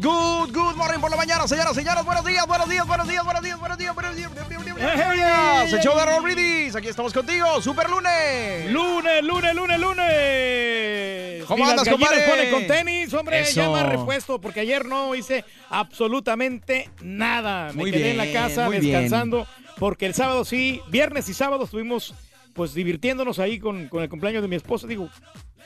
Good, 0.00 0.52
good, 0.52 0.54
good 0.54 0.76
morning 0.76 0.98
por 0.98 1.10
la 1.10 1.16
mañana, 1.18 1.46
señoras, 1.46 1.74
señores. 1.74 2.02
Buenos 2.06 2.24
días, 2.24 2.46
buenos 2.46 2.68
días, 2.70 2.86
buenos 2.86 3.06
días, 3.06 3.22
buenos 3.22 3.42
días, 3.44 3.58
buenos 3.62 3.76
días, 3.78 3.94
buenos 3.94 4.16
días. 4.16 4.30
Buenos 4.34 5.14
días. 5.14 5.72
El 5.74 5.80
show 5.80 5.94
de 5.94 6.20
Brindis. 6.20 6.74
Aquí 6.74 6.88
estamos 6.88 7.12
contigo. 7.12 7.60
Super 7.60 7.90
lunes. 7.90 8.70
Lunes, 8.70 9.22
lunes, 9.22 9.54
lunes, 9.54 9.78
lunes. 9.78 11.44
¿Cómo 11.46 11.66
andas, 11.68 11.86
compadre? 11.86 12.22
ponen 12.28 12.50
con 12.50 12.66
tenis, 12.66 13.12
hombre, 13.12 13.40
Eso. 13.40 13.72
más 13.72 13.86
repuesto, 13.86 14.40
porque 14.40 14.60
ayer 14.60 14.86
no 14.86 15.14
hice 15.14 15.44
absolutamente 15.68 16.88
nada. 17.02 17.68
Me 17.72 17.82
Muy 17.82 17.90
quedé 17.90 18.12
en 18.12 18.16
la 18.16 18.24
bien, 18.24 18.34
casa 18.36 18.68
bien. 18.70 18.82
descansando, 18.82 19.46
porque 19.78 20.06
el 20.06 20.14
sábado 20.14 20.46
sí, 20.46 20.80
viernes 20.88 21.28
y 21.28 21.34
sábado 21.34 21.64
estuvimos 21.64 22.14
pues 22.54 22.72
divirtiéndonos 22.72 23.38
ahí 23.38 23.58
con, 23.58 23.88
con 23.88 24.02
el 24.02 24.08
cumpleaños 24.08 24.40
de 24.42 24.48
mi 24.48 24.56
esposa. 24.56 24.86
Digo, 24.86 25.10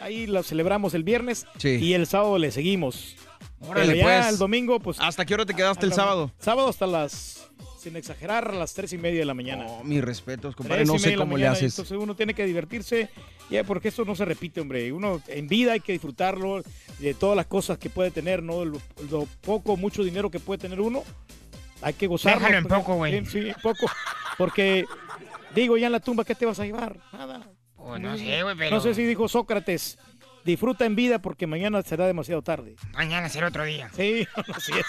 ahí 0.01 0.27
lo 0.27 0.43
celebramos 0.43 0.95
el 0.95 1.05
viernes 1.05 1.47
Sí. 1.59 1.77
y 1.81 1.95
el 1.95 2.07
sábado 2.09 2.37
le 2.39 2.51
seguimos. 2.51 3.15
Órale, 3.69 3.93
Pero 3.95 3.99
ya 4.09 4.21
pues. 4.21 4.29
el 4.33 4.39
domingo, 4.39 4.81
pues. 4.81 4.99
¿Hasta 5.01 5.25
qué 5.25 5.35
hora 5.35 5.47
te 5.47 5.55
quedaste 5.55 5.87
el 5.87 5.93
sábado? 5.93 6.31
Sábado 6.39 6.69
hasta 6.69 6.87
las, 6.87 7.49
sin 7.79 7.97
exagerar, 7.97 8.49
a 8.49 8.53
las 8.55 8.75
tres 8.75 8.93
y 8.93 8.99
media 8.99 9.21
de 9.21 9.25
la 9.27 9.35
mañana. 9.35 9.67
Oh, 9.67 9.85
mis 9.85 10.03
respetos, 10.03 10.55
compadre. 10.57 10.85
No 10.85 10.99
sé 10.99 11.15
cómo 11.17 11.37
le 11.37 11.47
haces. 11.47 11.73
Entonces 11.75 11.97
uno 11.99 12.15
tiene 12.15 12.35
que 12.35 12.45
divertirse, 12.47 13.09
ya 13.51 13.65
porque 13.65 13.89
esto 13.89 14.05
no 14.05 14.15
se 14.15 14.25
repite, 14.25 14.61
hombre. 14.61 14.93
Uno 14.93 15.21
en 15.29 15.49
vida 15.49 15.73
hay 15.73 15.81
que 15.81 15.93
disfrutarlo 15.93 16.63
de 16.99 17.15
todas 17.15 17.37
las 17.37 17.47
cosas 17.47 17.79
que 17.79 17.91
puede 17.91 18.11
tener, 18.11 18.43
¿no? 18.43 18.65
Lo, 18.65 18.79
lo 19.11 19.27
poco, 19.43 19.77
mucho 19.77 20.03
dinero 20.05 20.31
que 20.31 20.41
puede 20.41 20.59
tener 20.59 20.81
uno, 20.81 21.03
hay 21.83 21.95
que 21.95 22.07
gozarlo. 22.07 22.39
Déjalo 22.41 22.59
en 22.59 22.65
porque- 22.65 22.77
poco, 22.81 22.95
güey. 22.97 23.25
Sí, 23.27 23.53
poco. 23.63 23.87
Porque, 24.39 24.85
digo, 25.55 25.77
ya 25.77 25.87
en 25.87 25.93
la 25.93 26.01
tumba, 26.01 26.25
¿qué 26.25 26.35
te 26.35 26.45
vas 26.47 26.59
a 26.61 26.65
llevar? 26.65 26.99
Nada. 27.13 27.49
Oh, 27.77 27.99
no 27.99 28.17
sé, 28.17 28.43
güey, 28.43 28.57
pero 28.57 28.71
No 28.77 28.81
sé 28.81 28.95
si 28.95 29.03
dijo 29.05 29.29
Sócrates, 29.29 29.99
disfruta 30.45 30.85
en 30.85 30.95
vida 30.95 31.21
porque 31.21 31.47
mañana 31.47 31.83
será 31.83 32.07
demasiado 32.07 32.43
tarde. 32.43 32.77
mañana 32.93 33.29
será 33.29 33.49
otro 33.49 33.65
día. 33.65 33.91
Sí, 33.97 34.27
así 34.55 34.73
es. 34.73 34.87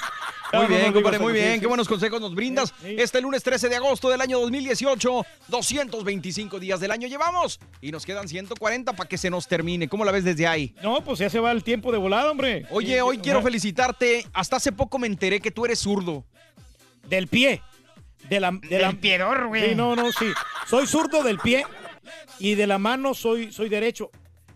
Muy 0.54 0.68
bien, 0.68 0.94
compadre, 0.94 1.20
muy 1.20 1.34
bien. 1.34 1.56
sí. 1.56 1.60
Qué 1.62 1.68
buenos 1.68 1.88
consejos 1.88 2.22
nos 2.22 2.34
brindas. 2.36 2.74
Sí, 2.82 2.88
sí. 2.90 2.96
Este 3.00 3.20
lunes 3.22 3.44
13 3.44 3.68
de 3.70 3.76
agosto 3.76 4.10
del 4.10 4.22
año 4.22 4.40
2018, 4.40 5.26
225 5.48 6.60
días 6.60 6.80
del 6.80 6.92
año 6.92 7.08
llevamos 7.08 7.60
y 7.82 7.92
nos 7.92 8.06
quedan 8.06 8.28
140 8.28 8.94
para 8.94 9.10
que 9.10 9.18
se 9.18 9.30
nos 9.30 9.48
termine. 9.48 9.88
¿Cómo 9.90 10.06
la 10.06 10.12
ves 10.12 10.24
desde 10.24 10.48
ahí? 10.48 10.74
No, 10.82 11.04
pues 11.04 11.20
ya 11.20 11.30
se 11.30 11.40
va 11.40 11.52
el 11.52 11.64
tiempo 11.64 11.92
de 11.92 11.98
volada, 11.98 12.32
hombre. 12.32 12.66
Oye, 12.70 12.96
Sí, 12.96 13.00
hoy 13.00 13.16
sí, 13.18 13.22
quiero 13.24 13.42
felicitarte. 13.42 14.26
Hasta 14.34 14.58
hace 14.58 14.72
poco 14.72 15.00
me 15.00 15.08
enteré 15.08 15.40
que 15.40 15.52
tú 15.52 15.66
eres 15.66 15.80
zurdo. 15.80 16.26
Del 17.10 17.28
pie. 17.28 17.62
De 18.30 18.40
la, 18.40 18.52
de 18.52 18.80
la, 18.80 18.92
piedor, 18.94 19.48
güey. 19.48 19.70
Sí, 19.70 19.76
no, 19.76 19.96
no, 19.96 20.12
sí. 20.12 20.26
Soy 20.68 20.88
zurdo 20.88 21.22
del 21.22 21.38
pie 21.38 21.64
y 22.40 22.56
de 22.56 22.66
la 22.66 22.80
mano 22.80 23.14
soy, 23.14 23.52
soy 23.52 23.70
derecho. 23.70 24.10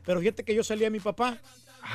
Pero 0.06 0.20
fíjate 0.20 0.44
que 0.44 0.56
yo 0.56 0.64
salí 0.64 0.86
a 0.86 0.90
mi 0.90 1.00
papá. 1.00 1.38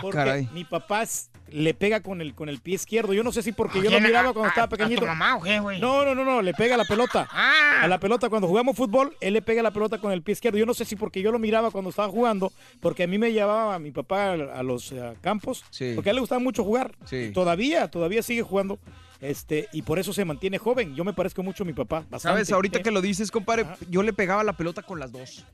Porque 0.00 0.18
Ah, 0.18 0.24
caray. 0.24 0.48
mi 0.54 0.64
papá 0.64 1.04
le 1.50 1.74
pega 1.74 2.00
con 2.00 2.22
el, 2.22 2.34
con 2.34 2.48
el 2.48 2.58
pie 2.60 2.74
izquierdo. 2.76 3.12
Yo 3.12 3.22
no 3.22 3.30
sé 3.32 3.42
si 3.42 3.52
porque 3.52 3.80
¿A 3.80 3.82
yo 3.82 3.90
lo 3.90 4.00
miraba 4.00 4.30
¿A- 4.30 4.32
cuando 4.32 4.46
a- 4.46 4.48
estaba 4.48 4.64
¿A 4.64 4.68
pequeñito. 4.70 5.02
tu 5.02 5.06
mamá 5.06 5.36
o 5.36 5.42
qué, 5.42 5.60
güey? 5.60 5.78
No, 5.78 6.04
no, 6.06 6.14
no, 6.14 6.24
no, 6.24 6.40
le 6.40 6.54
pega 6.54 6.74
a 6.74 6.78
la 6.78 6.84
pelota. 6.86 7.28
Ah, 7.32 7.80
A 7.82 7.88
la 7.88 8.00
pelota, 8.00 8.30
cuando 8.30 8.48
jugamos 8.48 8.76
fútbol, 8.76 9.14
él 9.20 9.34
le 9.34 9.42
pega 9.42 9.62
la 9.62 9.72
pelota 9.72 9.98
con 9.98 10.10
el 10.10 10.22
pie 10.22 10.32
izquierdo. 10.32 10.56
Yo 10.58 10.64
no 10.64 10.72
sé 10.72 10.86
si 10.86 10.96
porque 10.96 11.20
yo 11.20 11.30
lo 11.32 11.38
miraba 11.38 11.70
cuando 11.70 11.90
estaba 11.90 12.08
jugando, 12.08 12.50
porque 12.80 13.02
a 13.02 13.06
mí 13.06 13.18
me 13.18 13.30
llevaba 13.32 13.78
mi 13.78 13.90
papá 13.90 14.30
a, 14.30 14.32
a 14.32 14.62
los 14.62 14.90
eh, 14.92 15.14
campos, 15.20 15.64
Sí. 15.70 15.92
porque 15.94 16.08
a 16.08 16.12
él 16.12 16.16
le 16.16 16.20
gustaba 16.20 16.38
mucho 16.40 16.64
jugar. 16.64 16.94
Sí. 17.04 17.30
Todavía, 17.34 17.88
todavía 17.88 18.22
sigue 18.22 18.40
jugando. 18.42 18.78
Este, 19.24 19.68
y 19.72 19.82
por 19.82 19.98
eso 19.98 20.12
se 20.12 20.24
mantiene 20.24 20.58
joven. 20.58 20.94
Yo 20.94 21.02
me 21.04 21.12
parezco 21.14 21.42
mucho 21.42 21.62
a 21.62 21.66
mi 21.66 21.72
papá. 21.72 22.00
bastante. 22.10 22.20
¿Sabes? 22.20 22.52
Ahorita 22.52 22.78
¿Eh? 22.78 22.82
que 22.82 22.90
lo 22.90 23.00
dices, 23.00 23.30
compadre, 23.30 23.62
Ajá. 23.62 23.76
yo 23.88 24.02
le 24.02 24.12
pegaba 24.12 24.44
la 24.44 24.52
pelota 24.56 24.82
con 24.82 25.00
las 25.00 25.12
dos. 25.12 25.44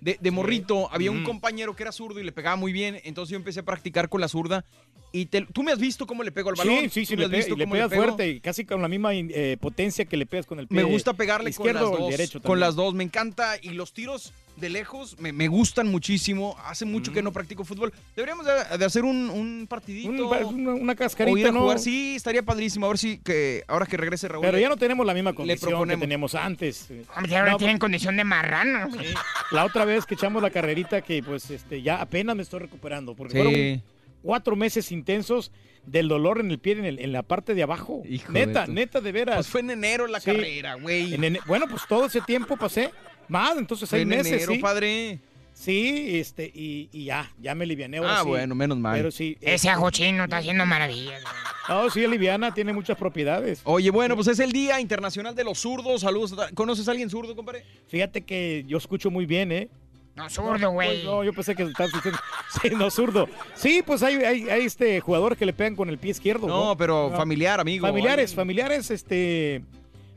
De, 0.00 0.18
de 0.20 0.30
morrito, 0.30 0.90
había 0.92 1.10
un 1.10 1.22
Mm. 1.22 1.24
compañero 1.24 1.74
que 1.74 1.82
era 1.84 1.90
zurdo 1.92 2.20
y 2.20 2.24
le 2.24 2.32
pegaba 2.32 2.56
muy 2.56 2.72
bien, 2.72 3.00
entonces 3.04 3.30
yo 3.30 3.36
empecé 3.36 3.60
a 3.60 3.62
practicar 3.62 4.10
con 4.10 4.20
la 4.20 4.28
zurda. 4.28 4.64
Y 5.12 5.26
te- 5.26 5.46
tú 5.46 5.62
me 5.62 5.72
has 5.72 5.78
visto 5.78 6.06
cómo 6.06 6.22
le 6.22 6.32
pego 6.32 6.50
al 6.50 6.56
balón. 6.56 6.74
Sí, 6.82 6.88
sí, 6.90 7.06
sí, 7.06 7.16
le, 7.16 7.24
has 7.24 7.30
pe- 7.30 7.36
visto 7.38 7.54
y 7.54 7.56
le 7.58 7.66
pegas 7.66 7.94
fuerte 7.94 8.28
y 8.28 8.40
casi 8.40 8.66
con 8.66 8.82
la 8.82 8.88
misma 8.88 9.14
eh, 9.14 9.56
potencia 9.58 10.04
que 10.04 10.16
le 10.18 10.26
pegas 10.26 10.44
con 10.44 10.58
el 10.58 10.66
pie 10.68 10.76
Me 10.76 10.82
gusta 10.84 11.14
pegarle 11.14 11.48
izquierdo 11.50 11.80
con 11.84 11.90
las 11.92 11.98
el 11.98 12.02
dos. 12.02 12.10
derecho 12.10 12.42
con 12.42 12.60
las 12.60 12.74
dos, 12.74 12.92
me 12.94 13.04
encanta. 13.04 13.54
Y 13.62 13.70
los 13.70 13.94
tiros 13.94 14.34
de 14.56 14.68
lejos 14.70 15.18
me, 15.18 15.32
me 15.32 15.48
gustan 15.48 15.90
muchísimo. 15.90 16.56
Hace 16.64 16.84
mucho 16.84 17.10
Mm. 17.10 17.14
que 17.14 17.22
no 17.22 17.32
practico 17.32 17.64
fútbol. 17.64 17.92
Deberíamos 18.14 18.46
de, 18.46 18.78
de 18.78 18.84
hacer 18.84 19.04
un, 19.04 19.28
un 19.30 19.66
partidito. 19.68 20.08
Un- 20.10 20.20
una, 20.54 20.74
una 20.74 20.92
o 20.92 20.96
cascarita, 20.96 21.38
ir 21.40 21.46
a 21.48 21.52
¿no? 21.52 21.62
jugar. 21.62 21.78
Sí, 21.78 22.14
estaría 22.16 22.42
padrísimo. 22.42 22.86
A 22.86 22.90
ver 22.90 22.98
si 22.98 23.18
que 23.18 23.64
ahora 23.68 23.86
que 23.86 23.96
regrese 23.96 24.28
Raúl. 24.28 24.44
Pero 24.44 24.58
ya 24.58 24.68
no 24.68 24.76
tenemos 24.76 25.04
la 25.04 25.14
misma 25.14 25.32
condición 25.32 25.88
que 25.88 25.96
teníamos 25.96 26.34
antes. 26.34 26.88
hombre, 27.16 27.36
ahora 27.36 27.52
No, 27.52 27.56
tienen 27.58 27.78
condición 27.78 28.16
de 28.16 28.24
marrano. 28.24 28.88
güey. 28.90 29.08
Sí. 29.08 29.14
La 29.50 29.64
otra 29.64 29.84
vez 29.84 30.06
que 30.06 30.14
echamos 30.14 30.42
la 30.42 30.50
carrerita 30.50 31.02
que 31.02 31.22
pues 31.22 31.50
este 31.50 31.82
ya 31.82 32.00
apenas 32.00 32.36
me 32.36 32.42
estoy 32.42 32.60
recuperando 32.60 33.14
porque 33.14 33.32
Sí. 33.34 33.42
fueron 33.42 33.82
cuatro 34.22 34.56
meses 34.56 34.90
intensos 34.92 35.50
del 35.84 36.08
dolor 36.08 36.40
en 36.40 36.50
el 36.50 36.58
pie 36.58 36.72
en, 36.78 36.84
el- 36.86 36.98
en 36.98 37.12
la 37.12 37.22
parte 37.22 37.54
de 37.54 37.62
abajo. 37.62 38.02
Hijo 38.08 38.32
neta, 38.32 38.66
neta 38.66 39.00
de 39.02 39.12
veras. 39.12 39.36
Pues 39.36 39.48
fue 39.48 39.60
en 39.60 39.70
enero 39.70 40.06
la 40.06 40.20
Sí. 40.20 40.30
carrera, 40.30 40.74
güey. 40.76 41.12
En 41.14 41.38
bueno, 41.46 41.66
pues 41.68 41.82
todo 41.86 42.06
ese 42.06 42.22
tiempo 42.22 42.56
pasé 42.56 42.90
más, 43.28 43.56
entonces 43.58 43.88
seis 43.88 44.02
en 44.02 44.08
meses, 44.08 44.32
enero, 44.32 44.52
sí. 44.52 44.58
padre. 44.58 45.18
Sí, 45.52 46.18
este 46.18 46.50
y, 46.52 46.88
y 46.92 47.04
ya, 47.04 47.30
ya 47.40 47.54
me 47.54 47.62
aliviané 47.62 47.98
ahora 47.98 48.18
Ah, 48.18 48.22
sí. 48.24 48.28
bueno, 48.28 48.56
menos 48.56 48.76
mal. 48.76 48.96
Pero 48.96 49.12
sí. 49.12 49.38
Ese 49.40 49.68
ajo 49.70 49.88
chino 49.90 50.24
está 50.24 50.38
haciendo 50.38 50.66
maravillas. 50.66 51.22
güey. 51.22 51.34
No, 51.68 51.90
sí, 51.90 52.04
liviana, 52.08 52.52
tiene 52.52 52.72
muchas 52.72 52.98
propiedades. 52.98 53.60
Oye, 53.64 53.90
bueno, 53.90 54.16
pues 54.16 54.26
es 54.26 54.40
el 54.40 54.50
Día 54.50 54.80
Internacional 54.80 55.34
de 55.36 55.44
los 55.44 55.58
Zurdos. 55.60 56.00
Saludos. 56.00 56.34
¿Conoces 56.54 56.88
a 56.88 56.90
alguien 56.90 57.08
zurdo, 57.08 57.36
compadre? 57.36 57.64
Fíjate 57.86 58.22
que 58.22 58.64
yo 58.66 58.78
escucho 58.78 59.10
muy 59.12 59.26
bien, 59.26 59.52
¿eh? 59.52 59.68
No, 60.16 60.28
zurdo, 60.28 60.70
güey. 60.72 60.88
Pues 60.88 61.04
no, 61.04 61.22
yo 61.24 61.32
pensé 61.32 61.54
que 61.54 61.62
estabas 61.62 61.92
diciendo. 61.92 62.18
Sí, 62.62 62.70
no, 62.70 62.90
zurdo. 62.90 63.28
Sí, 63.54 63.82
pues 63.86 64.02
hay, 64.02 64.16
hay, 64.16 64.48
hay, 64.50 64.64
este 64.64 65.00
jugadores 65.00 65.38
que 65.38 65.46
le 65.46 65.52
pegan 65.52 65.74
con 65.76 65.88
el 65.88 65.98
pie 65.98 66.10
izquierdo. 66.10 66.46
No, 66.48 66.66
No, 66.66 66.76
pero 66.76 67.10
No. 67.10 67.16
familiar, 67.16 67.60
amigo. 67.60 67.86
Familiares, 67.86 68.34
familiares, 68.34 68.90
este. 68.90 69.62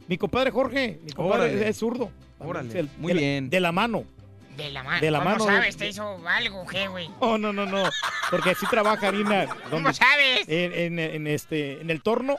Mi 0.07 0.17
compadre 0.17 0.49
Jorge, 0.51 0.99
mi 1.03 1.11
compadre 1.11 1.43
Órale. 1.53 1.69
es 1.69 1.77
zurdo. 1.77 2.09
Órale, 2.39 2.87
muy 2.97 3.09
de 3.09 3.13
la- 3.15 3.19
bien. 3.21 3.49
de 3.49 3.59
la 3.59 3.71
mano. 3.71 4.03
De 4.55 4.69
la 4.71 4.83
mano. 4.83 5.01
De 5.01 5.11
la 5.11 5.19
¿Cómo 5.19 5.29
mano, 5.31 5.45
sabes? 5.45 5.77
de- 5.77 5.85
¿Te 5.85 5.89
hizo 5.89 6.27
algo, 6.27 6.65
qué, 6.65 6.87
güey? 6.87 7.09
Oh, 7.19 7.37
no, 7.37 7.53
no, 7.53 7.65
no. 7.65 7.83
Porque 8.31 8.51
así 8.51 8.65
trabaja 8.67 9.07
harina. 9.07 9.45
¿Cómo 9.69 9.93
sabes? 9.93 10.47
En, 10.47 10.73
en- 10.73 10.99
en 10.99 11.27
este, 11.27 11.79
en 11.81 11.89
el 11.91 12.01
torno, 12.01 12.37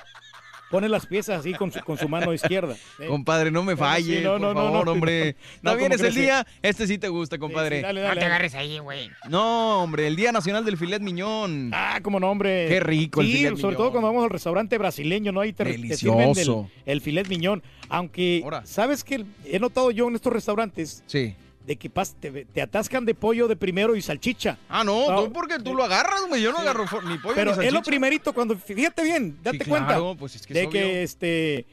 pone 0.70 0.88
las 0.88 1.06
piezas 1.06 1.40
así 1.40 1.54
con 1.54 1.72
su, 1.72 1.80
con 1.80 1.96
su 1.98 2.08
mano 2.08 2.32
izquierda. 2.34 2.76
¿eh? 2.98 3.06
Compadre, 3.06 3.50
no 3.50 3.62
me 3.62 3.74
Bueno, 3.74 3.96
sí, 3.96 4.02
falle, 4.02 4.20
no, 4.22 4.32
por 4.32 4.40
no, 4.40 4.54
no, 4.54 4.60
favor, 4.62 4.86
no, 4.86 4.92
hombre. 4.92 5.36
no, 5.62 5.70
También 5.70 5.92
¿cómo 5.92 6.02
es 6.02 6.08
el 6.08 6.14
día, 6.20 6.46
este 6.62 6.86
sí 6.86 6.98
te 6.98 7.08
gusta, 7.08 7.38
compadre. 7.38 7.76
Sí, 7.78 7.82
dale, 7.82 8.00
No 8.00 8.06
dale, 8.08 8.14
te 8.20 8.24
dale. 8.24 8.34
agarres 8.34 8.54
ahí, 8.54 8.78
güey. 8.78 9.10
No, 9.28 9.82
hombre, 9.82 10.06
el 10.06 10.16
Día 10.16 10.32
Nacional 10.32 10.64
del 10.64 10.76
Filet 10.76 11.00
Miñón. 11.02 11.70
Ah, 11.74 12.00
como 12.02 12.20
no, 12.20 12.30
hombre. 12.30 12.66
Qué 12.68 12.80
rico 12.80 13.20
el 13.20 13.26
Sí, 13.28 13.32
filet 13.34 13.50
sobre 13.56 13.62
miñón. 13.62 13.76
todo 13.76 13.90
cuando 13.92 14.08
vamos 14.08 14.24
al 14.24 14.30
restaurante 14.30 14.78
brasileño, 14.78 15.32
¿no? 15.32 15.40
Ahí 15.40 15.52
te, 15.52 15.64
te 15.64 15.72
sirven 15.96 16.18
del- 16.18 16.26
Delicioso. 16.34 16.70
el 16.86 17.00
filet 17.00 17.28
miñón. 17.28 17.62
Aunque, 17.88 18.42
Ahora. 18.44 18.66
¿sabes 18.66 19.02
qué? 19.04 19.24
He 19.46 19.58
notado 19.58 19.90
yo 19.90 20.08
en 20.08 20.14
estos 20.14 20.32
restaurantes 20.32 21.02
Sí. 21.06 21.34
De 21.68 21.76
que 21.76 21.92
pas- 21.92 22.14
te, 22.18 22.46
te 22.46 22.62
atascan 22.62 23.04
de 23.04 23.14
pollo 23.14 23.46
de 23.46 23.54
primero 23.54 23.94
y 23.94 24.00
salchicha. 24.02 24.56
Ah, 24.70 24.82
no, 24.82 25.10
No. 25.10 25.24
tú 25.24 25.32
porque 25.34 25.58
tú 25.58 25.74
lo 25.74 25.84
agarras, 25.84 26.22
güey. 26.28 26.40
Yo 26.42 26.50
no 26.50 26.58
agarro 26.58 26.86
fo- 26.86 27.04
ni 27.06 27.18
pollo 27.18 27.34
Pero 27.36 27.54
ni 27.54 27.66
es 27.66 27.72
lo 27.72 27.82
primerito 27.82 28.32
cuando, 28.32 28.56
fíjate 28.56 29.02
bien, 29.04 29.38
date 29.42 29.58
Sí, 29.64 29.68
cuenta. 29.70 29.88
claro, 29.88 30.16
pues 30.18 30.34
es 30.34 30.46
que 30.46 30.54
de 30.54 30.68
que 30.70 31.02
este 31.02 31.66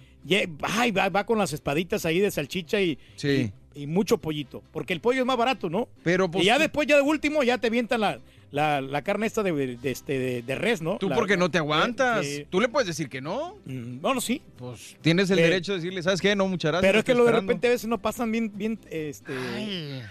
ay, 0.61 0.91
va, 0.91 1.07
va 1.09 1.25
con 1.25 1.37
las 1.37 1.53
espaditas 1.53 2.05
ahí 2.05 2.19
de 2.19 2.29
salchicha 2.29 2.81
y, 2.81 2.97
Sí. 3.15 3.51
y, 3.73 3.83
y 3.83 3.87
mucho 3.87 4.17
pollito. 4.17 4.61
Porque 4.71 4.91
el 4.91 4.99
pollo 4.99 5.21
es 5.21 5.25
más 5.25 5.37
barato, 5.37 5.69
¿no? 5.69 5.87
Pero 6.03 6.29
pues 6.29 6.43
y 6.43 6.47
ya 6.47 6.55
tú- 6.55 6.61
después, 6.63 6.87
ya 6.87 6.95
de 6.97 7.01
último, 7.01 7.41
ya 7.43 7.57
te 7.57 7.67
avientan 7.67 8.01
la, 8.01 8.19
la, 8.55 8.79
la 8.79 9.01
carne 9.01 9.27
esta 9.27 9.43
de, 9.43 9.51
de, 9.75 9.91
este, 9.91 10.17
de, 10.17 10.41
de 10.41 10.55
res, 10.55 10.81
¿no? 10.81 10.97
tú 10.97 11.09
La- 11.09 11.15
porque 11.15 11.35
no 11.35 11.51
te 11.51 11.57
aguantas. 11.57 12.25
eh, 12.25 12.47
Tú 12.49 12.61
le 12.61 12.69
puedes 12.69 12.87
decir 12.87 13.09
que 13.09 13.19
no. 13.19 13.57
mm, 13.65 13.99
bueno, 13.99 14.21
sí. 14.21 14.41
Pues 14.57 14.95
tienes 15.01 15.29
el 15.29 15.35
derecho 15.37 15.73
de 15.73 15.79
decirle, 15.79 16.01
¿sabes 16.01 16.21
qué? 16.21 16.35
No, 16.37 16.47
muchas 16.47 16.71
gracias. 16.71 16.87
Pero 16.89 16.99
es 16.99 17.03
que 17.05 17.13
lo 17.13 17.25
de 17.25 17.31
esperando". 17.31 17.51
repente 17.51 17.67
a 17.67 17.69
veces 17.71 17.87
no 17.89 17.97
pasan 17.97 18.31
bien, 18.31 18.51
bien, 18.55 18.79
este, 18.89 19.33
Ay, 19.55 20.01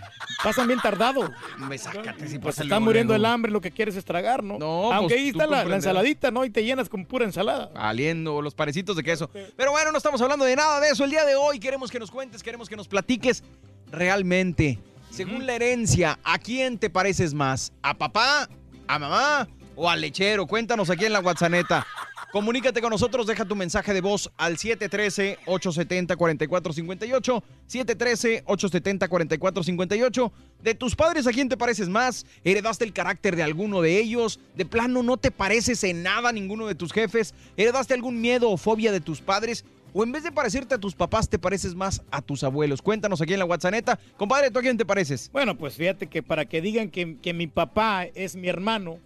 pasan 0.43 0.67
bien 0.67 0.79
tardado. 0.81 1.31
Me 1.69 1.79
sácate 1.79 2.29
si 2.29 2.39
Pues 2.39 2.57
pasa 2.57 2.65
está 2.65 2.79
muriendo 2.81 3.15
el 3.15 3.25
hambre, 3.25 3.51
lo 3.51 3.63
que 3.63 3.71
quieres 3.71 3.97
es 3.97 4.05
tragar, 4.05 4.43
¿no? 4.45 4.59
No, 4.59 4.93
Aunque 4.93 5.15
pues, 5.15 5.23
ahí 5.25 5.29
está 5.31 5.47
la, 5.47 5.63
ensaladita, 5.75 6.31
¿no? 6.31 6.45
Y 6.45 6.51
te 6.51 6.63
llenas 6.65 6.91
con 6.91 7.07
pura 7.07 7.25
ensalada. 7.25 7.71
Valiendo 7.75 8.43
los 8.43 8.55
parecitos 8.55 8.95
de 8.97 9.03
queso. 9.03 9.31
Pero 9.57 9.71
bueno, 9.71 9.91
no 9.91 9.97
estamos 9.97 10.21
hablando 10.21 10.45
de 10.45 10.55
nada 10.55 10.81
de 10.81 10.89
eso 10.91 11.05
el 11.05 11.11
día 11.11 11.25
de 11.25 11.35
hoy. 11.35 11.59
Queremos 11.59 11.91
que 11.91 11.99
nos 11.99 12.11
cuentes, 12.11 12.43
queremos 12.43 12.69
que 12.69 12.77
nos 12.77 12.89
platiques 12.89 13.43
realmente. 13.91 14.79
Según 15.15 15.47
la 15.47 15.55
herencia, 15.55 16.19
¿a 16.25 16.41
quién 16.41 16.77
te 16.77 16.91
pareces 16.91 17.35
más? 17.35 17.73
¿A 17.83 17.95
papá? 17.95 18.49
¿A 18.89 18.99
mamá? 18.99 19.47
¿O 19.77 19.89
al 19.89 20.01
lechero? 20.01 20.45
Cuéntanos 20.45 20.91
aquí 20.91 21.05
en 21.05 21.13
la 21.13 21.21
WhatsApp. 21.21 21.85
Comunícate 22.33 22.81
con 22.81 22.91
nosotros, 22.91 23.29
deja 23.29 23.45
tu 23.45 23.55
mensaje 23.55 23.95
de 23.95 24.01
voz 24.01 24.29
al 24.37 24.57
713-870-4458. 24.57 27.43
713-870-4458. 27.71 30.33
De 30.61 30.75
tus 30.75 30.97
padres, 30.97 31.29
¿a 31.29 31.31
quién 31.31 31.49
te 31.49 31.57
pareces 31.57 31.89
más? 31.89 32.27
¿Heredaste 32.43 32.85
el 32.85 32.93
carácter 32.93 33.37
de 33.37 33.45
alguno 33.45 33.83
de 33.83 34.01
ellos? 34.01 34.41
¿De 34.57 34.65
plano 34.65 35.05
no 35.05 35.17
te 35.17 35.31
pareces 35.31 35.85
en 35.85 36.03
nada 36.03 36.31
a 36.31 36.33
ninguno 36.33 36.67
de 36.67 36.75
tus 36.75 36.93
jefes? 36.93 37.35
¿Heredaste 37.57 37.95
algún 37.95 38.21
miedo 38.21 38.51
o 38.51 38.57
fobia 38.57 38.91
de 38.91 38.99
tus 38.99 39.21
padres? 39.21 39.65
¿O 39.97 40.03
en 40.03 40.11
vez 40.11 40.25
de 40.25 40.33
parecerte 40.33 40.75
a 40.75 40.79
tus 40.79 40.95
papás, 40.95 41.29
te 41.29 41.39
pareces 41.39 41.75
más 41.77 42.03
a 42.11 42.21
tus 42.21 42.43
abuelos? 42.43 42.83
Cuéntanos 42.83 43.21
aquí 43.23 43.33
en 43.33 43.39
la 43.39 43.45
WhatsApp. 43.45 43.99
Compadre, 44.17 44.51
¿tú 44.51 44.59
a 44.59 44.63
quién 44.63 44.77
te 44.77 44.85
pareces? 44.85 45.31
Bueno, 45.33 45.57
pues 45.57 45.77
fíjate 45.77 46.09
que 46.09 46.21
para 46.23 46.45
que 46.47 46.61
digan 46.61 46.91
que, 46.91 47.17
que 47.21 47.33
mi 47.33 47.47
papá 47.47 48.05
es 48.15 48.35
mi 48.35 48.49
hermano. 48.49 48.99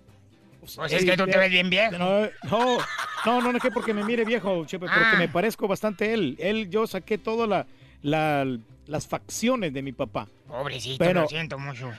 Pues 0.61 0.93
es 0.93 1.05
que 1.05 1.17
tú 1.17 1.26
te 1.26 1.37
ves 1.38 1.50
bien 1.50 1.69
viejo. 1.69 1.93
No, 1.99 2.23
no, 2.23 2.79
no, 3.26 3.40
no, 3.43 3.52
no 3.52 3.56
es 3.58 3.62
que 3.62 3.70
porque 3.70 3.93
me 3.93 4.02
mire 4.02 4.25
viejo, 4.25 4.64
Chepe, 4.64 4.87
porque 4.87 4.99
Ah. 5.00 5.17
me 5.19 5.29
parezco 5.29 5.69
bastante 5.69 6.06
a 6.08 6.14
él. 6.14 6.37
Él, 6.38 6.70
yo 6.70 6.87
saqué 6.87 7.19
todas 7.19 7.46
la, 7.49 7.67
la- 8.02 8.58
las 8.87 9.06
facciones 9.06 9.75
de 9.75 9.82
mi 9.82 9.93
papá. 9.93 10.26
Pobrecito, 10.46 11.05
Bueno. 11.05 11.20
lo 11.23 11.29
siento 11.29 11.58
mucho. 11.58 11.93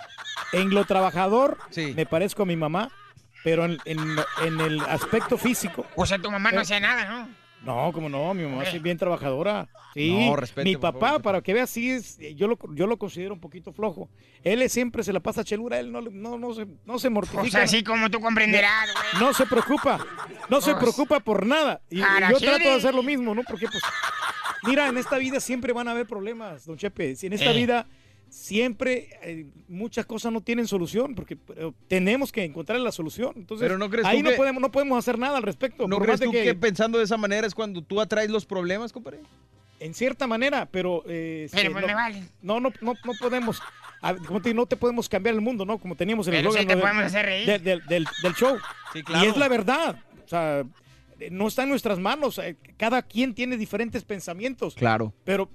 En 0.51 0.71
lo 0.71 0.83
trabajador, 0.85 1.57
Sí. 1.69 1.93
me 1.95 2.07
parezco 2.07 2.41
a 2.43 2.45
mi 2.47 2.55
mamá, 2.55 2.91
pero 3.43 3.65
en, 3.65 3.77
en 3.85 4.59
el 4.59 4.79
aspecto 4.81 5.37
físico, 5.37 5.85
O 5.95 6.07
sea, 6.07 6.17
tu 6.17 6.31
mamá 6.31 6.51
no 6.51 6.57
Eh. 6.57 6.61
hacía 6.61 6.79
nada, 6.79 7.05
¿no? 7.07 7.29
No, 7.63 7.91
como 7.93 8.07
no, 8.09 8.33
mi 8.33 8.43
mamá 8.43 8.63
es 8.63 8.81
bien 8.81 8.97
trabajadora. 8.97 9.67
Sí, 9.93 10.27
No, 10.27 10.35
respete, 10.35 10.63
mi 10.69 10.77
papá, 10.77 11.07
favor. 11.07 11.21
para 11.23 11.41
que 11.41 11.53
veas, 11.53 11.69
sí 11.69 11.89
es, 11.89 12.17
yo 12.35 12.47
lo, 12.47 12.57
yo 12.75 12.85
lo 12.87 12.97
considero 12.97 13.33
un 13.33 13.39
poquito 13.39 13.73
flojo. 13.73 14.07
Él 14.43 14.61
es- 14.61 14.71
siempre 14.71 15.03
se 15.03 15.11
la 15.11 15.19
pasa 15.19 15.43
chelura, 15.43 15.79
él 15.79 15.91
no, 15.91 15.99
le- 15.99 16.11
no, 16.11 16.37
no, 16.37 16.53
se, 16.53 16.67
no 16.85 16.99
se 16.99 17.09
mortifica. 17.09 17.41
O 17.41 17.49
sea, 17.49 17.63
así 17.63 17.83
como 17.83 18.09
tú 18.09 18.19
comprenderás, 18.21 18.89
güey. 18.93 19.23
No 19.23 19.33
se 19.33 19.45
preocupa, 19.45 19.99
no 20.49 20.61
se 20.61 20.75
preocupa 20.75 21.19
por 21.19 21.45
nada. 21.45 21.81
Y, 21.89 21.97
y 21.99 22.01
yo 22.31 22.37
trato 22.39 22.59
de 22.69 22.75
hacer 22.75 22.93
lo 22.95 23.03
mismo, 23.03 23.33
¿no? 23.35 23.41
Porque, 23.43 23.65
pues, 23.67 23.81
mira, 24.63 24.87
en 24.87 24.97
esta 24.97 25.17
vida 25.17 25.39
siempre 25.39 25.73
van 25.73 25.87
a 25.87 25.91
haber 25.91 26.05
problemas, 26.05 26.65
don 26.65 26.77
Chepe. 26.77 27.15
Si 27.15 27.27
En 27.27 27.33
esta 27.33 27.51
Eh. 27.51 27.57
vida 27.57 27.87
siempre 28.29 29.09
eh, 29.23 29.45
muchas 29.67 30.05
cosas 30.05 30.31
no 30.31 30.41
tienen 30.41 30.67
solución, 30.67 31.15
porque 31.15 31.35
pero 31.35 31.73
tenemos 31.87 32.31
que 32.31 32.43
encontrar 32.43 32.79
la 32.79 32.91
solución. 32.91 33.33
Entonces, 33.35 33.65
Pero 33.65 33.77
¿no 33.77 33.89
crees 33.89 34.05
ahí 34.05 34.17
tú 34.19 34.23
no 34.25 34.29
que- 34.31 34.35
podemos, 34.37 34.61
no 34.61 34.71
podemos 34.71 34.97
hacer 34.97 35.17
nada 35.17 35.37
al 35.37 35.43
respecto. 35.43 35.87
¿No 35.87 35.97
crees 35.97 36.13
más 36.13 36.19
de 36.19 36.25
tú 36.27 36.31
que... 36.31 36.53
pensando 36.55 36.97
de 36.97 37.03
esa 37.05 37.17
manera 37.17 37.47
es 37.47 37.55
cuando 37.55 37.81
tú 37.81 37.99
atraes 38.01 38.29
los 38.29 38.45
problemas, 38.45 38.93
compadre? 38.93 39.19
En 39.79 39.93
cierta 39.93 40.27
manera, 40.27 40.67
pero... 40.69 41.03
eh, 41.07 41.47
Pero 41.51 41.71
no, 41.79 41.87
me 41.87 41.93
vale. 41.93 42.23
no, 42.41 42.59
no, 42.59 42.69
no, 42.81 42.93
no 43.03 43.11
podemos... 43.19 43.61
a- 44.01 44.13
como 44.15 44.41
te 44.41 44.49
digo, 44.49 44.61
no 44.61 44.65
te 44.65 44.75
podemos 44.75 45.07
cambiar 45.07 45.35
el 45.35 45.41
mundo, 45.41 45.65
¿no? 45.65 45.77
Como 45.77 45.95
teníamos 45.95 46.27
en 46.27 46.33
el 46.35 46.39
Pero 46.41 46.51
sí 46.51 46.59
eslogan, 46.59 46.67
te 46.67 46.75
¿no? 46.75 46.81
podemos 46.81 47.03
hacer 47.05 47.25
reír. 47.25 47.45
de- 47.47 47.59
del- 47.59 47.85
del- 47.85 48.07
del 48.21 48.33
show. 48.35 48.57
Sí, 48.93 49.01
Y 49.21 49.25
es 49.27 49.37
la 49.37 49.47
verdad. 49.47 49.95
O 50.25 50.27
sea, 50.27 50.63
no 51.31 51.47
está 51.47 51.63
en 51.63 51.69
nuestras 51.69 51.97
manos. 51.97 52.37
eh, 52.39 52.57
Cada 52.77 53.01
quien 53.01 53.33
tiene 53.33 53.55
diferentes 53.57 54.03
pensamientos. 54.03 54.75
Claro. 54.75 55.13
Pero 55.23 55.49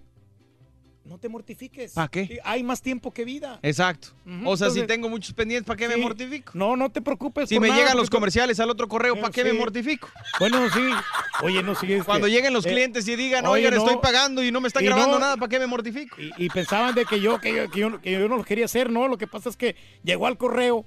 no 1.05 1.19
te 1.19 1.29
mortifiques. 1.29 1.93
¿Pa' 1.93 2.09
qué? 2.09 2.27
Sí, 2.27 2.39
Hay 2.45 2.63
más 2.63 2.81
tiempo 2.81 3.13
que 3.13 3.25
vida. 3.27 3.59
Exacto. 3.63 4.09
O 4.45 4.57
sea, 4.57 4.71
si 4.71 4.83
tengo 4.87 5.09
muchos 5.11 5.35
pendientes, 5.35 5.67
¿para 5.67 5.77
qué 5.77 5.87
me 5.87 5.95
Sí. 5.97 6.01
mortifico? 6.01 6.53
No, 6.55 6.77
no 6.77 6.91
te 6.91 7.03
preocupes. 7.03 7.49
Si 7.49 7.57
por 7.57 7.63
me 7.63 7.69
nada, 7.69 7.81
llegan 7.81 7.97
los 7.99 8.09
tú- 8.09 8.17
comerciales 8.17 8.59
al 8.59 8.71
otro 8.71 8.89
correo, 8.89 9.15
¿para 9.17 9.29
Eh, 9.29 9.33
qué 9.33 9.45
me 9.45 9.51
sí. 9.51 9.57
mortifico? 9.59 10.09
Bueno, 10.39 10.67
sí. 10.73 10.81
Oye, 11.43 11.63
no 11.63 11.75
sigues. 11.75 12.05
Cuando 12.05 12.27
lleguen 12.27 12.53
los 12.55 12.65
clientes 12.65 13.07
y 13.07 13.17
digan, 13.17 13.45
oye, 13.47 13.71
no. 13.71 13.77
estoy 13.77 13.97
pagando 14.01 14.43
y 14.43 14.51
no 14.51 14.61
me 14.63 14.69
están 14.69 14.85
grabando 14.85 15.15
no. 15.15 15.21
nada, 15.21 15.37
¿para 15.37 15.49
qué 15.51 15.59
me 15.59 15.67
mortifico? 15.67 16.17
Y, 16.21 16.33
y 16.39 16.49
pensaban 16.49 16.95
de 16.95 17.05
que 17.05 17.21
yo, 17.21 17.39
que, 17.39 17.55
yo, 17.55 17.71
que, 17.71 17.81
yo, 17.81 18.01
que 18.01 18.13
yo 18.13 18.29
no 18.29 18.37
lo 18.39 18.45
quería 18.45 18.65
hacer, 18.65 18.91
¿no? 18.91 19.07
Lo 19.07 19.19
que 19.19 19.27
pasa 19.27 19.51
es 19.51 19.57
que 19.57 19.77
llegó 20.03 20.27
al 20.27 20.39
correo 20.39 20.87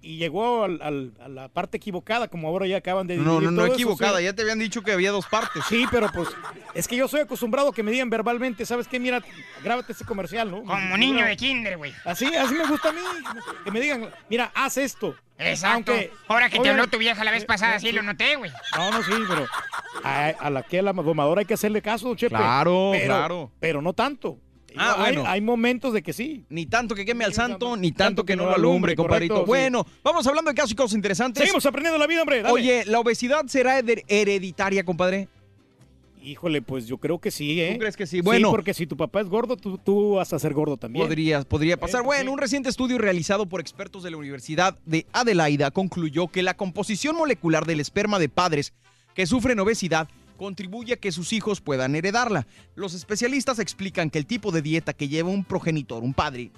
y 0.00 0.16
llegó 0.18 0.64
al- 0.64 0.80
al- 0.80 1.12
a 1.20 1.28
la 1.28 1.48
parte 1.48 1.76
equivocada, 1.78 2.28
como 2.28 2.48
ahora 2.48 2.66
ya 2.66 2.76
acaban 2.76 3.06
de 3.06 3.16
No, 3.16 3.40
no, 3.40 3.50
no 3.50 3.56
todo 3.56 3.66
eso, 3.66 3.74
equivocada, 3.74 4.18
sí. 4.18 4.24
ya 4.24 4.32
te 4.32 4.42
habían 4.42 4.58
dicho 4.58 4.82
que 4.82 4.92
había 4.92 5.10
dos 5.10 5.26
partes. 5.26 5.64
Sí, 5.68 5.86
pero 5.90 6.08
pues 6.12 6.28
es 6.74 6.86
que 6.86 6.96
yo 6.96 7.08
soy 7.08 7.20
acostumbrado 7.20 7.70
a 7.70 7.74
que 7.74 7.82
me 7.82 7.90
digan 7.90 8.08
verbalmente, 8.10 8.64
¿sabes 8.64 8.86
qué? 8.86 9.00
Mira, 9.00 9.22
grábate 9.64 9.92
ese 9.92 10.04
comercial, 10.04 10.50
¿no? 10.50 10.62
Como 10.62 10.96
niño 10.96 11.24
de 11.24 11.36
kinder, 11.36 11.76
güey. 11.78 11.92
Así, 12.04 12.26
así 12.36 12.54
me 12.54 12.66
gusta 12.66 12.90
a 12.90 12.92
mí, 12.92 13.00
que 13.64 13.70
me 13.70 13.80
digan, 13.80 14.08
mira, 14.30 14.50
haz 14.54 14.76
esto. 14.78 15.16
Exacto. 15.40 15.92
Aunque, 15.92 16.10
Ahora 16.26 16.50
que 16.50 16.58
te 16.58 16.68
habló 16.68 16.88
tu 16.88 16.98
vieja 16.98 17.22
la 17.22 17.30
vez 17.30 17.44
Eh, 17.44 17.46
pasada, 17.46 17.76
eh, 17.76 17.80
sí 17.80 17.92
lo 17.92 18.02
noté, 18.02 18.34
güey. 18.36 18.50
No, 18.76 18.90
no, 18.90 19.02
sí, 19.04 19.12
pero 19.28 19.46
a, 20.02 20.26
a 20.26 20.50
la 20.50 20.64
que 20.64 20.80
a 20.80 20.82
la 20.82 20.92
domadora 20.92 21.40
hay 21.40 21.46
que 21.46 21.54
hacerle 21.54 21.80
caso, 21.80 22.12
Chepe. 22.16 22.34
Claro, 22.34 22.90
Pero- 22.92 23.04
claro. 23.06 23.52
Pero 23.60 23.80
no 23.82 23.92
tanto. 23.92 24.38
Ah, 24.76 24.94
hay, 24.98 25.14
bueno. 25.14 25.30
hay 25.30 25.40
momentos 25.40 25.92
de 25.92 26.02
que 26.02 26.12
sí. 26.12 26.44
Ni 26.50 26.66
tanto 26.66 26.94
que 26.94 27.04
queme 27.04 27.24
al 27.24 27.32
Sí, 27.32 27.36
santo, 27.36 27.76
ni 27.76 27.92
tanto 27.92 28.24
que 28.24 28.36
no 28.36 28.44
lo 28.44 28.54
alumbre, 28.54 28.94
compadrito. 28.94 29.34
correcto, 29.34 29.44
sí. 29.46 29.48
Bueno, 29.48 29.86
vamos 30.04 30.26
hablando 30.26 30.50
de 30.50 30.54
casos 30.54 30.72
y 30.72 30.74
cosas 30.74 30.94
interesantes. 30.94 31.40
Seguimos 31.42 31.64
aprendiendo 31.66 31.98
la 31.98 32.06
vida, 32.06 32.20
hombre. 32.22 32.42
dale. 32.42 32.52
Oye, 32.54 32.84
¿la 32.86 33.00
obesidad 33.00 33.46
será 33.46 33.78
her- 33.80 34.04
hereditaria, 34.08 34.84
compadre? 34.84 35.28
Híjole, 36.20 36.60
pues 36.62 36.86
yo 36.86 36.98
creo 36.98 37.20
que 37.20 37.30
sí, 37.30 37.60
¿eh? 37.60 37.72
¿Tú 37.74 37.78
crees 37.78 37.96
que 37.96 38.06
sí? 38.06 38.20
Bueno. 38.20 38.50
porque 38.50 38.74
si 38.74 38.86
tu 38.86 38.96
papá 38.96 39.20
es 39.20 39.28
gordo, 39.28 39.56
tú, 39.56 39.78
tú 39.78 40.14
vas 40.16 40.32
a 40.32 40.38
ser 40.38 40.52
gordo 40.52 40.76
también. 40.76 41.06
Podría, 41.06 41.42
podría 41.42 41.76
pasar. 41.78 42.00
Eh, 42.02 42.04
Bueno, 42.04 42.24
sí. 42.24 42.28
un 42.28 42.38
reciente 42.38 42.68
estudio 42.68 42.98
realizado 42.98 43.46
por 43.46 43.60
expertos 43.60 44.02
de 44.02 44.10
la 44.10 44.16
Universidad 44.16 44.76
de 44.84 45.06
Adelaida 45.12 45.70
concluyó 45.70 46.26
que 46.28 46.42
la 46.42 46.54
composición 46.54 47.16
molecular 47.16 47.66
del 47.66 47.80
esperma 47.80 48.18
de 48.18 48.28
padres 48.28 48.72
que 49.14 49.26
sufren 49.26 49.58
obesidad 49.60 50.08
contribuye 50.38 50.94
a 50.94 50.96
que 50.96 51.12
sus 51.12 51.34
hijos 51.34 51.60
puedan 51.60 51.94
heredarla. 51.94 52.46
Los 52.74 52.94
especialistas 52.94 53.58
explican 53.58 54.08
que 54.08 54.18
el 54.18 54.24
tipo 54.24 54.50
de 54.50 54.62
dieta 54.62 54.94
que 54.94 55.08
lleva 55.08 55.28
un 55.28 55.44
progenitor, 55.44 56.02
un 56.02 56.14
padre, 56.14 56.50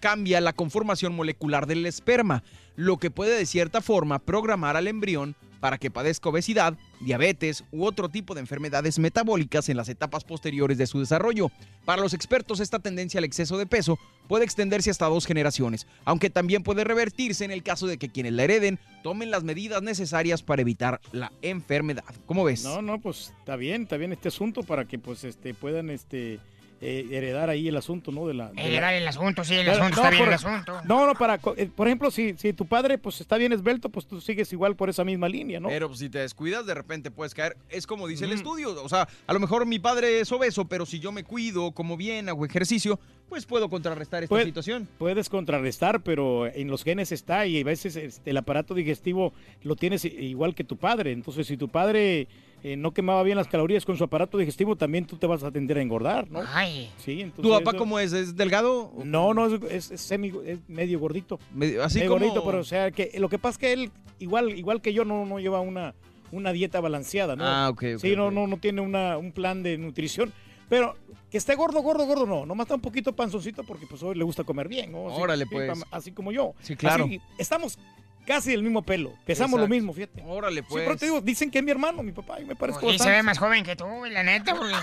cambia 0.00 0.40
la 0.40 0.54
conformación 0.54 1.14
molecular 1.14 1.66
del 1.66 1.84
esperma, 1.84 2.42
lo 2.76 2.96
que 2.96 3.10
puede 3.10 3.36
de 3.36 3.44
cierta 3.44 3.82
forma 3.82 4.18
programar 4.18 4.76
al 4.76 4.86
embrión 4.86 5.36
para 5.66 5.78
que 5.78 5.90
padezca 5.90 6.28
obesidad, 6.28 6.78
diabetes 7.00 7.64
u 7.72 7.86
otro 7.86 8.08
tipo 8.08 8.34
de 8.34 8.40
enfermedades 8.40 9.00
metabólicas 9.00 9.68
en 9.68 9.76
las 9.76 9.88
etapas 9.88 10.22
posteriores 10.22 10.78
de 10.78 10.86
su 10.86 11.00
desarrollo. 11.00 11.50
Para 11.84 12.00
los 12.00 12.14
expertos, 12.14 12.60
esta 12.60 12.78
tendencia 12.78 13.18
al 13.18 13.24
exceso 13.24 13.58
de 13.58 13.66
peso 13.66 13.98
puede 14.28 14.44
extenderse 14.44 14.90
hasta 14.90 15.06
dos 15.06 15.26
generaciones, 15.26 15.88
aunque 16.04 16.30
también 16.30 16.62
puede 16.62 16.84
revertirse 16.84 17.44
en 17.44 17.50
el 17.50 17.64
caso 17.64 17.88
de 17.88 17.98
que 17.98 18.10
quienes 18.10 18.34
la 18.34 18.44
hereden 18.44 18.78
tomen 19.02 19.32
las 19.32 19.42
medidas 19.42 19.82
necesarias 19.82 20.40
para 20.40 20.62
evitar 20.62 21.00
la 21.10 21.32
enfermedad. 21.42 22.04
¿Cómo 22.26 22.44
ves? 22.44 22.62
No, 22.62 22.80
no, 22.80 23.00
pues 23.00 23.34
está 23.36 23.56
bien, 23.56 23.82
está 23.82 23.96
bien 23.96 24.12
este 24.12 24.28
asunto 24.28 24.62
para 24.62 24.84
que 24.84 25.00
pues 25.00 25.24
este 25.24 25.52
puedan 25.52 25.90
este 25.90 26.38
eh, 26.80 27.06
heredar 27.10 27.48
ahí 27.50 27.68
el 27.68 27.76
asunto, 27.76 28.12
¿no? 28.12 28.26
De 28.26 28.34
la, 28.34 28.48
de 28.50 28.54
la- 28.56 28.62
Heredar 28.62 28.94
el 28.94 29.08
asunto, 29.08 29.44
sí, 29.44 29.54
el 29.54 29.64
Pero, 29.66 29.72
asunto, 29.84 29.96
no, 29.96 30.02
está 30.02 30.10
bien 30.10 30.20
por- 30.22 30.28
el 30.28 30.34
asunto. 30.34 30.80
No, 30.84 31.06
no, 31.06 31.14
para, 31.14 31.40
eh, 31.56 31.70
por 31.74 31.86
ejemplo, 31.86 32.10
si, 32.10 32.34
si 32.36 32.52
tu 32.52 32.66
padre 32.66 32.98
pues 32.98 33.20
está 33.20 33.36
bien 33.38 33.52
esbelto, 33.52 33.88
pues 33.88 34.06
tú 34.06 34.20
sigues 34.20 34.52
igual 34.52 34.76
por 34.76 34.90
esa 34.90 35.04
misma 35.04 35.28
línea, 35.28 35.58
¿no? 35.60 35.68
Pero 35.68 35.88
pues, 35.88 36.00
si 36.00 36.08
te 36.10 36.18
descuidas, 36.18 36.66
de 36.66 36.74
repente 36.74 37.10
puedes 37.10 37.32
caer. 37.34 37.56
Es 37.70 37.86
como 37.86 38.06
dice 38.06 38.24
el 38.26 38.32
estudio. 38.32 38.82
O 38.82 38.88
sea, 38.88 39.08
a 39.26 39.32
lo 39.32 39.40
mejor 39.40 39.64
mi 39.66 39.78
padre 39.78 40.20
es 40.20 40.30
obeso, 40.32 40.66
pero 40.66 40.84
si 40.86 41.00
yo 41.00 41.12
me 41.12 41.24
cuido, 41.24 41.72
como 41.72 41.96
bien, 41.96 42.28
hago 42.28 42.44
ejercicio, 42.44 43.00
pues 43.28 43.46
puedo 43.46 43.68
contrarrestar 43.68 44.22
esta 44.22 44.44
situación. 44.44 44.86
Puedes 44.98 45.28
contrarrestar, 45.28 46.00
pero 46.02 46.46
en 46.46 46.68
los 46.68 46.84
genes 46.84 47.10
está 47.10 47.46
y 47.46 47.60
a 47.60 47.64
veces 47.64 47.96
este, 47.96 48.30
el 48.30 48.36
aparato 48.36 48.74
digestivo 48.74 49.32
lo 49.62 49.76
tienes 49.76 50.04
igual 50.04 50.54
que 50.54 50.62
tu 50.62 50.76
padre. 50.76 51.12
Entonces, 51.12 51.46
si 51.46 51.56
tu 51.56 51.68
padre 51.68 52.28
eh, 52.66 52.76
no 52.76 52.92
quemaba 52.92 53.22
bien 53.22 53.36
las 53.36 53.46
calorías 53.46 53.84
con 53.84 53.96
su 53.96 54.02
aparato 54.04 54.38
digestivo, 54.38 54.74
también 54.74 55.06
tú 55.06 55.16
te 55.16 55.26
vas 55.26 55.42
a 55.44 55.50
tender 55.52 55.78
a 55.78 55.82
engordar, 55.82 56.28
¿no? 56.30 56.42
Ay. 56.52 56.90
Sí, 56.98 57.20
entonces. 57.20 57.42
¿Tu 57.42 57.48
papá 57.50 57.70
eso- 57.70 57.78
cómo 57.78 57.98
es? 58.00 58.12
¿Es 58.12 58.34
delgado? 58.34 58.92
No, 59.04 59.34
no, 59.34 59.46
es, 59.46 59.62
es- 59.70 59.90
es 59.92 60.00
semi, 60.00 60.32
es 60.44 60.58
medio 60.68 60.98
gordito. 60.98 61.38
Medio- 61.54 61.84
así 61.84 61.98
medio 62.00 62.10
como... 62.10 62.24
gordito, 62.24 62.44
pero 62.44 62.58
o 62.58 62.64
sea, 62.64 62.90
que 62.90 63.12
lo 63.18 63.28
que 63.28 63.38
pasa 63.38 63.52
es 63.52 63.58
que 63.58 63.72
él, 63.72 63.90
igual, 64.18 64.58
igual 64.58 64.80
que 64.80 64.92
yo, 64.92 65.04
no, 65.04 65.24
no 65.26 65.38
lleva 65.38 65.60
una, 65.60 65.94
una 66.32 66.52
dieta 66.52 66.80
balanceada, 66.80 67.36
¿no? 67.36 67.44
Ah, 67.46 67.68
ok, 67.70 67.84
ok, 67.94 68.00
Sí, 68.00 68.16
no, 68.16 68.30
no, 68.32 68.46
no 68.48 68.56
tiene 68.56 68.80
una, 68.80 69.16
un 69.16 69.30
plan 69.32 69.62
de 69.62 69.78
nutrición. 69.78 70.32
Pero 70.68 70.96
que 71.30 71.38
esté 71.38 71.54
gordo, 71.54 71.80
gordo, 71.82 72.04
gordo, 72.06 72.26
no. 72.26 72.44
Nomás 72.44 72.64
está 72.64 72.74
un 72.74 72.80
poquito 72.80 73.14
panzoncito 73.14 73.62
porque 73.62 73.86
pues 73.86 74.02
hoy 74.02 74.16
le 74.16 74.24
gusta 74.24 74.42
comer 74.42 74.66
bien, 74.66 74.90
¿no? 74.90 75.08
Así- 75.10 75.20
Órale, 75.22 75.44
sí, 75.44 75.50
pues. 75.52 75.84
Así 75.92 76.10
como 76.10 76.32
yo. 76.32 76.54
Sí, 76.60 76.74
claro. 76.74 77.04
Así, 77.04 77.20
estamos 77.38 77.78
casi 78.26 78.50
del 78.50 78.62
mismo 78.62 78.82
pelo. 78.82 79.14
Pesamos 79.24 79.58
lo 79.58 79.68
mismo, 79.68 79.92
fíjate. 79.92 80.22
Órale, 80.26 80.62
pues. 80.62 80.84
pero 80.84 80.96
te 80.96 81.06
digo, 81.06 81.20
dicen 81.20 81.50
que 81.50 81.58
es 81.58 81.64
mi 81.64 81.70
hermano, 81.70 82.02
mi 82.02 82.12
papá, 82.12 82.40
y 82.40 82.44
me 82.44 82.54
parezco 82.54 82.90
Y 82.90 82.98
se 82.98 83.10
ve 83.10 83.22
más 83.22 83.38
joven 83.38 83.64
que 83.64 83.76
tú, 83.76 83.86
la 84.10 84.22
neta, 84.22 84.54
porque... 84.54 84.74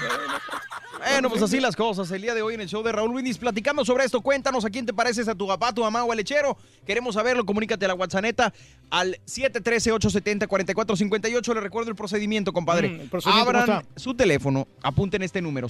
Bueno, 1.12 1.30
pues 1.30 1.42
así 1.42 1.60
las 1.60 1.76
cosas. 1.76 2.10
El 2.12 2.22
día 2.22 2.34
de 2.34 2.42
hoy 2.42 2.54
en 2.54 2.62
el 2.62 2.70
show 2.70 2.82
de 2.82 2.92
Raúl 2.92 3.14
Brindis 3.14 3.38
platicando 3.38 3.84
sobre 3.84 4.06
esto. 4.06 4.22
Cuéntanos 4.22 4.64
a 4.64 4.70
quién 4.70 4.86
te 4.86 4.94
pareces, 4.94 5.28
a 5.28 5.36
tu 5.36 5.48
papá, 5.48 5.74
tu 5.74 5.82
mamá 5.82 6.04
o 6.04 6.12
al 6.12 6.18
lechero. 6.18 6.58
Queremos 6.86 7.16
saberlo. 7.16 7.46
Comunícate 7.46 7.86
a 7.86 7.90
la 7.90 7.96
WhatsApp 7.96 8.54
al 8.90 9.20
713-870-4458. 9.26 11.54
Le 11.54 11.60
recuerdo 11.60 11.90
el 11.90 11.96
procedimiento, 11.96 12.54
compadre. 12.54 12.90
Mm, 12.90 13.02
el 13.02 13.10
procedimiento, 13.10 13.50
Abran 13.50 13.86
su 13.96 14.14
teléfono, 14.14 14.68
apunten 14.82 15.24
este 15.24 15.42
número: 15.42 15.68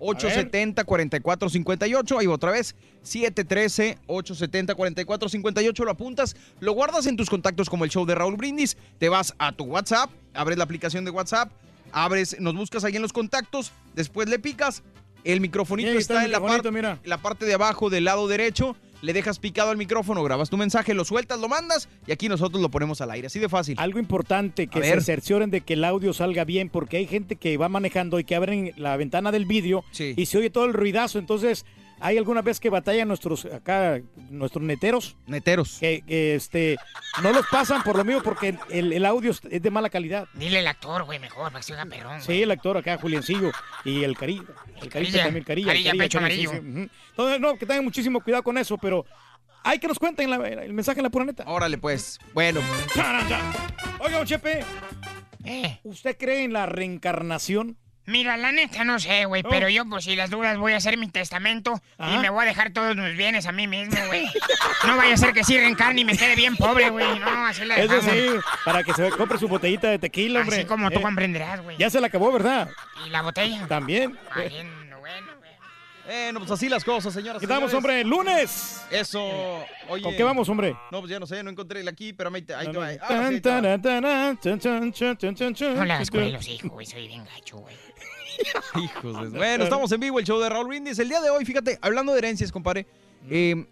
713-870-4458. 0.00 2.18
Ahí 2.18 2.26
otra 2.26 2.50
vez: 2.52 2.74
713-870-4458. 3.04 5.84
Lo 5.84 5.90
apuntas, 5.90 6.36
lo 6.60 6.72
guardas 6.72 7.06
en 7.06 7.16
tus 7.16 7.28
contactos 7.30 7.68
como 7.70 7.84
el 7.84 7.90
show 7.90 8.04
de 8.06 8.14
Raúl 8.14 8.36
Brindis. 8.36 8.76
Te 8.98 9.08
vas 9.08 9.34
a 9.38 9.52
tu 9.52 9.64
WhatsApp, 9.64 10.10
abres 10.34 10.58
la 10.58 10.64
aplicación 10.64 11.04
de 11.04 11.10
WhatsApp 11.10 11.50
abres, 11.90 12.38
nos 12.38 12.54
buscas 12.54 12.84
ahí 12.84 12.94
en 12.96 13.00
los 13.02 13.14
contactos, 13.14 13.72
después 13.94 14.28
le 14.28 14.38
picas, 14.38 14.82
el 15.24 15.40
microfonito 15.40 15.88
está 15.92 16.00
está, 16.00 16.18
el 16.20 16.26
en 16.26 16.32
la, 16.32 16.40
par- 16.46 16.70
mira. 16.70 16.98
la 17.02 17.16
parte 17.16 17.46
de 17.46 17.54
abajo 17.54 17.88
del 17.88 18.04
lado 18.04 18.28
derecho, 18.28 18.76
le 19.02 19.12
dejas 19.12 19.38
picado 19.38 19.70
al 19.70 19.76
micrófono, 19.76 20.22
grabas 20.24 20.50
tu 20.50 20.56
mensaje, 20.56 20.94
lo 20.94 21.04
sueltas, 21.04 21.38
lo 21.40 21.48
mandas 21.48 21.88
y 22.06 22.12
aquí 22.12 22.28
nosotros 22.28 22.60
lo 22.60 22.68
ponemos 22.70 23.00
al 23.00 23.10
aire, 23.10 23.26
así 23.28 23.38
de 23.38 23.48
fácil. 23.48 23.76
Algo 23.78 23.98
importante, 23.98 24.66
que 24.66 24.82
se 24.82 25.00
cercioren 25.02 25.50
de 25.50 25.60
que 25.60 25.74
el 25.74 25.84
audio 25.84 26.12
salga 26.12 26.44
bien, 26.44 26.68
porque 26.68 26.96
hay 26.96 27.06
gente 27.06 27.36
que 27.36 27.56
va 27.56 27.68
manejando 27.68 28.18
y 28.18 28.24
que 28.24 28.34
abren 28.34 28.72
la 28.76 28.96
ventana 28.96 29.30
del 29.32 29.46
vídeo 29.46 29.84
Sí. 29.92 30.14
y 30.16 30.26
se 30.26 30.38
oye 30.38 30.50
todo 30.50 30.64
el 30.64 30.72
ruidazo. 30.72 31.18
Entonces, 31.18 31.64
hay 32.00 32.16
alguna 32.18 32.42
vez 32.42 32.60
que 32.60 32.70
batallan 32.70 33.08
nuestros 33.08 33.44
acá, 33.46 34.00
nuestros 34.30 34.62
neteros, 34.64 35.16
Neteros. 35.26 35.78
que, 35.80 36.02
que, 36.06 36.34
este 36.34 36.76
no 37.22 37.32
los 37.32 37.46
pasan 37.48 37.82
por 37.82 37.96
lo 37.96 38.04
mismo 38.04 38.22
porque 38.22 38.56
el, 38.70 38.92
el 38.92 39.04
audio 39.06 39.30
es 39.32 39.62
de 39.62 39.70
mala 39.70 39.90
calidad. 39.90 40.26
Dile 40.34 40.60
el 40.60 40.66
actor, 40.66 41.04
güey, 41.04 41.18
mejor, 41.18 41.52
oiga 41.54 41.86
perrón. 41.86 42.20
Sí, 42.22 42.42
el 42.42 42.50
actor 42.50 42.76
acá, 42.76 42.98
Juliancillo, 42.98 43.50
y 43.84 44.04
el 44.04 44.16
Carilla. 44.16 44.44
El 44.80 44.88
Carilla 44.88 45.24
también, 45.24 45.44
Carilla. 45.44 45.68
Carilla, 45.68 45.90
el 45.92 45.98
pecho 45.98 46.18
Carilla, 46.20 46.50
sí, 46.50 46.56
amarillo. 46.56 46.88
Entonces, 47.10 47.40
no, 47.40 47.58
que 47.58 47.66
tengan 47.66 47.84
muchísimo 47.84 48.20
cuidado 48.20 48.42
con 48.42 48.56
eso, 48.58 48.78
pero 48.78 49.04
hay 49.64 49.78
que 49.78 49.88
nos 49.88 49.98
cuenten 49.98 50.30
la- 50.30 50.36
el 50.46 50.72
mensaje 50.72 51.00
en 51.00 51.04
la 51.04 51.10
pura 51.10 51.24
neta. 51.24 51.44
Órale 51.46 51.78
pues, 51.78 52.18
bueno, 52.32 52.60
Oiga, 54.00 54.24
Chepe, 54.24 54.64
Eh, 55.44 55.80
¿usted 55.82 56.16
cree 56.18 56.44
en 56.44 56.52
la 56.52 56.66
reencarnación? 56.66 57.76
Mira, 58.08 58.36
la 58.36 58.50
neta 58.52 58.82
no 58.84 58.98
sé, 58.98 59.24
güey, 59.26 59.42
Oh. 59.44 59.48
pero 59.48 59.68
yo, 59.68 59.84
pues, 59.86 60.04
si 60.04 60.16
las 60.16 60.30
dudas, 60.30 60.58
voy 60.58 60.72
a 60.72 60.76
hacer 60.78 60.96
mi 60.98 61.08
testamento 61.08 61.80
Ajá. 61.98 62.16
y 62.16 62.18
me 62.18 62.30
voy 62.30 62.42
a 62.42 62.48
dejar 62.48 62.72
todos 62.72 62.96
mis 62.96 63.16
bienes 63.16 63.46
a 63.46 63.52
mí 63.52 63.66
mismo, 63.66 63.96
güey. 64.08 64.26
No 64.86 64.96
vaya 64.96 65.14
a 65.14 65.16
ser 65.16 65.32
que 65.32 65.44
sí 65.44 65.56
reencarne 65.56 66.00
y 66.00 66.04
me 66.04 66.16
quede 66.16 66.34
bien 66.36 66.56
pobre, 66.56 66.90
güey. 66.90 67.18
No, 67.20 67.46
así 67.46 67.64
la 67.64 67.76
Eso 67.76 67.94
dejamos. 67.94 68.14
sí, 68.14 68.28
para 68.64 68.82
que 68.82 68.92
se 68.94 69.10
compre 69.10 69.38
su 69.38 69.46
botellita 69.48 69.88
de 69.88 69.98
tequila, 69.98 70.40
hombre. 70.40 70.56
Así 70.58 70.64
como 70.66 70.90
tú 70.90 70.98
Eh, 70.98 71.02
comprenderás, 71.02 71.62
güey. 71.62 71.76
Ya 71.76 71.88
se 71.90 72.00
la 72.00 72.08
acabó, 72.08 72.32
¿verdad? 72.32 72.68
¿Y 73.06 73.10
la 73.10 73.22
botella? 73.22 73.66
También. 73.68 74.18
Ay, 74.32 74.64
no, 74.88 74.98
bueno, 75.00 75.26
güey. 75.38 75.50
bueno, 76.06 76.38
pues 76.40 76.50
así 76.50 76.68
las 76.68 76.84
cosas, 76.84 77.12
señoras. 77.12 77.38
¿Qué 77.40 77.44
estamos, 77.44 77.70
señores. 77.70 77.74
hombre? 77.74 78.04
¡Lunes! 78.04 78.82
Eso, 78.90 79.64
oye. 79.88 80.02
¿Con 80.02 80.16
qué 80.16 80.22
vamos, 80.24 80.48
hombre? 80.48 80.74
No, 80.90 81.00
pues 81.00 81.10
ya 81.10 81.18
no 81.20 81.26
sé, 81.26 81.42
no 81.42 81.50
encontré 81.50 81.80
el 81.80 81.88
aquí, 81.88 82.12
pero 82.12 82.34
ahí 82.34 82.42
te, 82.42 82.54
ahí 82.54 82.66
te 82.66 82.72
No, 82.72 82.80
va. 82.80 82.92
no. 82.92 82.98
Ah, 83.02 83.30
hijos, 86.48 86.70
güey, 86.70 86.86
soy 86.86 87.06
bien 87.08 87.24
gacho, 87.24 87.58
güey. 87.58 87.76
Hijos 88.76 89.32
de- 89.32 89.38
Bueno, 89.38 89.64
estamos 89.64 89.90
en 89.92 90.00
vivo, 90.00 90.18
el 90.18 90.24
show 90.24 90.38
de 90.40 90.48
Raúl 90.48 90.68
Brindis. 90.68 90.98
El 90.98 91.08
día 91.08 91.20
de 91.20 91.30
hoy, 91.30 91.44
fíjate, 91.44 91.78
hablando 91.82 92.12
de 92.12 92.18
herencias, 92.18 92.52
compadre, 92.52 92.86
eh, 93.28 93.66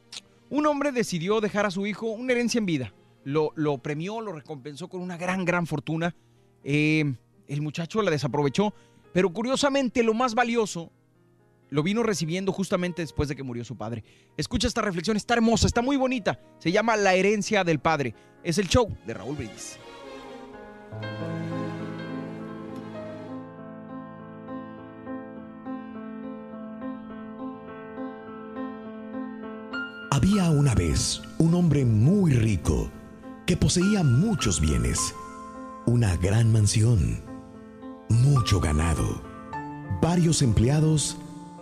un 0.51 0.67
hombre 0.67 0.93
decidió 0.93 1.41
dejar 1.41 1.67
a 1.67 1.71
su 1.71 1.87
hijo 1.87 2.07
una 2.07 2.33
herencia 2.33 2.59
en 2.59 2.67
vida. 2.67 2.93
Lo, 3.25 3.51
lo 3.57 3.79
premió, 3.79 4.21
lo 4.21 4.33
recompensó 4.33 4.89
con 4.89 5.01
una 5.01 5.17
gran, 5.17 5.45
gran 5.45 5.67
fortuna. 5.67 6.15
Eh, 6.63 7.05
el 7.49 7.63
muchacho 7.63 8.03
la 8.03 8.11
desaprovechó, 8.11 8.73
pero 9.13 9.31
curiosamente 9.33 10.03
lo 10.03 10.15
más 10.15 10.35
valioso 10.35 10.91
lo 11.69 11.83
vino 11.83 12.05
recibiendo 12.05 12.53
justamente 12.53 13.03
después 13.03 13.29
de 13.29 13.35
que 13.35 13.43
murió 13.43 13.65
su 13.65 13.77
padre. 13.77 14.05
Escucha 14.37 14.69
esta 14.69 14.83
reflexión, 14.83 15.17
está 15.17 15.35
hermosa, 15.35 15.67
está 15.67 15.83
muy 15.83 15.97
bonita. 15.97 16.39
Se 16.59 16.71
llama 16.71 16.97
La 16.97 17.15
herencia 17.15 17.65
del 17.65 17.81
padre. 17.81 18.15
Es 18.45 18.59
el 18.59 18.69
show 18.69 18.89
de 19.05 19.15
Raúl 19.15 19.35
Brindis. 19.37 19.79
Había 30.17 30.49
una 30.49 30.75
vez 30.75 31.21
un 31.37 31.53
hombre 31.55 31.85
muy 31.85 32.33
rico 32.33 32.91
que 33.45 33.55
poseía 33.55 34.03
muchos 34.03 34.63
bienes, 34.63 35.15
una 35.85 36.17
gran 36.17 36.51
mansión, 36.51 37.21
mucho 38.09 38.59
ganado, 38.59 39.21
varios 40.01 40.41
empleados 40.41 41.19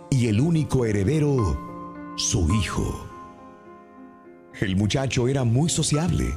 y 0.09 0.27
el 0.27 0.39
único 0.39 0.85
heredero, 0.85 2.15
su 2.15 2.49
hijo. 2.55 3.05
El 4.61 4.77
muchacho 4.77 5.27
era 5.27 5.43
muy 5.43 5.69
sociable, 5.69 6.33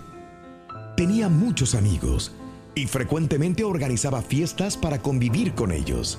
tenía 0.96 1.28
muchos 1.28 1.76
amigos 1.76 2.32
y 2.74 2.86
frecuentemente 2.86 3.62
organizaba 3.62 4.22
fiestas 4.22 4.76
para 4.76 5.00
convivir 5.02 5.54
con 5.54 5.70
ellos. 5.70 6.18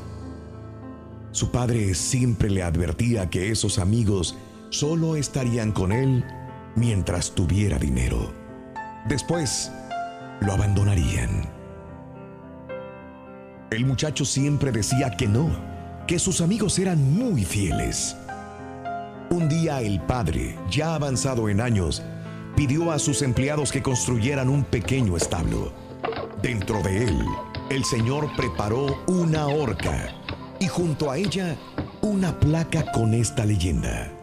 Su 1.33 1.51
padre 1.51 1.93
siempre 1.93 2.49
le 2.49 2.63
advertía 2.63 3.29
que 3.29 3.51
esos 3.51 3.79
amigos 3.79 4.37
solo 4.69 5.15
estarían 5.15 5.71
con 5.71 5.91
él 5.91 6.23
mientras 6.75 7.31
tuviera 7.31 7.77
dinero. 7.77 8.33
Después, 9.07 9.71
lo 10.41 10.53
abandonarían. 10.53 11.49
El 13.71 13.85
muchacho 13.85 14.25
siempre 14.25 14.71
decía 14.71 15.11
que 15.11 15.27
no, 15.27 15.49
que 16.07 16.17
sus 16.19 16.41
amigos 16.41 16.79
eran 16.79 17.13
muy 17.13 17.45
fieles. 17.45 18.15
Un 19.29 19.47
día 19.47 19.81
el 19.81 20.01
padre, 20.01 20.57
ya 20.71 20.95
avanzado 20.95 21.49
en 21.49 21.61
años, 21.61 22.01
pidió 22.55 22.91
a 22.91 22.97
sus 22.97 23.21
empleados 23.21 23.71
que 23.71 23.83
construyeran 23.83 24.49
un 24.49 24.63
pequeño 24.63 25.15
establo. 25.17 25.71
Dentro 26.41 26.81
de 26.81 27.05
él, 27.05 27.25
el 27.69 27.83
señor 27.85 28.29
preparó 28.35 29.03
una 29.05 29.47
horca 29.47 30.15
y 30.59 30.67
junto 30.67 31.11
a 31.11 31.17
ella 31.17 31.55
una 32.01 32.39
placa 32.39 32.91
con 32.91 33.13
esta 33.13 33.45
leyenda. 33.45 34.18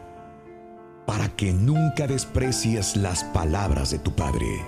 Para 1.06 1.28
que 1.28 1.52
nunca 1.52 2.06
desprecies 2.06 2.96
las 2.96 3.24
palabras 3.24 3.90
de 3.90 3.98
tu 3.98 4.14
padre. 4.14 4.64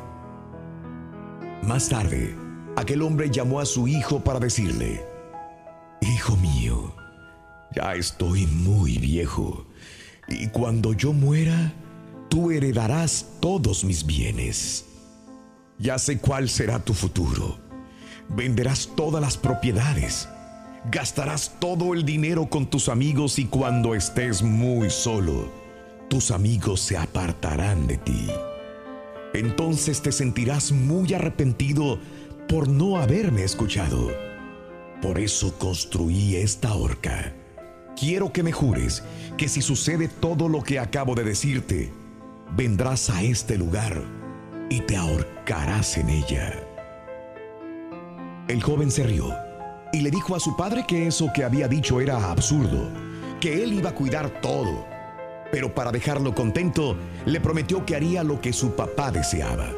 Más 1.62 1.88
tarde, 1.88 2.34
aquel 2.76 3.02
hombre 3.02 3.30
llamó 3.30 3.60
a 3.60 3.66
su 3.66 3.88
hijo 3.88 4.20
para 4.20 4.38
decirle, 4.38 5.04
Hijo 6.00 6.36
mío, 6.36 6.94
ya 7.74 7.94
estoy 7.94 8.46
muy 8.46 8.98
viejo 8.98 9.66
y 10.28 10.48
cuando 10.48 10.92
yo 10.92 11.12
muera, 11.12 11.72
tú 12.28 12.50
heredarás 12.50 13.26
todos 13.40 13.84
mis 13.84 14.04
bienes. 14.04 14.84
Ya 15.78 15.98
sé 15.98 16.18
cuál 16.18 16.48
será 16.48 16.78
tu 16.78 16.92
futuro. 16.92 17.56
Venderás 18.28 18.90
todas 18.94 19.22
las 19.22 19.38
propiedades. 19.38 20.28
Gastarás 20.90 21.54
todo 21.60 21.94
el 21.94 22.04
dinero 22.04 22.48
con 22.50 22.68
tus 22.68 22.88
amigos 22.88 23.38
y 23.38 23.46
cuando 23.46 23.94
estés 23.94 24.42
muy 24.42 24.90
solo, 24.90 25.50
tus 26.08 26.30
amigos 26.30 26.80
se 26.80 26.96
apartarán 26.96 27.86
de 27.86 27.98
ti. 27.98 28.28
Entonces 29.34 30.00
te 30.00 30.10
sentirás 30.10 30.72
muy 30.72 31.12
arrepentido 31.12 31.98
por 32.48 32.68
no 32.68 32.96
haberme 32.96 33.44
escuchado. 33.44 34.10
Por 35.02 35.18
eso 35.18 35.56
construí 35.58 36.36
esta 36.36 36.74
horca. 36.74 37.34
quiero 37.98 38.32
que 38.32 38.42
me 38.42 38.52
jures 38.52 39.02
que 39.36 39.48
si 39.48 39.60
sucede 39.60 40.08
todo 40.08 40.48
lo 40.48 40.62
que 40.62 40.78
acabo 40.78 41.14
de 41.14 41.24
decirte, 41.24 41.92
vendrás 42.56 43.10
a 43.10 43.22
este 43.22 43.58
lugar 43.58 44.02
y 44.70 44.80
te 44.80 44.96
ahorcarás 44.96 45.98
en 45.98 46.08
ella. 46.08 46.62
El 48.48 48.62
joven 48.62 48.90
se 48.90 49.02
rió 49.02 49.34
y 49.92 50.00
le 50.00 50.10
dijo 50.10 50.34
a 50.34 50.40
su 50.40 50.56
padre 50.56 50.84
que 50.86 51.06
eso 51.06 51.30
que 51.34 51.44
había 51.44 51.68
dicho 51.68 52.00
era 52.00 52.30
absurdo, 52.30 52.88
que 53.40 53.62
él 53.62 53.72
iba 53.72 53.90
a 53.90 53.94
cuidar 53.94 54.40
todo. 54.40 54.97
Pero 55.50 55.74
para 55.74 55.92
dejarlo 55.92 56.34
contento, 56.34 56.96
le 57.24 57.40
prometió 57.40 57.86
que 57.86 57.96
haría 57.96 58.22
lo 58.22 58.40
que 58.40 58.52
su 58.52 58.74
papá 58.74 59.10
deseaba. 59.10 59.72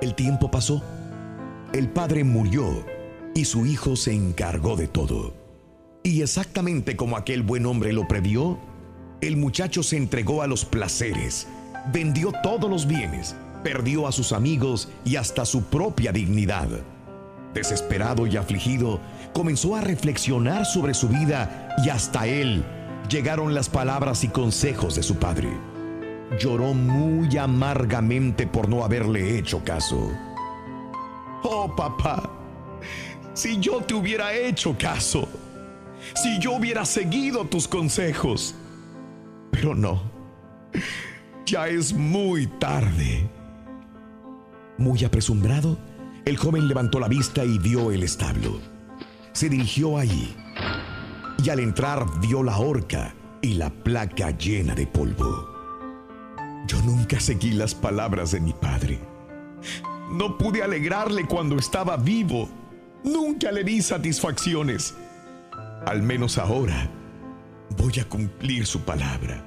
El 0.00 0.14
tiempo 0.14 0.50
pasó, 0.50 0.82
el 1.72 1.88
padre 1.88 2.24
murió 2.24 2.84
y 3.34 3.44
su 3.44 3.66
hijo 3.66 3.96
se 3.96 4.14
encargó 4.14 4.76
de 4.76 4.88
todo. 4.88 5.34
Y 6.02 6.22
exactamente 6.22 6.96
como 6.96 7.16
aquel 7.16 7.42
buen 7.42 7.66
hombre 7.66 7.92
lo 7.92 8.08
previó, 8.08 8.58
el 9.20 9.36
muchacho 9.36 9.82
se 9.82 9.96
entregó 9.96 10.42
a 10.42 10.46
los 10.46 10.64
placeres, 10.64 11.46
vendió 11.92 12.32
todos 12.42 12.70
los 12.70 12.86
bienes, 12.86 13.36
perdió 13.62 14.06
a 14.06 14.12
sus 14.12 14.32
amigos 14.32 14.88
y 15.04 15.16
hasta 15.16 15.44
su 15.44 15.64
propia 15.64 16.12
dignidad. 16.12 16.68
Desesperado 17.54 18.26
y 18.26 18.36
afligido, 18.36 19.00
comenzó 19.32 19.74
a 19.76 19.80
reflexionar 19.80 20.66
sobre 20.66 20.94
su 20.94 21.08
vida 21.08 21.76
y 21.84 21.88
hasta 21.88 22.26
él 22.26 22.64
llegaron 23.08 23.54
las 23.54 23.68
palabras 23.68 24.22
y 24.24 24.28
consejos 24.28 24.94
de 24.94 25.02
su 25.02 25.16
padre. 25.16 25.48
Lloró 26.38 26.74
muy 26.74 27.36
amargamente 27.38 28.46
por 28.46 28.68
no 28.68 28.84
haberle 28.84 29.38
hecho 29.38 29.62
caso. 29.64 30.12
Oh, 31.42 31.74
papá, 31.74 32.30
si 33.32 33.58
yo 33.58 33.80
te 33.80 33.94
hubiera 33.94 34.34
hecho 34.34 34.76
caso, 34.78 35.26
si 36.14 36.38
yo 36.38 36.52
hubiera 36.52 36.84
seguido 36.84 37.44
tus 37.44 37.66
consejos. 37.66 38.54
Pero 39.50 39.74
no, 39.74 40.02
ya 41.46 41.68
es 41.68 41.92
muy 41.92 42.46
tarde. 42.46 43.28
Muy 44.76 45.02
apresurado, 45.04 45.78
el 46.24 46.36
joven 46.36 46.68
levantó 46.68 47.00
la 47.00 47.08
vista 47.08 47.44
y 47.44 47.58
vio 47.58 47.90
el 47.90 48.02
establo. 48.02 48.60
Se 49.32 49.48
dirigió 49.48 49.98
allí 49.98 50.36
y 51.42 51.50
al 51.50 51.60
entrar 51.60 52.06
vio 52.20 52.42
la 52.42 52.58
horca 52.58 53.14
y 53.40 53.54
la 53.54 53.70
placa 53.70 54.30
llena 54.30 54.74
de 54.74 54.86
polvo. 54.86 55.48
Yo 56.66 56.80
nunca 56.82 57.20
seguí 57.20 57.52
las 57.52 57.74
palabras 57.74 58.32
de 58.32 58.40
mi 58.40 58.52
padre. 58.52 58.98
No 60.10 60.36
pude 60.36 60.62
alegrarle 60.62 61.26
cuando 61.26 61.56
estaba 61.56 61.96
vivo. 61.96 62.48
Nunca 63.04 63.52
le 63.52 63.64
di 63.64 63.80
satisfacciones. 63.80 64.94
Al 65.86 66.02
menos 66.02 66.38
ahora 66.38 66.90
voy 67.76 68.00
a 68.00 68.08
cumplir 68.08 68.66
su 68.66 68.80
palabra. 68.80 69.44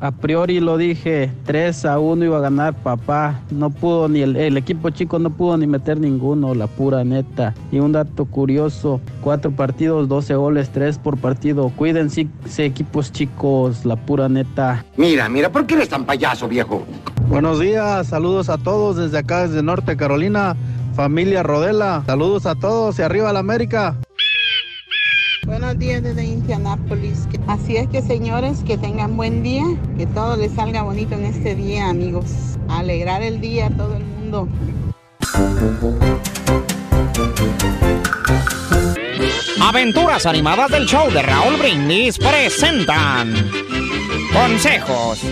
A 0.00 0.10
priori 0.10 0.58
lo 0.58 0.78
dije, 0.78 1.30
3 1.44 1.84
a 1.84 2.00
1 2.00 2.24
iba 2.24 2.38
a 2.38 2.40
ganar 2.40 2.74
papá. 2.74 3.40
No 3.50 3.70
pudo 3.70 4.08
ni 4.08 4.20
el, 4.22 4.34
el, 4.34 4.56
equipo 4.56 4.90
chico 4.90 5.20
no 5.20 5.30
pudo 5.30 5.56
ni 5.56 5.68
meter 5.68 6.00
ninguno, 6.00 6.56
la 6.56 6.66
pura 6.66 7.04
neta. 7.04 7.54
Y 7.70 7.78
un 7.78 7.92
dato 7.92 8.24
curioso, 8.24 9.00
cuatro 9.20 9.52
partidos, 9.52 10.08
12 10.08 10.34
goles, 10.34 10.70
3 10.70 10.98
por 10.98 11.18
partido. 11.18 11.70
Cuídense 11.76 12.26
equipos 12.58 13.12
chicos, 13.12 13.84
la 13.84 13.94
pura 13.94 14.28
neta. 14.28 14.84
Mira, 14.96 15.28
mira, 15.28 15.52
¿por 15.52 15.66
qué 15.66 15.74
eres 15.74 15.88
tan 15.88 16.04
payaso, 16.04 16.48
viejo? 16.48 16.82
Buenos 17.28 17.60
días, 17.60 18.08
saludos 18.08 18.48
a 18.48 18.58
todos 18.58 18.96
desde 18.96 19.18
acá, 19.18 19.46
desde 19.46 19.62
Norte 19.62 19.96
Carolina, 19.96 20.56
familia 20.96 21.44
Rodela. 21.44 22.02
Saludos 22.06 22.46
a 22.46 22.56
todos 22.56 22.98
y 22.98 23.02
arriba 23.02 23.32
la 23.32 23.38
América. 23.38 23.96
Buenos 25.44 25.76
días 25.76 26.04
desde 26.04 26.24
Indianápolis. 26.24 27.26
Así 27.48 27.76
es 27.76 27.88
que 27.88 28.00
señores, 28.00 28.62
que 28.64 28.78
tengan 28.78 29.16
buen 29.16 29.42
día, 29.42 29.64
que 29.98 30.06
todo 30.06 30.36
les 30.36 30.52
salga 30.52 30.82
bonito 30.82 31.16
en 31.16 31.24
este 31.24 31.56
día, 31.56 31.88
amigos. 31.88 32.26
Alegrar 32.68 33.22
el 33.22 33.40
día 33.40 33.66
a 33.66 33.70
todo 33.70 33.96
el 33.96 34.04
mundo. 34.04 34.48
Aventuras 39.60 40.26
animadas 40.26 40.70
del 40.70 40.86
show 40.86 41.10
de 41.10 41.22
Raúl 41.22 41.56
Brindis 41.56 42.18
presentan 42.18 43.34
Consejos. 44.32 45.22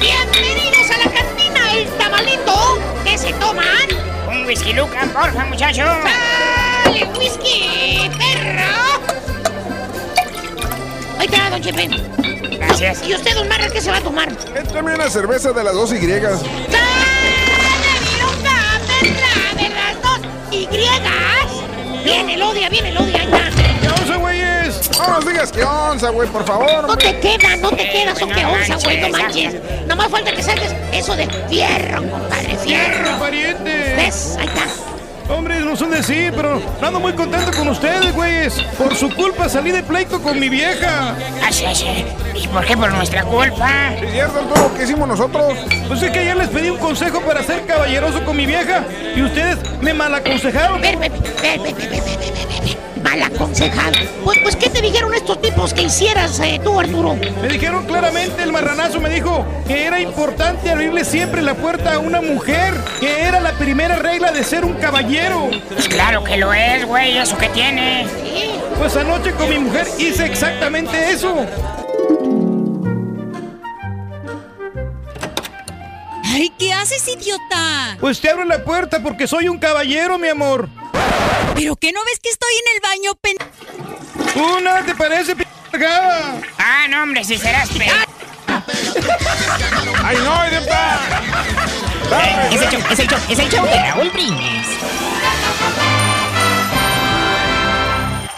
Bienvenidos 0.00 0.90
a 0.90 0.98
la 1.04 1.12
cantina 1.12 1.72
El 1.74 1.88
Tamalito. 1.98 2.78
¿Qué 3.04 3.18
se 3.18 3.34
toman? 3.34 3.66
Un 4.30 4.46
whisky 4.46 4.72
Luca, 4.72 5.06
porfa, 5.12 5.44
muchacho. 5.44 5.84
¡Dale, 6.92 7.08
whisky, 7.18 8.10
perro! 8.18 9.00
Ahí 11.18 11.26
está, 11.26 11.50
don 11.50 11.62
Chepe. 11.62 11.88
Gracias. 12.58 13.02
¿Y 13.06 13.14
usted, 13.14 13.34
don 13.34 13.48
Marra, 13.48 13.68
qué 13.70 13.80
se 13.80 13.90
va 13.90 13.98
a 13.98 14.00
tomar? 14.00 14.28
Échame 14.56 14.94
una 14.94 15.08
cerveza 15.08 15.52
de 15.52 15.62
las 15.64 15.74
dos 15.74 15.92
Y. 15.92 15.98
¡Dale, 16.06 16.40
Luca, 18.20 18.80
perra, 18.86 19.62
de 19.62 19.68
las 19.68 20.02
dos 20.02 20.18
Y! 20.50 20.66
¡Viene 22.02 22.34
el 22.34 22.42
odia, 22.42 22.68
viene 22.68 22.88
el 22.88 22.96
odia, 22.98 23.20
ahí 23.20 23.26
está! 23.26 23.50
¡Ya 23.82 23.88
no! 23.90 24.20
¡Vámonos, 24.98 25.26
digas 25.26 25.52
qué 25.52 25.62
onza, 25.64 26.10
güey, 26.10 26.28
por 26.28 26.44
favor. 26.44 26.86
No 26.86 26.96
te 26.96 27.18
queda, 27.20 27.56
no 27.56 27.70
te 27.70 27.82
Eh, 27.82 27.92
queda, 27.92 28.14
son 28.16 28.30
que 28.32 28.44
onza, 28.44 28.76
güey, 28.84 28.98
no 29.00 29.08
manches. 29.10 29.54
Nada 29.82 29.94
más 29.94 30.08
falta 30.10 30.32
que 30.32 30.42
saques 30.42 30.74
eso 30.92 31.14
de 31.16 31.26
fierro, 31.48 32.02
compadre, 32.10 32.56
fierro. 32.56 33.18
pariente! 33.18 33.94
¿Ves? 33.96 34.36
Ahí 34.38 34.46
está. 34.46 34.64
Hombre, 35.30 35.60
no 35.60 35.76
son 35.76 35.90
de 35.90 36.02
sí, 36.02 36.28
pero 36.34 36.60
ando 36.82 36.98
muy 36.98 37.12
contento 37.12 37.52
con 37.56 37.68
ustedes, 37.68 38.12
güeyes. 38.14 38.60
Por 38.76 38.94
su 38.96 39.08
culpa 39.14 39.48
salí 39.48 39.70
de 39.70 39.82
pleito 39.82 40.20
con 40.20 40.38
mi 40.40 40.48
vieja. 40.48 41.14
Así, 41.46 41.64
así. 41.64 42.04
¿Y 42.34 42.48
por 42.48 42.64
qué 42.64 42.76
por 42.76 42.92
nuestra 42.92 43.22
culpa? 43.22 43.94
¿Es 43.94 44.10
cierto, 44.12 44.40
Arturo? 44.40 44.72
¿Qué 44.76 44.82
hicimos 44.84 45.08
nosotros? 45.08 45.54
Pues 45.86 46.02
es 46.02 46.10
que 46.10 46.18
ayer 46.18 46.36
les 46.36 46.48
pedí 46.48 46.70
un 46.70 46.78
consejo 46.78 47.20
para 47.20 47.42
ser 47.44 47.64
caballeroso 47.64 48.24
con 48.24 48.36
mi 48.36 48.46
vieja 48.46 48.84
y 49.14 49.22
ustedes 49.22 49.58
me 49.80 49.94
malaconsejaron. 49.94 50.80
Ve, 50.80 50.96
ve, 50.96 51.08
ve, 51.08 52.76
Mal 53.02 53.22
aconsejado. 53.22 53.92
Pues, 54.24 54.38
pues, 54.42 54.56
¿qué 54.56 54.68
te 54.68 54.80
dijeron 54.82 55.14
estos 55.14 55.40
tipos 55.40 55.72
que 55.72 55.82
hicieras 55.82 56.38
eh, 56.40 56.60
tú, 56.62 56.78
Arturo? 56.78 57.16
Me 57.40 57.48
dijeron 57.48 57.86
claramente, 57.86 58.42
el 58.42 58.52
marranazo 58.52 59.00
me 59.00 59.08
dijo 59.08 59.44
que 59.66 59.86
era 59.86 60.00
importante 60.00 60.70
abrirle 60.70 61.04
siempre 61.04 61.42
la 61.42 61.54
puerta 61.54 61.94
a 61.94 61.98
una 61.98 62.20
mujer, 62.20 62.74
que 63.00 63.22
era 63.22 63.40
la 63.40 63.52
primera 63.52 63.96
regla 63.96 64.32
de 64.32 64.44
ser 64.44 64.64
un 64.64 64.74
caballero. 64.74 65.48
Pues 65.72 65.88
claro 65.88 66.22
que 66.24 66.36
lo 66.36 66.52
es, 66.52 66.84
güey. 66.86 67.16
¿Eso 67.16 67.36
qué 67.38 67.48
tiene? 67.48 68.06
Pues 68.78 68.96
anoche 68.96 69.32
con 69.32 69.48
mi 69.48 69.58
mujer 69.58 69.86
hice 69.98 70.26
exactamente 70.26 71.10
eso. 71.10 71.46
¡Ay, 76.32 76.52
qué 76.58 76.72
haces, 76.72 77.06
idiota! 77.08 77.96
Pues 77.98 78.20
te 78.20 78.30
abro 78.30 78.44
la 78.44 78.62
puerta 78.64 79.02
porque 79.02 79.26
soy 79.26 79.48
un 79.48 79.58
caballero, 79.58 80.16
mi 80.16 80.28
amor. 80.28 80.68
¿Pero 81.56 81.74
qué 81.74 81.92
no 81.92 82.00
ves 82.04 82.20
que 82.20 82.30
estoy 82.30 82.52
en 82.54 82.64
el 82.74 82.80
baño, 82.88 83.14
pen... 83.20 83.36
Una, 84.36 84.84
¿te 84.84 84.94
parece, 84.94 85.34
p***? 85.34 85.44
Ah, 86.58 86.86
no, 86.88 87.02
hombre, 87.02 87.24
si 87.24 87.36
serás 87.36 87.68
pe... 87.70 87.90
¡Ay, 90.04 90.16
no, 90.18 90.46
idiota! 90.46 91.00
Es 92.52 92.62
el 92.62 92.70
show, 92.70 92.82
es 92.90 92.98
el 92.98 93.08
show, 93.08 93.18
es 93.28 93.38
el 93.38 93.50
show 93.50 93.64
de 93.66 93.82
Raúl 93.82 94.10
Brindis. 94.10 94.68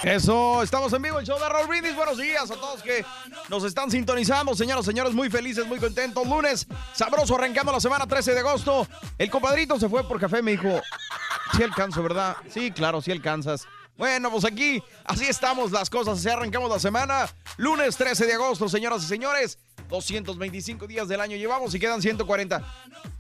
Eso, 0.03 0.65
estamos 0.65 0.93
en 0.95 1.01
vivo, 1.01 1.21
el 1.21 1.27
show 1.27 1.39
de 1.39 1.49
Raúl 1.49 1.69
Brindis. 1.69 1.95
Buenos 1.95 2.19
días 2.19 2.51
a 2.51 2.55
todos 2.55 2.83
que 2.83 3.05
nos 3.49 3.63
están 3.63 3.89
sintonizando. 3.89 4.53
Señoras, 4.53 4.85
señores, 4.85 5.15
muy 5.15 5.31
felices, 5.31 5.65
muy 5.65 5.79
contentos. 5.79 6.27
Lunes, 6.27 6.67
sabroso, 6.93 7.37
arrancando 7.37 7.71
la 7.71 7.79
semana 7.79 8.05
13 8.05 8.35
de 8.35 8.41
agosto. 8.41 8.89
El 9.17 9.31
compadrito 9.31 9.79
se 9.79 9.89
fue 9.89 10.03
por 10.09 10.19
café, 10.19 10.43
me 10.43 10.53
dijo, 10.53 10.81
sí 11.57 11.63
alcanzo, 11.63 12.03
¿verdad? 12.03 12.37
Sí, 12.51 12.73
claro, 12.73 13.01
sí 13.01 13.13
alcanzas. 13.13 13.69
Bueno, 14.03 14.33
pues 14.33 14.45
aquí, 14.45 14.83
así 15.05 15.27
estamos 15.27 15.71
las 15.71 15.89
cosas. 15.89 16.19
Así 16.19 16.29
arrancamos 16.29 16.69
la 16.69 16.81
semana. 16.81 17.33
Lunes 17.57 17.97
13 17.97 18.27
de 18.27 18.33
agosto, 18.33 18.69
señoras 18.69 19.05
y 19.05 19.07
señores. 19.07 19.61
225 19.89 20.89
días 20.89 21.07
del 21.07 21.21
año 21.21 21.37
llevamos 21.37 21.73
y 21.73 21.79
quedan 21.79 22.03
140. 22.03 22.65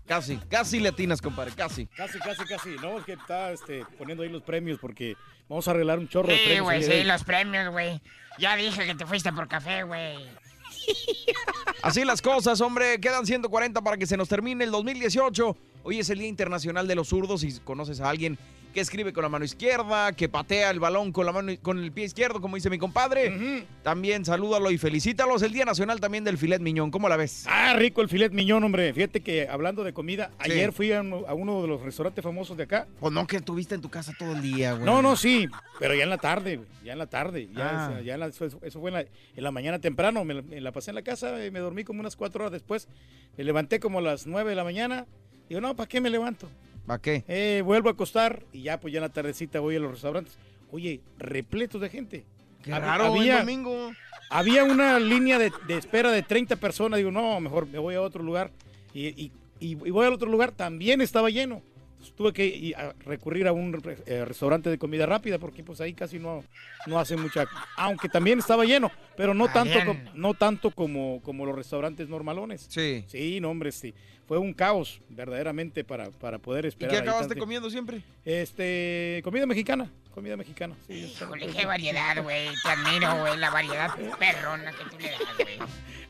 Casi, 0.08 0.38
casi 0.50 0.80
latinas, 0.80 1.22
compadre, 1.22 1.52
casi. 1.52 1.86
Casi, 1.86 2.18
casi, 2.18 2.44
casi. 2.46 2.70
No, 2.82 2.98
es 2.98 3.04
que 3.04 3.12
está 3.12 3.52
este, 3.52 3.86
poniendo 3.96 4.24
ahí 4.24 4.28
los 4.28 4.42
premios 4.42 4.80
porque 4.80 5.14
vamos 5.48 5.68
a 5.68 5.70
arreglar 5.70 6.00
un 6.00 6.08
chorro 6.08 6.26
de 6.26 6.34
Sí, 6.34 6.42
premios. 6.46 6.64
güey, 6.64 6.76
ahí, 6.78 6.82
sí, 6.82 7.04
los 7.04 7.22
premios, 7.22 7.70
güey. 7.70 8.00
Ya 8.40 8.56
dije 8.56 8.84
que 8.84 8.96
te 8.96 9.06
fuiste 9.06 9.32
por 9.32 9.46
café, 9.46 9.84
güey. 9.84 10.16
Así 11.84 12.04
las 12.04 12.20
cosas, 12.20 12.60
hombre. 12.60 13.00
Quedan 13.00 13.24
140 13.24 13.82
para 13.82 13.96
que 13.96 14.06
se 14.08 14.16
nos 14.16 14.28
termine 14.28 14.64
el 14.64 14.72
2018. 14.72 15.56
Hoy 15.84 16.00
es 16.00 16.10
el 16.10 16.18
Día 16.18 16.28
Internacional 16.28 16.88
de 16.88 16.96
los 16.96 17.06
Zurdos. 17.06 17.42
Si 17.42 17.60
conoces 17.60 18.00
a 18.00 18.10
alguien 18.10 18.36
que 18.72 18.80
escribe 18.80 19.12
con 19.12 19.22
la 19.22 19.28
mano 19.28 19.44
izquierda, 19.44 20.12
que 20.12 20.28
patea 20.28 20.70
el 20.70 20.80
balón 20.80 21.12
con 21.12 21.26
la 21.26 21.32
mano 21.32 21.52
con 21.62 21.78
el 21.78 21.92
pie 21.92 22.04
izquierdo, 22.04 22.40
como 22.40 22.56
dice 22.56 22.70
mi 22.70 22.78
compadre, 22.78 23.64
también 23.82 24.24
salúdalo 24.24 24.70
y 24.70 24.78
felicítalo. 24.78 25.36
Es 25.36 25.42
el 25.42 25.52
Día 25.52 25.64
Nacional 25.64 26.00
también 26.00 26.24
del 26.24 26.38
filet 26.38 26.60
miñón. 26.60 26.90
¿Cómo 26.90 27.08
la 27.08 27.16
ves? 27.16 27.44
Ah, 27.48 27.74
rico 27.76 28.00
el 28.00 28.08
filet 28.08 28.32
miñón, 28.32 28.64
hombre. 28.64 28.92
Fíjate 28.94 29.20
que 29.20 29.48
hablando 29.48 29.84
de 29.84 29.92
comida, 29.92 30.30
Sí. 30.44 30.52
ayer 30.52 30.72
fui 30.72 30.92
a 30.92 31.00
uno, 31.02 31.24
a 31.28 31.34
uno 31.34 31.62
de 31.62 31.68
los 31.68 31.80
restaurantes 31.82 32.22
famosos 32.24 32.56
de 32.56 32.64
acá. 32.64 32.86
Pues 33.00 33.12
no 33.12 33.26
que 33.26 33.36
estuviste 33.36 33.74
en 33.74 33.80
tu 33.80 33.90
casa 33.90 34.12
todo 34.18 34.32
el 34.32 34.42
día, 34.42 34.72
güey. 34.72 34.84
No, 34.84 35.02
no, 35.02 35.16
sí, 35.16 35.46
pero 35.78 35.94
ya 35.94 36.04
en 36.04 36.10
la 36.10 36.18
tarde, 36.18 36.56
güey, 36.56 36.68
ya 36.84 36.92
en 36.92 36.98
la 36.98 37.06
tarde. 37.06 37.48
Ya, 37.52 37.86
Ah. 37.88 38.00
ya 38.00 38.14
en 38.14 38.20
la- 38.20 38.26
eso, 38.28 38.46
eso 38.46 38.80
fue 38.80 38.90
en 38.90 38.94
la, 38.94 39.00
en 39.00 39.44
la 39.44 39.50
mañana 39.50 39.78
temprano. 39.78 40.24
Me, 40.24 40.34
la- 40.34 40.42
me 40.42 40.60
la 40.60 40.72
pasé 40.72 40.90
en 40.90 40.94
la 40.96 41.02
casa 41.02 41.44
y 41.44 41.50
me 41.50 41.60
dormí 41.60 41.84
como 41.84 42.00
unas 42.00 42.16
cuatro 42.16 42.42
horas 42.44 42.52
después. 42.52 42.88
Me 43.36 43.44
levanté 43.44 43.80
como 43.80 43.98
a 43.98 44.02
las 44.02 44.26
nueve 44.26 44.50
de 44.50 44.56
la 44.56 44.64
mañana. 44.64 45.06
Digo, 45.48 45.60
no, 45.60 45.76
¿para 45.76 45.88
qué 45.88 46.00
me 46.00 46.08
levanto? 46.08 46.48
¿Para 46.86 47.00
qué? 47.00 47.24
Eh, 47.28 47.62
vuelvo 47.64 47.88
a 47.88 47.92
acostar 47.92 48.42
y 48.52 48.62
ya, 48.62 48.80
pues 48.80 48.92
ya 48.92 48.98
en 48.98 49.02
la 49.02 49.08
tardecita 49.08 49.60
voy 49.60 49.76
a 49.76 49.80
los 49.80 49.92
restaurantes. 49.92 50.36
Oye, 50.70 51.00
repletos 51.18 51.80
de 51.80 51.88
gente. 51.88 52.24
Qué 52.62 52.72
Hab- 52.72 52.80
raro, 52.80 53.14
el 53.16 53.30
domingo. 53.38 53.92
Había 54.30 54.64
una 54.64 54.98
línea 54.98 55.38
de, 55.38 55.52
de 55.66 55.76
espera 55.76 56.10
de 56.10 56.22
30 56.22 56.56
personas. 56.56 56.96
Digo, 56.98 57.10
no, 57.10 57.38
mejor 57.40 57.66
me 57.66 57.78
voy 57.78 57.94
a 57.94 58.00
otro 58.02 58.22
lugar. 58.22 58.50
Y, 58.94 59.08
y- 59.08 59.32
y- 59.60 59.70
y 59.70 59.90
voy 59.90 60.06
al 60.06 60.12
otro 60.12 60.30
lugar, 60.30 60.52
también 60.52 61.00
estaba 61.00 61.28
lleno. 61.30 61.62
Entonces, 61.92 62.16
tuve 62.16 62.32
que 62.32 62.46
ir 62.46 62.74
a 62.76 62.94
recurrir 63.04 63.46
a 63.46 63.52
un 63.52 63.80
eh, 64.06 64.24
restaurante 64.24 64.68
de 64.70 64.76
comida 64.78 65.06
rápida 65.06 65.38
porque 65.38 65.62
pues 65.62 65.80
ahí 65.80 65.94
casi 65.94 66.18
no, 66.18 66.42
no 66.88 66.98
hacen 66.98 67.20
mucha... 67.20 67.46
Aunque 67.76 68.08
también 68.08 68.40
estaba 68.40 68.64
lleno, 68.64 68.90
pero 69.16 69.34
no 69.34 69.44
Ah, 69.44 69.52
tanto, 69.52 69.96
no 70.14 70.34
tanto 70.34 70.72
como, 70.72 71.20
como 71.22 71.46
los 71.46 71.54
restaurantes 71.54 72.08
normalones. 72.08 72.66
Sí. 72.68 73.04
Sí, 73.06 73.38
no, 73.40 73.50
hombre, 73.50 73.70
sí. 73.70 73.94
Fue 74.26 74.38
un 74.38 74.52
caos, 74.54 75.00
verdaderamente, 75.10 75.84
para, 75.84 76.10
para 76.10 76.38
poder 76.38 76.64
¿Y 76.64 76.68
esperar. 76.68 76.90
qué 76.90 76.96
ahí 76.98 77.02
acabaste 77.02 77.36
comiendo 77.36 77.68
siempre? 77.70 78.02
Este, 78.24 79.20
comida 79.24 79.46
mexicana, 79.46 79.90
comida 80.14 80.36
mexicana. 80.36 80.74
Sí, 80.86 81.12
Híjole, 81.20 81.48
qué 81.48 81.66
variedad, 81.66 82.22
güey. 82.22 82.48
Te 82.62 82.68
admiro, 82.70 83.20
güey, 83.20 83.36
la 83.38 83.50
variedad 83.50 83.90
perrona 84.18 84.72
que 84.72 84.84
tú 84.90 84.96
le 84.98 85.10
das, 85.10 85.20
güey. 85.36 85.58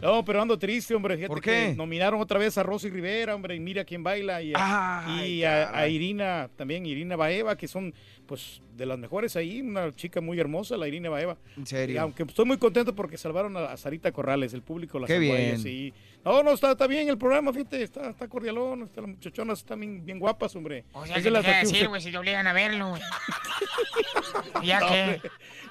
No, 0.01 0.25
pero 0.25 0.42
ando 0.42 0.59
triste, 0.59 0.94
hombre. 0.94 1.14
Fíjate 1.16 1.29
¿Por 1.29 1.40
que 1.40 1.51
qué? 1.68 1.75
nominaron 1.77 2.20
otra 2.20 2.38
vez 2.38 2.59
a 2.59 2.62
Rosy 2.64 2.90
Rivera, 2.90 3.35
hombre, 3.35 3.55
y 3.55 3.61
mira 3.61 3.85
quién 3.85 4.03
baila. 4.03 4.42
Y 4.42 4.53
a, 4.55 5.07
Ay, 5.07 5.31
y 5.35 5.44
a-. 5.44 5.87
Irina, 5.88 6.51
también 6.57 6.85
Irina 6.87 7.14
Baeva, 7.16 7.57
que 7.57 7.68
son, 7.68 7.94
pues, 8.26 8.62
de 8.76 8.87
las 8.87 8.98
mejores 8.98 9.37
ahí. 9.37 9.61
Una 9.61 9.92
chica 9.92 10.20
muy 10.20 10.38
hermosa, 10.40 10.76
la 10.76 10.88
Irina 10.88 11.11
Baeva. 11.11 11.37
En 11.56 11.66
serio. 11.66 11.94
Y 11.94 11.98
aunque 11.98 12.22
estoy 12.22 12.44
muy 12.44 12.56
contento 12.58 12.94
porque 12.94 13.16
salvaron 13.16 13.56
a, 13.56 13.76
Sarita 13.76 14.12
Corrales, 14.12 14.54
el 14.54 14.62
público 14.62 14.98
la 14.98 15.06
Qué 15.06 15.14
salvó 15.18 15.35
a 15.35 15.37
bien. 15.37 15.58
sí. 15.58 15.92
No, 16.24 16.42
no, 16.42 16.52
está, 16.52 16.70
está 16.72 16.87
bien 16.87 17.08
el 17.08 17.18
programa, 17.18 17.52
fíjate, 17.52 17.82
está, 17.82 18.11
está 18.11 18.28
cordialón, 18.28 18.82
está, 18.85 19.00
las 19.00 19.11
muchachonas 19.11 19.58
están 19.58 19.80
bien, 19.80 20.04
bien 20.04 20.20
guapas, 20.20 20.54
hombre. 20.54 20.85
O 20.92 21.04
sea, 21.04 21.16
Es 21.16 21.24
¿qué 21.24 21.30
de 21.30 21.37
te 21.42 21.48
las 21.48 21.62
decir, 21.62 21.88
güey, 21.88 22.00
si 22.00 22.12
te 22.12 22.18
obligan 22.18 22.46
a 22.46 22.52
verlo, 22.52 22.90
güey? 22.90 23.02
¿Ya 24.64 24.78
No, 24.80 24.88
qué? 24.88 25.02
hombre. 25.02 25.22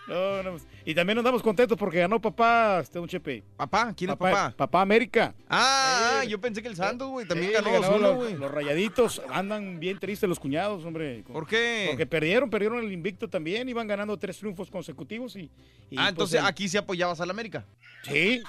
No, 0.08 0.44
no, 0.44 0.58
y 0.84 0.96
también 0.96 1.18
andamos 1.20 1.42
contentos 1.44 1.78
porque 1.78 2.00
ganó 2.00 2.20
papá, 2.20 2.80
este 2.82 3.00
un 3.00 3.08
Chepe. 3.08 3.44
¿Papá? 3.56 3.94
¿Quién 3.96 4.10
es 4.10 4.18
papá? 4.18 4.54
Papá 4.58 4.82
América. 4.82 5.34
Ah, 5.48 6.22
Eh, 6.24 6.28
yo 6.28 6.42
pensé 6.42 6.62
que 6.62 6.68
el 6.68 6.76
Santos, 6.76 7.08
güey, 7.10 7.28
también 7.28 7.50
Sí, 7.52 7.54
ganó 7.56 7.70
2-1, 7.82 8.00
los, 8.00 8.16
güey. 8.16 8.34
los 8.36 8.52
rayaditos 8.52 9.22
andan 9.32 9.80
bien 9.80 10.00
tristes 10.00 10.28
los 10.28 10.40
cuñados, 10.40 10.84
hombre. 10.84 11.24
¿Por 11.32 11.48
qué? 11.48 11.86
Porque 11.90 12.06
perdieron, 12.08 12.50
perdieron 12.50 12.80
el 12.84 12.92
invicto 12.92 13.30
también, 13.30 13.70
iban 13.70 13.88
ganando 13.88 14.18
tres 14.18 14.38
triunfos 14.40 14.70
consecutivos 14.72 15.36
y... 15.36 15.42
y, 15.44 15.50
Ah, 15.98 15.98
pues, 15.98 16.10
entonces 16.10 16.40
el- 16.42 16.46
aquí 16.48 16.68
sí 16.68 16.78
apoyabas 16.78 17.22
al 17.22 17.30
América. 17.30 17.64
Sí, 18.04 18.42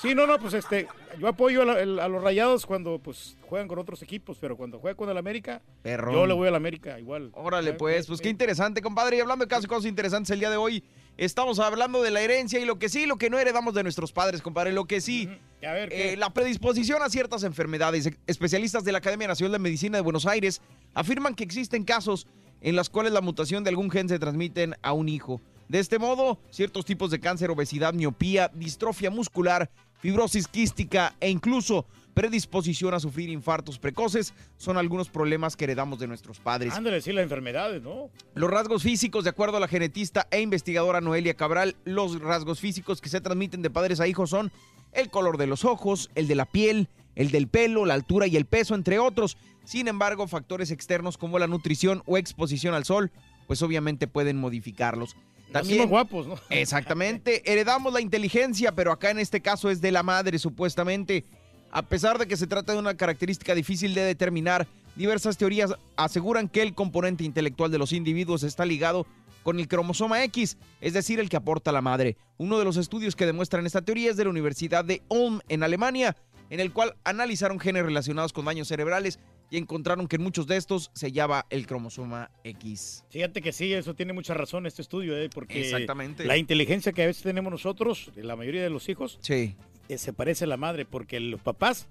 sí, 0.00 0.14
no, 0.14 0.26
no, 0.26 0.38
pues 0.38 0.54
este, 0.54 0.86
yo 1.18 1.28
apoyo 1.28 1.62
a, 1.62 1.64
la- 1.64 1.80
el- 1.80 1.98
a 2.00 2.08
los 2.08 2.22
rayados 2.22 2.64
cuando 2.66 2.98
pues 2.98 3.36
juegan 3.42 3.68
con 3.68 3.78
otros 3.78 4.02
equipos, 4.02 4.38
pero 4.40 4.56
cuando 4.56 4.78
juega 4.78 4.96
con 4.96 5.08
el 5.10 5.16
América, 5.18 5.60
Perrón. 5.82 6.14
yo 6.14 6.26
le 6.26 6.34
voy 6.34 6.48
al 6.48 6.54
América 6.54 6.98
igual. 6.98 7.30
Órale, 7.34 7.72
pues, 7.74 8.06
pues 8.06 8.20
qué 8.20 8.28
interesante, 8.28 8.80
compadre. 8.82 9.16
Y 9.16 9.20
hablando 9.20 9.44
de 9.44 9.48
casos, 9.48 9.66
cosas 9.66 9.86
interesantes 9.86 10.30
el 10.30 10.40
día 10.40 10.50
de 10.50 10.56
hoy, 10.56 10.82
estamos 11.16 11.58
hablando 11.58 12.00
de 12.02 12.10
la 12.10 12.20
herencia 12.20 12.60
y 12.60 12.64
lo 12.64 12.78
que 12.78 12.88
sí, 12.88 13.06
lo 13.06 13.16
que 13.16 13.30
no 13.30 13.38
heredamos 13.38 13.74
de 13.74 13.82
nuestros 13.82 14.12
padres, 14.12 14.40
compadre. 14.42 14.72
Lo 14.72 14.84
que 14.86 15.00
sí, 15.00 15.28
A 15.66 15.72
ver, 15.72 15.92
eh, 15.92 16.16
la 16.16 16.30
predisposición 16.32 17.02
a 17.02 17.10
ciertas 17.10 17.42
enfermedades. 17.42 18.10
Especialistas 18.26 18.84
de 18.84 18.92
la 18.92 18.98
Academia 18.98 19.26
Nacional 19.28 19.52
de 19.52 19.58
Medicina 19.58 19.98
de 19.98 20.02
Buenos 20.02 20.26
Aires 20.26 20.60
afirman 20.94 21.34
que 21.34 21.44
existen 21.44 21.84
casos 21.84 22.26
en 22.60 22.74
los 22.76 22.90
cuales 22.90 23.12
la 23.12 23.20
mutación 23.20 23.62
de 23.64 23.70
algún 23.70 23.90
gen 23.90 24.08
se 24.08 24.18
transmiten 24.18 24.74
a 24.82 24.92
un 24.92 25.08
hijo. 25.08 25.40
De 25.68 25.78
este 25.78 25.98
modo, 25.98 26.38
ciertos 26.50 26.84
tipos 26.86 27.10
de 27.10 27.20
cáncer, 27.20 27.50
obesidad, 27.50 27.92
miopía, 27.92 28.50
distrofia 28.54 29.10
muscular, 29.10 29.70
fibrosis 29.98 30.48
quística 30.48 31.14
e 31.20 31.30
incluso 31.30 31.86
predisposición 32.14 32.94
a 32.94 33.00
sufrir 33.00 33.28
infartos 33.28 33.78
precoces 33.78 34.34
son 34.56 34.76
algunos 34.76 35.08
problemas 35.08 35.56
que 35.56 35.64
heredamos 35.64 36.00
de 36.00 36.08
nuestros 36.08 36.40
padres. 36.40 36.74
Ándale, 36.74 37.00
sí, 37.00 37.12
las 37.12 37.22
enfermedades, 37.22 37.80
¿no? 37.80 38.10
Los 38.34 38.50
rasgos 38.50 38.82
físicos, 38.82 39.22
de 39.22 39.30
acuerdo 39.30 39.58
a 39.58 39.60
la 39.60 39.68
genetista 39.68 40.26
e 40.32 40.40
investigadora 40.40 41.00
Noelia 41.00 41.34
Cabral, 41.34 41.76
los 41.84 42.20
rasgos 42.20 42.58
físicos 42.58 43.00
que 43.00 43.08
se 43.08 43.20
transmiten 43.20 43.62
de 43.62 43.70
padres 43.70 44.00
a 44.00 44.08
hijos 44.08 44.30
son 44.30 44.50
el 44.92 45.10
color 45.10 45.36
de 45.36 45.46
los 45.46 45.64
ojos, 45.64 46.10
el 46.16 46.26
de 46.26 46.34
la 46.34 46.46
piel, 46.46 46.88
el 47.14 47.30
del 47.30 47.46
pelo, 47.46 47.84
la 47.84 47.94
altura 47.94 48.26
y 48.26 48.36
el 48.36 48.46
peso, 48.46 48.74
entre 48.74 48.98
otros. 48.98 49.36
Sin 49.64 49.86
embargo, 49.86 50.26
factores 50.26 50.70
externos 50.70 51.18
como 51.18 51.38
la 51.38 51.46
nutrición 51.46 52.02
o 52.06 52.16
exposición 52.16 52.74
al 52.74 52.84
sol, 52.84 53.12
pues 53.46 53.62
obviamente 53.62 54.08
pueden 54.08 54.38
modificarlos. 54.38 55.14
Nacimos 55.52 55.88
guapos, 55.88 56.26
¿no? 56.26 56.34
Exactamente, 56.50 57.50
heredamos 57.50 57.92
la 57.92 58.00
inteligencia, 58.00 58.72
pero 58.72 58.92
acá 58.92 59.10
en 59.10 59.18
este 59.18 59.40
caso 59.40 59.70
es 59.70 59.80
de 59.80 59.92
la 59.92 60.02
madre, 60.02 60.38
supuestamente. 60.38 61.24
A 61.70 61.82
pesar 61.82 62.18
de 62.18 62.26
que 62.26 62.36
se 62.36 62.46
trata 62.46 62.72
de 62.72 62.78
una 62.78 62.96
característica 62.96 63.54
difícil 63.54 63.94
de 63.94 64.02
determinar, 64.02 64.66
diversas 64.96 65.36
teorías 65.36 65.74
aseguran 65.96 66.48
que 66.48 66.62
el 66.62 66.74
componente 66.74 67.24
intelectual 67.24 67.70
de 67.70 67.78
los 67.78 67.92
individuos 67.92 68.42
está 68.42 68.64
ligado 68.64 69.06
con 69.42 69.58
el 69.58 69.68
cromosoma 69.68 70.22
X, 70.24 70.58
es 70.80 70.92
decir, 70.92 71.20
el 71.20 71.28
que 71.28 71.36
aporta 71.36 71.72
la 71.72 71.80
madre. 71.80 72.16
Uno 72.36 72.58
de 72.58 72.64
los 72.64 72.76
estudios 72.76 73.16
que 73.16 73.26
demuestran 73.26 73.66
esta 73.66 73.82
teoría 73.82 74.10
es 74.10 74.16
de 74.16 74.24
la 74.24 74.30
Universidad 74.30 74.84
de 74.84 75.02
Ulm 75.08 75.40
en 75.48 75.62
Alemania, 75.62 76.16
en 76.50 76.60
el 76.60 76.72
cual 76.72 76.96
analizaron 77.04 77.60
genes 77.60 77.84
relacionados 77.84 78.32
con 78.32 78.44
daños 78.44 78.68
cerebrales 78.68 79.18
y 79.50 79.56
encontraron 79.56 80.06
que 80.08 80.16
en 80.16 80.22
muchos 80.22 80.46
de 80.46 80.56
estos 80.56 80.90
se 80.94 81.06
hallaba 81.06 81.46
el 81.50 81.66
cromosoma 81.66 82.30
X. 82.44 83.04
Fíjate 83.10 83.40
que 83.40 83.52
sí, 83.52 83.72
eso 83.72 83.94
tiene 83.94 84.12
mucha 84.12 84.34
razón 84.34 84.66
este 84.66 84.82
estudio, 84.82 85.16
¿eh? 85.16 85.30
porque 85.32 85.60
Exactamente. 85.62 86.24
la 86.24 86.36
inteligencia 86.36 86.92
que 86.92 87.02
a 87.02 87.06
veces 87.06 87.22
tenemos 87.22 87.50
nosotros, 87.50 88.10
la 88.16 88.36
mayoría 88.36 88.62
de 88.62 88.70
los 88.70 88.88
hijos, 88.88 89.18
sí. 89.22 89.56
eh, 89.88 89.98
se 89.98 90.12
parece 90.12 90.44
a 90.44 90.48
la 90.48 90.56
madre, 90.56 90.84
porque 90.84 91.18
los 91.20 91.40
papás 91.40 91.88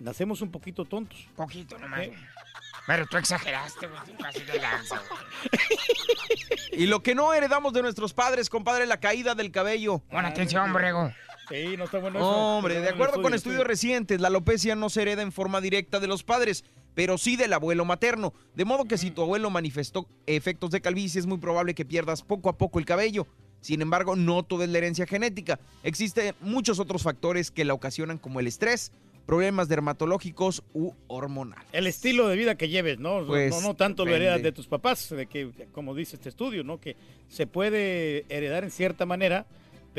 nacemos 0.00 0.40
un 0.40 0.50
poquito 0.50 0.84
tontos. 0.84 1.26
Poquito 1.36 1.78
nomás. 1.78 2.08
Pero 2.86 3.06
tú 3.06 3.16
exageraste, 3.16 3.88
güey. 3.88 4.00
casi 4.20 4.40
de 4.44 4.60
lanza. 4.60 5.02
Y 6.72 6.86
lo 6.86 7.02
que 7.02 7.14
no 7.14 7.32
heredamos 7.32 7.72
de 7.72 7.80
nuestros 7.80 8.12
padres, 8.12 8.50
compadre, 8.50 8.86
la 8.86 9.00
caída 9.00 9.34
del 9.34 9.50
cabello. 9.50 10.00
Pon 10.10 10.26
atención, 10.26 10.72
borrego. 10.74 11.10
Sí, 11.48 11.76
no 11.78 11.84
está 11.84 11.98
bueno 11.98 12.18
eso. 12.18 12.28
Hombre, 12.28 12.80
de 12.80 12.88
acuerdo 12.90 13.22
con 13.22 13.32
estudio, 13.32 13.36
estudios 13.36 13.66
recientes, 13.66 14.20
la 14.20 14.28
alopecia 14.28 14.74
no 14.74 14.90
se 14.90 15.02
hereda 15.02 15.22
en 15.22 15.32
forma 15.32 15.60
directa 15.62 16.00
de 16.00 16.06
los 16.06 16.22
padres, 16.22 16.64
pero 16.96 17.18
sí 17.18 17.36
del 17.36 17.52
abuelo 17.52 17.84
materno. 17.84 18.32
De 18.54 18.64
modo 18.64 18.86
que 18.86 18.96
si 18.96 19.10
tu 19.10 19.20
abuelo 19.20 19.50
manifestó 19.50 20.08
efectos 20.26 20.70
de 20.70 20.80
calvicie, 20.80 21.20
es 21.20 21.26
muy 21.26 21.36
probable 21.36 21.74
que 21.74 21.84
pierdas 21.84 22.22
poco 22.22 22.48
a 22.48 22.56
poco 22.56 22.78
el 22.78 22.86
cabello. 22.86 23.26
Sin 23.60 23.82
embargo, 23.82 24.16
no 24.16 24.42
todo 24.42 24.64
es 24.64 24.70
la 24.70 24.78
herencia 24.78 25.06
genética. 25.06 25.60
Existen 25.82 26.34
muchos 26.40 26.80
otros 26.80 27.02
factores 27.02 27.50
que 27.50 27.66
la 27.66 27.74
ocasionan, 27.74 28.16
como 28.16 28.40
el 28.40 28.46
estrés, 28.46 28.92
problemas 29.26 29.68
dermatológicos 29.68 30.62
u 30.72 30.92
hormonales. 31.06 31.66
El 31.72 31.86
estilo 31.86 32.28
de 32.28 32.36
vida 32.36 32.56
que 32.56 32.70
lleves, 32.70 32.98
¿no? 32.98 33.26
Pues, 33.26 33.50
no, 33.50 33.60
no 33.60 33.74
tanto 33.74 34.06
lo 34.06 34.14
heredas 34.14 34.42
de 34.42 34.52
tus 34.52 34.66
papás, 34.66 35.10
de 35.10 35.26
que, 35.26 35.50
como 35.72 35.94
dice 35.94 36.16
este 36.16 36.30
estudio, 36.30 36.64
¿no? 36.64 36.80
Que 36.80 36.96
se 37.28 37.46
puede 37.46 38.24
heredar 38.30 38.64
en 38.64 38.70
cierta 38.70 39.04
manera, 39.04 39.44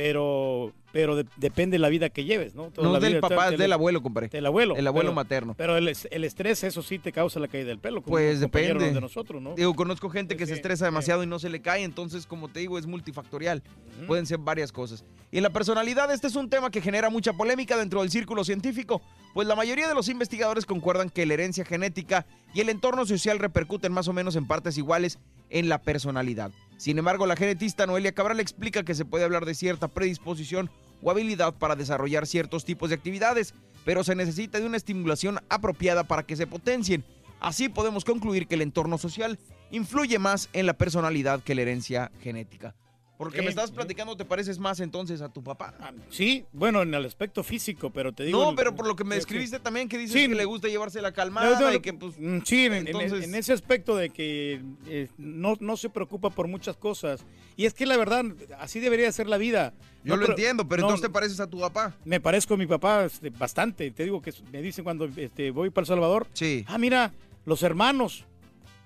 pero, 0.02 0.74
pero 0.92 1.16
de- 1.16 1.26
depende 1.38 1.74
de 1.76 1.80
la 1.80 1.90
vida 1.90 2.10
que 2.10 2.24
lleves, 2.24 2.54
¿no? 2.54 2.70
Toda 2.70 2.86
No 2.88 2.94
la 2.94 3.00
del 3.00 3.14
vida- 3.14 3.22
papá, 3.22 3.50
es 3.50 3.58
del 3.58 3.74
abuelo, 3.74 4.04
compadre. 4.04 4.30
Del 4.30 4.46
abuelo. 4.46 4.76
El 4.76 4.86
abuelo 4.86 5.10
pero- 5.10 5.16
materno. 5.16 5.56
Pero 5.58 5.76
el, 5.76 5.88
el 6.12 6.24
estrés, 6.24 6.64
eso 6.64 6.84
sí 6.84 7.00
te 7.00 7.12
causa 7.12 7.40
la 7.40 7.48
caída 7.48 7.66
del 7.70 7.80
pelo. 7.80 8.04
como 8.04 8.14
Pues 8.14 8.40
depende. 8.40 8.94
de 8.94 9.02
nosotros, 9.02 9.42
¿no? 9.42 9.56
Digo, 9.56 9.74
conozco 9.74 10.10
gente 10.12 10.38
que 10.38 10.46
se 10.46 10.54
estresa 10.54 10.86
demasiado 10.86 11.24
y 11.24 11.26
no 11.26 11.40
se 11.40 11.50
le 11.50 11.64
cae, 11.64 11.84
entonces, 11.84 12.28
como 12.28 12.48
te 12.48 12.60
digo, 12.60 12.78
es 12.78 12.86
multifactorial. 12.86 13.64
Pueden 14.06 14.28
ser 14.28 14.38
varias 14.38 14.72
cosas. 14.72 15.04
Y 15.32 15.38
en 15.38 15.44
la 15.44 15.50
personalidad, 15.50 16.14
este 16.14 16.28
es 16.28 16.36
un 16.36 16.48
tema 16.48 16.70
que 16.70 16.80
genera 16.80 17.10
mucha 17.10 17.34
polémica 17.34 17.76
dentro 17.76 18.02
del 18.02 18.12
círculo 18.12 18.44
científico, 18.44 19.02
pues 19.34 19.48
la 19.48 19.56
mayoría 19.56 19.88
de 19.88 19.96
los 19.96 20.10
investigadores 20.10 20.68
concuerdan 20.68 21.10
que 21.10 21.26
la 21.26 21.34
herencia 21.34 21.66
genética 21.66 22.28
y 22.54 22.62
el 22.62 22.70
entorno 22.70 23.04
social 23.08 23.40
repercuten 23.40 23.92
más 23.92 24.08
o 24.08 24.14
menos 24.14 24.36
en 24.36 24.46
partes 24.46 24.78
iguales 24.78 25.18
en 25.50 25.70
la 25.70 25.80
personalidad. 25.82 26.52
Sin 26.78 27.00
embargo, 27.00 27.26
la 27.26 27.36
genetista 27.36 27.88
Noelia 27.88 28.12
Cabral 28.12 28.40
explica 28.40 28.84
que 28.84 28.96
se 28.96 29.04
puede 29.04 29.26
hablar 29.26 29.46
de 29.46 29.56
cierta 29.56 29.88
predisposición 29.88 30.70
o 31.02 31.12
habilidad 31.12 31.54
para 31.56 31.76
desarrollar 31.76 32.28
ciertos 32.28 32.66
tipos 32.66 32.90
de 32.90 32.96
actividades, 32.96 33.54
pero 33.84 34.04
se 34.04 34.16
necesita 34.16 34.60
de 34.60 34.66
una 34.66 34.78
estimulación 34.78 35.40
apropiada 35.50 36.04
para 36.04 36.24
que 36.24 36.36
se 36.36 36.48
potencien. 36.48 37.04
Así 37.40 37.70
podemos 37.70 38.06
concluir 38.06 38.48
que 38.48 38.56
el 38.56 38.62
entorno 38.62 38.98
social 38.98 39.40
influye 39.72 40.20
más 40.20 40.50
en 40.54 40.66
la 40.66 40.74
personalidad 40.74 41.42
que 41.44 41.56
la 41.56 41.64
herencia 41.64 42.12
genética. 42.22 42.76
Porque 43.18 43.38
me 43.40 43.46
Sí, 43.46 43.50
estás 43.50 43.70
sí. 43.70 43.76
platicando, 43.76 44.16
¿te 44.16 44.26
pareces 44.26 44.60
más 44.60 44.80
entonces 44.80 45.22
a 45.22 45.30
tu 45.30 45.44
papá? 45.44 45.74
Sí, 46.12 46.46
bueno, 46.54 46.84
en 46.84 46.94
el 46.94 47.04
aspecto 47.04 47.44
físico, 47.44 47.90
pero 47.90 48.14
te 48.14 48.24
digo... 48.24 48.40
no, 48.46 48.56
pero 48.56 48.76
por 48.76 48.86
lo 48.88 48.96
que 48.96 49.04
me 49.04 49.16
describiste 49.16 49.60
también, 49.60 49.90
que 49.90 49.98
dices 49.98 50.14
Sí. 50.22 50.28
que 50.30 50.36
le 50.36 50.46
gusta 50.46 50.68
llevarse 50.68 51.02
la 51.02 51.12
calmada 51.12 51.60
no, 51.60 51.74
y 51.74 51.80
que 51.80 51.94
pues... 51.94 52.14
mm, 52.20 52.40
sí, 52.46 52.66
en, 52.66 52.74
en- 52.74 52.88
entonces- 52.88 53.24
en 53.24 53.34
ese 53.34 53.54
aspecto 53.54 53.96
de 53.96 54.12
que 54.12 54.62
eh, 54.86 55.08
no, 55.18 55.56
no 55.60 55.78
se 55.78 55.90
preocupa 55.90 56.30
por 56.30 56.48
muchas 56.48 56.78
cosas. 56.78 57.26
Y 57.56 57.66
es 57.66 57.74
que 57.74 57.88
la 57.88 57.98
verdad, 57.98 58.24
así 58.60 58.80
debería 58.80 59.12
ser 59.12 59.28
la 59.28 59.38
vida. 59.40 59.74
Yo 60.04 60.16
No, 60.16 60.22
lo 60.22 60.30
entiendo, 60.30 60.68
pero 60.68 60.84
entonces 60.84 61.02
te 61.02 61.10
pareces 61.12 61.40
a 61.40 61.48
tu 61.48 61.60
papá. 61.60 61.96
Me 62.06 62.20
parezco 62.22 62.54
a 62.54 62.58
mi 62.58 62.68
papá 62.68 63.06
este, 63.06 63.32
bastante. 63.32 63.90
Te 63.90 64.04
digo 64.04 64.22
que 64.22 64.32
me 64.52 64.62
dicen 64.62 64.84
cuando 64.84 65.06
este, 65.18 65.50
voy 65.50 65.72
para 65.72 65.82
El 65.84 65.88
Salvador. 65.88 66.28
Sí. 66.34 66.64
Ah, 66.68 66.78
mira, 66.78 67.14
los 67.46 67.64
hermanos. 67.64 68.26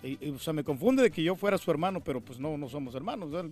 Y- 0.04 0.18
y, 0.20 0.30
o 0.32 0.40
sea, 0.40 0.52
me 0.54 0.64
confunde 0.64 1.04
de 1.04 1.12
que 1.12 1.22
yo 1.24 1.36
fuera 1.36 1.58
su 1.58 1.70
hermano, 1.70 2.04
pero 2.04 2.22
pues 2.22 2.40
no, 2.40 2.58
no 2.58 2.68
somos 2.70 2.96
hermanos. 2.96 3.30
¿verdad? 3.32 3.52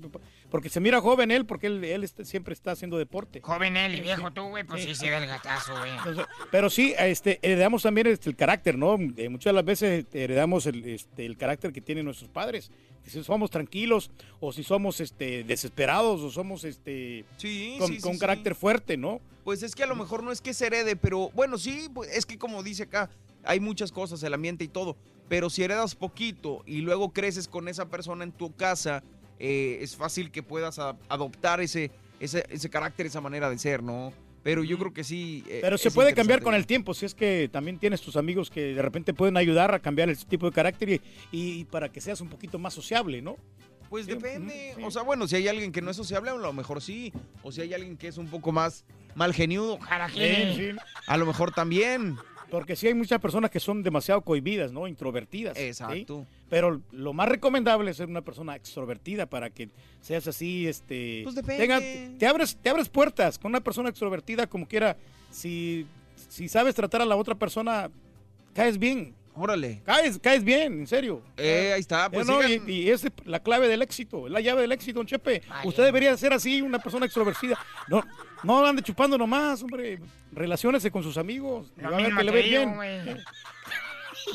Porque 0.50 0.70
se 0.70 0.80
mira 0.80 1.00
joven 1.00 1.30
él, 1.32 1.46
porque 1.46 1.68
él, 1.68 1.84
él 1.84 2.04
este, 2.04 2.26
siempre 2.26 2.54
está 2.54 2.72
haciendo 2.72 2.98
deporte. 2.98 3.42
Joven 3.42 3.78
él 3.78 3.96
y 3.96 4.02
viejo 4.02 4.32
tú, 4.32 4.44
güey, 4.50 4.64
pues 4.64 4.84
sí, 4.84 4.96
se 4.96 5.10
da 5.10 5.20
el 5.20 5.28
gatazo, 5.28 5.78
güey. 5.78 5.92
Entonces, 5.96 6.26
pero 6.52 6.70
sí, 6.70 6.94
este, 6.98 7.38
heredamos 7.42 7.84
también 7.84 8.08
este, 8.08 8.30
el 8.30 8.36
carácter, 8.36 8.78
¿no? 8.78 8.98
Eh, 9.18 9.30
muchas 9.30 9.52
de 9.52 9.54
las 9.54 9.66
veces 9.66 10.00
este, 10.00 10.24
heredamos 10.24 10.66
el, 10.66 10.84
este, 10.86 11.26
el 11.26 11.38
carácter 11.38 11.72
que 11.72 11.82
tienen 11.82 12.06
nuestros 12.06 12.30
padres. 12.30 12.72
Si 13.06 13.24
somos 13.24 13.50
tranquilos 13.50 14.12
o 14.40 14.52
si 14.52 14.64
somos 14.64 15.00
este, 15.00 15.44
desesperados 15.44 16.22
o 16.22 16.30
somos 16.30 16.64
este, 16.64 17.26
Sí, 17.38 17.76
con, 17.80 17.88
sí, 17.88 17.96
sí, 17.96 18.02
con 18.02 18.10
un 18.12 18.16
sí. 18.18 18.20
carácter 18.22 18.54
fuerte, 18.56 18.98
¿no? 18.98 19.20
Pues 19.44 19.64
es 19.64 19.74
que 19.74 19.84
a 19.84 19.88
lo 19.88 19.96
mejor 19.96 20.22
no 20.22 20.32
es 20.32 20.42
que 20.42 20.54
se 20.54 20.68
herede, 20.68 20.96
pero 20.96 21.30
bueno, 21.34 21.58
sí, 21.58 21.90
pues, 21.94 22.10
es 22.16 22.26
que 22.26 22.38
como 22.38 22.62
dice 22.62 22.84
acá, 22.84 23.10
hay 23.44 23.60
muchas 23.60 23.92
cosas, 23.92 24.22
el 24.24 24.34
ambiente 24.34 24.64
y 24.64 24.68
todo. 24.68 24.96
Pero 25.30 25.50
si 25.50 25.64
heredas 25.64 25.96
poquito 25.96 26.64
y 26.66 26.82
luego 26.82 27.14
creces 27.14 27.48
con 27.48 27.68
esa 27.70 27.88
persona 27.90 28.24
en 28.24 28.32
tu 28.32 28.54
casa, 28.56 29.04
eh, 29.40 29.78
es 29.82 29.96
fácil 29.96 30.32
que 30.32 30.44
puedas 30.44 30.80
a- 30.80 30.98
adoptar 31.08 31.62
ese, 31.62 31.92
ese, 32.20 32.44
ese 32.50 32.70
carácter, 32.70 33.06
esa 33.06 33.22
manera 33.22 33.50
de 33.50 33.58
ser, 33.58 33.82
¿no? 33.84 34.12
Pero 34.42 34.64
yo 34.64 34.78
creo 34.80 34.94
que 34.94 35.04
sí. 35.04 35.44
eh, 35.48 35.60
Pero 35.62 35.78
se 35.78 35.92
puede 35.92 36.14
cambiar 36.14 36.42
con 36.42 36.56
el 36.56 36.66
tiempo, 36.66 36.94
si 36.94 37.06
es 37.06 37.14
que 37.14 37.50
también 37.52 37.78
tienes 37.78 38.02
tus 38.02 38.16
amigos 38.16 38.50
que 38.50 38.74
de 38.74 38.82
repente 38.82 39.14
pueden 39.14 39.38
ayudar 39.38 39.74
a 39.76 39.80
cambiar 39.80 40.10
el 40.10 40.18
tipo 40.26 40.46
de 40.48 40.52
carácter 40.54 40.90
y, 40.90 41.02
y 41.32 41.66
para 41.66 41.90
que 41.92 42.02
seas 42.02 42.22
un 42.22 42.30
poquito 42.30 42.58
más 42.58 42.74
sociable, 42.74 43.22
¿no? 43.22 43.36
Pues 43.90 44.06
Sí, 44.06 44.14
depende. 44.14 44.74
sí. 44.78 44.84
O 44.84 44.92
sea, 44.92 45.02
bueno, 45.02 45.28
si 45.28 45.36
hay 45.36 45.48
alguien 45.48 45.72
que 45.72 45.82
no 45.82 45.92
es 45.92 45.98
sociable, 45.98 46.30
a 46.30 46.36
lo 46.36 46.54
mejor 46.54 46.82
sí. 46.82 47.12
O 47.44 47.52
si 47.52 47.62
hay 47.62 47.74
alguien 47.74 47.98
que 47.98 48.08
es 48.08 48.18
un 48.18 48.28
poco 48.28 48.52
más 48.52 48.86
mal 49.16 49.34
geniudo, 49.34 49.78
sí. 50.14 50.70
a 51.08 51.18
lo 51.18 51.26
mejor 51.26 51.52
también. 51.52 52.16
Porque 52.52 52.76
sí 52.76 52.88
hay 52.88 52.94
muchas 52.94 53.20
personas 53.22 53.52
que 53.52 53.60
son 53.60 53.84
demasiado 53.84 54.22
cohibidas, 54.22 54.72
¿no? 54.72 54.88
Introvertidas. 54.88 55.58
¿sí? 55.58 55.64
Exacto. 55.66 56.26
Pero 56.50 56.82
lo 56.92 57.14
más 57.14 57.30
recomendable 57.30 57.92
es 57.92 57.98
ser 57.98 58.08
una 58.08 58.22
persona 58.22 58.56
extrovertida 58.56 59.28
para 59.28 59.50
que 59.50 59.70
seas 60.02 60.28
así, 60.28 60.68
este... 60.68 61.22
Pues 61.24 61.36
depende. 61.36 61.64
tenga- 61.68 62.18
te, 62.18 62.28
abres, 62.28 62.58
te 62.62 62.70
abres 62.70 62.90
puertas 62.90 63.38
con 63.38 63.50
una 63.52 63.62
persona 63.62 63.90
extrovertida 63.90 64.48
como 64.48 64.68
quiera. 64.68 64.98
Si, 65.30 65.86
si 66.28 66.50
sabes 66.50 66.74
tratar 66.74 67.02
a 67.02 67.06
la 67.06 67.16
otra 67.18 67.36
persona, 67.36 67.92
caes 68.54 68.78
bien. 68.80 69.14
Órale. 69.36 69.82
Caes, 69.86 70.20
caes 70.20 70.44
bien, 70.44 70.80
en 70.82 70.88
serio. 70.88 71.22
Eh, 71.38 71.72
ahí 71.74 71.80
está. 71.80 72.10
Pues 72.10 72.28
Eh, 72.28 72.32
no, 72.32 72.70
y 72.70 72.90
es 72.90 73.06
la 73.24 73.42
clave 73.42 73.70
del 73.70 73.82
éxito, 73.82 74.26
es 74.26 74.34
la 74.34 74.42
llave 74.42 74.62
del 74.64 74.72
éxito, 74.74 75.00
don 75.00 75.06
Chepe. 75.08 75.44
Usted 75.64 75.84
debería 75.84 76.18
ser 76.18 76.34
así, 76.34 76.62
una 76.62 76.80
persona 76.80 77.06
extrovertida. 77.06 77.58
No, 77.88 78.04
no 78.44 78.66
ande 78.66 78.82
chupando 78.82 79.18
nomás, 79.18 79.62
hombre. 79.64 80.00
Relaciónese 80.32 80.90
con 80.92 81.04
sus 81.04 81.18
amigos. 81.18 81.72
Lo 81.78 81.90
va 81.92 81.98
a 81.98 82.02
ver 82.02 82.06
mismo 82.08 82.20
que 82.20 82.24
le 82.26 82.32
ve 82.32 82.44
digo, 82.44 82.60
bien. 82.64 82.76
güey. 82.76 83.00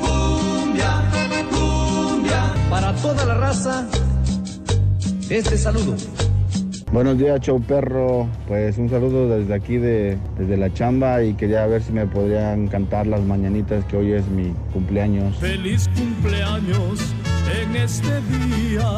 Cumbia, 0.00 1.02
cumbia. 1.50 2.54
Para 2.70 2.94
toda 2.94 3.24
la 3.26 3.34
raza, 3.34 3.86
este 5.28 5.58
saludo. 5.58 5.96
Buenos 6.92 7.16
días, 7.16 7.40
show 7.40 7.58
perro. 7.60 8.28
Pues 8.46 8.76
un 8.76 8.90
saludo 8.90 9.28
desde 9.28 9.54
aquí, 9.54 9.78
de, 9.78 10.18
desde 10.38 10.56
la 10.58 10.72
chamba, 10.74 11.22
y 11.22 11.32
quería 11.34 11.66
ver 11.66 11.82
si 11.82 11.90
me 11.92 12.06
podrían 12.06 12.68
cantar 12.68 13.06
las 13.06 13.22
mañanitas, 13.22 13.84
que 13.86 13.96
hoy 13.96 14.12
es 14.12 14.26
mi 14.28 14.52
cumpleaños. 14.74 15.36
Feliz 15.38 15.88
cumpleaños 15.96 17.00
en 17.62 17.76
este 17.76 18.08
día. 18.08 18.90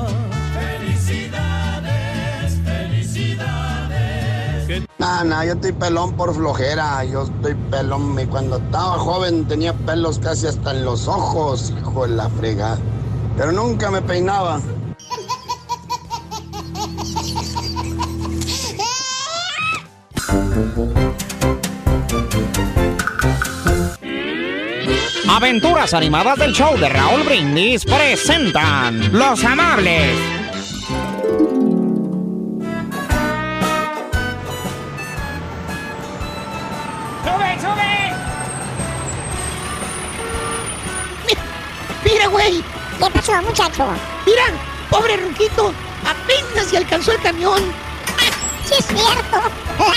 Felicidades, 0.80 2.59
felicidades. 2.64 4.83
Nah, 4.98 5.22
nah, 5.22 5.44
yo 5.44 5.52
estoy 5.52 5.72
pelón 5.72 6.14
por 6.14 6.35
flojera. 6.35 7.04
Yo 7.04 7.22
estoy 7.24 7.54
pelón. 7.70 8.12
Me- 8.14 8.26
Cuando 8.26 8.57
estaba 8.57 8.98
joven 8.98 9.44
tenía 9.44 9.72
pelos 9.72 10.18
casi 10.18 10.48
hasta 10.48 10.72
en 10.72 10.85
los 10.85 11.07
ojos, 11.07 11.72
hijo 11.78 12.09
de 12.09 12.16
la 12.16 12.28
frega. 12.28 12.76
Pero 13.37 13.52
nunca 13.52 13.90
me 13.92 14.02
peinaba. 14.02 14.61
Aventuras 25.37 25.92
animadas 25.94 26.38
del 26.38 26.53
show 26.53 26.79
de 26.79 26.88
Raúl 26.88 27.25
Brindis 27.25 27.85
presentan 27.85 29.18
Los 29.18 29.42
Amables. 29.42 30.16
¡Sube, 37.25 37.59
sube! 37.61 38.12
Mira, 42.05 42.29
güey. 42.29 42.62
¿Qué 43.01 43.11
pasó, 43.12 43.42
muchacho? 43.42 43.88
Mira, 44.25 44.44
pobre 44.88 45.16
Ruquito. 45.16 45.75
Apenas 46.05 46.68
se 46.68 46.77
alcanzó 46.77 47.11
el 47.11 47.20
camión. 47.20 47.61
Sí, 48.66 48.75
es 48.79 48.87
cierto. 48.87 49.40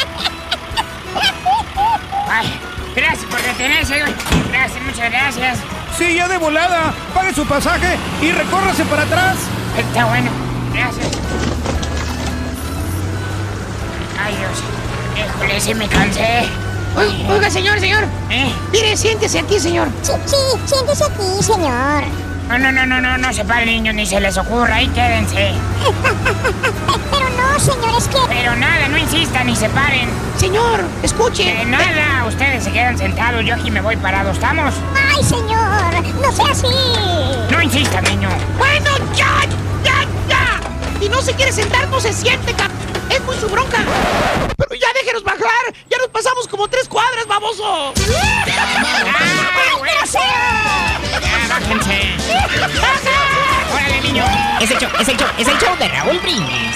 Ay, 2.27 2.59
gracias 2.97 3.25
por 3.29 3.41
detenerse. 3.41 3.99
güey. 4.01 4.13
Gracias, 4.51 4.83
muchas 4.83 5.11
gracias. 5.11 5.59
Sí, 5.97 6.15
ya 6.15 6.27
de 6.27 6.37
volada. 6.37 6.93
Pague 7.13 7.33
su 7.33 7.45
pasaje 7.45 7.97
y 8.21 8.31
recórrase 8.31 8.83
para 8.85 9.03
atrás. 9.03 9.37
Está 9.77 10.05
bueno. 10.05 10.31
Gracias. 10.73 11.07
Ay, 14.23 14.35
Dios. 14.35 14.63
Híjole, 15.35 15.61
sí 15.61 15.73
me 15.73 15.87
cansé. 15.87 16.47
Oiga, 16.95 17.33
oiga, 17.33 17.49
señor, 17.49 17.79
señor. 17.79 18.03
¿Eh? 18.29 18.51
Mire, 18.71 18.97
siéntese 18.97 19.39
aquí, 19.39 19.59
señor. 19.59 19.87
Sí, 20.01 20.11
sí, 20.25 20.35
siéntese 20.65 21.05
aquí, 21.05 21.43
señor. 21.43 22.03
No, 22.49 22.57
no, 22.57 22.71
no, 22.71 22.85
no, 22.85 23.01
no, 23.01 23.17
no 23.17 23.33
se 23.33 23.43
paren, 23.45 23.67
niños, 23.67 23.93
ni 23.95 24.05
se 24.05 24.19
les 24.19 24.37
ocurra. 24.37 24.75
Ahí 24.75 24.87
quédense. 24.89 25.51
Pero 27.57 27.75
no, 27.75 27.81
señor, 27.81 27.97
es 27.97 28.07
que... 28.07 28.17
Pero 28.27 28.55
nada, 28.55 28.87
no 28.87 28.97
insistan 28.97 29.47
ni 29.47 29.55
se 29.55 29.67
paren. 29.69 30.09
Señor, 30.37 30.83
escuche. 31.01 31.43
De 31.43 31.65
nada, 31.65 32.25
ustedes 32.27 32.63
se 32.63 32.71
quedan 32.71 32.97
sentados, 32.97 33.43
yo 33.43 33.55
aquí 33.55 33.71
me 33.71 33.81
voy 33.81 33.95
parado, 33.95 34.31
¿estamos? 34.31 34.75
Ay, 34.95 35.23
señor, 35.23 36.03
no 36.21 36.31
sea 36.31 36.51
así. 36.51 36.67
No 37.49 37.61
insistan, 37.61 38.03
niño. 38.03 38.29
Bueno, 38.57 38.91
ya, 39.15 39.41
ya, 39.83 40.05
ya. 40.29 40.59
Si 40.99 41.09
no 41.09 41.21
se 41.21 41.33
quiere 41.33 41.51
sentar, 41.51 41.87
no 41.87 41.99
se 41.99 42.13
siente, 42.13 42.53
cap. 42.53 42.69
Es 43.09 43.23
muy 43.23 43.35
su 43.37 43.47
bronca. 43.49 43.79
Pero 44.57 44.75
ya 44.79 44.87
déjenos 44.93 45.23
bajar. 45.23 45.73
Ya 45.89 45.97
nos 45.97 46.09
pasamos 46.09 46.47
como 46.47 46.67
tres 46.67 46.87
cuadras, 46.87 47.25
baboso. 47.27 47.93
Ya, 47.95 48.65
bájense. 51.49 52.13
Órale, 53.73 54.01
niño. 54.01 54.25
Es 54.61 54.69
el 54.69 54.77
show, 54.77 54.89
es 54.99 55.07
el 55.07 55.17
show, 55.17 55.27
es 55.39 55.47
el 55.47 55.57
show 55.57 55.75
de 55.77 55.87
Raúl 55.87 56.19
Brindis. 56.19 56.75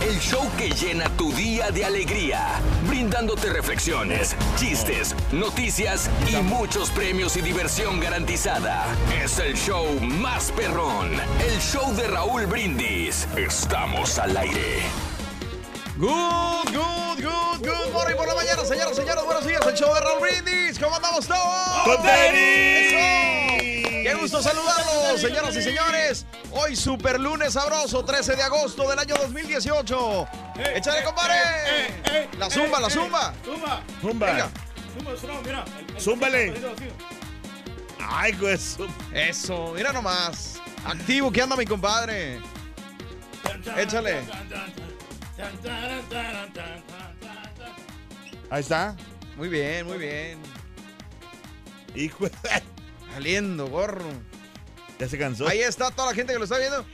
El 0.00 0.18
show 0.20 0.48
que 0.58 0.70
llena 0.70 1.08
tu 1.16 1.32
día 1.32 1.70
de 1.70 1.84
alegría, 1.84 2.60
brindándote 2.86 3.48
reflexiones, 3.50 4.36
chistes, 4.56 5.14
noticias 5.32 6.10
y 6.30 6.36
muchos 6.36 6.90
premios 6.90 7.36
y 7.36 7.40
diversión 7.40 8.00
garantizada. 8.00 8.84
Es 9.22 9.38
el 9.38 9.54
show 9.54 9.86
más 10.00 10.52
perrón, 10.52 11.12
el 11.40 11.58
show 11.60 11.94
de 11.94 12.06
Raúl 12.06 12.46
Brindis. 12.46 13.26
Estamos 13.36 14.18
al 14.18 14.36
aire. 14.36 14.82
Good, 15.96 16.74
good, 16.74 17.24
good, 17.24 17.66
good 17.66 17.92
morning 17.92 18.16
por 18.16 18.26
la 18.28 18.34
mañana, 18.34 18.64
señoras, 18.64 18.96
señores. 18.96 19.24
Buenos 19.24 19.46
días, 19.46 19.64
el 19.66 19.74
show 19.74 19.94
de 19.94 20.00
Raúl 20.00 20.20
Brindis. 20.20 20.78
¿Cómo 20.78 20.96
andamos 20.96 21.26
todos? 21.26 21.84
¡Con 21.84 22.02
tenis! 22.02 22.92
¡Eso! 22.92 23.43
¡Qué 24.24 24.30
gusto 24.30 24.42
saludarlos, 24.42 25.20
señoras 25.20 25.54
y 25.54 25.60
señores! 25.60 26.24
Hoy, 26.50 26.74
super 26.74 27.20
lunes 27.20 27.52
sabroso, 27.52 28.06
13 28.06 28.36
de 28.36 28.42
agosto 28.42 28.88
del 28.88 28.98
año 28.98 29.16
2018. 29.16 30.26
¡Échale, 30.74 31.04
compadre! 31.04 32.32
la 32.38 32.48
zumba, 32.48 32.80
la 32.80 32.88
zumba. 32.88 33.34
Zumba. 33.44 33.82
Zumba. 34.00 34.26
Venga. 34.26 34.50
Zumba, 35.20 35.40
mira. 35.44 35.64
Zúmbale. 36.00 36.54
Ay, 38.00 38.32
güey. 38.32 38.54
eso. 38.54 38.86
Eso, 39.12 39.72
mira 39.76 39.92
nomás. 39.92 40.58
Activo 40.86 41.30
que 41.30 41.42
anda 41.42 41.54
mi 41.54 41.66
compadre. 41.66 42.40
Échale. 43.76 44.22
Ahí 48.48 48.60
está. 48.60 48.96
Muy 49.36 49.48
bien, 49.50 49.86
muy 49.86 49.98
bien. 49.98 50.38
Hijo, 51.94 52.26
Saliendo, 53.14 53.68
gorro. 53.68 54.04
ya 54.98 55.08
se 55.08 55.16
cansó. 55.18 55.46
Ahí 55.48 55.60
está 55.60 55.90
toda 55.90 56.08
la 56.10 56.14
gente 56.14 56.32
que 56.32 56.38
lo 56.38 56.44
está 56.44 56.58
viendo. 56.58 56.84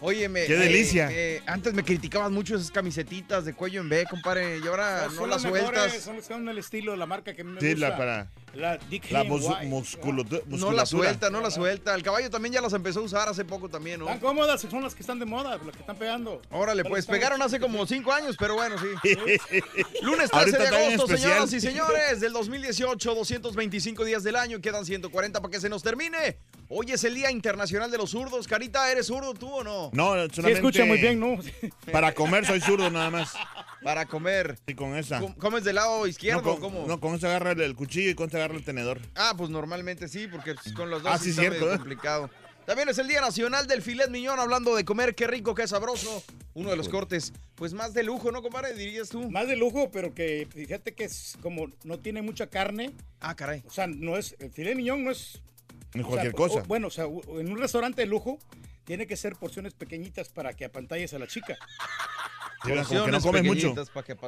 Oye, 0.00 0.28
me, 0.28 0.44
Qué 0.46 0.54
eh, 0.54 0.58
delicia. 0.58 1.08
eh, 1.10 1.42
antes 1.46 1.72
me 1.74 1.82
criticaban 1.82 2.32
mucho 2.32 2.54
esas 2.56 2.70
camisetitas 2.70 3.44
de 3.44 3.54
cuello 3.54 3.80
en 3.80 3.88
B, 3.88 4.04
compadre. 4.08 4.58
Y 4.62 4.66
ahora 4.66 5.06
Son 5.06 5.16
no 5.16 5.26
las 5.26 5.42
mejores, 5.44 5.64
sueltas. 5.64 6.02
Son 6.02 6.16
las 6.16 6.28
que 6.28 6.34
dan 6.34 6.48
el 6.48 6.58
estilo 6.58 6.92
de 6.92 6.98
la 6.98 7.06
marca 7.06 7.34
que 7.34 7.42
me 7.44 7.60
Sí, 7.60 7.72
gusta. 7.72 7.88
la 7.88 7.96
para. 7.96 8.30
La 8.56 8.78
La 9.10 9.24
mus- 9.24 9.44
musculatura. 9.64 10.40
No 10.46 10.72
la 10.72 10.86
suelta, 10.86 11.28
no 11.30 11.40
la 11.40 11.50
suelta. 11.50 11.94
El 11.94 12.02
caballo 12.02 12.30
también 12.30 12.54
ya 12.54 12.60
las 12.60 12.72
empezó 12.72 13.00
a 13.00 13.02
usar 13.02 13.28
hace 13.28 13.44
poco 13.44 13.68
también, 13.68 14.00
¿no? 14.00 14.06
Están 14.06 14.20
cómodas, 14.20 14.60
son 14.62 14.82
las 14.82 14.94
que 14.94 15.02
están 15.02 15.18
de 15.18 15.26
moda, 15.26 15.58
las 15.58 15.74
que 15.74 15.80
están 15.80 15.96
pegando. 15.96 16.40
Órale, 16.50 16.84
pues 16.84 17.00
están- 17.00 17.14
pegaron 17.16 17.42
hace 17.42 17.60
como 17.60 17.86
cinco 17.86 18.12
años, 18.12 18.34
pero 18.38 18.54
bueno, 18.54 18.76
sí. 18.78 18.86
Lunes 20.02 20.30
13 20.30 20.36
Ahorita 20.36 20.58
de 20.58 20.68
agosto, 20.68 21.06
señoras 21.16 21.52
y 21.52 21.60
señores, 21.60 22.20
del 22.20 22.32
2018, 22.32 23.14
225 23.14 24.04
días 24.04 24.22
del 24.24 24.36
año, 24.36 24.60
quedan 24.60 24.84
140 24.86 25.40
para 25.40 25.50
que 25.52 25.60
se 25.60 25.68
nos 25.68 25.82
termine. 25.82 26.38
Hoy 26.68 26.90
es 26.90 27.04
el 27.04 27.14
Día 27.14 27.30
Internacional 27.30 27.90
de 27.90 27.98
los 27.98 28.10
Zurdos. 28.10 28.48
Carita, 28.48 28.90
¿eres 28.90 29.06
zurdo 29.06 29.34
tú 29.34 29.48
o 29.48 29.62
no? 29.62 29.90
No, 29.92 30.14
Sí, 30.14 30.30
solamente. 30.34 30.52
escucha 30.54 30.84
muy 30.84 30.98
bien, 30.98 31.20
¿no? 31.20 31.36
Para 31.92 32.12
comer 32.12 32.44
soy 32.44 32.60
zurdo 32.60 32.90
nada 32.90 33.10
más. 33.10 33.34
Para 33.86 34.04
comer. 34.06 34.58
Y 34.66 34.74
con 34.74 34.96
esa. 34.96 35.20
Com- 35.20 35.34
¿Comes 35.34 35.62
del 35.62 35.76
lado 35.76 36.08
izquierdo 36.08 36.42
no, 36.42 36.50
o 36.50 36.58
con, 36.58 36.60
cómo? 36.72 36.86
no, 36.88 36.98
con 36.98 37.14
esa 37.14 37.28
agarra 37.28 37.52
el, 37.52 37.76
cuchillo 37.76 38.10
y 38.10 38.14
con 38.16 38.26
esa 38.28 38.38
agarra 38.38 38.56
el 38.56 38.64
tenedor. 38.64 39.00
Ah, 39.14 39.34
pues 39.38 39.48
normalmente 39.48 40.08
sí, 40.08 40.26
porque 40.26 40.54
pues, 40.54 40.72
con 40.74 40.90
los 40.90 41.04
dos 41.04 41.12
Ah, 41.14 41.18
sí 41.18 41.32
sí, 41.32 41.38
cierto, 41.38 41.72
¿eh? 41.72 41.76
complicado. 41.76 42.28
También 42.66 42.88
es 42.88 42.98
el 42.98 43.06
Día 43.06 43.20
Nacional 43.20 43.68
del 43.68 43.80
Filet 43.82 44.10
Miñón, 44.10 44.40
hablando 44.40 44.74
de 44.74 44.84
comer, 44.84 45.14
qué 45.14 45.28
rico, 45.28 45.54
qué 45.54 45.68
sabroso. 45.68 46.20
Uno 46.54 46.70
de 46.70 46.76
los 46.76 46.88
cortes, 46.88 47.32
pues 47.54 47.74
más 47.74 47.94
de 47.94 48.02
lujo, 48.02 48.32
¿no, 48.32 48.42
compadre? 48.42 48.74
Dirías 48.74 49.08
tú. 49.08 49.30
Más 49.30 49.46
de 49.46 49.54
lujo, 49.54 49.92
pero 49.92 50.12
que 50.12 50.48
fíjate 50.52 50.92
que 50.92 51.04
es 51.04 51.38
como 51.40 51.68
no 51.84 52.00
tiene 52.00 52.22
mucha 52.22 52.48
carne. 52.48 52.92
Ah, 53.20 53.36
caray. 53.36 53.62
O 53.68 53.70
sea, 53.70 53.86
no 53.86 54.16
es. 54.16 54.34
El 54.40 54.50
filet 54.50 54.74
miñón 54.74 55.04
no 55.04 55.12
es. 55.12 55.40
Sea, 55.92 56.02
cualquier 56.02 56.32
o- 56.34 56.36
cosa. 56.36 56.62
bueno, 56.66 56.88
o 56.88 56.90
sea, 56.90 57.04
en 57.04 57.52
un 57.52 57.58
restaurante 57.58 58.00
de 58.02 58.08
lujo 58.08 58.40
tiene 58.84 59.06
que 59.06 59.16
ser 59.16 59.36
porciones 59.36 59.72
pequeñitas 59.74 60.28
para 60.28 60.52
que 60.54 60.64
apantalles 60.64 61.14
a 61.14 61.20
la 61.20 61.28
chica. 61.28 61.56
Que 62.66 63.10
no 63.10 63.20
comes 63.20 63.44
mucho. 63.44 63.74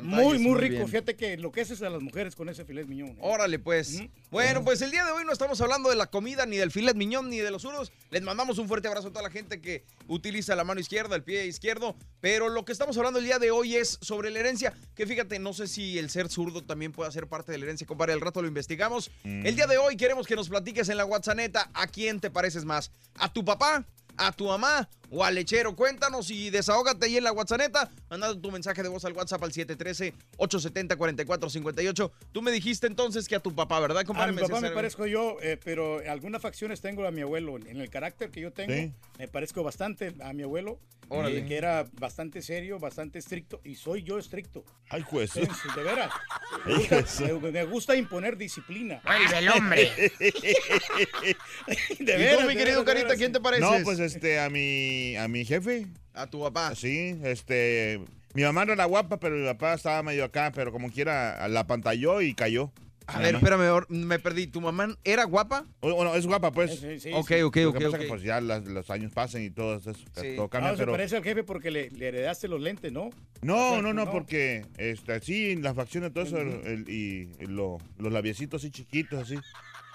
Muy, 0.02 0.38
muy 0.38 0.58
rico. 0.58 0.76
bien. 0.76 0.88
Fíjate 0.88 1.16
que 1.16 1.36
lo 1.36 1.52
que 1.52 1.60
haces 1.62 1.82
a 1.82 1.90
las 1.90 2.02
mujeres 2.02 2.34
con 2.34 2.48
ese 2.48 2.64
filet 2.64 2.86
miñón. 2.86 3.10
¿eh? 3.10 3.18
Órale, 3.20 3.58
pues. 3.58 4.02
Bueno, 4.30 4.64
pues 4.64 4.82
el 4.82 4.90
día 4.90 5.04
de 5.04 5.12
hoy 5.12 5.24
no 5.24 5.32
estamos 5.32 5.60
hablando 5.60 5.88
de 5.88 5.96
la 5.96 6.06
comida, 6.06 6.46
ni 6.46 6.56
del 6.56 6.70
filet 6.70 6.96
miñón, 6.96 7.30
ni 7.30 7.38
de 7.38 7.50
los 7.50 7.62
zurdos. 7.62 7.92
Les 8.10 8.22
mandamos 8.22 8.58
un 8.58 8.68
fuerte 8.68 8.88
abrazo 8.88 9.08
a 9.08 9.10
toda 9.10 9.22
la 9.22 9.30
gente 9.30 9.60
que 9.60 9.84
utiliza 10.06 10.56
la 10.56 10.64
mano 10.64 10.80
izquierda, 10.80 11.16
el 11.16 11.22
pie 11.22 11.46
izquierdo. 11.46 11.96
Pero 12.20 12.48
lo 12.48 12.64
que 12.64 12.72
estamos 12.72 12.96
hablando 12.96 13.18
el 13.18 13.24
día 13.24 13.38
de 13.38 13.50
hoy 13.50 13.76
es 13.76 13.98
sobre 14.00 14.30
la 14.30 14.40
herencia. 14.40 14.74
Que 14.94 15.06
fíjate, 15.06 15.38
no 15.38 15.52
sé 15.52 15.68
si 15.68 15.98
el 15.98 16.10
ser 16.10 16.28
zurdo 16.28 16.64
también 16.64 16.92
puede 16.92 17.10
ser 17.12 17.28
parte 17.28 17.52
de 17.52 17.58
la 17.58 17.64
herencia, 17.64 17.86
compadre. 17.86 18.12
Al 18.12 18.20
rato 18.20 18.42
lo 18.42 18.48
investigamos. 18.48 19.10
Mm. 19.24 19.46
El 19.46 19.56
día 19.56 19.66
de 19.66 19.78
hoy 19.78 19.96
queremos 19.96 20.26
que 20.26 20.36
nos 20.36 20.48
platiques 20.48 20.88
en 20.88 20.96
la 20.96 21.04
WhatsApp 21.04 21.28
a 21.74 21.86
quién 21.86 22.20
te 22.20 22.30
pareces 22.30 22.64
más. 22.64 22.90
¿A 23.14 23.32
tu 23.32 23.44
papá? 23.44 23.84
¿A 24.16 24.32
tu 24.32 24.46
mamá 24.46 24.88
o 25.10 25.24
al 25.24 25.34
lechero. 25.34 25.74
Cuéntanos 25.76 26.30
y 26.30 26.50
desahógate 26.50 27.06
ahí 27.06 27.16
en 27.16 27.24
la 27.24 27.32
WhatsApp, 27.32 27.90
mandando 28.10 28.38
tu 28.40 28.50
mensaje 28.50 28.82
de 28.82 28.88
voz 28.88 29.04
al 29.04 29.12
WhatsApp 29.14 29.42
al 29.42 29.52
713-870-4458. 29.52 32.10
Tú 32.32 32.42
me 32.42 32.50
dijiste 32.50 32.86
entonces 32.86 33.26
que 33.28 33.36
a 33.36 33.40
tu 33.40 33.54
papá, 33.54 33.80
¿verdad, 33.80 33.98
A 34.00 34.04
compadre? 34.04 34.32
mi 34.32 34.40
papá 34.42 34.60
me 34.60 34.70
parezco 34.70 35.06
yo, 35.06 35.36
eh, 35.42 35.58
pero 35.62 36.00
algunas 36.08 36.42
facciones 36.42 36.80
tengo 36.80 37.06
a 37.06 37.10
mi 37.10 37.22
abuelo. 37.22 37.56
En 37.56 37.80
el 37.80 37.90
carácter 37.90 38.30
que 38.30 38.40
yo 38.40 38.52
tengo, 38.52 38.72
Sí. 38.74 38.92
me 39.18 39.28
parezco 39.28 39.62
bastante 39.62 40.14
a 40.22 40.32
mi 40.32 40.42
abuelo. 40.42 40.78
Órale. 41.10 41.38
eh, 41.38 41.46
que 41.46 41.56
era 41.56 41.86
bastante 41.94 42.42
serio, 42.42 42.78
bastante 42.78 43.18
estricto, 43.18 43.62
y 43.64 43.76
soy 43.76 44.02
yo 44.02 44.18
estricto. 44.18 44.62
Ay, 44.90 45.00
juez. 45.00 45.32
De 45.32 45.48
veras. 45.82 46.12
Me 46.66 46.74
gusta, 46.76 47.02
me- 47.40 47.50
me 47.52 47.64
gusta 47.64 47.96
imponer 47.96 48.36
disciplina. 48.36 49.00
Vuelve 49.06 49.38
el 49.38 49.48
hombre. 49.48 49.90
De 51.98 51.98
¿Y 51.98 52.04
veras, 52.04 52.40
tú, 52.42 52.46
mi 52.46 52.54
querido 52.56 52.84
Carita, 52.84 53.16
quién 53.16 53.32
te 53.32 53.40
pareces? 53.40 53.64
No, 53.70 53.82
pues 53.84 54.00
este, 54.00 54.38
a 54.38 54.50
mi, 54.50 54.97
a 55.16 55.28
mi 55.28 55.44
jefe. 55.44 55.86
A 56.14 56.26
tu 56.26 56.40
papá. 56.40 56.74
Sí, 56.74 57.16
este, 57.24 58.00
mi 58.34 58.42
mamá 58.42 58.64
no 58.64 58.72
era 58.72 58.84
guapa, 58.86 59.18
pero 59.20 59.36
mi 59.36 59.46
papá 59.46 59.74
estaba 59.74 60.02
medio 60.02 60.24
acá, 60.24 60.50
pero 60.54 60.72
como 60.72 60.90
quiera, 60.90 61.46
la 61.48 61.66
pantalló 61.66 62.20
y 62.22 62.34
cayó. 62.34 62.72
A 63.10 63.20
ver, 63.20 63.36
espérame, 63.36 63.70
or- 63.72 63.86
me 63.88 64.18
perdí. 64.18 64.46
¿Tu 64.48 64.60
mamá 64.60 64.94
era 65.02 65.24
guapa? 65.24 65.64
Bueno, 65.80 66.14
es 66.14 66.26
guapa, 66.26 66.52
pues. 66.52 66.78
Sí, 66.78 67.00
sí, 67.00 67.10
Ok, 67.14 67.28
sí. 67.28 67.40
ok, 67.42 67.56
Lo 67.56 67.68
ok, 67.70 67.78
que 67.78 67.84
pasa 67.86 67.96
ok. 67.96 68.02
que 68.02 68.08
pues 68.08 68.22
ya 68.22 68.38
las- 68.42 68.64
los 68.66 68.90
años 68.90 69.12
pasan 69.14 69.42
y 69.44 69.50
todo 69.50 69.76
eso, 69.78 69.94
Sí. 69.94 70.34
todo 70.36 70.48
cambia, 70.50 70.70
Ah, 70.70 70.72
se 70.74 70.80
pero... 70.80 70.92
parece 70.92 71.16
al 71.16 71.24
jefe 71.24 71.42
porque 71.42 71.70
le, 71.70 71.88
le 71.90 72.08
heredaste 72.08 72.48
los 72.48 72.60
lentes, 72.60 72.92
¿no? 72.92 73.08
No, 73.40 73.54
O 73.68 73.72
sea, 73.74 73.82
no, 73.82 73.94
no, 73.94 74.04
no. 74.04 74.10
porque 74.10 74.66
este, 74.76 75.20
sí, 75.20 75.56
las 75.56 75.74
facciones, 75.74 76.12
todo 76.12 76.24
eso, 76.24 76.36
el- 76.38 76.84
y 76.86 77.30
y 77.40 77.46
lo- 77.46 77.78
los 77.96 78.12
labiecitos 78.12 78.60
así 78.62 78.70
chiquitos, 78.70 79.22
así. 79.22 79.36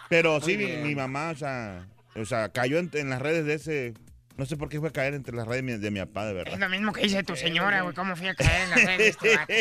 Pero 0.09 0.41
sí, 0.41 0.57
mi, 0.57 0.95
mamá, 0.95 1.29
o 1.31 1.35
sea, 1.35 1.87
o 2.15 2.25
sea 2.25 2.49
cayó 2.49 2.79
en, 2.79 2.89
en 2.93 3.09
las 3.11 3.21
redes 3.21 3.45
de 3.45 3.53
ese... 3.53 3.93
No 4.35 4.45
sé 4.47 4.57
por 4.57 4.67
qué 4.69 4.79
fue 4.79 4.89
a 4.89 4.91
caer 4.91 5.13
entre 5.13 5.35
las 5.35 5.47
redes 5.47 5.63
de 5.65 5.73
mi, 5.73 5.77
de 5.79 5.91
mi 5.91 5.99
papá, 5.99 6.25
de 6.25 6.31
Es 6.31 6.35
verdad. 6.45 6.57
lo 6.59 6.69
mismo 6.69 6.91
que 6.91 7.01
dice 7.01 7.23
tu 7.23 7.35
señora, 7.35 7.81
güey. 7.81 7.93
¿Cómo 7.93 8.15
fui 8.15 8.27
a 8.27 8.35
caer 8.35 8.63
en 8.63 8.69
la 8.71 8.75
red 8.77 8.97
de 8.97 9.07
este 9.09 9.35
vato? 9.37 9.53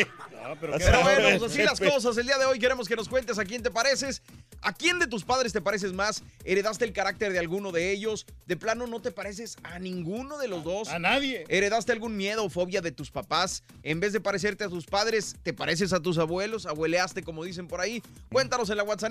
No, 0.43 0.55
pero 0.59 0.73
Pero 0.77 1.01
bueno, 1.01 1.39
pues 1.39 1.51
así 1.51 1.63
las 1.63 1.79
Pepe. 1.79 1.91
cosas. 1.93 2.17
El 2.17 2.25
día 2.25 2.37
de 2.37 2.45
hoy 2.45 2.59
queremos 2.59 2.87
que 2.87 2.95
nos 2.95 3.07
cuentes 3.07 3.39
a 3.39 3.45
quién 3.45 3.63
te 3.63 3.71
pareces. 3.71 4.21
¿A 4.61 4.73
quién 4.73 4.99
de 4.99 5.07
tus 5.07 5.23
padres 5.25 5.51
te 5.51 5.61
pareces 5.61 5.93
más? 5.93 6.21
¿Heredaste 6.45 6.85
el 6.85 6.93
carácter 6.93 7.33
de 7.33 7.39
alguno 7.39 7.71
de 7.71 7.91
ellos? 7.91 8.25
¿De 8.45 8.55
plano 8.55 8.85
no 8.87 9.01
te 9.01 9.11
pareces 9.11 9.57
a 9.63 9.79
ninguno 9.79 10.37
de 10.37 10.47
los 10.47 10.63
dos? 10.63 10.89
A 10.89 10.99
nadie. 10.99 11.43
¿Heredaste 11.49 11.91
algún 11.91 12.15
miedo 12.15 12.45
o 12.45 12.49
fobia 12.49 12.81
de 12.81 12.91
tus 12.91 13.09
papás? 13.11 13.63
En 13.83 13.99
vez 13.99 14.13
de 14.13 14.21
parecerte 14.21 14.63
a 14.63 14.69
tus 14.69 14.85
padres, 14.85 15.35
¿te 15.43 15.53
pareces 15.53 15.91
a 15.91 15.99
tus 15.99 16.17
abuelos? 16.17 16.65
¿Abueleaste, 16.65 17.23
como 17.23 17.43
dicen 17.43 17.67
por 17.67 17.81
ahí? 17.81 18.01
Cuéntanos 18.31 18.69
en 18.69 18.77
la 18.77 18.83
WhatsApp 18.83 19.03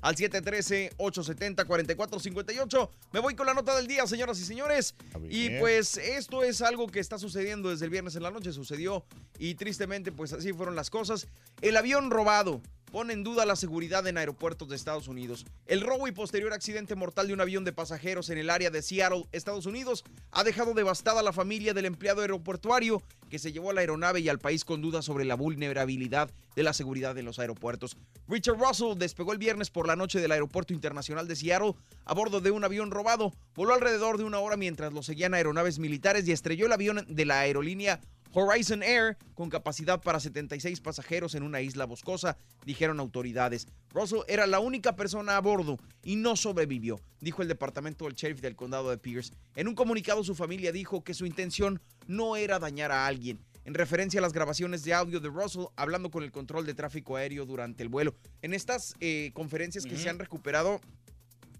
al 0.00 0.16
713-870-4458. 0.16 2.90
Me 3.12 3.20
voy 3.20 3.34
con 3.34 3.46
la 3.46 3.54
nota 3.54 3.74
del 3.76 3.86
día, 3.86 4.06
señoras 4.06 4.38
y 4.40 4.44
señores. 4.44 4.94
Y 5.28 5.50
pues 5.58 5.96
esto 5.96 6.42
es 6.44 6.62
algo 6.62 6.86
que 6.86 7.00
está 7.00 7.18
sucediendo 7.18 7.70
desde 7.70 7.86
el 7.86 7.90
viernes 7.90 8.14
en 8.16 8.22
la 8.22 8.30
noche, 8.30 8.52
sucedió 8.52 9.04
y 9.38 9.54
tristemente 9.56 10.12
pues 10.12 10.32
así 10.32 10.52
fueron 10.52 10.71
las 10.74 10.90
cosas. 10.90 11.28
El 11.60 11.76
avión 11.76 12.10
robado 12.10 12.60
pone 12.92 13.14
en 13.14 13.24
duda 13.24 13.46
la 13.46 13.56
seguridad 13.56 14.06
en 14.06 14.18
aeropuertos 14.18 14.68
de 14.68 14.76
Estados 14.76 15.08
Unidos. 15.08 15.46
El 15.66 15.80
robo 15.80 16.06
y 16.06 16.12
posterior 16.12 16.52
accidente 16.52 16.94
mortal 16.94 17.26
de 17.26 17.32
un 17.32 17.40
avión 17.40 17.64
de 17.64 17.72
pasajeros 17.72 18.28
en 18.28 18.36
el 18.36 18.50
área 18.50 18.70
de 18.70 18.82
Seattle, 18.82 19.24
Estados 19.32 19.64
Unidos, 19.64 20.04
ha 20.30 20.44
dejado 20.44 20.74
devastada 20.74 21.20
a 21.20 21.22
la 21.22 21.32
familia 21.32 21.72
del 21.72 21.86
empleado 21.86 22.20
aeroportuario 22.20 23.02
que 23.30 23.38
se 23.38 23.50
llevó 23.50 23.70
a 23.70 23.72
la 23.72 23.80
aeronave 23.80 24.20
y 24.20 24.28
al 24.28 24.38
país 24.38 24.66
con 24.66 24.82
dudas 24.82 25.06
sobre 25.06 25.24
la 25.24 25.36
vulnerabilidad 25.36 26.30
de 26.54 26.62
la 26.62 26.74
seguridad 26.74 27.16
en 27.16 27.24
los 27.24 27.38
aeropuertos. 27.38 27.96
Richard 28.28 28.58
Russell 28.58 28.98
despegó 28.98 29.32
el 29.32 29.38
viernes 29.38 29.70
por 29.70 29.86
la 29.86 29.96
noche 29.96 30.20
del 30.20 30.32
Aeropuerto 30.32 30.74
Internacional 30.74 31.26
de 31.26 31.36
Seattle 31.36 31.74
a 32.04 32.12
bordo 32.12 32.42
de 32.42 32.50
un 32.50 32.62
avión 32.62 32.90
robado. 32.90 33.32
Voló 33.54 33.72
alrededor 33.72 34.18
de 34.18 34.24
una 34.24 34.38
hora 34.38 34.58
mientras 34.58 34.92
lo 34.92 35.02
seguían 35.02 35.32
aeronaves 35.32 35.78
militares 35.78 36.28
y 36.28 36.32
estrelló 36.32 36.66
el 36.66 36.72
avión 36.72 37.06
de 37.08 37.24
la 37.24 37.40
aerolínea 37.40 38.00
Horizon 38.34 38.82
Air 38.82 39.16
con 39.34 39.50
capacidad 39.50 40.00
para 40.00 40.20
76 40.20 40.80
pasajeros 40.80 41.34
en 41.34 41.42
una 41.42 41.60
isla 41.60 41.84
boscosa, 41.84 42.36
dijeron 42.64 43.00
autoridades. 43.00 43.66
Russell 43.90 44.20
era 44.26 44.46
la 44.46 44.60
única 44.60 44.96
persona 44.96 45.36
a 45.36 45.40
bordo 45.40 45.78
y 46.02 46.16
no 46.16 46.36
sobrevivió, 46.36 47.00
dijo 47.20 47.42
el 47.42 47.48
departamento 47.48 48.06
del 48.06 48.14
sheriff 48.14 48.40
del 48.40 48.56
condado 48.56 48.90
de 48.90 48.98
Pierce. 48.98 49.34
En 49.54 49.68
un 49.68 49.74
comunicado 49.74 50.24
su 50.24 50.34
familia 50.34 50.72
dijo 50.72 51.04
que 51.04 51.14
su 51.14 51.26
intención 51.26 51.80
no 52.06 52.36
era 52.36 52.58
dañar 52.58 52.90
a 52.90 53.06
alguien. 53.06 53.38
En 53.64 53.74
referencia 53.74 54.18
a 54.18 54.22
las 54.22 54.32
grabaciones 54.32 54.82
de 54.82 54.94
audio 54.94 55.20
de 55.20 55.28
Russell 55.28 55.66
hablando 55.76 56.10
con 56.10 56.24
el 56.24 56.32
control 56.32 56.66
de 56.66 56.74
tráfico 56.74 57.16
aéreo 57.16 57.46
durante 57.46 57.82
el 57.82 57.88
vuelo. 57.88 58.14
En 58.40 58.54
estas 58.54 58.94
eh, 59.00 59.30
conferencias 59.34 59.84
que 59.84 59.96
se 59.96 60.08
han 60.08 60.18
recuperado, 60.18 60.80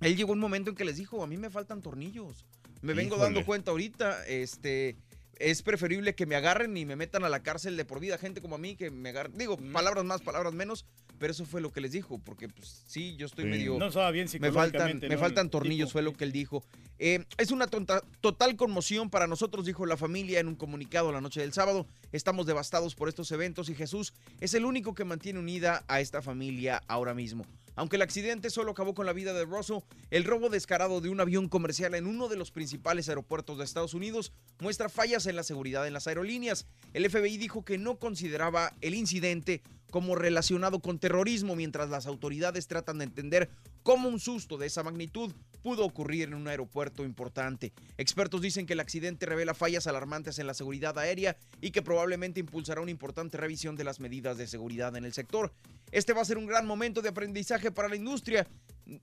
él 0.00 0.16
llegó 0.16 0.32
un 0.32 0.40
momento 0.40 0.70
en 0.70 0.76
que 0.76 0.84
les 0.84 0.96
dijo, 0.96 1.22
a 1.22 1.26
mí 1.28 1.36
me 1.36 1.50
faltan 1.50 1.80
tornillos. 1.80 2.44
Me 2.80 2.94
vengo 2.94 3.16
dando 3.16 3.44
cuenta 3.44 3.70
ahorita, 3.70 4.26
este, 4.26 4.96
es 5.39 5.62
preferible 5.62 6.14
que 6.14 6.26
me 6.26 6.37
agarren 6.37 6.76
y 6.76 6.85
me 6.85 6.97
metan 6.97 7.24
a 7.24 7.28
la 7.28 7.43
cárcel 7.43 7.76
de 7.76 7.85
por 7.85 8.01
vida, 8.01 8.18
gente 8.18 8.41
como 8.41 8.55
a 8.55 8.59
mí 8.59 8.76
que 8.76 8.91
me 8.91 9.09
agarren. 9.11 9.37
Digo, 9.37 9.57
palabras 9.72 10.05
más, 10.05 10.20
palabras 10.22 10.53
menos, 10.53 10.85
pero 11.18 11.33
eso 11.33 11.45
fue 11.45 11.61
lo 11.61 11.72
que 11.72 11.80
les 11.80 11.93
dijo, 11.93 12.18
porque 12.18 12.49
pues 12.49 12.83
sí, 12.87 13.16
yo 13.16 13.26
estoy 13.26 13.45
Sí. 13.45 13.51
medio... 13.51 13.78
No 13.78 13.87
estaba 13.89 14.11
bien 14.11 14.28
me 14.41 14.53
faltan, 14.53 15.01
me 15.01 15.16
faltan 15.16 15.51
tornillos, 15.51 15.89
tipo. 15.89 15.93
fue 15.93 16.03
lo 16.03 16.12
que 16.12 16.24
él 16.24 16.33
dijo. 16.33 16.64
Eh, 16.99 17.24
es 17.39 17.51
una 17.51 17.66
tonta- 17.66 18.03
total 18.20 18.57
conmoción 18.57 19.11
para 19.11 19.26
nosotros, 19.26 19.66
dijo 19.66 19.87
la 19.87 19.97
familia 19.97 20.41
en 20.41 20.49
un 20.49 20.55
comunicado 20.55 21.11
la 21.12 21.20
noche 21.20 21.41
del 21.41 21.53
sábado. 21.53 21.87
Estamos 22.12 22.47
devastados 22.47 22.95
por 22.95 23.09
estos 23.09 23.30
eventos 23.33 23.68
y 23.68 23.74
Jesús 23.74 24.12
es 24.41 24.55
el 24.55 24.64
único 24.64 24.95
que 24.95 25.05
mantiene 25.05 25.39
unida 25.39 25.85
a 25.89 26.01
esta 26.01 26.22
familia 26.22 26.83
ahora 26.87 27.14
mismo. 27.14 27.45
Aunque 27.74 27.96
el 27.96 28.02
accidente 28.02 28.50
solo 28.50 28.72
acabó 28.72 28.94
con 28.94 29.06
la 29.06 29.12
vida 29.12 29.32
de 29.32 29.44
Russell, 29.44 29.78
el 30.10 30.24
robo 30.24 30.50
descarado 30.50 31.00
de 31.00 31.08
un 31.08 31.20
avión 31.20 31.48
comercial 31.48 31.94
en 31.94 32.06
uno 32.06 32.28
de 32.28 32.36
los 32.36 32.50
principales 32.50 33.08
aeropuertos 33.08 33.58
de 33.58 33.64
Estados 33.64 33.94
Unidos 33.94 34.32
muestra 34.60 34.88
fallas 34.88 35.26
en 35.26 35.36
la 35.36 35.42
seguridad 35.42 35.86
en 35.86 35.94
las 35.94 36.06
aerolíneas. 36.06 36.66
El 36.92 37.08
FBI 37.08 37.38
dijo 37.38 37.64
que 37.64 37.78
no 37.78 37.98
consideraba 37.98 38.74
el 38.80 38.94
incidente 38.94 39.62
como 39.90 40.14
relacionado 40.14 40.80
con 40.80 40.98
terrorismo, 40.98 41.54
mientras 41.54 41.90
las 41.90 42.06
autoridades 42.06 42.66
tratan 42.66 42.98
de 42.98 43.04
entender 43.04 43.50
cómo 43.82 44.08
un 44.08 44.20
susto 44.20 44.56
de 44.56 44.66
esa 44.66 44.82
magnitud 44.82 45.32
pudo 45.62 45.84
ocurrir 45.84 46.24
en 46.24 46.34
un 46.34 46.48
aeropuerto 46.48 47.04
importante. 47.04 47.72
Expertos 47.96 48.42
dicen 48.42 48.66
que 48.66 48.72
el 48.72 48.80
accidente 48.80 49.26
revela 49.26 49.54
fallas 49.54 49.86
alarmantes 49.86 50.38
en 50.38 50.46
la 50.46 50.54
seguridad 50.54 50.98
aérea 50.98 51.36
y 51.60 51.70
que 51.70 51.82
probablemente 51.82 52.40
impulsará 52.40 52.80
una 52.80 52.90
importante 52.90 53.38
revisión 53.38 53.76
de 53.76 53.84
las 53.84 54.00
medidas 54.00 54.36
de 54.38 54.46
seguridad 54.46 54.96
en 54.96 55.04
el 55.04 55.12
sector. 55.12 55.52
Este 55.90 56.12
va 56.12 56.22
a 56.22 56.24
ser 56.24 56.38
un 56.38 56.46
gran 56.46 56.66
momento 56.66 57.02
de 57.02 57.10
aprendizaje 57.10 57.70
para 57.70 57.88
la 57.88 57.96
industria. 57.96 58.46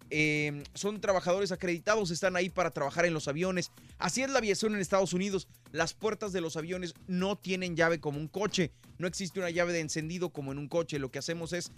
Eh, 0.10 0.64
son 0.74 1.00
trabajadores 1.00 1.52
acreditados, 1.52 2.12
están 2.12 2.36
ahí 2.36 2.50
para 2.50 2.72
trabajar 2.72 3.06
en 3.06 3.14
los 3.14 3.28
aviones. 3.28 3.72
Así 3.98 4.22
es 4.22 4.30
la 4.30 4.40
aviación 4.40 4.74
en 4.74 4.82
Estados 4.82 5.14
Unidos. 5.14 5.48
Las 5.72 5.94
puertas 5.94 6.34
de 6.34 6.42
los 6.42 6.58
aviones 6.58 6.94
no 7.08 7.38
tienen 7.38 7.76
llave 7.76 8.00
como 8.00 8.20
un 8.20 8.28
coche. 8.28 8.72
No 8.98 9.08
existe 9.08 9.40
una 9.40 9.50
llave 9.50 9.72
de 9.72 9.80
encendido 9.80 10.32
como 10.32 10.52
en 10.52 10.58
un 10.58 10.68
coche. 10.68 11.00
Lo 11.00 11.12
que 11.12 11.20
hacemos 11.20 11.54
es 11.54 11.72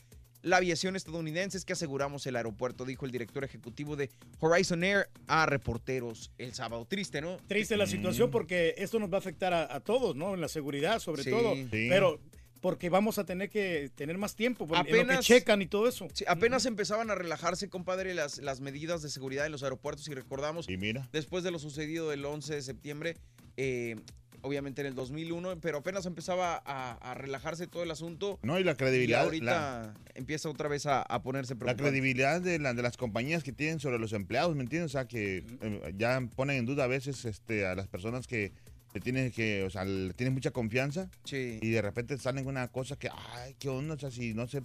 la 0.44 0.58
aviación 0.58 0.96
estadounidense 0.96 1.58
es 1.58 1.66
que 1.66 1.74
aseguramos 1.74 2.26
el 2.28 2.36
aeropuerto, 2.36 2.86
dijo 2.86 3.06
el 3.06 3.12
director 3.12 3.44
ejecutivo 3.44 3.96
de 3.96 4.10
Horizon 4.40 4.84
Air 4.84 5.10
a 5.28 5.46
reporteros 5.46 6.32
el 6.38 6.54
sábado. 6.54 6.86
Triste, 6.86 7.22
¿no? 7.22 7.38
Triste 7.48 7.78
la 7.78 7.88
situación 7.88 8.32
porque 8.32 8.74
esto 8.78 9.00
nos 9.00 9.12
va 9.12 9.18
a 9.18 9.20
afectar 9.20 9.54
a, 9.54 9.74
a 9.76 9.80
todos, 9.80 10.16
¿no? 10.16 10.34
En 10.34 10.42
la 10.42 10.48
seguridad, 10.48 11.00
sobre 11.00 11.24
Sí. 11.24 11.30
todo. 11.30 11.54
Sí. 11.56 11.68
Pero 11.90 12.20
porque 12.60 12.90
vamos 12.90 13.18
a 13.18 13.24
tener 13.26 13.50
que 13.50 13.90
tener 13.96 14.18
más 14.20 14.36
tiempo 14.36 14.68
por- 14.68 14.78
en 14.78 14.84
lo 14.84 14.92
que 14.92 15.02
Apenas- 15.02 15.26
checan 15.26 15.62
y 15.64 15.68
todo 15.68 15.88
eso. 15.88 16.08
Sí, 16.14 16.26
apenas 16.28 16.66
empezaban 16.68 17.10
a 17.10 17.16
relajarse, 17.16 17.70
compadre, 17.70 18.14
las, 18.14 18.38
las 18.38 18.62
medidas 18.62 19.02
de 19.02 19.10
seguridad 19.10 19.48
en 19.48 19.52
los 19.52 19.64
aeropuertos 19.64 20.08
y 20.08 20.14
recordamos, 20.14 20.70
Y 20.70 20.78
mira. 20.78 21.10
después 21.12 21.44
de 21.44 21.50
lo 21.52 21.58
sucedido 21.58 22.12
el 22.14 22.24
11 22.24 22.54
de 22.56 22.62
septiembre, 22.62 23.18
eh, 23.58 23.96
obviamente 24.42 24.82
en 24.82 24.88
el 24.88 24.96
2001, 24.96 25.60
pero 25.60 25.80
apenas 25.80 26.06
empezaba 26.06 26.62
a, 26.66 26.94
a 26.94 27.14
relajarse 27.14 27.68
todo 27.68 27.84
el 27.84 27.92
asunto. 27.92 28.40
No, 28.44 28.60
y 28.60 28.64
la 28.64 28.72
Y 28.72 28.76
credibilidad. 28.76 29.22
ahorita 29.24 29.46
la- 29.46 29.94
empieza 30.16 30.50
otra 30.50 30.68
vez 30.70 30.86
a, 30.86 31.02
a 31.02 31.22
ponerse 31.22 31.54
La 31.54 31.60
preocupante. 31.60 31.84
credibilidad 31.92 32.42
de, 32.42 32.60
la- 32.60 32.74
de 32.74 32.82
las 32.82 32.98
compañías 32.98 33.44
que 33.44 33.52
tienen 33.54 33.80
sobre 33.80 34.00
los 34.00 34.14
empleados, 34.14 34.56
¿me 34.56 34.64
entiendes? 34.64 34.92
O 34.92 34.94
sea, 34.94 35.08
que 35.08 35.44
eh, 35.62 35.94
ya 35.98 36.20
ponen 36.36 36.58
en 36.58 36.66
duda 36.66 36.84
a 36.86 36.88
veces 36.88 37.26
este, 37.26 37.66
a 37.66 37.76
las 37.76 37.88
personas 37.88 38.28
que, 38.28 38.52
que 38.94 39.00
tienen 39.00 39.32
que, 39.32 39.64
o 39.64 39.70
sea, 39.70 39.86
le 39.86 40.14
tienen 40.14 40.34
mucha 40.34 40.52
confianza 40.52 41.10
Sí. 41.24 41.60
y 41.62 41.70
de 41.70 41.82
repente 41.82 42.18
salen 42.18 42.48
una 42.48 42.68
cosa 42.68 42.98
que, 42.98 43.10
ay, 43.10 43.56
qué 43.60 43.70
onda, 43.70 43.96
o 43.96 44.00
sea, 44.00 44.12
si 44.12 44.34
no 44.34 44.48
sé, 44.48 44.62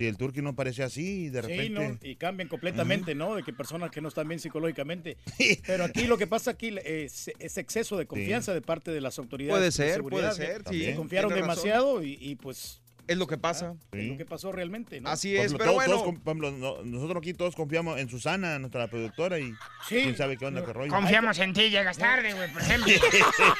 si 0.00 0.06
el 0.06 0.16
turqui 0.16 0.40
no 0.40 0.56
parece 0.56 0.82
así 0.82 1.24
y 1.24 1.28
de 1.28 1.42
repente... 1.42 1.64
Sí, 1.64 1.68
¿no? 1.68 1.98
Y 2.00 2.16
cambian 2.16 2.48
completamente, 2.48 3.14
¿no? 3.14 3.34
De 3.34 3.42
que 3.42 3.52
personas 3.52 3.90
que 3.90 4.00
no 4.00 4.08
están 4.08 4.26
bien 4.26 4.40
psicológicamente. 4.40 5.18
Pero 5.66 5.84
aquí 5.84 6.06
lo 6.06 6.16
que 6.16 6.26
pasa 6.26 6.52
aquí 6.52 6.74
es, 6.82 7.30
es 7.38 7.58
exceso 7.58 7.98
de 7.98 8.06
confianza 8.06 8.54
de 8.54 8.62
parte 8.62 8.92
de 8.92 9.02
las 9.02 9.18
autoridades. 9.18 9.58
Puede 9.58 9.66
de 9.66 9.72
ser, 9.72 9.94
seguridad, 9.96 10.34
puede 10.34 10.46
ser, 10.46 10.62
sí, 10.70 10.84
Se 10.86 10.94
confiaron 10.94 11.34
demasiado 11.34 12.02
y, 12.02 12.16
y, 12.18 12.36
pues 12.36 12.80
Es 13.10 13.18
lo 13.18 13.26
que 13.26 13.36
pasa. 13.38 13.74
es 13.90 14.06
lo 14.08 14.16
que 14.16 14.24
pasó 14.24 14.52
realmente, 14.52 15.00
¿no? 15.00 15.08
Así 15.08 15.34
es, 15.34 15.46
ejemplo, 15.46 15.58
pero 15.58 15.72
todos- 15.72 15.84
todos 15.86 16.02
bueno. 16.04 16.20
por 16.22 16.30
ejemplo, 16.36 16.50
no- 16.52 16.82
nosotros 16.84 17.16
aquí 17.20 17.34
todos 17.34 17.56
confiamos 17.56 17.98
en 17.98 18.08
Susana, 18.08 18.56
nuestra 18.60 18.86
productora, 18.88 19.40
y 19.40 19.50
Sí. 19.88 20.02
quién 20.02 20.16
sabe 20.16 20.36
qué 20.36 20.46
onda, 20.46 20.64
qué 20.64 20.72
rollo. 20.72 20.92
Confiamos 20.92 21.36
en 21.40 21.52
ti, 21.52 21.70
llegas 21.70 21.98
tarde, 21.98 22.32
güey, 22.34 22.52
por 22.52 22.62
ejemplo. 22.62 22.86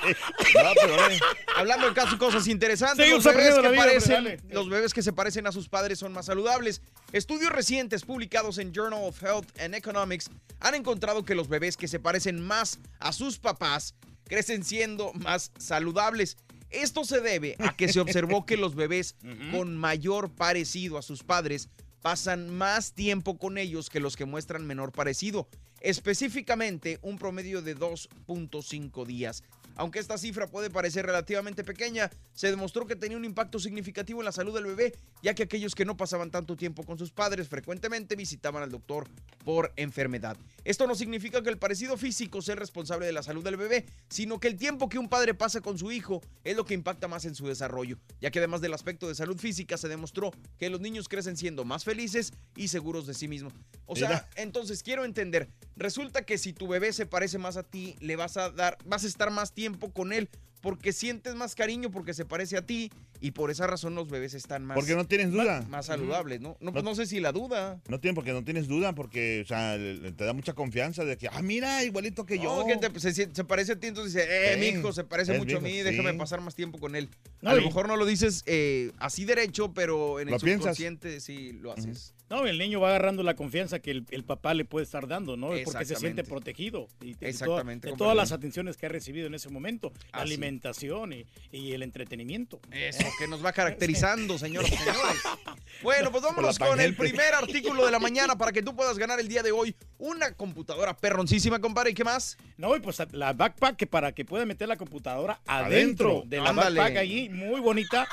No, 0.55 0.71
pero, 0.81 1.11
eh, 1.11 1.19
Hablando 1.57 1.89
de 1.89 1.95
casos, 1.95 2.17
cosas 2.17 2.47
interesantes, 2.47 3.05
Sí, 3.07 3.13
los, 3.13 3.25
bebés 3.25 3.55
que 3.57 3.63
la 3.63 3.71
vida, 3.71 3.83
parecen, 3.83 4.17
hombre, 4.19 4.37
dale. 4.37 4.55
los 4.55 4.69
bebés 4.69 4.95
que 4.95 5.03
se 5.03 5.13
parecen 5.13 5.47
a 5.47 5.53
sus 5.53 5.69
padres 5.69 5.99
son 5.99 6.13
más 6.13 6.27
saludables. 6.27 6.81
Estudios 7.13 7.51
recientes 7.51 8.05
publicados 8.05 8.59
en 8.59 8.73
Journal 8.73 9.01
of 9.03 9.21
Health 9.23 9.49
and 9.61 9.75
Economics 9.75 10.31
han 10.61 10.75
encontrado 10.77 11.25
que 11.25 11.35
los 11.35 11.49
bebés 11.49 11.77
que 11.77 11.89
se 11.89 11.99
parecen 11.99 12.41
más 12.41 12.79
a 13.01 13.13
sus 13.13 13.39
papás 13.39 13.95
crecen 14.29 14.63
siendo 14.65 15.13
más 15.15 15.51
saludables. 15.59 16.37
Esto 16.71 17.05
se 17.05 17.21
debe 17.21 17.57
a 17.59 17.77
que 17.77 17.93
se 17.93 18.01
observó 18.01 18.47
que 18.47 18.57
los 18.57 18.75
bebés 18.75 19.17
con 19.53 19.77
mayor 19.77 20.31
parecido 20.31 20.99
a 20.99 21.03
sus 21.03 21.23
padres 21.23 21.69
pasan 22.01 22.51
más 22.51 22.93
tiempo 22.93 23.39
con 23.39 23.59
ellos 23.59 23.91
que 23.91 24.01
los 24.01 24.17
que 24.17 24.25
muestran 24.25 24.67
menor 24.67 24.93
parecido, 24.93 25.49
específicamente 25.81 26.99
un 27.03 27.19
promedio 27.19 27.63
de 27.63 27.77
2.5 27.77 29.07
días. 29.07 29.43
Aunque 29.81 29.99
esta 29.99 30.19
cifra 30.19 30.47
puede 30.47 30.69
parecer 30.69 31.07
relativamente 31.07 31.65
pequeña, 31.65 32.11
se 32.35 32.51
demostró 32.51 32.87
que 32.87 32.97
tenía 32.97 33.17
un 33.17 33.25
impacto 33.25 33.59
significativo 33.59 34.21
en 34.21 34.27
la 34.27 34.33
salud 34.33 34.53
del 34.53 34.67
bebé, 34.67 34.95
ya 35.23 35.33
que 35.33 35.45
aquellos 35.45 35.75
que 35.75 35.87
no 35.87 35.97
pasaban 35.97 36.31
tanto 36.31 36.55
tiempo 36.55 36.85
con 36.85 36.99
sus 36.99 37.13
padres 37.13 37.49
frecuentemente 37.49 38.15
visitaban 38.15 38.63
al 38.63 38.71
doctor 38.71 39.09
por 39.43 39.73
enfermedad. 39.77 40.37
Esto 40.65 40.87
no 40.87 40.95
significa 40.95 41.43
que 41.43 41.49
el 41.49 41.57
parecido 41.57 41.97
físico 41.97 42.43
sea 42.43 42.53
el 42.53 42.61
responsable 42.61 43.07
de 43.07 43.13
la 43.13 43.23
salud 43.23 43.43
del 43.43 43.57
bebé, 43.57 43.87
sino 44.11 44.39
que 44.39 44.49
el 44.49 44.59
tiempo 44.59 44.91
que 44.91 44.99
un 44.99 45.09
padre 45.09 45.33
pasa 45.33 45.63
con 45.63 45.79
su 45.79 45.91
hijo 45.91 46.21
es 46.45 46.55
lo 46.59 46.67
que 46.67 46.75
impacta 46.75 47.09
más 47.09 47.25
en 47.25 47.35
su 47.35 47.47
desarrollo, 47.47 47.97
ya 48.21 48.31
que 48.31 48.39
además 48.39 48.61
del 48.61 48.75
aspecto 48.75 49.09
de 49.09 49.15
salud 49.15 49.39
física 49.39 49.79
se 49.79 49.89
demostró 49.89 50.31
que 50.59 50.69
los 50.69 50.83
niños 50.83 51.09
crecen 51.09 51.39
siendo 51.39 51.65
más 51.65 51.85
felices 51.85 52.35
y 52.55 52.69
seguros 52.69 53.07
de 53.07 53.15
sí 53.15 53.29
mismos. 53.29 53.55
O 53.87 53.97
sea, 53.97 54.09
Mira. 54.09 54.29
entonces 54.37 54.83
quiero 54.83 55.07
entender, 55.07 55.49
resulta 55.75 56.27
que 56.27 56.37
si 56.37 56.53
tu 56.53 56.69
bebé 56.69 56.93
se 56.93 57.07
parece 57.07 57.39
más 57.39 57.57
a 57.57 57.63
ti, 57.63 57.97
le 58.01 58.17
vas 58.17 58.37
a 58.37 58.51
dar, 58.51 58.77
vas 58.85 59.05
a 59.05 59.07
estar 59.07 59.31
más 59.31 59.55
tiempo 59.55 59.70
con 59.79 60.13
él 60.13 60.29
porque 60.63 60.93
sientes 60.93 61.35
más 61.37 61.55
cariño 61.55 61.91
porque 61.91 62.13
se 62.13 62.27
parece 62.27 62.59
a 62.59 62.67
ti 62.67 62.93
y 63.19 63.31
por 63.31 63.51
esa 63.51 63.67
razón 63.67 63.95
los 63.95 64.11
bebés 64.11 64.35
están 64.35 64.63
más 64.63 64.75
Porque 64.75 64.95
no 64.95 65.07
tienes 65.07 65.31
duda. 65.33 65.61
más, 65.61 65.69
más 65.71 65.87
saludables, 65.87 66.43
¿no? 66.43 66.59
No, 66.61 66.71
pues 66.73 66.85
no 66.85 66.95
sé 66.95 67.07
si 67.07 67.19
la 67.19 67.33
duda. 67.33 67.81
No 67.89 67.99
tiene 67.99 68.15
porque 68.15 68.33
no 68.35 68.45
tienes 68.45 68.69
duda, 68.69 68.95
porque 68.95 69.41
o 69.43 69.49
sea, 69.49 69.79
le- 69.79 70.13
te 70.13 70.23
da 70.25 70.35
mucha 70.35 70.53
confianza 70.53 71.07
de 71.07 71.17
que, 71.17 71.29
ah, 71.33 71.41
mira, 71.41 71.83
igualito 71.83 72.27
que 72.27 72.39
yo. 72.39 72.59
No, 72.61 72.67
que 72.67 72.77
te- 72.77 73.01
se, 73.01 73.13
se 73.35 73.45
parece 73.45 73.73
a 73.73 73.81
ti, 73.81 73.87
entonces 73.87 74.13
dice, 74.13 74.27
eh, 74.29 74.55
Sí, 74.55 74.61
mi 74.61 74.67
hijo 74.79 74.93
se 74.93 75.05
parece 75.05 75.39
mucho 75.39 75.57
a 75.57 75.61
mí, 75.61 75.79
déjame 75.79 76.13
pasar 76.13 76.43
más 76.43 76.55
tiempo 76.55 76.79
con 76.79 76.95
él. 76.95 77.09
No, 77.41 77.51
a 77.51 77.55
lo 77.55 77.63
mejor 77.63 77.89
no 77.89 77.97
lo 77.97 78.05
dices 78.05 78.43
eh, 78.45 78.93
así 78.99 79.25
derecho, 79.25 79.73
pero 79.73 80.21
en 80.21 80.29
el 80.29 80.33
Lo 80.35 80.41
piensas. 80.41 80.77
subconsciente 80.77 81.21
sí 81.21 81.53
lo 81.55 81.73
haces. 81.73 82.13
No, 82.31 82.47
el 82.47 82.59
niño 82.59 82.81
va 82.81 82.91
agarrando 82.91 83.25
la 83.25 83.35
confianza 83.35 83.81
que 83.81 83.91
el, 83.91 84.07
el 84.11 84.23
papá 84.25 84.55
le 84.55 84.65
puede 84.65 84.85
estar 84.85 85.09
dando, 85.09 85.37
¿no? 85.37 85.51
Porque 85.65 85.85
se 85.85 85.97
siente 85.97 86.23
protegido. 86.23 86.87
Y 87.01 87.15
de, 87.15 87.19
de 87.19 87.29
Exactamente, 87.31 87.89
toda- 87.89 87.93
de 87.95 87.99
todas 87.99 88.17
las 88.17 88.31
atenciones 88.33 88.77
que 88.77 88.87
ha 88.87 88.89
recibido 88.89 89.27
en 89.27 89.35
ese 89.35 89.49
momento. 89.49 89.93
La 90.13 90.21
alimentación 90.21 91.13
y, 91.13 91.27
y 91.51 91.73
el 91.73 91.83
entretenimiento. 91.83 92.61
Eso, 92.71 93.05
que 93.19 93.27
nos 93.27 93.45
va 93.45 93.53
caracterizando, 93.53 94.39
señoras 94.39 94.71
y 94.73 94.77
señores. 94.77 95.01
Bueno, 95.83 96.11
pues 96.11 96.23
vámonos 96.23 96.59
con 96.59 96.79
el 96.81 96.95
primer 96.95 97.33
artículo 97.33 97.87
de 97.87 97.91
la 97.93 97.99
mañana 97.99 98.37
para 98.37 98.53
que 98.53 98.61
tú 98.63 98.75
puedas 98.77 98.99
ganar 98.99 99.19
el 99.19 99.29
día 99.29 99.43
de 99.43 99.51
hoy 99.53 99.75
una 99.99 100.35
computadora 100.35 100.95
perroncísima, 100.97 101.59
compadre. 101.59 101.93
¿Y 101.93 101.95
qué 101.95 102.05
más? 102.05 102.37
No, 102.59 102.77
y 102.77 102.81
pues 102.81 102.99
la 103.13 103.33
backpack 103.33 103.77
que 103.77 103.87
para 103.87 104.13
que 104.13 104.25
pueda 104.27 104.45
meter 104.45 104.69
la 104.69 104.77
computadora 104.77 105.41
adentro, 105.47 106.11
Adentro. 106.11 106.23
de 106.27 106.37
la 106.39 106.51
Ándale. 106.51 106.79
backpack 106.81 106.99
allí, 106.99 107.29
muy 107.31 107.61
bonita, 107.61 108.07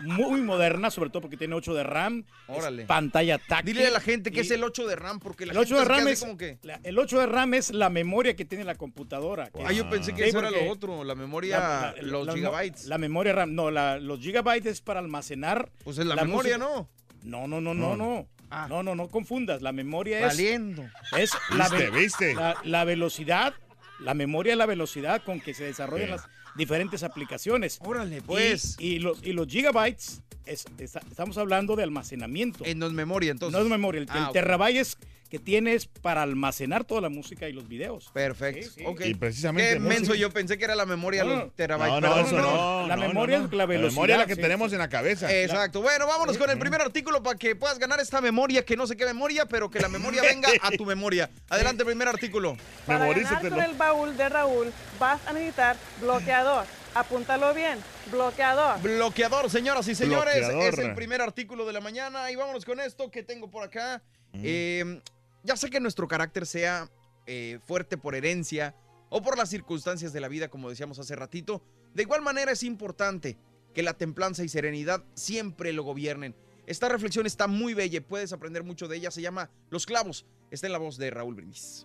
muy 0.00 0.40
moderna, 0.40 0.90
sobre 0.90 1.10
todo 1.10 1.22
porque 1.22 1.36
tiene 1.36 1.54
8 1.54 1.74
de 1.74 1.82
RAM, 1.82 2.24
es 2.48 2.56
Órale. 2.58 2.84
pantalla 2.86 3.38
táctil. 3.38 3.74
Dile 3.76 3.88
a 3.88 3.90
la 3.90 4.00
gente 4.00 4.30
que 4.30 4.38
y- 4.38 4.40
es 4.42 4.50
el 4.50 4.62
8 4.64 4.86
de 4.86 4.96
RAM, 4.96 5.18
porque 5.20 5.46
la 5.46 5.52
el 5.52 5.58
8 5.58 5.74
de 5.74 5.80
gente 5.80 5.94
se 5.94 5.98
RAM 5.98 6.08
es 6.08 6.12
así 6.18 6.24
como 6.26 6.36
que... 6.38 6.58
la- 6.62 6.80
el 6.82 6.98
8 6.98 7.20
de 7.20 7.26
RAM 7.26 7.54
es 7.54 7.70
la 7.72 7.90
memoria 7.90 8.34
que 8.36 8.44
tiene 8.44 8.64
la 8.64 8.74
computadora. 8.74 9.50
que- 9.50 9.64
Ah, 9.64 9.72
yo 9.72 9.88
pensé 9.90 10.14
que 10.14 10.24
Sí, 10.24 10.28
eso 10.30 10.38
era 10.40 10.50
lo 10.50 10.70
otro, 10.70 11.04
la 11.04 11.14
memoria, 11.14 11.58
la- 11.58 11.94
la- 11.96 12.02
los 12.02 12.26
la- 12.26 12.32
gigabytes. 12.34 12.86
La 12.86 12.98
memoria 12.98 13.32
RAM, 13.32 13.54
no, 13.54 13.70
la- 13.70 13.98
los 13.98 14.20
gigabytes 14.20 14.66
es 14.72 14.80
para 14.80 15.00
almacenar. 15.00 15.70
Pues 15.84 15.98
es 15.98 16.06
la 16.06 16.16
memoria, 16.16 16.58
¿no? 16.58 16.88
No, 17.22 17.46
no, 17.48 17.60
no, 17.60 17.74
no, 17.74 17.96
no. 17.96 18.28
Ah. 18.50 18.66
No, 18.68 18.82
no, 18.82 18.94
no 18.94 19.08
confundas. 19.08 19.60
La 19.60 19.72
memoria 19.72 20.20
es. 20.20 20.26
Valiendo. 20.26 20.84
Es 21.18 21.32
la, 21.50 21.68
Viste, 21.68 21.90
ve- 21.90 21.98
viste. 22.00 22.34
La, 22.34 22.56
la 22.64 22.84
velocidad. 22.84 23.52
La 24.00 24.14
memoria 24.14 24.52
es 24.52 24.58
la 24.58 24.64
velocidad 24.66 25.22
con 25.24 25.40
que 25.40 25.52
se 25.54 25.64
desarrollan 25.64 26.10
las 26.10 26.28
diferentes 26.58 27.02
aplicaciones. 27.02 27.78
Órale, 27.82 28.20
pues. 28.20 28.76
Y, 28.78 28.98
los, 28.98 29.24
y 29.24 29.32
los 29.32 29.46
gigabytes, 29.48 30.20
es- 30.44 30.66
estamos 30.78 31.38
hablando 31.38 31.76
de 31.76 31.84
almacenamiento. 31.84 32.64
En 32.66 32.78
no 32.78 32.86
es 32.86 32.92
memoria, 32.92 33.30
entonces. 33.30 33.58
no 33.58 33.64
es 33.64 33.70
memoria. 33.70 34.00
El, 34.02 34.08
Ah, 34.10 34.26
el 34.26 34.32
terabyte 34.32 34.76
es 34.76 34.98
que 35.28 35.38
tienes 35.38 35.86
para 35.86 36.22
almacenar 36.22 36.84
toda 36.84 37.00
la 37.02 37.08
música 37.08 37.48
y 37.48 37.52
los 37.52 37.68
videos. 37.68 38.10
Perfecto. 38.12 38.66
Sí, 38.66 38.70
sí. 38.78 38.84
ok. 38.86 39.00
Y 39.04 39.14
precisamente 39.14 39.74
Qué 39.74 39.78
menso, 39.80 40.14
yo 40.14 40.30
pensé 40.30 40.56
que 40.56 40.64
era 40.64 40.74
la 40.74 40.86
memoria, 40.86 41.24
No, 41.24 41.36
los 41.36 41.54
terabytes. 41.54 42.00
No, 42.00 42.00
no, 42.00 42.14
Perdón, 42.14 42.26
eso 42.26 42.36
no. 42.36 42.86
La 42.86 42.96
no, 42.96 43.02
memoria 43.02 43.38
no, 43.38 43.44
es 43.46 43.52
la 43.52 43.66
velocidad, 43.66 43.92
memoria 43.92 44.14
es 44.14 44.20
la 44.20 44.26
que 44.26 44.34
sí, 44.36 44.40
tenemos 44.40 44.70
sí. 44.70 44.74
en 44.74 44.78
la 44.78 44.88
cabeza. 44.88 45.32
Exacto. 45.32 45.82
Bueno, 45.82 46.06
vámonos 46.06 46.38
con 46.38 46.48
el 46.50 46.58
primer 46.58 46.80
artículo 46.80 47.22
para 47.22 47.38
que 47.38 47.54
puedas 47.54 47.78
ganar 47.78 48.00
esta 48.00 48.20
memoria, 48.20 48.64
que 48.64 48.76
no 48.76 48.86
sé 48.86 48.96
qué 48.96 49.04
memoria, 49.04 49.46
pero 49.46 49.70
que 49.70 49.80
la 49.80 49.88
memoria 49.88 50.22
venga 50.22 50.48
a 50.62 50.70
tu 50.70 50.86
memoria. 50.86 51.30
Adelante, 51.50 51.84
primer 51.84 52.08
artículo. 52.08 52.56
Para 52.86 53.06
ganar 53.06 53.48
con 53.48 53.60
el 53.60 53.74
baúl 53.74 54.16
de 54.16 54.28
Raúl 54.28 54.72
vas 54.98 55.20
a 55.26 55.32
necesitar 55.32 55.76
bloqueador. 56.00 56.64
Apúntalo 56.94 57.54
bien, 57.54 57.78
bloqueador. 58.10 58.80
Bloqueador, 58.80 59.50
señoras 59.50 59.86
y 59.88 59.94
señores, 59.94 60.38
Bloqueador. 60.38 60.74
es 60.74 60.78
el 60.78 60.94
primer 60.94 61.20
artículo 61.20 61.66
de 61.66 61.72
la 61.72 61.80
mañana. 61.80 62.30
Y 62.30 62.36
vámonos 62.36 62.64
con 62.64 62.80
esto 62.80 63.10
que 63.10 63.22
tengo 63.22 63.50
por 63.50 63.62
acá. 63.62 64.02
Eh, 64.42 65.00
ya 65.42 65.56
sé 65.56 65.70
que 65.70 65.80
nuestro 65.80 66.08
carácter 66.08 66.46
sea 66.46 66.90
eh, 67.26 67.58
fuerte 67.66 67.96
por 67.96 68.14
herencia 68.14 68.74
o 69.10 69.22
por 69.22 69.36
las 69.36 69.48
circunstancias 69.48 70.12
de 70.12 70.20
la 70.20 70.28
vida, 70.28 70.48
como 70.48 70.68
decíamos 70.68 70.98
hace 70.98 71.16
ratito. 71.16 71.62
De 71.94 72.02
igual 72.02 72.22
manera 72.22 72.52
es 72.52 72.62
importante 72.62 73.38
que 73.74 73.82
la 73.82 73.94
templanza 73.94 74.44
y 74.44 74.48
serenidad 74.48 75.04
siempre 75.14 75.72
lo 75.72 75.82
gobiernen. 75.82 76.34
Esta 76.66 76.88
reflexión 76.88 77.24
está 77.24 77.46
muy 77.46 77.72
bella, 77.72 78.06
puedes 78.06 78.32
aprender 78.32 78.62
mucho 78.62 78.88
de 78.88 78.96
ella. 78.96 79.10
Se 79.10 79.22
llama 79.22 79.50
Los 79.70 79.86
clavos. 79.86 80.26
Está 80.50 80.66
en 80.66 80.72
la 80.72 80.78
voz 80.78 80.98
de 80.98 81.10
Raúl 81.10 81.34
Brindis. 81.34 81.84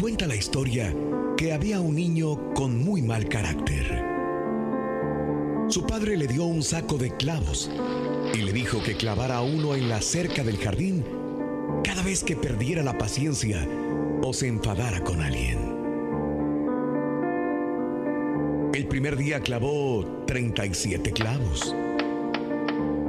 Cuenta 0.00 0.26
la 0.26 0.36
historia 0.36 0.94
que 1.36 1.52
había 1.52 1.80
un 1.80 1.94
niño 1.94 2.52
con 2.54 2.76
muy 2.76 3.02
mal 3.02 3.28
carácter. 3.28 4.19
Su 5.70 5.86
padre 5.86 6.16
le 6.16 6.26
dio 6.26 6.46
un 6.46 6.64
saco 6.64 6.98
de 6.98 7.16
clavos 7.16 7.70
y 8.34 8.38
le 8.38 8.52
dijo 8.52 8.82
que 8.82 8.96
clavara 8.96 9.40
uno 9.40 9.76
en 9.76 9.88
la 9.88 10.02
cerca 10.02 10.42
del 10.42 10.58
jardín 10.58 11.04
cada 11.84 12.02
vez 12.02 12.24
que 12.24 12.34
perdiera 12.34 12.82
la 12.82 12.98
paciencia 12.98 13.68
o 14.20 14.32
se 14.32 14.48
enfadara 14.48 15.04
con 15.04 15.22
alguien. 15.22 15.58
El 18.74 18.88
primer 18.88 19.16
día 19.16 19.38
clavó 19.38 20.24
37 20.26 21.12
clavos. 21.12 21.72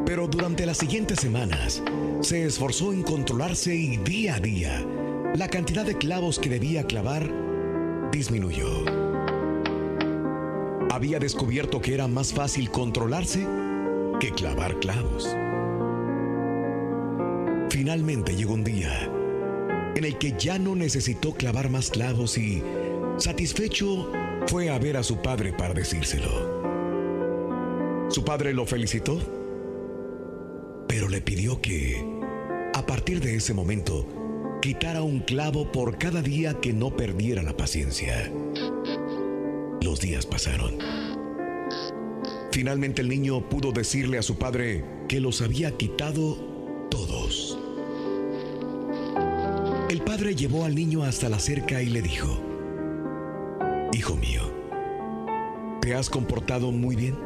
Pero 0.06 0.28
durante 0.28 0.68
las 0.68 0.78
siguientes 0.78 1.20
semanas 1.20 1.82
se 2.20 2.46
esforzó 2.46 2.94
en 2.94 3.02
controlarse 3.02 3.74
y 3.74 3.98
día 3.98 4.36
a 4.36 4.40
día 4.40 4.86
la 5.34 5.48
cantidad 5.48 5.84
de 5.84 5.98
clavos 5.98 6.38
que 6.38 6.50
debía 6.50 6.86
clavar 6.86 7.28
disminuyó. 8.12 9.01
Había 10.92 11.20
descubierto 11.20 11.80
que 11.80 11.94
era 11.94 12.10
más 12.10 12.34
fácil 12.34 12.70
controlarse 12.70 13.48
que 14.20 14.32
clavar 14.32 14.78
clavos. 14.82 15.26
Finalmente 17.70 18.36
llegó 18.36 18.56
un 18.56 18.66
día 18.66 19.10
en 19.96 20.04
el 20.04 20.18
que 20.18 20.36
ya 20.38 20.60
no 20.60 20.76
necesitó 20.76 21.32
clavar 21.34 21.70
más 21.70 21.92
clavos 21.92 22.38
y, 22.38 22.62
satisfecho, 23.16 24.12
fue 24.48 24.70
a 24.70 24.78
ver 24.80 24.98
a 24.98 25.04
su 25.04 25.22
padre 25.22 25.54
para 25.54 25.74
decírselo. 25.74 26.60
Su 28.10 28.26
padre 28.26 28.54
lo 28.54 28.66
felicitó, 28.66 29.18
pero 30.90 31.08
le 31.08 31.22
pidió 31.22 31.62
que, 31.62 32.06
a 32.74 32.86
partir 32.86 33.22
de 33.22 33.38
ese 33.38 33.54
momento, 33.54 34.60
quitara 34.62 35.04
un 35.04 35.22
clavo 35.22 35.72
por 35.72 35.98
cada 35.98 36.22
día 36.22 36.60
que 36.60 36.74
no 36.74 36.98
perdiera 36.98 37.44
la 37.44 37.56
paciencia. 37.56 38.30
Los 39.82 40.00
días 40.00 40.28
pasaron. 40.28 40.78
Finalmente 42.52 43.02
el 43.02 43.10
niño 43.10 43.50
pudo 43.50 43.72
decirle 43.72 44.20
a 44.20 44.22
su 44.22 44.38
padre 44.38 44.86
que 45.08 45.20
los 45.20 45.42
había 45.42 45.76
quitado 45.76 46.36
todos. 46.90 47.58
El 49.90 50.02
padre 50.02 50.36
llevó 50.36 50.66
al 50.66 50.76
niño 50.76 51.04
hasta 51.04 51.30
la 51.30 51.40
cerca 51.40 51.82
y 51.82 51.88
le 51.88 52.02
dijo, 52.04 52.40
Hijo 53.94 54.16
mío, 54.16 54.42
te 55.82 55.96
has 55.96 56.10
comportado 56.10 56.72
muy 56.72 56.96
bien, 56.96 57.18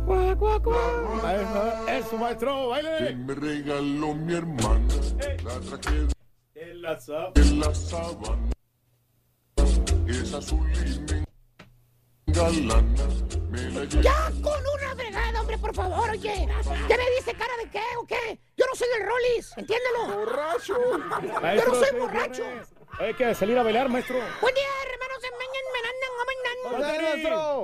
Maestro, 0.09 1.87
Eso, 1.87 2.17
maestro, 2.17 2.69
baile. 2.69 3.15
Me 3.15 3.35
regaló 3.35 4.13
mi 4.15 4.33
hermana 4.33 4.95
la 5.43 5.59
traje 5.59 6.07
En 6.55 6.81
la 6.81 7.73
sabana. 7.73 8.51
Es 10.07 10.33
azul 10.33 10.67
y 10.73 10.99
me 10.99 11.23
engalana. 12.27 12.83
Me 13.51 13.61
la 13.71 13.85
llevo. 13.85 14.01
Ya 14.01 14.31
con 14.41 14.59
una 14.75 14.95
fregada, 14.95 15.41
hombre, 15.41 15.57
por 15.59 15.75
favor, 15.75 16.09
oye. 16.09 16.47
¿Qué 16.87 16.97
me 16.97 17.09
dice 17.17 17.33
cara 17.33 17.53
de 17.63 17.69
qué 17.69 17.83
o 18.01 18.05
qué? 18.07 18.39
Yo 18.57 18.65
no 18.65 18.75
soy 18.75 18.87
el 18.99 19.07
Rollis, 19.07 19.57
entiéndelo. 19.57 20.25
Borracho. 20.25 20.75
Yo 21.21 21.41
Maestro, 21.41 21.73
no 21.73 21.79
soy 21.79 21.99
borracho. 21.99 22.43
Hay 22.99 23.13
que 23.13 23.35
salir 23.35 23.57
a 23.57 23.63
bailar, 23.63 23.87
maestro. 23.89 24.15
Buen 24.41 24.55
día, 24.55 24.67
hermanos. 24.91 25.21
se 25.21 25.29
meñan, 25.31 25.63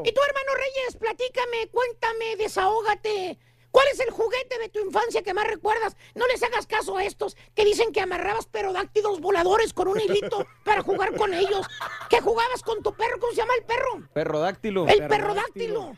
Y 0.03 0.11
tú, 0.11 0.21
hermano 0.21 0.55
Reyes, 0.55 0.97
platícame, 0.99 1.67
cuéntame, 1.71 2.35
desahógate. 2.37 3.37
¿Cuál 3.75 3.87
es 3.91 3.99
el 3.99 4.09
juguete 4.09 4.57
de 4.57 4.69
tu 4.69 4.79
infancia 4.79 5.21
que 5.21 5.33
más 5.33 5.47
recuerdas? 5.47 5.97
No 6.13 6.25
les 6.27 6.41
hagas 6.41 6.65
caso 6.65 6.95
a 6.95 7.03
estos 7.03 7.35
que 7.53 7.65
dicen 7.65 7.91
que 7.91 7.99
amarrabas 7.99 8.45
perodáctilos 8.45 9.19
voladores 9.19 9.73
con 9.73 9.89
un 9.89 9.99
hilito 9.99 10.47
para 10.63 10.81
jugar 10.81 11.13
con 11.17 11.33
ellos. 11.33 11.67
Que 12.09 12.21
jugabas 12.21 12.63
con 12.63 12.81
tu 12.81 12.93
perro, 12.93 13.19
¿cómo 13.19 13.33
se 13.33 13.39
llama 13.39 13.53
el 13.59 13.65
perro? 13.65 14.07
Perrodáctilo. 14.13 14.87
El 14.87 15.05
perrodáctilo. 15.07 15.93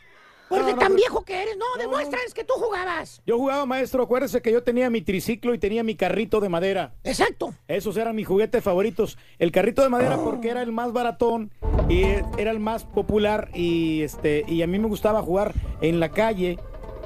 Porque 0.48 0.72
No, 0.72 0.78
tan 0.78 0.88
pero- 0.88 0.94
viejo 0.96 1.24
que 1.24 1.42
eres. 1.42 1.56
No, 1.56 1.64
demuéstrales 1.78 2.32
que 2.34 2.44
tú 2.44 2.54
jugabas. 2.54 3.22
Yo 3.26 3.36
jugaba, 3.38 3.66
maestro, 3.66 4.02
acuérdese 4.02 4.40
que 4.42 4.50
yo 4.52 4.62
tenía 4.62 4.88
mi 4.90 5.02
triciclo 5.02 5.54
y 5.54 5.58
tenía 5.58 5.82
mi 5.82 5.94
carrito 5.94 6.40
de 6.40 6.48
madera. 6.48 6.94
Exacto. 7.04 7.54
Esos 7.68 7.96
eran 7.96 8.16
mis 8.16 8.26
juguetes 8.26 8.62
favoritos. 8.64 9.18
El 9.38 9.52
carrito 9.52 9.82
de 9.82 9.88
madera 9.88 10.16
porque 10.16 10.48
era 10.50 10.62
el 10.62 10.72
más 10.72 10.92
baratón 10.92 11.52
y 11.88 12.02
era 12.38 12.50
el 12.50 12.60
más 12.60 12.84
popular 12.84 13.50
y 13.54 14.02
este 14.02 14.44
y 14.48 14.62
a 14.62 14.66
mí 14.66 14.78
me 14.78 14.88
gustaba 14.88 15.22
jugar 15.22 15.52
en 15.80 16.00
la 16.00 16.10
calle 16.10 16.58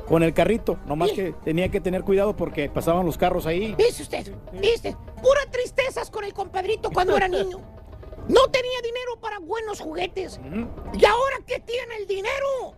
con 0.08 0.22
el 0.22 0.34
carrito. 0.34 0.78
Nomás 0.86 1.12
que 1.12 1.34
tenía 1.44 1.68
que 1.70 1.80
tener 1.80 2.02
cuidado 2.02 2.36
porque 2.36 2.68
pasaban 2.68 3.06
los 3.06 3.16
carros 3.18 3.46
ahí. 3.46 3.74
¿Viste 3.76 4.02
usted? 4.02 4.32
¿Viste? 4.52 4.96
Pura 5.22 5.40
tristezas 5.50 6.10
con 6.10 6.24
el 6.24 6.32
compadrito 6.34 6.90
cuando 6.90 7.16
era 7.16 7.28
niño. 7.28 7.58
No 8.28 8.48
tenía 8.52 8.80
dinero 8.82 9.18
para 9.20 9.38
buenos 9.40 9.80
juguetes. 9.80 10.38
¿Y 10.44 11.04
ahora 11.04 11.36
que 11.46 11.58
tiene 11.60 11.96
el 11.96 12.06
dinero? 12.06 12.74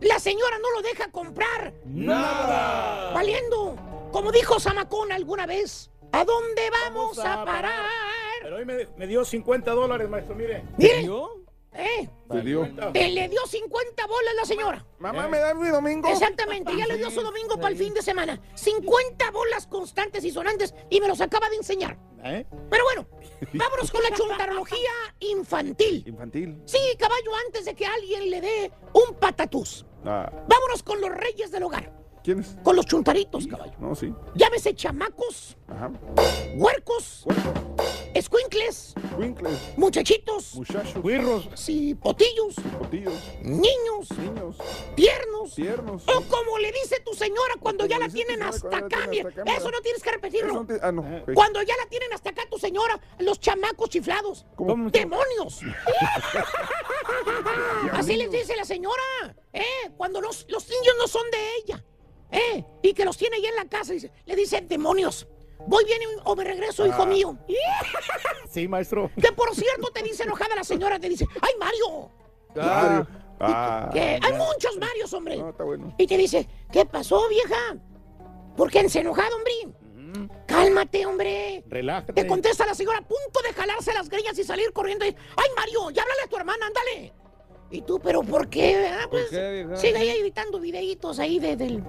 La 0.00 0.18
señora 0.18 0.58
no 0.58 0.70
lo 0.72 0.82
deja 0.82 1.10
comprar. 1.10 1.72
¡Nada! 1.84 3.12
Valiendo. 3.12 3.76
Como 4.12 4.32
dijo 4.32 4.60
Samacón 4.60 5.12
alguna 5.12 5.46
vez, 5.46 5.90
¿a 6.12 6.24
dónde 6.24 6.62
vamos, 6.70 7.18
a 7.18 7.44
parar? 7.44 7.90
Pero 8.42 8.56
hoy 8.56 8.64
me, 8.64 8.86
me 8.96 9.06
dio 9.06 9.24
50 9.24 9.70
dólares, 9.72 10.08
maestro, 10.08 10.34
mire. 10.34 10.64
Mire. 10.76 11.08
¿Eh? 11.78 12.08
Se 12.30 12.40
dio. 12.42 12.68
Te 12.92 13.08
le 13.08 13.28
dio 13.28 13.40
50 13.46 14.06
bolas 14.06 14.34
la 14.36 14.44
señora. 14.44 14.86
Mamá, 14.98 15.28
¿me 15.28 15.38
da 15.38 15.54
mi 15.54 15.68
domingo? 15.68 16.08
Exactamente, 16.08 16.76
ya 16.76 16.86
le 16.86 16.96
dio 16.96 17.10
su 17.10 17.20
domingo 17.20 17.56
para 17.56 17.68
el 17.68 17.76
fin 17.76 17.94
de 17.94 18.02
semana. 18.02 18.40
50 18.54 19.30
bolas 19.30 19.66
constantes 19.66 20.24
y 20.24 20.30
sonantes 20.30 20.74
y 20.90 21.00
me 21.00 21.08
los 21.08 21.20
acaba 21.20 21.48
de 21.48 21.56
enseñar. 21.56 21.98
¿Eh? 22.24 22.44
Pero 22.70 22.84
bueno, 22.84 23.06
vámonos 23.54 23.90
con 23.90 24.02
la 24.02 24.10
chuntarología 24.10 24.90
infantil. 25.20 26.02
Infantil. 26.06 26.60
Sí, 26.64 26.78
caballo, 26.98 27.30
antes 27.46 27.66
de 27.66 27.74
que 27.74 27.86
alguien 27.86 28.30
le 28.30 28.40
dé 28.40 28.72
un 28.92 29.14
patatús. 29.16 29.86
Ah, 30.04 30.30
Vámonos 30.48 30.82
con 30.82 31.00
los 31.00 31.10
reyes 31.10 31.50
del 31.50 31.64
hogar. 31.64 31.92
¿Quiénes? 32.26 32.56
Con 32.64 32.74
los 32.74 32.86
chuntaritos, 32.86 33.46
caballo. 33.46 33.74
No, 33.78 33.94
sí. 33.94 34.12
Llámese 34.34 34.74
chamacos, 34.74 35.56
Ajá. 35.68 35.92
huercos, 36.56 37.24
escuincles, 38.14 38.94
Winkles. 39.16 39.56
muchachitos, 39.76 40.56
Muchachos. 40.56 41.00
Guirros. 41.04 41.48
sí, 41.54 41.94
potillos, 41.94 42.56
Potillos. 42.80 43.14
niños, 43.42 44.10
Niños. 44.18 44.56
tiernos. 44.96 45.54
Tiernos. 45.54 46.02
O 46.08 46.22
como 46.22 46.58
le 46.58 46.72
dice 46.72 46.98
tu 47.04 47.14
señora 47.14 47.54
cuando 47.60 47.84
Como 47.84 47.90
ya 47.90 47.98
le 48.00 48.08
la 48.08 48.12
dice 48.12 48.18
tu 48.18 48.26
tienen 48.26 48.40
señora 48.40 48.56
hasta 48.56 48.68
cuando 48.70 48.88
ya 48.88 48.96
la 48.98 49.04
acá. 49.04 49.10
tienen 49.12 49.26
mira. 49.28 49.28
hasta 49.28 49.42
acá, 49.42 49.52
Eso 49.56 49.66
mira. 49.66 49.76
no 49.78 49.82
tienes 49.82 50.02
que 50.02 50.08
Eso 50.08 50.16
repetirlo. 50.16 50.52
no 50.54 50.66
te- 50.66 50.80
Ah, 50.82 50.90
no. 50.92 51.02
ok. 51.02 51.30
Cuando 51.32 51.62
ya 51.62 51.76
la 51.76 51.86
tienen 51.88 52.12
hasta 52.12 52.30
acá 52.30 52.42
tu 52.50 52.58
señora, 52.58 53.00
los 53.20 53.38
chamacos 53.38 53.88
chiflados. 53.90 54.46
¿Cómo? 54.56 54.90
¡Demonios! 54.90 55.60
Así 57.92 58.16
les 58.16 58.32
dice 58.32 58.56
la 58.56 58.64
señora, 58.64 59.36
¿eh? 59.52 59.62
Cuando 59.96 60.20
los, 60.20 60.44
los 60.48 60.68
niños 60.68 60.94
no 60.98 61.06
son 61.06 61.22
de 61.30 61.38
ella, 61.62 61.84
¿eh? 62.30 62.64
Y 62.82 62.92
que 62.94 63.04
los 63.04 63.16
tiene 63.16 63.36
ahí 63.36 63.46
en 63.46 63.56
la 63.56 63.64
casa, 63.66 63.92
dice, 63.92 64.10
le 64.24 64.36
dice, 64.36 64.60
demonios, 64.62 65.26
voy 65.66 65.84
bien 65.84 66.00
y- 66.02 66.20
o 66.24 66.36
me 66.36 66.44
regreso, 66.44 66.86
hijo 66.86 67.02
Ah. 67.02 67.06
mío. 67.06 67.36
Sí, 68.50 68.66
maestro. 68.68 69.10
Que 69.20 69.32
por 69.32 69.54
cierto 69.54 69.90
te 69.92 70.02
dice 70.02 70.22
enojada 70.22 70.54
la 70.56 70.64
señora, 70.64 70.98
te 70.98 71.08
dice, 71.08 71.26
¡ay, 71.42 71.52
Mario! 71.58 72.10
Mario. 72.54 73.06
Ah, 73.38 73.90
Que 73.92 74.18
hay 74.22 74.32
muchos 74.32 74.78
Marios, 74.78 75.12
hombre. 75.12 75.36
No, 75.36 75.50
está 75.50 75.64
bueno. 75.64 75.94
Y 75.98 76.06
te 76.06 76.16
dice, 76.16 76.48
¿qué 76.72 76.86
pasó, 76.86 77.28
vieja? 77.28 77.76
¿Por 78.56 78.70
qué 78.70 78.88
se 78.88 79.00
enojado, 79.00 79.36
hombre? 79.36 79.52
Cálmate, 80.46 81.04
hombre. 81.04 81.62
Relájate. 81.66 82.14
Te 82.14 82.26
contesta 82.26 82.64
la 82.64 82.74
señora 82.74 82.98
a 82.98 83.02
punto 83.02 83.40
de 83.46 83.52
jalarse 83.52 83.92
las 83.92 84.08
greñas 84.08 84.38
y 84.38 84.44
salir 84.44 84.72
corriendo. 84.72 85.04
Y, 85.04 85.08
Ay, 85.08 85.48
Mario, 85.54 85.90
ya 85.90 86.00
háblale 86.02 86.22
a 86.24 86.28
tu 86.28 86.36
hermana, 86.38 86.66
ándale. 86.66 87.12
Y 87.70 87.82
tú, 87.82 87.98
¿pero 87.98 88.22
por 88.22 88.48
qué? 88.48 88.88
Ah, 88.88 89.06
pues, 89.10 89.28
qué, 89.30 89.66
sigue 89.74 89.96
ahí 89.98 90.08
editando 90.10 90.60
videitos 90.60 91.18
ahí 91.18 91.38
de- 91.38 91.56
del, 91.56 91.82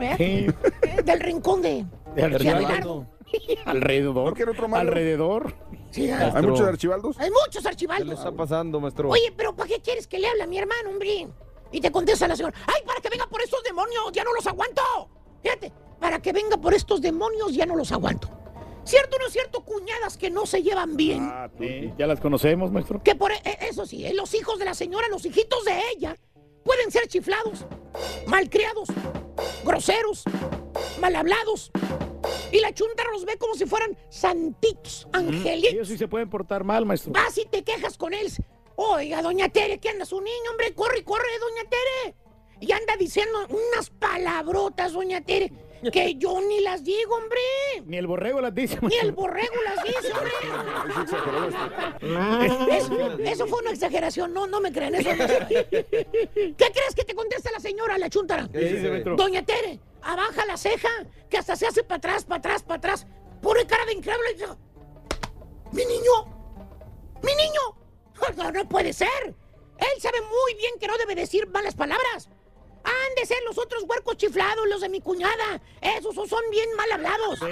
¿eh? 0.00 0.16
Eh, 0.18 1.02
del 1.04 1.20
rincón 1.20 1.62
de, 1.62 1.86
De. 2.14 2.22
Abelardo. 2.24 3.06
Alrededor. 3.64 4.28
¿No 4.28 4.34
quiere 4.34 4.50
otro 4.50 4.68
malo? 4.68 4.90
Alrededor. 4.90 5.54
Sí, 5.90 6.10
¿Hay 6.10 6.18
Maestro. 6.18 6.42
muchos 6.50 6.66
archivaldos? 6.66 7.18
hay 7.18 7.30
muchos 7.30 7.64
¿Qué 7.98 8.04
le 8.04 8.14
está 8.14 8.32
pasando, 8.32 8.80
maestro? 8.80 9.08
Oye, 9.10 9.32
pero 9.36 9.54
¿para 9.54 9.68
qué 9.68 9.80
quieres 9.80 10.06
que 10.06 10.18
le 10.18 10.26
hable 10.28 10.42
a 10.42 10.46
mi 10.46 10.58
hermano, 10.58 10.90
hombre? 10.90 11.28
Y 11.70 11.80
te 11.80 11.90
contesta 11.90 12.28
la 12.28 12.36
señora, 12.36 12.54
¡ay, 12.66 12.82
para 12.86 13.00
que 13.00 13.08
venga 13.08 13.26
por 13.26 13.40
estos 13.42 13.62
demonios! 13.62 14.10
¡Ya 14.12 14.24
no 14.24 14.32
los 14.34 14.46
aguanto! 14.46 14.82
Fíjate, 15.42 15.72
para 15.98 16.20
que 16.20 16.32
venga 16.32 16.56
por 16.58 16.74
estos 16.74 17.00
demonios 17.00 17.54
ya 17.54 17.64
no 17.66 17.74
los 17.76 17.90
aguanto. 17.92 18.28
¿Cierto 18.84 19.16
o 19.16 19.20
no 19.20 19.26
es 19.26 19.32
cierto, 19.32 19.64
cuñadas 19.64 20.16
que 20.16 20.30
no 20.30 20.44
se 20.46 20.62
llevan 20.62 20.96
bien? 20.96 21.22
Ah, 21.30 21.48
tú. 21.56 21.62
Sí, 21.64 21.92
ya 21.96 22.06
las 22.06 22.20
conocemos, 22.20 22.72
maestro. 22.72 23.02
Que 23.02 23.14
por 23.14 23.30
e- 23.32 23.40
eso 23.60 23.86
sí, 23.86 24.04
eh, 24.04 24.12
los 24.14 24.34
hijos 24.34 24.58
de 24.58 24.64
la 24.64 24.74
señora, 24.74 25.06
los 25.08 25.24
hijitos 25.24 25.64
de 25.64 25.80
ella, 25.96 26.16
pueden 26.64 26.90
ser 26.90 27.06
chiflados, 27.08 27.64
malcriados, 28.26 28.88
groseros, 29.64 30.24
mal 31.00 31.14
hablados. 31.16 31.70
Y 32.50 32.60
la 32.60 32.72
chunta 32.74 33.02
los 33.12 33.24
ve 33.24 33.36
como 33.36 33.54
si 33.54 33.66
fueran 33.66 33.96
santitos, 34.08 35.08
angelitos. 35.12 35.72
Ellos 35.72 35.88
sí 35.88 35.96
se 35.98 36.08
pueden 36.08 36.28
portar 36.28 36.64
mal, 36.64 36.84
maestro. 36.84 37.12
Vas 37.12 37.36
y 37.38 37.46
te 37.46 37.62
quejas 37.64 37.96
con 37.96 38.12
él. 38.14 38.30
Oiga, 38.76 39.22
doña 39.22 39.48
Tere, 39.48 39.78
¿qué 39.78 39.90
anda 39.90 40.04
su 40.04 40.20
niño, 40.20 40.50
hombre? 40.50 40.74
Corre, 40.74 41.04
corre, 41.04 41.26
doña 41.40 41.68
Tere. 41.68 42.16
Y 42.60 42.72
anda 42.72 42.96
diciendo 42.96 43.38
unas 43.48 43.90
palabrotas, 43.90 44.92
doña 44.92 45.20
Tere, 45.20 45.52
que 45.92 46.14
yo 46.16 46.40
ni 46.40 46.60
las 46.60 46.84
digo, 46.84 47.14
hombre. 47.16 47.40
Ni 47.86 47.96
el 47.96 48.06
borrego 48.06 48.40
las 48.40 48.54
dice, 48.54 48.78
Ni 48.82 48.96
el 48.96 49.12
borrego 49.12 49.54
las 49.64 49.84
dice, 49.84 50.12
hombre. 52.00 52.08
Maestro. 52.08 52.72
Eso, 52.72 53.18
eso 53.18 53.46
fue 53.46 53.60
una 53.60 53.70
exageración, 53.70 54.32
no, 54.32 54.46
no 54.46 54.60
me 54.60 54.72
crean 54.72 54.94
eso. 54.94 55.14
no 55.14 55.26
¿Qué 55.28 56.54
crees 56.56 56.94
que 56.94 57.04
te 57.04 57.14
contesta 57.14 57.50
la 57.50 57.60
señora, 57.60 57.98
la 57.98 58.08
chuntara? 58.08 58.48
¿Qué 58.52 58.58
dice, 58.58 58.90
maestro? 58.90 59.16
Doña 59.16 59.44
Tere, 59.44 59.80
abaja 60.02 60.46
la 60.46 60.56
ceja, 60.56 60.90
que 61.28 61.38
hasta 61.38 61.56
se 61.56 61.66
hace 61.66 61.82
para 61.82 61.98
atrás, 61.98 62.24
para 62.24 62.38
atrás, 62.38 62.62
para 62.62 62.78
atrás. 62.78 63.06
Pone 63.40 63.66
cara 63.66 63.84
de 63.86 63.94
increíble. 63.94 64.36
¡Mi 65.72 65.84
niño! 65.84 66.12
¡Mi 67.22 67.34
niño! 67.34 67.60
No, 68.36 68.52
no 68.52 68.68
puede 68.68 68.92
ser. 68.92 69.08
Él 69.78 70.00
sabe 70.00 70.20
muy 70.20 70.54
bien 70.58 70.74
que 70.78 70.86
no 70.86 70.96
debe 70.96 71.14
decir 71.16 71.48
malas 71.48 71.74
palabras. 71.74 72.28
Han 72.84 73.14
de 73.16 73.26
ser 73.26 73.38
los 73.44 73.58
otros 73.58 73.84
huercos 73.88 74.16
chiflados, 74.16 74.66
los 74.68 74.80
de 74.80 74.88
mi 74.88 75.00
cuñada. 75.00 75.60
Esos 75.80 76.14
son 76.14 76.42
bien 76.50 76.68
mal 76.76 76.90
hablados. 76.92 77.40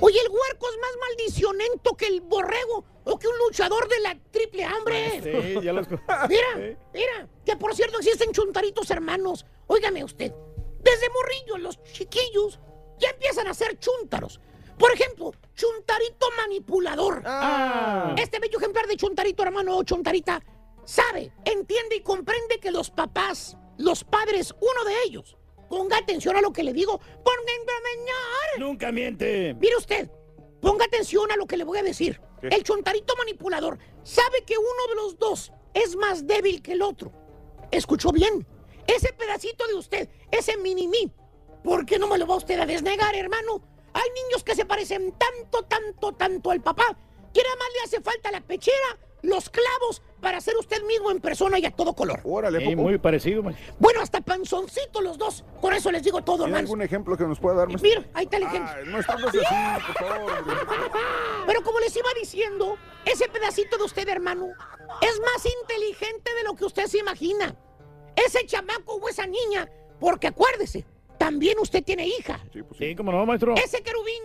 Oye, 0.00 0.20
el 0.20 0.28
huerco 0.30 0.68
es 0.70 0.78
más 0.80 0.96
maldicionento 1.08 1.94
que 1.96 2.06
el 2.06 2.20
borrego 2.20 2.84
o 3.04 3.18
que 3.18 3.28
un 3.28 3.38
luchador 3.38 3.88
de 3.88 4.00
la 4.00 4.16
triple 4.30 4.64
hambre. 4.64 5.20
Sí, 5.22 5.60
ya 5.62 5.72
los... 5.72 5.88
Mira, 6.28 6.76
mira, 6.92 7.28
que 7.44 7.56
por 7.56 7.74
cierto 7.74 7.98
existen 7.98 8.32
chuntaritos 8.32 8.90
hermanos. 8.90 9.44
Óigame 9.66 10.04
usted, 10.04 10.32
desde 10.80 11.10
morrillo 11.10 11.58
los 11.58 11.82
chiquillos 11.92 12.58
ya 12.98 13.10
empiezan 13.10 13.46
a 13.48 13.54
ser 13.54 13.78
chúntaros. 13.78 14.40
Por 14.78 14.92
ejemplo, 14.92 15.32
chuntarito 15.54 16.26
manipulador. 16.36 17.22
Ah. 17.24 18.14
Este 18.18 18.38
bello 18.38 18.58
ejemplar 18.58 18.86
de 18.86 18.96
chuntarito 18.96 19.42
hermano 19.42 19.76
o 19.78 19.82
chuntarita 19.84 20.42
sabe, 20.86 21.32
entiende 21.44 21.96
y 21.96 22.00
comprende 22.00 22.58
que 22.58 22.70
los 22.70 22.90
papás, 22.90 23.58
los 23.76 24.04
padres, 24.04 24.54
uno 24.58 24.84
de 24.88 24.94
ellos, 25.04 25.36
ponga 25.68 25.98
atención 25.98 26.36
a 26.36 26.40
lo 26.40 26.52
que 26.52 26.64
le 26.64 26.72
digo, 26.72 26.98
ponga 26.98 27.52
Nunca 28.58 28.90
miente. 28.90 29.54
Mire 29.54 29.76
usted, 29.76 30.10
ponga 30.60 30.86
atención 30.86 31.30
a 31.30 31.36
lo 31.36 31.46
que 31.46 31.56
le 31.56 31.64
voy 31.64 31.78
a 31.78 31.82
decir. 31.82 32.20
¿Qué? 32.40 32.48
El 32.48 32.62
chontarito 32.62 33.14
manipulador 33.16 33.78
sabe 34.02 34.44
que 34.44 34.56
uno 34.56 34.86
de 34.88 34.94
los 34.94 35.18
dos 35.18 35.52
es 35.74 35.96
más 35.96 36.26
débil 36.26 36.62
que 36.62 36.72
el 36.72 36.82
otro. 36.82 37.12
¿Escuchó 37.70 38.12
bien? 38.12 38.46
Ese 38.86 39.12
pedacito 39.12 39.66
de 39.66 39.74
usted, 39.74 40.08
ese 40.30 40.56
mini 40.56 40.88
mí, 40.88 41.10
¿por 41.62 41.84
qué 41.84 41.98
no 41.98 42.06
me 42.06 42.18
lo 42.18 42.26
va 42.26 42.36
usted 42.36 42.58
a 42.58 42.66
desnegar, 42.66 43.14
hermano? 43.14 43.62
Hay 43.92 44.08
niños 44.24 44.44
que 44.44 44.54
se 44.54 44.64
parecen 44.64 45.12
tanto, 45.12 45.64
tanto, 45.64 46.12
tanto 46.12 46.50
al 46.50 46.62
papá, 46.62 46.96
que 47.34 47.42
nada 47.42 47.56
más 47.56 47.68
le 47.74 47.80
hace 47.84 48.00
falta 48.00 48.30
la 48.30 48.40
pechera, 48.40 48.98
los 49.22 49.50
clavos, 49.50 50.02
para 50.20 50.40
ser 50.40 50.56
usted 50.56 50.82
mismo 50.84 51.10
en 51.10 51.20
persona 51.20 51.58
y 51.58 51.66
a 51.66 51.70
todo 51.70 51.94
color. 51.94 52.20
Órale, 52.24 52.60
Sí, 52.60 52.74
muy 52.76 52.98
parecido, 52.98 53.42
maestro. 53.42 53.74
Bueno, 53.78 54.00
hasta 54.00 54.20
panzoncito 54.20 55.00
los 55.00 55.18
dos. 55.18 55.44
Por 55.60 55.74
eso 55.74 55.90
les 55.90 56.02
digo 56.02 56.22
todo, 56.22 56.36
¿Tiene 56.38 56.50
hermano. 56.50 56.64
algún 56.66 56.82
ejemplo 56.82 57.16
que 57.16 57.24
nos 57.24 57.38
pueda 57.38 57.56
dar, 57.56 57.68
maestro? 57.68 57.88
Mira, 57.88 58.04
ahí 58.14 58.24
está 58.24 58.36
el 58.38 58.42
ejemplo. 58.44 58.72
Ay, 58.76 58.84
no 58.86 58.98
estamos 59.00 59.24
así, 59.26 59.38
por 59.38 60.08
favor. 60.08 60.32
hombre. 60.32 60.54
Pero 61.46 61.62
como 61.62 61.80
les 61.80 61.96
iba 61.96 62.08
diciendo, 62.18 62.76
ese 63.04 63.28
pedacito 63.28 63.76
de 63.78 63.84
usted, 63.84 64.08
hermano, 64.08 64.48
es 65.02 65.20
más 65.20 65.46
inteligente 65.62 66.34
de 66.34 66.42
lo 66.44 66.54
que 66.54 66.64
usted 66.64 66.86
se 66.86 66.98
imagina. 66.98 67.54
Ese 68.16 68.46
chamaco 68.46 68.94
o 68.96 69.08
esa 69.08 69.26
niña, 69.26 69.70
porque 70.00 70.28
acuérdese, 70.28 70.86
también 71.18 71.58
usted 71.58 71.84
tiene 71.84 72.06
hija. 72.06 72.40
Sí, 72.78 72.94
cómo 72.96 73.12
no, 73.12 73.26
maestro. 73.26 73.54
Ese 73.56 73.82
querubín 73.82 74.22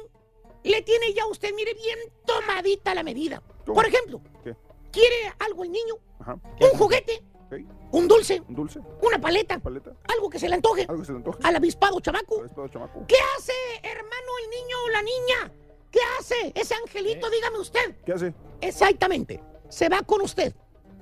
le 0.64 0.82
tiene 0.84 1.14
ya 1.14 1.24
a 1.24 1.28
usted, 1.28 1.54
mire, 1.56 1.74
bien 1.74 1.98
tomadita 2.26 2.94
la 2.96 3.04
medida. 3.04 3.42
Por 3.66 3.86
ejemplo, 3.86 4.22
¿Qué? 4.44 4.56
¿Quiere 4.92 5.34
algo 5.39 5.64
el 5.64 5.72
niño? 5.72 5.96
Ajá. 6.20 6.38
Un 6.60 6.70
juguete, 6.78 7.24
Ok. 7.48 7.54
un 7.92 8.08
dulce, 8.08 8.42
¿Un 8.48 8.56
dulce? 8.56 8.80
una 9.02 9.20
paleta, 9.20 9.60
¿Paleta? 9.60 9.92
algo 10.14 10.30
que 10.30 10.39
se 10.39 10.48
le 10.48 10.56
antoje. 10.56 10.86
¿Algo 10.88 11.00
que 11.02 11.06
se 11.06 11.12
le 11.12 11.18
antoje? 11.18 11.39
Al 11.44 11.56
avispado 11.56 12.00
chamaco. 12.00 12.39
Avispado 12.39 12.68
chamaco. 12.68 13.06
¿Qué 13.08 13.16
hace, 13.38 13.54
hermano, 13.84 14.32
el 14.44 14.50
niño 14.50 14.76
o 14.86 14.89
la 14.89 15.02
niña? 15.02 15.54
¿Qué 15.92 16.00
hace 16.20 16.52
ese 16.56 16.76
angelito? 16.76 17.30
Dígame 17.30 17.60
usted. 17.60 17.98
¿Qué 18.06 18.14
hace? 18.14 18.34
Exactamente. 18.62 19.44
Se 19.70 19.89
va 19.89 20.02
con 20.04 20.22
usted. 20.22 20.54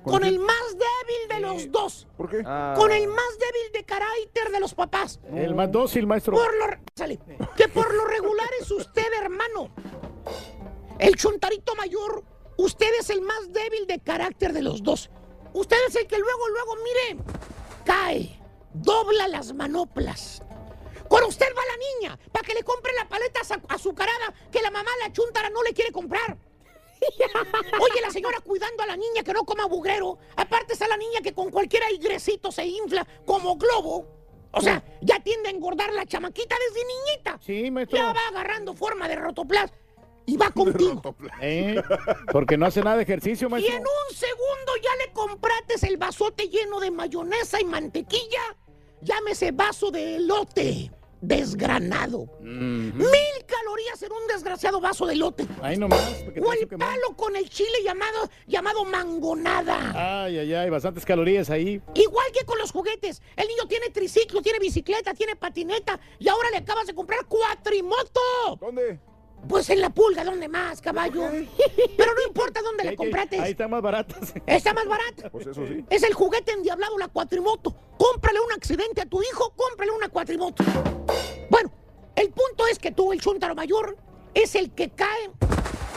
¿Con 0.02 0.14
Con 0.14 0.24
el 0.24 0.38
más 0.38 0.64
débil 0.72 1.28
de 1.28 1.40
los 1.40 1.70
dos. 1.70 2.08
¿Por 2.16 2.30
qué? 2.30 2.42
Con 2.42 2.90
el 2.90 3.06
más 3.06 3.38
débil 3.38 3.72
de 3.72 3.84
carácter 3.84 4.50
de 4.50 4.58
los 4.58 4.72
papás. 4.74 5.20
El 5.30 5.54
más 5.54 5.70
dócil, 5.70 6.06
maestro. 6.06 6.32
Por 6.32 6.54
lo, 6.56 6.64
sale. 6.96 7.18
que 7.54 7.68
por 7.68 7.92
lo 7.94 8.06
regular 8.06 8.48
es 8.60 8.70
usted, 8.70 9.04
hermano. 9.20 9.68
El 10.98 11.16
chontarito 11.16 11.74
mayor, 11.76 12.24
usted 12.62 12.90
es 12.98 13.10
el 13.10 13.20
más 13.22 13.52
débil 13.52 13.86
de 13.86 13.98
carácter 14.00 14.52
de 14.52 14.62
los 14.62 14.82
dos. 14.82 15.10
Usted 15.52 15.76
es 15.88 15.96
el 15.96 16.06
que 16.06 16.18
luego, 16.18 16.48
luego, 16.48 16.76
mire, 16.84 17.22
cae, 17.84 18.40
dobla 18.72 19.28
las 19.28 19.52
manoplas. 19.52 20.42
Con 21.08 21.24
usted 21.24 21.46
va 21.56 21.62
la 21.66 21.76
niña, 22.06 22.18
para 22.30 22.46
que 22.46 22.54
le 22.54 22.62
compre 22.62 22.92
la 22.92 23.08
paleta 23.08 23.40
azu- 23.40 23.64
azucarada 23.68 24.32
que 24.52 24.62
la 24.62 24.70
mamá, 24.70 24.90
la 25.02 25.12
chuntara, 25.12 25.50
no 25.50 25.62
le 25.62 25.72
quiere 25.74 25.90
comprar. 25.90 26.38
Oye, 27.80 28.00
la 28.00 28.10
señora 28.10 28.38
cuidando 28.40 28.82
a 28.82 28.86
la 28.86 28.96
niña 28.96 29.22
que 29.24 29.32
no 29.32 29.44
coma 29.44 29.66
bugrero. 29.66 30.18
Aparte 30.36 30.74
está 30.74 30.86
la 30.86 30.96
niña 30.98 31.20
que 31.22 31.32
con 31.32 31.50
cualquier 31.50 31.82
aigrecito 31.84 32.52
se 32.52 32.64
infla 32.66 33.06
como 33.24 33.56
globo. 33.56 34.06
O 34.52 34.60
sea, 34.60 34.82
ya 35.00 35.18
tiende 35.20 35.48
a 35.48 35.52
engordar 35.52 35.92
la 35.94 36.04
chamaquita 36.06 36.54
desde 36.68 36.86
niñita. 36.86 37.38
Sí, 37.44 37.70
maestro. 37.70 37.96
Ya 37.98 38.12
va 38.12 38.20
agarrando 38.28 38.74
forma 38.74 39.08
de 39.08 39.16
rotoplas 39.16 39.72
y 40.30 40.36
va 40.36 40.50
contigo. 40.52 41.14
Eh, 41.40 41.82
Porque 42.32 42.56
no 42.56 42.66
hace 42.66 42.82
nada 42.82 42.96
de 42.96 43.02
ejercicio, 43.02 43.48
Y 43.48 43.50
maestro. 43.50 43.74
en 43.74 43.80
un 43.82 44.16
segundo 44.16 44.72
ya 44.82 45.04
le 45.04 45.12
comprates 45.12 45.82
el 45.82 45.96
vasote 45.96 46.48
lleno 46.48 46.78
de 46.80 46.90
mayonesa 46.90 47.60
y 47.60 47.64
mantequilla. 47.64 48.56
Llámese 49.02 49.50
vaso 49.52 49.90
de 49.90 50.16
elote 50.16 50.90
desgranado. 51.22 52.26
Mil 52.40 53.04
calorías 53.46 54.02
en 54.02 54.12
un 54.12 54.26
desgraciado 54.28 54.80
vaso 54.80 55.06
de 55.06 55.14
elote. 55.14 55.46
Ahí 55.62 55.76
nomás. 55.76 56.00
O 56.42 56.52
el 56.52 56.66
palo 56.68 57.14
con 57.16 57.34
el 57.36 57.48
chile 57.50 57.78
llamado, 57.84 58.30
llamado 58.46 58.84
mangonada. 58.84 60.24
Ay, 60.24 60.38
ay, 60.38 60.54
ay, 60.54 60.70
bastantes 60.70 61.04
calorías 61.04 61.50
ahí. 61.50 61.82
Igual 61.94 62.26
que 62.32 62.44
con 62.46 62.58
los 62.58 62.70
juguetes. 62.72 63.20
El 63.36 63.48
niño 63.48 63.66
tiene 63.68 63.90
triciclo, 63.90 64.40
tiene 64.42 64.58
bicicleta, 64.60 65.12
tiene 65.14 65.34
patineta 65.36 65.98
y 66.18 66.28
ahora 66.28 66.50
le 66.50 66.58
acabas 66.58 66.86
de 66.86 66.94
comprar 66.94 67.26
cuatrimoto. 67.26 68.20
¿Dónde? 68.60 69.00
Pues 69.48 69.68
en 69.70 69.80
la 69.80 69.90
pulga, 69.90 70.24
¿dónde 70.24 70.48
más, 70.48 70.80
caballo? 70.80 71.22
Pero 71.96 72.14
no 72.14 72.22
importa 72.26 72.60
dónde 72.62 72.84
la 72.84 72.94
compraste. 72.96 73.40
Ahí 73.40 73.52
están 73.52 73.70
más 73.70 73.82
baratas. 73.82 74.32
Está 74.46 74.72
más 74.72 74.86
barata. 74.86 75.30
Pues 75.30 75.46
eso 75.46 75.66
sí. 75.66 75.84
Es 75.90 76.02
el 76.02 76.14
juguete 76.14 76.52
endiablado, 76.52 76.96
la 76.98 77.08
cuatrimoto. 77.08 77.74
Cómprale 77.98 78.40
un 78.40 78.52
accidente 78.52 79.00
a 79.00 79.06
tu 79.06 79.20
hijo, 79.22 79.52
cómprale 79.56 79.92
una 79.92 80.08
cuatrimoto. 80.08 80.62
Bueno, 81.50 81.72
el 82.14 82.28
punto 82.30 82.66
es 82.70 82.78
que 82.78 82.92
tú, 82.92 83.12
el 83.12 83.20
chuntaro 83.20 83.54
mayor, 83.54 83.96
es 84.34 84.54
el 84.54 84.70
que 84.72 84.90
cae 84.90 85.30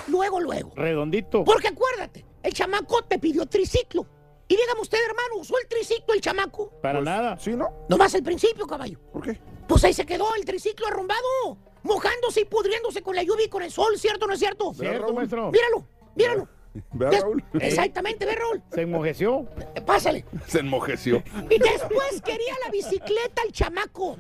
luego, 0.08 0.40
luego. 0.40 0.72
Redondito. 0.76 1.44
Porque 1.44 1.68
acuérdate, 1.68 2.26
el 2.42 2.54
chamaco 2.54 3.04
te 3.04 3.20
pidió 3.20 3.46
triciclo. 3.46 4.08
Y 4.48 4.56
dígame 4.56 4.82
usted, 4.82 4.98
hermano, 5.08 5.36
¿usó 5.42 5.58
el 5.60 5.68
triciclo 5.68 6.14
el 6.14 6.22
chamaco? 6.22 6.70
Para 6.82 7.00
Pues, 7.00 7.06
nada. 7.06 7.38
¿Sí, 7.38 7.52
no? 7.52 7.86
Nomás 7.88 8.14
el 8.16 8.24
principio, 8.24 8.66
caballo. 8.68 9.00
¿Por 9.12 9.24
qué? 9.24 9.40
Pues 9.68 9.84
ahí 9.84 9.94
se 9.94 10.06
quedó 10.06 10.34
el 10.36 10.46
triciclo 10.46 10.88
arrumbado, 10.88 11.58
mojándose 11.84 12.42
y 12.42 12.46
pudriéndose 12.46 13.02
con 13.02 13.16
la 13.16 13.24
lluvia 13.24 13.46
y 13.46 13.50
con 13.50 13.64
el 13.64 13.72
sol, 13.72 13.98
¿cierto 13.98 14.26
o 14.26 14.28
no 14.28 14.34
es 14.34 14.40
cierto? 14.40 14.74
Cierto, 14.74 15.14
maestro. 15.14 15.52
Míralo, 15.52 15.88
míralo. 16.16 16.48
¿Ve, 16.92 17.22
Raúl? 17.22 17.44
Exactamente, 17.60 18.26
ve, 18.26 18.36
Raúl. 18.36 18.64
Se 18.74 18.82
enmojeció. 18.82 19.48
Pásale. 19.86 20.26
Se 20.48 20.60
enmojeció. 20.60 21.24
Y 21.50 21.60
después 21.60 22.22
quería 22.24 22.56
la 22.66 22.72
bicicleta 22.72 23.44
el 23.46 23.52
chamaco. 23.52 24.18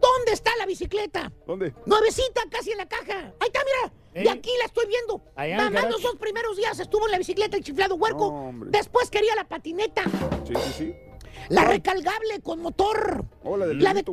¿Dónde 0.00 0.32
está 0.32 0.52
la 0.58 0.66
bicicleta? 0.66 1.32
¿Dónde? 1.44 1.74
Nuevecita, 1.86 2.42
casi 2.50 2.70
en 2.70 2.78
la 2.78 2.86
caja. 2.86 3.34
Ahí 3.40 3.48
está, 3.48 3.60
mira. 3.64 3.92
¿Eh? 4.14 4.22
Y 4.24 4.28
aquí 4.28 4.50
la 4.60 4.66
estoy 4.66 4.86
viendo. 4.86 5.22
Nada 5.36 5.70
más 5.70 5.90
los 5.90 6.00
dos 6.00 6.14
primeros 6.16 6.56
días 6.56 6.78
estuvo 6.78 7.04
en 7.06 7.12
la 7.12 7.18
bicicleta 7.18 7.56
el 7.56 7.64
chiflado 7.64 7.96
huerco. 7.96 8.52
No. 8.52 8.66
Después 8.66 9.10
quería 9.10 9.34
la 9.34 9.48
patineta. 9.48 10.04
Sí, 10.46 10.54
sí, 10.54 10.72
sí. 10.78 10.94
La 11.48 11.64
recargable 11.64 12.40
con 12.42 12.60
motor. 12.60 13.24
Del 13.42 13.82
La 13.82 13.94
de, 13.94 14.04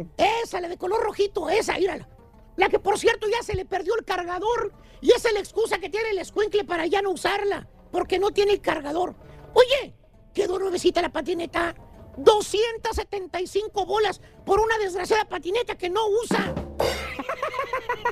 esa, 0.44 0.62
la 0.62 0.68
de 0.68 0.78
color 0.78 1.04
rojito, 1.04 1.50
esa, 1.50 1.78
mírala. 1.78 2.08
La 2.56 2.70
que 2.70 2.80
por 2.80 2.98
cierto 2.98 3.28
ya 3.28 3.44
se 3.44 3.56
le 3.56 3.66
perdió 3.66 3.96
el 3.98 4.06
cargador. 4.06 4.74
Y 5.02 5.12
esa 5.12 5.28
es 5.28 5.34
la 5.34 5.40
excusa 5.40 5.78
que 5.78 5.90
tiene 5.90 6.10
el 6.12 6.20
escuincle 6.20 6.64
para 6.64 6.86
ya 6.86 7.02
no 7.02 7.12
usarla. 7.12 7.68
Porque 7.92 8.20
no 8.20 8.32
tiene 8.32 8.54
el 8.54 8.62
cargador. 8.62 9.16
Oye, 9.54 9.94
quedó 10.34 10.60
nuevecita 10.60 11.02
la 11.02 11.10
patineta. 11.10 11.76
275 12.18 13.86
bolas 13.86 14.22
por 14.46 14.60
una 14.60 14.78
desgraciada 14.78 15.26
patineta 15.26 15.78
que 15.78 15.90
no 15.90 16.08
usa. 16.24 16.54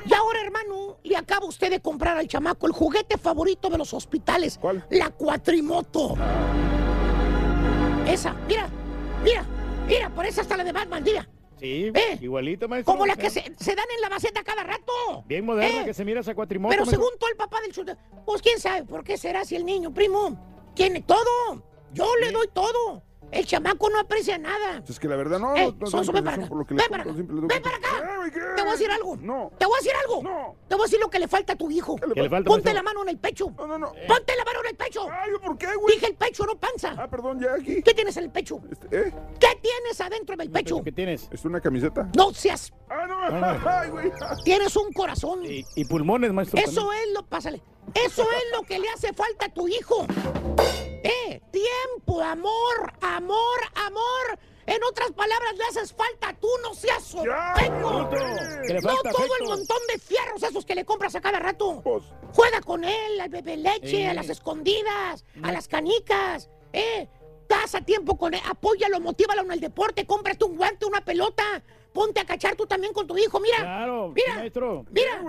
Y 0.06 0.12
ahora, 0.12 0.40
hermano, 0.42 0.98
le 1.02 1.16
acaba 1.16 1.46
usted 1.46 1.70
de 1.70 1.80
comprar 1.80 2.16
al 2.18 2.28
chamaco 2.28 2.66
el 2.66 2.72
juguete 2.72 3.16
favorito 3.16 3.70
de 3.70 3.78
los 3.78 3.94
hospitales. 3.94 4.58
¿Cuál? 4.60 4.84
La 4.90 5.10
cuatrimoto. 5.10 6.16
Esa, 8.06 8.34
mira, 8.46 8.68
mira, 9.24 9.44
mira, 9.86 10.10
por 10.10 10.26
esa 10.26 10.42
está 10.42 10.56
la 10.56 10.64
de 10.64 10.72
Batman, 10.72 11.02
mira. 11.02 11.28
Sí, 11.58 11.90
Eh, 11.94 12.18
igualito, 12.20 12.68
maestro. 12.68 12.92
Como 12.92 13.06
la 13.06 13.16
que 13.16 13.30
se, 13.30 13.40
se 13.58 13.74
dan 13.74 13.86
en 13.94 14.00
la 14.02 14.10
maceta 14.10 14.42
cada 14.42 14.64
rato. 14.64 14.92
Bien 15.26 15.44
moderna 15.44 15.82
Eh, 15.82 15.84
que 15.86 15.94
se 15.94 16.04
mira 16.04 16.20
esa 16.20 16.34
cuatrimoto. 16.34 16.70
Pero 16.70 16.84
maestro. 16.84 17.02
según 17.02 17.18
todo 17.18 17.30
el 17.30 17.36
papá 17.36 17.60
del 17.60 17.72
chuta, 17.72 17.96
pues 18.26 18.42
quién 18.42 18.58
sabe 18.60 18.84
por 18.84 19.02
qué 19.04 19.16
será 19.16 19.44
si 19.44 19.56
el 19.56 19.64
niño, 19.64 19.92
primo, 19.94 20.72
tiene 20.74 21.00
todo. 21.02 21.62
Yo 21.92 22.06
le 22.16 22.32
doy 22.32 22.48
todo. 22.52 23.02
El 23.34 23.46
chamaco 23.46 23.90
no 23.90 23.98
aprecia 23.98 24.38
nada. 24.38 24.80
Es 24.88 25.00
que 25.00 25.08
la 25.08 25.16
verdad 25.16 25.40
no. 25.40 25.56
Eh, 25.56 25.74
no, 25.76 25.90
para 25.90 26.34
acá. 26.34 26.48
Ven 26.68 26.80
para 26.88 27.02
acá. 27.02 27.12
Ven 27.14 27.48
para 27.62 27.76
acá. 27.76 28.30
Te 28.54 28.62
voy 28.62 28.68
a 28.68 28.72
decir 28.72 28.90
algo. 28.92 29.16
No. 29.16 29.50
Te 29.58 29.66
voy 29.66 29.74
a 29.74 29.78
decir 29.82 29.92
algo. 30.04 30.22
No. 30.22 30.56
Te 30.68 30.74
voy 30.76 30.84
a 30.84 30.86
decir 30.86 31.00
lo 31.00 31.10
que 31.10 31.18
le 31.18 31.26
falta 31.26 31.54
a 31.54 31.56
tu 31.56 31.68
hijo. 31.68 31.96
¿Qué 31.96 32.06
le 32.20 32.30
falta, 32.30 32.48
Ponte 32.48 32.66
maestro? 32.66 32.72
la 32.74 32.82
mano 32.84 33.02
en 33.02 33.08
el 33.08 33.18
pecho. 33.18 33.52
No, 33.58 33.66
no, 33.66 33.76
no. 33.76 33.92
Ponte 34.06 34.36
la 34.36 34.44
mano 34.44 34.60
en 34.60 34.66
el 34.70 34.76
pecho. 34.76 35.08
Ay, 35.10 35.32
¿por 35.44 35.58
qué, 35.58 35.66
güey? 35.74 35.96
Dije 35.96 36.06
el 36.06 36.14
pecho, 36.14 36.46
no 36.46 36.54
panza. 36.54 36.94
Ah, 36.96 37.08
perdón, 37.08 37.40
ya 37.40 37.54
aquí. 37.54 37.82
¿Qué 37.82 37.92
tienes 37.92 38.16
en 38.16 38.24
el 38.24 38.30
pecho? 38.30 38.60
Este, 38.70 38.86
¿Eh? 38.86 39.12
¿Qué 39.40 39.58
tienes 39.60 40.00
adentro 40.00 40.36
del 40.36 40.50
pecho? 40.50 40.80
¿Qué 40.84 40.92
tienes? 40.92 41.28
¿Es 41.32 41.44
una 41.44 41.60
camiseta? 41.60 42.08
No 42.16 42.32
seas. 42.32 42.72
Ah, 42.88 43.04
no. 43.08 43.18
Ah. 43.18 43.80
Ay, 43.80 43.90
güey. 43.90 44.12
Tienes 44.44 44.76
un 44.76 44.92
corazón. 44.92 45.44
Y, 45.44 45.64
y 45.74 45.84
pulmones, 45.86 46.32
maestro. 46.32 46.60
Eso 46.60 46.92
es 46.92 47.12
lo, 47.12 47.26
pásale. 47.26 47.60
Eso 47.94 48.22
es 48.22 48.56
lo 48.56 48.62
que 48.62 48.78
le 48.78 48.88
hace 48.90 49.12
falta 49.12 49.46
a 49.46 49.48
tu 49.48 49.66
hijo. 49.66 50.06
Eh, 51.04 51.40
tiempo. 51.50 52.20
Amor, 52.22 52.92
amor, 53.02 53.58
amor. 53.86 54.38
En 54.66 54.82
otras 54.82 55.12
palabras, 55.12 55.54
le 55.56 55.64
haces 55.64 55.92
falta. 55.92 56.34
Tú 56.40 56.48
no 56.62 56.74
seas 56.74 57.14
le 57.14 58.80
No 58.80 58.96
todo 59.12 59.36
el 59.40 59.46
montón 59.46 59.78
de 59.92 59.98
fierros 59.98 60.42
esos 60.42 60.64
que 60.64 60.74
le 60.74 60.86
compras 60.86 61.14
a 61.14 61.20
cada 61.20 61.38
rato. 61.38 61.82
Juega 62.32 62.60
con 62.62 62.84
él, 62.84 63.20
al 63.20 63.28
bebé 63.28 63.58
leche, 63.58 64.08
a 64.08 64.14
las 64.14 64.30
escondidas, 64.30 65.24
a 65.42 65.52
las 65.52 65.68
canicas. 65.68 66.48
¿Eh? 66.72 67.06
Pasa 67.46 67.82
tiempo 67.82 68.16
con 68.16 68.32
él, 68.32 68.40
apóyalo, 68.48 68.98
motívalo 69.00 69.42
en 69.42 69.52
el 69.52 69.60
deporte, 69.60 70.06
cómprate 70.06 70.44
un 70.46 70.56
guante, 70.56 70.86
una 70.86 71.04
pelota. 71.04 71.62
Ponte 71.94 72.18
a 72.18 72.24
cachar 72.24 72.56
tú 72.56 72.66
también 72.66 72.92
con 72.92 73.06
tu 73.06 73.16
hijo, 73.16 73.38
mira. 73.38 73.56
Claro, 73.58 74.12
mira, 74.16 74.34
maestro. 74.34 74.84
mira. 74.90 75.22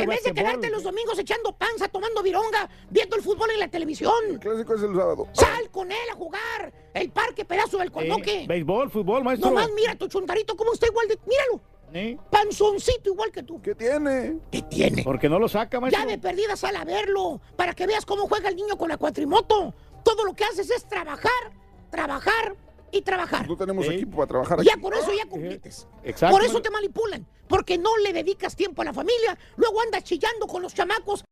En 0.00 0.08
vez 0.08 0.24
de 0.24 0.32
quedarte 0.32 0.70
los 0.70 0.82
domingos 0.82 1.18
echando 1.18 1.54
panza, 1.54 1.88
tomando 1.88 2.22
vironga, 2.22 2.70
viendo 2.88 3.16
el 3.16 3.22
fútbol 3.22 3.50
en 3.50 3.60
la 3.60 3.68
televisión. 3.68 4.14
El 4.30 4.40
clásico 4.40 4.74
es 4.76 4.82
el 4.82 4.96
sábado. 4.96 5.28
Sal 5.32 5.70
con 5.70 5.92
él 5.92 6.08
a 6.10 6.14
jugar. 6.14 6.72
El 6.94 7.10
parque, 7.10 7.44
pedazo 7.44 7.76
del 7.76 7.92
condoque. 7.92 8.44
Eh, 8.44 8.46
béisbol, 8.48 8.90
fútbol, 8.90 9.24
maestro. 9.24 9.50
Nomás 9.50 9.68
mira 9.76 9.94
tu 9.94 10.08
chuntarito 10.08 10.56
cómo 10.56 10.72
está 10.72 10.86
igual 10.86 11.06
de... 11.06 11.18
Míralo. 11.26 11.60
¿Eh? 11.92 12.16
Panzoncito 12.30 13.10
igual 13.10 13.30
que 13.30 13.42
tú. 13.42 13.60
¿Qué 13.60 13.74
tiene? 13.74 14.38
¿Qué 14.50 14.62
tiene? 14.62 15.04
Porque 15.04 15.28
no 15.28 15.38
lo 15.38 15.48
saca, 15.48 15.80
maestro. 15.80 16.02
Ya 16.02 16.08
de 16.08 16.16
perdida 16.16 16.56
sal 16.56 16.76
a 16.76 16.86
verlo, 16.86 17.42
para 17.56 17.74
que 17.74 17.86
veas 17.86 18.06
cómo 18.06 18.26
juega 18.26 18.48
el 18.48 18.56
niño 18.56 18.78
con 18.78 18.88
la 18.88 18.96
cuatrimoto. 18.96 19.74
Todo 20.02 20.24
lo 20.24 20.32
que 20.32 20.44
haces 20.44 20.70
es 20.70 20.88
trabajar, 20.88 21.52
trabajar 21.90 22.56
y 22.96 23.02
trabajar. 23.02 23.46
No 23.46 23.56
tenemos 23.56 23.86
equipo 23.86 24.16
para 24.16 24.26
trabajar 24.26 24.60
aquí. 24.60 24.68
Ya 24.68 24.80
con 24.80 24.92
eso 24.94 25.12
ya 25.12 25.28
compites. 25.28 25.86
Exacto. 26.04 26.36
Por 26.36 26.44
eso 26.44 26.60
te 26.60 26.70
manipulan, 26.70 27.26
porque 27.48 27.78
no 27.78 27.96
le 27.98 28.12
dedicas 28.12 28.56
tiempo 28.56 28.82
a 28.82 28.86
la 28.86 28.92
familia, 28.92 29.38
luego 29.56 29.80
andas 29.82 30.04
chillando 30.04 30.46
con 30.46 30.62
los 30.62 30.74
chamacos. 30.74 31.24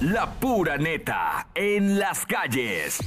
La 0.00 0.32
pura 0.38 0.76
neta 0.76 1.48
en 1.54 1.98
las 1.98 2.24
calles. 2.24 2.98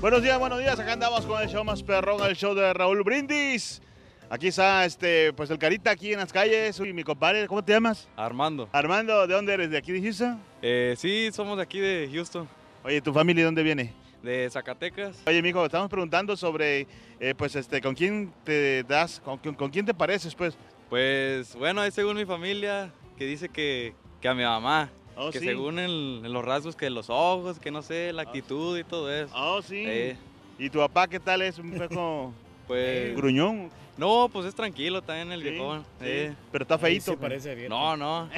Buenos 0.00 0.22
días, 0.22 0.38
buenos 0.38 0.58
días. 0.58 0.78
Acá 0.80 0.94
andamos 0.94 1.24
con 1.26 1.40
el 1.40 1.48
show 1.48 1.62
más 1.64 1.82
perrón, 1.82 2.20
el 2.24 2.34
show 2.34 2.54
de 2.54 2.72
Raúl 2.72 3.04
Brindis. 3.04 3.80
Aquí 4.28 4.48
está, 4.48 4.84
este, 4.84 5.32
pues 5.34 5.50
el 5.50 5.58
carita 5.58 5.90
aquí 5.90 6.12
en 6.12 6.18
las 6.18 6.32
calles. 6.32 6.80
Y 6.80 6.92
mi 6.92 7.04
compadre, 7.04 7.46
¿cómo 7.46 7.62
te 7.62 7.72
llamas? 7.72 8.08
Armando. 8.16 8.68
Armando, 8.72 9.26
¿de 9.26 9.34
dónde 9.34 9.52
eres? 9.52 9.70
¿De 9.70 9.76
aquí 9.76 9.92
de 9.92 10.02
Houston? 10.02 10.42
Eh, 10.62 10.94
sí, 10.96 11.30
somos 11.32 11.56
de 11.58 11.62
aquí 11.62 11.78
de 11.78 12.10
Houston, 12.12 12.48
Oye, 12.82 13.00
¿tu 13.00 13.12
familia 13.12 13.42
de 13.42 13.44
dónde 13.44 13.62
viene? 13.62 13.92
De 14.22 14.48
Zacatecas. 14.50 15.20
Oye, 15.26 15.42
mijo, 15.42 15.64
estamos 15.64 15.88
preguntando 15.90 16.36
sobre, 16.36 16.86
eh, 17.20 17.34
pues, 17.36 17.56
este, 17.56 17.80
¿con 17.80 17.94
quién 17.94 18.32
te 18.44 18.82
das, 18.84 19.20
con, 19.24 19.38
con- 19.38 19.54
con 19.54 19.70
quién 19.70 19.84
te 19.84 19.92
pareces, 19.94 20.34
pues? 20.34 20.56
Pues 20.88 21.54
bueno, 21.56 21.82
es 21.84 21.94
según 21.94 22.16
mi 22.16 22.24
familia 22.24 22.92
que 23.16 23.26
dice 23.26 23.48
que, 23.48 23.94
que 24.20 24.28
a 24.28 24.34
mi 24.34 24.42
mamá. 24.44 24.90
Oh, 25.16 25.30
que 25.30 25.40
sí. 25.40 25.44
según 25.46 25.78
el- 25.78 26.22
en 26.24 26.32
los 26.32 26.44
rasgos 26.44 26.74
que 26.76 26.88
los 26.88 27.10
ojos, 27.10 27.58
que 27.58 27.70
no 27.70 27.82
sé, 27.82 28.12
la 28.12 28.22
actitud 28.22 28.78
y 28.78 28.84
todo 28.84 29.12
eso. 29.12 29.32
Oh, 29.36 29.60
sí. 29.60 29.84
Eh, 29.86 30.16
¿Y 30.58 30.70
tu 30.70 30.78
papá 30.78 31.08
qué 31.08 31.18
tal 31.20 31.42
es? 31.42 31.58
Un 31.58 31.70
poco 31.88 32.32
pues 32.66 33.14
gruñón. 33.16 33.70
no, 33.98 34.30
pues 34.32 34.46
es 34.46 34.54
tranquilo 34.54 35.02
también 35.02 35.32
el 35.32 35.42
Sí, 35.42 35.50
viejón. 35.50 35.80
sí. 36.00 36.06
eh. 36.06 36.34
Pero 36.50 36.62
está 36.62 36.74
Ahí 36.76 36.80
feíto. 36.80 37.10
se 37.12 37.16
parece 37.16 37.54
bien. 37.54 37.68
No, 37.70 37.96
no. 37.96 38.28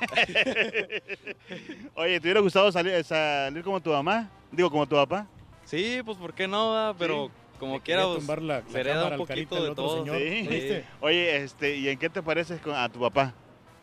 Oye, 1.94 2.20
¿te 2.20 2.26
hubiera 2.26 2.40
gustado 2.40 2.70
salir, 2.72 3.02
salir 3.04 3.62
como 3.62 3.80
tu 3.80 3.90
mamá? 3.90 4.30
Digo, 4.54 4.70
como 4.70 4.86
tu 4.86 4.96
papá. 4.96 5.26
Sí, 5.64 6.00
pues 6.04 6.16
¿por 6.18 6.34
qué 6.34 6.46
no? 6.48 6.70
va? 6.70 6.94
Pero 6.98 7.30
como 7.58 7.80
quiera, 7.80 8.04
pues, 8.04 8.18
tumbar 8.18 8.42
la- 8.42 8.60
la 8.60 8.68
se 8.68 8.80
hereda 8.80 8.94
cámara 8.96 9.16
un 9.20 9.26
poquito 9.26 9.62
de 9.64 9.74
todo. 9.74 9.98
señor. 10.04 10.18
Sí. 10.18 10.46
¿Viste? 10.48 10.84
Oye, 11.00 11.36
este, 11.36 11.76
¿y 11.76 11.88
en 11.88 11.98
qué 11.98 12.08
te 12.10 12.22
pareces 12.22 12.60
con- 12.60 12.74
a 12.74 12.88
tu 12.88 13.00
papá? 13.00 13.32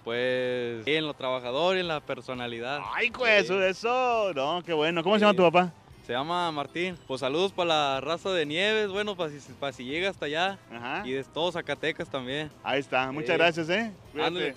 Pues 0.03 0.85
en 0.87 1.05
lo 1.05 1.13
trabajador 1.13 1.77
y 1.77 1.81
en 1.81 1.87
la 1.87 1.99
personalidad. 1.99 2.79
Ay, 2.95 3.11
pues, 3.11 3.43
eso, 3.45 3.61
eso. 3.63 4.33
No, 4.33 4.61
qué 4.65 4.73
bueno. 4.73 5.03
¿Cómo 5.03 5.15
se 5.15 5.21
llama 5.21 5.35
tu 5.35 5.43
papá? 5.43 5.71
Se 6.07 6.13
llama 6.13 6.51
Martín. 6.51 6.97
Pues 7.07 7.21
saludos 7.21 7.51
para 7.51 7.67
la 7.69 8.01
raza 8.01 8.31
de 8.31 8.45
Nieves, 8.47 8.89
bueno, 8.89 9.15
para 9.15 9.29
si, 9.29 9.37
para 9.53 9.71
si 9.71 9.83
llega 9.85 10.09
hasta 10.09 10.25
allá. 10.25 10.57
Ajá. 10.73 11.03
Y 11.05 11.11
de 11.11 11.23
todos 11.23 11.53
Zacatecas 11.53 12.09
también. 12.09 12.49
Ahí 12.63 12.79
está. 12.79 13.11
Muchas 13.11 13.29
Sí. 13.29 13.37
gracias, 13.37 13.69
¿eh? 13.69 13.91
Cuídate. 14.11 14.55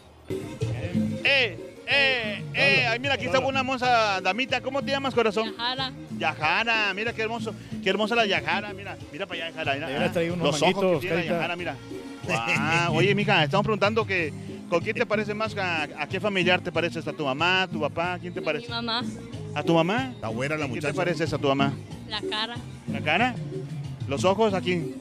¡Eh! 1.24 1.73
¡Eh! 1.86 2.42
¡Eh! 2.54 2.86
Ay, 2.88 2.98
mira, 2.98 3.14
aquí 3.14 3.26
está 3.26 3.40
una 3.40 3.60
hermosa 3.60 4.20
damita. 4.20 4.60
¿Cómo 4.60 4.82
te 4.82 4.90
llamas, 4.90 5.14
corazón? 5.14 5.50
Yajara. 5.52 5.92
Yajara. 6.18 6.94
Mira 6.94 7.12
qué 7.12 7.22
hermoso. 7.22 7.54
Qué 7.82 7.90
hermosa 7.90 8.14
la 8.14 8.26
Yajara. 8.26 8.72
Mira, 8.72 8.96
mira 9.12 9.26
para 9.26 9.46
allá, 9.46 9.56
Yajara. 9.64 10.10
Mira, 10.10 10.32
unos 10.34 10.46
Los 10.46 10.62
ojos 10.62 10.74
que 10.74 10.80
manguitos, 10.82 11.00
tiene 11.00 11.14
la 11.16 11.20
carita. 11.22 11.34
Yajara, 11.34 11.56
mira. 11.56 11.76
Guau. 12.86 12.96
Oye, 12.96 13.14
mija, 13.14 13.44
estamos 13.44 13.64
preguntando 13.64 14.06
que 14.06 14.32
¿con 14.70 14.80
quién 14.82 14.96
te 14.96 15.04
parece 15.04 15.34
más? 15.34 15.54
¿A, 15.56 15.82
a 15.82 16.08
qué 16.08 16.20
familiar 16.20 16.60
te 16.62 16.72
pareces? 16.72 17.06
¿A 17.06 17.12
tu 17.12 17.24
mamá, 17.24 17.62
a 17.62 17.68
tu 17.68 17.80
papá? 17.80 18.14
¿A 18.14 18.18
quién 18.18 18.32
te 18.32 18.40
Mi 18.40 18.46
parece? 18.46 18.68
mamá, 18.68 19.02
¿A 19.54 19.62
tu 19.62 19.74
mamá? 19.74 20.12
Está 20.14 20.28
buena 20.28 20.54
la 20.54 20.60
¿Quién 20.62 20.70
muchacha. 20.76 20.92
te 20.92 20.96
pareces 20.96 21.32
a 21.32 21.38
tu 21.38 21.48
mamá? 21.48 21.72
la 22.08 22.20
cara. 22.22 22.54
¿La 22.92 23.00
cara? 23.00 23.34
¿Los 24.08 24.24
ojos 24.24 24.54
aquí? 24.54 24.94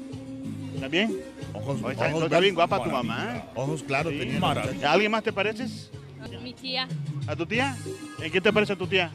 ¿También? 0.79 1.17
Ojos, 1.53 1.77
Oye, 1.84 1.93
está, 1.93 2.07
ojos 2.09 2.23
está 2.23 2.39
bien 2.39 2.55
guapa 2.55 2.84
tu 2.84 2.89
mamá. 2.89 3.43
Ojos 3.55 3.84
claros 3.84 4.11
Sí. 4.11 4.39
¿A 4.84 4.91
alguien 4.91 5.11
más 5.11 5.23
te 5.23 5.31
pareces? 5.31 5.91
Mi 6.41 6.53
tía, 6.53 6.88
¿A 7.28 7.36
tu 7.36 7.45
tía? 7.45 7.76
¿En 8.19 8.32
qué 8.32 8.41
te 8.41 8.51
parece 8.51 8.74
a 8.74 8.76
tu 8.76 8.88
tía? 8.88 9.11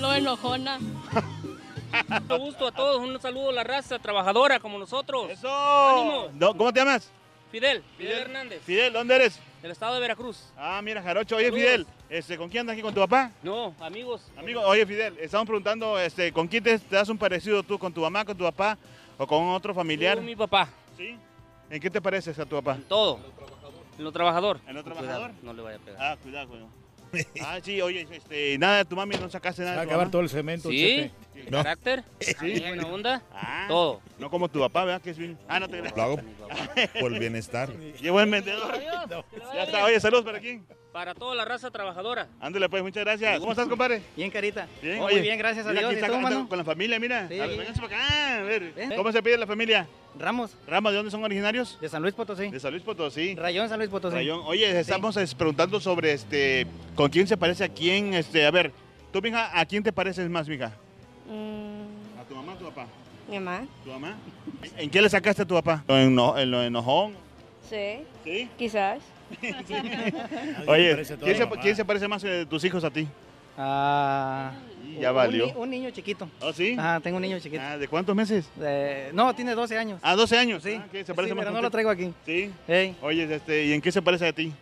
lo 0.00 0.12
enojona. 0.12 0.78
Mucho 2.08 2.38
gusto 2.38 2.66
a 2.68 2.72
todos, 2.72 3.00
un 3.00 3.20
saludo 3.20 3.50
a 3.50 3.52
la 3.52 3.64
raza 3.64 3.98
trabajadora 3.98 4.58
como 4.60 4.78
nosotros. 4.78 5.30
¡Eso! 5.30 5.48
¡Ánimo! 5.48 6.28
No, 6.34 6.56
¿Cómo 6.56 6.72
te 6.72 6.80
llamas? 6.80 7.10
Fidel, 7.50 7.84
Fidel 7.96 8.18
Hernández, 8.22 8.62
Fidel, 8.64 8.92
¿dónde 8.92 9.14
eres? 9.14 9.38
del 9.62 9.70
estado 9.70 9.94
de 9.94 10.00
Veracruz. 10.00 10.52
Ah, 10.58 10.80
mira, 10.82 11.00
Jarocho. 11.02 11.36
Oye, 11.36 11.46
Saludos. 11.46 11.64
Fidel, 11.64 11.86
este, 12.10 12.36
¿con 12.36 12.50
quién 12.50 12.62
andas 12.62 12.74
aquí? 12.74 12.82
¿Con 12.82 12.92
tu 12.92 13.00
papá? 13.00 13.30
No, 13.42 13.74
amigos. 13.80 14.22
Amigo, 14.36 14.60
oye, 14.60 14.84
Fidel, 14.84 15.16
estamos 15.18 15.46
preguntando, 15.46 15.98
este, 15.98 16.32
¿con 16.32 16.48
quién 16.48 16.62
te, 16.64 16.78
te 16.78 16.96
das 16.96 17.08
un 17.08 17.16
parecido 17.16 17.62
tú? 17.62 17.78
¿Con 17.78 17.92
tu 17.94 18.00
mamá, 18.02 18.24
con 18.24 18.36
tu 18.36 18.44
papá 18.44 18.76
o 19.16 19.26
con 19.26 19.46
otro 19.48 19.72
familiar? 19.72 20.16
Con 20.16 20.26
mi 20.26 20.36
papá, 20.36 20.68
¿Sí? 20.98 21.16
¿En 21.70 21.80
qué 21.80 21.88
te 21.88 22.02
pareces 22.02 22.38
a 22.38 22.44
tu 22.44 22.56
papá? 22.56 22.78
todo. 22.88 23.18
En 23.98 24.04
lo 24.04 24.12
trabajador. 24.12 24.60
¿En 24.66 24.74
lo 24.74 24.82
Cuidado, 24.82 25.02
trabajador? 25.02 25.30
no 25.42 25.52
le 25.52 25.62
vaya 25.62 25.76
a 25.76 25.80
pegar. 25.80 26.00
Ah, 26.02 26.16
cuidado, 26.22 26.48
cuidado. 26.48 26.68
Ah, 27.44 27.60
sí, 27.62 27.80
oye, 27.80 28.08
este, 28.10 28.58
nada 28.58 28.78
de 28.78 28.84
tu 28.86 28.96
mami, 28.96 29.14
no 29.16 29.30
sacaste 29.30 29.62
Se 29.62 29.64
nada 29.64 29.76
va 29.76 29.82
a 29.82 29.84
acabar 29.84 30.06
mamá? 30.06 30.10
todo 30.10 30.22
el 30.22 30.28
cemento, 30.28 30.68
Sí, 30.68 31.10
chepe. 31.32 31.48
No. 31.50 31.58
carácter, 31.58 32.02
Sí. 32.20 32.58
buena 32.60 32.86
onda, 32.88 33.22
Ah, 33.32 33.66
todo. 33.68 34.00
No 34.18 34.30
como 34.30 34.48
tu 34.48 34.58
papá, 34.58 34.84
¿verdad? 34.84 35.00
Que 35.00 35.10
es 35.10 35.18
bien... 35.18 35.38
Ah, 35.46 35.60
no 35.60 35.68
te 35.68 35.80
Lo 35.80 36.02
hago 36.02 36.16
por 37.00 37.12
el 37.12 37.18
bienestar. 37.20 37.70
Qué 38.00 38.10
buen 38.10 38.28
vendedor. 38.30 38.80
Ya 39.54 39.62
está, 39.62 39.84
oye, 39.84 40.00
saludos 40.00 40.24
para 40.24 40.38
aquí. 40.38 40.60
Para 40.94 41.12
toda 41.12 41.34
la 41.34 41.44
raza 41.44 41.72
trabajadora. 41.72 42.28
Ándale, 42.40 42.68
pues, 42.68 42.80
muchas 42.80 43.02
gracias. 43.02 43.40
¿Cómo 43.40 43.50
estás, 43.50 43.66
compadre? 43.66 44.00
Bien, 44.16 44.30
carita. 44.30 44.68
Bien, 44.80 44.98
Muy 44.98 45.06
oye, 45.14 45.22
bien, 45.22 45.36
gracias 45.36 45.66
a 45.66 45.70
mira, 45.70 45.80
Dios. 45.80 45.90
aquí 45.90 45.96
¿Y 45.96 45.98
está 45.98 46.06
tú, 46.06 46.12
con- 46.12 46.22
mano? 46.22 46.48
con 46.48 46.56
la 46.56 46.62
familia, 46.62 47.00
mira. 47.00 47.26
Sí. 47.26 47.40
A 47.40 47.46
ver, 47.48 47.58
vénganse 47.58 47.80
para 47.82 47.96
acá. 47.96 48.38
A 48.38 48.42
ver, 48.44 48.72
¿Eh? 48.76 48.90
¿cómo 48.94 49.10
se 49.10 49.20
pide 49.20 49.36
la 49.36 49.44
familia? 49.48 49.88
Ramos, 50.16 50.52
Ramos, 50.68 50.92
¿de 50.92 50.96
dónde 50.98 51.10
son 51.10 51.24
originarios? 51.24 51.80
de 51.80 51.88
San 51.88 52.00
Luis 52.00 52.14
Potosí. 52.14 52.48
De 52.48 52.60
San 52.60 52.70
Luis 52.70 52.84
Potosí. 52.84 53.34
Rayón, 53.34 53.68
San 53.68 53.78
Luis 53.80 53.90
Potosí. 53.90 54.14
Rayón. 54.14 54.42
Oye, 54.44 54.78
estamos 54.78 55.16
es, 55.16 55.34
preguntando 55.34 55.80
sobre 55.80 56.12
este, 56.12 56.64
con 56.94 57.10
quién 57.10 57.26
se 57.26 57.36
parece 57.36 57.64
a 57.64 57.68
quién, 57.68 58.14
este, 58.14 58.46
a 58.46 58.52
ver, 58.52 58.70
tú, 59.12 59.20
mija, 59.20 59.50
¿a 59.58 59.66
quién 59.66 59.82
te 59.82 59.92
pareces 59.92 60.30
más, 60.30 60.48
mija? 60.48 60.70
Mm, 61.28 62.20
¿A 62.20 62.24
tu 62.28 62.36
mamá 62.36 62.52
o 62.52 62.54
a 62.54 62.58
tu 62.60 62.64
papá? 62.66 62.86
mi 63.28 63.40
mamá, 63.40 63.66
¿Tu 63.82 63.90
mamá? 63.90 64.16
¿En 64.76 64.88
qué 64.90 65.02
le 65.02 65.08
sacaste 65.08 65.42
a 65.42 65.44
tu 65.44 65.54
papá? 65.54 65.82
¿En, 65.88 66.14
lo- 66.14 66.38
en 66.38 66.52
lo 66.52 66.62
enojón? 66.62 67.14
sí, 67.68 68.04
¿Sí? 68.22 68.48
quizás. 68.56 69.00
Oye, 70.66 70.94
¿quién 71.20 71.36
se, 71.36 71.44
mamá. 71.46 71.60
quién 71.62 71.76
se 71.76 71.84
parece 71.84 72.08
más 72.08 72.22
de 72.22 72.46
tus 72.46 72.64
hijos 72.64 72.82
a 72.84 72.90
ti? 72.90 73.06
Ah, 73.56 74.52
Ya 75.00 75.10
un 75.10 75.16
valió. 75.16 75.52
Un, 75.58 75.70
niño 75.70 75.90
chiquito. 75.90 76.28
¿Oh, 76.40 76.52
sí? 76.52 76.74
Ajá, 76.78 77.00
tengo 77.00 77.16
un 77.16 77.22
niño 77.22 77.38
chiquito. 77.38 77.62
Ah, 77.64 77.78
¿De 77.78 77.86
cuántos 77.88 78.14
meses? 78.16 78.48
Eh, 78.60 79.10
no, 79.12 79.34
tiene 79.34 79.54
12 79.54 79.78
años. 79.78 80.00
Ah, 80.02 80.16
12 80.16 80.36
años. 80.38 80.62
Sí. 80.62 80.76
Ah, 80.80 80.86
¿qué? 80.90 80.98
¿Se 81.00 81.06
Sí, 81.06 81.12
parece 81.14 81.34
más 81.34 81.44
pero 81.44 81.54
no 81.54 81.62
lo 81.62 81.70
traigo 81.70 81.90
aquí. 81.90 82.12
Sí. 82.26 82.50
Oye, 83.02 83.32
este, 83.34 83.66
¿y 83.66 83.72
en 83.72 83.80
qué 83.80 83.92
se 83.92 84.02
parece 84.02 84.26
a 84.26 84.32
ti? 84.32 84.52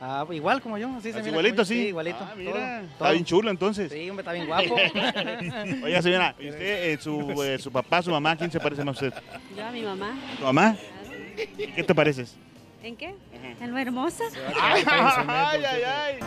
Ah, 0.00 0.24
igual 0.30 0.62
como 0.62 0.78
yo, 0.78 0.88
así 0.96 1.10
se 1.10 1.18
¿Así 1.18 1.18
mira. 1.24 1.30
igualito, 1.30 1.64
sí? 1.64 1.88
igualito. 1.88 2.18
Ah, 2.20 2.32
mira, 2.36 2.52
todo, 2.52 2.62
está 2.62 2.98
todo. 2.98 3.12
bien 3.12 3.24
chulo 3.24 3.50
entonces. 3.50 3.90
Sí, 3.92 4.08
hombre, 4.08 4.22
está 4.22 4.32
bien 4.32 4.46
guapo. 4.46 4.76
Oiga, 5.84 6.00
señora, 6.02 6.34
¿y 6.38 6.50
usted, 6.50 6.92
eh, 6.92 6.98
su, 7.00 7.42
eh, 7.42 7.58
su 7.58 7.72
papá, 7.72 8.00
su 8.00 8.10
mamá, 8.12 8.36
quién 8.36 8.48
se 8.50 8.60
parece 8.60 8.84
más 8.84 9.02
a 9.02 9.06
usted? 9.06 9.20
Yo 9.56 9.64
a 9.66 9.72
mi 9.72 9.82
mamá. 9.82 10.16
¿Tu 10.38 10.44
mamá? 10.44 10.76
¿En 11.58 11.74
¿Qué 11.74 11.82
te 11.82 11.94
pareces? 11.96 12.36
¿En 12.82 12.96
qué? 12.96 13.14
En 13.32 13.70
lo 13.70 13.78
hermosa. 13.78 14.24
¡Ay, 14.60 14.84
ay, 14.86 15.64
ay! 15.64 15.82
ay. 15.84 16.18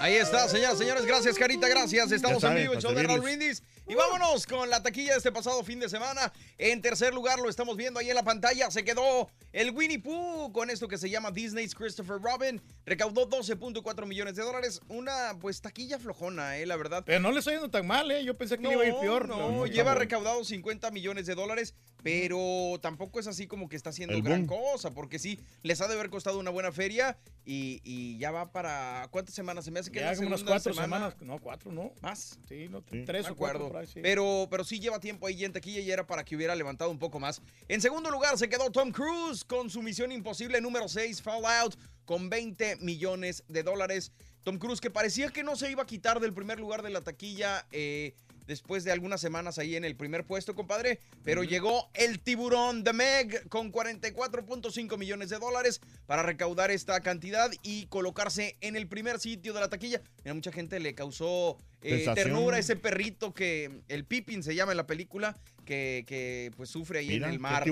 Ahí 0.00 0.14
está, 0.14 0.48
señoras, 0.48 0.78
señores. 0.78 1.04
Gracias, 1.04 1.36
Carita. 1.36 1.68
Gracias. 1.68 2.10
Estamos 2.10 2.40
Ya 2.40 2.48
en 2.48 2.54
vivo, 2.54 2.68
para 2.72 2.80
show 2.80 2.94
de 2.94 3.02
Raúl. 3.02 3.20
Brindis. 3.20 3.62
Y 3.86 3.94
vámonos 3.94 4.46
con 4.46 4.70
la 4.70 4.82
taquilla 4.82 5.12
de 5.12 5.18
este 5.18 5.30
pasado 5.30 5.62
fin 5.62 5.78
de 5.78 5.90
semana. 5.90 6.32
En 6.56 6.80
tercer 6.80 7.12
lugar, 7.12 7.38
lo 7.38 7.50
estamos 7.50 7.76
viendo 7.76 8.00
ahí 8.00 8.08
en 8.08 8.14
la 8.14 8.22
pantalla. 8.22 8.70
Se 8.70 8.82
quedó 8.82 9.28
el 9.52 9.72
Winnie 9.72 9.98
Pooh 9.98 10.52
con 10.52 10.70
esto 10.70 10.88
que 10.88 10.96
se 10.96 11.10
llama 11.10 11.30
Disney's 11.32 11.74
Christopher 11.74 12.16
Robin. 12.18 12.62
Recaudó 12.86 13.28
12.4 13.28 14.06
millones 14.06 14.36
de 14.36 14.42
dólares. 14.42 14.80
Una, 14.88 15.36
pues, 15.38 15.60
taquilla 15.60 15.98
flojona, 15.98 16.56
eh, 16.56 16.64
la 16.64 16.76
verdad. 16.76 17.02
Pero 17.04 17.20
no 17.20 17.30
le 17.30 17.40
estoy 17.40 17.54
yendo 17.54 17.68
tan 17.68 17.86
mal, 17.86 18.10
¿eh? 18.10 18.24
Yo 18.24 18.38
pensé 18.38 18.56
que 18.56 18.68
le 18.68 18.72
iba 18.72 18.84
a 18.84 18.86
ir 18.86 18.94
peor. 19.00 19.28
No, 19.28 19.66
lleva 19.66 19.94
recaudado 19.94 20.42
50 20.44 20.90
millones 20.92 21.26
de 21.26 21.34
dólares, 21.34 21.74
pero 22.02 22.78
tampoco 22.80 23.20
es 23.20 23.26
así 23.26 23.46
como 23.46 23.68
que 23.68 23.76
está 23.76 23.90
haciendo 23.90 24.14
El 24.14 24.22
gran 24.22 24.46
boom. 24.46 24.60
cosa, 24.72 24.92
porque 24.92 25.18
sí, 25.18 25.38
les 25.62 25.80
ha 25.80 25.88
de 25.88 25.94
haber 25.94 26.10
costado 26.10 26.38
una 26.38 26.50
buena 26.50 26.72
feria 26.72 27.18
y, 27.44 27.80
y 27.84 28.18
ya 28.18 28.30
va 28.30 28.52
para... 28.52 29.08
¿Cuántas 29.10 29.34
semanas? 29.34 29.64
Se 29.64 29.70
me 29.70 29.80
hace 29.80 29.90
que 29.90 30.00
Ya 30.00 30.14
como 30.14 30.28
unas 30.28 30.42
cuatro 30.44 30.72
semana. 30.72 30.96
semanas. 31.10 31.16
No, 31.22 31.38
cuatro, 31.38 31.72
no. 31.72 31.92
¿Más? 32.00 32.38
Sí, 32.48 32.68
no, 32.68 32.82
Sí. 32.90 33.04
tres 33.04 33.24
me 33.24 33.30
o 33.30 33.32
acuerdo. 33.32 33.72
sí. 33.86 34.00
Pero, 34.02 34.46
pero 34.50 34.64
sí 34.64 34.78
lleva 34.80 35.00
tiempo 35.00 35.26
ahí 35.26 35.44
en 35.44 35.52
taquilla 35.52 35.80
y 35.80 35.90
era 35.90 36.06
para 36.06 36.24
que 36.24 36.36
hubiera 36.36 36.54
levantado 36.54 36.90
un 36.90 36.98
poco 36.98 37.18
más. 37.20 37.40
En 37.68 37.80
segundo 37.80 38.10
lugar 38.10 38.36
se 38.38 38.48
quedó 38.48 38.70
Tom 38.70 38.90
Cruise 38.92 39.44
con 39.44 39.70
su 39.70 39.82
misión 39.82 40.12
imposible 40.12 40.60
número 40.60 40.88
6, 40.88 41.22
Fallout, 41.22 41.76
con 42.04 42.28
20 42.30 42.76
millones 42.76 43.44
de 43.48 43.62
dólares. 43.62 44.12
Tom 44.42 44.58
Cruise 44.58 44.80
que 44.80 44.90
parecía 44.90 45.28
que 45.30 45.42
no 45.42 45.54
se 45.56 45.70
iba 45.70 45.82
a 45.82 45.86
quitar 45.86 46.18
del 46.20 46.32
primer 46.32 46.58
lugar 46.58 46.82
de 46.82 46.90
la 46.90 47.02
taquilla. 47.02 47.66
eh, 47.72 48.14
Después 48.46 48.84
de 48.84 48.92
algunas 48.92 49.20
semanas 49.20 49.58
ahí 49.58 49.76
en 49.76 49.84
el 49.84 49.96
primer 49.96 50.24
puesto, 50.24 50.54
compadre. 50.54 51.00
Pero 51.22 51.44
llegó 51.44 51.90
el 51.94 52.20
tiburón 52.20 52.84
de 52.84 52.92
Meg 52.92 53.48
con 53.48 53.72
44.5 53.72 54.98
millones 54.98 55.30
de 55.30 55.38
dólares 55.38 55.80
para 56.06 56.22
recaudar 56.22 56.70
esta 56.70 57.00
cantidad 57.00 57.50
y 57.62 57.86
colocarse 57.86 58.56
en 58.60 58.76
el 58.76 58.88
primer 58.88 59.20
sitio 59.20 59.52
de 59.52 59.60
la 59.60 59.68
taquilla. 59.68 60.02
Mira, 60.24 60.34
mucha 60.34 60.52
gente 60.52 60.80
le 60.80 60.94
causó 60.94 61.58
eh, 61.82 62.06
ternura 62.14 62.58
ese 62.58 62.76
perrito 62.76 63.32
que 63.32 63.82
el 63.88 64.04
Pippin 64.04 64.42
se 64.42 64.54
llama 64.54 64.72
en 64.72 64.76
la 64.76 64.86
película, 64.86 65.38
que, 65.70 66.04
que, 66.04 66.50
pues 66.56 66.68
sufre 66.68 66.98
ahí 66.98 67.06
Mira, 67.06 67.28
en 67.28 67.34
el 67.34 67.38
mar. 67.38 67.62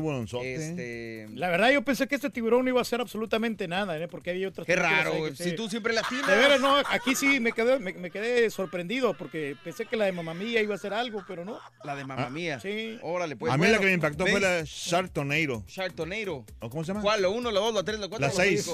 Este, 0.45 1.27
La 1.35 1.49
verdad, 1.49 1.73
yo 1.73 1.83
pensé 1.83 2.07
que 2.07 2.15
este 2.15 2.31
tiburón 2.31 2.65
no 2.65 2.71
iba 2.71 2.79
a 2.79 2.83
hacer 2.83 3.01
absolutamente 3.01 3.67
nada, 3.67 3.99
¿eh? 3.99 4.07
porque 4.07 4.31
había 4.31 4.47
otras 4.47 4.67
Qué 4.69 4.77
raro, 4.77 5.25
que 5.25 5.35
si 5.35 5.51
sí. 5.51 5.57
tú 5.57 5.69
siempre 5.69 5.93
la 5.93 6.03
atinas. 6.03 6.29
De 6.29 6.37
veras, 6.37 6.61
no, 6.61 6.77
aquí 6.77 7.17
sí 7.17 7.41
me 7.41 7.51
quedé, 7.51 7.81
me, 7.81 7.93
me 7.95 8.13
quedé 8.13 8.49
sorprendido 8.51 9.15
porque 9.15 9.57
pensé 9.65 9.85
que 9.87 9.97
la 9.97 10.05
de 10.05 10.13
Mamá 10.13 10.33
Mía 10.33 10.63
iba 10.63 10.75
a 10.75 10.77
hacer 10.77 10.95
algo, 10.95 11.25
pero 11.27 11.45
no. 11.45 11.59
La 11.83 11.97
de 11.97 12.05
Mamá 12.05 12.27
Ah. 12.27 12.31
Mía. 12.31 12.61
Sí. 12.61 12.99
Órale, 13.03 13.35
pues. 13.35 13.53
a 13.53 13.57
mí 13.57 13.61
bueno, 13.63 13.73
la 13.75 13.81
que 13.81 13.87
me 13.87 13.93
impactó 13.95 14.27
fue 14.29 14.39
la 14.39 14.63
Shark 14.65 15.11
Tornado. 15.13 15.65
Shark 15.67 15.95
Tornado. 15.95 16.45
¿O 16.61 16.71
cómo 16.71 16.85
se 16.85 16.89
llama? 16.89 17.01
¿Cuál? 17.03 17.23
¿La 17.23 17.29
1, 17.31 17.51
la 17.51 17.59
2, 17.61 17.75
la 17.75 17.83
3, 17.83 17.99
la 17.99 18.09
4? 18.09 18.27
La 18.29 18.33
seis. 18.33 18.71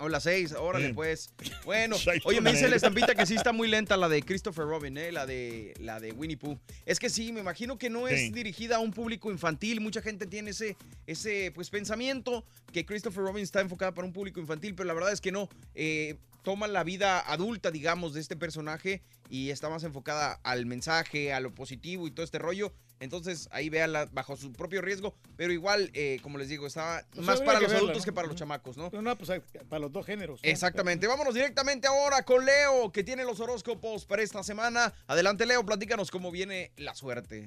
O 0.00 0.08
la 0.08 0.20
6, 0.20 0.52
órale 0.52 0.86
Sí. 0.88 0.92
pues. 0.92 1.32
Bueno, 1.64 1.96
oye, 2.24 2.40
me 2.40 2.52
dice 2.52 2.68
la 2.68 2.76
estampita 2.76 3.14
que 3.16 3.26
sí 3.26 3.34
está 3.34 3.52
muy 3.52 3.66
lenta 3.66 3.96
la 3.96 4.08
de 4.08 4.22
Christopher 4.22 4.64
Robin, 4.66 4.96
¿eh? 4.98 5.10
La 5.10 5.26
de, 5.26 5.74
la 5.80 5.98
de 5.98 6.12
Winnie 6.12 6.36
Pooh. 6.36 6.56
Es 6.86 7.00
que 7.00 7.10
sí, 7.10 7.32
me 7.32 7.40
imagino 7.40 7.76
que 7.78 7.90
no 7.90 8.06
es 8.06 8.20
Sí. 8.20 8.30
Dirigida 8.68 8.76
a 8.76 8.80
un 8.80 8.92
público 8.92 9.30
infantil. 9.30 9.80
Mucha 9.80 10.02
gente 10.02 10.26
tiene 10.26 10.50
ese, 10.50 10.76
ese 11.06 11.50
pues, 11.54 11.70
pensamiento 11.70 12.44
que 12.72 12.84
Christopher 12.84 13.24
Robin 13.24 13.42
está 13.42 13.60
enfocada 13.60 13.92
para 13.92 14.06
un 14.06 14.12
público 14.12 14.40
infantil, 14.40 14.74
pero 14.74 14.86
la 14.86 14.94
verdad 14.94 15.12
es 15.12 15.20
que 15.20 15.32
no. 15.32 15.48
Eh, 15.74 16.16
toma 16.42 16.66
la 16.68 16.84
vida 16.84 17.20
adulta, 17.20 17.70
digamos, 17.70 18.14
de 18.14 18.20
este 18.20 18.36
personaje 18.36 19.02
y 19.28 19.50
está 19.50 19.68
más 19.68 19.84
enfocada 19.84 20.40
al 20.44 20.64
mensaje, 20.66 21.32
a 21.32 21.40
lo 21.40 21.54
positivo 21.54 22.06
y 22.06 22.10
todo 22.10 22.24
este 22.24 22.38
rollo. 22.38 22.72
Entonces 23.00 23.48
ahí 23.52 23.68
véanla 23.68 24.06
bajo 24.12 24.36
su 24.36 24.52
propio 24.52 24.80
riesgo, 24.80 25.14
pero 25.36 25.52
igual, 25.52 25.90
eh, 25.92 26.18
como 26.22 26.38
les 26.38 26.48
digo, 26.48 26.66
está 26.66 27.04
Pues 27.10 27.26
más 27.26 27.36
habría 27.36 27.46
para 27.46 27.60
los 27.60 27.68
verla, 27.68 27.78
adultos 27.78 28.02
¿no? 28.02 28.04
que 28.04 28.12
para 28.12 28.28
los 28.28 28.36
chamacos, 28.36 28.76
¿no? 28.76 28.90
No, 28.90 29.18
pues 29.18 29.42
para 29.68 29.80
los 29.80 29.92
dos 29.92 30.06
géneros. 30.06 30.40
¿no? 30.42 30.48
Exactamente. 30.48 31.06
Vámonos 31.06 31.34
directamente 31.34 31.86
ahora 31.86 32.22
con 32.22 32.44
Leo, 32.44 32.90
que 32.92 33.04
tiene 33.04 33.24
los 33.24 33.40
horóscopos 33.40 34.06
para 34.06 34.22
esta 34.22 34.42
semana. 34.42 34.94
Adelante, 35.06 35.44
Leo, 35.44 35.64
platícanos 35.66 36.10
cómo 36.10 36.30
viene 36.30 36.72
la 36.76 36.94
suerte. 36.94 37.46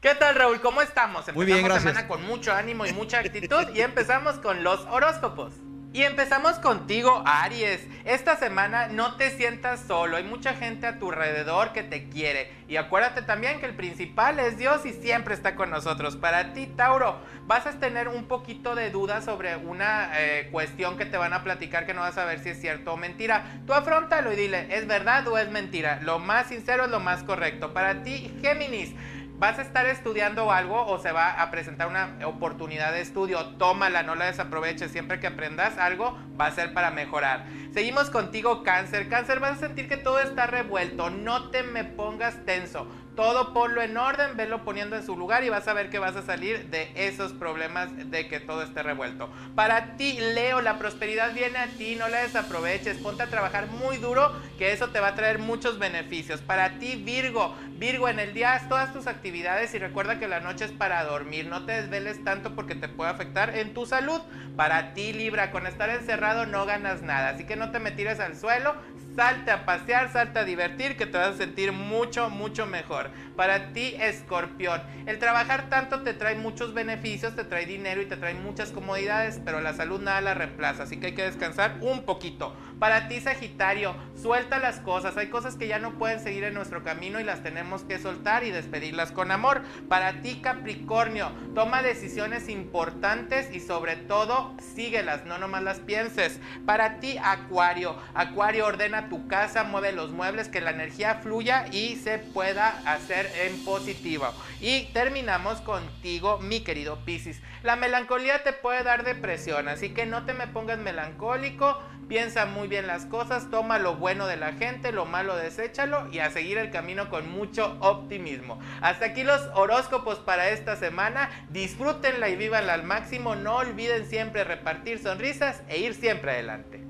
¿Qué 0.00 0.14
tal, 0.14 0.34
Raúl? 0.34 0.62
¿Cómo 0.62 0.80
estamos? 0.80 1.26
Muy 1.34 1.44
bien, 1.44 1.58
Empezamos 1.58 1.82
gracias. 1.84 1.92
semana 1.92 2.08
con 2.08 2.26
mucho 2.26 2.54
ánimo 2.54 2.86
y 2.86 2.92
mucha 2.94 3.18
actitud 3.18 3.68
y 3.74 3.82
empezamos 3.82 4.36
con 4.38 4.64
los 4.64 4.80
horóscopos. 4.86 5.52
Y 5.92 6.04
empezamos 6.04 6.54
contigo, 6.54 7.22
Aries. 7.26 7.80
Esta 8.04 8.36
semana 8.36 8.86
no 8.86 9.16
te 9.16 9.28
sientas 9.30 9.80
solo, 9.86 10.16
hay 10.16 10.22
mucha 10.22 10.54
gente 10.54 10.86
a 10.86 10.98
tu 10.98 11.10
alrededor 11.10 11.72
que 11.74 11.82
te 11.82 12.08
quiere. 12.08 12.50
Y 12.66 12.76
acuérdate 12.76 13.20
también 13.22 13.60
que 13.60 13.66
el 13.66 13.74
principal 13.74 14.38
es 14.38 14.56
Dios 14.56 14.86
y 14.86 14.92
siempre 14.94 15.34
está 15.34 15.54
con 15.54 15.68
nosotros. 15.68 16.16
Para 16.16 16.54
ti, 16.54 16.66
Tauro, 16.68 17.20
vas 17.46 17.66
a 17.66 17.72
tener 17.72 18.08
un 18.08 18.24
poquito 18.24 18.74
de 18.76 18.90
duda 18.90 19.20
sobre 19.20 19.56
una 19.56 20.12
eh, 20.14 20.48
cuestión 20.50 20.96
que 20.96 21.04
te 21.04 21.18
van 21.18 21.34
a 21.34 21.42
platicar 21.44 21.84
que 21.84 21.92
no 21.92 22.00
vas 22.00 22.16
a 22.16 22.24
ver 22.24 22.38
si 22.38 22.50
es 22.50 22.60
cierto 22.60 22.94
o 22.94 22.96
mentira. 22.96 23.60
Tú 23.66 23.74
afrontalo 23.74 24.32
y 24.32 24.36
dile, 24.36 24.74
¿es 24.74 24.86
verdad 24.86 25.26
o 25.28 25.36
es 25.36 25.50
mentira? 25.50 25.98
Lo 26.00 26.20
más 26.20 26.46
sincero 26.46 26.84
es 26.84 26.90
lo 26.90 27.00
más 27.00 27.22
correcto. 27.24 27.74
Para 27.74 28.02
ti, 28.02 28.32
Géminis. 28.40 28.94
¿Vas 29.40 29.58
a 29.58 29.62
estar 29.62 29.86
estudiando 29.86 30.52
algo 30.52 30.84
o 30.84 30.98
se 30.98 31.12
va 31.12 31.40
a 31.40 31.50
presentar 31.50 31.88
una 31.88 32.10
oportunidad 32.26 32.92
de 32.92 33.00
estudio? 33.00 33.42
Tómala, 33.56 34.02
no 34.02 34.14
la 34.14 34.26
desaproveches. 34.26 34.90
Siempre 34.90 35.18
que 35.18 35.28
aprendas 35.28 35.78
algo, 35.78 36.18
va 36.38 36.44
a 36.44 36.50
ser 36.50 36.74
para 36.74 36.90
mejorar. 36.90 37.46
Seguimos 37.72 38.10
contigo, 38.10 38.62
Cáncer. 38.62 39.08
Cáncer, 39.08 39.40
vas 39.40 39.52
a 39.52 39.60
sentir 39.60 39.88
que 39.88 39.96
todo 39.96 40.20
está 40.20 40.46
revuelto. 40.46 41.08
No 41.08 41.48
te 41.48 41.62
me 41.62 41.84
pongas 41.84 42.44
tenso. 42.44 42.86
Todo 43.16 43.52
ponlo 43.52 43.82
en 43.82 43.96
orden, 43.96 44.36
velo 44.36 44.64
poniendo 44.64 44.96
en 44.96 45.04
su 45.04 45.16
lugar 45.16 45.44
y 45.44 45.48
vas 45.48 45.68
a 45.68 45.74
ver 45.74 45.90
que 45.90 45.98
vas 45.98 46.16
a 46.16 46.22
salir 46.22 46.70
de 46.70 46.90
esos 46.94 47.32
problemas 47.32 47.90
de 48.10 48.28
que 48.28 48.40
todo 48.40 48.62
esté 48.62 48.82
revuelto. 48.82 49.28
Para 49.54 49.96
ti, 49.96 50.18
Leo, 50.20 50.60
la 50.60 50.78
prosperidad 50.78 51.34
viene 51.34 51.58
a 51.58 51.66
ti, 51.66 51.96
no 51.96 52.08
la 52.08 52.22
desaproveches. 52.22 52.98
Ponte 52.98 53.22
a 53.22 53.26
trabajar 53.26 53.66
muy 53.66 53.98
duro, 53.98 54.32
que 54.58 54.72
eso 54.72 54.88
te 54.88 55.00
va 55.00 55.08
a 55.08 55.14
traer 55.14 55.38
muchos 55.38 55.78
beneficios. 55.78 56.40
Para 56.40 56.78
ti, 56.78 56.96
Virgo, 56.96 57.54
Virgo, 57.78 58.08
en 58.08 58.18
el 58.18 58.32
día 58.32 58.54
haz 58.54 58.68
todas 58.68 58.92
tus 58.92 59.06
actividades 59.06 59.74
y 59.74 59.78
recuerda 59.78 60.18
que 60.18 60.28
la 60.28 60.40
noche 60.40 60.64
es 60.66 60.72
para 60.72 61.02
dormir. 61.04 61.46
No 61.46 61.64
te 61.64 61.72
desveles 61.72 62.22
tanto 62.24 62.54
porque 62.54 62.74
te 62.74 62.88
puede 62.88 63.10
afectar 63.10 63.56
en 63.56 63.74
tu 63.74 63.86
salud. 63.86 64.20
Para 64.56 64.94
ti, 64.94 65.12
Libra, 65.12 65.50
con 65.50 65.66
estar 65.66 65.90
encerrado 65.90 66.46
no 66.46 66.66
ganas 66.66 67.02
nada. 67.02 67.30
Así 67.30 67.44
que 67.44 67.56
no 67.56 67.70
te 67.70 67.78
me 67.78 67.90
tires 67.90 68.20
al 68.20 68.36
suelo. 68.36 68.74
Salte 69.14 69.50
a 69.50 69.64
pasear, 69.64 70.08
salte 70.12 70.38
a 70.38 70.44
divertir, 70.44 70.96
que 70.96 71.04
te 71.04 71.18
vas 71.18 71.34
a 71.34 71.36
sentir 71.36 71.72
mucho, 71.72 72.30
mucho 72.30 72.64
mejor. 72.66 73.10
Para 73.34 73.72
ti, 73.72 73.96
escorpión, 73.98 74.80
el 75.04 75.18
trabajar 75.18 75.68
tanto 75.68 76.02
te 76.02 76.14
trae 76.14 76.36
muchos 76.36 76.74
beneficios, 76.74 77.34
te 77.34 77.44
trae 77.44 77.66
dinero 77.66 78.00
y 78.00 78.06
te 78.06 78.16
trae 78.16 78.34
muchas 78.34 78.70
comodidades, 78.70 79.40
pero 79.44 79.60
la 79.60 79.72
salud 79.72 80.00
nada 80.00 80.20
la 80.20 80.34
reemplaza, 80.34 80.84
así 80.84 80.98
que 80.98 81.08
hay 81.08 81.14
que 81.14 81.24
descansar 81.24 81.76
un 81.80 82.04
poquito. 82.04 82.56
Para 82.80 83.08
ti, 83.08 83.20
Sagitario, 83.20 83.94
suelta 84.20 84.58
las 84.58 84.80
cosas, 84.80 85.18
hay 85.18 85.28
cosas 85.28 85.56
que 85.56 85.68
ya 85.68 85.78
no 85.78 85.98
pueden 85.98 86.18
seguir 86.18 86.44
en 86.44 86.54
nuestro 86.54 86.82
camino 86.82 87.20
y 87.20 87.24
las 87.24 87.42
tenemos 87.42 87.82
que 87.82 87.98
soltar 87.98 88.42
y 88.42 88.52
despedirlas 88.52 89.12
con 89.12 89.30
amor. 89.30 89.60
Para 89.86 90.22
ti, 90.22 90.40
Capricornio, 90.40 91.30
toma 91.54 91.82
decisiones 91.82 92.48
importantes 92.48 93.54
y 93.54 93.60
sobre 93.60 93.96
todo 93.96 94.54
síguelas, 94.74 95.26
no 95.26 95.36
nomás 95.36 95.62
las 95.62 95.78
pienses. 95.78 96.40
Para 96.64 97.00
ti, 97.00 97.18
Acuario, 97.22 97.96
Acuario 98.14 98.64
ordena 98.64 99.10
tu 99.10 99.28
casa, 99.28 99.62
mueve 99.64 99.92
los 99.92 100.12
muebles, 100.12 100.48
que 100.48 100.62
la 100.62 100.70
energía 100.70 101.16
fluya 101.16 101.66
y 101.70 101.96
se 101.96 102.18
pueda 102.18 102.80
hacer 102.86 103.30
en 103.44 103.62
positivo. 103.62 104.26
Y 104.58 104.84
terminamos 104.94 105.60
contigo, 105.60 106.38
mi 106.38 106.60
querido 106.60 107.04
Piscis. 107.04 107.42
La 107.62 107.76
melancolía 107.76 108.42
te 108.42 108.54
puede 108.54 108.82
dar 108.84 109.04
depresión, 109.04 109.68
así 109.68 109.90
que 109.90 110.06
no 110.06 110.24
te 110.24 110.32
me 110.32 110.46
pongas 110.46 110.78
melancólico, 110.78 111.78
piensa 112.10 112.44
muy 112.44 112.66
bien 112.66 112.88
las 112.88 113.06
cosas, 113.06 113.50
toma 113.52 113.78
lo 113.78 113.94
bueno 113.94 114.26
de 114.26 114.36
la 114.36 114.54
gente, 114.54 114.90
lo 114.90 115.06
malo 115.06 115.36
deséchalo 115.36 116.08
y 116.10 116.18
a 116.18 116.28
seguir 116.32 116.58
el 116.58 116.72
camino 116.72 117.08
con 117.08 117.30
mucho 117.30 117.76
optimismo. 117.78 118.58
Hasta 118.82 119.06
aquí 119.06 119.22
los 119.22 119.40
horóscopos 119.54 120.18
para 120.18 120.50
esta 120.50 120.74
semana, 120.74 121.30
disfrútenla 121.50 122.28
y 122.28 122.34
vívanla 122.34 122.74
al 122.74 122.82
máximo, 122.82 123.36
no 123.36 123.58
olviden 123.58 124.10
siempre 124.10 124.42
repartir 124.42 125.00
sonrisas 125.00 125.62
e 125.68 125.78
ir 125.78 125.94
siempre 125.94 126.32
adelante. 126.32 126.82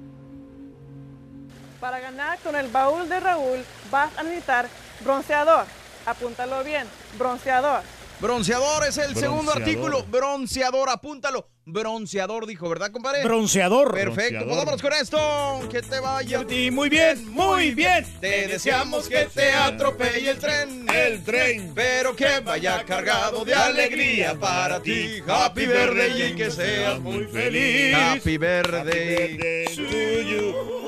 Para 1.83 2.01
ganar 2.01 2.39
con 2.39 2.57
el 2.57 2.69
baúl 2.69 3.07
de 3.07 3.21
Raúl 3.21 3.63
vas 3.91 4.17
a 4.17 4.23
necesitar 4.23 4.69
bronceador. 5.01 5.67
Apúntalo 6.07 6.65
bien, 6.65 6.87
bronceador. 7.19 7.83
Bronceador 8.21 8.87
es 8.87 8.97
el 8.97 9.15
segundo 9.15 9.53
artículo. 9.53 10.03
Bronceador, 10.05 10.89
apúntalo. 10.89 11.47
Bronceador, 11.67 12.47
dijo, 12.47 12.69
¿verdad, 12.69 12.91
compadre? 12.91 13.23
Bronceador. 13.23 13.93
Perfecto, 13.93 14.45
pues 14.45 14.57
vámonos 14.57 14.81
con 14.81 14.93
esto. 14.95 15.61
Que 15.71 15.83
te 15.83 16.01
vaya. 16.01 16.45
Y 16.49 16.71
muy 16.71 16.89
bien, 16.89 17.29
muy 17.31 17.75
bien. 17.75 18.07
Te 18.21 18.49
deseamos 18.49 19.09
que 19.09 19.27
te 19.27 19.53
atropelle 19.53 20.31
el 20.31 20.39
tren. 20.39 20.87
El 20.89 21.23
tren. 21.23 21.73
Pero 21.75 22.17
que 22.17 22.41
vaya 22.41 22.83
cargado 22.85 23.45
de 23.45 23.55
alegría 23.55 24.35
para 24.39 24.81
ti. 24.81 25.23
Happy 25.27 25.67
birthday 25.67 26.33
y 26.33 26.35
que 26.35 26.51
seas 26.51 26.99
muy 26.99 27.25
feliz. 27.27 27.95
Happy 27.95 28.39
birthday. 28.39 29.39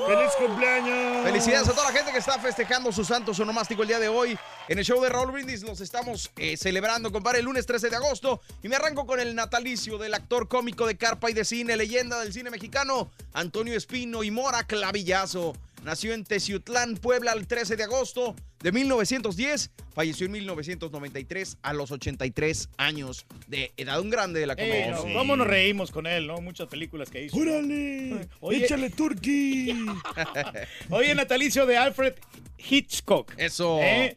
¡Feliz 0.04 0.32
cumpleaños! 0.36 1.24
Felicidades 1.24 1.68
a 1.68 1.72
toda 1.72 1.92
la 1.92 1.96
gente 1.96 2.10
que 2.12 2.18
está 2.18 2.38
festejando 2.40 2.90
su 2.90 3.04
santo 3.04 3.32
sonomástico 3.32 3.82
el 3.82 3.88
día 3.88 4.00
de 4.00 4.08
hoy. 4.08 4.36
En 4.68 4.78
el 4.78 4.84
show 4.84 5.00
de 5.00 5.08
Raúl 5.08 5.30
Brindis 5.30 5.62
los 5.62 5.80
estamos 5.80 6.30
eh, 6.36 6.56
celebrando, 6.56 7.12
compadre, 7.12 7.38
el 7.38 7.44
lunes 7.44 7.66
13 7.66 7.88
de 7.88 7.96
agosto. 7.96 8.40
Y 8.62 8.68
me 8.68 8.76
arranco 8.76 9.06
con 9.06 9.20
el 9.20 9.34
natalicio 9.34 9.98
del 9.98 10.14
actor 10.14 10.48
cómico 10.48 10.61
de 10.64 10.96
carpa 10.96 11.30
y 11.30 11.34
de 11.34 11.44
cine, 11.44 11.76
leyenda 11.76 12.20
del 12.20 12.32
cine 12.32 12.50
mexicano, 12.50 13.10
Antonio 13.32 13.76
Espino 13.76 14.22
y 14.22 14.30
Mora 14.30 14.64
Clavillazo. 14.64 15.54
Nació 15.84 16.14
en 16.14 16.22
Teciutlán, 16.22 16.96
Puebla, 16.96 17.32
el 17.32 17.48
13 17.48 17.74
de 17.74 17.82
agosto 17.82 18.36
de 18.60 18.70
1910. 18.70 19.70
Falleció 19.92 20.26
en 20.26 20.32
1993 20.32 21.58
a 21.62 21.72
los 21.72 21.90
83 21.90 22.68
años 22.76 23.26
de 23.48 23.72
edad. 23.76 24.00
Un 24.00 24.08
grande 24.08 24.38
de 24.38 24.46
la 24.46 24.54
Ey, 24.54 24.68
comedia. 24.70 24.90
no, 24.92 25.18
¿Cómo 25.18 25.34
nos 25.36 25.46
reímos 25.48 25.90
con 25.90 26.06
él, 26.06 26.28
no? 26.28 26.36
Muchas 26.36 26.68
películas 26.68 27.10
que 27.10 27.24
hizo. 27.24 27.36
¡Órale! 27.36 28.28
Oye. 28.40 28.64
¡Échale 28.64 28.90
turkey! 28.90 29.74
Oye, 30.90 31.14
natalicio 31.16 31.66
de 31.66 31.76
Alfred 31.76 32.14
Hitchcock. 32.58 33.32
Eso. 33.36 33.80
¿Eh? 33.82 34.16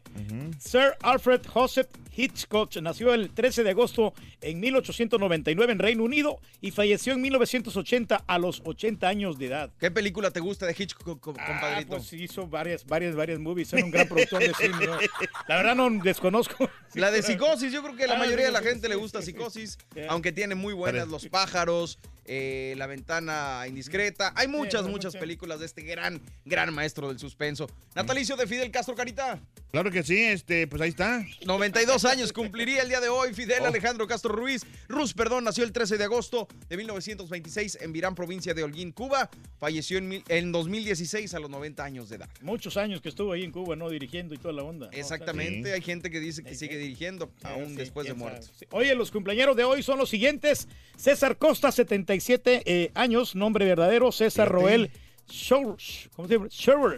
Sir 0.60 0.94
Alfred 1.02 1.40
Joseph 1.48 1.88
Hitchcock 2.16 2.74
nació 2.80 3.12
el 3.14 3.30
13 3.30 3.62
de 3.62 3.70
agosto 3.70 4.14
en 4.40 4.60
1899 4.60 5.72
en 5.72 5.78
Reino 5.78 6.04
Unido 6.04 6.40
y 6.60 6.70
falleció 6.70 7.12
en 7.12 7.20
1980 7.22 8.24
a 8.26 8.38
los 8.38 8.62
80 8.64 9.06
años 9.08 9.38
de 9.38 9.46
edad. 9.46 9.70
¿Qué 9.78 9.90
película 9.90 10.30
te 10.30 10.40
gusta 10.40 10.66
de 10.66 10.74
Hitchcock, 10.78 11.20
co- 11.20 11.34
Ah, 11.38 11.46
compadrito? 11.46 11.96
pues 11.96 12.12
hizo 12.12 12.46
varias, 12.46 12.86
varias, 12.86 13.14
varias 13.14 13.38
movies. 13.38 13.72
Era 13.72 13.84
un 13.84 13.90
gran 13.90 14.08
productor 14.08 14.40
de 14.40 14.54
cine. 14.54 14.86
¿no? 14.86 14.98
La 15.48 15.56
verdad 15.56 15.74
no 15.76 15.90
desconozco. 16.02 16.70
La 16.94 17.10
de 17.10 17.22
Psicosis, 17.22 17.72
yo 17.72 17.82
creo 17.82 17.94
que 17.96 18.04
a 18.04 18.06
la 18.06 18.14
Ah, 18.14 18.18
mayoría 18.18 18.46
de 18.46 18.52
la 18.52 18.62
gente 18.62 18.86
sí, 18.86 18.88
le 18.88 18.94
gusta 18.96 19.20
sí. 19.20 19.26
Psicosis, 19.32 19.76
Sí. 19.94 20.00
aunque 20.08 20.32
tiene 20.32 20.54
muy 20.54 20.72
buenas 20.72 21.08
Los 21.08 21.26
pájaros, 21.28 21.98
eh, 22.28 22.74
La 22.76 22.86
ventana 22.86 23.64
indiscreta. 23.68 24.32
Hay 24.36 24.48
muchas, 24.48 24.86
muchas 24.86 25.16
películas 25.16 25.60
de 25.60 25.66
este 25.66 25.82
gran, 25.82 26.20
gran 26.44 26.72
maestro 26.74 27.08
del 27.08 27.18
suspenso. 27.18 27.68
Natalicio 27.94 28.36
de 28.36 28.46
Fidel 28.46 28.70
Castro 28.70 28.94
Carita. 28.94 29.40
Claro 29.72 29.90
que 29.90 30.02
sí, 30.02 30.22
este, 30.22 30.66
pues 30.66 30.80
ahí 30.80 30.88
está. 30.90 31.24
92 31.44 32.04
años 32.06 32.32
cumpliría 32.32 32.82
el 32.82 32.88
día 32.88 33.00
de 33.00 33.08
hoy 33.08 33.34
Fidel 33.34 33.62
Oh. 33.62 33.66
Alejandro 33.66 34.06
Castro 34.06 34.34
Ruiz. 34.34 34.62
Ruz, 34.88 35.12
perdón, 35.12 35.44
nació 35.44 35.64
el 35.64 35.72
13 35.72 35.98
de 35.98 36.04
agosto 36.04 36.48
de 36.68 36.76
1926 36.76 37.78
en 37.80 37.92
Virán, 37.92 38.14
provincia 38.14 38.54
de 38.54 38.62
Holguín, 38.62 38.92
Cuba. 38.92 39.28
Falleció 39.58 39.98
en, 39.98 40.08
mil- 40.08 40.24
en 40.28 40.52
2016 40.52 41.34
a 41.34 41.40
los 41.40 41.50
90 41.50 41.84
años 41.84 42.08
de 42.08 42.16
edad. 42.16 42.28
Muchos 42.42 42.76
años 42.76 43.00
que 43.02 43.08
estuvo 43.08 43.32
ahí 43.32 43.42
en 43.44 43.50
Cuba, 43.52 43.76
¿no? 43.76 43.90
Dirigiendo 43.90 44.34
y 44.34 44.38
toda 44.38 44.54
la 44.54 44.62
onda. 44.62 44.88
Exactamente, 44.92 45.72
hay 45.72 45.82
gente 45.82 46.10
que 46.10 46.20
dice 46.20 46.42
que 46.42 46.54
sigue 46.54 46.76
dirigiendo 46.78 47.30
aún 47.42 47.74
después 47.76 48.06
de 48.06 48.14
muerto. 48.14 48.46
Oye, 48.70 48.94
los 48.94 49.10
cumpleaños 49.10 49.56
de 49.56 49.64
hoy 49.64 49.82
son 49.82 49.98
los 49.98 50.08
siguientes. 50.08 50.68
César 50.96 51.36
Costa, 51.36 51.70
77 52.20 52.62
eh, 52.66 52.90
años, 52.94 53.34
nombre 53.34 53.64
verdadero, 53.64 54.12
César. 54.12 54.48
Roel 54.48 54.90
Schurz. 55.28 56.08
¿Cómo 56.14 56.28
se 56.28 56.34
llama? 56.34 56.46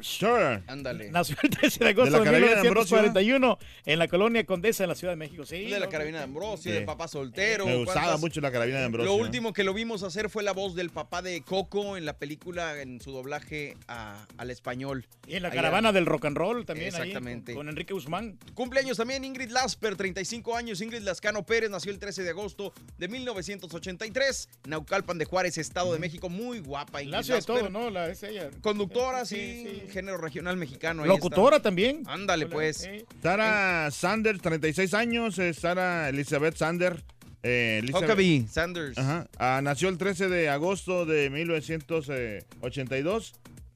Sure. 0.03 0.62
Ándale. 0.66 1.11
Nació 1.11 1.37
el 1.43 1.51
13 1.51 1.85
de 1.85 1.91
agosto 1.91 2.12
De 2.12 2.18
la 2.18 2.24
carabina 2.24 2.51
de 2.61 2.68
Ambrosio, 2.68 2.97
1941 2.97 3.59
en 3.87 3.99
la 3.99 4.09
colonia 4.09 4.45
Condesa 4.45 4.85
en 4.85 4.89
la 4.91 4.95
Ciudad 4.95 5.12
de 5.12 5.16
México. 5.16 5.45
Sí, 5.47 5.64
de 5.64 5.79
la 5.79 5.87
¿no? 5.87 5.91
carabina 5.91 6.18
de 6.18 6.24
Ambrosio, 6.24 6.72
Sí. 6.72 6.79
de 6.79 6.85
papá 6.85 7.09
soltero. 7.09 7.66
Me 7.66 7.76
gustaba 7.76 8.01
¿cuántas? 8.03 8.20
mucho 8.20 8.41
la 8.41 8.51
carabina 8.53 8.79
de 8.79 8.85
Ambrosio. 8.85 9.11
Lo 9.16 9.22
último 9.22 9.53
que 9.53 9.64
lo 9.64 9.72
vimos 9.74 10.03
hacer 10.03 10.29
fue 10.31 10.43
la 10.43 10.53
voz 10.53 10.74
del 10.74 10.91
papá 10.91 11.22
de 11.22 11.43
Coco 11.43 11.97
en 11.97 12.05
la 12.05 12.18
película, 12.18 12.81
en 12.81 13.01
su 13.01 13.12
doblaje 13.12 13.76
a- 13.89 14.26
al 14.37 14.51
español. 14.51 15.07
Y 15.26 15.37
en 15.37 15.43
la 15.43 15.51
caravana 15.51 15.93
del 15.93 16.07
rock 16.07 16.26
and 16.26 16.37
roll 16.37 16.64
también. 16.66 16.95
ahí, 16.95 17.01
Exactamente. 17.01 17.53
con, 17.55 17.61
con 17.61 17.68
Enrique 17.70 17.93
Guzmán. 17.95 18.39
Cumpleaños 18.55 18.97
también 18.97 19.24
Ingrid 19.24 19.51
Lasper, 19.51 19.97
35 19.97 20.57
años. 20.57 20.81
Ingrid 20.81 21.03
Lascano 21.03 21.45
Pérez 21.45 21.70
nació 21.70 21.93
el 21.93 21.99
13 21.99 22.22
de 22.22 22.31
agosto 22.31 22.72
de 22.99 23.09
1983. 23.09 24.49
Naucalpan 24.66 25.18
de 25.18 25.24
Juárez, 25.24 25.59
Estado 25.59 25.93
de 25.93 25.99
México. 25.99 26.29
Muy 26.29 26.61
guapa 26.61 27.01
Ingrid 27.03 27.12
La 27.12 27.18
hace 27.20 27.33
de 27.33 27.39
Lasper. 27.39 27.59
todo, 27.59 27.70
¿no? 27.70 27.91
La, 27.91 28.09
es 28.27 28.31
ella. 28.31 28.51
Conductora, 28.61 29.25
Sí, 29.25 29.37
sí, 29.37 29.83
sí. 29.87 29.93
género 29.93 30.19
regional 30.19 30.57
mexicano. 30.57 31.03
ahí 31.03 31.09
Locutora 31.09 31.57
está. 31.57 31.69
también. 31.69 32.03
Ándale, 32.07 32.45
Hola, 32.47 32.55
pues. 32.55 32.77
sí. 32.79 33.05
Sara 33.23 33.91
Sanders, 33.91 34.41
36 34.41 34.95
años, 34.95 35.39
es 35.39 35.59
Sara 35.59 36.09
Elizabeth 36.09 36.57
Sander. 36.57 37.05
Eh, 37.45 37.81
Elizabeth- 37.85 38.05
Huckabee 38.05 38.47
Sanders. 38.51 38.99
Ajá. 38.99 39.29
Ah, 39.39 39.61
nació 39.62 39.89
el 39.89 39.97
13 39.99 40.29
de 40.29 40.49
agosto 40.49 41.07
de 41.07 41.31
1982 41.31 43.33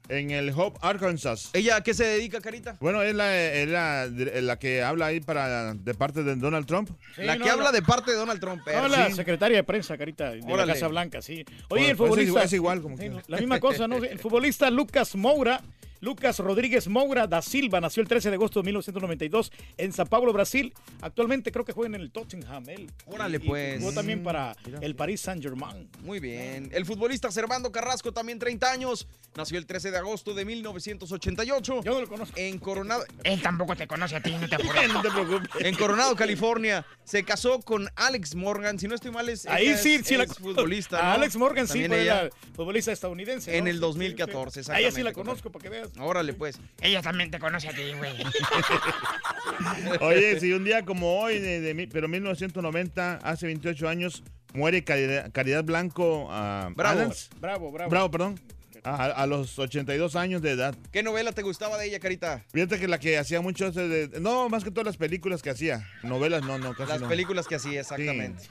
en 0.09 0.30
el 0.30 0.50
Hope, 0.50 0.78
Arkansas. 0.82 1.50
¿Ella 1.53 1.76
a 1.76 1.82
qué 1.82 1.94
se 1.94 2.05
dedica, 2.05 2.40
Carita? 2.40 2.76
Bueno, 2.80 3.03
es 3.03 3.14
la, 3.14 3.36
es 3.36 3.68
la, 3.68 4.07
la 4.07 4.59
que 4.59 4.82
habla 4.82 5.07
ahí 5.07 5.20
para 5.20 5.74
de 5.74 5.94
parte 5.94 6.22
de 6.22 6.36
Donald 6.36 6.66
Trump. 6.66 6.90
Sí, 7.16 7.22
la 7.22 7.36
no, 7.36 7.44
que 7.44 7.48
no. 7.50 7.55
habla 7.57 7.72
de 7.72 7.82
parte 7.82 8.11
de 8.11 8.16
Donald 8.16 8.40
Trump. 8.40 8.62
No, 8.66 8.88
la 8.88 9.07
sí. 9.09 9.14
secretaria 9.14 9.57
de 9.59 9.64
prensa, 9.64 9.96
Carita, 9.96 10.30
de 10.32 10.42
Órale. 10.42 10.66
la 10.66 10.72
Casa 10.74 10.88
Blanca, 10.88 11.22
sí. 11.22 11.44
Oye, 11.44 11.46
Bueno, 11.68 11.86
el 11.90 11.96
pues 11.96 12.09
es 12.09 12.09
futbolista. 12.09 12.28
igual- 12.30 12.44
es 12.46 12.53
igual, 12.53 12.82
como 12.82 12.96
Sí, 12.96 13.03
quiera. 13.09 13.22
La 13.28 13.38
misma 13.38 13.61
cosa, 13.61 13.88
¿no? 13.88 13.96
El 14.05 14.18
futbolista 14.18 14.70
Lucas 14.70 15.14
Moura. 15.16 15.61
Lucas 16.03 16.40
Rodríguez 16.40 16.88
Moura 16.88 17.28
da 17.28 17.40
Silva 17.42 17.80
nació 17.80 18.03
el 18.03 18.09
13 18.09 18.28
de 18.30 18.34
agosto 18.34 18.61
de 18.61 18.64
1992 18.66 19.53
en 19.76 19.92
Sao 19.92 20.05
Paulo, 20.07 20.32
Brasil. 20.32 20.74
Actualmente 21.00 21.53
creo 21.53 21.64
que 21.64 21.72
juega 21.72 21.94
en 21.94 22.03
el 22.03 22.11
Tottenham. 22.11 22.68
Él. 22.68 22.90
Órale, 23.07 23.36
Y- 23.40 23.46
pues. 23.46 23.78
Jugó 23.80 23.92
también 23.92 24.24
para 24.24 24.57
el 24.80 24.96
Paris 24.96 25.20
Saint-Germain. 25.20 25.88
Muy 26.03 26.18
bien. 26.18 26.68
El 26.72 26.84
futbolista 26.86 27.30
Servando 27.30 27.70
Carrasco, 27.70 28.12
también 28.12 28.40
30 28.40 28.70
años. 28.72 29.07
Nació 29.36 29.59
el 29.59 29.64
13 29.64 29.92
de 29.92 29.96
agosto 29.98 30.34
de 30.34 30.44
1988. 30.44 31.82
Yo 31.84 31.94
no 31.94 32.00
lo 32.00 32.09
conozco. 32.09 32.34
En 32.36 32.59
Coronado, 32.59 33.05
Él 33.24 33.40
tampoco 33.40 33.74
te 33.76 33.86
conoce 33.86 34.16
a 34.16 34.20
ti, 34.22 34.32
no 34.32 34.48
te 34.48 34.55
apures. 34.57 34.92
no 34.92 35.03
te 35.03 35.11
preocupes. 35.11 35.48
en 35.64 35.74
Coronado, 35.76 36.16
California. 36.16 36.84
Se 37.05 37.24
casó 37.24 37.61
con 37.61 37.88
Alex 37.94 38.34
Morgan. 38.34 38.78
Si 38.78 38.88
no 38.88 38.94
estoy 38.96 39.12
mal, 39.12 39.28
es, 39.28 39.46
Ahí 39.46 39.74
sí, 39.76 39.94
es- 39.94 40.07
sí 40.07 40.16
la 40.16 40.26
futbolista. 40.26 40.98
A 40.98 41.03
¿no? 41.16 41.22
Alex 41.22 41.36
Morgan 41.36 41.66
sí, 41.68 41.80
También 41.82 41.92
ella. 42.03 42.24
la 42.24 42.30
futbolista 42.55 42.90
estadounidense. 42.92 43.57
En 43.57 43.64
¿no? 43.64 43.70
el 43.70 43.76
Sí, 43.76 43.80
2014, 43.80 44.64
sí, 44.64 44.70
sí. 44.92 45.03
La 45.03 45.12
conozco, 45.12 45.50
para 45.50 45.62
que 45.62 45.68
veas. 45.68 45.91
Órale, 45.99 46.32
pues. 46.32 46.59
Ella 46.80 47.03
también 47.03 47.30
te 47.30 47.38
conoce 47.38 47.68
a 47.68 47.72
ti, 47.72 47.93
güey. 47.97 48.12
Oye, 50.01 50.40
si 50.40 50.53
un 50.53 50.64
día 50.64 50.84
como 50.84 51.20
hoy, 51.20 51.38
de, 51.38 51.88
pero 51.93 52.09
1990, 52.09 53.16
hace 53.22 53.47
28 53.47 53.88
años, 53.88 54.22
muere 54.55 54.84
Caridad, 54.84 55.30
Caridad 55.32 55.64
Blanco 55.64 56.28
ah, 56.30 56.70
Bravo. 56.74 56.99
Adams. 57.01 57.30
Bravo, 57.40 57.70
bravo. 57.72 57.90
Bravo, 57.90 58.11
perdón. 58.11 58.40
A, 58.84 59.05
a 59.05 59.26
los 59.28 59.61
82 59.61 60.16
años 60.16 60.43
de 60.43 60.51
edad. 60.51 60.74
¿Qué 60.90 61.05
novela 61.05 61.30
te 61.30 61.43
gustaba 61.43 61.78
de 61.78 61.86
ella, 61.86 62.01
Carita? 62.01 62.45
Fíjate 62.53 62.80
que 62.80 62.88
la 62.88 62.99
que 62.99 63.16
hacía 63.16 63.40
mucho, 63.40 63.70
de- 63.70 64.11
no, 64.20 64.49
más 64.49 64.64
que 64.64 64.72
todas 64.72 64.86
las 64.86 64.97
películas 64.97 65.40
que 65.40 65.51
hacía. 65.51 65.88
Novelas, 66.03 66.43
no, 66.43 66.59
no, 66.59 66.74
casi 66.74 66.90
Las 66.90 67.01
no. 67.01 67.09
películas 67.09 67.47
que 67.47 67.55
hacía, 67.55 67.82
exactamente. 67.82 68.43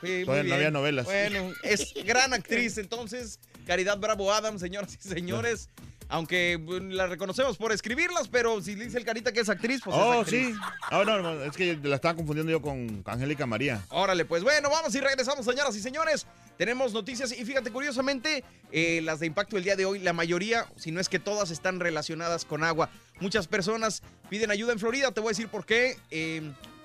Sí, 0.00 0.22
Todavía 0.24 0.44
no 0.48 0.54
había 0.54 0.70
novelas. 0.70 1.04
Bueno, 1.04 1.52
es 1.62 1.92
gran 2.06 2.32
actriz, 2.32 2.78
entonces, 2.78 3.38
Caridad 3.66 3.98
Bravo 3.98 4.32
Adams, 4.32 4.62
señoras 4.62 4.98
y 4.98 5.06
señores. 5.06 5.68
Aunque 6.14 6.60
la 6.90 7.08
reconocemos 7.08 7.56
por 7.56 7.72
escribirlas, 7.72 8.28
pero 8.28 8.62
si 8.62 8.76
le 8.76 8.84
dice 8.84 8.98
el 8.98 9.04
Carita 9.04 9.32
que 9.32 9.40
es 9.40 9.48
actriz, 9.48 9.80
pues 9.82 9.96
es 9.96 10.00
oh, 10.00 10.20
actriz. 10.20 10.46
sí. 10.46 10.60
Ah, 10.82 11.02
no, 11.04 11.20
no, 11.20 11.42
es 11.42 11.56
que 11.56 11.76
la 11.82 11.96
estaba 11.96 12.14
confundiendo 12.14 12.52
yo 12.52 12.62
con 12.62 13.02
Angélica 13.04 13.46
María. 13.46 13.84
Órale, 13.88 14.24
pues 14.24 14.44
bueno, 14.44 14.70
vamos 14.70 14.94
y 14.94 15.00
regresamos, 15.00 15.44
señoras 15.44 15.74
y 15.74 15.80
señores. 15.80 16.24
Tenemos 16.56 16.92
noticias 16.92 17.32
y 17.32 17.44
fíjate, 17.44 17.72
curiosamente, 17.72 18.44
eh, 18.70 19.00
las 19.02 19.18
de 19.18 19.26
impacto 19.26 19.56
el 19.56 19.64
día 19.64 19.74
de 19.74 19.86
hoy, 19.86 19.98
la 19.98 20.12
mayoría, 20.12 20.68
si 20.76 20.92
no 20.92 21.00
es 21.00 21.08
que 21.08 21.18
todas, 21.18 21.50
están 21.50 21.80
relacionadas 21.80 22.44
con 22.44 22.62
agua. 22.62 22.90
Muchas 23.18 23.48
personas 23.48 24.04
piden 24.30 24.52
ayuda 24.52 24.72
en 24.72 24.78
Florida, 24.78 25.10
te 25.10 25.20
voy 25.20 25.30
a 25.30 25.32
decir 25.32 25.48
por 25.48 25.66
qué. 25.66 25.98
Eh, 26.12 26.42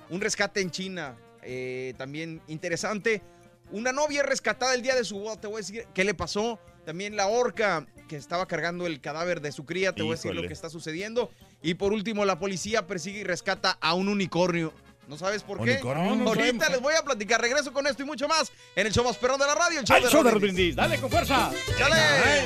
un 0.09 0.21
rescate 0.21 0.59
en 0.59 0.71
China, 0.71 1.15
eh, 1.43 1.93
también 1.99 2.41
interesante. 2.47 3.21
Una 3.69 3.91
novia 3.91 4.23
rescatada 4.23 4.73
el 4.73 4.81
día 4.81 4.95
de 4.95 5.05
su 5.05 5.19
boda, 5.19 5.39
te 5.39 5.45
voy 5.45 5.57
a 5.57 5.59
decir 5.59 5.85
qué 5.93 6.03
le 6.03 6.15
pasó. 6.15 6.59
También 6.83 7.15
la 7.15 7.27
orca 7.27 7.85
que 8.09 8.17
estaba 8.17 8.45
cargando 8.47 8.85
el 8.87 8.99
cadáver 8.99 9.39
de 9.39 9.53
su 9.53 9.65
cría, 9.65 9.93
te 9.93 10.01
voy 10.01 10.11
a 10.11 10.15
decir 10.15 10.31
lo 10.31 10.41
Híjole. 10.41 10.47
que 10.49 10.53
está 10.53 10.69
sucediendo. 10.69 11.31
Y 11.61 11.75
por 11.75 11.93
último, 11.93 12.25
la 12.25 12.39
policía 12.39 12.85
persigue 12.87 13.19
y 13.19 13.23
rescata 13.23 13.77
a 13.79 13.93
un 13.93 14.09
unicornio. 14.09 14.73
¿No 15.07 15.17
sabes 15.17 15.41
por 15.41 15.57
qué? 15.63 15.71
¿Unicornio? 15.71 16.09
No, 16.11 16.15
no 16.17 16.27
Ahorita 16.27 16.45
sabemos. 16.65 16.69
les 16.69 16.81
voy 16.81 16.93
a 16.95 17.01
platicar. 17.03 17.41
Regreso 17.41 17.73
con 17.73 17.87
esto 17.87 18.03
y 18.03 18.05
mucho 18.05 18.27
más 18.27 18.51
en 18.75 18.85
el 18.85 18.93
show 18.93 19.03
más 19.03 19.17
perrón 19.17 19.39
de 19.39 19.47
la 19.47 19.55
radio, 19.55 19.79
el 19.79 19.85
show 19.85 19.97
¡Al 19.97 20.03
de 20.03 20.09
show 20.09 20.23
de 20.23 20.31
Brindis! 20.33 20.75
¡Dale 20.75 20.99
con 20.99 21.09
fuerza! 21.09 21.49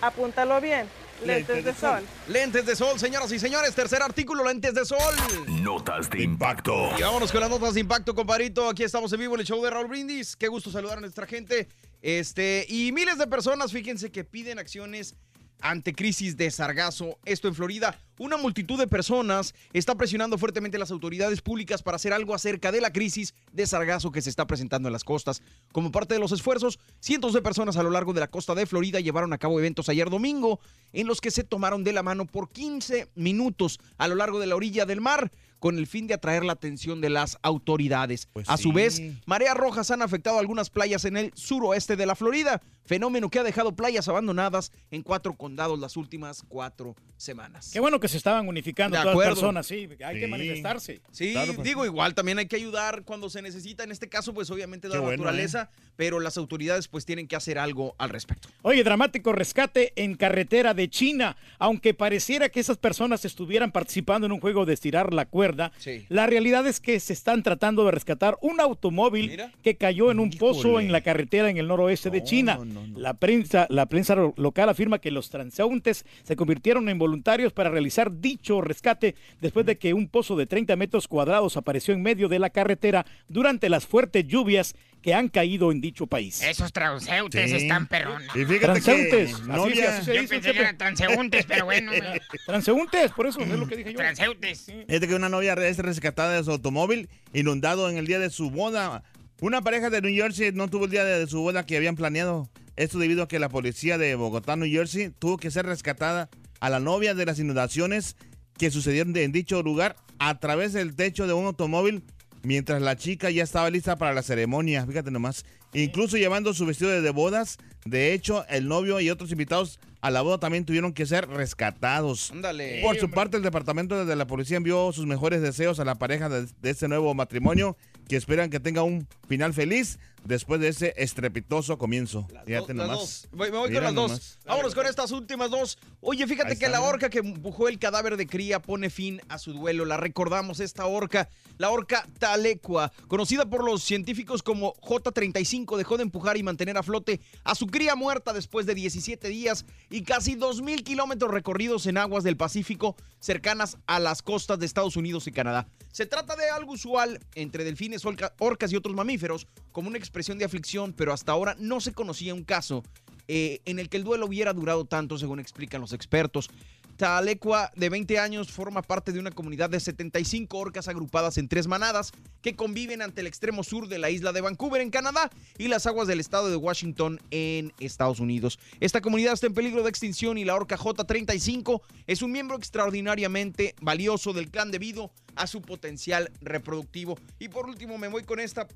Apúntalo 0.00 0.60
bien, 0.60 0.88
lentes, 1.24 1.64
de, 1.64 1.74
sol. 1.74 2.06
Lentes 2.28 2.64
de 2.64 2.76
sol, 2.76 2.96
señoras 3.00 3.32
y 3.32 3.40
señores. 3.40 3.74
Tercer 3.74 4.02
artículo, 4.02 4.44
lentes 4.44 4.72
de 4.72 4.84
sol. 4.84 5.12
Notas 5.48 6.08
de 6.10 6.22
impacto. 6.22 6.92
Y 6.96 7.02
vámonos 7.02 7.32
con 7.32 7.40
las 7.40 7.50
notas 7.50 7.74
de 7.74 7.80
impacto, 7.80 8.14
compadrito. 8.14 8.68
Aquí 8.68 8.84
estamos 8.84 9.12
en 9.12 9.18
vivo 9.18 9.34
en 9.34 9.40
el 9.40 9.46
show 9.46 9.60
de 9.64 9.70
Raúl 9.70 9.88
Brindis. 9.88 10.36
Qué 10.36 10.46
gusto 10.46 10.70
saludar 10.70 10.98
a 10.98 11.00
nuestra 11.00 11.26
gente. 11.26 11.66
Este, 12.00 12.64
y 12.68 12.92
miles 12.92 13.18
de 13.18 13.26
personas, 13.26 13.72
fíjense 13.72 14.12
que 14.12 14.22
piden 14.22 14.60
acciones 14.60 15.16
ante 15.64 15.94
crisis 15.94 16.36
de 16.36 16.50
sargazo. 16.50 17.18
Esto 17.24 17.48
en 17.48 17.54
Florida. 17.54 17.98
Una 18.18 18.36
multitud 18.36 18.78
de 18.78 18.86
personas 18.86 19.54
está 19.72 19.96
presionando 19.96 20.36
fuertemente 20.36 20.76
a 20.76 20.80
las 20.80 20.90
autoridades 20.90 21.40
públicas 21.40 21.82
para 21.82 21.96
hacer 21.96 22.12
algo 22.12 22.34
acerca 22.34 22.70
de 22.70 22.82
la 22.82 22.92
crisis 22.92 23.34
de 23.50 23.66
sargazo 23.66 24.12
que 24.12 24.20
se 24.20 24.28
está 24.28 24.46
presentando 24.46 24.88
en 24.88 24.92
las 24.92 25.04
costas. 25.04 25.42
Como 25.72 25.90
parte 25.90 26.14
de 26.14 26.20
los 26.20 26.32
esfuerzos, 26.32 26.78
cientos 27.00 27.32
de 27.32 27.40
personas 27.40 27.78
a 27.78 27.82
lo 27.82 27.90
largo 27.90 28.12
de 28.12 28.20
la 28.20 28.28
costa 28.28 28.54
de 28.54 28.66
Florida 28.66 29.00
llevaron 29.00 29.32
a 29.32 29.38
cabo 29.38 29.58
eventos 29.58 29.88
ayer 29.88 30.10
domingo 30.10 30.60
en 30.92 31.06
los 31.06 31.22
que 31.22 31.30
se 31.30 31.44
tomaron 31.44 31.82
de 31.82 31.94
la 31.94 32.02
mano 32.02 32.26
por 32.26 32.50
15 32.50 33.08
minutos 33.14 33.80
a 33.96 34.06
lo 34.06 34.16
largo 34.16 34.38
de 34.38 34.46
la 34.46 34.56
orilla 34.56 34.84
del 34.84 35.00
mar 35.00 35.32
con 35.64 35.78
el 35.78 35.86
fin 35.86 36.06
de 36.06 36.12
atraer 36.12 36.44
la 36.44 36.52
atención 36.52 37.00
de 37.00 37.08
las 37.08 37.38
autoridades. 37.40 38.28
a 38.48 38.58
su 38.58 38.68
sí. 38.68 38.74
vez, 38.74 39.02
mareas 39.24 39.56
rojas 39.56 39.90
han 39.90 40.02
afectado 40.02 40.38
algunas 40.38 40.68
playas 40.68 41.06
en 41.06 41.16
el 41.16 41.32
suroeste 41.34 41.96
de 41.96 42.04
la 42.04 42.14
Florida, 42.14 42.60
fenómeno 42.84 43.30
que 43.30 43.38
ha 43.38 43.42
dejado 43.42 43.74
playas 43.74 44.06
abandonadas 44.06 44.72
en 44.90 45.00
cuatro 45.00 45.32
condados 45.32 45.78
las 45.78 45.96
últimas 45.96 46.42
cuatro 46.46 46.94
semanas. 47.16 47.70
Qué 47.72 47.80
bueno 47.80 47.98
que 47.98 48.08
se 48.08 48.18
estaban 48.18 48.46
unificando 48.46 48.98
De 48.98 49.02
todas 49.02 49.16
las 49.16 49.26
personas, 49.26 49.66
sí, 49.66 49.88
hay 50.04 50.20
que 50.20 50.26
manifestarse. 50.26 51.00
Sí, 51.10 51.32
Claro, 51.32 51.54
pues, 51.54 51.66
digo, 51.66 51.86
igual 51.86 52.14
también 52.14 52.38
hay 52.38 52.46
que 52.46 52.56
ayudar 52.56 53.04
cuando 53.04 53.30
se 53.30 53.40
necesita. 53.40 53.84
En 53.84 53.90
este 53.90 54.10
caso, 54.10 54.34
pues 54.34 54.50
obviamente 54.50 54.88
de 54.88 54.94
la 54.94 55.00
bueno, 55.00 55.16
naturaleza, 55.16 55.70
pero 55.96 56.20
las 56.20 56.36
autoridades 56.36 56.88
pues 56.88 57.06
tienen 57.06 57.26
que 57.26 57.36
hacer 57.36 57.58
algo 57.58 57.94
al 57.96 58.10
respecto. 58.10 58.50
Oye, 58.60 58.84
dramático 58.84 59.32
rescate 59.32 59.94
en 59.96 60.14
carretera 60.16 60.74
de 60.74 60.90
China. 60.90 61.38
Aunque 61.58 61.94
pareciera 61.94 62.50
que 62.50 62.60
esas 62.60 62.76
personas 62.76 63.24
estuvieran 63.24 63.72
participando 63.72 64.26
en 64.26 64.32
un 64.32 64.40
juego 64.40 64.66
de 64.66 64.74
estirar 64.74 65.14
la 65.14 65.24
cuerda, 65.24 65.53
Sí. 65.78 66.04
la 66.08 66.26
realidad 66.26 66.66
es 66.66 66.80
que 66.80 66.98
se 67.00 67.12
están 67.12 67.42
tratando 67.42 67.84
de 67.84 67.90
rescatar 67.90 68.36
un 68.40 68.60
automóvil 68.60 69.40
que 69.62 69.76
cayó 69.76 70.10
en 70.10 70.18
un 70.18 70.30
pozo 70.30 70.80
en 70.80 70.92
la 70.92 71.00
carretera 71.00 71.50
en 71.50 71.56
el 71.56 71.68
noroeste 71.68 72.10
de 72.10 72.22
China. 72.22 72.58
La 72.96 73.14
prensa, 73.14 73.66
la 73.70 73.86
prensa 73.86 74.16
local 74.36 74.68
afirma 74.68 74.98
que 74.98 75.10
los 75.10 75.30
transeúntes 75.30 76.04
se 76.22 76.36
convirtieron 76.36 76.88
en 76.88 76.98
voluntarios 76.98 77.52
para 77.52 77.70
realizar 77.70 78.20
dicho 78.20 78.60
rescate 78.60 79.14
después 79.40 79.66
de 79.66 79.76
que 79.76 79.94
un 79.94 80.08
pozo 80.08 80.36
de 80.36 80.46
30 80.46 80.76
metros 80.76 81.08
cuadrados 81.08 81.56
apareció 81.56 81.94
en 81.94 82.02
medio 82.02 82.28
de 82.28 82.38
la 82.38 82.50
carretera 82.50 83.06
durante 83.28 83.68
las 83.68 83.86
fuertes 83.86 84.26
lluvias 84.26 84.74
que 85.04 85.12
han 85.12 85.28
caído 85.28 85.70
en 85.70 85.82
dicho 85.82 86.06
país. 86.06 86.42
Esos 86.42 86.72
transeúntes 86.72 87.50
Sí. 87.50 87.56
están 87.58 87.86
perrones. 87.88 88.26
Y 88.34 88.38
fíjate 88.46 88.54
que 88.54 88.64
Transeúntes, 88.64 89.34
así 89.34 89.74
se- 89.74 89.86
así 89.86 90.04
se 90.06 90.14
Yo 90.14 90.20
dice, 90.22 90.34
pensé 90.34 90.52
que 90.54 90.58
eran 90.60 90.78
transeúntes, 90.78 91.44
pero 91.44 91.66
bueno. 91.66 91.92
Transeúntes, 92.46 93.12
por 93.12 93.26
eso 93.26 93.40
es 93.40 93.48
lo 93.48 93.66
que 93.68 93.76
dije 93.76 93.92
yo. 93.92 93.98
Transeúntes. 93.98 94.64
Fíjate 94.88 95.06
que 95.06 95.14
una 95.14 95.28
novia 95.28 95.52
es 95.52 95.76
rescatada 95.76 96.32
de 96.32 96.42
su 96.42 96.50
automóvil 96.52 97.10
inundado 97.34 97.90
en 97.90 97.98
el 97.98 98.06
día 98.06 98.18
de 98.18 98.30
su 98.30 98.50
boda. 98.50 99.02
Una 99.42 99.60
pareja 99.60 99.90
de 99.90 100.00
New 100.00 100.14
Jersey 100.14 100.52
no 100.52 100.68
tuvo 100.68 100.86
el 100.86 100.90
día 100.90 101.04
de 101.04 101.26
su 101.26 101.42
boda 101.42 101.66
que 101.66 101.76
habían 101.76 101.96
planeado. 101.96 102.48
Esto 102.76 102.98
debido 102.98 103.24
a 103.24 103.28
que 103.28 103.38
la 103.38 103.50
policía 103.50 103.98
de 103.98 104.14
Bogotá, 104.14 104.56
New 104.56 104.70
Jersey, 104.72 105.10
tuvo 105.18 105.36
que 105.36 105.50
ser 105.50 105.66
rescatada 105.66 106.30
a 106.60 106.70
la 106.70 106.80
novia 106.80 107.12
de 107.14 107.26
las 107.26 107.38
inundaciones 107.38 108.16
que 108.56 108.70
sucedieron 108.70 109.12
de- 109.12 109.24
en 109.24 109.32
dicho 109.32 109.62
lugar 109.62 109.96
a 110.18 110.38
través 110.40 110.72
del 110.72 110.96
techo 110.96 111.26
de 111.26 111.34
un 111.34 111.44
automóvil 111.44 112.04
mientras 112.44 112.80
la 112.80 112.96
chica 112.96 113.30
ya 113.30 113.42
estaba 113.42 113.70
lista 113.70 113.96
para 113.96 114.14
la 114.14 114.22
ceremonia. 114.22 114.86
Fíjate 114.86 115.10
nomás. 115.10 115.44
Incluso 115.72 116.16
llevando 116.16 116.54
su 116.54 116.64
vestido 116.66 116.90
de, 116.90 117.10
bodas. 117.10 117.58
De 117.84 118.12
hecho, 118.12 118.46
el 118.48 118.68
novio 118.68 119.00
y 119.00 119.10
otros 119.10 119.32
invitados 119.32 119.80
a 120.00 120.10
la 120.10 120.22
boda 120.22 120.38
también 120.38 120.64
tuvieron 120.64 120.92
que 120.92 121.06
ser 121.06 121.28
rescatados. 121.28 122.30
Ándale. 122.30 122.80
Por 122.82 122.96
su 122.98 123.10
parte, 123.10 123.36
el 123.36 123.42
departamento 123.42 124.06
de 124.06 124.16
la 124.16 124.26
policía 124.26 124.58
envió 124.58 124.92
sus 124.92 125.06
mejores 125.06 125.42
deseos 125.42 125.80
a 125.80 125.84
la 125.84 125.96
pareja 125.96 126.28
de, 126.28 126.46
de 126.62 126.70
este 126.70 126.86
nuevo 126.86 127.12
matrimonio 127.14 127.76
que 128.08 128.16
esperan 128.16 128.50
que 128.50 128.60
tenga 128.60 128.82
un 128.82 129.08
final 129.26 129.52
feliz 129.52 129.98
después 130.24 130.60
de 130.60 130.68
ese 130.68 130.94
estrepitoso 130.96 131.78
comienzo. 131.78 132.26
Fíjate 132.46 132.74
nomás. 132.74 133.28
Voy- 133.32 133.50
Me 133.50 133.58
voy 133.58 133.68
Mira 133.70 133.80
con 133.80 133.84
las 133.86 133.94
dos. 133.94 134.10
nomás. 134.10 134.38
Vámonos 134.44 134.74
con 134.74 134.86
estas 134.86 135.10
últimas 135.12 135.50
dos. 135.50 135.78
Oye, 136.00 136.26
fíjate 136.26 136.52
Ahí 136.52 136.58
que 136.58 136.64
está, 136.66 136.78
la 136.80 136.84
orca 136.86 137.08
que 137.10 137.18
empujó 137.18 137.68
el 137.68 137.78
cadáver 137.78 138.16
de 138.16 138.26
cría 138.26 138.60
pone 138.60 138.90
fin 138.90 139.20
a 139.28 139.38
su 139.38 139.52
duelo. 139.52 139.84
La 139.84 139.96
recordamos, 139.96 140.60
esta 140.60 140.86
orca, 140.86 141.28
la 141.58 141.70
orca 141.70 142.06
Talecua, 142.18 142.92
conocida 143.08 143.46
por 143.48 143.64
los 143.64 143.82
científicos 143.82 144.42
como 144.42 144.74
J35, 144.76 145.76
dejó 145.76 145.96
de 145.96 146.02
empujar 146.04 146.36
y 146.36 146.42
mantener 146.42 146.76
a 146.78 146.82
flote 146.82 147.20
a 147.44 147.54
su 147.54 147.66
cría 147.66 147.94
muerta 147.94 148.32
después 148.32 148.66
de 148.66 148.74
17 148.74 149.28
días 149.28 149.64
y 149.90 150.02
casi 150.02 150.34
2.000 150.36 150.82
kilómetros 150.82 151.30
recorridos 151.30 151.86
en 151.86 151.98
aguas 151.98 152.24
del 152.24 152.36
Pacífico 152.36 152.96
cercanas 153.20 153.78
a 153.86 154.00
las 154.00 154.22
costas 154.22 154.58
de 154.58 154.66
Estados 154.66 154.96
Unidos 154.96 155.26
y 155.26 155.32
Canadá. 155.32 155.66
Se 155.92 156.06
trata 156.06 156.34
de 156.36 156.48
algo 156.50 156.72
usual 156.72 157.20
entre 157.34 157.64
delfines, 157.64 158.04
orca- 158.04 158.34
orcas 158.38 158.72
y 158.72 158.76
otros 158.76 158.94
mamíferos, 158.94 159.46
como 159.72 159.88
una 159.88 159.98
expresión 160.14 160.38
de 160.38 160.44
aflicción, 160.44 160.92
pero 160.92 161.12
hasta 161.12 161.32
ahora 161.32 161.56
no 161.58 161.80
se 161.80 161.92
conocía 161.92 162.34
un 162.34 162.44
caso 162.44 162.84
eh, 163.26 163.60
en 163.64 163.80
el 163.80 163.88
que 163.88 163.96
el 163.96 164.04
duelo 164.04 164.26
hubiera 164.26 164.52
durado 164.52 164.84
tanto, 164.84 165.18
según 165.18 165.40
explican 165.40 165.80
los 165.80 165.92
expertos. 165.92 166.50
Talecua, 166.96 167.70
de 167.76 167.88
20 167.88 168.18
años, 168.18 168.50
forma 168.50 168.82
parte 168.82 169.12
de 169.12 169.18
una 169.18 169.30
comunidad 169.30 169.70
de 169.70 169.80
75 169.80 170.56
orcas 170.56 170.88
agrupadas 170.88 171.38
en 171.38 171.48
tres 171.48 171.66
manadas 171.66 172.12
que 172.42 172.54
conviven 172.56 173.02
ante 173.02 173.20
el 173.20 173.26
extremo 173.26 173.64
sur 173.64 173.88
de 173.88 173.98
la 173.98 174.10
isla 174.10 174.32
de 174.32 174.40
Vancouver, 174.40 174.80
en 174.80 174.90
Canadá, 174.90 175.30
y 175.58 175.68
las 175.68 175.86
aguas 175.86 176.06
del 176.06 176.20
estado 176.20 176.50
de 176.50 176.56
Washington, 176.56 177.20
en 177.30 177.72
Estados 177.80 178.20
Unidos. 178.20 178.58
Esta 178.80 179.00
comunidad 179.00 179.32
está 179.32 179.46
en 179.46 179.54
peligro 179.54 179.82
de 179.82 179.90
extinción 179.90 180.38
y 180.38 180.44
la 180.44 180.54
orca 180.54 180.76
J35 180.76 181.80
es 182.06 182.22
un 182.22 182.32
miembro 182.32 182.56
extraordinariamente 182.56 183.74
valioso 183.80 184.32
del 184.32 184.50
clan 184.50 184.70
debido 184.70 185.10
a 185.36 185.46
su 185.46 185.62
potencial 185.62 186.30
reproductivo. 186.40 187.18
Y 187.38 187.48
por 187.48 187.66
último, 187.66 187.98
me 187.98 188.08
voy 188.08 188.24
con 188.24 188.40
esta 188.40 188.68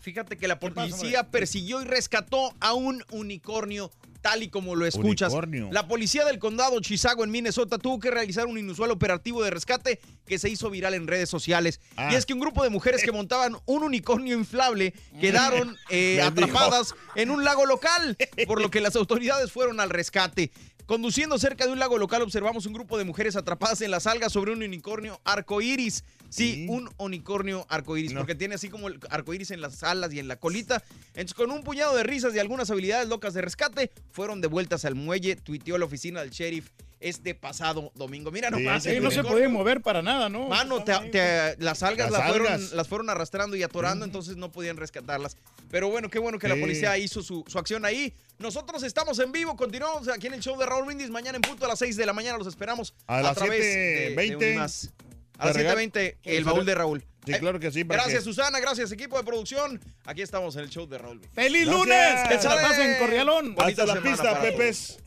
Fíjate 0.00 0.36
que 0.36 0.48
la 0.48 0.58
policía 0.58 1.30
persiguió 1.30 1.80
y 1.80 1.84
rescató 1.84 2.54
a 2.60 2.74
un 2.74 3.04
unicornio 3.10 3.90
tal 4.22 4.42
y 4.42 4.48
como 4.48 4.74
lo 4.74 4.86
escuchas. 4.86 5.32
Unicornio. 5.32 5.68
La 5.70 5.86
policía 5.86 6.24
del 6.24 6.38
condado 6.38 6.80
Chisago 6.80 7.24
en 7.24 7.30
Minnesota 7.30 7.76
tuvo 7.78 8.00
que 8.00 8.10
realizar 8.10 8.46
un 8.46 8.56
inusual 8.56 8.90
operativo 8.90 9.42
de 9.42 9.50
rescate 9.50 10.00
que 10.24 10.38
se 10.38 10.48
hizo 10.48 10.70
viral 10.70 10.94
en 10.94 11.06
redes 11.06 11.28
sociales. 11.28 11.80
Ah. 11.96 12.10
Y 12.12 12.14
es 12.14 12.24
que 12.24 12.32
un 12.32 12.40
grupo 12.40 12.62
de 12.62 12.70
mujeres 12.70 13.02
que 13.02 13.12
montaban 13.12 13.56
un 13.66 13.82
unicornio 13.82 14.38
inflable 14.38 14.94
quedaron 15.20 15.76
eh, 15.90 16.22
atrapadas 16.22 16.94
en 17.16 17.30
un 17.30 17.44
lago 17.44 17.66
local, 17.66 18.16
por 18.46 18.62
lo 18.62 18.70
que 18.70 18.80
las 18.80 18.96
autoridades 18.96 19.52
fueron 19.52 19.80
al 19.80 19.90
rescate. 19.90 20.52
Conduciendo 20.86 21.38
cerca 21.38 21.64
de 21.64 21.72
un 21.72 21.78
lago 21.78 21.96
local 21.96 22.22
observamos 22.22 22.66
un 22.66 22.72
grupo 22.72 22.98
de 22.98 23.04
mujeres 23.04 23.36
atrapadas 23.36 23.80
en 23.82 23.90
las 23.90 24.06
algas 24.06 24.32
sobre 24.32 24.52
un 24.52 24.62
unicornio 24.62 25.20
arcoíris. 25.24 26.04
Sí, 26.28 26.66
un 26.68 26.90
unicornio 26.96 27.66
arcoíris, 27.68 28.14
porque 28.14 28.34
tiene 28.34 28.54
así 28.54 28.68
como 28.70 28.88
el 28.88 28.98
arcoíris 29.10 29.50
en 29.50 29.60
las 29.60 29.82
alas 29.82 30.12
y 30.14 30.18
en 30.18 30.28
la 30.28 30.36
colita. 30.36 30.82
Entonces, 31.08 31.34
con 31.34 31.50
un 31.50 31.62
puñado 31.62 31.94
de 31.94 32.02
risas 32.02 32.34
y 32.34 32.38
algunas 32.38 32.70
habilidades 32.70 33.08
locas 33.08 33.34
de 33.34 33.42
rescate, 33.42 33.90
fueron 34.10 34.40
devueltas 34.40 34.84
al 34.84 34.94
muelle, 34.94 35.36
tuiteó 35.36 35.76
la 35.78 35.84
oficina 35.84 36.20
del 36.20 36.30
sheriff 36.30 36.70
este 37.00 37.34
pasado 37.34 37.90
domingo. 37.96 38.30
Mira 38.30 38.48
nomás. 38.48 38.84
Sí, 38.84 38.90
el 38.90 39.02
no 39.02 39.10
se 39.10 39.24
podía 39.24 39.48
mover 39.48 39.82
para 39.82 40.02
nada, 40.02 40.28
¿no? 40.28 40.48
Mano, 40.48 40.84
te- 40.84 40.94
te- 41.10 41.56
las 41.58 41.82
algas 41.82 42.10
Las 42.12 42.20
las 42.20 42.28
fueron, 42.30 42.46
algas. 42.52 42.72
las 42.72 42.88
fueron 42.88 43.10
arrastrando 43.10 43.56
y 43.56 43.62
atorando, 43.64 44.04
entonces 44.04 44.36
no 44.36 44.52
podían 44.52 44.76
rescatarlas. 44.76 45.36
Pero 45.70 45.88
bueno, 45.90 46.08
qué 46.10 46.18
bueno 46.20 46.38
que 46.38 46.46
la 46.48 46.54
Sí. 46.54 46.60
policía 46.60 46.96
hizo 46.98 47.22
su, 47.22 47.44
su 47.48 47.58
acción 47.58 47.84
ahí. 47.84 48.14
Nosotros 48.42 48.82
estamos 48.82 49.18
en 49.20 49.30
vivo, 49.30 49.54
continuamos 49.56 50.08
aquí 50.08 50.26
en 50.26 50.34
el 50.34 50.40
show 50.40 50.58
de 50.58 50.66
Raúl 50.66 50.84
Brindis. 50.86 51.10
Mañana 51.10 51.36
en 51.36 51.42
punto 51.42 51.64
a 51.64 51.68
las 51.68 51.78
6 51.78 51.96
de 51.96 52.04
la 52.04 52.12
mañana 52.12 52.36
los 52.38 52.46
esperamos 52.48 52.92
A 53.06 53.22
las 53.22 53.36
través 53.36 53.60
de- 53.60 54.14
7:20. 54.16 54.36
de 54.38 54.50
Unimás. 54.50 54.90
A 55.38 55.46
las 55.46 55.54
Te 55.56 55.62
regal- 55.62 55.76
7.20, 55.76 56.18
el 56.24 56.44
baúl 56.44 56.66
de 56.66 56.74
Raúl. 56.74 57.04
Sí, 57.24 57.32
Eh, 57.34 57.38
claro 57.38 57.60
que 57.60 57.70
sí. 57.70 57.84
para 57.84 58.02
Gracias, 58.02 58.24
que- 58.24 58.30
Susana. 58.30 58.58
Gracias, 58.58 58.90
equipo 58.90 59.16
de 59.16 59.22
producción. 59.24 59.80
Aquí 60.04 60.22
estamos 60.22 60.56
en 60.56 60.62
el 60.62 60.70
show 60.70 60.86
de 60.88 60.98
Raúl. 60.98 61.20
¡Feliz 61.32 61.66
Gracias. 61.66 61.86
lunes! 61.86 62.28
¡Que 62.28 62.38
se 62.40 62.48
la 62.48 62.56
pasen 62.62 62.98
cordialón! 62.98 63.54
Bonita 63.54 63.82
Hasta 63.82 63.94
la 63.94 64.00
pista, 64.02 64.40
Pepes. 64.40 64.98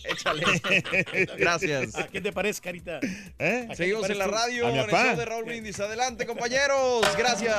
Échale. 0.04 0.44
Gracias. 1.38 1.94
¿A 1.96 2.06
qué 2.08 2.20
te 2.20 2.32
parece, 2.32 2.60
Carita? 2.60 3.00
¿Eh? 3.38 3.66
¿A 3.66 3.70
qué 3.70 3.76
Seguimos 3.76 4.08
en 4.10 4.18
la 4.18 4.26
radio, 4.26 4.68
en 4.68 4.76
el 4.76 4.90
show 4.90 5.16
de 5.16 5.24
Raúl 5.24 5.44
Brindis. 5.44 5.78
Adelante, 5.80 6.26
compañeros. 6.26 7.06
Gracias. 7.16 7.54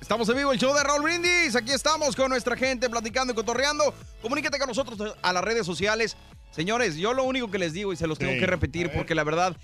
Estamos 0.00 0.28
en 0.28 0.36
vivo, 0.36 0.52
el 0.52 0.58
show 0.58 0.74
de 0.74 0.82
Raúl 0.82 1.02
Brindis. 1.02 1.56
Aquí 1.56 1.72
estamos 1.72 2.14
con 2.16 2.28
nuestra 2.30 2.56
gente 2.56 2.88
platicando 2.90 3.32
y 3.32 3.36
cotorreando. 3.36 3.94
Comuníquete 4.20 4.58
con 4.58 4.68
nosotros 4.68 5.16
a 5.20 5.32
las 5.32 5.44
redes 5.44 5.66
sociales. 5.66 6.16
Señores, 6.50 6.96
yo 6.96 7.14
lo 7.14 7.24
único 7.24 7.50
que 7.50 7.58
les 7.58 7.72
digo 7.72 7.92
y 7.92 7.96
se 7.96 8.06
los 8.06 8.18
tengo 8.18 8.32
Sí, 8.32 8.40
que 8.40 8.46
repetir 8.46 8.90
porque 8.92 9.14
la 9.14 9.24
verdad 9.24 9.56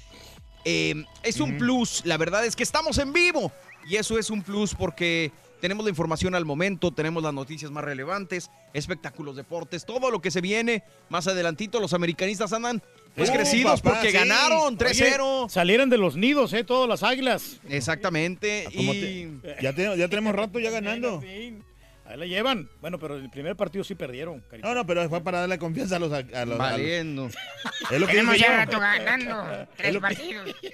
eh, 0.65 1.05
es 1.23 1.40
un 1.40 1.59
plus. 1.59 2.03
La 2.05 2.16
verdad 2.16 2.45
es 2.45 2.57
que 2.57 2.62
estamos 2.62 2.99
en 2.99 3.12
vivo 3.12 3.53
y 3.86 3.97
eso 3.97 4.19
es 4.19 4.31
un 4.31 4.43
plus 4.43 4.74
porque 4.74 5.32
tenemos 5.60 5.85
la 5.85 5.90
información 5.90 6.35
al 6.35 6.44
momento, 6.44 6.90
tenemos 6.93 7.22
las 7.22 7.35
noticias 7.35 7.70
más 7.70 7.85
relevantes, 7.85 8.51
espectáculos, 8.72 9.36
deportes, 9.36 9.85
todo 9.85 10.10
lo 10.10 10.20
que 10.20 10.30
se 10.30 10.40
viene. 10.40 10.82
Más 11.09 11.26
adelantito 11.26 11.80
los 11.80 11.93
americanistas 11.94 12.52
andan 12.52 12.82
pues 13.14 13.30
Uh, 13.30 13.32
crecidos 13.32 13.80
papá, 13.80 13.94
porque 13.97 14.10
sí. 14.12 14.16
ganaron 14.16 14.78
3-0. 14.78 15.43
Oye, 15.43 15.51
salieron 15.51 15.90
de 15.90 15.98
los 15.98 16.16
nidos, 16.16 16.52
¿eh? 16.52 16.62
Todas 16.62 16.89
las 16.89 17.02
águilas. 17.02 17.56
Exactamente. 17.68 18.66
¿Cómo 18.74 18.94
Y 18.94 19.40
Ya, 19.60 19.72
te- 19.72 19.97
ya 19.97 20.09
tenemos 20.09 20.35
rato 20.35 20.59
ya 20.60 20.70
ganando. 20.70 21.20
Ahí 22.09 22.16
la 22.16 22.26
llevan. 22.26 22.68
Bueno, 22.80 22.98
pero 22.98 23.16
el 23.16 23.28
primer 23.28 23.55
partido 23.55 23.85
sí 23.85 23.94
perdieron, 23.94 24.40
Carita. 24.51 24.66
No, 24.66 24.74
no, 24.74 24.86
pero 24.86 25.06
fue 25.10 25.20
para 25.20 25.40
darle 25.40 25.59
confianza 25.59 25.97
a 25.97 25.98
los. 25.98 26.10
A 26.12 26.22
los 26.22 26.35
a 26.35 26.44
los- 26.47 26.59
valiendo. 26.59 27.28
es 27.90 28.01
lo 28.01 28.06
que 28.06 28.16
ya 28.39 28.64
yo. 28.66 28.80
ganando. 28.80 29.52
Es 29.62 29.68
Tres 29.76 29.94
lo 29.94 30.01
que- 30.01 30.06
partidos. 30.06 30.56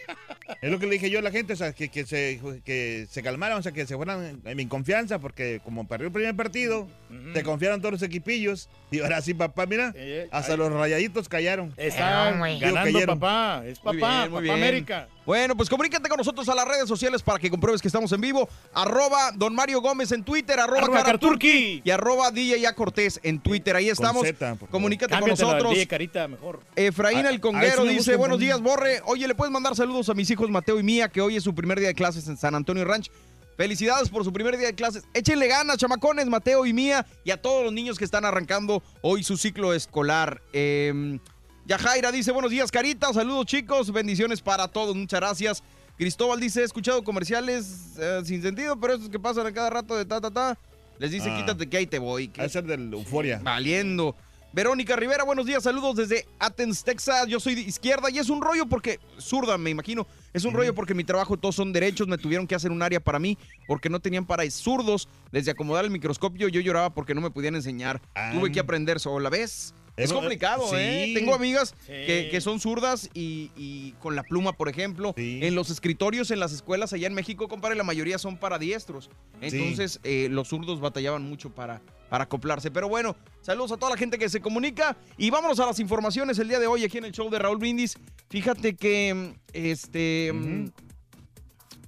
Es 0.61 0.71
lo 0.71 0.79
que 0.79 0.87
le 0.87 0.93
dije 0.93 1.09
yo 1.11 1.19
a 1.21 1.23
la 1.23 1.31
gente, 1.31 1.55
o 1.55 1.57
sea, 1.57 1.73
que, 1.73 1.89
que 1.89 2.05
se, 2.05 2.39
que 2.67 3.07
se 3.11 3.23
calmaran, 3.23 3.57
o 3.59 3.63
sea, 3.63 3.73
que 3.73 3.87
se 3.87 3.97
fueran 3.97 4.43
en 4.45 4.57
mi 4.59 4.67
confianza, 4.67 5.19
porque 5.19 5.61
como 5.65 5.89
perdió 5.89 6.07
el 6.09 6.13
primer 6.13 6.37
partido, 6.37 6.87
se 7.33 7.43
confiaron 7.43 7.81
todos 7.81 7.93
los 7.93 8.03
equipillos. 8.03 8.69
Y 8.91 9.01
ahora 9.01 9.23
sí, 9.23 9.33
papá, 9.33 9.65
mira, 9.65 9.93
Eh, 9.97 10.29
hasta 10.31 10.53
ahí- 10.53 10.59
los 10.59 10.71
rayaditos 10.71 11.29
callaron. 11.31 11.73
Está 11.79 12.27
Pero, 12.27 12.39
güey. 12.39 12.55
Digo, 12.61 12.75
ganando, 12.75 12.93
cayeron. 12.93 13.19
papá. 13.19 13.63
Es 13.67 13.83
Muy 13.83 13.99
papá, 13.99 14.19
bien, 14.19 14.31
muy 14.33 14.41
papá 14.41 14.41
bien. 14.43 14.55
América. 14.69 15.09
Bueno, 15.25 15.57
pues 15.57 15.71
comunícate 15.71 16.07
con 16.11 16.19
nosotros 16.19 16.47
a 16.51 16.55
las 16.55 16.69
redes 16.69 16.87
sociales 16.87 17.23
para 17.23 17.39
que 17.39 17.49
compruebes 17.49 17.81
que 17.81 17.89
estamos 17.89 18.13
en 18.13 18.21
vivo. 18.21 18.47
Arroba 18.75 19.33
Don 19.35 19.55
Mario 19.55 19.81
Gómez 19.81 20.13
en 20.13 20.23
Twitter, 20.23 20.61
arroba, 20.61 20.83
Arroba 20.83 21.03
Caraturki. 21.25 21.83
y 21.85 21.91
arroba 21.91 22.31
DJ 22.31 22.67
A 22.67 22.75
Cortés 22.75 23.21
en 23.23 23.41
Twitter. 23.41 23.77
Ahí 23.77 23.89
estamos. 23.89 24.23
Z, 24.23 24.39
por 24.51 24.59
favor. 24.59 24.71
Comunícate 24.71 25.19
con 25.19 25.29
nosotros. 25.29 25.73
DJ 25.73 25.87
Carita, 25.87 26.29
mejor. 26.29 26.61
Efraín 26.77 27.27
el 27.27 27.41
Conguero 27.41 27.85
dice, 27.85 28.17
buenos 28.17 28.39
también". 28.39 28.57
días, 28.57 28.61
Borre. 28.63 29.01
Oye, 29.07 29.27
¿le 29.29 29.35
puedes 29.35 29.53
mandar 29.53 29.75
saludos 29.77 30.09
a 30.09 30.15
mis 30.15 30.31
hijos 30.31 30.49
Mateo 30.51 30.79
y 30.79 30.83
Mía, 30.83 31.09
que 31.09 31.21
hoy 31.21 31.37
es 31.37 31.43
su 31.45 31.55
primer 31.55 31.79
día 31.79 31.89
de 31.89 31.95
clases 31.95 32.29
en 32.29 32.37
San 32.37 32.55
Antonio 32.55 32.85
Ranch? 32.85 33.11
Felicidades 33.57 34.09
por 34.09 34.25
su 34.25 34.33
primer 34.33 34.57
día 34.59 34.67
de 34.67 34.75
clases. 34.75 35.05
Échenle 35.15 35.47
ganas, 35.47 35.77
chamacones, 35.77 36.27
Mateo 36.27 36.67
y 36.67 36.73
Mía, 36.73 37.07
y 37.25 37.31
a 37.31 37.41
todos 37.41 37.63
los 37.65 37.73
niños 37.73 37.99
que 37.99 38.05
están 38.05 38.25
arrancando 38.25 38.83
hoy 39.01 39.23
su 39.23 39.37
ciclo 39.37 39.73
escolar. 39.75 40.43
Eh, 40.53 41.19
Yajaira 41.67 42.11
dice, 42.13 42.33
buenos 42.33 42.51
días, 42.51 42.71
Carita. 42.71 43.13
Saludos, 43.13 43.47
chicos. 43.47 43.93
Bendiciones 43.93 44.43
para 44.43 44.69
todos. 44.69 44.95
Muchas 44.97 45.21
gracias. 45.21 45.63
Cristóbal 45.97 46.41
dice, 46.41 46.63
he 46.63 46.65
escuchado 46.65 47.05
comerciales 47.05 47.93
eh, 47.99 48.21
sin 48.25 48.43
sentido, 48.43 48.79
pero 48.81 48.95
esos 48.95 49.09
que 49.09 49.21
pasan 49.21 49.47
a 49.47 49.53
cada 49.53 49.71
rato 49.71 49.97
de 49.97 50.05
ta, 50.05 50.21
ta, 50.21 50.31
ta. 50.31 50.59
Les 50.99 51.11
dice, 51.11 51.31
Ah. 51.31 51.37
quítate 51.37 51.69
que 51.69 51.77
ahí 51.77 51.87
te 51.87 51.99
voy. 51.99 52.29
que- 52.29 52.43
A 52.43 52.49
ser 52.49 52.65
del 52.65 52.93
Euforia. 52.93 53.41
Valiendo. 53.43 54.15
Verónica 54.53 54.95
Rivera, 54.95 55.25
buenos 55.25 55.47
días, 55.47 55.65
saludos 55.65 55.97
desde 55.97 56.29
Athens, 56.39 56.85
Texas. 56.85 57.27
Yo 57.27 57.41
soy 57.41 57.57
de 57.57 57.63
izquierda 57.63 58.09
y 58.09 58.19
es 58.21 58.29
un 58.31 58.41
rollo 58.41 58.67
porque, 58.67 59.01
zurda, 59.19 59.59
me 59.59 59.71
imagino, 59.71 60.07
es 60.33 60.45
un 60.45 60.55
rollo 60.55 60.73
porque 60.77 60.95
mi 60.95 61.03
trabajo 61.03 61.37
todos 61.37 61.57
son 61.57 61.73
derechos, 61.73 62.07
me 62.07 62.19
tuvieron 62.19 62.47
que 62.47 62.55
hacer 62.55 62.71
un 62.71 62.81
área 62.81 63.01
para 63.01 63.19
mí 63.19 63.37
porque 63.67 63.91
no 63.91 63.99
tenían 63.99 64.25
para 64.27 64.49
zurdos. 64.53 65.09
Desde 65.33 65.51
acomodar 65.51 65.85
el 65.85 65.91
microscopio 65.91 66.47
yo 66.47 66.61
lloraba 66.61 66.91
porque 66.95 67.15
no 67.17 67.21
me 67.21 67.31
podían 67.33 67.57
enseñar. 67.57 68.01
Tuve 68.33 68.53
que 68.53 68.61
aprender 68.61 69.01
sola, 69.01 69.29
¿ves? 69.29 69.75
Es 69.97 70.07
Eso, 70.07 70.17
complicado, 70.17 70.69
sí. 70.71 70.77
¿eh? 70.77 71.13
Tengo 71.15 71.35
amigas 71.35 71.73
Sí. 71.87 71.93
que, 71.93 72.29
que 72.31 72.41
son 72.41 72.59
zurdas 72.59 73.09
y, 73.15 73.53
y 73.57 73.93
con 74.01 74.17
la 74.17 74.25
pluma, 74.25 74.53
por 74.53 74.69
ejemplo. 74.69 75.15
En 75.17 75.55
los 75.55 75.71
escritorios, 75.71 76.33
en 76.33 76.41
las 76.41 76.53
escuelas 76.53 76.93
allá 76.93 77.07
en 77.07 77.15
México, 77.15 77.47
compadre, 77.47 77.77
la 77.77 77.85
mayoría 77.85 78.19
son 78.19 78.37
para 78.37 78.59
diestros. 78.59 79.09
Entonces, 79.41 80.01
eh, 80.03 80.27
los 80.31 80.49
zurdos 80.49 80.81
batallaban 80.81 81.23
mucho 81.23 81.55
para, 81.55 81.81
para 82.11 82.25
acoplarse. 82.25 82.73
Pero 82.73 82.89
bueno, 82.89 83.15
saludos 83.41 83.71
a 83.71 83.77
toda 83.77 83.93
la 83.93 83.97
gente 83.97 84.19
que 84.19 84.29
se 84.29 84.41
comunica. 84.41 84.97
Y 85.17 85.31
vámonos 85.31 85.61
a 85.61 85.67
las 85.67 85.79
informaciones 85.79 86.41
el 86.41 86.49
día 86.49 86.59
de 86.59 86.67
hoy 86.67 86.83
aquí 86.83 86.99
en 86.99 87.05
el 87.05 87.13
show 87.13 87.31
de 87.31 87.39
Raúl 87.39 87.59
Brindis. 87.59 87.97
Fíjate 88.31 88.75
que, 88.75 89.37
este, 89.53 90.33
mm, 90.35 90.71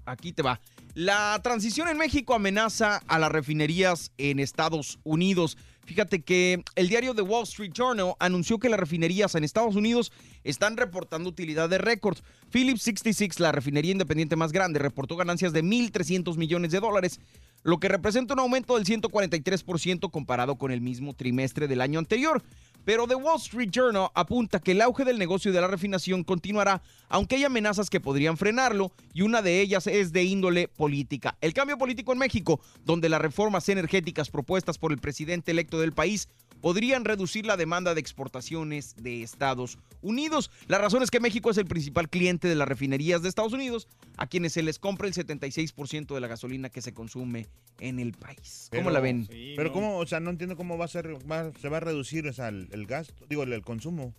aquí 0.05 0.33
te 0.33 0.43
va. 0.43 0.61
La 0.95 1.39
transición 1.43 1.89
en 1.89 1.99
México 1.99 2.35
amenaza 2.35 3.03
a 3.07 3.19
las 3.19 3.31
refinerías 3.31 4.13
en 4.17 4.39
Estados 4.39 4.99
Unidos. 5.05 5.59
Fíjate 5.87 6.23
que 6.23 6.65
el 6.75 6.89
diario 6.89 7.15
The 7.15 7.23
Wall 7.23 7.45
Street 7.45 7.71
Journal 7.73 8.15
anunció 8.19 8.59
que 8.59 8.69
las 8.69 8.81
refinerías 8.81 9.37
en 9.37 9.45
Estados 9.45 9.77
Unidos 9.77 10.11
están 10.43 10.77
reportando 10.77 11.29
utilidad 11.29 11.69
de 11.69 11.79
récord. 11.79 12.19
Phillips 12.51 12.83
66, 12.83 13.39
la 13.39 13.53
refinería 13.53 13.93
independiente 13.93 14.35
más 14.35 14.51
grande, 14.51 14.81
reportó 14.81 15.15
ganancias 15.15 15.53
de 15.53 15.63
1.300 15.63 16.37
millones 16.37 16.73
de 16.73 16.81
dólares, 16.81 17.21
lo 17.63 17.79
que 17.79 17.89
representa 17.89 18.35
un 18.35 18.41
aumento 18.41 18.75
del 18.75 18.85
143% 18.85 20.11
comparado 20.11 20.57
con 20.57 20.73
el 20.73 20.81
mismo 20.81 21.15
trimestre 21.15 21.69
del 21.69 21.81
año 21.81 22.01
anterior. 22.01 22.43
Pero 22.87 23.09
The 23.09 23.17
Wall 23.17 23.37
Street 23.39 23.71
Journal 23.73 24.11
apunta 24.15 24.61
que 24.61 24.71
el 24.71 24.81
auge 24.81 25.05
del 25.05 25.19
negocio 25.19 25.53
de 25.53 25.61
la 25.61 25.67
refinación 25.67 26.23
continuará, 26.23 26.83
aunque 27.09 27.35
hay 27.35 27.43
amenazas 27.43 27.91
que 27.91 27.99
podrían 28.01 28.37
frenarlo, 28.37 28.93
y 29.13 29.23
una 29.23 29.43
de 29.43 29.61
ellas 29.61 29.89
es 29.89 30.13
de 30.13 30.23
índole 30.23 30.69
política. 30.69 31.37
El 31.41 31.53
cambio 31.53 31.79
político 31.79 32.13
en 32.13 32.21
México, 32.21 32.61
donde 32.85 33.09
las 33.09 33.21
reformas 33.21 33.69
energéticas 33.69 34.31
propuestas 34.31 34.79
por 34.79 34.93
el 34.93 34.99
presidente 34.99 35.51
electo 35.51 35.81
del 35.81 35.93
país 35.93 36.29
podrían 36.61 37.05
reducir 37.05 37.45
la 37.45 37.57
demanda 37.57 37.93
de 37.93 38.01
exportaciones 38.01 38.95
de 38.97 39.23
Estados 39.23 39.79
Unidos. 40.01 40.51
La 40.69 40.79
razón 40.79 41.03
es 41.03 41.11
que 41.11 41.21
México 41.21 41.51
es 41.51 41.59
el 41.59 41.67
principal 41.67 42.09
cliente 42.09 42.49
de 42.49 42.55
las 42.55 42.67
refinerías 42.67 43.21
de 43.23 43.29
Estados 43.29 43.53
Unidos, 43.53 43.89
a 44.17 44.27
quienes 44.27 44.53
se 44.55 44.63
les 44.63 44.79
compra 44.79 45.07
el 45.07 45.13
76% 45.13 46.15
de 46.15 46.21
la 46.21 46.29
gasolina 46.29 46.71
que 46.71 46.81
se 46.81 46.95
consume 46.95 47.47
en 47.79 47.99
el 47.99 48.13
país. 48.13 48.69
¿Cómo 48.71 48.85
Pero- 48.85 48.91
la 48.91 49.01
ven? 49.01 49.29
Pero 49.55 49.71
cómo, 49.73 49.99
o 49.99 50.07
sea, 50.07 50.19
no 50.21 50.31
entiendo 50.31 50.57
cómo 50.57 50.79
va 50.79 50.87
a 50.87 50.89
ser, 50.89 51.15
va- 51.31 51.53
se 51.61 51.69
va 51.69 51.77
a 51.77 51.81
reducir 51.81 52.27
o 52.27 52.33
sea, 52.33 52.49
el, 52.49 52.69
el 52.77 52.87
gasto, 52.87 53.27
digo, 53.29 53.43
el, 53.43 53.53
el 53.53 53.63
consumo. 53.63 54.15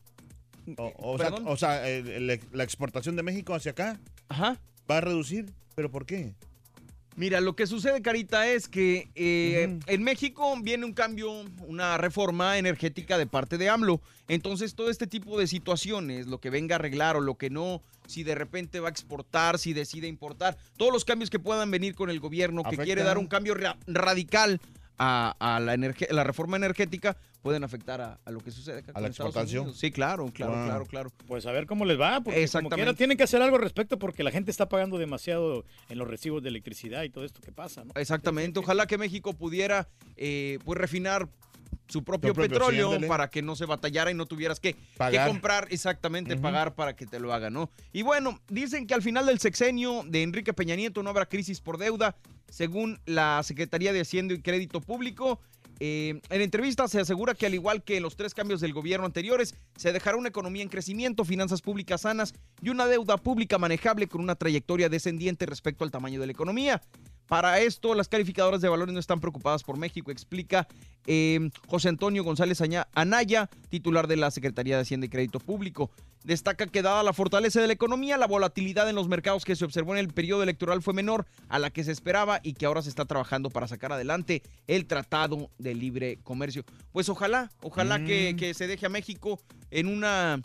O, 0.77 0.91
o 0.97 1.17
sea, 1.17 1.29
¿Perdón? 1.29 1.47
o 1.47 1.55
sea, 1.55 1.87
el- 1.87 2.09
el- 2.29 2.39
la 2.51 2.63
exportación 2.63 3.15
de 3.15 3.23
México 3.23 3.53
hacia 3.55 3.71
acá 3.71 3.99
Ajá. 4.27 4.59
va 4.89 4.97
a 4.97 5.01
reducir, 5.01 5.45
pero 5.75 5.89
¿por 5.89 6.05
qué? 6.05 6.33
Mira, 7.15 7.41
lo 7.41 7.55
que 7.55 7.65
sucede, 7.65 8.01
Carita, 8.03 8.47
es 8.47 8.67
que 8.67 9.09
eh, 9.15 9.79
en 9.87 10.03
México 10.03 10.53
viene 10.61 10.85
un 10.85 10.93
cambio, 10.93 11.31
una 11.65 11.97
reforma 11.97 12.59
energética 12.59 13.17
de 13.17 13.25
parte 13.25 13.57
de 13.57 13.69
AMLO. 13.69 14.01
Entonces, 14.27 14.75
todo 14.75 14.91
este 14.91 15.07
tipo 15.07 15.39
de 15.39 15.47
situaciones, 15.47 16.27
lo 16.27 16.39
que 16.39 16.51
venga 16.51 16.75
a 16.75 16.79
arreglar 16.79 17.15
o 17.15 17.21
lo 17.21 17.35
que 17.35 17.49
no, 17.49 17.81
si 18.05 18.21
de 18.23 18.35
repente 18.35 18.79
va 18.81 18.89
a 18.89 18.91
exportar, 18.91 19.57
si 19.57 19.73
decide 19.73 20.07
importar, 20.07 20.57
todos 20.77 20.93
los 20.93 21.05
cambios 21.05 21.31
que 21.31 21.39
puedan 21.39 21.71
venir 21.71 21.95
con 21.95 22.11
el 22.11 22.19
gobierno 22.19 22.61
que 22.63 22.77
quiere 22.77 23.01
dar 23.01 23.17
un 23.17 23.25
cambio 23.27 23.55
ra- 23.55 23.77
radical 23.87 24.61
a, 24.97 25.35
a 25.39 25.59
la, 25.59 25.75
energe- 25.75 26.09
la 26.11 26.23
reforma 26.23 26.57
energética, 26.57 27.17
pueden 27.41 27.63
afectar 27.63 28.01
a, 28.01 28.19
a 28.25 28.31
lo 28.31 28.39
que 28.39 28.51
sucede 28.51 28.79
acá 28.79 28.91
¿A 28.91 28.93
con 28.95 29.03
la 29.03 29.09
Estados 29.09 29.29
exportación? 29.29 29.61
Unidos. 29.63 29.79
Sí, 29.79 29.91
claro, 29.91 30.25
claro, 30.33 30.53
claro, 30.53 30.85
claro. 30.85 31.11
Pues 31.27 31.45
a 31.45 31.51
ver 31.51 31.65
cómo 31.65 31.85
les 31.85 31.99
va, 31.99 32.15
porque 32.15 32.31
como 32.31 32.43
Exactamente. 32.43 32.75
quiera 32.75 32.93
tienen 32.95 33.17
que 33.17 33.23
hacer 33.23 33.41
algo 33.41 33.55
al 33.57 33.61
respecto 33.61 33.97
porque 33.99 34.23
la 34.23 34.31
gente 34.31 34.51
está 34.51 34.67
pagando 34.69 34.97
demasiado 34.97 35.63
en 35.89 35.97
los 35.97 36.07
recibos 36.07 36.41
de 36.43 36.49
electricidad 36.49 37.03
y 37.03 37.09
todo 37.09 37.23
esto 37.25 37.39
que 37.41 37.51
pasa, 37.51 37.85
¿no? 37.85 37.91
Exactamente. 37.95 38.59
Ojalá 38.59 38.87
que 38.87 38.97
México 38.97 39.33
pudiera 39.33 39.87
eh, 40.17 40.59
pues 40.65 40.77
refinar 40.79 41.29
su 41.87 42.03
propio, 42.03 42.33
petróleo 42.33 42.99
para 43.07 43.29
que 43.29 43.41
no 43.41 43.55
se 43.55 43.65
batallara 43.65 44.11
y 44.11 44.13
no 44.13 44.25
tuvieras 44.25 44.59
que, 44.59 44.75
comprar, 45.25 45.67
exactamente, 45.71 46.37
pagar 46.37 46.75
para 46.75 46.95
que 46.95 47.05
te 47.05 47.19
lo 47.19 47.33
hagan, 47.33 47.53
¿no? 47.53 47.69
Y 47.93 48.01
bueno, 48.01 48.39
dicen 48.47 48.87
que 48.87 48.93
al 48.93 49.01
final 49.01 49.25
del 49.25 49.39
sexenio 49.39 50.03
de 50.05 50.23
Enrique 50.23 50.53
Peña 50.53 50.75
Nieto 50.75 51.03
no 51.03 51.09
habrá 51.09 51.27
crisis 51.27 51.61
por 51.61 51.77
deuda, 51.77 52.15
según 52.49 52.99
la 53.05 53.41
Secretaría 53.43 53.93
de 53.93 54.01
Hacienda 54.01 54.33
y 54.33 54.41
Crédito 54.41 54.81
Público. 54.81 55.39
Eh, 55.79 56.19
en 56.29 56.41
entrevista 56.41 56.87
se 56.87 56.99
asegura 56.99 57.35
que 57.35 57.45
al 57.45 57.53
igual 57.53 57.83
que 57.83 57.97
en 57.97 58.03
los 58.03 58.15
tres 58.15 58.33
cambios 58.33 58.61
del 58.61 58.73
gobierno 58.73 59.05
anteriores, 59.05 59.55
se 59.75 59.93
dejará 59.93 60.17
una 60.17 60.29
economía 60.29 60.63
en 60.63 60.69
crecimiento, 60.69 61.23
finanzas 61.23 61.61
públicas 61.61 62.01
sanas 62.01 62.33
y 62.61 62.69
una 62.69 62.87
deuda 62.87 63.17
pública 63.17 63.59
manejable 63.59 64.07
con 64.07 64.21
una 64.21 64.35
trayectoria 64.35 64.89
descendiente 64.89 65.45
respecto 65.45 65.83
al 65.83 65.91
tamaño 65.91 66.19
de 66.19 66.25
la 66.25 66.31
economía. 66.31 66.81
Para 67.27 67.59
esto, 67.59 67.93
las 67.93 68.07
calificadoras 68.07 68.61
de 68.61 68.69
valores 68.69 68.93
no 68.93 68.99
están 68.99 69.19
preocupadas 69.19 69.63
por 69.63 69.77
México, 69.77 70.11
explica 70.11 70.67
eh, 71.05 71.49
José 71.67 71.89
Antonio 71.89 72.23
González 72.23 72.61
Anaya, 72.93 73.49
titular 73.69 74.07
de 74.07 74.17
la 74.17 74.31
Secretaría 74.31 74.75
de 74.75 74.81
Hacienda 74.83 75.05
y 75.05 75.09
Crédito 75.09 75.39
Público. 75.39 75.91
Destaca 76.23 76.67
que 76.67 76.81
dada 76.81 77.03
la 77.03 77.13
fortaleza 77.13 77.61
de 77.61 77.67
la 77.67 77.73
economía, 77.73 78.17
la 78.17 78.27
volatilidad 78.27 78.89
en 78.89 78.95
los 78.95 79.07
mercados 79.07 79.45
que 79.45 79.55
se 79.55 79.63
observó 79.63 79.93
en 79.93 79.99
el 79.99 80.09
periodo 80.09 80.43
electoral 80.43 80.81
fue 80.81 80.93
menor 80.93 81.25
a 81.47 81.59
la 81.59 81.69
que 81.69 81.83
se 81.85 81.91
esperaba 81.93 82.41
y 82.43 82.53
que 82.53 82.65
ahora 82.65 82.81
se 82.81 82.89
está 82.89 83.05
trabajando 83.05 83.49
para 83.49 83.67
sacar 83.67 83.93
adelante 83.93 84.41
el 84.67 84.85
Tratado 84.87 85.49
de 85.57 85.73
Libre 85.75 86.19
Comercio. 86.23 86.65
Pues 86.91 87.07
ojalá, 87.07 87.51
ojalá 87.61 88.03
que, 88.03 88.33
Mm. 88.33 88.37
que 88.37 88.53
se 88.53 88.67
deje 88.67 88.85
a 88.85 88.89
México 88.89 89.39
en 89.71 89.87
una, 89.87 90.41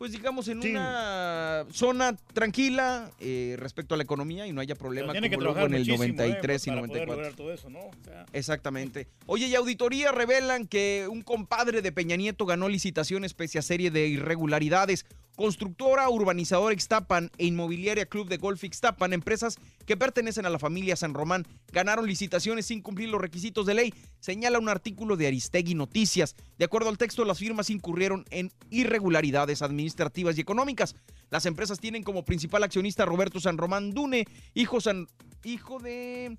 pues 0.00 0.12
digamos, 0.12 0.48
en 0.48 0.62
Sí. 0.62 0.70
una 0.70 1.66
zona 1.72 2.16
tranquila 2.32 3.10
eh, 3.20 3.54
respecto 3.58 3.92
a 3.94 3.98
la 3.98 4.02
economía 4.02 4.46
y 4.46 4.52
no 4.54 4.62
haya 4.62 4.74
problema 4.74 5.12
Tiene 5.12 5.28
que 5.28 5.36
como 5.36 5.44
luego 5.52 5.66
en 5.66 5.74
el 5.74 5.80
muchísimo, 5.80 6.04
¿eh? 6.04 6.08
93 6.08 6.66
y 6.66 6.70
para 6.70 6.80
poder 6.86 7.06
94. 7.06 7.16
lograr 7.16 7.36
todo 7.36 7.52
eso, 7.52 7.68
¿no? 7.68 7.80
O 7.80 7.90
sea, 8.02 8.24
Exactamente. 8.32 9.08
Oye, 9.26 9.48
y 9.48 9.54
auditoría 9.54 10.10
revelan 10.10 10.66
que 10.66 11.06
un 11.06 11.20
compadre 11.20 11.82
de 11.82 11.92
Peña 11.92 12.16
Nieto 12.16 12.46
ganó 12.46 12.70
licitaciones 12.70 13.34
pese 13.34 13.58
a 13.58 13.62
serie 13.62 13.90
de 13.90 14.08
irregularidades. 14.08 15.04
Constructora, 15.40 16.06
urbanizadora 16.10 16.74
Ixtapan 16.74 17.30
e 17.38 17.46
inmobiliaria 17.46 18.04
Club 18.04 18.28
de 18.28 18.36
Golf 18.36 18.62
Ixtapan, 18.62 19.14
empresas 19.14 19.56
que 19.86 19.96
pertenecen 19.96 20.44
a 20.44 20.50
la 20.50 20.58
familia 20.58 20.96
San 20.96 21.14
Román, 21.14 21.46
ganaron 21.72 22.06
licitaciones 22.06 22.66
sin 22.66 22.82
cumplir 22.82 23.08
los 23.08 23.22
requisitos 23.22 23.64
de 23.64 23.72
ley, 23.72 23.94
señala 24.20 24.58
un 24.58 24.68
artículo 24.68 25.16
de 25.16 25.28
Aristegui 25.28 25.74
Noticias. 25.74 26.36
De 26.58 26.66
acuerdo 26.66 26.90
al 26.90 26.98
texto, 26.98 27.24
las 27.24 27.38
firmas 27.38 27.70
incurrieron 27.70 28.26
en 28.28 28.52
irregularidades 28.68 29.62
administrativas 29.62 30.36
y 30.36 30.42
económicas. 30.42 30.94
Las 31.30 31.46
empresas 31.46 31.80
tienen 31.80 32.02
como 32.02 32.22
principal 32.22 32.62
accionista 32.62 33.06
Roberto 33.06 33.40
San 33.40 33.56
Román 33.56 33.92
Dune, 33.92 34.26
hijo, 34.52 34.78
San, 34.82 35.06
hijo 35.42 35.78
de 35.78 36.36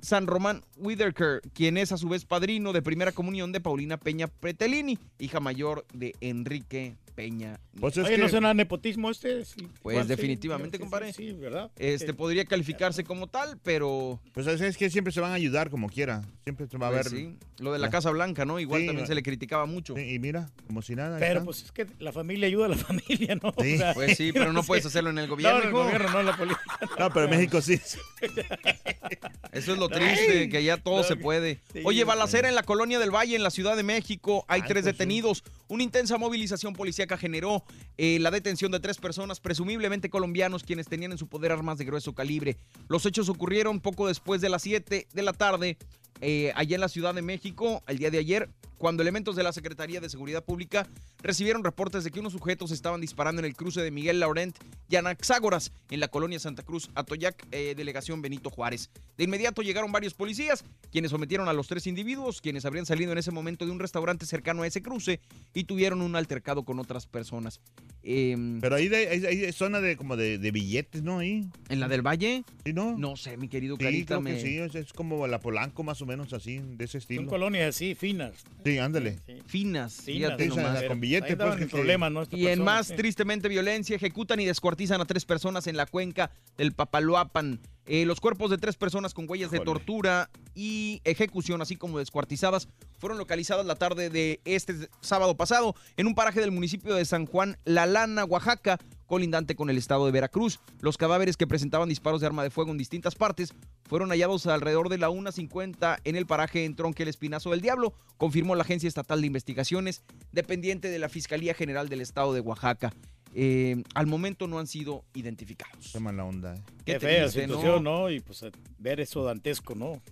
San 0.00 0.26
Román 0.26 0.64
Whitaker, 0.76 1.42
quien 1.52 1.76
es 1.76 1.92
a 1.92 1.96
su 1.98 2.08
vez 2.08 2.24
padrino 2.24 2.72
de 2.72 2.82
primera 2.82 3.12
comunión 3.12 3.52
de 3.52 3.60
Paulina 3.60 3.98
Peña 3.98 4.26
Pretelini, 4.26 4.98
hija 5.18 5.40
mayor 5.40 5.84
de 5.92 6.14
Enrique 6.20 6.96
Peña. 7.14 7.60
Pues 7.78 7.94
Nieto. 7.96 8.08
Oye, 8.08 8.18
¿no 8.18 8.28
será 8.28 8.54
nepotismo 8.54 9.10
este? 9.10 9.44
Sí, 9.44 9.68
Pues 9.82 9.94
igual, 9.94 10.04
sí, 10.04 10.08
definitivamente, 10.08 10.76
sí, 10.78 10.78
sí, 10.78 10.80
compadre. 10.80 11.12
Sí, 11.12 11.32
¿verdad? 11.32 11.70
Este 11.76 12.14
podría 12.14 12.46
calificarse 12.46 13.04
como 13.04 13.26
tal, 13.26 13.58
pero 13.62 14.18
Pues 14.32 14.46
es 14.46 14.76
que 14.78 14.88
siempre 14.88 15.12
se 15.12 15.20
van 15.20 15.32
a 15.32 15.34
ayudar 15.34 15.68
como 15.68 15.88
quiera. 15.90 16.22
Siempre 16.44 16.66
se 16.66 16.78
va 16.78 16.88
a 16.88 16.90
pues, 16.90 17.12
ver. 17.12 17.20
sí, 17.20 17.36
lo 17.58 17.72
de 17.72 17.78
la. 17.78 17.90
Casa 17.90 18.10
Blanca, 18.10 18.46
¿no? 18.46 18.58
Igual 18.58 18.80
Sí, 18.80 18.86
también 18.86 19.06
se 19.06 19.14
le 19.14 19.22
criticaba 19.22 19.66
mucho. 19.66 19.94
Sí, 19.94 20.14
y 20.14 20.18
mira, 20.18 20.48
como 20.66 20.80
si 20.80 20.94
nada. 20.96 21.18
Pero 21.18 21.32
está. 21.34 21.44
pues 21.44 21.62
es 21.64 21.72
que 21.72 21.86
la 21.98 22.12
familia 22.12 22.46
ayuda 22.46 22.64
a 22.66 22.68
la 22.70 22.76
familia, 22.78 23.34
¿no? 23.36 23.52
Sí. 23.60 23.78
Pues 23.92 24.16
sí, 24.16 24.32
pero 24.32 24.52
no 24.54 24.62
puedes 24.66 24.86
hacerlo 24.86 25.10
en 25.10 25.18
el 25.18 25.28
gobierno, 25.28 25.58
No, 25.58 25.62
en 25.62 25.68
el 25.68 25.72
gobierno, 25.74 26.10
no 26.12 26.20
en 26.20 26.26
la 26.26 26.36
política. 26.36 26.78
No, 26.98 27.10
pero 27.12 27.24
en 27.26 27.30
México 27.30 27.60
sí. 27.60 27.78
Eso 29.50 29.72
es 29.72 29.78
lo 29.78 29.88
triste, 29.88 30.48
que 30.48 30.62
ya 30.62 30.76
todo 30.76 31.02
se 31.02 31.16
puede. 31.16 31.60
Oye, 31.84 32.04
balacera 32.04 32.48
en 32.48 32.54
la 32.54 32.62
colonia 32.62 32.98
del 32.98 33.10
Valle, 33.10 33.36
en 33.36 33.42
la 33.42 33.50
Ciudad 33.50 33.76
de 33.76 33.82
México. 33.82 34.44
Hay 34.48 34.60
Ay, 34.62 34.68
tres 34.68 34.84
pues 34.84 34.94
detenidos. 34.94 35.42
Una 35.68 35.82
intensa 35.82 36.16
movilización 36.16 36.74
policíaca 36.74 37.16
generó 37.16 37.64
eh, 37.98 38.18
la 38.20 38.30
detención 38.30 38.70
de 38.72 38.80
tres 38.80 38.98
personas, 38.98 39.40
presumiblemente 39.40 40.10
colombianos, 40.10 40.62
quienes 40.62 40.86
tenían 40.86 41.12
en 41.12 41.18
su 41.18 41.28
poder 41.28 41.52
armas 41.52 41.78
de 41.78 41.84
grueso 41.84 42.14
calibre. 42.14 42.56
Los 42.88 43.04
hechos 43.04 43.28
ocurrieron 43.28 43.80
poco 43.80 44.08
después 44.08 44.40
de 44.40 44.48
las 44.48 44.62
7 44.62 45.08
de 45.12 45.22
la 45.22 45.32
tarde, 45.32 45.76
eh, 46.20 46.52
allá 46.54 46.74
en 46.76 46.80
la 46.80 46.88
Ciudad 46.88 47.14
de 47.14 47.22
México, 47.22 47.82
el 47.86 47.98
día 47.98 48.10
de 48.10 48.18
ayer, 48.18 48.48
cuando 48.78 49.02
elementos 49.02 49.36
de 49.36 49.44
la 49.44 49.52
Secretaría 49.52 50.00
de 50.00 50.08
Seguridad 50.08 50.44
Pública 50.44 50.88
recibieron 51.22 51.62
reportes 51.62 52.02
de 52.02 52.10
que 52.10 52.18
unos 52.18 52.32
sujetos 52.32 52.72
estaban 52.72 53.00
disparando 53.00 53.38
en 53.38 53.44
el 53.44 53.54
cruce 53.54 53.80
de 53.80 53.92
Miguel 53.92 54.18
Laurent 54.18 54.56
y 54.88 54.96
Anaxágoras, 54.96 55.70
en 55.90 56.00
la 56.00 56.08
colonia 56.08 56.40
Santa 56.40 56.64
Cruz, 56.64 56.90
Atoyac, 56.96 57.46
eh, 57.52 57.74
delegación 57.76 58.22
Benito 58.22 58.50
Juárez. 58.50 58.90
De 59.16 59.22
inmediato 59.24 59.62
llegaron 59.62 59.92
varios 59.92 60.14
policías, 60.14 60.64
quienes 60.90 61.12
sometieron 61.12 61.48
a 61.48 61.52
los 61.52 61.68
tres 61.68 61.86
individuos, 61.86 62.40
quienes 62.40 62.64
habrían 62.64 62.84
salido 62.84 63.12
en 63.12 63.18
ese 63.18 63.30
momento 63.30 63.64
de 63.64 63.70
un 63.70 63.78
restaurante 63.78 64.26
cercano 64.26 64.62
a 64.62 64.66
ese 64.66 64.82
cruce 64.82 65.20
y 65.54 65.62
tuvieron 65.64 66.02
un 66.02 66.16
altercado 66.16 66.64
con 66.64 66.80
otras 66.80 67.06
personas. 67.06 67.60
Em, 68.02 68.60
Pero 68.60 68.74
ahí 68.74 68.88
de- 68.88 69.08
hay, 69.08 69.24
hay 69.24 69.52
zona 69.52 69.80
de 69.80 69.96
como 69.96 70.16
de, 70.16 70.38
de 70.38 70.50
billetes, 70.50 71.02
¿no? 71.04 71.20
Ahí. 71.20 71.46
¿En 71.68 71.78
la 71.78 71.86
del 71.86 72.02
Valle? 72.04 72.42
Sí, 72.64 72.72
¿no? 72.72 72.98
No 72.98 73.14
sé, 73.16 73.36
mi 73.36 73.48
querido 73.48 73.76
Sí, 73.76 73.84
Carita. 73.84 74.06
creo 74.16 74.24
que 74.24 74.32
me- 74.32 74.40
sí, 74.40 74.58
es, 74.58 74.74
es 74.74 74.92
como 74.92 75.24
la 75.28 75.38
Polanco 75.38 75.84
más 75.84 76.01
o 76.01 76.01
menos 76.06 76.32
así, 76.32 76.60
de 76.62 76.84
ese 76.84 76.98
estilo. 76.98 77.22
Son 77.22 77.28
colonias 77.30 77.74
así, 77.74 77.94
finas. 77.94 78.32
Sí, 78.64 78.78
ándale. 78.78 79.18
Finas, 79.46 79.46
Finas, 79.46 79.94
fíjate 80.04 80.44
sí, 80.44 80.50
sea, 80.50 80.62
nomás. 80.64 80.82
con 80.84 81.00
billete, 81.00 81.36
pues, 81.36 81.56
que- 81.56 81.66
problema, 81.66 82.10
¿no? 82.10 82.22
Esta 82.22 82.36
Y 82.36 82.46
en 82.48 82.62
más 82.62 82.88
sí. 82.88 82.94
tristemente 82.96 83.48
violencia, 83.48 83.96
ejecutan 83.96 84.40
y 84.40 84.44
descuartizan 84.44 85.00
a 85.00 85.04
tres 85.04 85.24
personas 85.24 85.66
en 85.66 85.76
la 85.76 85.86
cuenca 85.86 86.30
del 86.56 86.72
Papaloapan. 86.72 87.60
Eh, 87.86 88.04
los 88.06 88.20
cuerpos 88.20 88.48
de 88.50 88.58
tres 88.58 88.76
personas 88.76 89.12
con 89.12 89.28
huellas 89.28 89.50
de 89.50 89.58
tortura 89.58 90.30
y 90.54 91.00
ejecución, 91.04 91.60
así 91.62 91.74
como 91.74 91.98
descuartizadas, 91.98 92.68
fueron 92.98 93.18
localizadas 93.18 93.66
la 93.66 93.74
tarde 93.74 94.08
de 94.08 94.40
este 94.44 94.74
sábado 95.00 95.36
pasado 95.36 95.74
en 95.96 96.06
un 96.06 96.14
paraje 96.14 96.40
del 96.40 96.52
municipio 96.52 96.94
de 96.94 97.04
San 97.04 97.26
Juan 97.26 97.58
La 97.64 97.86
Lana, 97.86 98.24
Oaxaca, 98.24 98.78
colindante 99.16 99.54
con 99.54 99.68
el 99.68 99.76
estado 99.76 100.06
de 100.06 100.10
Veracruz. 100.10 100.58
Los 100.80 100.96
cadáveres 100.96 101.36
que 101.36 101.46
presentaban 101.46 101.90
disparos 101.90 102.22
de 102.22 102.26
arma 102.28 102.42
de 102.44 102.48
fuego 102.48 102.70
en 102.70 102.78
distintas 102.78 103.14
partes 103.14 103.52
fueron 103.84 104.08
hallados 104.08 104.46
alrededor 104.46 104.88
de 104.88 104.96
la 104.96 105.10
1.50 105.10 105.98
en 106.04 106.16
el 106.16 106.24
paraje 106.24 106.64
en 106.64 106.74
Tronque 106.74 107.02
el 107.02 107.10
Espinazo 107.10 107.50
del 107.50 107.60
Diablo, 107.60 107.92
confirmó 108.16 108.54
la 108.54 108.62
Agencia 108.62 108.88
Estatal 108.88 109.20
de 109.20 109.26
Investigaciones, 109.26 110.02
dependiente 110.32 110.88
de 110.88 110.98
la 110.98 111.10
Fiscalía 111.10 111.52
General 111.52 111.90
del 111.90 112.00
Estado 112.00 112.32
de 112.32 112.40
Oaxaca. 112.40 112.90
Eh, 113.34 113.82
al 113.94 114.06
momento 114.06 114.46
no 114.46 114.58
han 114.58 114.66
sido 114.66 115.04
identificados. 115.14 115.90
Qué 115.92 116.00
mala 116.00 116.22
onda. 116.24 116.54
eh. 116.54 116.62
Qué, 116.84 116.92
Qué 116.94 117.00
fea 117.00 117.22
triste, 117.24 117.46
situación, 117.46 117.84
¿no? 117.84 118.10
Y 118.10 118.20
pues 118.20 118.44
ver 118.78 119.00
eso 119.00 119.24
dantesco, 119.24 119.74
¿no? 119.74 120.02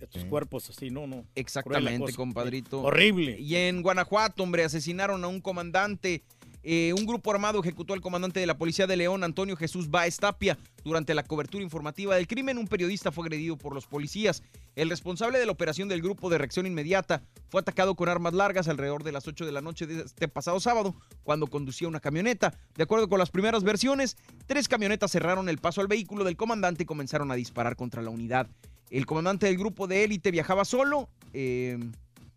Estos 0.00 0.22
Sí. 0.22 0.28
cuerpos 0.28 0.70
así, 0.70 0.90
no, 0.90 1.06
no. 1.06 1.24
Exactamente, 1.36 2.12
compadrito. 2.14 2.82
Horrible. 2.82 3.38
Y 3.38 3.54
en 3.54 3.80
Guanajuato, 3.82 4.42
hombre, 4.42 4.64
asesinaron 4.64 5.22
a 5.22 5.28
un 5.28 5.40
comandante. 5.40 6.24
Eh, 6.66 6.94
un 6.96 7.04
grupo 7.04 7.30
armado 7.30 7.60
ejecutó 7.60 7.92
al 7.92 8.00
comandante 8.00 8.40
de 8.40 8.46
la 8.46 8.56
Policía 8.56 8.86
de 8.86 8.96
León, 8.96 9.22
Antonio 9.22 9.54
Jesús 9.54 9.90
Baez 9.90 10.16
Tapia. 10.16 10.58
Durante 10.82 11.14
la 11.14 11.22
cobertura 11.22 11.62
informativa 11.62 12.16
del 12.16 12.26
crimen, 12.26 12.56
un 12.56 12.66
periodista 12.66 13.12
fue 13.12 13.24
agredido 13.24 13.58
por 13.58 13.74
los 13.74 13.86
policías. 13.86 14.42
El 14.74 14.88
responsable 14.88 15.38
de 15.38 15.44
la 15.44 15.52
operación 15.52 15.88
del 15.88 16.00
grupo 16.00 16.30
de 16.30 16.38
reacción 16.38 16.66
inmediata 16.66 17.22
fue 17.48 17.60
atacado 17.60 17.94
con 17.94 18.08
armas 18.08 18.32
largas 18.32 18.66
alrededor 18.66 19.04
de 19.04 19.12
las 19.12 19.28
8 19.28 19.44
de 19.44 19.52
la 19.52 19.60
noche 19.60 19.86
de 19.86 20.02
este 20.02 20.26
pasado 20.26 20.58
sábado, 20.58 20.96
cuando 21.22 21.48
conducía 21.48 21.86
una 21.86 22.00
camioneta. 22.00 22.54
De 22.76 22.82
acuerdo 22.82 23.10
con 23.10 23.18
las 23.18 23.30
primeras 23.30 23.62
versiones, 23.62 24.16
tres 24.46 24.66
camionetas 24.66 25.12
cerraron 25.12 25.50
el 25.50 25.58
paso 25.58 25.82
al 25.82 25.86
vehículo 25.86 26.24
del 26.24 26.36
comandante 26.36 26.84
y 26.84 26.86
comenzaron 26.86 27.30
a 27.30 27.34
disparar 27.34 27.76
contra 27.76 28.00
la 28.00 28.08
unidad. 28.08 28.48
El 28.88 29.04
comandante 29.04 29.46
del 29.46 29.58
grupo 29.58 29.86
de 29.86 30.04
élite 30.04 30.30
viajaba 30.30 30.64
solo. 30.64 31.10
eh, 31.34 31.78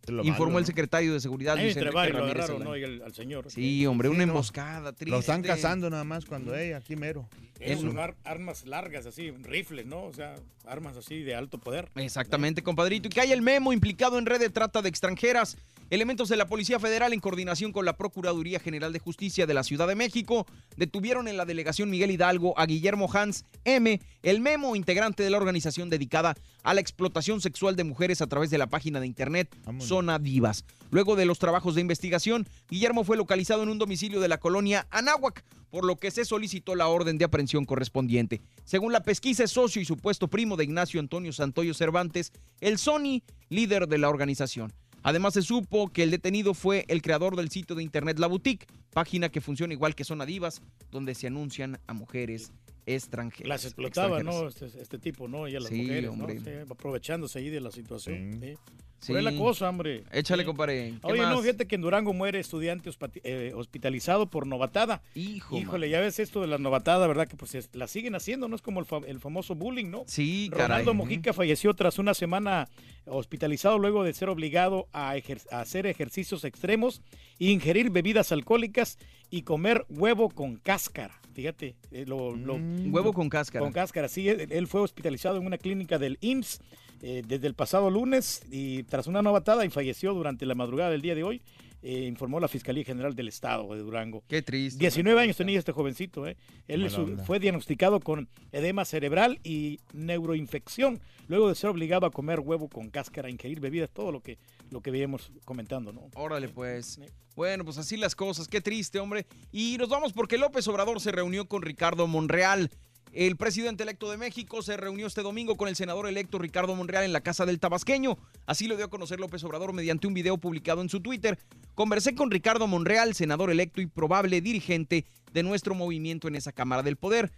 informó 0.07 0.45
malo, 0.53 0.59
el 0.59 0.65
secretario 0.65 1.13
de 1.13 1.19
Seguridad, 1.19 1.55
Luis 1.57 1.75
entre 1.75 1.91
varios 1.91 2.17
lo 2.17 2.23
agarraron. 2.25 2.63
¿no? 2.63 2.77
Y 2.77 2.83
el- 2.83 3.01
al 3.01 3.13
señor. 3.13 3.51
Sí, 3.51 3.85
hombre, 3.85 4.09
Sí, 4.09 4.15
una 4.15 4.25
no. 4.25 4.31
emboscada, 4.33 4.93
triste. 4.93 5.11
Lo 5.11 5.19
están 5.19 5.41
cazando 5.41 5.89
nada 5.89 6.03
más 6.03 6.25
cuando, 6.25 6.55
hey, 6.55 6.71
aquí 6.73 6.95
mero. 6.95 7.27
En- 7.59 7.79
son 7.81 7.97
ar- 7.99 8.15
armas 8.23 8.65
largas, 8.65 9.05
así, 9.05 9.31
rifles, 9.31 9.85
¿no? 9.85 10.03
O 10.05 10.13
sea, 10.13 10.35
armas 10.65 10.95
así 10.97 11.23
de 11.23 11.35
alto 11.35 11.57
poder. 11.57 11.89
Exactamente, 11.95 12.61
compadrito. 12.61 13.07
Y 13.07 13.09
que 13.11 13.21
hay 13.21 13.31
el 13.31 13.41
memo 13.41 13.73
implicado 13.73 14.17
en 14.19 14.25
red 14.25 14.39
de 14.39 14.49
trata 14.49 14.81
de 14.81 14.89
extranjeras. 14.89 15.57
Elementos 15.89 16.27
de 16.27 16.35
la 16.35 16.47
Policía 16.47 16.81
Federal, 16.81 17.13
en 17.13 17.21
coordinación 17.21 17.71
con 17.71 17.85
la 17.85 17.95
Procuraduría 17.95 18.59
General 18.59 18.91
de 18.91 18.99
Justicia 18.99 19.45
de 19.45 19.53
la 19.53 19.63
Ciudad 19.63 19.87
de 19.87 19.95
México, 19.95 20.45
detuvieron 20.75 21.29
en 21.29 21.37
la 21.37 21.45
delegación 21.45 21.89
Miguel 21.89 22.11
Hidalgo 22.11 22.59
a 22.59 22.65
Guillermo 22.65 23.09
Hans 23.13 23.45
M., 23.63 24.01
el 24.21 24.41
memo 24.41 24.75
integrante 24.75 25.23
de 25.23 25.29
la 25.29 25.37
organización 25.37 25.89
dedicada 25.89 26.35
a 26.63 26.73
la 26.73 26.81
explotación 26.81 27.39
sexual 27.39 27.77
de 27.77 27.85
mujeres 27.85 28.21
a 28.21 28.27
través 28.27 28.49
de 28.49 28.57
la 28.57 28.67
página 28.67 28.99
de 28.99 29.07
internet 29.07 29.55
Vámonos. 29.63 29.87
Zona 29.87 30.19
Divas. 30.19 30.65
Luego 30.91 31.15
de 31.15 31.25
los 31.25 31.39
trabajos 31.39 31.75
de 31.75 31.81
investigación, 31.81 32.49
Guillermo 32.69 33.05
fue 33.05 33.15
localizado 33.15 33.63
en 33.63 33.69
un 33.69 33.77
domicilio 33.77 34.19
de 34.19 34.27
la 34.27 34.39
colonia 34.39 34.87
Anáhuac, 34.91 35.45
por 35.69 35.85
lo 35.85 35.95
que 35.95 36.11
se 36.11 36.25
solicitó 36.25 36.75
la 36.75 36.89
orden 36.89 37.17
de 37.17 37.23
aprehensión 37.23 37.63
correspondiente. 37.63 38.41
Según 38.65 38.91
la 38.91 39.03
pesquisa, 39.03 39.45
es 39.45 39.51
socio 39.51 39.81
y 39.81 39.85
supuesto 39.85 40.27
primo 40.27 40.57
de 40.57 40.65
Ignacio 40.65 40.99
Antonio 40.99 41.31
Santoyo 41.31 41.73
Cervantes, 41.73 42.33
el 42.59 42.77
Sony, 42.77 43.21
líder 43.47 43.87
de 43.87 43.99
la 43.99 44.09
organización. 44.09 44.73
Además, 45.07 45.35
se 45.35 45.41
supo 45.41 45.87
que 45.87 46.03
el 46.03 46.11
detenido 46.11 46.53
fue 46.53 46.83
el 46.89 47.01
creador 47.01 47.37
del 47.37 47.49
sitio 47.49 47.77
de 47.77 47.81
internet 47.81 48.19
La 48.19 48.27
Boutique, 48.27 48.67
página 48.97 49.29
que 49.29 49.41
funciona 49.41 49.73
igual 49.73 49.93
que 49.93 50.03
Zona 50.03 50.25
Divas, 50.25 50.61
donde 50.89 51.13
se 51.13 51.27
anuncian 51.27 51.79
a 51.85 51.93
mujeres 51.93 52.51
extranjeras. 52.87 53.47
Las 53.47 53.65
explotaba. 53.65 54.23
¿no? 54.23 54.47
Este, 54.47 54.65
este 54.81 54.97
tipo, 54.97 55.27
¿no? 55.27 55.47
Y 55.47 55.55
a 55.55 55.59
las 55.59 55.69
Sí, 55.69 55.81
mujeres, 55.83 56.09
hombre. 56.09 56.33
¿no? 56.35 56.41
Sí, 56.43 56.49
aprovechándose 56.71 57.37
ahí 57.37 57.49
de 57.51 57.61
la 57.61 57.69
situación. 57.69 58.39
Sí. 58.41 58.55
Sí. 58.99 59.09
Por 59.09 59.17
ahí 59.17 59.23
la 59.25 59.35
cosa, 59.37 59.69
hombre. 59.69 60.03
Échale, 60.11 60.41
Sí. 60.41 60.47
compadre. 60.47 60.93
¿Qué 60.99 61.07
Oye, 61.11 61.21
no, 61.21 61.35
más? 61.35 61.41
fíjate 61.41 61.67
que 61.67 61.75
en 61.75 61.81
Durango 61.81 62.13
muere 62.13 62.39
estudiante 62.39 62.89
eh, 63.23 63.51
hospitalizado 63.55 64.27
por 64.31 64.47
novatada. 64.47 65.03
Hijo, 65.13 65.55
Híjole, 65.55 65.87
ya 65.91 65.99
ves 66.01 66.17
esto 66.17 66.41
de 66.41 66.47
la 66.47 66.57
novatada, 66.57 67.05
¿verdad? 67.05 67.27
Que 67.27 67.35
pues 67.37 67.53
es- 67.53 67.69
la 67.73 67.85
siguen 67.87 68.15
haciendo, 68.15 68.47
¿no? 68.47 68.55
Es 68.55 68.63
como 68.63 68.79
el, 68.79 68.87
fa- 68.87 69.05
el 69.05 69.19
famoso 69.19 69.53
bullying, 69.53 69.91
¿no? 69.91 70.03
Sí, 70.07 70.47
caray. 70.51 70.67
Ronaldo 70.67 70.93
Mojica 70.95 71.31
falleció 71.31 71.75
tras 71.75 71.99
una 71.99 72.15
semana 72.15 72.69
hospitalizado 73.05 73.77
luego 73.77 74.03
de 74.03 74.13
ser 74.13 74.29
obligado 74.29 74.87
a, 74.93 75.15
ejer- 75.15 75.45
a 75.51 75.59
hacer 75.61 75.85
ejercicios 75.85 76.43
extremos, 76.43 77.01
ingerir 77.37 77.91
bebidas 77.91 78.31
alcohólicas 78.31 78.86
y 79.29 79.41
comer 79.41 79.85
huevo 79.89 80.29
con 80.29 80.55
cáscara. 80.57 81.19
Fíjate, 81.33 81.75
eh, 81.91 82.05
lo, 82.07 82.35
lo- 82.35 82.57
Mm. 82.57 82.93
Huevo 82.93 83.13
con 83.13 83.29
cáscara. 83.29 83.63
Con 83.63 83.73
cáscara, 83.73 84.07
sí. 84.07 84.27
Él, 84.29 84.67
fue 84.67 84.81
hospitalizado 84.81 85.37
en 85.37 85.45
una 85.45 85.57
clínica 85.57 85.99
del 85.99 86.17
IMSS 86.21 86.61
eh, 87.01 87.21
desde 87.27 87.45
el 87.45 87.53
pasado 87.53 87.91
lunes 87.91 88.41
y 88.49 88.83
tras 88.83 89.05
una 89.05 89.21
novatada 89.21 89.63
y 89.65 89.69
falleció 89.69 90.13
durante 90.15 90.45
la 90.47 90.55
madrugada 90.55 90.89
del 90.89 91.01
día 91.03 91.13
de 91.13 91.23
hoy, 91.23 91.41
eh, 91.83 92.05
informó 92.07 92.39
la 92.39 92.47
Fiscalía 92.47 92.83
General 92.83 93.13
del 93.13 93.27
Estado 93.27 93.71
de 93.75 93.81
Durango. 93.81 94.23
Qué 94.27 94.41
triste. 94.41 94.79
19 94.79 95.21
años 95.21 95.37
tenía 95.37 95.59
este 95.59 95.71
jovencito, 95.71 96.25
¿eh? 96.25 96.35
Él 96.67 96.89
su- 96.89 97.17
fue 97.23 97.39
diagnosticado 97.39 97.99
con 97.99 98.29
edema 98.51 98.83
cerebral 98.83 99.39
y 99.43 99.79
neuroinfección, 99.93 100.99
luego 101.27 101.49
de 101.49 101.55
ser 101.55 101.69
obligado 101.69 102.07
a 102.07 102.11
comer 102.11 102.39
huevo 102.39 102.67
con 102.67 102.89
cáscara, 102.89 103.29
ingerir 103.29 103.59
bebidas, 103.59 103.91
todo 103.91 104.11
lo 104.11 104.21
que, 104.21 104.39
lo 104.71 104.81
que 104.81 104.91
veíamos 104.91 105.31
comentando, 105.45 105.91
¿no? 105.91 106.09
Órale, 106.15 106.49
pues. 106.49 106.99
Bueno, 107.35 107.63
pues 107.63 107.77
así 107.77 107.97
las 107.97 108.15
cosas. 108.15 108.47
Qué 108.47 108.61
triste, 108.61 108.99
hombre. 108.99 109.27
Y 109.51 109.77
nos 109.77 109.89
vamos 109.89 110.13
porque 110.13 110.37
López 110.37 110.67
Obrador 110.67 110.99
se 110.99 111.11
reunió 111.11 111.47
con 111.47 111.61
Ricardo 111.61 112.07
Monreal. 112.07 112.71
El 113.13 113.37
presidente 113.37 113.83
electo 113.83 114.11
de 114.11 114.17
México 114.17 114.61
se 114.61 114.77
reunió 114.77 115.07
este 115.07 115.21
domingo 115.21 115.55
con 115.55 115.69
el 115.69 115.75
senador 115.75 116.07
electo 116.07 116.39
Ricardo 116.39 116.75
Monreal 116.75 117.03
en 117.03 117.13
la 117.13 117.21
casa 117.21 117.45
del 117.45 117.59
tabasqueño. 117.59 118.17
Así 118.45 118.67
lo 118.67 118.75
dio 118.75 118.85
a 118.85 118.89
conocer 118.89 119.19
López 119.19 119.43
Obrador 119.43 119.73
mediante 119.73 120.07
un 120.07 120.13
video 120.13 120.37
publicado 120.37 120.81
en 120.81 120.89
su 120.89 120.99
Twitter. 120.99 121.39
Conversé 121.73 122.15
con 122.15 122.31
Ricardo 122.31 122.67
Monreal, 122.67 123.15
senador 123.15 123.49
electo 123.49 123.81
y 123.81 123.87
probable 123.87 124.41
dirigente 124.41 125.05
de 125.31 125.43
nuestro 125.43 125.73
movimiento 125.73 126.27
en 126.27 126.35
esa 126.35 126.51
Cámara 126.51 126.83
del 126.83 126.97
Poder 126.97 127.31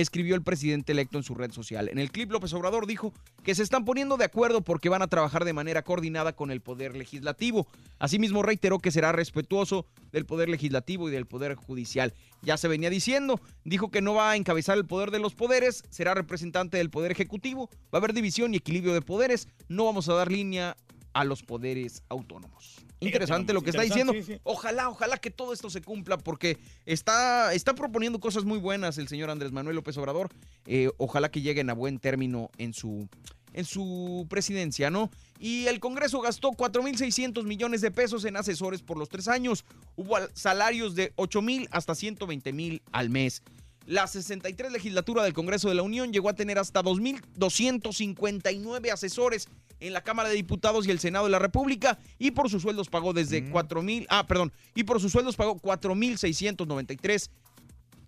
escribió 0.00 0.36
el 0.36 0.42
presidente 0.42 0.92
electo 0.92 1.18
en 1.18 1.24
su 1.24 1.34
red 1.34 1.50
social. 1.50 1.88
En 1.88 1.98
el 1.98 2.12
clip, 2.12 2.30
López 2.30 2.52
Obrador 2.52 2.86
dijo 2.86 3.12
que 3.42 3.56
se 3.56 3.64
están 3.64 3.84
poniendo 3.84 4.16
de 4.16 4.24
acuerdo 4.24 4.62
porque 4.62 4.88
van 4.88 5.02
a 5.02 5.08
trabajar 5.08 5.44
de 5.44 5.52
manera 5.52 5.82
coordinada 5.82 6.34
con 6.34 6.52
el 6.52 6.60
Poder 6.60 6.96
Legislativo. 6.96 7.66
Asimismo, 7.98 8.44
reiteró 8.44 8.78
que 8.78 8.92
será 8.92 9.10
respetuoso 9.10 9.86
del 10.12 10.24
Poder 10.24 10.48
Legislativo 10.48 11.08
y 11.08 11.12
del 11.12 11.26
Poder 11.26 11.56
Judicial. 11.56 12.14
Ya 12.42 12.56
se 12.56 12.68
venía 12.68 12.90
diciendo, 12.90 13.40
dijo 13.64 13.90
que 13.90 14.00
no 14.00 14.14
va 14.14 14.30
a 14.30 14.36
encabezar 14.36 14.78
el 14.78 14.86
poder 14.86 15.10
de 15.10 15.18
los 15.18 15.34
poderes, 15.34 15.82
será 15.90 16.14
representante 16.14 16.76
del 16.76 16.90
Poder 16.90 17.10
Ejecutivo, 17.10 17.68
va 17.92 17.94
a 17.94 17.96
haber 17.98 18.12
división 18.12 18.54
y 18.54 18.58
equilibrio 18.58 18.94
de 18.94 19.02
poderes, 19.02 19.48
no 19.68 19.84
vamos 19.84 20.08
a 20.08 20.14
dar 20.14 20.30
línea 20.30 20.76
a 21.12 21.24
los 21.24 21.42
poderes 21.42 22.04
autónomos. 22.08 22.87
Interesante 23.00 23.52
lo 23.52 23.62
que 23.62 23.70
está 23.70 23.82
diciendo. 23.82 24.12
Interesante, 24.12 24.34
sí, 24.34 24.38
sí. 24.38 24.40
Ojalá, 24.44 24.88
ojalá 24.88 25.18
que 25.18 25.30
todo 25.30 25.52
esto 25.52 25.70
se 25.70 25.80
cumpla 25.82 26.18
porque 26.18 26.58
está, 26.86 27.52
está 27.54 27.74
proponiendo 27.74 28.18
cosas 28.20 28.44
muy 28.44 28.58
buenas 28.58 28.98
el 28.98 29.08
señor 29.08 29.30
Andrés 29.30 29.52
Manuel 29.52 29.76
López 29.76 29.96
Obrador. 29.98 30.30
Eh, 30.66 30.90
ojalá 30.98 31.30
que 31.30 31.40
lleguen 31.40 31.70
a 31.70 31.74
buen 31.74 31.98
término 31.98 32.50
en 32.58 32.74
su, 32.74 33.08
en 33.52 33.64
su 33.64 34.26
presidencia, 34.28 34.90
¿no? 34.90 35.10
Y 35.38 35.66
el 35.66 35.78
Congreso 35.78 36.20
gastó 36.20 36.50
4.600 36.50 37.44
millones 37.44 37.80
de 37.80 37.90
pesos 37.90 38.24
en 38.24 38.36
asesores 38.36 38.82
por 38.82 38.98
los 38.98 39.08
tres 39.08 39.28
años. 39.28 39.64
Hubo 39.96 40.16
al- 40.16 40.30
salarios 40.34 40.94
de 40.96 41.14
8.000 41.16 41.68
hasta 41.70 41.92
120.000 41.92 42.82
al 42.90 43.10
mes. 43.10 43.42
La 43.88 44.06
63 44.06 44.70
legislatura 44.70 45.22
del 45.22 45.32
Congreso 45.32 45.70
de 45.70 45.74
la 45.74 45.80
Unión 45.80 46.12
llegó 46.12 46.28
a 46.28 46.34
tener 46.34 46.58
hasta 46.58 46.82
2.259 46.82 48.92
asesores 48.92 49.48
en 49.80 49.94
la 49.94 50.02
Cámara 50.02 50.28
de 50.28 50.34
Diputados 50.34 50.86
y 50.86 50.90
el 50.90 50.98
Senado 50.98 51.24
de 51.24 51.30
la 51.30 51.38
República 51.38 51.98
y 52.18 52.32
por 52.32 52.50
sus 52.50 52.60
sueldos 52.60 52.90
pagó 52.90 53.14
desde 53.14 53.50
4.000, 53.50 54.04
ah, 54.10 54.26
perdón, 54.26 54.52
y 54.74 54.84
por 54.84 55.00
sus 55.00 55.10
sueldos 55.10 55.36
pagó 55.36 55.58
4.693 55.58 57.30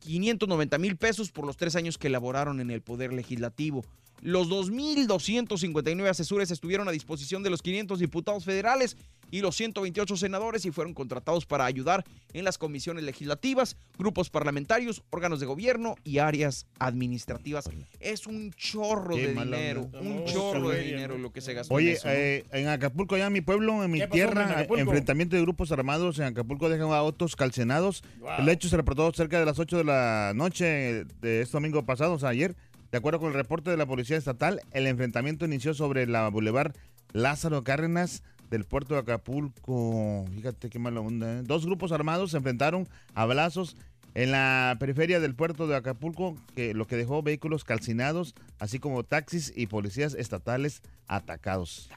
590 0.00 0.76
mil 0.76 0.98
pesos 0.98 1.30
por 1.30 1.46
los 1.46 1.56
tres 1.56 1.74
años 1.76 1.96
que 1.96 2.10
laboraron 2.10 2.60
en 2.60 2.70
el 2.70 2.82
Poder 2.82 3.14
Legislativo. 3.14 3.82
Los 4.20 4.50
2.259 4.50 6.10
asesores 6.10 6.50
estuvieron 6.50 6.88
a 6.88 6.92
disposición 6.92 7.42
de 7.42 7.48
los 7.48 7.62
500 7.62 8.00
diputados 8.00 8.44
federales 8.44 8.98
y 9.30 9.40
los 9.40 9.56
128 9.56 10.16
senadores 10.16 10.64
y 10.64 10.70
fueron 10.70 10.94
contratados 10.94 11.46
para 11.46 11.64
ayudar 11.64 12.04
en 12.32 12.44
las 12.44 12.58
comisiones 12.58 13.04
legislativas, 13.04 13.76
grupos 13.98 14.30
parlamentarios, 14.30 15.02
órganos 15.10 15.40
de 15.40 15.46
gobierno 15.46 15.94
y 16.04 16.18
áreas 16.18 16.66
administrativas. 16.78 17.68
Es 18.00 18.26
un 18.26 18.52
chorro 18.52 19.16
Qué 19.16 19.28
de 19.28 19.34
dinero, 19.34 19.82
onda. 19.82 20.00
un 20.00 20.16
No, 20.20 20.24
chorro 20.26 20.68
de 20.70 20.82
dinero 20.82 21.18
lo 21.18 21.32
que 21.32 21.40
se 21.40 21.54
gastó. 21.54 21.74
Oye, 21.74 21.90
en 21.90 21.96
eso, 21.96 22.08
¿no? 22.08 22.14
eh, 22.14 22.44
en 22.52 22.68
Acapulco, 22.68 23.16
ya 23.16 23.26
en 23.26 23.32
mi 23.32 23.40
pueblo, 23.40 23.82
en 23.84 23.90
mi 23.90 23.98
¿Qué 23.98 24.04
pasó 24.08 24.14
tierra, 24.14 24.42
en 24.44 24.50
Acapulco? 24.50 24.80
enfrentamiento 24.82 25.36
de 25.36 25.42
grupos 25.42 25.72
armados 25.72 26.18
en 26.18 26.24
Acapulco 26.26 26.68
dejan 26.68 26.90
a 26.90 26.96
autos 26.96 27.36
calcenados. 27.36 28.02
Wow. 28.20 28.30
El 28.40 28.48
hecho 28.48 28.68
se 28.68 28.76
reportó 28.76 29.10
cerca 29.12 29.38
de 29.38 29.46
las 29.46 29.58
8 29.58 29.78
de 29.78 29.84
la 29.84 30.32
noche 30.34 31.04
de 31.20 31.42
este 31.42 31.52
domingo 31.52 31.84
pasado, 31.84 32.14
o 32.14 32.18
sea, 32.18 32.30
ayer. 32.30 32.56
De 32.92 32.98
acuerdo 32.98 33.20
con 33.20 33.28
el 33.28 33.34
reporte 33.34 33.70
de 33.70 33.76
la 33.76 33.86
Policía 33.86 34.16
Estatal, 34.16 34.60
el 34.72 34.86
enfrentamiento 34.88 35.44
inició 35.44 35.74
sobre 35.74 36.08
la 36.08 36.28
Boulevard 36.28 36.74
Lázaro 37.12 37.62
Cárdenas 37.62 38.24
del 38.50 38.64
puerto 38.64 38.94
de 38.94 39.00
Acapulco. 39.00 40.26
Fíjate 40.34 40.68
qué 40.68 40.78
mala 40.78 41.00
onda. 41.00 41.38
¿eh? 41.38 41.42
Dos 41.44 41.64
grupos 41.64 41.92
armados 41.92 42.32
se 42.32 42.36
enfrentaron 42.36 42.88
a 43.14 43.24
balazos 43.24 43.76
en 44.14 44.32
la 44.32 44.76
periferia 44.80 45.20
del 45.20 45.36
puerto 45.36 45.68
de 45.68 45.76
Acapulco, 45.76 46.36
que 46.56 46.74
lo 46.74 46.88
que 46.88 46.96
dejó 46.96 47.22
vehículos 47.22 47.62
calcinados, 47.62 48.34
así 48.58 48.80
como 48.80 49.04
taxis 49.04 49.52
y 49.54 49.68
policías 49.68 50.14
estatales 50.14 50.82
atacados. 51.06 51.88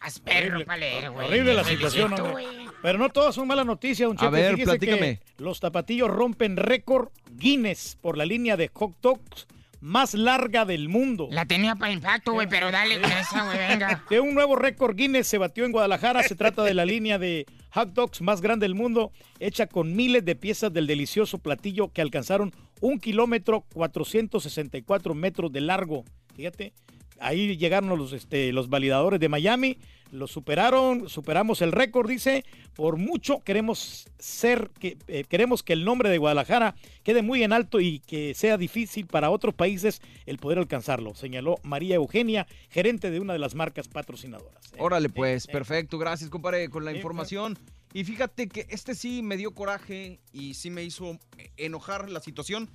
Güey. 1.09 1.27
Horrible 1.27 1.53
la 1.55 1.63
situación, 1.63 2.13
hombre. 2.13 2.45
Pero 2.83 2.99
no 2.99 3.09
todas 3.09 3.33
son 3.33 3.47
malas 3.47 3.65
noticias, 3.65 4.07
don 4.07 4.17
A 4.17 4.21
Chepe. 4.21 4.31
ver, 4.31 4.55
que 4.55 4.63
platícame. 4.63 5.19
los 5.37 5.59
tapatillos 5.59 6.09
rompen 6.09 6.55
récord 6.57 7.09
Guinness 7.31 7.97
por 7.99 8.15
la 8.15 8.25
línea 8.25 8.57
de 8.57 8.69
hot 8.71 8.95
dogs 9.01 9.47
más 9.83 10.13
larga 10.13 10.63
del 10.63 10.87
mundo. 10.87 11.27
La 11.29 11.45
tenía 11.45 11.75
para 11.75 11.91
impacto, 11.91 12.31
güey, 12.31 12.47
pero 12.47 12.71
dale 12.71 13.01
con 13.01 13.11
esa, 13.11 13.43
güey, 13.43 13.57
venga. 13.57 14.03
De 14.09 14.21
un 14.21 14.33
nuevo 14.33 14.55
récord 14.55 14.95
Guinness 14.95 15.27
se 15.27 15.37
batió 15.37 15.65
en 15.65 15.73
Guadalajara. 15.73 16.23
Se 16.23 16.35
trata 16.35 16.63
de 16.63 16.73
la 16.73 16.85
línea 16.85 17.19
de 17.19 17.45
hot 17.71 17.89
dogs 17.89 18.21
más 18.21 18.39
grande 18.39 18.63
del 18.63 18.75
mundo, 18.75 19.11
hecha 19.39 19.67
con 19.67 19.93
miles 19.93 20.23
de 20.23 20.35
piezas 20.35 20.71
del 20.71 20.87
delicioso 20.87 21.37
platillo 21.37 21.91
que 21.91 22.01
alcanzaron 22.01 22.53
un 22.79 22.97
kilómetro 22.97 23.65
464 23.73 25.13
metros 25.15 25.51
de 25.51 25.61
largo. 25.61 26.05
Fíjate, 26.33 26.73
ahí 27.19 27.57
llegaron 27.57 27.97
los, 27.97 28.13
este, 28.13 28.53
los 28.53 28.69
validadores 28.69 29.19
de 29.19 29.27
Miami, 29.27 29.77
lo 30.13 30.27
superaron, 30.27 31.09
superamos 31.09 31.61
el 31.61 31.71
récord, 31.71 32.07
dice. 32.07 32.45
Por 32.75 32.97
mucho 32.97 33.39
queremos 33.43 34.05
ser, 34.19 34.69
que, 34.79 34.97
eh, 35.07 35.25
queremos 35.27 35.63
que 35.63 35.73
el 35.73 35.83
nombre 35.83 36.09
de 36.09 36.19
Guadalajara 36.19 36.75
quede 37.03 37.23
muy 37.23 37.43
en 37.43 37.51
alto 37.51 37.81
y 37.81 37.99
que 37.99 38.33
sea 38.35 38.57
difícil 38.57 39.07
para 39.07 39.31
otros 39.31 39.55
países 39.55 40.01
el 40.25 40.37
poder 40.37 40.59
alcanzarlo, 40.59 41.15
señaló 41.15 41.55
María 41.63 41.95
Eugenia, 41.95 42.47
gerente 42.69 43.09
de 43.09 43.19
una 43.19 43.33
de 43.33 43.39
las 43.39 43.55
marcas 43.55 43.87
patrocinadoras. 43.87 44.61
Órale, 44.77 45.09
pues, 45.09 45.47
perfecto. 45.47 45.97
Gracias, 45.97 46.29
compadre, 46.29 46.69
con 46.69 46.85
la 46.85 46.93
información. 46.93 47.57
Y 47.91 48.03
fíjate 48.03 48.47
que 48.47 48.67
este 48.69 48.95
sí 48.95 49.21
me 49.21 49.37
dio 49.37 49.53
coraje 49.53 50.19
y 50.31 50.53
sí 50.53 50.69
me 50.69 50.83
hizo 50.83 51.19
enojar 51.57 52.09
la 52.09 52.21
situación. 52.21 52.69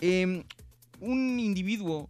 Em, 0.00 0.44
un 1.00 1.40
individuo 1.40 2.08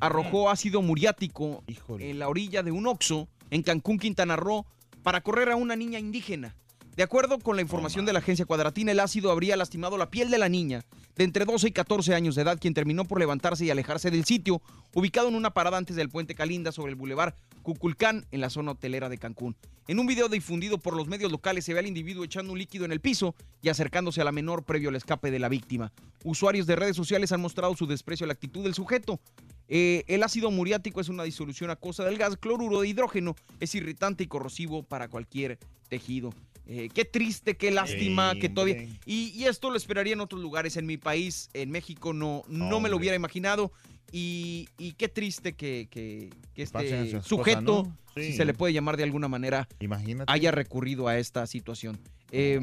arrojó 0.00 0.50
ácido 0.50 0.82
muriático 0.82 1.64
en 1.98 2.18
la 2.18 2.28
orilla 2.28 2.62
de 2.62 2.72
un 2.72 2.86
Oxxo 2.86 3.28
en 3.50 3.62
Cancún, 3.62 3.98
Quintana 3.98 4.36
Roo, 4.36 4.66
para 5.02 5.20
correr 5.20 5.50
a 5.50 5.56
una 5.56 5.76
niña 5.76 5.98
indígena. 5.98 6.56
De 6.96 7.02
acuerdo 7.02 7.38
con 7.40 7.56
la 7.56 7.62
información 7.62 8.06
de 8.06 8.12
la 8.12 8.20
agencia 8.20 8.46
Cuadratina, 8.46 8.92
el 8.92 9.00
ácido 9.00 9.32
habría 9.32 9.56
lastimado 9.56 9.98
la 9.98 10.10
piel 10.10 10.30
de 10.30 10.38
la 10.38 10.48
niña 10.48 10.84
de 11.16 11.24
entre 11.24 11.44
12 11.44 11.68
y 11.68 11.72
14 11.72 12.14
años 12.14 12.34
de 12.34 12.42
edad, 12.42 12.58
quien 12.60 12.74
terminó 12.74 13.04
por 13.04 13.18
levantarse 13.18 13.64
y 13.64 13.70
alejarse 13.70 14.10
del 14.10 14.24
sitio, 14.24 14.62
ubicado 14.94 15.28
en 15.28 15.34
una 15.34 15.50
parada 15.50 15.76
antes 15.76 15.96
del 15.96 16.08
puente 16.08 16.34
Calinda 16.34 16.72
sobre 16.72 16.90
el 16.90 16.96
bulevar 16.96 17.36
Cuculcán, 17.62 18.26
en 18.30 18.40
la 18.40 18.50
zona 18.50 18.72
hotelera 18.72 19.08
de 19.08 19.18
Cancún. 19.18 19.56
En 19.86 19.98
un 19.98 20.06
video 20.06 20.28
difundido 20.28 20.78
por 20.78 20.96
los 20.96 21.08
medios 21.08 21.30
locales 21.30 21.64
se 21.64 21.72
ve 21.72 21.80
al 21.80 21.86
individuo 21.86 22.24
echando 22.24 22.52
un 22.52 22.58
líquido 22.58 22.84
en 22.84 22.92
el 22.92 23.00
piso 23.00 23.34
y 23.62 23.68
acercándose 23.68 24.20
a 24.20 24.24
la 24.24 24.32
menor 24.32 24.64
previo 24.64 24.88
al 24.88 24.96
escape 24.96 25.30
de 25.30 25.38
la 25.38 25.48
víctima. 25.48 25.92
Usuarios 26.24 26.66
de 26.66 26.76
redes 26.76 26.96
sociales 26.96 27.32
han 27.32 27.40
mostrado 27.40 27.76
su 27.76 27.86
desprecio 27.86 28.24
a 28.24 28.28
la 28.28 28.32
actitud 28.32 28.62
del 28.64 28.74
sujeto. 28.74 29.20
Eh, 29.68 30.04
el 30.08 30.22
ácido 30.22 30.50
muriático 30.50 31.00
es 31.00 31.08
una 31.08 31.22
disolución 31.24 31.70
acuosa 31.70 32.04
del 32.04 32.18
gas 32.18 32.36
cloruro 32.36 32.80
de 32.80 32.88
hidrógeno. 32.88 33.34
Es 33.60 33.74
irritante 33.74 34.24
y 34.24 34.26
corrosivo 34.26 34.82
para 34.82 35.08
cualquier 35.08 35.58
tejido. 35.88 36.34
Eh, 36.66 36.88
qué 36.94 37.04
triste, 37.04 37.56
qué 37.56 37.70
lástima 37.70 38.34
que 38.40 38.48
todavía... 38.48 38.82
Y, 39.04 39.28
y 39.34 39.44
esto 39.44 39.70
lo 39.70 39.76
esperaría 39.76 40.14
en 40.14 40.20
otros 40.20 40.40
lugares. 40.40 40.76
En 40.76 40.86
mi 40.86 40.96
país, 40.96 41.50
en 41.52 41.70
México, 41.70 42.12
no, 42.12 42.42
no 42.48 42.80
me 42.80 42.88
lo 42.88 42.96
hubiera 42.96 43.16
imaginado. 43.16 43.72
Y, 44.12 44.68
y 44.78 44.92
qué 44.92 45.08
triste 45.08 45.54
que, 45.54 45.88
que- 45.90 46.30
que 46.54 46.66
Pasen 46.66 47.04
este 47.06 47.22
sujeto, 47.22 47.92
si 48.14 48.32
se 48.32 48.44
le 48.44 48.54
puede 48.54 48.72
llamar 48.72 48.96
de 48.96 49.02
alguna 49.02 49.26
manera, 49.26 49.66
Imagínate. 49.80 50.32
haya 50.32 50.52
recurrido 50.52 51.08
a 51.08 51.18
esta 51.18 51.46
situación. 51.48 51.98
Eh, 52.30 52.60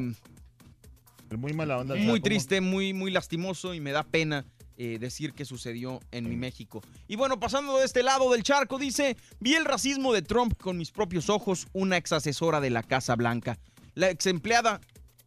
muy 1.38 1.54
mala 1.54 1.78
onda. 1.78 1.96
muy 1.96 2.22
triste, 2.22 2.62
muy, 2.62 2.94
muy 2.94 3.12
lastimoso 3.12 3.74
y 3.74 3.80
me 3.82 3.92
da 3.92 4.04
pena 4.04 4.46
eh, 4.84 4.98
decir 4.98 5.34
que 5.34 5.46
sucedió 5.46 6.00
en 6.10 6.28
mi 6.28 6.36
México. 6.36 6.82
Y 7.08 7.16
bueno, 7.16 7.40
pasando 7.40 7.78
de 7.78 7.86
este 7.86 8.02
lado 8.02 8.32
del 8.32 8.42
charco, 8.42 8.80
dice, 8.80 9.16
vi 9.40 9.54
el 9.54 9.64
racismo 9.64 10.12
de 10.12 10.24
Trump 10.24 10.60
con 10.60 10.76
mis 10.76 10.90
propios 10.90 11.30
ojos, 11.30 11.68
una 11.72 11.98
ex 11.98 12.14
asesora 12.14 12.60
de 12.60 12.72
la 12.72 12.82
Casa 12.82 13.16
Blanca. 13.16 13.60
La 13.94 14.10
ex 14.10 14.26
empleada, 14.26 14.82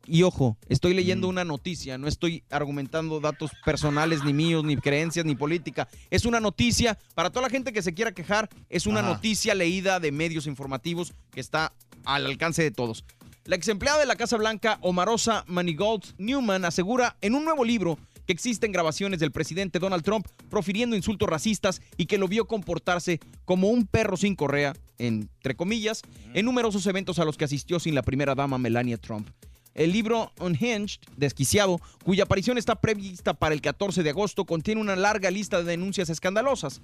y 0.09 0.25
ojo, 0.25 0.59
estoy 0.69 0.93
leyendo 0.93 1.29
una 1.29 1.45
noticia, 1.45 1.99
no 1.99 2.09
estoy 2.09 2.43
argumentando 2.51 3.21
datos 3.21 3.53
personales, 3.65 4.25
ni 4.25 4.33
míos, 4.33 4.65
ni 4.65 4.77
creencias, 4.77 5.25
ni 5.25 5.37
política. 5.37 5.87
Es 6.11 6.25
una 6.25 6.41
noticia, 6.41 6.99
para 7.15 7.31
toda 7.31 7.43
la 7.43 7.51
gente 7.51 7.73
que 7.73 7.83
se 7.83 7.95
quiera 7.95 8.11
quejar, 8.11 8.49
es 8.69 8.87
una 8.87 9.01
Ajá. 9.01 9.11
noticia 9.11 9.55
leída 9.55 10.01
de 10.01 10.11
medios 10.11 10.49
informativos 10.49 11.13
que 11.31 11.39
está 11.39 11.73
al 12.05 12.27
alcance 12.27 12.61
de 12.61 12.73
todos. 12.73 13.05
La 13.45 13.55
ex 13.55 13.69
empleada 13.69 14.01
de 14.01 14.07
la 14.07 14.17
Casa 14.17 14.37
Blanca, 14.37 14.79
Omarosa 14.81 15.45
Manigault 15.47 16.07
Newman, 16.19 16.65
asegura 16.65 17.17
en 17.21 17.37
un 17.37 17.45
nuevo 17.45 17.65
libro 17.65 18.01
que 18.27 18.33
existen 18.33 18.73
grabaciones 18.73 19.21
del 19.21 19.33
presidente 19.33 19.79
Donald 19.79 20.05
Trump 20.05 20.27
profiriendo 20.51 20.97
insultos 20.97 21.29
racistas 21.29 21.81
y 21.97 22.07
que 22.07 22.19
lo 22.19 22.29
vio 22.29 22.47
comportarse 22.47 23.21
como 23.45 23.69
un 23.69 23.87
perro 23.87 24.17
sin 24.17 24.35
correa, 24.35 24.75
entre 24.99 25.55
comillas, 25.55 26.03
en 26.35 26.45
numerosos 26.45 26.87
eventos 26.87 27.19
a 27.19 27.25
los 27.25 27.37
que 27.37 27.45
asistió 27.45 27.81
sin 27.81 27.95
la 27.95 28.03
primera 28.03 28.35
dama 28.35 28.59
Melania 28.59 28.99
Trump. 28.99 29.29
El 29.75 29.93
libro 29.93 30.33
Unhinged, 30.39 31.01
Desquiciado, 31.17 31.81
cuya 32.05 32.25
aparición 32.25 32.59
está 32.59 32.77
prevista 32.81 33.35
para 33.35 33.55
el 33.55 33.61
14 33.61 34.05
de 34.05 34.11
agosto, 34.11 34.45
contiene 34.45 34.81
una 34.81 34.95
larga 34.95 35.31
lista 35.33 35.59
de 35.59 35.65
denuncias 35.65 36.11
escandalosas. 36.11 36.81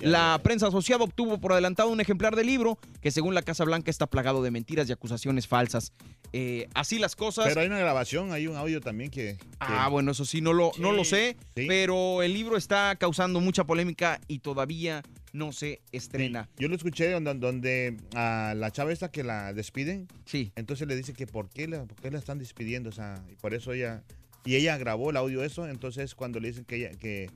La 0.00 0.40
prensa 0.42 0.68
asociada 0.68 1.04
obtuvo 1.04 1.38
por 1.38 1.52
adelantado 1.52 1.90
un 1.90 2.00
ejemplar 2.00 2.36
del 2.36 2.46
libro 2.46 2.78
que 3.02 3.10
según 3.10 3.34
la 3.34 3.42
Casa 3.42 3.64
Blanca 3.64 3.90
está 3.90 4.06
plagado 4.06 4.42
de 4.42 4.50
mentiras 4.50 4.88
y 4.88 4.92
acusaciones 4.92 5.46
falsas. 5.46 5.92
Eh, 6.32 6.68
así 6.74 6.98
las 6.98 7.14
cosas. 7.16 7.46
Pero 7.46 7.60
hay 7.60 7.66
una 7.66 7.78
grabación, 7.78 8.32
hay 8.32 8.46
un 8.46 8.56
audio 8.56 8.80
también 8.80 9.10
que... 9.10 9.36
Ah, 9.60 9.88
bueno, 9.88 10.12
eso 10.12 10.24
sí, 10.24 10.40
no 10.40 10.52
lo, 10.52 10.72
no 10.78 10.92
lo 10.92 11.04
sé, 11.04 11.36
Sí. 11.54 11.66
pero 11.68 12.22
el 12.22 12.32
libro 12.32 12.56
está 12.56 12.96
causando 12.96 13.40
mucha 13.40 13.64
polémica 13.64 14.20
y 14.26 14.40
todavía 14.40 15.02
no 15.32 15.52
se 15.52 15.82
estrena. 15.92 16.48
Yo 16.58 16.68
lo 16.68 16.76
escuché 16.76 17.10
donde, 17.10 17.34
donde 17.34 17.96
a 18.14 18.54
la 18.56 18.70
chava 18.70 18.92
esta 18.92 19.10
que 19.10 19.22
la 19.22 19.52
despiden. 19.52 20.08
Sí. 20.24 20.52
Entonces 20.56 20.88
le 20.88 20.96
dice 20.96 21.12
que 21.12 21.26
por 21.26 21.50
qué 21.50 21.68
la, 21.68 21.84
por 21.84 22.00
qué 22.00 22.10
la 22.10 22.18
están 22.18 22.38
despidiendo, 22.38 22.88
o 22.88 22.92
sea, 22.92 23.22
y 23.30 23.34
por 23.36 23.52
eso 23.54 23.72
ella 23.72 24.02
y 24.46 24.56
ella 24.56 24.76
grabó 24.76 25.10
el 25.10 25.16
audio 25.16 25.42
eso, 25.42 25.66
entonces 25.66 26.14
cuando 26.14 26.38
le 26.38 26.48
dicen 26.48 26.64
que 26.66 26.76
ella, 26.76 26.90
que 26.98 27.30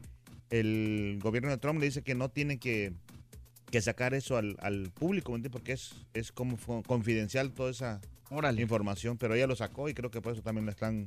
el 0.50 1.18
gobierno 1.22 1.50
de 1.50 1.58
Trump 1.58 1.80
le 1.80 1.86
dice 1.86 2.02
que 2.02 2.14
no 2.14 2.28
tiene 2.30 2.58
que, 2.58 2.92
que 3.70 3.80
sacar 3.80 4.14
eso 4.14 4.36
al, 4.36 4.56
al 4.60 4.90
público, 4.90 5.32
¿me? 5.32 5.50
Porque 5.50 5.72
es, 5.72 5.94
es 6.14 6.32
como 6.32 6.56
confidencial 6.84 7.52
toda 7.52 7.70
esa 7.70 8.00
información, 8.58 9.16
pero 9.18 9.34
ella 9.34 9.46
lo 9.46 9.56
sacó 9.56 9.88
y 9.88 9.94
creo 9.94 10.10
que 10.10 10.20
por 10.20 10.32
eso 10.32 10.42
también 10.42 10.66
le 10.66 10.72
están 10.72 11.06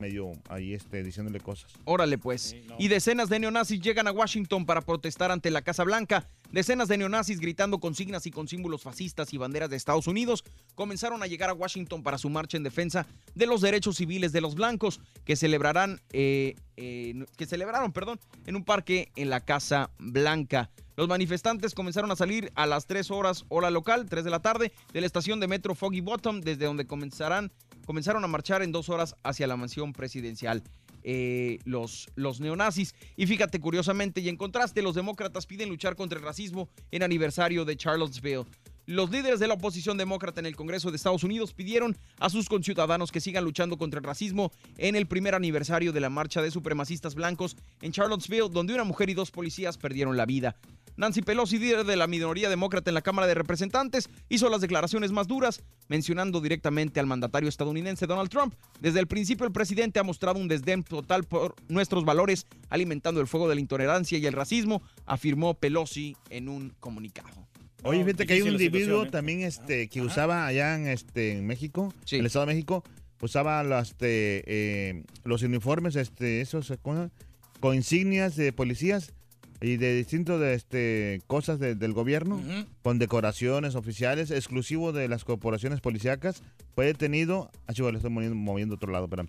medio 0.00 0.32
ahí 0.48 0.74
este 0.74 1.02
diciéndole 1.02 1.40
cosas. 1.40 1.72
Órale 1.84 2.18
pues. 2.18 2.56
Y 2.78 2.88
decenas 2.88 3.28
de 3.28 3.38
neonazis 3.38 3.80
llegan 3.80 4.08
a 4.08 4.12
Washington 4.12 4.66
para 4.66 4.80
protestar 4.80 5.30
ante 5.30 5.50
la 5.50 5.62
Casa 5.62 5.84
Blanca. 5.84 6.28
Decenas 6.50 6.88
de 6.88 6.98
neonazis 6.98 7.38
gritando 7.40 7.78
consignas 7.78 8.26
y 8.26 8.30
con 8.30 8.48
símbolos 8.48 8.82
fascistas 8.82 9.32
y 9.32 9.36
banderas 9.38 9.70
de 9.70 9.76
Estados 9.76 10.06
Unidos 10.06 10.44
comenzaron 10.74 11.22
a 11.22 11.26
llegar 11.26 11.50
a 11.50 11.54
Washington 11.54 12.02
para 12.02 12.18
su 12.18 12.28
marcha 12.28 12.56
en 12.56 12.62
defensa 12.62 13.06
de 13.34 13.46
los 13.46 13.60
derechos 13.60 13.96
civiles 13.96 14.32
de 14.32 14.40
los 14.40 14.54
blancos 14.54 15.00
que 15.24 15.36
celebrarán, 15.36 16.00
eh, 16.12 16.56
eh, 16.76 17.24
que 17.36 17.46
celebraron, 17.46 17.92
perdón, 17.92 18.18
en 18.46 18.56
un 18.56 18.64
parque 18.64 19.12
en 19.16 19.30
la 19.30 19.40
Casa 19.40 19.90
Blanca. 19.98 20.70
Los 21.00 21.08
manifestantes 21.08 21.74
comenzaron 21.74 22.10
a 22.10 22.14
salir 22.14 22.52
a 22.56 22.66
las 22.66 22.86
3 22.86 23.10
horas 23.10 23.46
hora 23.48 23.70
local, 23.70 24.04
3 24.04 24.22
de 24.22 24.30
la 24.30 24.40
tarde, 24.40 24.70
de 24.92 25.00
la 25.00 25.06
estación 25.06 25.40
de 25.40 25.48
metro 25.48 25.74
Foggy 25.74 26.02
Bottom, 26.02 26.42
desde 26.42 26.66
donde 26.66 26.86
comenzarán, 26.86 27.50
comenzaron 27.86 28.22
a 28.22 28.26
marchar 28.26 28.60
en 28.60 28.70
dos 28.70 28.90
horas 28.90 29.16
hacia 29.22 29.46
la 29.46 29.56
mansión 29.56 29.94
presidencial. 29.94 30.62
eh, 31.02 31.58
los, 31.64 32.10
los 32.14 32.40
neonazis. 32.40 32.94
Y 33.16 33.26
fíjate, 33.26 33.60
curiosamente, 33.60 34.20
y 34.20 34.28
en 34.28 34.36
contraste, 34.36 34.82
los 34.82 34.94
demócratas 34.94 35.46
piden 35.46 35.70
luchar 35.70 35.96
contra 35.96 36.18
el 36.18 36.24
racismo 36.24 36.68
en 36.90 37.02
aniversario 37.02 37.64
de 37.64 37.78
Charlottesville. 37.78 38.44
Los 38.86 39.10
líderes 39.10 39.38
de 39.38 39.46
la 39.46 39.54
oposición 39.54 39.96
demócrata 39.96 40.40
en 40.40 40.46
el 40.46 40.56
Congreso 40.56 40.90
de 40.90 40.96
Estados 40.96 41.22
Unidos 41.22 41.54
pidieron 41.54 41.96
a 42.18 42.28
sus 42.28 42.48
conciudadanos 42.48 43.12
que 43.12 43.20
sigan 43.20 43.44
luchando 43.44 43.78
contra 43.78 44.00
el 44.00 44.04
racismo 44.04 44.50
en 44.78 44.96
el 44.96 45.06
primer 45.06 45.34
aniversario 45.34 45.92
de 45.92 46.00
la 46.00 46.10
marcha 46.10 46.42
de 46.42 46.50
supremacistas 46.50 47.14
blancos 47.14 47.56
en 47.82 47.92
Charlottesville, 47.92 48.50
donde 48.50 48.74
una 48.74 48.84
mujer 48.84 49.08
y 49.08 49.14
dos 49.14 49.30
policías 49.30 49.78
perdieron 49.78 50.16
la 50.16 50.26
vida. 50.26 50.56
Nancy 51.00 51.22
Pelosi, 51.22 51.58
líder 51.58 51.86
de 51.86 51.96
la 51.96 52.06
minoría 52.06 52.50
demócrata 52.50 52.90
en 52.90 52.94
la 52.94 53.00
Cámara 53.00 53.26
de 53.26 53.32
Representantes, 53.32 54.10
hizo 54.28 54.50
las 54.50 54.60
declaraciones 54.60 55.12
más 55.12 55.26
duras, 55.26 55.62
mencionando 55.88 56.42
directamente 56.42 57.00
al 57.00 57.06
mandatario 57.06 57.48
estadounidense 57.48 58.06
Donald 58.06 58.28
Trump. 58.28 58.52
Desde 58.80 59.00
el 59.00 59.06
principio, 59.06 59.46
el 59.46 59.52
presidente 59.52 59.98
ha 59.98 60.02
mostrado 60.02 60.38
un 60.38 60.46
desdén 60.46 60.82
total 60.82 61.24
por 61.24 61.54
nuestros 61.68 62.04
valores, 62.04 62.46
alimentando 62.68 63.22
el 63.22 63.28
fuego 63.28 63.48
de 63.48 63.54
la 63.54 63.62
intolerancia 63.62 64.18
y 64.18 64.26
el 64.26 64.34
racismo, 64.34 64.82
afirmó 65.06 65.54
Pelosi 65.54 66.18
en 66.28 66.50
un 66.50 66.74
comunicado. 66.80 67.48
Oye, 67.82 68.04
fíjate 68.04 68.26
que 68.26 68.34
hay 68.34 68.42
un 68.42 68.48
individuo 68.48 69.04
¿eh? 69.04 69.10
también 69.10 69.40
este, 69.40 69.88
que 69.88 70.02
usaba 70.02 70.46
allá 70.46 70.74
en, 70.74 70.86
este, 70.86 71.38
en 71.38 71.46
México, 71.46 71.94
en 72.10 72.20
el 72.20 72.26
Estado 72.26 72.44
de 72.44 72.52
México, 72.52 72.84
usaba 73.22 73.64
las, 73.64 73.92
este, 73.92 74.44
eh, 74.46 75.04
los 75.24 75.40
uniformes, 75.40 75.96
este, 75.96 76.42
esos, 76.42 76.70
con 76.82 77.74
insignias 77.74 78.36
de 78.36 78.52
policías 78.52 79.14
y 79.60 79.76
de 79.76 79.94
distintas 79.94 80.40
este, 80.42 81.20
cosas 81.26 81.58
de- 81.58 81.74
del 81.74 81.92
gobierno, 81.92 82.40
con 82.82 82.98
decoraciones 82.98 83.74
oficiales, 83.74 84.30
exclusivo 84.30 84.92
de 84.92 85.06
las 85.08 85.24
corporaciones 85.24 85.80
policíacas, 85.80 86.42
fue 86.74 86.86
detenido. 86.86 87.50
Ah, 87.66 87.74
chivo, 87.74 87.90
le 87.90 87.98
estoy 87.98 88.10
moviendo, 88.10 88.36
moviendo 88.36 88.74
otro 88.76 88.90
lado, 88.90 89.04
espérame. 89.04 89.28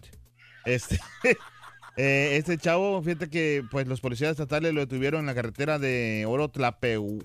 Este, 0.65 0.99
eh, 1.97 2.35
este 2.37 2.57
chavo, 2.57 3.01
fíjate 3.03 3.29
que 3.29 3.63
pues 3.71 3.87
los 3.87 3.99
policías 3.99 4.31
estatales 4.31 4.73
lo 4.73 4.79
detuvieron 4.79 5.19
en 5.21 5.25
la 5.25 5.35
carretera 5.35 5.79
de 5.79 6.25
Oro 6.27 6.49
Tlapeu, 6.49 7.19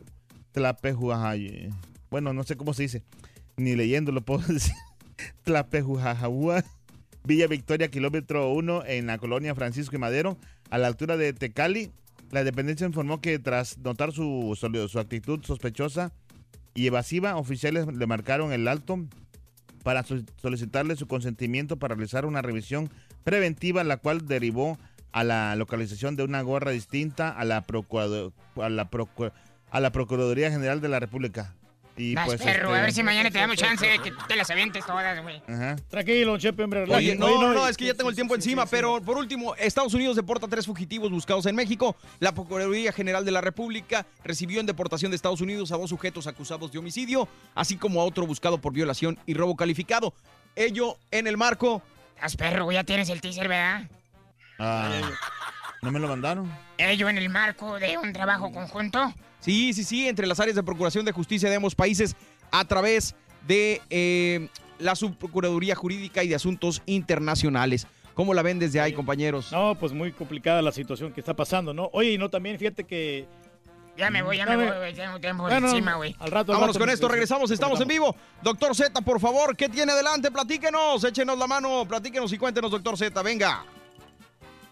Tlapejuajay. 0.52 1.68
Bueno, 2.10 2.32
no 2.32 2.42
sé 2.44 2.56
cómo 2.56 2.74
se 2.74 2.82
dice, 2.84 3.02
ni 3.56 3.76
leyendo 3.76 4.10
lo 4.12 4.22
puedo 4.22 4.40
decir. 4.52 4.74
Tlapejujajahua, 5.44 6.64
Villa 7.24 7.46
Victoria, 7.46 7.88
kilómetro 7.88 8.50
1, 8.52 8.84
en 8.86 9.06
la 9.06 9.18
colonia 9.18 9.54
Francisco 9.54 9.96
y 9.96 9.98
Madero, 9.98 10.36
a 10.70 10.78
la 10.78 10.88
altura 10.88 11.16
de 11.16 11.32
Tecali. 11.32 11.90
La 12.30 12.44
dependencia 12.44 12.86
informó 12.86 13.20
que 13.20 13.38
tras 13.38 13.78
notar 13.78 14.12
su, 14.12 14.56
su 14.88 14.98
actitud 14.98 15.44
sospechosa 15.44 16.12
y 16.74 16.86
evasiva, 16.86 17.36
oficiales 17.36 17.86
le 17.86 18.06
marcaron 18.06 18.52
el 18.52 18.68
alto 18.68 18.98
para 19.82 20.02
so- 20.02 20.22
solicitarle 20.42 20.96
su 20.96 21.06
consentimiento 21.06 21.78
para 21.78 21.94
realizar 21.94 22.26
una 22.26 22.42
revisión 22.42 22.90
preventiva, 23.24 23.84
la 23.84 23.98
cual 23.98 24.26
derivó 24.26 24.78
a 25.12 25.24
la 25.24 25.56
localización 25.56 26.16
de 26.16 26.24
una 26.24 26.42
gorra 26.42 26.72
distinta 26.72 27.30
a 27.30 27.44
la, 27.44 27.64
a 29.70 29.80
la 29.80 29.90
Procuraduría 29.92 30.50
General 30.50 30.80
de 30.80 30.88
la 30.88 31.00
República. 31.00 31.54
Y 31.96 32.14
Vas, 32.14 32.26
pues, 32.26 32.42
perro, 32.42 32.68
este, 32.68 32.78
a 32.78 32.82
ver 32.82 32.92
si 32.92 33.02
mañana 33.02 33.30
te 33.30 33.38
damos 33.38 33.56
chance 33.58 33.86
de 33.86 33.98
que 33.98 34.12
te 34.28 34.36
las 34.36 34.50
avientes 34.50 34.84
todas, 34.84 35.22
güey. 35.22 35.42
Ajá. 35.48 35.76
Tranquilo, 35.88 36.36
Chepe, 36.38 36.64
hombre. 36.64 36.82
Oye, 36.82 37.16
no, 37.16 37.40
no, 37.40 37.54
no, 37.54 37.68
es 37.68 37.76
que 37.76 37.86
ya 37.86 37.94
tengo 37.94 38.10
el 38.10 38.14
tiempo 38.14 38.34
encima, 38.34 38.66
pero 38.66 39.00
por 39.00 39.16
último, 39.16 39.54
Estados 39.56 39.94
Unidos 39.94 40.16
deporta 40.16 40.46
a 40.46 40.48
tres 40.48 40.66
fugitivos 40.66 41.10
buscados 41.10 41.46
en 41.46 41.54
México. 41.54 41.96
La 42.20 42.32
Procuraduría 42.32 42.92
General 42.92 43.24
de 43.24 43.30
la 43.30 43.40
República 43.40 44.06
recibió 44.24 44.60
en 44.60 44.66
deportación 44.66 45.10
de 45.10 45.16
Estados 45.16 45.40
Unidos 45.40 45.72
a 45.72 45.76
dos 45.76 45.90
sujetos 45.90 46.26
acusados 46.26 46.70
de 46.70 46.78
homicidio, 46.78 47.28
así 47.54 47.76
como 47.76 48.00
a 48.00 48.04
otro 48.04 48.26
buscado 48.26 48.58
por 48.58 48.72
violación 48.72 49.18
y 49.24 49.34
robo 49.34 49.56
calificado. 49.56 50.12
Ello 50.54 50.98
en 51.10 51.26
el 51.26 51.36
marco... 51.36 51.82
Haz 52.20 52.36
perro, 52.36 52.70
ya 52.72 52.84
tienes 52.84 53.10
el 53.10 53.20
teaser, 53.20 53.48
¿verdad? 53.48 53.88
Ah, 54.58 54.90
¿No 55.82 55.90
me 55.92 56.00
lo 56.00 56.08
mandaron? 56.08 56.50
Ello 56.78 57.08
en 57.08 57.18
el 57.18 57.28
marco 57.28 57.78
de 57.78 57.98
un 57.98 58.12
trabajo 58.12 58.50
conjunto. 58.52 59.12
Sí, 59.40 59.72
sí, 59.72 59.84
sí, 59.84 60.08
entre 60.08 60.26
las 60.26 60.40
áreas 60.40 60.56
de 60.56 60.62
Procuración 60.62 61.04
de 61.04 61.12
Justicia 61.12 61.48
de 61.48 61.56
ambos 61.56 61.74
países 61.74 62.16
a 62.50 62.64
través 62.64 63.14
de 63.46 63.80
eh, 63.90 64.48
la 64.78 64.96
Subprocuraduría 64.96 65.74
Jurídica 65.74 66.24
y 66.24 66.28
de 66.28 66.34
Asuntos 66.34 66.82
Internacionales. 66.86 67.86
¿Cómo 68.14 68.32
la 68.32 68.42
ven 68.42 68.58
desde 68.58 68.80
ahí, 68.80 68.94
compañeros? 68.94 69.52
No, 69.52 69.74
pues 69.78 69.92
muy 69.92 70.10
complicada 70.10 70.62
la 70.62 70.72
situación 70.72 71.12
que 71.12 71.20
está 71.20 71.34
pasando, 71.34 71.74
¿no? 71.74 71.90
Oye, 71.92 72.12
y 72.12 72.18
no 72.18 72.30
también, 72.30 72.58
fíjate 72.58 72.84
que... 72.84 73.28
Ya 73.96 74.10
me 74.10 74.22
voy, 74.22 74.38
ya 74.38 74.46
me 74.46 74.56
voy, 74.56 74.66
güey. 74.66 74.94
Tengo 74.94 75.20
tiempo 75.20 75.44
Bueno, 75.44 75.68
encima, 75.68 75.94
güey. 75.94 76.14
Al 76.18 76.30
rato, 76.30 76.52
al 76.52 76.56
Vámonos 76.56 76.76
rato, 76.76 76.84
con 76.84 76.90
esto, 76.90 77.08
regresamos, 77.08 77.50
estamos 77.50 77.80
en 77.80 77.88
vivo. 77.88 78.14
Doctor 78.42 78.74
Z, 78.74 79.00
por 79.02 79.20
favor, 79.20 79.56
¿qué 79.56 79.68
tiene 79.68 79.92
adelante? 79.92 80.30
Platíquenos, 80.30 81.04
échenos 81.04 81.38
la 81.38 81.46
mano, 81.46 81.86
platíquenos 81.86 82.32
y 82.32 82.38
cuéntenos, 82.38 82.70
doctor 82.70 82.96
Z, 82.96 83.22
venga. 83.22 83.64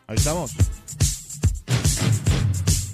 Ahí 0.06 0.16
estamos. 0.16 0.52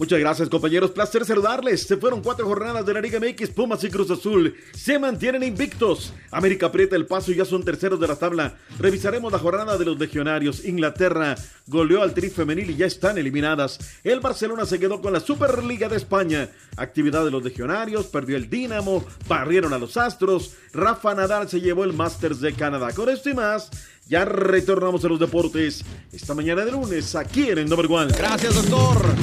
Muchas 0.00 0.18
gracias 0.18 0.48
compañeros, 0.48 0.92
placer 0.92 1.26
saludarles. 1.26 1.82
Se 1.82 1.98
fueron 1.98 2.22
cuatro 2.22 2.46
jornadas 2.46 2.86
de 2.86 2.94
la 2.94 3.02
Liga 3.02 3.20
MX, 3.20 3.50
Pumas 3.50 3.84
y 3.84 3.90
Cruz 3.90 4.10
Azul. 4.10 4.56
Se 4.72 4.98
mantienen 4.98 5.42
invictos. 5.42 6.14
América 6.30 6.66
aprieta 6.66 6.96
el 6.96 7.04
paso 7.04 7.32
y 7.32 7.34
ya 7.34 7.44
son 7.44 7.64
terceros 7.64 8.00
de 8.00 8.08
la 8.08 8.16
tabla. 8.16 8.56
Revisaremos 8.78 9.30
la 9.30 9.38
jornada 9.38 9.76
de 9.76 9.84
los 9.84 9.98
legionarios. 9.98 10.64
Inglaterra 10.64 11.34
goleó 11.66 12.00
al 12.00 12.14
Tri 12.14 12.30
femenil 12.30 12.70
y 12.70 12.76
ya 12.76 12.86
están 12.86 13.18
eliminadas. 13.18 13.78
El 14.02 14.20
Barcelona 14.20 14.64
se 14.64 14.78
quedó 14.78 15.02
con 15.02 15.12
la 15.12 15.20
Superliga 15.20 15.90
de 15.90 15.96
España. 15.96 16.48
Actividad 16.78 17.26
de 17.26 17.30
los 17.30 17.44
legionarios, 17.44 18.06
perdió 18.06 18.38
el 18.38 18.48
Dinamo, 18.48 19.04
barrieron 19.28 19.74
a 19.74 19.78
los 19.78 19.98
Astros. 19.98 20.54
Rafa 20.72 21.14
Nadal 21.14 21.50
se 21.50 21.60
llevó 21.60 21.84
el 21.84 21.92
Masters 21.92 22.40
de 22.40 22.54
Canadá. 22.54 22.94
Con 22.94 23.10
esto 23.10 23.28
y 23.28 23.34
más, 23.34 23.70
ya 24.10 24.24
retornamos 24.24 25.04
a 25.04 25.08
los 25.08 25.20
deportes. 25.20 25.84
Esta 26.12 26.34
mañana 26.34 26.64
de 26.64 26.72
lunes, 26.72 27.14
aquí 27.14 27.48
en 27.48 27.58
el 27.58 27.68
Number 27.68 27.86
One. 27.90 28.12
Gracias, 28.12 28.54
doctor. 28.56 29.14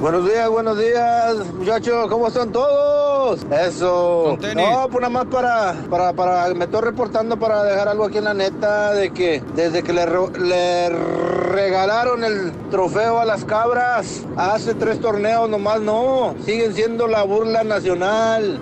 Buenos 0.00 0.26
días, 0.26 0.48
buenos 0.50 0.78
días, 0.78 1.36
muchachos, 1.54 2.08
¿cómo 2.10 2.28
están 2.28 2.52
todos? 2.52 3.40
Eso. 3.50 4.36
No, 4.54 4.88
pues 4.90 5.00
nada 5.00 5.08
más 5.08 5.24
para, 5.24 5.72
para, 5.88 6.12
para, 6.12 6.52
me 6.54 6.66
estoy 6.66 6.82
reportando 6.82 7.38
para 7.38 7.64
dejar 7.64 7.88
algo 7.88 8.04
aquí 8.04 8.18
en 8.18 8.24
la 8.24 8.34
neta 8.34 8.92
de 8.92 9.10
que 9.10 9.42
desde 9.54 9.82
que 9.82 9.94
le, 9.94 10.04
le 10.38 10.90
regalaron 10.90 12.24
el 12.24 12.52
trofeo 12.70 13.20
a 13.20 13.24
las 13.24 13.46
cabras 13.46 14.22
hace 14.36 14.74
tres 14.74 15.00
torneos 15.00 15.48
nomás 15.48 15.80
no, 15.80 16.34
siguen 16.44 16.74
siendo 16.74 17.06
la 17.06 17.22
burla 17.22 17.64
nacional. 17.64 18.60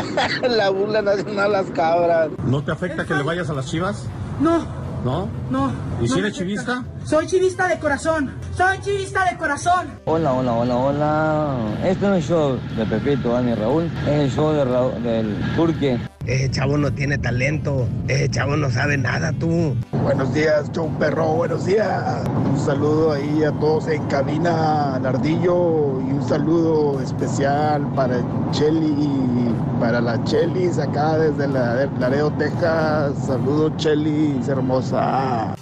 la 0.48 0.70
burla 0.70 1.02
nacional 1.02 1.52
las 1.52 1.70
cabras. 1.72 2.30
¿No 2.46 2.64
te 2.64 2.72
afecta 2.72 3.04
que 3.04 3.14
le 3.14 3.22
vayas 3.22 3.50
a 3.50 3.52
las 3.52 3.66
chivas? 3.66 4.06
No, 4.40 4.64
¿No? 5.04 5.28
no. 5.50 5.72
¿Y 6.02 6.08
si 6.08 6.18
eres 6.18 6.34
chivista? 6.34 6.84
Soy 7.04 7.26
chivista 7.26 7.66
de 7.68 7.78
corazón. 7.78 8.30
Soy 8.56 8.78
chivista 8.80 9.24
de 9.30 9.38
corazón. 9.38 9.88
Hola, 10.04 10.32
hola, 10.32 10.52
hola, 10.52 10.76
hola. 10.76 11.56
Este 11.84 12.06
no 12.06 12.14
es 12.14 12.24
el 12.24 12.28
show 12.30 12.58
de 12.76 12.84
Pepito, 12.86 13.34
Ani 13.36 13.54
Raúl. 13.54 13.90
Es 14.02 14.08
el 14.08 14.30
show 14.30 14.52
de 14.52 14.64
Raúl, 14.64 15.02
del 15.02 15.36
Turque. 15.56 15.98
Ese 16.26 16.50
chavo 16.50 16.76
no 16.76 16.92
tiene 16.92 17.16
talento. 17.16 17.88
Ese 18.08 18.28
chavo 18.28 18.56
no 18.56 18.70
sabe 18.70 18.98
nada, 18.98 19.32
tú. 19.32 19.74
Buenos 20.02 20.32
días, 20.32 20.70
Show 20.72 20.88
Perro, 20.98 21.34
buenos 21.34 21.66
días. 21.66 22.24
Un 22.50 22.58
saludo 22.58 23.12
ahí 23.12 23.44
a 23.44 23.52
todos 23.52 23.86
en 23.88 24.02
cabina, 24.04 24.98
Nardillo, 24.98 26.00
y 26.00 26.12
un 26.12 26.22
saludo 26.26 27.00
especial 27.00 27.86
para 27.94 28.22
Cheli, 28.50 29.54
para 29.78 30.00
la 30.00 30.22
Chelis 30.24 30.78
acá 30.78 31.18
desde 31.18 31.46
la, 31.48 31.86
Laredo, 31.98 32.30
Texas. 32.38 33.14
Saludos, 33.26 33.72
Chelis, 33.76 34.48
hermosa. 34.48 35.54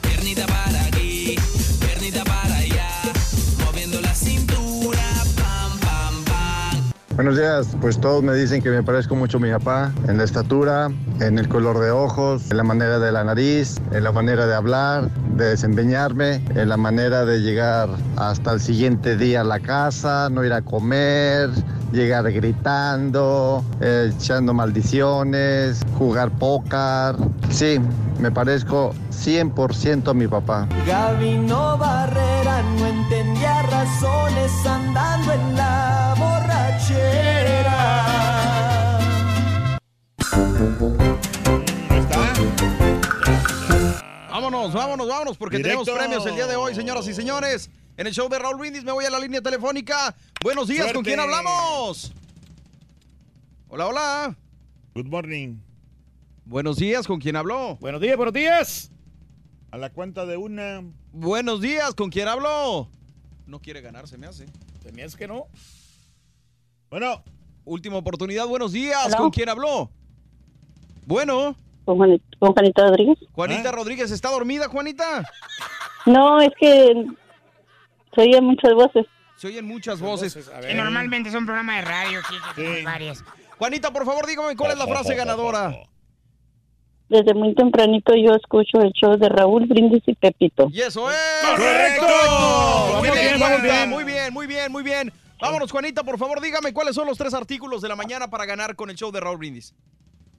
Buenos 7.18 7.36
días, 7.36 7.76
pues 7.80 7.98
todos 7.98 8.22
me 8.22 8.32
dicen 8.32 8.62
que 8.62 8.70
me 8.70 8.80
parezco 8.84 9.16
mucho 9.16 9.38
a 9.38 9.40
mi 9.40 9.50
papá 9.50 9.90
en 10.06 10.18
la 10.18 10.22
estatura, 10.22 10.88
en 11.18 11.36
el 11.40 11.48
color 11.48 11.80
de 11.80 11.90
ojos, 11.90 12.48
en 12.48 12.58
la 12.58 12.62
manera 12.62 13.00
de 13.00 13.10
la 13.10 13.24
nariz, 13.24 13.74
en 13.90 14.04
la 14.04 14.12
manera 14.12 14.46
de 14.46 14.54
hablar, 14.54 15.10
de 15.34 15.46
desempeñarme, 15.46 16.36
en 16.54 16.68
la 16.68 16.76
manera 16.76 17.24
de 17.24 17.40
llegar 17.40 17.88
hasta 18.14 18.52
el 18.52 18.60
siguiente 18.60 19.16
día 19.16 19.40
a 19.40 19.44
la 19.44 19.58
casa, 19.58 20.28
no 20.30 20.44
ir 20.44 20.52
a 20.52 20.62
comer, 20.62 21.50
llegar 21.90 22.30
gritando, 22.30 23.64
eh, 23.80 24.12
echando 24.14 24.54
maldiciones, 24.54 25.80
jugar 25.98 26.30
póker. 26.30 27.16
Sí, 27.50 27.80
me 28.20 28.30
parezco 28.30 28.94
100% 29.10 30.08
a 30.08 30.14
mi 30.14 30.28
papá. 30.28 30.68
Gabino 30.86 31.76
Barrera 31.78 32.62
no 32.78 32.86
entendía 32.86 33.62
razones 33.62 34.52
andando 34.64 35.32
en 35.32 35.56
la 35.56 36.07
quisiera. 36.88 38.18
Vámonos, 44.30 44.72
vámonos, 44.72 45.08
vámonos, 45.08 45.36
porque 45.36 45.58
tenemos 45.58 45.88
premios 45.88 46.24
el 46.26 46.34
día 46.34 46.46
de 46.46 46.56
hoy, 46.56 46.74
señoras 46.74 47.06
y 47.06 47.14
señores. 47.14 47.70
En 47.96 48.06
el 48.06 48.12
show 48.12 48.28
de 48.28 48.38
Raúl 48.38 48.58
Brindis 48.58 48.84
me 48.84 48.92
voy 48.92 49.04
a 49.04 49.10
la 49.10 49.18
línea 49.18 49.42
telefónica. 49.42 50.14
Buenos 50.42 50.68
días, 50.68 50.92
¿con 50.92 51.04
quién 51.04 51.20
hablamos? 51.20 52.12
Hola, 53.68 53.86
hola. 53.86 54.36
Good 54.94 55.06
morning. 55.06 55.56
Buenos 56.44 56.76
días, 56.76 57.06
¿con 57.06 57.20
quién 57.20 57.36
habló? 57.36 57.76
Buenos 57.76 58.00
días, 58.00 58.16
buenos 58.16 58.32
días. 58.32 58.90
A 59.70 59.76
la 59.76 59.90
cuenta 59.90 60.24
de 60.24 60.38
una. 60.38 60.82
Buenos 61.12 61.60
días, 61.60 61.94
¿con 61.94 62.08
quién 62.08 62.28
habló? 62.28 62.88
No 63.46 63.60
quiere 63.60 63.82
ganar, 63.82 64.08
se 64.08 64.16
me 64.16 64.26
hace. 64.26 64.46
Se 64.82 64.92
me 64.92 65.02
hace 65.02 65.18
que 65.18 65.28
no. 65.28 65.48
Bueno. 66.90 67.22
Última 67.64 67.96
oportunidad, 67.98 68.46
buenos 68.46 68.72
días, 68.72 69.06
Hello. 69.08 69.16
¿con 69.18 69.30
quién 69.30 69.48
habló? 69.50 69.90
Bueno. 71.04 71.54
¿Con, 71.84 71.98
Juan- 71.98 72.20
con 72.38 72.52
Juanita 72.54 72.86
Rodríguez? 72.86 73.18
Juanita 73.32 73.70
Rodríguez, 73.72 74.10
¿está 74.10 74.30
dormida, 74.30 74.68
Juanita? 74.68 75.22
No, 76.06 76.40
es 76.40 76.50
que 76.58 76.94
se 78.14 78.20
oyen 78.22 78.44
muchas 78.44 78.72
voces. 78.72 79.04
Se 79.36 79.48
oyen 79.48 79.66
muchas 79.66 80.00
voces. 80.00 80.34
Que 80.62 80.74
normalmente 80.74 81.28
es 81.28 81.34
un 81.34 81.44
programa 81.44 81.76
de 81.76 81.82
radio, 81.82 82.20
sí, 82.28 82.34
que 82.54 82.62
tenemos 82.62 82.84
varias. 82.84 83.24
Juanita, 83.58 83.92
por 83.92 84.06
favor, 84.06 84.26
dígame 84.26 84.56
cuál 84.56 84.72
es 84.72 84.78
la 84.78 84.86
frase 84.86 85.14
ganadora. 85.14 85.74
Desde 87.10 87.34
muy 87.34 87.54
tempranito 87.54 88.14
yo 88.14 88.34
escucho 88.34 88.80
el 88.80 88.92
show 88.92 89.16
de 89.18 89.28
Raúl 89.28 89.66
Brindis 89.66 90.02
y 90.06 90.14
Pepito. 90.14 90.68
Y 90.72 90.80
eso 90.80 91.10
es. 91.10 91.16
¡Correcto! 91.44 92.06
Muy 92.98 93.02
bien, 93.10 93.14
bien, 93.14 93.40
vamos 93.40 93.56
Juanita, 93.58 93.74
bien. 93.76 93.90
muy 93.90 94.04
bien, 94.04 94.32
muy 94.32 94.46
bien, 94.46 94.72
muy 94.72 94.82
bien. 94.82 95.12
Vámonos, 95.40 95.70
Juanita, 95.70 96.02
por 96.02 96.18
favor, 96.18 96.40
dígame 96.40 96.72
cuáles 96.72 96.94
son 96.94 97.06
los 97.06 97.16
tres 97.16 97.32
artículos 97.32 97.80
de 97.80 97.88
la 97.88 97.96
mañana 97.96 98.28
para 98.28 98.44
ganar 98.44 98.74
con 98.74 98.90
el 98.90 98.96
show 98.96 99.12
de 99.12 99.20
Raúl 99.20 99.38
Brindis. 99.38 99.74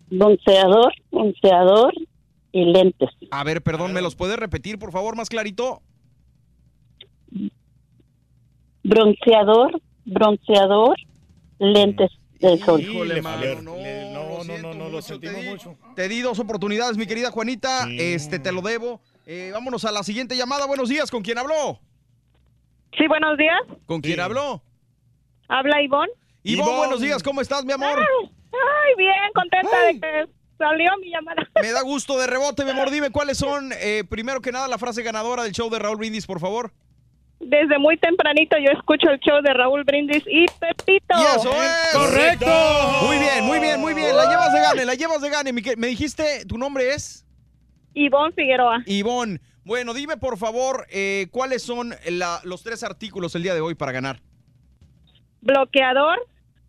Bronceador, 0.09 0.93
bronceador 1.11 1.93
y 2.51 2.65
lentes. 2.65 3.09
A 3.31 3.43
ver, 3.43 3.61
perdón, 3.61 3.93
¿me 3.93 4.01
los 4.01 4.15
puede 4.15 4.35
repetir, 4.35 4.77
por 4.77 4.91
favor, 4.91 5.15
más 5.15 5.29
clarito? 5.29 5.81
Bronceador, 8.83 9.81
bronceador, 10.05 10.95
lentes 11.59 12.11
del 12.39 12.59
sol. 12.59 12.81
Híjole, 12.81 13.21
mano, 13.21 13.61
no, 13.61 13.75
No, 13.77 14.43
no, 14.43 14.57
no, 14.57 14.73
no, 14.73 14.89
lo 14.89 15.01
sentimos 15.01 15.43
mucho. 15.45 15.77
Te 15.95 16.07
di 16.09 16.21
dos 16.21 16.39
oportunidades, 16.39 16.97
mi 16.97 17.05
querida 17.05 17.31
Juanita. 17.31 17.87
Este, 17.97 18.39
te 18.39 18.51
lo 18.51 18.61
debo. 18.61 19.01
Eh, 19.25 19.51
vámonos 19.53 19.85
a 19.85 19.91
la 19.91 20.03
siguiente 20.03 20.35
llamada. 20.35 20.65
Buenos 20.65 20.89
días, 20.89 21.11
¿con 21.11 21.21
quién 21.21 21.37
habló? 21.37 21.79
Sí, 22.97 23.07
buenos 23.07 23.37
días. 23.37 23.61
¿Con 23.85 24.01
quién 24.01 24.19
habló? 24.19 24.63
Habla 25.49 25.81
Ivonne. 25.81 26.11
Ivonne, 26.43 26.77
buenos 26.77 27.01
días, 27.01 27.21
¿cómo 27.21 27.41
estás, 27.41 27.65
mi 27.65 27.73
amor? 27.73 27.99
Ay, 27.99 28.29
ay, 28.53 28.93
bien, 28.97 29.13
contenta 29.33 29.81
de 29.83 29.99
que 29.99 30.31
salió 30.57 30.91
mi 31.01 31.09
llamada. 31.09 31.47
Me 31.61 31.71
da 31.71 31.81
gusto 31.81 32.17
de 32.17 32.27
rebote, 32.27 32.63
mi 32.63 32.71
amor. 32.71 32.89
Dime 32.91 33.09
cuáles 33.09 33.37
son, 33.37 33.71
eh, 33.79 34.03
primero 34.09 34.39
que 34.41 34.51
nada, 34.51 34.67
la 34.67 34.77
frase 34.77 35.03
ganadora 35.03 35.43
del 35.43 35.51
show 35.51 35.69
de 35.69 35.79
Raúl 35.79 35.97
Brindis, 35.97 36.25
por 36.25 36.39
favor. 36.39 36.71
Desde 37.41 37.79
muy 37.79 37.97
tempranito 37.97 38.57
yo 38.57 38.69
escucho 38.77 39.09
el 39.09 39.19
show 39.19 39.41
de 39.41 39.53
Raúl 39.53 39.83
Brindis 39.85 40.23
y 40.27 40.45
Pepito. 40.59 41.15
¡Y 41.17 41.37
eso 41.39 41.51
es! 41.63 41.89
¡Correcto! 41.93 42.45
Muy 43.05 43.17
bien, 43.17 43.45
muy 43.45 43.59
bien, 43.59 43.79
muy 43.79 43.93
bien. 43.93 44.15
La 44.15 44.29
llevas 44.29 44.53
de 44.53 44.59
gane, 44.59 44.85
la 44.85 44.93
llevas 44.95 45.21
de 45.21 45.29
gane. 45.29 45.53
Me 45.53 45.87
dijiste, 45.87 46.45
¿tu 46.45 46.57
nombre 46.57 46.93
es? 46.93 47.25
Ivonne 47.93 48.33
Figueroa. 48.33 48.83
Ivonne. 48.85 49.39
Bueno, 49.63 49.93
dime 49.93 50.17
por 50.17 50.37
favor, 50.37 50.85
eh, 50.89 51.27
¿cuáles 51.31 51.63
son 51.63 51.95
la- 52.09 52.41
los 52.43 52.61
tres 52.63 52.83
artículos 52.83 53.33
el 53.35 53.43
día 53.43 53.53
de 53.53 53.61
hoy 53.61 53.73
para 53.75 53.91
ganar? 53.93 54.19
Bloqueador, 55.41 56.17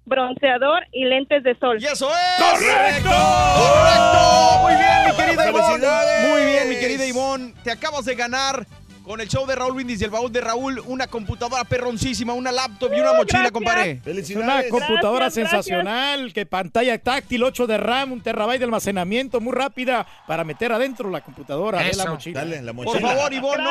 bronceador 0.05 0.87
y 0.93 1.05
lentes 1.05 1.43
de 1.43 1.59
sol. 1.59 1.79
¡Y 1.81 1.87
eso 1.87 2.09
es! 2.11 2.45
¡Correcto! 2.45 3.11
¡Correcto! 3.11 4.59
Muy 4.63 4.75
bien, 4.75 5.07
mi 5.07 5.17
querida 5.17 5.49
Ivonne. 5.49 5.63
¡Felicidades! 5.67 6.29
Muy 6.31 6.45
bien, 6.45 6.69
mi 6.69 6.77
querida 6.77 7.07
Ivonne. 7.07 7.55
Te 7.63 7.71
acabas 7.71 8.05
de 8.05 8.15
ganar 8.15 8.67
con 9.05 9.21
el 9.21 9.29
show 9.29 9.45
de 9.47 9.57
Raúl 9.57 9.75
Brindis 9.75 10.01
y 10.01 10.05
el 10.05 10.11
baúl 10.11 10.31
de 10.31 10.41
Raúl 10.41 10.81
una 10.87 11.09
computadora 11.09 11.65
perroncísima, 11.65 12.33
una 12.33 12.53
laptop 12.53 12.93
y 12.95 13.01
una 13.01 13.13
mochila, 13.15 13.51
compadre. 13.51 13.91
Es 13.93 13.97
una 13.97 14.05
¡Felicidades! 14.05 14.71
computadora 14.71 15.25
Gracias, 15.27 15.51
sensacional, 15.51 16.33
que 16.33 16.47
pantalla 16.47 16.97
táctil, 16.99 17.43
8 17.43 17.67
de 17.67 17.77
RAM, 17.79 18.13
un 18.13 18.23
terabyte 18.23 18.59
de 18.61 18.65
almacenamiento, 18.67 19.41
muy 19.41 19.53
rápida 19.53 20.07
para 20.29 20.45
meter 20.45 20.71
adentro 20.73 21.11
la 21.11 21.23
computadora 21.23 21.83
de 21.83 21.93
la 21.95 22.05
mochila. 22.07 22.41
Dale, 22.41 22.63
la 22.63 22.73
Por 22.73 22.85
mochila. 22.87 23.09
favor, 23.09 23.33
Ivonne, 23.33 23.65
no. 23.65 23.71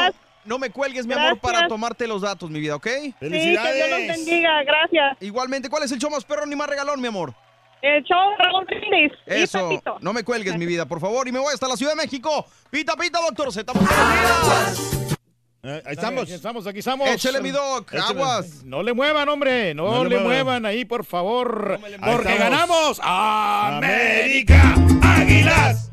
No 0.50 0.60
me 0.60 0.70
cuelgues, 0.72 1.06
mi 1.08 1.14
amor, 1.14 1.40
para 1.40 1.68
tomarte 1.68 2.06
los 2.08 2.22
datos, 2.24 2.50
mi 2.50 2.60
vida, 2.60 2.76
¿ok? 2.76 2.88
Sí, 2.88 3.14
que 3.20 3.30
Dios 3.30 3.32
los 3.32 3.42
¡Felicidades! 3.42 4.08
bendiga, 4.26 4.64
gracias. 4.64 5.18
Igualmente, 5.22 5.70
¿cuál 5.70 5.84
es 5.84 5.92
el 5.94 6.00
show 6.00 6.10
más 6.10 6.26
perrón 6.26 6.52
y 6.52 6.56
más 6.56 6.68
regalón, 6.68 7.00
mi 7.00 7.08
amor? 7.08 7.34
El 7.82 8.04
show 8.04 8.32
de 8.38 8.44
Raúl 8.44 8.66
Brindis 8.66 9.14
y 9.26 9.34
Eso, 9.44 9.70
Pepito. 9.70 9.98
no 10.02 10.12
me 10.12 10.24
cuelgues, 10.26 10.58
mi 10.58 10.66
vida, 10.66 10.86
por 10.86 11.00
favor. 11.00 11.28
Y 11.30 11.32
me 11.32 11.40
voy 11.40 11.54
hasta 11.54 11.68
la 11.68 11.78
Ciudad 11.78 11.94
de 11.94 11.98
México. 11.98 12.46
Pita, 12.70 12.96
pita, 12.98 13.20
doctor 13.22 13.54
Z. 13.54 13.72
Eh, 15.62 15.84
ahí 15.86 15.94
estamos. 15.94 16.24
Aquí 16.24 16.34
estamos, 16.34 16.68
aquí 16.68 16.80
estamos. 16.80 17.08
Échale 17.10 17.42
mi 17.42 17.52
doc, 17.52 17.94
Échale. 17.94 18.20
aguas. 18.20 18.64
No 18.66 18.82
le 18.84 18.94
muevan, 18.94 19.28
hombre, 19.30 19.74
no, 19.76 19.92
No 19.92 20.04
le 20.04 20.10
le 20.10 20.16
muevan. 20.20 20.44
muevan 20.46 20.66
ahí, 20.66 20.84
por 20.86 21.06
favor, 21.06 21.80
porque 22.04 22.36
ganamos. 22.38 23.00
América, 23.04 24.76
Águilas. 25.04 25.90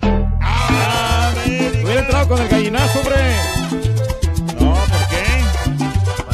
Hubiera 1.84 2.00
entrado 2.00 2.28
con 2.28 2.40
el 2.40 2.48
gallinazo, 2.48 2.98
hombre. 3.00 3.85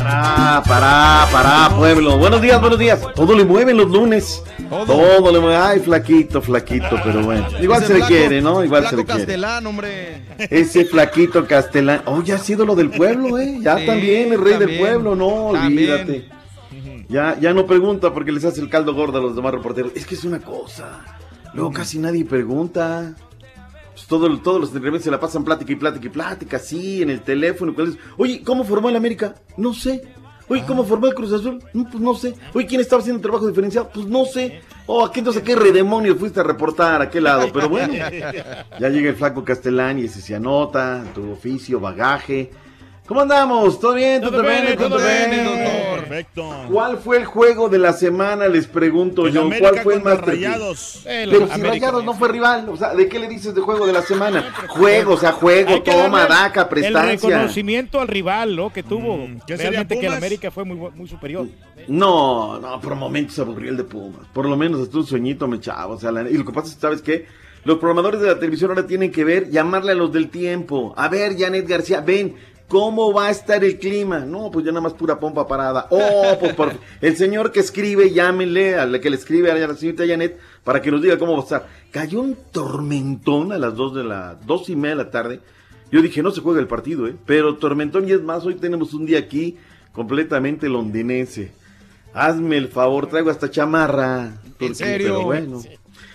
Pará, 0.03 0.63
pará, 0.67 1.29
pará, 1.31 1.77
pueblo. 1.77 2.19
Buenos 2.19 2.43
días, 2.43 2.61
buenos 2.61 2.79
días. 2.79 3.01
Todo 3.15 3.37
le 3.37 3.45
mueven 3.45 3.77
los 3.77 3.89
lunes. 3.89 4.43
Todo, 4.69 5.31
le 5.31 5.39
mueve. 5.39 5.57
Ay, 5.57 5.79
flaquito, 5.79 6.43
flaquito, 6.43 6.99
pero 7.05 7.23
bueno. 7.23 7.47
Igual 7.61 7.85
se 7.85 7.95
le 7.95 8.01
quiere, 8.07 8.43
¿no? 8.43 8.65
Igual 8.65 8.89
se 8.89 8.97
le 8.97 9.05
quiere. 9.05 9.21
Castelán, 9.21 9.65
hombre. 9.67 10.25
Ese 10.39 10.85
flaquito 10.87 11.47
castelán. 11.47 12.03
Oh, 12.07 12.21
ya 12.21 12.35
ha 12.35 12.39
sido 12.39 12.67
lo 12.67 12.75
del 12.75 12.91
pueblo, 12.91 13.39
¿eh? 13.39 13.59
Ya 13.61 13.79
Sí, 13.79 13.87
también, 13.87 14.33
el 14.33 14.43
rey 14.43 14.59
del 14.59 14.77
pueblo, 14.79 15.15
no, 15.15 15.51
También. 15.53 15.93
olvídate. 15.93 16.29
Ya, 17.09 17.39
ya 17.39 17.53
no 17.55 17.67
pregunta 17.67 18.13
porque 18.13 18.33
les 18.33 18.45
hace 18.45 18.61
el 18.61 18.69
caldo 18.69 18.95
gordo 18.95 19.19
a 19.19 19.23
los 19.23 19.37
demás 19.37 19.53
reporteros. 19.53 19.93
Es 19.95 20.05
que 20.07 20.17
es 20.17 20.25
una 20.25 20.41
cosa. 20.41 21.01
Luego 21.55 21.71
casi 21.73 21.99
nadie 21.99 22.25
pregunta. 22.25 23.15
Pues 23.93 24.07
todo, 24.07 24.39
todos 24.41 24.61
los 24.61 24.75
entrevistas 24.75 25.05
se 25.05 25.11
la 25.11 25.21
pasan 25.21 25.45
plática 25.45 25.73
y 25.73 25.77
plática 25.77 26.07
y 26.07 26.11
plática, 26.11 26.57
así, 26.57 27.03
en 27.03 27.11
el 27.11 27.23
teléfono. 27.23 27.75
Oye, 28.17 28.43
¿cómo 28.43 28.65
formó 28.65 28.89
el 28.89 28.97
América? 28.97 29.35
No 29.57 29.75
sé. 29.75 30.03
Oye, 30.49 30.65
¿cómo 30.67 30.85
formó 30.85 31.07
el 31.07 31.15
Cruz 31.15 31.33
Azul? 31.33 31.63
No, 31.73 31.85
pues 31.85 32.03
no 32.03 32.15
sé. 32.15 32.35
Oye, 32.53 32.67
¿quién 32.67 32.81
estaba 32.81 33.01
haciendo 33.01 33.19
el 33.19 33.23
trabajo 33.23 33.47
diferenciado? 33.47 33.91
Pues 33.93 34.07
no 34.07 34.25
sé. 34.25 34.61
Oh, 34.87 35.05
¿a 35.05 35.13
qué 35.13 35.21
entonces 35.21 35.43
qué 35.43 35.55
redemonios 35.55 36.19
fuiste 36.19 36.41
a 36.41 36.43
reportar? 36.43 37.01
¿A 37.01 37.09
qué 37.09 37.21
lado? 37.21 37.49
Pero 37.53 37.69
bueno, 37.69 37.95
ya 38.81 38.89
llega 38.89 39.11
el 39.11 39.17
flaco 39.17 39.45
Castellán 39.45 39.99
y 39.99 40.05
ese 40.05 40.21
se 40.21 40.35
anota, 40.35 41.05
tu 41.15 41.33
oficio, 41.33 41.81
bagaje. 41.81 42.51
¿Cómo 43.07 43.21
andamos? 43.23 43.81
¿Todo 43.81 43.95
bien? 43.95 44.21
Todo 44.23 44.31
¿Todo 44.31 44.43
bien? 44.43 44.77
¿Todo 44.77 44.89
todo 44.91 44.99
bien? 44.99 45.31
bien, 45.31 45.45
doctor. 45.45 45.99
Perfecto. 46.05 46.51
¿Cuál 46.71 46.99
fue 46.99 47.17
el 47.19 47.25
juego 47.25 47.69
de 47.69 47.79
la 47.79 47.93
semana? 47.93 48.47
Les 48.47 48.67
pregunto 48.69 49.27
El 49.27 49.33
yo. 49.35 49.41
América 49.43 49.71
¿Cuál 49.71 49.83
fue 49.83 49.95
el 49.95 50.03
más? 50.03 50.21
Rayados. 50.21 51.03
El 51.05 51.31
Pero 51.31 51.47
si 51.49 51.53
América. 51.53 51.71
Rayados 51.87 52.05
no 52.05 52.15
fue 52.15 52.29
rival, 52.29 52.69
o 52.69 52.77
sea, 52.77 52.95
¿de 52.95 53.09
qué 53.09 53.19
le 53.19 53.29
dices 53.29 53.55
de 53.55 53.61
juego 53.61 53.87
de 53.87 53.93
la 53.93 54.03
semana? 54.03 54.55
Juego, 54.69 55.15
o 55.15 55.17
sea, 55.19 55.33
juego, 55.33 55.83
toma, 55.83 56.27
daca, 56.27 56.63
El 56.63 56.69
prestancia. 56.69 57.29
reconocimiento 57.31 58.01
al 58.01 58.09
rival, 58.09 58.55
¿no? 58.57 58.73
Que 58.73 58.83
tuvo. 58.85 59.17
Mm, 59.27 59.41
¿qué 59.47 59.57
sería, 59.57 59.71
Realmente 59.71 59.99
que 59.99 60.07
el? 60.07 60.13
América 60.15 60.51
fue 60.53 60.65
muy 60.65 61.09
superior. 61.09 61.49
No, 61.89 62.61
no, 62.61 62.81
por 62.81 62.95
momentos 62.95 63.35
se 63.35 63.41
aburrió 63.43 63.71
el 63.73 63.77
de 63.79 63.85
Pumas. 63.85 64.27
Por 64.33 64.47
lo 64.49 64.57
menos 64.57 64.81
hasta 64.81 64.97
un 64.99 65.07
sueñito 65.07 65.49
me 65.49 65.57
echaba. 65.57 65.89
O 65.95 65.99
sea, 65.99 66.13
la- 66.13 66.31
y 66.31 66.35
lo 66.35 66.45
que 66.45 66.53
pasa 66.53 66.69
es 66.69 66.75
que, 66.77 66.81
¿sabes 66.81 67.03
qué? 67.03 67.27
Los 67.65 67.79
programadores 67.79 68.21
de 68.21 68.27
la 68.29 68.39
televisión 68.39 68.71
ahora 68.71 68.87
tienen 68.87 69.13
que 69.13 69.23
ver, 69.25 69.49
llamarle 69.51 69.93
a 69.93 69.95
los 69.95 70.13
del 70.13 70.31
tiempo. 70.31 70.95
A 70.97 71.09
ver, 71.09 71.37
Janet 71.39 71.67
García, 71.69 72.01
ven, 72.01 72.35
¿cómo 72.73 73.13
va 73.13 73.27
a 73.27 73.31
estar 73.31 73.63
el 73.63 73.79
clima? 73.79 74.21
No, 74.21 74.51
pues 74.51 74.65
ya 74.65 74.73
nada 74.73 74.81
más 74.81 74.95
pura 74.95 75.21
pompa 75.21 75.47
parada. 75.47 75.89
Oh, 75.91 76.39
pues 76.41 76.55
por 76.55 76.73
el 77.03 77.17
señor 77.19 77.53
que 77.53 77.61
escribe, 77.61 78.13
llámenle 78.13 78.77
a 78.77 78.87
la 78.87 78.99
que 78.99 79.11
le 79.11 79.17
escribe 79.17 79.51
a 79.51 79.55
la 79.55 79.75
señorita 79.75 80.07
Janet 80.07 80.41
para 80.65 80.81
que 80.81 80.91
nos 80.91 81.03
diga 81.03 81.19
cómo 81.19 81.35
va 81.35 81.41
a 81.41 81.43
estar. 81.43 81.69
Cayó 81.91 82.23
un 82.23 82.35
tormentón 82.51 83.53
a 83.53 83.59
las 83.59 83.77
dos 83.77 83.95
de 83.95 84.05
la, 84.05 84.39
dos 84.47 84.71
y 84.71 84.77
media 84.77 84.97
de 84.97 85.05
la 85.05 85.11
tarde. 85.11 85.41
Yo 85.91 86.01
dije, 86.01 86.23
no 86.23 86.31
se 86.31 86.41
juega 86.41 86.61
el 86.61 86.67
partido, 86.67 87.07
¿eh? 87.07 87.15
Pero 87.27 87.57
tormentón 87.57 88.09
y 88.09 88.13
es 88.13 88.23
más, 88.23 88.47
hoy 88.47 88.55
tenemos 88.55 88.95
un 88.95 89.05
día 89.05 89.19
aquí 89.19 89.59
completamente 89.93 90.67
londinense. 90.71 91.53
Hazme 92.15 92.57
el 92.57 92.69
favor, 92.69 93.07
traigo 93.07 93.29
hasta 93.29 93.51
chamarra. 93.51 94.41
Porque- 94.59 94.75
serio? 94.75 95.09
pero 95.09 95.25
bueno. 95.25 95.61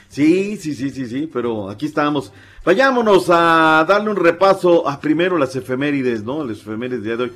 Sí, 0.08 0.58
sí, 0.58 0.74
sí, 0.74 0.90
sí, 0.90 1.06
sí, 1.06 1.30
pero 1.32 1.70
aquí 1.70 1.86
estamos. 1.86 2.34
Vayámonos 2.68 3.30
a 3.30 3.86
darle 3.88 4.10
un 4.10 4.18
repaso 4.18 4.90
a 4.90 5.00
primero 5.00 5.38
las 5.38 5.56
efemérides, 5.56 6.26
¿no? 6.26 6.44
Las 6.44 6.58
efemérides 6.58 7.02
de 7.02 7.14
hoy. 7.14 7.32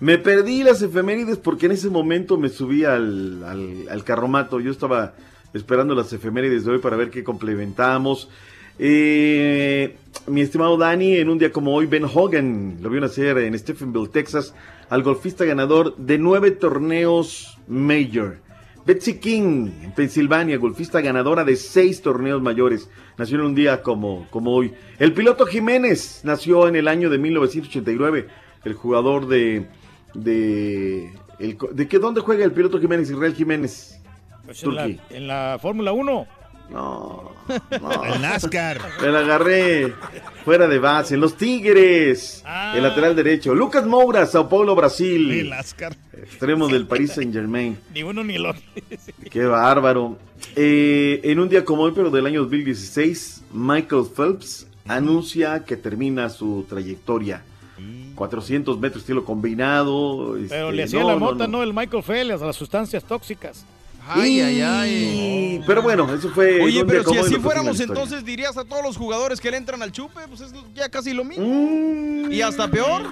Me 0.00 0.16
perdí 0.16 0.62
las 0.62 0.80
efemérides 0.80 1.36
porque 1.36 1.66
en 1.66 1.72
ese 1.72 1.90
momento 1.90 2.38
me 2.38 2.48
subí 2.48 2.86
al, 2.86 3.44
al, 3.44 3.88
al 3.90 4.04
carromato. 4.04 4.58
Yo 4.58 4.70
estaba 4.70 5.12
esperando 5.52 5.94
las 5.94 6.14
efemérides 6.14 6.64
de 6.64 6.70
hoy 6.70 6.78
para 6.78 6.96
ver 6.96 7.10
qué 7.10 7.22
complementamos. 7.22 8.30
Eh, 8.78 9.98
mi 10.26 10.40
estimado 10.40 10.78
Dani, 10.78 11.16
en 11.16 11.28
un 11.28 11.38
día 11.38 11.52
como 11.52 11.74
hoy, 11.74 11.84
Ben 11.84 12.04
Hogan 12.04 12.78
lo 12.80 12.88
vio 12.88 13.02
nacer 13.02 13.36
en 13.36 13.58
Stephenville, 13.58 14.08
Texas, 14.08 14.54
al 14.88 15.02
golfista 15.02 15.44
ganador 15.44 15.94
de 15.98 16.16
nueve 16.16 16.52
torneos 16.52 17.58
Major. 17.68 18.38
Betsy 18.84 19.18
King, 19.18 19.70
en 19.82 19.92
Pensilvania, 19.92 20.56
golfista 20.58 21.00
ganadora 21.00 21.44
de 21.44 21.56
seis 21.56 22.02
torneos 22.02 22.40
mayores. 22.40 22.88
Nació 23.18 23.38
en 23.38 23.46
un 23.46 23.54
día 23.54 23.82
como, 23.82 24.26
como 24.30 24.52
hoy. 24.52 24.72
El 24.98 25.12
piloto 25.12 25.46
Jiménez 25.46 26.20
nació 26.24 26.66
en 26.68 26.76
el 26.76 26.88
año 26.88 27.10
de 27.10 27.18
1989. 27.18 28.28
El 28.64 28.74
jugador 28.74 29.28
de. 29.28 29.66
¿De, 30.14 31.12
el, 31.38 31.56
¿de 31.72 31.88
qué, 31.88 31.98
dónde 31.98 32.20
juega 32.20 32.44
el 32.44 32.52
piloto 32.52 32.80
Jiménez? 32.80 33.10
Israel 33.10 33.34
Jiménez. 33.34 34.00
Pues 34.44 34.62
en 34.64 34.74
la, 34.74 34.86
en 34.86 35.26
la 35.28 35.58
Fórmula 35.60 35.92
1. 35.92 36.39
No, 36.70 37.32
no. 37.80 38.04
El 38.04 38.22
NASCAR. 38.22 38.80
Me 39.00 39.08
la 39.08 39.20
agarré 39.20 39.92
fuera 40.44 40.68
de 40.68 40.78
base. 40.78 41.14
En 41.14 41.20
los 41.20 41.36
Tigres. 41.36 42.44
El 42.74 42.82
lateral 42.82 43.16
derecho. 43.16 43.54
Lucas 43.54 43.86
Moura, 43.86 44.26
Sao 44.26 44.48
Paulo, 44.48 44.74
Brasil. 44.74 45.30
El 45.30 45.50
NASCAR. 45.50 45.96
Extremo 46.12 46.68
del 46.68 46.86
Paris 46.86 47.12
Saint 47.12 47.32
Germain. 47.32 47.78
Ni 47.92 48.02
uno 48.02 48.22
ni 48.22 48.36
el 48.36 48.46
otro. 48.46 48.62
Qué 49.30 49.44
bárbaro. 49.44 50.18
Eh, 50.56 51.20
en 51.24 51.40
un 51.40 51.48
día 51.48 51.64
como 51.64 51.82
hoy, 51.82 51.92
pero 51.94 52.10
del 52.10 52.26
año 52.26 52.42
2016, 52.42 53.42
Michael 53.52 54.04
Phelps 54.14 54.66
anuncia 54.86 55.64
que 55.64 55.76
termina 55.76 56.28
su 56.28 56.66
trayectoria. 56.68 57.42
400 58.14 58.78
metros 58.78 59.02
estilo 59.02 59.24
combinado. 59.24 60.34
Pero 60.48 60.68
este, 60.68 60.72
le 60.72 60.82
hacía 60.82 61.00
no, 61.00 61.08
la 61.08 61.16
mota, 61.16 61.46
no. 61.46 61.58
no, 61.58 61.62
el 61.62 61.72
Michael 61.72 62.02
Phelps, 62.02 62.42
las 62.42 62.56
sustancias 62.56 63.02
tóxicas. 63.02 63.64
Ay, 64.12 64.40
ay, 64.40 64.60
ay. 64.60 65.64
Pero 65.66 65.82
bueno, 65.82 66.12
eso 66.12 66.30
fue. 66.30 66.60
Oye, 66.60 66.84
pero 66.84 67.04
si 67.04 67.16
así 67.18 67.34
en 67.34 67.42
fuéramos, 67.42 67.78
entonces 67.80 68.24
dirías 68.24 68.56
a 68.56 68.64
todos 68.64 68.82
los 68.82 68.96
jugadores 68.96 69.40
que 69.40 69.50
le 69.50 69.56
entran 69.56 69.82
al 69.82 69.92
chupe, 69.92 70.20
pues 70.28 70.40
es 70.40 70.52
ya 70.74 70.88
casi 70.88 71.12
lo 71.12 71.24
mismo. 71.24 71.46
Mm. 71.46 72.32
Y 72.32 72.42
hasta 72.42 72.68
peor. 72.68 73.02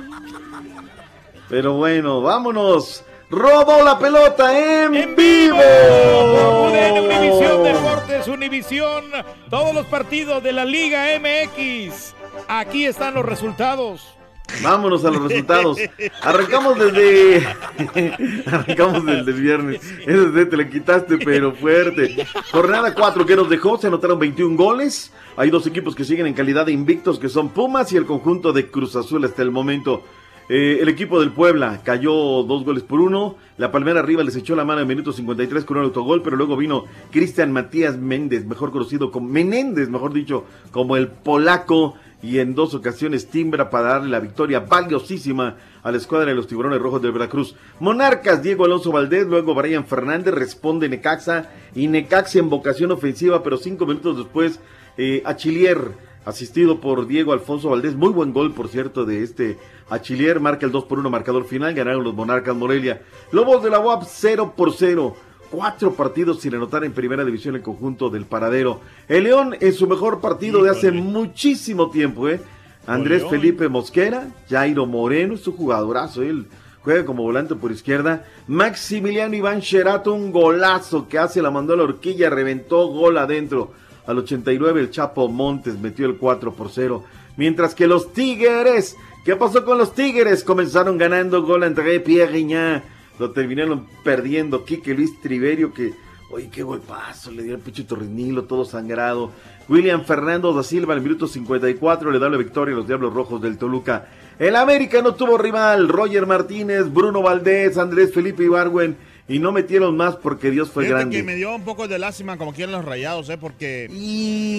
Pero 1.48 1.74
bueno, 1.74 2.20
vámonos. 2.20 3.04
Robó 3.30 3.82
la 3.82 3.98
pelota 3.98 4.84
en, 4.86 5.14
vivo. 5.14 5.58
UDN 5.58 6.98
Univisión 7.04 7.62
Deportes, 7.62 8.26
Univisión, 8.26 9.04
todos 9.50 9.74
los 9.74 9.86
partidos 9.86 10.42
de 10.42 10.52
la 10.52 10.64
Liga 10.64 11.06
MX. 11.20 12.14
Aquí 12.48 12.86
están 12.86 13.14
los 13.14 13.26
resultados. 13.26 14.17
Vámonos 14.62 15.04
a 15.04 15.10
los 15.10 15.22
resultados. 15.22 15.78
Arrancamos 16.22 16.78
desde. 16.78 17.46
Arrancamos 18.46 19.04
desde 19.04 19.30
el 19.30 19.40
viernes. 19.40 19.80
Sí, 19.82 20.44
te 20.50 20.56
la 20.56 20.68
quitaste, 20.68 21.18
pero 21.18 21.52
fuerte. 21.52 22.26
Jornada 22.50 22.94
4 22.94 23.26
que 23.26 23.36
nos 23.36 23.48
dejó. 23.48 23.78
Se 23.78 23.86
anotaron 23.86 24.18
21 24.18 24.56
goles. 24.56 25.12
Hay 25.36 25.50
dos 25.50 25.66
equipos 25.66 25.94
que 25.94 26.04
siguen 26.04 26.26
en 26.26 26.34
calidad 26.34 26.66
de 26.66 26.72
invictos, 26.72 27.18
que 27.18 27.28
son 27.28 27.50
Pumas 27.50 27.92
y 27.92 27.96
el 27.96 28.06
conjunto 28.06 28.52
de 28.52 28.68
Cruz 28.68 28.96
Azul 28.96 29.24
hasta 29.24 29.42
el 29.42 29.50
momento. 29.50 30.02
Eh, 30.50 30.78
el 30.80 30.88
equipo 30.88 31.20
del 31.20 31.30
Puebla 31.30 31.82
cayó 31.84 32.42
dos 32.42 32.64
goles 32.64 32.82
por 32.82 33.00
uno. 33.00 33.36
La 33.58 33.70
Palmera 33.70 34.00
arriba 34.00 34.22
les 34.22 34.34
echó 34.34 34.56
la 34.56 34.64
mano 34.64 34.80
en 34.80 34.88
minuto 34.88 35.12
53 35.12 35.64
con 35.64 35.76
un 35.76 35.84
autogol, 35.84 36.22
pero 36.22 36.36
luego 36.36 36.56
vino 36.56 36.84
Cristian 37.10 37.52
Matías 37.52 37.98
Méndez, 37.98 38.46
mejor 38.46 38.70
conocido 38.70 39.10
como 39.10 39.28
Menéndez, 39.28 39.90
mejor 39.90 40.14
dicho, 40.14 40.44
como 40.70 40.96
el 40.96 41.08
polaco, 41.08 41.96
y 42.22 42.38
en 42.38 42.54
dos 42.54 42.74
ocasiones 42.74 43.28
timbra 43.28 43.70
para 43.70 43.90
darle 43.90 44.08
la 44.08 44.20
victoria 44.20 44.60
valiosísima 44.60 45.56
a 45.82 45.90
la 45.90 45.96
escuadra 45.96 46.30
de 46.30 46.34
los 46.34 46.46
Tiburones 46.46 46.80
Rojos 46.80 47.00
de 47.02 47.10
Veracruz. 47.10 47.54
Monarcas, 47.80 48.42
Diego 48.42 48.64
Alonso 48.64 48.90
Valdés, 48.90 49.26
luego 49.26 49.54
Brian 49.54 49.86
Fernández, 49.86 50.34
responde 50.34 50.88
Necaxa, 50.88 51.50
y 51.74 51.86
Necaxa 51.86 52.38
en 52.38 52.50
vocación 52.50 52.90
ofensiva, 52.90 53.42
pero 53.42 53.56
cinco 53.56 53.86
minutos 53.86 54.16
después, 54.16 54.60
eh, 54.96 55.22
Achilier 55.24 56.08
asistido 56.28 56.80
por 56.80 57.06
Diego 57.06 57.32
Alfonso 57.32 57.70
Valdés. 57.70 57.94
Muy 57.94 58.10
buen 58.10 58.34
gol, 58.34 58.52
por 58.52 58.68
cierto, 58.68 59.06
de 59.06 59.22
este 59.22 59.56
Achilier. 59.88 60.40
Marca 60.40 60.66
el 60.66 60.72
2 60.72 60.84
por 60.84 60.98
1 60.98 61.08
marcador 61.08 61.46
final. 61.46 61.72
Ganaron 61.72 62.04
los 62.04 62.14
Monarcas 62.14 62.54
Morelia. 62.54 63.00
Lobos 63.32 63.62
de 63.62 63.70
la 63.70 63.80
UAP 63.80 64.04
0 64.06 64.52
por 64.54 64.74
0. 64.74 65.16
Cuatro 65.50 65.94
partidos 65.94 66.40
sin 66.40 66.54
anotar 66.54 66.84
en 66.84 66.92
primera 66.92 67.24
división 67.24 67.54
el 67.54 67.62
conjunto 67.62 68.10
del 68.10 68.26
paradero. 68.26 68.80
El 69.08 69.24
León 69.24 69.56
en 69.60 69.72
su 69.72 69.86
mejor 69.86 70.20
partido 70.20 70.62
de 70.62 70.70
hace 70.70 70.92
muchísimo 70.92 71.90
tiempo, 71.90 72.28
¿eh? 72.28 72.40
Andrés 72.86 73.20
León. 73.20 73.30
Felipe 73.30 73.68
Mosquera, 73.68 74.28
Jairo 74.48 74.86
Moreno, 74.86 75.34
es 75.34 75.46
un 75.46 75.56
jugadorazo, 75.56 76.22
él 76.22 76.46
juega 76.82 77.04
como 77.04 77.22
volante 77.22 77.54
por 77.54 77.72
izquierda. 77.72 78.26
Maximiliano 78.46 79.34
Iván 79.34 79.60
Sherato, 79.60 80.12
un 80.12 80.32
golazo 80.32 81.08
que 81.08 81.18
hace, 81.18 81.42
la 81.42 81.50
mandó 81.50 81.74
a 81.74 81.76
la 81.76 81.82
horquilla, 81.84 82.30
reventó 82.30 82.86
gol 82.88 83.18
adentro. 83.18 83.72
Al 84.06 84.18
89 84.18 84.80
el 84.80 84.90
Chapo 84.90 85.28
Montes 85.28 85.78
metió 85.78 86.06
el 86.06 86.16
4 86.16 86.54
por 86.54 86.70
0. 86.70 87.04
Mientras 87.36 87.74
que 87.74 87.86
los 87.86 88.12
Tigres, 88.12 88.96
¿qué 89.24 89.36
pasó 89.36 89.64
con 89.64 89.76
los 89.76 89.94
Tigres? 89.94 90.44
Comenzaron 90.44 90.96
ganando 90.96 91.42
gol 91.42 91.64
entre 91.64 92.00
Pierre 92.00 92.32
Guiñá. 92.32 92.82
Lo 93.18 93.30
terminaron 93.32 93.86
perdiendo. 94.04 94.64
Quique 94.64 94.94
Luis 94.94 95.20
Triverio 95.20 95.72
que, 95.72 95.92
oye, 96.30 96.48
qué 96.50 96.62
golpazo, 96.62 97.30
le 97.30 97.42
dio 97.42 97.54
el 97.54 97.60
pinche 97.60 97.84
torrinilo 97.84 98.44
todo 98.44 98.64
sangrado. 98.64 99.30
William 99.68 100.04
Fernando 100.04 100.52
da 100.52 100.62
Silva 100.62 100.94
al 100.94 101.00
minuto 101.02 101.26
54 101.26 102.10
le 102.10 102.18
da 102.18 102.28
la 102.28 102.36
victoria 102.36 102.74
a 102.74 102.78
los 102.78 102.86
Diablos 102.86 103.12
Rojos 103.12 103.40
del 103.42 103.58
Toluca. 103.58 104.08
El 104.38 104.54
América 104.56 105.02
no 105.02 105.14
tuvo 105.14 105.36
rival. 105.36 105.88
Roger 105.88 106.26
Martínez, 106.26 106.92
Bruno 106.92 107.22
Valdés, 107.22 107.76
Andrés 107.76 108.12
Felipe 108.14 108.44
Ibargüen. 108.44 108.96
Y 109.30 109.40
no 109.40 109.52
metieron 109.52 109.94
más 109.94 110.16
porque 110.16 110.50
Dios 110.50 110.70
fue 110.70 110.84
Fíjate 110.84 111.00
grande. 111.00 111.16
que 111.18 111.22
me 111.22 111.34
dio 111.34 111.54
un 111.54 111.62
poco 111.62 111.86
de 111.86 111.98
lástima 111.98 112.38
como 112.38 112.54
quieren 112.54 112.72
los 112.72 112.82
rayados, 112.82 113.28
¿eh? 113.28 113.36
Porque... 113.36 113.86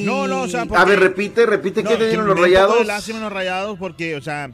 No, 0.06 0.27
no, 0.27 0.44
o 0.44 0.48
sea... 0.48 0.61
A 0.61 0.65
porque- 0.65 0.86
ver, 0.86 0.99
repite, 0.99 1.45
repite, 1.48 1.81
¿qué 1.81 1.90
No, 1.90 1.98
te 1.98 2.07
dieron 2.10 2.27
los 2.27 2.40
me 2.40 2.48
dio 2.48 2.60
un 2.60 2.65
poco 2.65 2.73
rayados? 2.76 2.80
de 2.80 2.86
lástima 2.86 3.18
en 3.18 3.23
los 3.23 3.34
rayados 3.34 3.80
porque, 3.80 4.15
o 4.15 4.22
sea... 4.22 4.52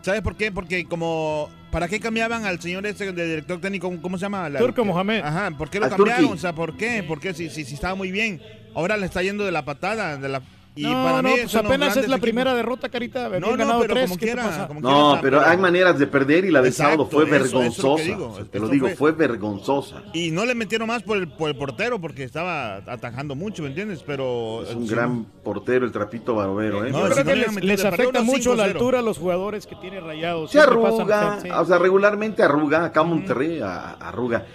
¿Sabes 0.00 0.22
por 0.22 0.34
qué? 0.36 0.50
Porque 0.50 0.86
como... 0.86 1.50
¿Para 1.70 1.86
qué 1.88 2.00
cambiaban 2.00 2.44
al 2.44 2.60
señor 2.60 2.84
este 2.86 3.12
de 3.12 3.26
director 3.28 3.60
técnico? 3.60 3.92
¿Cómo 4.02 4.18
se 4.18 4.22
llama? 4.22 4.48
La- 4.48 4.58
Turco 4.58 4.84
Mohamed. 4.84 5.20
Ajá, 5.22 5.50
¿por 5.56 5.70
qué 5.70 5.78
lo 5.78 5.84
Al 5.86 5.90
cambiaron? 5.92 6.22
Turqui. 6.24 6.36
O 6.38 6.40
sea, 6.40 6.52
¿por 6.52 6.76
qué? 6.76 7.02
¿Por 7.04 7.20
qué? 7.20 7.32
Si, 7.32 7.48
si, 7.48 7.64
si 7.64 7.74
estaba 7.74 7.94
muy 7.94 8.10
bien. 8.10 8.40
Ahora 8.74 8.96
le 8.96 9.06
está 9.06 9.22
yendo 9.22 9.44
de 9.44 9.52
la 9.52 9.64
patada, 9.64 10.16
de 10.16 10.28
la... 10.28 10.42
Y 10.76 10.84
no, 10.84 11.02
para 11.04 11.20
no, 11.20 11.28
mí 11.28 11.34
pues 11.40 11.50
son 11.50 11.64
los 11.64 11.70
apenas 11.72 11.88
es 11.90 11.96
la 11.96 12.02
equipos. 12.02 12.20
primera 12.20 12.54
derrota, 12.54 12.88
Carita. 12.88 13.26
Habían 13.26 13.40
No, 13.42 13.50
no, 13.50 13.56
ganado 13.56 13.80
pero 13.80 13.94
tres, 13.94 14.04
como 14.06 14.18
¿qué 14.20 14.26
te 14.26 14.32
quiera, 14.32 14.68
No, 14.80 15.18
pero 15.20 15.40
hay 15.44 15.56
maneras 15.58 15.98
de 15.98 16.06
perder 16.06 16.44
y 16.44 16.50
la 16.50 16.62
de 16.62 16.70
sábado 16.72 17.06
fue 17.10 17.24
eso- 17.24 17.34
eso 17.34 17.44
es 17.44 17.52
lo 17.52 17.58
que 17.60 17.64
vergonzosa. 17.64 18.02
digo. 18.04 18.28
O 18.28 18.36
sea, 18.36 18.44
te 18.44 18.60
lo 18.60 18.68
digo, 18.68 18.86
fue- 18.86 18.96
fue 18.96 19.12
vergonzosa. 19.12 20.02
Y 20.14 20.30
no 20.30 20.46
le 20.46 20.54
metieron 20.54 20.86
más 20.88 21.02
por 21.02 21.16
el, 21.18 21.28
por 21.28 21.50
el 21.50 21.56
portero 21.56 22.00
porque 22.00 22.22
estaba 22.22 22.76
atajando 22.86 23.34
mucho, 23.34 23.62
¿me 23.62 23.68
entiendes? 23.70 24.02
Pero... 24.06 24.62
Es 24.62 24.74
un 24.74 24.86
sí, 24.86 24.94
gran 24.94 25.24
portero, 25.24 25.84
el 25.84 25.92
trapito 25.92 26.36
barbero, 26.36 26.84
¿eh? 26.86 26.90
No, 26.92 27.00
Yo 27.00 27.06
si 27.08 27.12
creo 27.22 27.24
no 27.24 27.30
que 27.30 27.60
le 27.60 27.66
les, 27.66 27.84
afecta 27.84 28.22
mucho 28.22 28.54
la 28.54 28.64
5-0. 28.66 28.70
altura 28.70 28.98
a 29.00 29.02
los 29.02 29.18
jugadores 29.18 29.66
que 29.66 29.74
tiene 29.76 30.00
rayados. 30.00 30.52
Se 30.52 30.58
pasan 30.58 30.72
arruga, 30.72 31.38
o 31.60 31.64
sea, 31.64 31.78
regularmente 31.78 32.42
arruga, 32.42 32.84
acá 32.84 33.02
Monterrey 33.02 33.60
a- 33.60 33.94
arruga. 33.94 34.46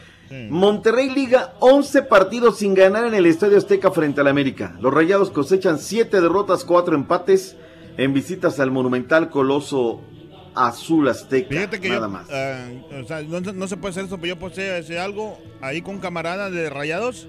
Monterrey 0.49 1.10
liga 1.10 1.53
11 1.60 2.03
partidos 2.03 2.57
sin 2.57 2.73
ganar 2.73 3.06
en 3.06 3.14
el 3.14 3.26
Estadio 3.26 3.57
Azteca 3.57 3.91
frente 3.91 4.22
al 4.22 4.27
América. 4.27 4.76
Los 4.81 4.93
Rayados 4.93 5.30
cosechan 5.30 5.80
7 5.80 6.19
derrotas, 6.22 6.64
4 6.65 6.95
empates 6.95 7.56
en 7.97 8.14
visitas 8.14 8.60
al 8.60 8.72
monumental 8.72 9.30
Coloso 9.30 10.02
Azul 10.56 11.07
Azteca. 11.07 11.49
Fíjate 11.49 11.80
que 11.80 11.89
nada 11.89 12.07
yo, 12.07 12.14
más. 12.14 12.27
ah, 12.31 12.68
o 13.02 13.03
sea, 13.07 13.22
no, 13.22 13.39
no 13.41 13.68
se 13.68 13.77
puede 13.77 13.91
hacer 13.91 14.06
eso, 14.06 14.18
pero 14.18 14.35
yo 14.35 14.39
posee 14.39 14.99
algo 14.99 15.38
ahí 15.61 15.81
con 15.81 15.99
camarada 15.99 16.49
de 16.49 16.69
rayados. 16.69 17.27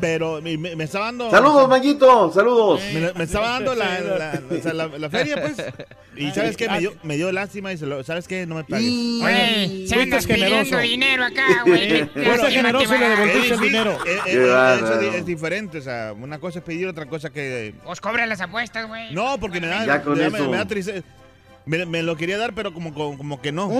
Pero 0.00 0.40
me, 0.40 0.82
estaba 0.84 1.06
dando. 1.06 1.28
Mm. 1.28 1.30
Saludos, 1.30 1.68
Mayito, 1.68 2.32
saludos. 2.32 2.80
Me, 2.94 3.12
me 3.12 3.24
estaba 3.24 3.50
dando 3.50 3.74
la, 3.74 4.00
la- 4.00 4.42
o 4.50 4.62
sea, 4.62 4.72
la- 4.72 4.86
la 4.98 5.10
feria, 5.10 5.40
pues. 5.42 5.56
Y 6.16 6.30
sabes 6.30 6.56
qué, 6.56 6.66
me 6.70 6.78
dio, 6.80 6.94
me 7.02 7.16
dio 7.16 7.30
lástima 7.30 7.74
y 7.74 7.76
se 7.76 7.84
lo, 7.84 8.02
sabes 8.02 8.26
qué, 8.26 8.46
no 8.46 8.54
me 8.54 8.64
pagues. 8.64 8.90
Güey, 9.20 9.86
se 9.86 9.94
Fuiste 9.94 10.02
andas 10.02 10.26
generoso. 10.26 10.56
pidiendo 10.62 10.78
dinero 10.78 11.24
acá, 11.26 11.44
güey. 11.66 12.08
Fuiste 12.08 12.50
generoso 12.50 12.94
y 12.94 12.98
le 12.98 13.08
devolviste 13.10 13.46
Es 13.46 13.50
el 13.52 13.60
dinero. 13.60 13.98
eh, 14.06 14.18
eh, 14.26 15.08
es, 15.10 15.14
es 15.16 15.26
diferente, 15.26 15.76
o 15.76 15.82
sea, 15.82 16.14
una 16.18 16.38
cosa 16.38 16.60
es 16.60 16.64
pedir, 16.64 16.86
otra 16.88 17.04
cosa 17.04 17.28
que... 17.28 17.74
Os 17.84 18.00
cobran 18.00 18.30
las 18.30 18.40
apuestas, 18.40 18.88
güey. 18.88 19.12
No, 19.12 19.38
porque 19.38 19.60
me 19.60 19.66
da, 19.66 19.84
Ya 19.84 20.00
con 20.02 20.14
me 20.14 20.20
da- 20.30 20.38
eso. 20.38 20.50
me 20.50 20.56
da 20.56 20.64
tristeza. 20.66 21.06
Me, 21.66 21.84
me 21.84 22.02
lo 22.02 22.16
quería 22.16 22.38
dar, 22.38 22.54
pero 22.54 22.72
como, 22.72 22.94
como, 22.94 23.18
como 23.18 23.42
que 23.42 23.52
no. 23.52 23.70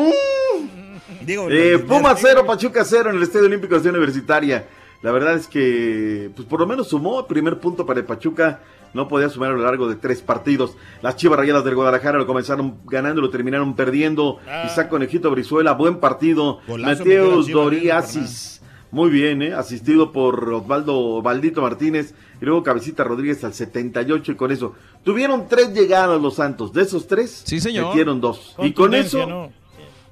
Digo, 1.22 1.48
Eh, 1.50 1.78
Puma 1.78 2.14
0, 2.18 2.44
Pachuca 2.46 2.84
0 2.84 3.10
en 3.10 3.16
el 3.16 3.22
Estadio 3.22 3.46
Olímpico 3.46 3.74
de 3.76 3.80
Ciudad 3.80 3.96
Universitaria. 3.96 4.64
La 5.02 5.12
verdad 5.12 5.34
es 5.34 5.46
que, 5.46 6.30
pues 6.34 6.46
por 6.48 6.60
lo 6.60 6.66
menos 6.66 6.88
sumó 6.88 7.20
el 7.20 7.26
primer 7.26 7.58
punto 7.60 7.86
para 7.86 8.00
el 8.00 8.06
Pachuca. 8.06 8.60
No 8.94 9.08
podía 9.08 9.28
sumar 9.28 9.50
a 9.50 9.54
lo 9.54 9.62
largo 9.62 9.88
de 9.88 9.96
tres 9.96 10.22
partidos. 10.22 10.74
Las 11.02 11.16
Chivas 11.16 11.38
Rayadas 11.38 11.64
del 11.64 11.74
Guadalajara 11.74 12.18
lo 12.18 12.26
comenzaron 12.26 12.78
ganando, 12.86 13.20
lo 13.20 13.28
terminaron 13.28 13.74
perdiendo. 13.76 14.38
Isaac 14.64 14.88
Conejito 14.88 15.30
Brizuela, 15.30 15.72
buen 15.72 16.00
partido. 16.00 16.60
Ah. 16.60 16.64
Golazo 16.68 17.04
Mateus 17.04 17.48
Doriasis, 17.48 18.62
muy 18.90 19.10
bien, 19.10 19.42
¿eh? 19.42 19.52
asistido 19.52 20.12
por 20.12 20.48
Osvaldo 20.52 21.20
Valdito 21.20 21.60
Martínez. 21.60 22.14
Y 22.40 22.44
luego 22.46 22.62
Cabecita 22.62 23.04
Rodríguez 23.04 23.44
al 23.44 23.52
78 23.52 24.32
y 24.32 24.34
con 24.34 24.50
eso. 24.50 24.74
Tuvieron 25.04 25.46
tres 25.48 25.74
llegadas 25.74 26.20
los 26.20 26.36
Santos. 26.36 26.72
De 26.72 26.82
esos 26.82 27.06
tres, 27.06 27.42
Sí, 27.44 27.60
señor. 27.60 27.88
metieron 27.88 28.20
dos. 28.20 28.54
Y 28.58 28.72
con 28.72 28.94
eso, 28.94 29.26
¿no? 29.26 29.52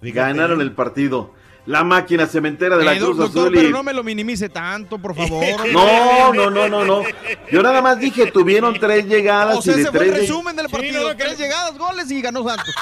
ganaron 0.02 0.60
el 0.60 0.72
partido. 0.72 1.30
La 1.66 1.82
máquina 1.82 2.26
cementera 2.26 2.76
de 2.76 2.84
la 2.84 2.92
Eh, 2.94 2.98
Cruz 2.98 3.16
doctor, 3.16 3.44
Azul. 3.46 3.54
y- 3.54 3.58
pero 3.58 3.70
no 3.70 3.82
me 3.82 3.94
lo 3.94 4.04
minimice 4.04 4.50
tanto, 4.50 4.98
por 4.98 5.14
favor. 5.14 5.42
No, 5.72 6.32
no, 6.34 6.50
no, 6.50 6.68
no, 6.68 6.84
no. 6.84 7.02
Yo 7.50 7.62
nada 7.62 7.80
más 7.80 7.98
dije, 7.98 8.30
tuvieron 8.30 8.78
tres 8.78 9.06
llegadas 9.06 9.56
O 9.56 9.62
sea, 9.62 9.72
y 9.72 9.76
de 9.76 9.82
ese 9.84 9.90
fue 9.90 10.00
el 10.04 10.10
tres. 10.10 10.20
resumen 10.28 10.56
del 10.56 10.68
partido. 10.68 11.02
no, 11.02 11.08
no, 11.08 11.16
que- 11.16 11.24
Tres 11.24 11.38
llegadas, 11.38 11.78
goles 11.78 12.10
y 12.10 12.20
ganó 12.20 12.46
Santos. 12.46 12.74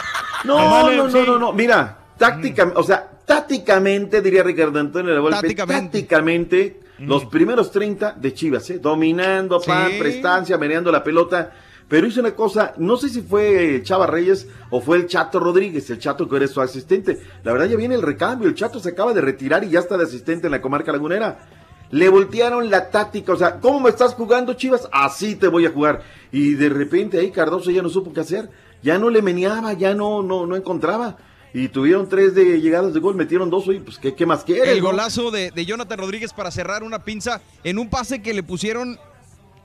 No, 0.44 0.90
no, 0.90 0.90
no, 0.90 1.10
sí. 1.10 1.18
no, 1.26 1.38
no. 1.38 1.52
Mira, 1.52 1.96
táctica, 2.18 2.72
o 2.74 2.82
sea, 2.82 3.08
tácticamente, 3.24 4.20
diría 4.20 4.42
Ricardo 4.42 4.80
Antonio 4.80 5.12
Lavolpe, 5.14 5.36
Tácticamente. 5.36 5.98
tácticamente, 5.98 6.80
los 6.98 7.24
primeros 7.26 7.70
30 7.70 8.12
de 8.12 8.34
Chivas, 8.34 8.68
¿eh? 8.70 8.78
dominando, 8.80 9.60
pan, 9.60 9.90
Sí. 9.92 9.98
prestancia, 9.98 10.58
meneando 10.58 10.90
la 10.90 11.02
pelota. 11.04 11.52
Pero 11.92 12.06
hizo 12.06 12.20
una 12.20 12.34
cosa, 12.34 12.72
no 12.78 12.96
sé 12.96 13.10
si 13.10 13.20
fue 13.20 13.82
Chava 13.82 14.06
Reyes 14.06 14.48
o 14.70 14.80
fue 14.80 14.96
el 14.96 15.06
Chato 15.06 15.38
Rodríguez, 15.38 15.90
el 15.90 15.98
Chato 15.98 16.26
que 16.26 16.36
era 16.36 16.48
su 16.48 16.58
asistente. 16.62 17.20
La 17.44 17.52
verdad 17.52 17.68
ya 17.68 17.76
viene 17.76 17.94
el 17.94 18.00
recambio, 18.00 18.48
el 18.48 18.54
Chato 18.54 18.80
se 18.80 18.88
acaba 18.88 19.12
de 19.12 19.20
retirar 19.20 19.62
y 19.62 19.68
ya 19.68 19.80
está 19.80 19.98
de 19.98 20.04
asistente 20.04 20.46
en 20.46 20.52
la 20.52 20.62
comarca 20.62 20.90
lagunera. 20.90 21.46
Le 21.90 22.08
voltearon 22.08 22.70
la 22.70 22.88
táctica, 22.88 23.34
o 23.34 23.36
sea, 23.36 23.60
¿cómo 23.60 23.78
me 23.80 23.90
estás 23.90 24.14
jugando, 24.14 24.54
Chivas? 24.54 24.88
Así 24.90 25.36
te 25.36 25.48
voy 25.48 25.66
a 25.66 25.70
jugar. 25.70 26.02
Y 26.32 26.54
de 26.54 26.70
repente 26.70 27.18
ahí 27.18 27.30
Cardoso 27.30 27.70
ya 27.70 27.82
no 27.82 27.90
supo 27.90 28.10
qué 28.14 28.20
hacer, 28.20 28.48
ya 28.82 28.96
no 28.96 29.10
le 29.10 29.20
meneaba, 29.20 29.74
ya 29.74 29.92
no, 29.92 30.22
no, 30.22 30.46
no 30.46 30.56
encontraba. 30.56 31.18
Y 31.52 31.68
tuvieron 31.68 32.08
tres 32.08 32.34
de 32.34 32.58
llegadas 32.62 32.94
de 32.94 33.00
gol, 33.00 33.16
metieron 33.16 33.50
dos, 33.50 33.68
oye, 33.68 33.80
pues 33.80 33.98
¿qué, 33.98 34.14
qué 34.14 34.24
más 34.24 34.44
quieres? 34.44 34.66
El 34.66 34.78
no? 34.78 34.86
golazo 34.86 35.30
de, 35.30 35.50
de 35.50 35.66
Jonathan 35.66 35.98
Rodríguez 35.98 36.32
para 36.32 36.50
cerrar 36.50 36.84
una 36.84 37.04
pinza 37.04 37.42
en 37.62 37.78
un 37.78 37.90
pase 37.90 38.22
que 38.22 38.32
le 38.32 38.42
pusieron, 38.42 38.98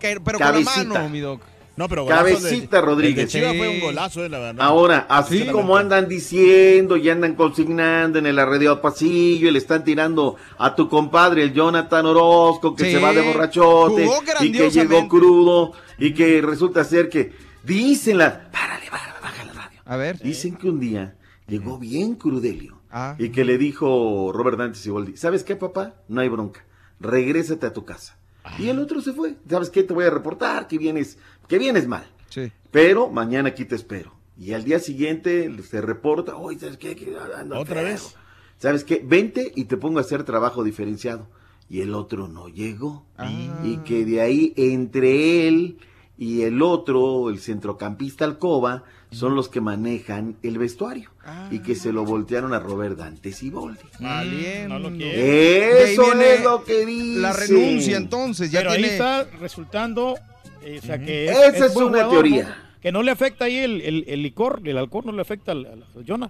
pero 0.01 0.39
Cabecita. 0.39 0.73
con 0.73 0.89
la 0.89 0.93
mano, 0.99 1.09
mi 1.09 1.21
doc. 1.21 1.39
No, 1.77 1.87
pero 1.87 2.05
Cabecita 2.07 2.81
Rodríguez. 2.81 3.31
De 3.31 3.39
Sí. 3.51 3.57
fue 3.57 3.69
un 3.69 3.79
golazo, 3.79 4.25
eh, 4.25 4.29
la 4.29 4.39
verdad. 4.39 4.65
Ahora, 4.65 5.05
así 5.09 5.43
Sí. 5.43 5.47
como 5.47 5.77
andan 5.77 6.09
diciendo 6.09 6.97
y 6.97 7.07
andan 7.09 7.35
consignando 7.35 8.17
en 8.19 8.25
el 8.25 8.39
arredeo 8.39 8.81
pasillo 8.81 9.47
y 9.47 9.51
le 9.51 9.59
están 9.59 9.83
tirando 9.83 10.35
a 10.57 10.75
tu 10.75 10.89
compadre, 10.89 11.43
el 11.43 11.53
Jonathan 11.53 12.05
Orozco, 12.07 12.75
que 12.75 12.85
Sí. 12.85 12.91
se 12.93 12.99
va 12.99 13.13
de 13.13 13.21
borrachote 13.21 14.07
y 14.41 14.51
que 14.51 14.69
llegó 14.71 15.07
crudo 15.07 15.71
y 15.99 16.13
que 16.13 16.41
resulta 16.41 16.83
ser 16.83 17.09
que 17.09 17.31
dicen 17.63 18.17
la... 18.17 18.49
Párale, 18.51 18.85
párale, 18.89 19.13
baja 19.21 19.43
la 19.45 19.53
radio. 19.53 19.79
A 19.85 19.95
ver. 19.97 20.19
Dicen 20.19 20.55
que 20.55 20.69
un 20.69 20.79
día 20.79 21.15
llegó 21.47 21.77
bien 21.77 22.15
crudelio 22.15 22.81
Ah. 22.89 23.15
y 23.19 23.29
que 23.29 23.45
le 23.45 23.57
dijo 23.59 24.31
Robert 24.33 24.57
Dante 24.57 24.79
Siboldi, 24.79 25.15
¿sabes 25.15 25.43
qué, 25.43 25.55
papá? 25.55 25.93
No 26.07 26.21
hay 26.21 26.29
bronca, 26.29 26.65
regrésate 26.99 27.67
a 27.67 27.73
tu 27.73 27.85
casa. 27.85 28.17
Y 28.57 28.69
el 28.69 28.79
otro 28.79 29.01
se 29.01 29.11
fue, 29.11 29.35
¿sabes 29.49 29.69
qué? 29.69 29.83
Te 29.83 29.93
voy 29.93 30.05
a 30.05 30.09
reportar 30.09 30.67
que 30.69 30.77
vienes, 30.77 31.17
que 31.47 31.57
vienes 31.57 31.87
mal. 31.87 32.07
Sí. 32.29 32.51
Pero 32.71 33.09
mañana 33.09 33.49
aquí 33.49 33.65
te 33.65 33.75
espero. 33.75 34.13
Y 34.39 34.53
al 34.53 34.63
día 34.63 34.79
siguiente 34.79 35.51
se 35.67 35.81
reporta, 35.81 36.35
oye, 36.35 36.59
¿sabes 36.59 36.77
qué? 36.77 37.15
Ando 37.37 37.59
¿Otra 37.59 37.75
feo". 37.81 37.83
vez? 37.85 38.15
¿Sabes 38.59 38.83
qué? 38.83 39.01
Vente 39.03 39.51
y 39.55 39.65
te 39.65 39.77
pongo 39.77 39.97
a 39.99 40.01
hacer 40.01 40.23
trabajo 40.23 40.63
diferenciado. 40.63 41.27
Y 41.69 41.81
el 41.81 41.93
otro 41.93 42.27
no 42.27 42.47
llegó. 42.47 43.05
Ah. 43.17 43.29
Y 43.63 43.77
que 43.77 44.05
de 44.05 44.21
ahí 44.21 44.53
entre 44.55 45.47
él 45.47 45.77
y 46.17 46.43
el 46.43 46.61
otro, 46.61 47.29
el 47.29 47.39
centrocampista 47.39 48.25
Alcoba, 48.25 48.83
son 49.11 49.35
los 49.35 49.47
que 49.49 49.61
manejan 49.61 50.37
el 50.43 50.57
vestuario. 50.57 51.11
Ah. 51.25 51.49
Y 51.51 51.59
que 51.59 51.75
se 51.75 51.91
lo 51.91 52.03
voltearon 52.05 52.53
a 52.53 52.59
Robert 52.59 52.97
Dante 52.97 53.31
Siboldi. 53.31 53.79
Valiendo. 53.99 54.79
no 54.79 54.89
lo 54.89 54.95
quiere. 54.95 55.93
Eso 55.93 56.13
es 56.13 56.43
lo 56.43 56.63
que 56.63 56.85
dice. 56.85 57.19
La 57.19 57.33
renuncia 57.33 57.97
entonces, 57.97 58.49
ya 58.51 58.59
Pero 58.61 58.71
tiene... 58.73 58.87
ahí 58.87 58.93
está 58.93 59.23
resultando, 59.39 60.15
o 60.77 60.81
sea, 60.81 60.99
que 60.99 61.25
Esa 61.25 61.65
es 61.67 61.75
una 61.75 61.87
jugador, 61.87 62.11
teoría. 62.11 62.43
¿no? 62.43 62.67
Que 62.81 62.91
no 62.91 63.03
le 63.03 63.11
afecta 63.11 63.45
ahí 63.45 63.57
el, 63.57 63.81
el- 63.81 64.05
el 64.07 64.21
licor, 64.23 64.61
el 64.63 64.77
alcohol 64.77 65.03
no 65.07 65.11
le 65.11 65.21
afecta 65.21 65.51
al, 65.51 65.65
al- 65.65 65.85
al 65.95 66.05
Jonah. 66.07 66.29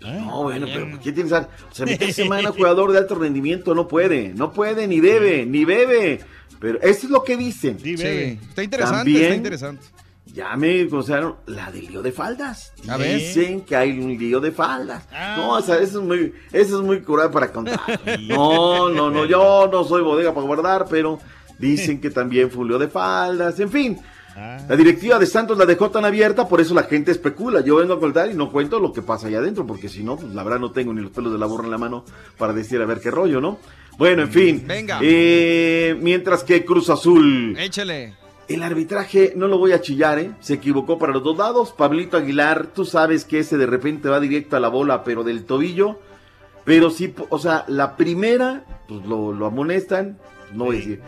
No, 0.00 0.44
bueno, 0.44 0.66
pero 0.72 0.98
¿qué 1.02 1.12
tienes? 1.12 1.32
O 1.32 1.46
sea, 1.72 1.86
semana 2.12 2.50
jugador 2.52 2.90
de 2.92 2.98
alto 2.98 3.14
rendimiento 3.16 3.74
no 3.74 3.86
puede, 3.86 4.32
no 4.34 4.52
puede, 4.52 4.86
ni 4.86 5.00
debe, 5.00 5.44
ni 5.44 5.64
bebe. 5.66 6.20
Pero 6.58 6.78
eso 6.80 7.06
es 7.06 7.10
lo 7.10 7.22
que 7.22 7.36
dicen. 7.36 7.78
Sí, 7.78 7.96
Sí, 7.98 8.02
bebe. 8.04 8.38
está 8.48 8.62
interesante, 8.62 8.96
También- 8.98 9.22
está 9.24 9.34
interesante. 9.36 9.86
Ya 10.32 10.54
me 10.56 10.86
consideraron 10.88 11.36
la 11.46 11.72
del 11.72 11.86
lío 11.88 12.02
de 12.02 12.12
faldas. 12.12 12.72
A 12.88 12.96
ver. 12.96 13.18
Dicen 13.18 13.62
que 13.62 13.74
hay 13.74 13.98
un 13.98 14.16
lío 14.16 14.38
de 14.38 14.52
faldas. 14.52 15.02
Ah. 15.10 15.34
No, 15.36 15.54
o 15.54 15.60
sea, 15.60 15.74
eso 15.78 15.98
es 16.00 16.06
muy, 16.06 16.32
eso 16.52 16.78
es 16.78 16.84
muy 16.86 17.00
curado 17.00 17.32
para 17.32 17.50
contar. 17.52 17.80
No, 18.28 18.88
no, 18.90 19.10
no, 19.10 19.24
yo 19.26 19.68
no 19.72 19.82
soy 19.84 20.02
bodega 20.02 20.32
para 20.32 20.46
guardar, 20.46 20.86
pero 20.88 21.18
dicen 21.60 22.00
que 22.00 22.10
también 22.10 22.50
lío 22.66 22.78
de 22.78 22.88
faldas. 22.88 23.60
En 23.60 23.70
fin, 23.70 23.98
Ah. 24.36 24.58
la 24.68 24.76
directiva 24.76 25.18
de 25.18 25.26
Santos 25.26 25.58
la 25.58 25.66
dejó 25.66 25.90
tan 25.90 26.04
abierta, 26.04 26.48
por 26.48 26.60
eso 26.60 26.72
la 26.72 26.84
gente 26.84 27.10
especula. 27.10 27.62
Yo 27.62 27.76
vengo 27.76 27.94
a 27.94 28.00
contar 28.00 28.30
y 28.30 28.34
no 28.34 28.50
cuento 28.52 28.78
lo 28.78 28.92
que 28.92 29.02
pasa 29.02 29.26
allá 29.26 29.38
adentro, 29.38 29.66
porque 29.66 29.88
si 29.88 30.04
no, 30.04 30.16
pues 30.16 30.32
la 30.32 30.44
verdad 30.44 30.60
no 30.60 30.70
tengo 30.70 30.94
ni 30.94 31.02
los 31.02 31.10
pelos 31.10 31.32
de 31.32 31.38
la 31.38 31.46
burra 31.46 31.64
en 31.64 31.72
la 31.72 31.78
mano 31.78 32.04
para 32.38 32.52
decir 32.52 32.80
a 32.80 32.86
ver 32.86 33.00
qué 33.00 33.10
rollo, 33.10 33.40
¿no? 33.40 33.58
Bueno, 33.98 34.22
en 34.22 34.30
fin. 34.30 34.64
Venga. 34.66 35.00
Eh, 35.02 35.98
mientras 36.00 36.44
que 36.44 36.64
Cruz 36.64 36.88
Azul. 36.90 37.56
Échale. 37.58 38.14
El 38.48 38.62
arbitraje, 38.62 39.32
no 39.36 39.46
lo 39.48 39.58
voy 39.58 39.72
a 39.72 39.80
chillar, 39.80 40.18
¿eh? 40.20 40.30
Se 40.40 40.54
equivocó 40.54 40.96
para 40.98 41.12
los 41.12 41.22
dos 41.22 41.36
lados. 41.36 41.72
Pablito 41.72 42.16
Aguilar, 42.16 42.68
tú 42.68 42.84
sabes 42.84 43.24
que 43.24 43.40
ese 43.40 43.58
de 43.58 43.66
repente 43.66 44.08
va 44.08 44.18
directo 44.20 44.56
a 44.56 44.60
la 44.60 44.68
bola, 44.68 45.02
pero 45.04 45.22
del 45.24 45.44
tobillo. 45.44 45.98
Pero 46.64 46.90
sí, 46.90 47.14
o 47.30 47.38
sea, 47.38 47.64
la 47.68 47.96
primera, 47.96 48.64
pues 48.88 49.04
lo, 49.06 49.32
lo 49.32 49.46
amonestan, 49.46 50.18
no 50.54 50.64
voy 50.66 50.76
a 50.76 50.78
decir. 50.78 51.00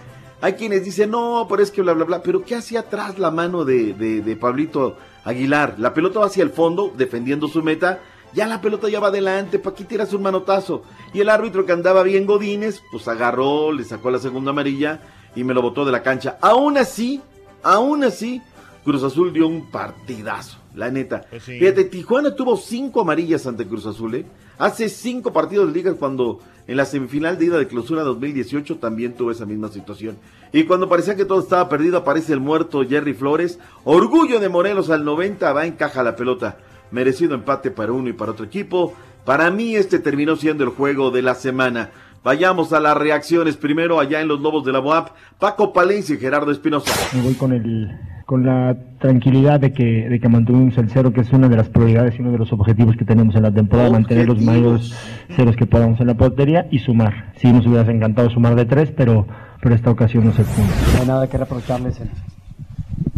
Hay 0.43 0.55
quienes 0.55 0.85
dicen, 0.85 1.13
no, 1.13 1.47
pero 1.49 1.63
es 1.63 1.71
que 1.71 1.81
bla, 1.81 1.95
bla, 1.95 2.05
bla. 2.05 2.23
Pero 2.23 2.45
¿qué 2.45 2.57
hacía 2.57 2.81
atrás 2.81 3.19
la 3.19 3.31
mano 3.31 3.65
de, 3.65 3.95
de, 3.95 4.21
de 4.21 4.37
Pablito 4.37 4.99
Aguilar? 5.25 5.77
La 5.79 5.95
pelota 5.95 6.19
va 6.19 6.27
hacia 6.27 6.43
el 6.43 6.51
fondo, 6.51 6.93
defendiendo 6.95 7.49
su 7.49 7.63
meta. 7.63 8.01
Ya 8.35 8.47
la 8.47 8.61
pelota 8.61 8.89
ya 8.89 8.99
va 8.99 9.09
adelante, 9.09 9.59
¿para 9.59 9.77
qué 9.77 9.85
tiras 9.85 10.13
un 10.13 10.23
manotazo? 10.23 10.83
Y 11.13 11.21
el 11.21 11.29
árbitro 11.29 11.65
que 11.65 11.73
andaba 11.73 12.03
bien 12.03 12.27
Godínez, 12.27 12.83
pues 12.91 13.07
agarró, 13.07 13.73
le 13.73 13.85
sacó 13.85 14.11
la 14.11 14.19
segunda 14.19 14.51
amarilla 14.51 15.01
y 15.37 15.45
me 15.45 15.55
lo 15.55 15.63
botó 15.63 15.85
de 15.85 15.93
la 15.93 16.03
cancha. 16.03 16.39
Aún 16.41 16.79
así, 16.79 17.21
aún 17.63 18.03
así, 18.05 18.41
Cruz 18.85 19.03
Azul 19.03 19.33
dio 19.33 19.47
un 19.47 19.71
partidazo, 19.71 20.59
la 20.75 20.91
neta. 20.91 21.27
Pues 21.29 21.43
sí. 21.43 21.59
Fíjate, 21.59 21.85
Tijuana 21.85 22.35
tuvo 22.35 22.57
cinco 22.57 23.03
amarillas 23.03 23.47
ante 23.47 23.67
Cruz 23.67 23.87
Azul, 23.87 24.15
¿eh? 24.15 24.27
Hace 24.59 24.89
cinco 24.89 25.33
partidos 25.33 25.69
de 25.69 25.75
liga 25.75 25.95
cuando 25.95 26.41
en 26.67 26.77
la 26.77 26.85
semifinal 26.85 27.39
de 27.39 27.47
ida 27.47 27.59
de 27.59 27.67
clausura 27.67 28.03
2018 28.03 28.77
también 28.77 29.15
tuvo 29.15 29.31
esa 29.31 29.47
misma 29.47 29.69
situación. 29.69 30.17
Y 30.53 30.65
cuando 30.65 30.89
parecía 30.89 31.17
que 31.17 31.25
todo 31.25 31.41
estaba 31.41 31.69
perdido, 31.69 31.99
aparece 31.99 32.33
el 32.33 32.41
muerto 32.41 32.87
Jerry 32.87 33.15
Flores. 33.15 33.59
Orgullo 33.85 34.39
de 34.39 34.49
Morelos 34.49 34.91
al 34.91 35.05
90, 35.05 35.53
va 35.53 35.67
encaja 35.67 36.03
la 36.03 36.15
pelota. 36.15 36.59
Merecido 36.91 37.35
empate 37.35 37.71
para 37.71 37.93
uno 37.93 38.11
y 38.11 38.13
para 38.13 38.33
otro 38.33 38.45
equipo. 38.45 38.95
Para 39.25 39.51
mí 39.51 39.77
este 39.77 39.99
terminó 39.99 40.37
siendo 40.37 40.65
el 40.65 40.71
juego 40.71 41.11
de 41.11 41.23
la 41.23 41.35
semana. 41.35 41.91
Vayamos 42.23 42.73
a 42.73 42.81
las 42.81 42.97
reacciones 42.97 43.57
primero 43.57 43.99
allá 43.99 44.21
en 44.21 44.29
los 44.29 44.41
Lobos 44.41 44.65
de 44.65 44.73
la 44.73 44.79
Boap. 44.79 45.11
Paco 45.39 45.73
Palencia 45.73 46.15
y 46.15 46.19
Gerardo 46.19 46.53
Espinosa. 46.53 46.93
Me 47.15 47.23
voy 47.23 47.35
con 47.35 47.53
el 47.53 47.99
con 48.33 48.47
la 48.47 48.75
tranquilidad 48.99 49.61
de 49.61 49.75
que, 49.75 50.09
de 50.09 50.19
que 50.19 50.27
mantuvimos 50.27 50.79
el 50.79 50.89
cero, 50.89 51.13
que 51.13 51.21
es 51.21 51.31
una 51.35 51.51
de 51.51 51.57
las 51.59 51.69
prioridades 51.69 52.15
y 52.17 52.23
uno 52.23 52.33
de 52.33 52.39
los 52.39 52.51
objetivos 52.51 52.97
que 52.97 53.05
tenemos 53.05 53.35
en 53.35 53.43
la 53.43 53.53
temporada, 53.53 53.91
mantener 53.91 54.27
los 54.27 54.41
mayores 54.41 54.91
ceros 55.37 55.55
que 55.55 55.67
podamos 55.67 56.01
en 56.01 56.07
la 56.07 56.15
portería 56.15 56.67
y 56.71 56.79
sumar. 56.79 57.35
Sí, 57.37 57.53
nos 57.53 57.67
hubieras 57.67 57.91
encantado 57.91 58.31
sumar 58.31 58.55
de 58.55 58.65
tres, 58.65 58.91
pero, 58.97 59.27
pero 59.61 59.75
esta 59.75 59.91
ocasión 59.91 60.25
no 60.25 60.33
se 60.33 60.45
pudo. 60.45 60.65
No 60.95 61.01
hay 61.03 61.07
nada 61.09 61.27
que 61.27 61.37
reprocharles 61.37 62.01
en, 62.01 62.09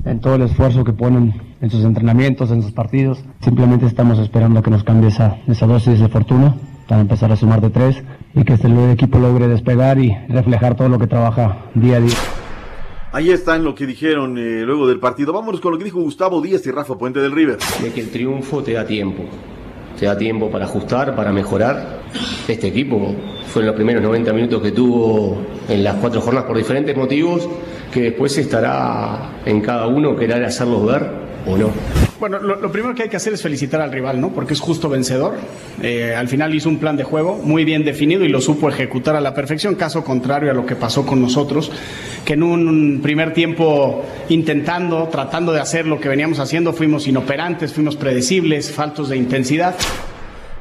en 0.04 0.18
todo 0.18 0.34
el 0.34 0.42
esfuerzo 0.42 0.82
que 0.82 0.92
ponen 0.92 1.32
en 1.60 1.70
sus 1.70 1.84
entrenamientos, 1.84 2.50
en 2.50 2.62
sus 2.62 2.72
partidos. 2.72 3.24
Simplemente 3.38 3.86
estamos 3.86 4.18
esperando 4.18 4.62
que 4.62 4.72
nos 4.72 4.82
cambie 4.82 5.10
esa, 5.10 5.36
esa 5.46 5.64
dosis 5.64 6.00
de 6.00 6.08
fortuna 6.08 6.56
para 6.88 7.00
empezar 7.00 7.30
a 7.30 7.36
sumar 7.36 7.60
de 7.60 7.70
tres 7.70 8.02
y 8.34 8.42
que 8.42 8.54
este 8.54 8.66
equipo 8.90 9.20
logre 9.20 9.46
despegar 9.46 9.96
y 9.96 10.12
reflejar 10.28 10.74
todo 10.74 10.88
lo 10.88 10.98
que 10.98 11.06
trabaja 11.06 11.66
día 11.76 11.98
a 11.98 12.00
día. 12.00 12.16
Ahí 13.14 13.30
están 13.30 13.62
lo 13.62 13.76
que 13.76 13.86
dijeron 13.86 14.36
eh, 14.38 14.62
luego 14.64 14.88
del 14.88 14.98
partido. 14.98 15.32
Vámonos 15.32 15.60
con 15.60 15.70
lo 15.70 15.78
que 15.78 15.84
dijo 15.84 16.00
Gustavo 16.00 16.42
Díaz 16.42 16.66
y 16.66 16.72
Rafa 16.72 16.98
Puente 16.98 17.20
del 17.20 17.30
River. 17.30 17.58
de 17.80 17.92
que 17.92 18.00
el 18.00 18.10
triunfo 18.10 18.60
te 18.60 18.72
da 18.72 18.84
tiempo. 18.84 19.22
Te 19.96 20.06
da 20.06 20.18
tiempo 20.18 20.50
para 20.50 20.64
ajustar, 20.64 21.14
para 21.14 21.30
mejorar. 21.30 22.00
Este 22.48 22.66
equipo 22.66 23.14
fue 23.46 23.62
en 23.62 23.66
los 23.66 23.76
primeros 23.76 24.02
90 24.02 24.32
minutos 24.32 24.60
que 24.60 24.72
tuvo 24.72 25.40
en 25.68 25.84
las 25.84 25.94
cuatro 25.98 26.20
jornadas 26.20 26.48
por 26.48 26.56
diferentes 26.56 26.96
motivos, 26.96 27.48
que 27.92 28.02
después 28.02 28.36
estará 28.36 29.30
en 29.46 29.60
cada 29.60 29.86
uno 29.86 30.16
querer 30.16 30.44
hacerlos 30.44 30.84
ver 30.84 31.08
o 31.46 31.56
no. 31.56 31.70
Bueno, 32.20 32.38
lo, 32.38 32.56
lo 32.56 32.72
primero 32.72 32.94
que 32.94 33.02
hay 33.02 33.08
que 33.08 33.16
hacer 33.16 33.32
es 33.32 33.42
felicitar 33.42 33.80
al 33.80 33.92
rival, 33.92 34.20
¿no? 34.20 34.30
Porque 34.30 34.54
es 34.54 34.60
justo 34.60 34.88
vencedor. 34.88 35.34
Eh, 35.82 36.14
al 36.16 36.28
final 36.28 36.54
hizo 36.54 36.68
un 36.68 36.78
plan 36.78 36.96
de 36.96 37.04
juego 37.04 37.36
muy 37.42 37.64
bien 37.64 37.84
definido 37.84 38.24
y 38.24 38.28
lo 38.28 38.40
supo 38.40 38.68
ejecutar 38.68 39.16
a 39.16 39.20
la 39.20 39.34
perfección, 39.34 39.74
caso 39.74 40.04
contrario 40.04 40.50
a 40.50 40.54
lo 40.54 40.64
que 40.64 40.76
pasó 40.76 41.04
con 41.04 41.20
nosotros, 41.20 41.70
que 42.24 42.34
en 42.34 42.42
un 42.42 43.00
primer 43.02 43.34
tiempo 43.34 44.04
intentando, 44.28 45.08
tratando 45.10 45.52
de 45.52 45.60
hacer 45.60 45.86
lo 45.86 46.00
que 46.00 46.08
veníamos 46.08 46.38
haciendo, 46.38 46.72
fuimos 46.72 47.06
inoperantes, 47.06 47.72
fuimos 47.72 47.96
predecibles, 47.96 48.70
faltos 48.70 49.08
de 49.08 49.16
intensidad. 49.16 49.74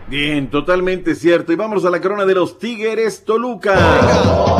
Bien, 0.07 0.49
totalmente 0.49 1.15
cierto. 1.15 1.53
Y 1.53 1.55
vámonos 1.55 1.85
a 1.85 1.89
la 1.89 2.01
corona 2.01 2.25
de 2.25 2.35
los 2.35 2.59
Tigres 2.59 3.23
Toluca. 3.23 4.52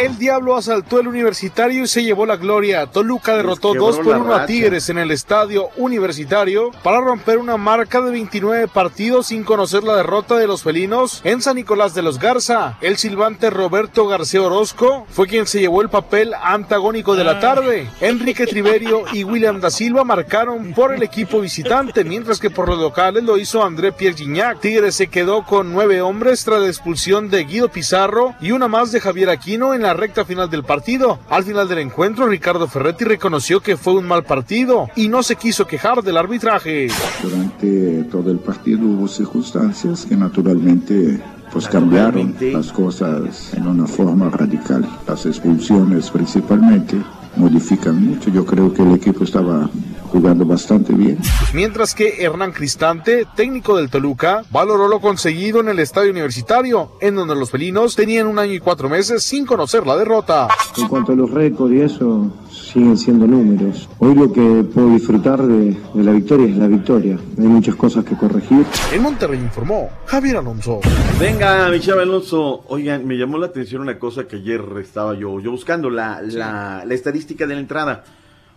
El 0.00 0.16
Diablo 0.16 0.56
asaltó 0.56 0.98
el 0.98 1.08
universitario 1.08 1.82
y 1.82 1.86
se 1.86 2.02
llevó 2.02 2.24
la 2.24 2.36
gloria. 2.36 2.86
Toluca 2.86 3.36
derrotó 3.36 3.72
quebró 3.72 3.88
2 3.88 3.96
por 3.98 4.06
la 4.06 4.16
1 4.16 4.34
a. 4.34 4.46
Tigres 4.46 4.88
en 4.88 4.96
el 4.96 5.10
estadio 5.10 5.68
universitario 5.76 6.70
para 6.82 7.02
romper 7.02 7.36
una 7.36 7.58
marca 7.58 8.00
de 8.00 8.10
29 8.10 8.68
partidos 8.68 9.26
sin 9.26 9.44
conocer 9.44 9.84
la 9.84 9.96
derrota 9.96 10.38
de 10.38 10.46
los 10.46 10.62
felinos 10.62 11.20
en 11.22 11.42
San 11.42 11.56
Nicolás 11.56 11.92
de 11.92 12.00
los 12.00 12.18
Garza. 12.18 12.78
El 12.80 12.96
silbante 12.96 13.50
Roberto 13.50 14.06
García 14.06 14.40
Orozco 14.40 15.06
fue 15.10 15.26
quien 15.26 15.46
se 15.46 15.60
llevó 15.60 15.82
el 15.82 15.90
papel 15.90 16.32
antagónico 16.42 17.14
de 17.14 17.24
la 17.24 17.38
tarde. 17.38 17.86
Enrique 18.00 18.46
Triverio 18.46 19.04
y 19.12 19.24
William 19.24 19.60
da 19.60 19.68
Silva 19.68 20.02
marcaron 20.02 20.72
por 20.72 20.94
el 20.94 21.02
equipo 21.02 21.42
visitante, 21.42 22.04
mientras 22.04 22.40
que 22.40 22.48
por 22.48 22.70
los 22.70 22.78
locales 22.78 23.22
lo 23.22 23.36
hizo 23.36 23.62
André 23.62 23.92
Pierre 23.92 24.16
Gignac. 24.16 24.60
Tigres 24.60 24.94
se 24.94 25.08
quedó 25.08 25.44
con 25.44 25.74
nueve 25.74 26.00
hombres 26.00 26.42
tras 26.42 26.62
la 26.62 26.68
expulsión 26.68 27.28
de 27.28 27.44
Guido 27.44 27.68
Pizarro 27.68 28.34
y 28.40 28.52
una 28.52 28.66
más 28.66 28.92
de 28.92 29.00
Javier 29.00 29.28
Aquino 29.28 29.74
en 29.74 29.82
la 29.82 29.89
recta 29.94 30.24
final 30.24 30.48
del 30.50 30.64
partido. 30.64 31.18
Al 31.28 31.44
final 31.44 31.68
del 31.68 31.78
encuentro, 31.78 32.26
Ricardo 32.26 32.66
Ferretti 32.66 33.04
reconoció 33.04 33.60
que 33.60 33.76
fue 33.76 33.94
un 33.94 34.06
mal 34.06 34.24
partido 34.24 34.88
y 34.96 35.08
no 35.08 35.22
se 35.22 35.36
quiso 35.36 35.66
quejar 35.66 36.02
del 36.02 36.16
arbitraje. 36.16 36.88
Durante 37.22 38.04
todo 38.04 38.30
el 38.30 38.38
partido 38.38 38.86
hubo 38.86 39.08
circunstancias 39.08 40.06
que 40.06 40.16
naturalmente 40.16 41.20
pues 41.52 41.66
cambiaron 41.66 42.36
las 42.40 42.72
cosas 42.72 43.52
en 43.54 43.66
una 43.66 43.86
forma 43.86 44.30
radical. 44.30 44.88
Las 45.06 45.26
expulsiones 45.26 46.10
principalmente 46.10 46.96
modifican 47.36 48.04
mucho. 48.04 48.30
Yo 48.30 48.44
creo 48.44 48.72
que 48.72 48.82
el 48.82 48.94
equipo 48.94 49.24
estaba 49.24 49.68
jugando 50.10 50.44
bastante 50.44 50.92
bien. 50.92 51.18
Mientras 51.54 51.94
que 51.94 52.22
Hernán 52.22 52.52
Cristante, 52.52 53.26
técnico 53.36 53.76
del 53.76 53.90
Toluca, 53.90 54.44
valoró 54.50 54.88
lo 54.88 55.00
conseguido 55.00 55.60
en 55.60 55.68
el 55.68 55.78
estadio 55.78 56.10
universitario, 56.10 56.92
en 57.00 57.14
donde 57.14 57.36
los 57.36 57.50
felinos 57.50 57.94
tenían 57.94 58.26
un 58.26 58.38
año 58.38 58.52
y 58.52 58.60
cuatro 58.60 58.88
meses 58.88 59.22
sin 59.22 59.46
conocer 59.46 59.86
la 59.86 59.96
derrota. 59.96 60.48
En 60.76 60.88
cuanto 60.88 61.12
a 61.12 61.14
los 61.14 61.30
récords 61.30 61.74
y 61.74 61.80
eso, 61.80 62.32
siguen 62.72 62.96
siendo 62.96 63.26
números. 63.26 63.88
Hoy 63.98 64.14
lo 64.14 64.32
que 64.32 64.64
puedo 64.72 64.90
disfrutar 64.90 65.42
de, 65.42 65.76
de 65.94 66.04
la 66.04 66.12
victoria 66.12 66.46
es 66.46 66.56
la 66.56 66.68
victoria. 66.68 67.18
Hay 67.38 67.46
muchas 67.46 67.74
cosas 67.74 68.04
que 68.04 68.14
corregir. 68.16 68.64
En 68.92 69.02
Monterrey 69.02 69.40
informó 69.40 69.88
Javier 70.06 70.36
Alonso. 70.36 70.80
Venga, 71.18 71.68
mi 71.68 71.80
chava 71.80 72.02
Alonso. 72.02 72.62
Oigan, 72.68 73.04
me 73.06 73.16
llamó 73.16 73.38
la 73.38 73.46
atención 73.46 73.82
una 73.82 73.98
cosa 73.98 74.28
que 74.28 74.36
ayer 74.36 74.62
estaba 74.80 75.14
yo, 75.14 75.40
yo 75.40 75.50
buscando, 75.50 75.90
la, 75.90 76.20
la, 76.22 76.84
la 76.86 76.94
estadística 76.94 77.46
de 77.46 77.54
la 77.54 77.60
entrada. 77.60 78.04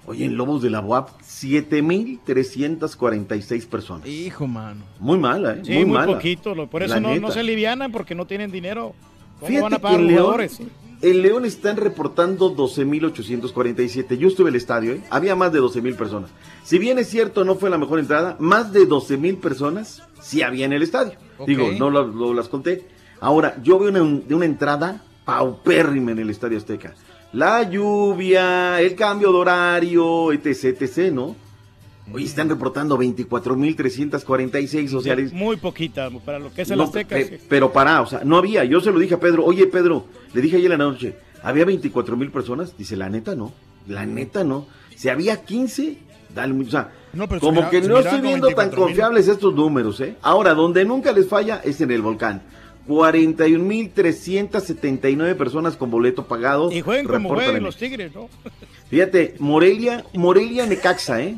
Oye, 0.05 0.25
en 0.25 0.35
Lobos 0.35 0.61
de 0.61 0.69
la 0.69 0.81
UAP, 0.81 1.09
7.346 1.21 3.67
personas. 3.67 4.07
Hijo, 4.07 4.47
mano. 4.47 4.81
Muy 4.99 5.17
mala, 5.17 5.53
¿eh? 5.53 5.61
Sí, 5.63 5.71
muy, 5.73 5.85
muy, 5.85 5.93
mala. 5.93 6.13
poquito. 6.13 6.53
lo- 6.55 6.67
Por 6.67 6.83
eso 6.83 6.99
no, 6.99 7.31
se 7.31 7.39
alivianan 7.39 7.91
porque 7.91 8.15
no 8.15 8.25
tienen 8.25 8.51
dinero. 8.51 8.93
¿Cómo 9.39 9.47
Fíjate 9.47 9.63
van 9.63 9.73
a 9.73 9.77
que 9.77 9.81
pagar 9.81 9.99
en 9.99 10.03
los 10.05 10.11
León, 10.11 10.21
jugadores? 10.23 10.59
En 11.03 11.21
León 11.21 11.45
están 11.45 11.77
reportando 11.77 12.55
12.847. 12.55 14.17
Yo 14.17 14.27
estuve 14.27 14.49
en 14.49 14.55
el 14.55 14.57
estadio, 14.61 14.93
¿eh? 14.93 15.01
había 15.09 15.35
más 15.35 15.51
de 15.53 15.61
12.000 15.61 15.95
personas. 15.95 16.31
Si 16.63 16.79
bien 16.79 16.97
es 16.97 17.07
cierto, 17.09 17.43
no 17.45 17.55
fue 17.55 17.69
la 17.69 17.77
mejor 17.77 17.99
entrada, 17.99 18.35
más 18.39 18.71
de 18.73 18.87
12.000 18.87 19.39
personas 19.39 20.01
sí 20.21 20.41
había 20.41 20.65
en 20.65 20.73
el 20.73 20.81
estadio. 20.81 21.13
Digo, 21.45 21.65
no 21.79 21.89
lo- 21.89 22.07
lo- 22.07 22.33
las 22.33 22.47
conté. 22.49 22.87
Ahora, 23.19 23.57
yo 23.63 23.77
veo 23.79 23.89
una, 23.89 23.99
de 24.25 24.33
una 24.35 24.45
entrada 24.45 25.03
paupérrima 25.25 26.11
en 26.11 26.19
el 26.19 26.29
Estadio 26.29 26.57
Azteca. 26.57 26.93
La 27.31 27.63
lluvia, 27.69 28.79
el 28.81 28.95
cambio 28.95 29.31
de 29.31 29.37
horario, 29.37 30.31
etc, 30.33 30.81
etc, 30.81 31.11
¿no? 31.13 31.35
Hoy 32.11 32.25
están 32.25 32.49
reportando 32.49 32.97
24.346 32.97 34.87
sociales. 34.89 35.31
Muy 35.33 35.57
poquita 35.57 36.09
para 36.25 36.39
lo 36.39 36.53
que 36.53 36.63
es 36.63 36.71
el 36.71 36.77
No, 36.77 36.83
Azteca. 36.83 37.17
sí. 37.17 37.37
Pero 37.47 37.71
para, 37.71 38.01
o 38.01 38.05
sea, 38.05 38.21
no 38.23 38.37
había. 38.37 38.63
Yo 38.65 38.81
se 38.81 38.91
lo 38.91 38.99
dije 38.99 39.15
a 39.15 39.19
Pedro, 39.19 39.45
oye 39.45 39.67
Pedro, 39.67 40.05
le 40.33 40.41
dije 40.41 40.57
ayer 40.57 40.71
en 40.71 40.79
la 40.79 40.85
noche, 40.85 41.15
¿había 41.41 41.65
24 41.65 42.17
mil 42.17 42.31
personas? 42.31 42.77
Dice, 42.77 42.95
la 42.97 43.09
neta 43.09 43.35
no, 43.35 43.53
la 43.87 44.05
neta 44.05 44.43
no. 44.43 44.67
Si 44.95 45.09
había 45.09 45.43
15, 45.43 45.97
dale, 46.35 46.53
o 46.61 46.69
sea, 46.69 46.91
No, 47.13 47.27
pero 47.27 47.39
se 47.39 47.45
como 47.45 47.61
mira- 47.61 47.69
que 47.69 47.81
se 47.81 47.87
no 47.87 47.97
estoy 47.99 48.21
viendo 48.21 48.47
tan 48.47 48.55
24,000. 48.69 48.85
confiables 48.85 49.27
estos 49.27 49.55
números, 49.55 49.99
¿eh? 50.01 50.17
Ahora, 50.21 50.53
donde 50.53 50.83
nunca 50.85 51.11
les 51.13 51.27
falla 51.27 51.61
es 51.63 51.79
en 51.81 51.91
el 51.91 52.01
volcán. 52.01 52.41
41.379 52.87 55.35
personas 55.35 55.75
con 55.77 55.89
boleto 55.91 56.25
pagado. 56.27 56.71
Y 56.71 56.81
jueguen 56.81 57.07
como 57.07 57.29
jueguen 57.29 57.57
en- 57.57 57.63
los 57.63 57.77
Tigres, 57.77 58.13
¿no? 58.13 58.29
Fíjate, 58.89 59.35
Morelia, 59.39 60.03
Morelia 60.13 60.65
Necaxa, 60.65 61.21
¿eh? 61.21 61.35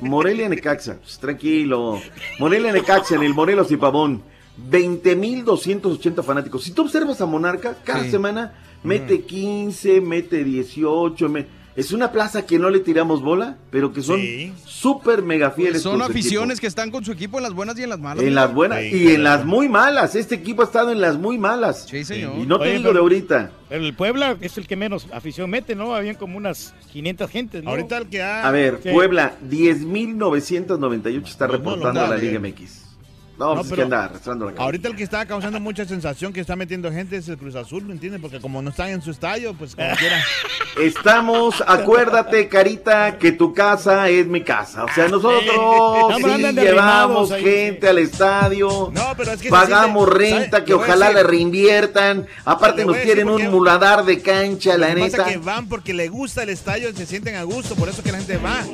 Morelia 0.00 0.48
Necaxa, 0.48 0.98
pues, 1.00 1.18
tranquilo. 1.18 2.00
Morelia 2.38 2.72
Necaxa 2.72 3.14
en 3.16 3.22
el 3.22 3.34
Morelos 3.34 3.70
y 3.70 3.76
Pavón. 3.76 4.22
20.280 4.58 6.22
fanáticos. 6.22 6.64
Si 6.64 6.72
tú 6.72 6.82
observas 6.82 7.20
a 7.20 7.26
Monarca, 7.26 7.76
cada 7.84 8.04
Sí. 8.04 8.10
semana 8.10 8.54
mete 8.82 9.20
15, 9.20 10.00
mete 10.00 10.42
18. 10.44 11.28
me- 11.28 11.44
Es 11.76 11.92
una 11.92 12.10
plaza 12.10 12.46
que 12.46 12.58
no 12.58 12.70
le 12.70 12.80
tiramos 12.80 13.20
bola, 13.20 13.58
pero 13.70 13.92
que 13.92 14.00
son 14.00 14.18
súper 14.64 15.22
mega 15.22 15.50
fieles. 15.50 15.82
Son 15.82 16.00
aficiones 16.00 16.52
equipo. 16.56 16.60
que 16.62 16.66
están 16.68 16.90
con 16.90 17.04
su 17.04 17.12
equipo 17.12 17.36
en 17.36 17.42
las 17.42 17.52
buenas 17.52 17.78
y 17.78 17.82
en 17.82 17.90
las 17.90 17.98
malas. 18.00 18.24
En 18.24 18.34
las 18.34 18.54
buenas 18.54 18.82
y 18.82 19.12
en 19.14 19.22
las 19.22 19.44
muy 19.44 19.68
malas. 19.68 20.14
Este 20.14 20.36
equipo 20.36 20.62
ha 20.62 20.64
estado 20.64 20.90
en 20.90 21.02
las 21.02 21.18
muy 21.18 21.36
malas. 21.36 21.86
Sí, 21.86 22.02
señor. 22.04 22.32
Y 22.38 22.46
no 22.46 22.56
te 22.58 22.62
Oye, 22.64 22.72
digo 22.78 22.84
pero- 22.84 22.92
de 22.94 22.98
ahorita. 23.00 23.50
Pero 23.68 23.84
el 23.84 23.94
Puebla 23.94 24.36
es 24.40 24.56
el 24.56 24.66
que 24.66 24.76
menos 24.76 25.06
afición 25.12 25.50
mete, 25.50 25.74
¿no? 25.74 25.94
Habían 25.94 26.14
como 26.16 26.38
unas 26.38 26.72
500 26.92 27.30
gentes, 27.30 27.62
¿no? 27.62 27.70
Ahorita 27.70 27.98
el 27.98 28.06
que 28.06 28.22
ha... 28.22 28.46
A 28.48 28.50
ver, 28.52 28.80
Sí. 28.82 28.90
Puebla, 28.90 29.34
10.998 29.50 31.24
está 31.26 31.46
reportando 31.46 32.00
a 32.00 32.08
la. 32.08 32.16
Liga 32.16 32.38
MX. 32.40 32.85
No, 33.38 33.54
pues 33.54 33.66
es 33.66 33.72
que 33.74 33.82
anda 33.82 34.04
arrastrando 34.04 34.46
la 34.46 34.50
cabeza. 34.52 34.64
Ahorita 34.64 34.88
el 34.88 34.96
que 34.96 35.02
está 35.02 35.26
causando 35.26 35.60
mucha 35.60 35.84
sensación 35.84 36.32
que 36.32 36.40
está 36.40 36.56
metiendo 36.56 36.90
gente 36.90 37.16
es 37.16 37.28
el 37.28 37.36
Cruz 37.36 37.54
Azul, 37.54 37.84
¿me 37.84 37.92
entiendes? 37.92 38.20
Porque 38.20 38.40
como 38.40 38.62
no 38.62 38.70
están 38.70 38.88
en 38.88 39.02
su 39.02 39.10
estadio, 39.10 39.54
pues 39.54 39.76
como 39.76 39.94
quiera. 39.98 40.22
Estamos, 40.80 41.62
acuérdate, 41.66 42.48
Carita, 42.48 43.18
que 43.18 43.32
tu 43.32 43.52
casa 43.52 44.08
es 44.08 44.26
mi 44.26 44.42
casa. 44.42 44.84
O 44.84 44.88
sea, 44.94 45.08
nosotros 45.08 45.42
Hombre, 45.58 46.36
sí 46.36 46.54
llevamos 46.54 47.30
ahí, 47.30 47.44
gente 47.44 47.88
al 47.88 47.98
estadio. 47.98 48.90
No, 48.92 49.14
pero 49.16 49.32
es 49.32 49.40
que 49.40 49.50
Pagamos 49.50 50.08
renta 50.08 50.64
que 50.64 50.72
Le 50.72 50.74
ojalá 50.74 51.12
la 51.12 51.22
reinviertan. 51.22 52.26
Aparte 52.44 52.82
Le 52.82 52.86
nos 52.86 52.96
quieren 52.98 53.28
un 53.28 53.50
muladar 53.50 54.04
de 54.04 54.20
cancha, 54.20 54.76
la 54.78 54.94
neta. 54.94 55.18
pasa 55.18 55.30
que 55.30 55.38
van 55.38 55.68
porque 55.68 55.92
les 55.92 56.10
gusta 56.10 56.42
el 56.42 56.50
estadio, 56.50 56.94
se 56.94 57.06
sienten 57.06 57.36
a 57.36 57.42
gusto, 57.42 57.74
por 57.74 57.88
eso 57.88 58.02
que 58.02 58.12
la 58.12 58.18
gente 58.18 58.38
va. 58.38 58.64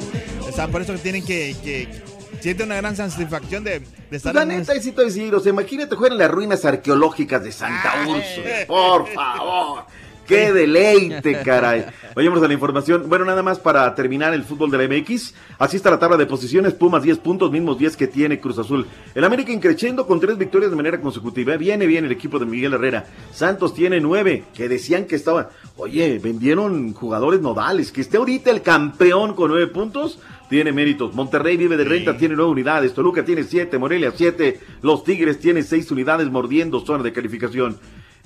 O 0.49 0.53
sea, 0.53 0.69
por 0.69 0.83
eso 0.83 0.93
que 0.93 0.99
tienen 0.99 1.25
que... 1.25 1.57
que 1.63 2.12
sienten 2.43 2.67
una 2.67 2.77
gran 2.77 2.97
satisfacción 2.97 3.63
de, 3.63 3.83
de 4.11 4.17
estar 4.17 4.35
la 4.35 4.43
en 4.43 4.49
neta, 4.49 4.73
ahí 4.73 4.83
sí 4.83 4.91
te 4.91 4.97
voy 4.97 5.05
a 5.05 5.09
decir, 5.09 5.35
o 5.35 5.41
sea, 5.41 5.51
imagínate 5.51 5.95
jugar 5.95 6.13
en 6.13 6.19
las 6.19 6.31
ruinas 6.31 6.65
arqueológicas 6.65 7.43
de 7.45 7.53
Santa 7.53 8.05
Úrsula, 8.09 8.67
por 8.67 9.07
favor. 9.09 9.85
¡Qué 10.27 10.53
deleite, 10.53 11.43
caray! 11.43 11.85
Vayamos 12.15 12.43
a 12.43 12.47
la 12.47 12.55
información. 12.55 13.09
Bueno, 13.09 13.25
nada 13.25 13.43
más 13.43 13.59
para 13.59 13.93
terminar 13.95 14.33
el 14.33 14.45
fútbol 14.45 14.71
de 14.71 14.79
la 14.79 14.89
MX. 14.89 15.35
Así 15.59 15.77
está 15.77 15.91
la 15.91 15.99
tabla 15.99 16.17
de 16.17 16.27
posiciones. 16.27 16.75
Pumas 16.75 17.03
10 17.03 17.19
puntos, 17.19 17.51
mismos 17.51 17.77
10 17.77 17.97
que 17.97 18.07
tiene 18.07 18.39
Cruz 18.39 18.59
Azul. 18.59 18.87
El 19.15 19.25
América 19.25 19.51
increciendo 19.51 20.07
con 20.07 20.21
tres 20.21 20.39
victorias 20.39 20.71
de 20.71 20.77
manera 20.77 21.01
consecutiva. 21.01 21.57
Viene 21.57 21.87
bien 21.87 22.05
el 22.05 22.13
equipo 22.13 22.39
de 22.39 22.47
Miguel 22.47 22.75
Herrera. 22.75 23.05
Santos 23.33 23.75
tiene 23.75 24.01
nueve, 24.01 24.45
que 24.55 24.69
decían 24.69 25.07
que 25.07 25.17
estaban... 25.17 25.49
Oye, 25.77 26.19
vendieron 26.21 26.95
jugadores 26.95 27.41
nodales. 27.41 27.91
Que 27.91 28.01
esté 28.01 28.17
ahorita 28.17 28.51
el 28.51 28.63
campeón 28.63 29.35
con 29.35 29.51
nueve 29.51 29.67
puntos, 29.67 30.19
tiene 30.53 30.71
méritos. 30.71 31.15
Monterrey 31.15 31.57
vive 31.57 31.79
de 31.79 31.85
renta, 31.85 32.15
tiene 32.19 32.37
nueve 32.37 32.51
unidades. 32.51 32.93
Toluca 32.93 33.25
tiene 33.25 33.43
siete, 33.43 33.79
Morelia 33.79 34.13
siete. 34.15 34.61
Los 34.83 35.03
Tigres 35.03 35.39
tienen 35.39 35.65
seis 35.65 35.91
unidades 35.91 36.31
mordiendo 36.31 36.85
zona 36.85 37.03
de 37.03 37.11
calificación. 37.11 37.79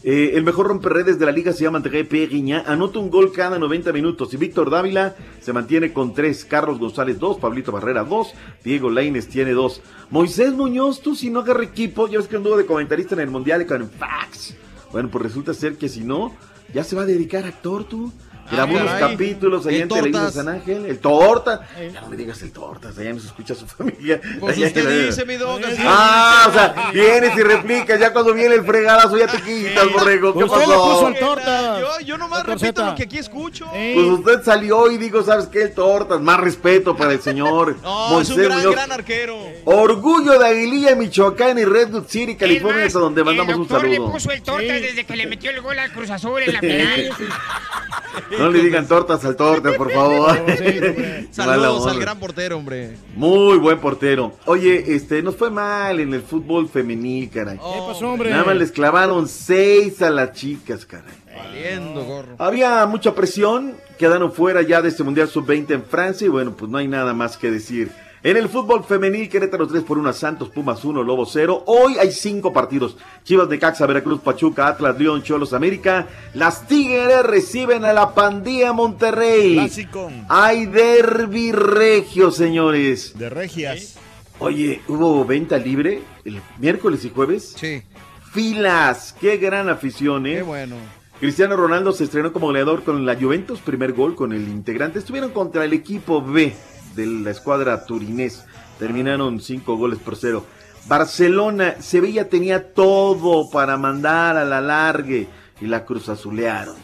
Eh, 0.03 0.32
el 0.35 0.43
mejor 0.43 0.66
romperredes 0.66 1.20
de 1.20 1.27
la 1.27 1.31
liga 1.31 1.53
se 1.53 1.62
llama 1.62 1.78
André 1.78 2.05
Perriña. 2.05 2.65
Anota 2.66 2.98
un 2.98 3.11
gol 3.11 3.31
cada 3.31 3.61
90 3.61 3.93
minutos. 3.93 4.35
Y 4.35 4.39
Víctor 4.39 4.70
Dávila 4.70 5.15
se 5.40 5.53
mantiene 5.53 5.93
con 5.93 6.15
tres. 6.15 6.44
Carlos 6.44 6.81
González 6.81 7.20
dos. 7.20 7.39
Pablito 7.39 7.70
Barrera 7.70 8.03
dos. 8.03 8.35
Diego 8.65 8.90
Laines 8.90 9.28
tiene 9.28 9.53
dos. 9.53 9.81
Moisés 10.11 10.53
Muñoz, 10.53 11.03
tú 11.03 11.15
si 11.15 11.31
no 11.31 11.40
agarra 11.40 11.62
equipo, 11.62 12.09
ya 12.09 12.19
ves 12.19 12.27
que 12.27 12.35
anduvo 12.35 12.57
de 12.57 12.66
comentarista 12.66 13.15
en 13.15 13.20
el 13.20 13.31
Mundial 13.31 13.66
con 13.66 13.89
Fax. 13.89 14.57
Bueno, 14.90 15.11
pues 15.12 15.23
resulta 15.23 15.55
ser 15.55 15.77
que 15.77 15.89
si 15.89 16.03
no, 16.03 16.35
ya 16.74 16.82
se 16.82 16.97
va 16.97 17.03
a 17.03 17.07
dedicar 17.07 17.44
a 17.44 17.48
actor 17.51 17.85
tú. 17.85 18.12
Grabó 18.51 18.77
Ah, 18.77 18.81
unos 18.82 18.93
caray. 18.94 19.10
capítulos 19.12 19.66
allá 19.66 19.77
El 19.77 19.82
en 19.82 19.89
Televisa 19.89 20.18
Tortas. 20.20 20.35
San 20.35 20.48
Ángel. 20.48 20.86
El 20.86 20.98
Torta. 20.98 21.60
Ya 21.93 22.01
no 22.01 22.09
me 22.09 22.16
digas 22.16 22.43
el 22.43 22.52
Tortas, 22.52 22.98
allá 22.98 23.12
no 23.12 23.20
se 23.20 23.27
escucha 23.27 23.55
su 23.55 23.66
familia. 23.78 24.20
Pues 24.40 24.59
usted 24.59 25.06
dice, 25.06 25.24
mi 25.24 25.35
así 25.35 25.77
Ah, 25.85 26.47
o 26.48 26.52
sea, 26.52 26.90
vienes 26.93 27.36
y 27.36 27.43
replicas, 27.43 27.98
ya 28.01 28.12
cuando 28.12 28.32
viene 28.35 28.55
el 28.55 28.64
fregadazo 28.64 29.16
ya 29.18 29.27
te 29.27 29.40
quitas, 29.43 29.93
borrego. 29.93 30.32
¿Qué 30.36 30.44
Usted 30.44 30.59
le 30.60 30.66
pasó? 30.66 30.90
puso 30.93 31.09
el 31.09 31.18
torta. 31.18 31.81
Yo, 31.81 32.01
yo 32.05 32.18
nomás 32.18 32.44
repito 32.47 32.85
lo 32.85 32.94
que 32.94 33.02
aquí 33.05 33.18
escucho. 33.18 33.66
Pues 33.70 34.06
usted 34.06 34.43
salió 34.43 34.90
y 34.90 34.98
dijo, 34.98 35.23
¿sabes 35.23 35.47
qué? 35.47 35.62
El 35.62 35.74
Tortas, 35.74 36.20
más 36.20 36.39
respeto 36.40 36.97
para 36.97 37.12
el 37.12 37.20
señor 37.20 37.77
No, 37.82 38.20
es 38.20 38.28
un 38.31 38.36
gran, 38.43 38.70
gran 38.70 38.93
arquero. 38.93 39.36
Orgullo 39.64 40.39
de 40.39 40.47
Aguililla, 40.47 40.94
Michoacán 40.94 41.59
y 41.59 41.64
Redwood 41.64 42.06
City, 42.09 42.36
California, 42.36 42.85
es 42.85 42.94
a 42.97 43.01
donde 43.01 43.24
mandamos 43.24 43.55
el 43.55 43.60
un 43.60 43.66
doctor 43.68 43.89
le 43.89 43.97
saludo. 43.97 44.12
puso 44.12 44.31
el 44.31 44.43
torta 44.43 44.73
desde 44.73 45.05
que 45.05 45.16
le 45.16 45.27
metió 45.27 45.51
el 45.51 45.60
gol 45.60 45.78
al 45.78 45.93
Cruz 45.93 46.10
Azul 46.10 46.43
en 46.43 46.52
la 46.52 46.60
final. 46.60 47.10
No 48.38 48.50
le 48.50 48.62
digan 48.62 48.86
tortas 48.86 49.24
al 49.24 49.36
torta, 49.36 49.72
por 49.76 49.90
favor. 49.90 50.36
Saludos 51.30 51.86
al 51.86 52.00
gran 52.00 52.18
portero, 52.18 52.58
hombre. 52.58 52.96
Muy 53.14 53.58
buen 53.58 53.78
portero. 53.78 54.32
Oye, 54.46 54.94
este, 54.94 55.22
nos 55.22 55.36
fue 55.36 55.50
mal 55.50 56.00
en 56.00 56.12
el 56.14 56.22
fútbol 56.22 56.68
femenil, 56.68 57.30
caray. 57.30 57.56
¿Qué 57.56 57.80
pasó, 57.86 58.10
hombre? 58.12 58.30
Nada 58.30 58.44
más 58.44 58.56
les 58.56 58.72
clavaron 58.72 59.28
seis 59.28 60.02
a 60.02 60.10
las 60.10 60.32
chicas, 60.32 60.84
caray. 60.84 61.14
Valiendo, 61.36 62.04
gorro. 62.04 62.36
Había 62.38 62.84
mucha 62.86 63.14
presión, 63.14 63.76
quedaron 63.98 64.32
fuera 64.32 64.62
ya 64.62 64.82
de 64.82 64.88
este 64.88 65.02
Mundial 65.02 65.28
Sub-20 65.28 65.70
en 65.70 65.84
Francia 65.84 66.24
y 66.24 66.28
bueno, 66.28 66.56
pues 66.56 66.70
no 66.70 66.78
hay 66.78 66.88
nada 66.88 67.14
más 67.14 67.36
que 67.36 67.50
decir. 67.50 67.90
En 68.27 68.36
el 68.36 68.48
fútbol 68.48 68.82
femenil, 68.82 69.28
Querétaro 69.28 69.69
3 69.69 69.85
por 69.85 69.98
1 69.98 70.09
a 70.09 70.12
Santos, 70.12 70.48
Pumas 70.48 70.85
1, 70.85 71.01
Lobo 71.05 71.24
0. 71.27 71.62
Hoy 71.66 71.97
hay 71.97 72.11
cinco 72.11 72.53
partidos. 72.53 72.97
Chivas 73.23 73.48
de 73.48 73.61
Caxa, 73.61 73.86
Veracruz, 73.86 74.20
Pachuca, 74.20 74.66
Atlas, 74.66 74.98
León, 74.98 75.23
Cholos, 75.23 75.53
América. 75.53 76.09
Las 76.35 76.66
Tigres 76.66 77.23
reciben 77.23 77.85
a 77.85 77.93
la 77.93 78.15
Pandilla 78.15 78.73
Monterrey. 78.73 79.53
Clásico. 79.53 80.11
Hay 80.28 80.66
derbi 80.66 81.53
regio, 81.53 82.32
señores. 82.32 83.16
De 83.16 83.31
regias. 83.31 83.94
Oye, 84.40 84.81
¿hubo 84.89 85.24
venta 85.24 85.57
libre 85.57 86.03
el 86.24 86.43
miércoles 86.59 87.05
y 87.05 87.11
jueves? 87.11 87.55
Sí. 87.57 87.85
Filas, 88.32 89.15
qué 89.20 89.36
gran 89.36 89.69
afición, 89.69 90.27
¿eh? 90.27 90.39
Qué 90.39 90.43
bueno. 90.43 90.74
Cristiano 91.20 91.55
Ronaldo 91.57 91.93
se 91.93 92.03
estrenó 92.03 92.32
como 92.32 92.48
goleador 92.48 92.82
con 92.82 93.07
la 93.07 93.15
Juventus, 93.15 93.61
primer 93.61 93.93
gol 93.93 94.16
con 94.16 94.32
el 94.32 94.48
integrante. 94.48 94.98
Estuvieron 94.98 95.31
contra 95.31 95.65
el 95.65 95.73
equipo 95.73 96.20
B 96.20 96.53
de 96.97 97.06
la 97.06 97.31
escuadra 97.31 97.85
turinés. 97.86 98.44
Terminaron 98.78 99.40
cinco 99.40 99.77
goles 99.77 99.98
por 99.98 100.16
cero. 100.16 100.44
Barcelona, 100.86 101.77
Sevilla 101.81 102.28
tenía 102.28 102.73
todo 102.73 103.51
para 103.51 103.77
mandar 103.77 104.36
a 104.36 104.44
la 104.44 104.60
largue 104.60 105.28
y 105.60 105.66
la 105.66 105.85
cruz 105.85 106.09
azulearon. 106.09 106.77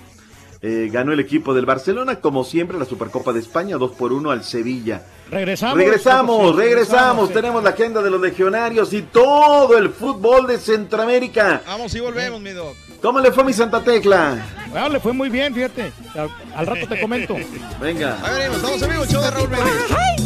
Eh, 0.60 0.88
ganó 0.92 1.12
el 1.12 1.18
equipo 1.20 1.54
del 1.54 1.66
Barcelona, 1.66 2.20
como 2.20 2.44
siempre, 2.44 2.78
la 2.78 2.84
Supercopa 2.84 3.32
de 3.32 3.40
España, 3.40 3.76
2 3.78 3.92
por 3.92 4.12
1 4.12 4.30
al 4.30 4.44
Sevilla. 4.44 5.02
Regresamos. 5.30 5.76
Regresamos, 5.76 6.50
Sí, 6.52 6.56
regresamos. 6.56 7.28
sí. 7.28 7.34
Tenemos 7.34 7.64
la 7.64 7.70
agenda 7.70 8.00
de 8.02 8.10
los 8.10 8.20
legionarios 8.20 8.92
y 8.92 9.02
todo 9.02 9.76
el 9.76 9.90
fútbol 9.90 10.46
de 10.46 10.58
Centroamérica. 10.58 11.62
Vamos 11.66 11.92
y 11.94 12.00
volvemos, 12.00 12.40
mi 12.40 12.50
doc. 12.50 12.76
¿Cómo 13.02 13.18
le 13.20 13.32
fue 13.32 13.44
mi 13.44 13.52
Santa 13.52 13.82
Tecla? 13.82 14.36
Bueno, 14.70 14.88
le 14.90 15.00
fue 15.00 15.12
muy 15.12 15.28
bien, 15.28 15.52
fíjate. 15.54 15.92
Al, 16.14 16.30
al 16.54 16.66
rato 16.66 16.86
te 16.88 17.00
comento. 17.00 17.36
Venga. 17.80 18.16
Ahí 18.22 18.34
venimos, 18.36 18.56
estamos 18.56 18.82
en 18.82 18.90
vivo, 18.90 19.04
show 19.06 19.22
de 19.22 19.30
Raúl 19.30 19.48
Brindis. 19.48 20.21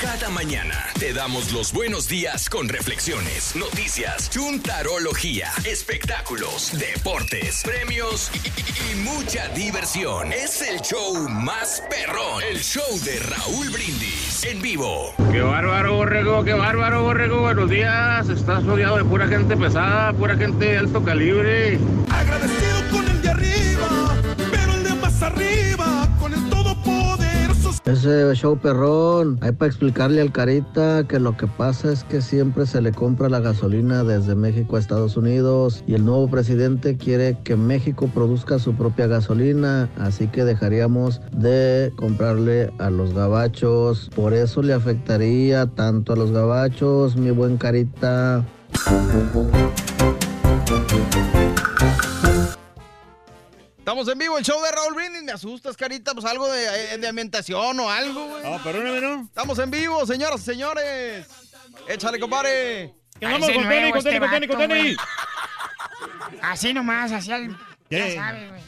Cada 0.00 0.30
mañana 0.30 0.86
te 1.00 1.12
damos 1.12 1.50
los 1.52 1.72
buenos 1.72 2.06
días 2.06 2.48
con 2.48 2.68
reflexiones, 2.68 3.56
noticias, 3.56 4.30
chuntarología, 4.30 5.50
espectáculos, 5.64 6.70
deportes, 6.78 7.62
premios 7.64 8.30
y, 8.34 8.38
y- 8.38 8.92
y 8.92 8.94
mucha 9.00 9.48
diversión. 9.48 10.32
Es 10.32 10.62
el 10.62 10.80
show 10.80 11.28
más 11.28 11.82
perrón, 11.90 12.40
el 12.48 12.60
show 12.62 12.84
de 13.04 13.18
Raúl 13.18 13.68
Brindis 13.70 14.44
en 14.44 14.62
vivo. 14.62 15.12
Qué 15.32 15.40
bárbaro, 15.40 15.96
Borrego, 15.96 16.44
qué 16.44 16.52
bárbaro, 16.52 17.02
Borrego. 17.02 17.40
Buenos 17.40 17.68
días. 17.68 18.28
Estás 18.28 18.64
rodeado 18.64 18.96
de 18.98 19.04
pura 19.04 19.26
gente 19.26 19.56
pesada, 19.56 20.12
pura 20.12 20.36
gente 20.36 20.66
de 20.66 20.78
alto 20.78 21.02
calibre. 21.02 21.80
Agradecido 22.10 22.90
con 22.92 23.08
el 23.08 23.20
de 23.22 23.28
arriba, 23.30 24.16
pero 24.52 24.74
el 24.74 24.84
de 24.84 24.94
más 24.94 25.20
arriba, 25.20 26.08
con 26.20 26.32
el 26.32 26.38
todopoderoso. 26.48 26.61
Ese 27.84 28.32
show 28.36 28.56
perrón, 28.56 29.38
hay 29.40 29.50
para 29.50 29.68
explicarle 29.68 30.20
al 30.20 30.30
Carita 30.30 31.02
que 31.08 31.18
lo 31.18 31.36
que 31.36 31.48
pasa 31.48 31.90
es 31.90 32.04
que 32.04 32.20
siempre 32.22 32.64
se 32.64 32.80
le 32.80 32.92
compra 32.92 33.28
la 33.28 33.40
gasolina 33.40 34.04
desde 34.04 34.36
México 34.36 34.76
a 34.76 34.78
Estados 34.78 35.16
Unidos 35.16 35.82
y 35.88 35.94
el 35.94 36.04
nuevo 36.04 36.30
presidente 36.30 36.96
quiere 36.96 37.38
que 37.42 37.56
México 37.56 38.08
produzca 38.14 38.60
su 38.60 38.74
propia 38.74 39.08
gasolina, 39.08 39.90
así 39.98 40.28
que 40.28 40.44
dejaríamos 40.44 41.20
de 41.32 41.92
comprarle 41.96 42.72
a 42.78 42.88
los 42.88 43.14
gabachos. 43.14 44.10
Por 44.14 44.32
eso 44.32 44.62
le 44.62 44.74
afectaría 44.74 45.66
tanto 45.66 46.12
a 46.12 46.16
los 46.16 46.30
gabachos, 46.30 47.16
mi 47.16 47.32
buen 47.32 47.56
Carita. 47.56 48.44
Estamos 53.82 54.06
en 54.06 54.16
vivo, 54.16 54.38
el 54.38 54.44
show 54.44 54.62
de 54.62 54.70
Raúl 54.70 54.94
Brindis. 54.94 55.24
Me 55.24 55.32
asustas, 55.32 55.76
carita, 55.76 56.14
pues 56.14 56.24
algo 56.24 56.48
de, 56.48 56.98
de 56.98 57.08
ambientación 57.08 57.80
o 57.80 57.90
algo, 57.90 58.28
güey. 58.28 58.44
No, 58.44 58.62
perdóname, 58.62 59.00
¿no? 59.00 59.22
Estamos 59.22 59.58
en 59.58 59.72
vivo, 59.72 60.06
señoras 60.06 60.40
y 60.42 60.44
señores. 60.44 61.26
Échale, 61.88 62.20
compadre. 62.20 62.94
Que 63.18 63.26
vamos 63.26 63.50
con 63.50 63.68
Teni, 63.68 63.90
con 63.90 64.02
con 64.02 64.30
Teni, 64.30 64.46
con 64.46 64.58
Teni. 64.58 64.96
Así 66.42 66.72
nomás, 66.72 67.10
así 67.10 67.32
al... 67.32 67.58
¿Qué? 67.90 68.14
Ya 68.14 68.22
sabes, 68.22 68.50
güey. 68.50 68.62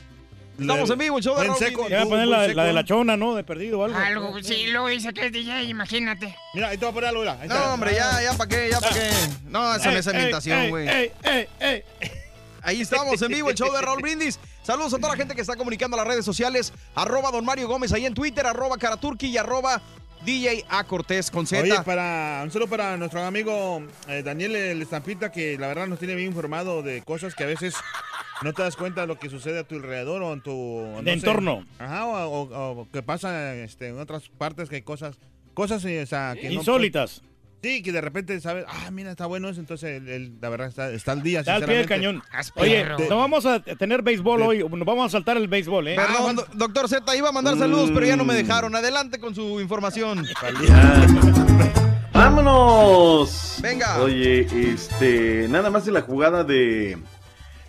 Estamos 0.58 0.90
en 0.90 0.98
vivo, 0.98 1.18
el 1.18 1.22
show 1.22 1.36
de 1.38 1.44
Raúl 1.44 1.58
seco. 1.58 1.84
Brindis. 1.84 1.98
Voy 2.00 2.06
a 2.06 2.10
poner 2.10 2.26
la, 2.26 2.48
la 2.48 2.64
de 2.64 2.72
la 2.72 2.84
chona, 2.84 3.16
¿no? 3.16 3.36
De 3.36 3.44
perdido 3.44 3.78
o 3.78 3.84
algo. 3.84 3.96
Algo, 3.96 4.42
sí, 4.42 4.66
luego 4.66 4.88
dice 4.88 5.14
que 5.14 5.26
es 5.26 5.32
DJ, 5.32 5.62
imagínate. 5.62 6.36
Mira, 6.54 6.70
ahí 6.70 6.76
te 6.76 6.86
voy 6.86 6.90
a 6.90 6.94
poner 6.94 7.10
algo, 7.10 7.20
mira. 7.22 7.46
No, 7.46 7.74
hombre, 7.74 7.94
ya, 7.94 8.20
ya, 8.20 8.32
¿para 8.32 8.48
qué? 8.48 8.68
Ya, 8.68 8.80
¿para 8.80 8.94
qué? 8.94 9.10
No, 9.44 9.78
no 9.78 9.90
es 9.90 10.06
ambientación, 10.08 10.58
ey, 10.58 10.70
güey. 10.70 10.88
ey, 10.88 11.12
ey, 11.22 11.48
ey. 11.60 11.84
Ahí 12.62 12.80
estamos 12.80 13.22
en 13.22 13.28
vivo, 13.28 13.50
el 13.50 13.54
show 13.54 13.72
de 13.72 13.80
Raúl 13.80 14.02
Brindis. 14.02 14.40
Saludos 14.64 14.94
a 14.94 14.96
toda 14.96 15.10
la 15.10 15.16
gente 15.16 15.34
que 15.34 15.42
está 15.42 15.56
comunicando 15.56 15.94
a 15.96 15.98
las 16.00 16.08
redes 16.08 16.24
sociales. 16.24 16.72
Arroba 16.94 17.30
Don 17.30 17.44
Mario 17.44 17.68
Gómez 17.68 17.92
ahí 17.92 18.06
en 18.06 18.14
Twitter, 18.14 18.46
arroba 18.46 18.78
Karaturki 18.78 19.26
y 19.26 19.36
arroba 19.36 19.82
DJ 20.24 20.64
A 20.70 20.84
Cortés 20.84 21.30
con 21.30 21.46
Z. 21.46 21.62
Oye, 21.62 21.74
para, 21.84 22.40
un 22.42 22.50
saludo 22.50 22.68
para 22.70 22.96
nuestro 22.96 23.22
amigo 23.22 23.82
eh, 24.08 24.22
Daniel 24.24 24.56
el 24.56 24.80
Estampita, 24.80 25.30
que 25.30 25.58
la 25.58 25.66
verdad 25.66 25.86
nos 25.86 25.98
tiene 25.98 26.14
bien 26.14 26.28
informado 26.28 26.82
de 26.82 27.02
cosas 27.02 27.34
que 27.34 27.44
a 27.44 27.46
veces 27.46 27.74
no 28.42 28.54
te 28.54 28.62
das 28.62 28.74
cuenta 28.74 29.02
de 29.02 29.06
lo 29.06 29.18
que 29.18 29.28
sucede 29.28 29.58
a 29.58 29.64
tu 29.64 29.74
alrededor 29.74 30.22
o 30.22 30.32
en 30.32 30.40
tu 30.40 30.50
no 30.96 31.02
sé. 31.02 31.12
entorno. 31.12 31.66
Ajá, 31.78 32.06
o, 32.06 32.42
o- 32.42 32.80
o 32.80 32.88
que 32.90 33.02
pasa 33.02 33.54
este, 33.56 33.88
en 33.88 33.98
otras 34.00 34.30
partes 34.30 34.70
que 34.70 34.76
hay 34.76 34.82
cosas, 34.82 35.16
cosas 35.52 35.84
eh, 35.84 36.02
o 36.02 36.06
sea, 36.06 36.34
que 36.40 36.48
no- 36.48 36.54
Insólitas. 36.54 37.20
Sí, 37.64 37.82
que 37.82 37.92
de 37.92 38.00
repente 38.00 38.38
sabes, 38.40 38.64
ah, 38.68 38.90
mira, 38.90 39.10
está 39.10 39.26
bueno 39.26 39.48
eso, 39.48 39.58
entonces 39.58 40.02
el- 40.02 40.08
el- 40.08 40.32
la 40.40 40.48
verdad 40.50 40.68
está, 40.68 40.90
está 40.90 41.12
al 41.12 41.22
día. 41.22 41.40
Está 41.40 41.56
al 41.56 41.64
pie 41.64 41.76
del 41.78 41.86
cañón. 41.86 42.22
Oye, 42.56 42.84
De- 42.98 43.08
no 43.08 43.16
vamos 43.18 43.46
a 43.46 43.60
tener 43.60 44.02
béisbol 44.02 44.42
hoy. 44.42 44.58
Nos 44.58 44.84
vamos 44.86 45.06
a 45.06 45.08
saltar 45.08 45.36
el 45.38 45.48
béisbol, 45.48 45.88
¿eh? 45.88 45.96
Perdón, 45.96 46.36
do- 46.36 46.46
doctor 46.54 46.88
Z, 46.88 47.16
iba 47.16 47.30
a 47.30 47.32
mandar 47.32 47.56
saludos, 47.58 47.90
pero 47.94 48.04
ya 48.06 48.16
no 48.16 48.24
me 48.24 48.34
dejaron. 48.34 48.76
Adelante 48.76 49.18
con 49.18 49.34
su 49.34 49.60
información. 49.60 50.24
¡Vámonos! 52.12 53.58
Venga. 53.60 54.00
Oye, 54.00 54.40
este, 54.72 55.48
nada 55.48 55.70
más 55.70 55.86
en 55.88 55.94
la 55.94 56.02
jugada 56.02 56.44
de 56.44 56.98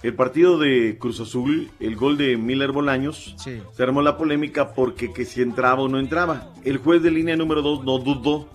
el 0.03 0.13
partido 0.13 0.59
de 0.59 0.97
Cruz 0.99 1.19
Azul, 1.19 1.71
el 1.79 1.95
gol 1.95 2.15
de 2.17 2.37
Miller 2.37 2.71
Bolaños, 2.71 3.35
Sí. 3.43 3.59
se 3.75 3.83
armó 3.83 4.01
la 4.03 4.17
polémica 4.17 4.73
porque 4.73 5.11
que 5.11 5.25
si 5.25 5.41
entraba 5.41 5.81
o 5.81 5.87
no 5.87 5.99
entraba. 5.99 6.49
El 6.63 6.77
juez 6.77 7.01
de 7.01 7.09
línea 7.11 7.35
número 7.35 7.61
2 7.63 7.83
no 7.85 7.97
dudó. 7.97 8.49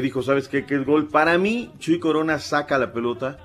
Dijo, 0.00 0.22
¿sabes 0.22 0.48
qué? 0.48 0.64
Que 0.64 0.76
es 0.76 0.84
gol. 0.84 1.08
Para 1.08 1.38
mí, 1.38 1.72
Chuy 1.78 1.98
Corona 1.98 2.38
saca 2.38 2.78
la 2.78 2.92
pelota 2.92 3.38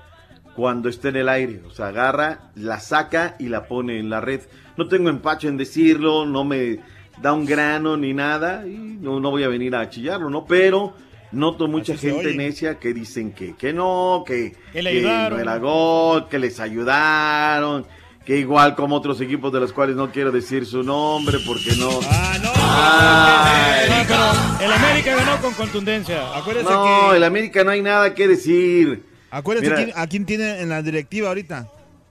cuando 0.54 0.88
esté 0.88 1.08
en 1.08 1.16
el 1.16 1.28
aire. 1.28 1.62
O 1.66 1.70
sea, 1.70 1.88
agarra, 1.88 2.50
la 2.54 2.80
saca 2.80 3.36
y 3.38 3.48
la 3.48 3.66
pone 3.66 3.98
en 3.98 4.10
la 4.10 4.20
red. 4.20 4.40
No 4.76 4.88
tengo 4.88 5.08
empacho 5.08 5.48
en 5.48 5.56
decirlo, 5.56 6.26
no 6.26 6.44
me 6.44 6.80
da 7.20 7.32
un 7.32 7.46
grano 7.46 7.96
ni 7.96 8.12
nada. 8.12 8.66
Y 8.66 8.76
no, 8.76 9.20
no 9.20 9.30
voy 9.30 9.44
a 9.44 9.48
venir 9.48 9.74
a 9.74 9.88
chillarlo, 9.88 10.30
¿no? 10.30 10.44
Pero 10.44 10.94
noto 11.32 11.68
mucha 11.68 11.94
Así 11.94 12.10
gente 12.10 12.34
necia 12.34 12.78
que 12.78 12.92
dicen 12.92 13.32
que, 13.32 13.56
que 13.56 13.72
no, 13.72 14.22
que, 14.26 14.54
Que 14.72 14.82
que 14.82 15.02
no 15.02 15.38
era 15.38 15.58
gol, 15.58 16.28
que 16.28 16.38
les 16.38 16.60
ayudaron. 16.60 17.86
Que 18.24 18.38
igual 18.38 18.76
como 18.76 18.96
otros 18.96 19.20
equipos 19.20 19.52
de 19.52 19.58
los 19.60 19.72
cuales 19.72 19.96
no 19.96 20.12
quiero 20.12 20.30
decir 20.30 20.64
su 20.64 20.82
nombre 20.84 21.38
porque 21.44 21.74
no. 21.76 21.90
Ah, 22.08 22.38
no. 22.42 22.52
Ay. 22.54 23.88
No, 23.90 24.04
pero 24.06 24.66
el 24.66 24.72
América 24.72 25.16
ganó 25.16 25.40
con 25.40 25.54
contundencia. 25.54 26.36
Acuérdese 26.36 26.70
No, 26.70 27.10
que, 27.10 27.16
el 27.16 27.24
América 27.24 27.64
no 27.64 27.70
hay 27.72 27.82
nada 27.82 28.14
que 28.14 28.28
decir. 28.28 29.04
acuérdese 29.30 29.74
quién- 29.74 29.92
a 29.96 30.06
quién 30.06 30.24
tiene 30.26 30.60
en 30.60 30.68
la 30.68 30.82
directiva 30.82 31.28
ahorita. 31.28 31.68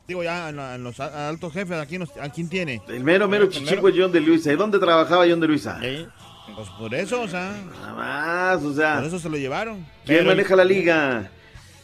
Digo, 0.07 0.23
ya 0.23 0.49
en, 0.49 0.57
la- 0.57 0.75
en 0.75 0.83
los 0.83 0.99
altos 0.99 1.53
jefes, 1.53 1.77
¿a 1.77 1.85
quién, 1.85 2.03
a 2.21 2.29
quién 2.29 2.49
tiene? 2.49 2.81
El 2.89 3.03
mero, 3.05 3.29
mero 3.29 3.47
chichico 3.47 3.87
es 3.87 3.95
John 3.97 4.11
de 4.11 4.19
Luisa. 4.19 4.51
¿Y 4.51 4.57
dónde 4.57 4.79
trabajaba 4.79 5.25
John 5.29 5.39
de 5.39 5.47
Luisa? 5.47 5.79
Pues 6.53 6.67
por 6.77 6.93
eso, 6.93 7.21
o 7.21 7.27
sea, 7.29 7.53
Nada 7.79 7.93
más, 7.93 8.63
o 8.63 8.73
sea. 8.73 8.95
por 8.97 9.05
eso 9.05 9.19
se 9.19 9.29
lo 9.29 9.37
llevaron. 9.37 9.85
¿Quién 10.05 10.17
Pero- 10.19 10.31
maneja 10.31 10.55
la 10.57 10.65
liga? 10.65 11.31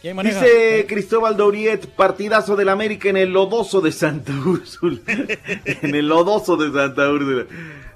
Dice 0.04 0.86
Cristóbal 0.88 1.36
Doriet, 1.36 1.88
partidazo 1.88 2.56
del 2.56 2.70
América 2.70 3.10
en 3.10 3.18
el 3.18 3.32
lodoso 3.32 3.82
de 3.82 3.92
Santa 3.92 4.32
Úrsula. 4.46 5.00
en 5.66 5.96
el 5.96 6.08
lodoso 6.08 6.56
de 6.56 6.72
Santa 6.72 7.10
Úrsula. 7.12 7.46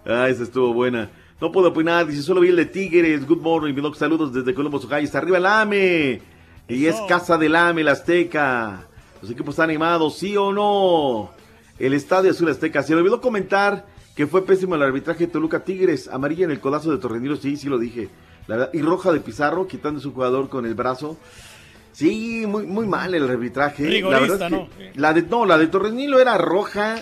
Ah, 0.06 0.28
esa 0.28 0.44
estuvo 0.44 0.74
buena. 0.74 1.12
No 1.40 1.52
puedo 1.52 1.70
opinar, 1.70 2.08
dice, 2.08 2.24
solo 2.24 2.42
vi 2.42 2.50
el 2.50 2.56
de 2.56 2.66
Tigres. 2.66 3.28
Good 3.28 3.42
morning, 3.42 3.76
mi 3.76 3.96
saludos 3.96 4.34
desde 4.34 4.54
Columbus, 4.56 4.86
Ohio. 4.86 5.04
Está 5.04 5.20
arriba 5.20 5.38
el 5.38 5.46
AME. 5.46 6.22
Y 6.68 6.86
es 6.88 6.96
casa 7.08 7.38
del 7.38 7.56
AME, 7.56 7.84
la 7.84 7.92
Azteca. 7.92 8.88
Los 9.22 9.30
equipos 9.30 9.54
están 9.54 9.70
animados, 9.70 10.18
¿sí 10.18 10.36
o 10.36 10.52
no? 10.52 11.32
El 11.78 11.94
Estadio 11.94 12.32
Azul 12.32 12.50
Azteca. 12.50 12.82
Se 12.82 12.94
le 12.94 13.02
olvidó 13.02 13.22
comentar 13.22 13.86
que 14.16 14.26
fue 14.26 14.44
pésimo 14.44 14.74
el 14.74 14.82
arbitraje 14.82 15.28
de 15.28 15.32
Toluca 15.32 15.64
Tigres. 15.64 16.08
Amarilla 16.08 16.46
en 16.46 16.52
el 16.52 16.60
codazo 16.60 16.92
de 16.92 16.98
Torrenilo, 16.98 17.36
sí, 17.36 17.58
sí 17.58 17.70
lo 17.70 17.78
dije. 17.78 18.10
La 18.48 18.58
verdad. 18.58 18.74
Y 18.74 18.82
roja 18.82 19.12
de 19.12 19.20
Pizarro, 19.20 19.68
quitando 19.68 20.00
a 20.00 20.04
su 20.04 20.14
jugador 20.14 20.50
con 20.50 20.66
el 20.66 20.74
brazo. 20.74 21.18
Sí, 21.92 22.46
muy, 22.48 22.66
muy 22.66 22.86
mal 22.88 23.14
el 23.16 23.30
arbitraje. 23.30 23.86
Rigorista, 23.86 24.22
la 24.26 24.28
verdad 24.32 24.48
es 24.48 24.52
¿no? 24.52 25.02
la 25.02 25.14
de 25.14 25.22
no, 25.24 25.46
la 25.46 25.58
de 25.58 25.68
Torrenilo 25.68 26.20
era 26.20 26.38
roja 26.38 26.96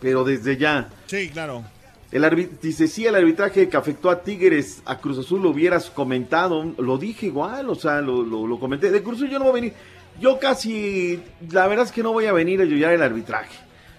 pero 0.00 0.24
desde 0.24 0.56
ya. 0.56 0.88
Sí, 1.06 1.28
claro. 1.28 1.62
El 2.10 2.24
arbit- 2.24 2.58
dice, 2.62 2.88
sí, 2.88 3.06
el 3.06 3.14
arbitraje 3.14 3.68
que 3.68 3.76
afectó 3.76 4.08
a 4.10 4.22
Tigres, 4.22 4.82
a 4.86 4.98
Cruz 4.98 5.18
Azul 5.18 5.42
lo 5.42 5.50
hubieras 5.50 5.90
comentado, 5.90 6.72
lo 6.78 6.96
dije 6.98 7.26
igual, 7.26 7.68
o 7.68 7.74
sea, 7.74 8.00
lo, 8.00 8.22
lo, 8.22 8.46
lo 8.46 8.58
comenté. 8.58 8.90
De 8.90 9.02
Cruz 9.02 9.16
Azul 9.18 9.28
yo 9.30 9.38
no 9.38 9.44
voy 9.44 9.50
a 9.50 9.54
venir, 9.60 9.72
yo 10.18 10.38
casi, 10.40 11.20
la 11.50 11.66
verdad 11.68 11.84
es 11.84 11.92
que 11.92 12.02
no 12.02 12.12
voy 12.12 12.24
a 12.26 12.32
venir 12.32 12.60
a 12.60 12.64
ayudar 12.64 12.94
el 12.94 13.02
arbitraje. 13.02 13.54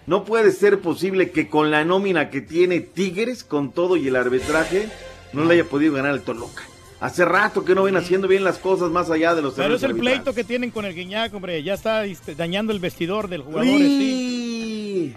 No 0.08 0.26
puede 0.26 0.52
ser 0.52 0.80
posible 0.80 1.30
que 1.30 1.48
con 1.48 1.70
la 1.70 1.86
nómina 1.86 2.32
que 2.32 2.42
tiene 2.42 2.80
Tigres, 2.82 3.44
con 3.44 3.72
todo 3.72 3.96
y 3.96 4.08
el 4.08 4.16
arbitraje, 4.16 4.90
no 5.34 5.46
le 5.46 5.54
haya 5.54 5.66
podido 5.66 5.94
ganar 5.94 6.14
el 6.16 6.22
Toluca. 6.22 6.64
Hace 7.02 7.26
rato 7.26 7.66
que 7.66 7.74
no 7.76 7.84
ven 7.84 7.98
haciendo 7.98 8.28
bien 8.28 8.44
las 8.44 8.60
cosas 8.60 8.92
más 8.92 9.10
allá 9.10 9.34
de 9.36 9.42
los 9.42 9.56
Pero 9.56 9.74
es 9.76 9.82
el 9.84 9.90
arbitrales. 9.92 10.22
pleito 10.22 10.36
que 10.36 10.44
tienen 10.44 10.70
con 10.70 10.86
el 10.86 10.94
Guiñac, 10.94 11.34
hombre. 11.34 11.62
Ya 11.64 11.74
está 11.74 12.06
este, 12.06 12.36
dañando 12.36 12.72
el 12.72 12.80
vestidor 12.80 13.28
del 13.28 13.42
jugador. 13.42 13.66
sí. 13.66 15.12
Sí. 15.12 15.14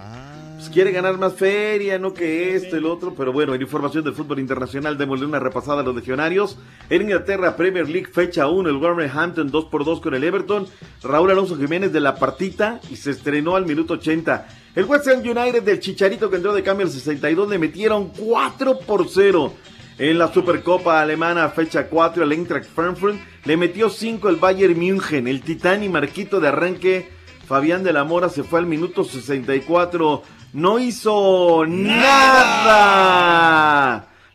Pues 0.57 0.69
quiere 0.73 0.93
ganar 0.93 1.19
más 1.19 1.35
feria, 1.35 1.99
no 1.99 2.15
que 2.15 2.55
esto, 2.57 2.77
el 2.79 2.87
otro. 2.87 3.15
Pero 3.15 3.35
bueno, 3.35 3.55
en 3.55 3.61
información 3.61 4.03
del 4.03 4.15
fútbol 4.15 4.39
internacional, 4.39 4.97
démosle 4.97 5.27
una 5.27 5.39
repasada 5.39 5.83
a 5.83 5.85
los 5.85 5.95
legionarios. 5.95 6.57
En 6.89 7.03
Inglaterra, 7.03 7.55
Premier 7.55 7.87
League, 7.87 8.07
fecha 8.11 8.47
1, 8.49 8.71
el 8.71 8.77
Wolverhampton 8.79 9.51
2 9.51 9.65
por 9.67 9.85
2 9.85 10.01
con 10.01 10.15
el 10.15 10.25
Everton. 10.25 10.67
Raúl 11.03 11.31
Alonso 11.33 11.57
Jiménez 11.59 11.93
de 11.93 12.01
la 12.01 12.15
partita 12.17 12.81
y 12.91 12.97
se 12.97 13.11
estrenó 13.11 13.57
al 13.57 13.67
minuto 13.67 13.95
80. 13.95 14.49
El 14.75 14.85
West 14.87 15.07
Ham 15.09 15.19
United 15.21 15.63
del 15.63 15.81
Chicharito 15.81 16.31
que 16.31 16.37
entró 16.37 16.55
de 16.55 16.63
cambio 16.63 16.87
al 16.87 16.93
62 16.93 17.47
le 17.51 17.59
metieron 17.59 18.09
4 18.09 18.79
por 18.79 19.07
0. 19.07 19.53
En 19.97 20.19
la 20.19 20.33
Supercopa 20.33 21.01
Alemana, 21.01 21.49
fecha 21.51 21.89
4, 21.89 22.25
el 22.25 22.33
Eintracht 22.33 22.67
Frankfurt 22.67 23.17
le 23.45 23.57
metió 23.57 23.89
5 23.89 24.29
el 24.29 24.35
Bayern 24.37 24.77
München. 24.77 25.29
El 25.29 25.41
Titán 25.43 25.85
y 25.85 25.89
Marquito 25.89 26.41
de 26.41 26.49
arranque, 26.49 27.09
Fabián 27.47 27.85
de 27.85 27.93
la 27.93 28.03
Mora 28.03 28.29
se 28.29 28.43
fue 28.43 28.59
al 28.59 28.67
minuto 28.67 29.05
64. 29.05 30.25
No 30.55 30.81
hizo 30.81 31.65
nada. 31.69 33.05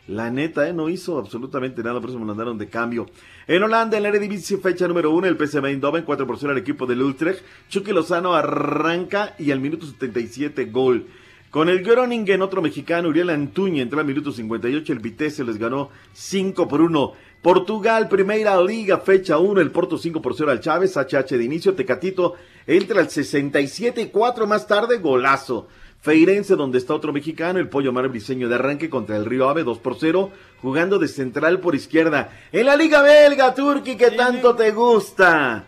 La 0.08 0.30
neta, 0.30 0.66
¿eh? 0.66 0.72
no 0.72 0.88
hizo 0.88 1.18
absolutamente 1.18 1.82
nada, 1.82 2.00
por 2.00 2.08
eso 2.08 2.18
me 2.18 2.24
mandaron 2.24 2.56
de 2.56 2.70
cambio. 2.70 3.10
En 3.46 3.62
Holanda, 3.62 3.98
en 3.98 4.02
la 4.04 4.08
Eredivisie, 4.08 4.56
fecha 4.56 4.88
número 4.88 5.10
1, 5.10 5.26
el 5.26 5.36
PSV 5.36 5.66
Eindhoven, 5.66 6.04
4 6.04 6.26
por 6.26 6.38
0 6.38 6.52
al 6.52 6.58
equipo 6.58 6.86
del 6.86 7.02
Utrecht. 7.02 7.44
Chucky 7.68 7.92
Lozano 7.92 8.32
arranca 8.32 9.34
y 9.38 9.50
al 9.50 9.60
minuto 9.60 9.84
77 9.84 10.64
gol. 10.64 11.06
Con 11.50 11.68
el 11.68 11.82
Groningen, 11.82 12.42
otro 12.42 12.62
mexicano, 12.62 13.08
Uriel 13.08 13.28
Antuña, 13.28 13.82
entró 13.82 13.98
al 13.98 14.06
minuto 14.06 14.30
58, 14.30 14.92
el 14.92 15.00
Vitesse 15.00 15.40
les 15.40 15.58
ganó 15.58 15.90
5 16.12 16.68
por 16.68 16.80
1. 16.80 17.12
Portugal, 17.42 18.08
Primera 18.08 18.62
Liga, 18.62 18.98
fecha 18.98 19.38
1, 19.38 19.60
el 19.60 19.72
Porto 19.72 19.98
5 19.98 20.22
por 20.22 20.36
0 20.36 20.52
al 20.52 20.60
Chávez, 20.60 20.96
HH 20.96 21.36
de 21.36 21.42
inicio, 21.42 21.74
Tecatito 21.74 22.34
entra 22.68 23.00
al 23.00 23.10
67 23.10 24.00
y 24.00 24.06
4 24.06 24.46
más 24.46 24.68
tarde, 24.68 24.98
golazo. 24.98 25.66
Feirense, 26.00 26.54
donde 26.54 26.78
está 26.78 26.94
otro 26.94 27.12
mexicano, 27.12 27.58
el 27.58 27.68
Pollo 27.68 27.92
Mar 27.92 28.08
Briseño 28.08 28.48
de 28.48 28.54
arranque 28.54 28.88
contra 28.88 29.16
el 29.16 29.24
Río 29.24 29.48
Ave, 29.48 29.64
2 29.64 29.78
por 29.80 29.96
0, 29.98 30.30
jugando 30.62 31.00
de 31.00 31.08
central 31.08 31.58
por 31.58 31.74
izquierda. 31.74 32.30
En 32.52 32.66
la 32.66 32.76
Liga 32.76 33.02
Belga, 33.02 33.54
Turki, 33.56 33.96
que 33.96 34.12
tanto 34.12 34.54
te 34.54 34.70
gusta. 34.70 35.64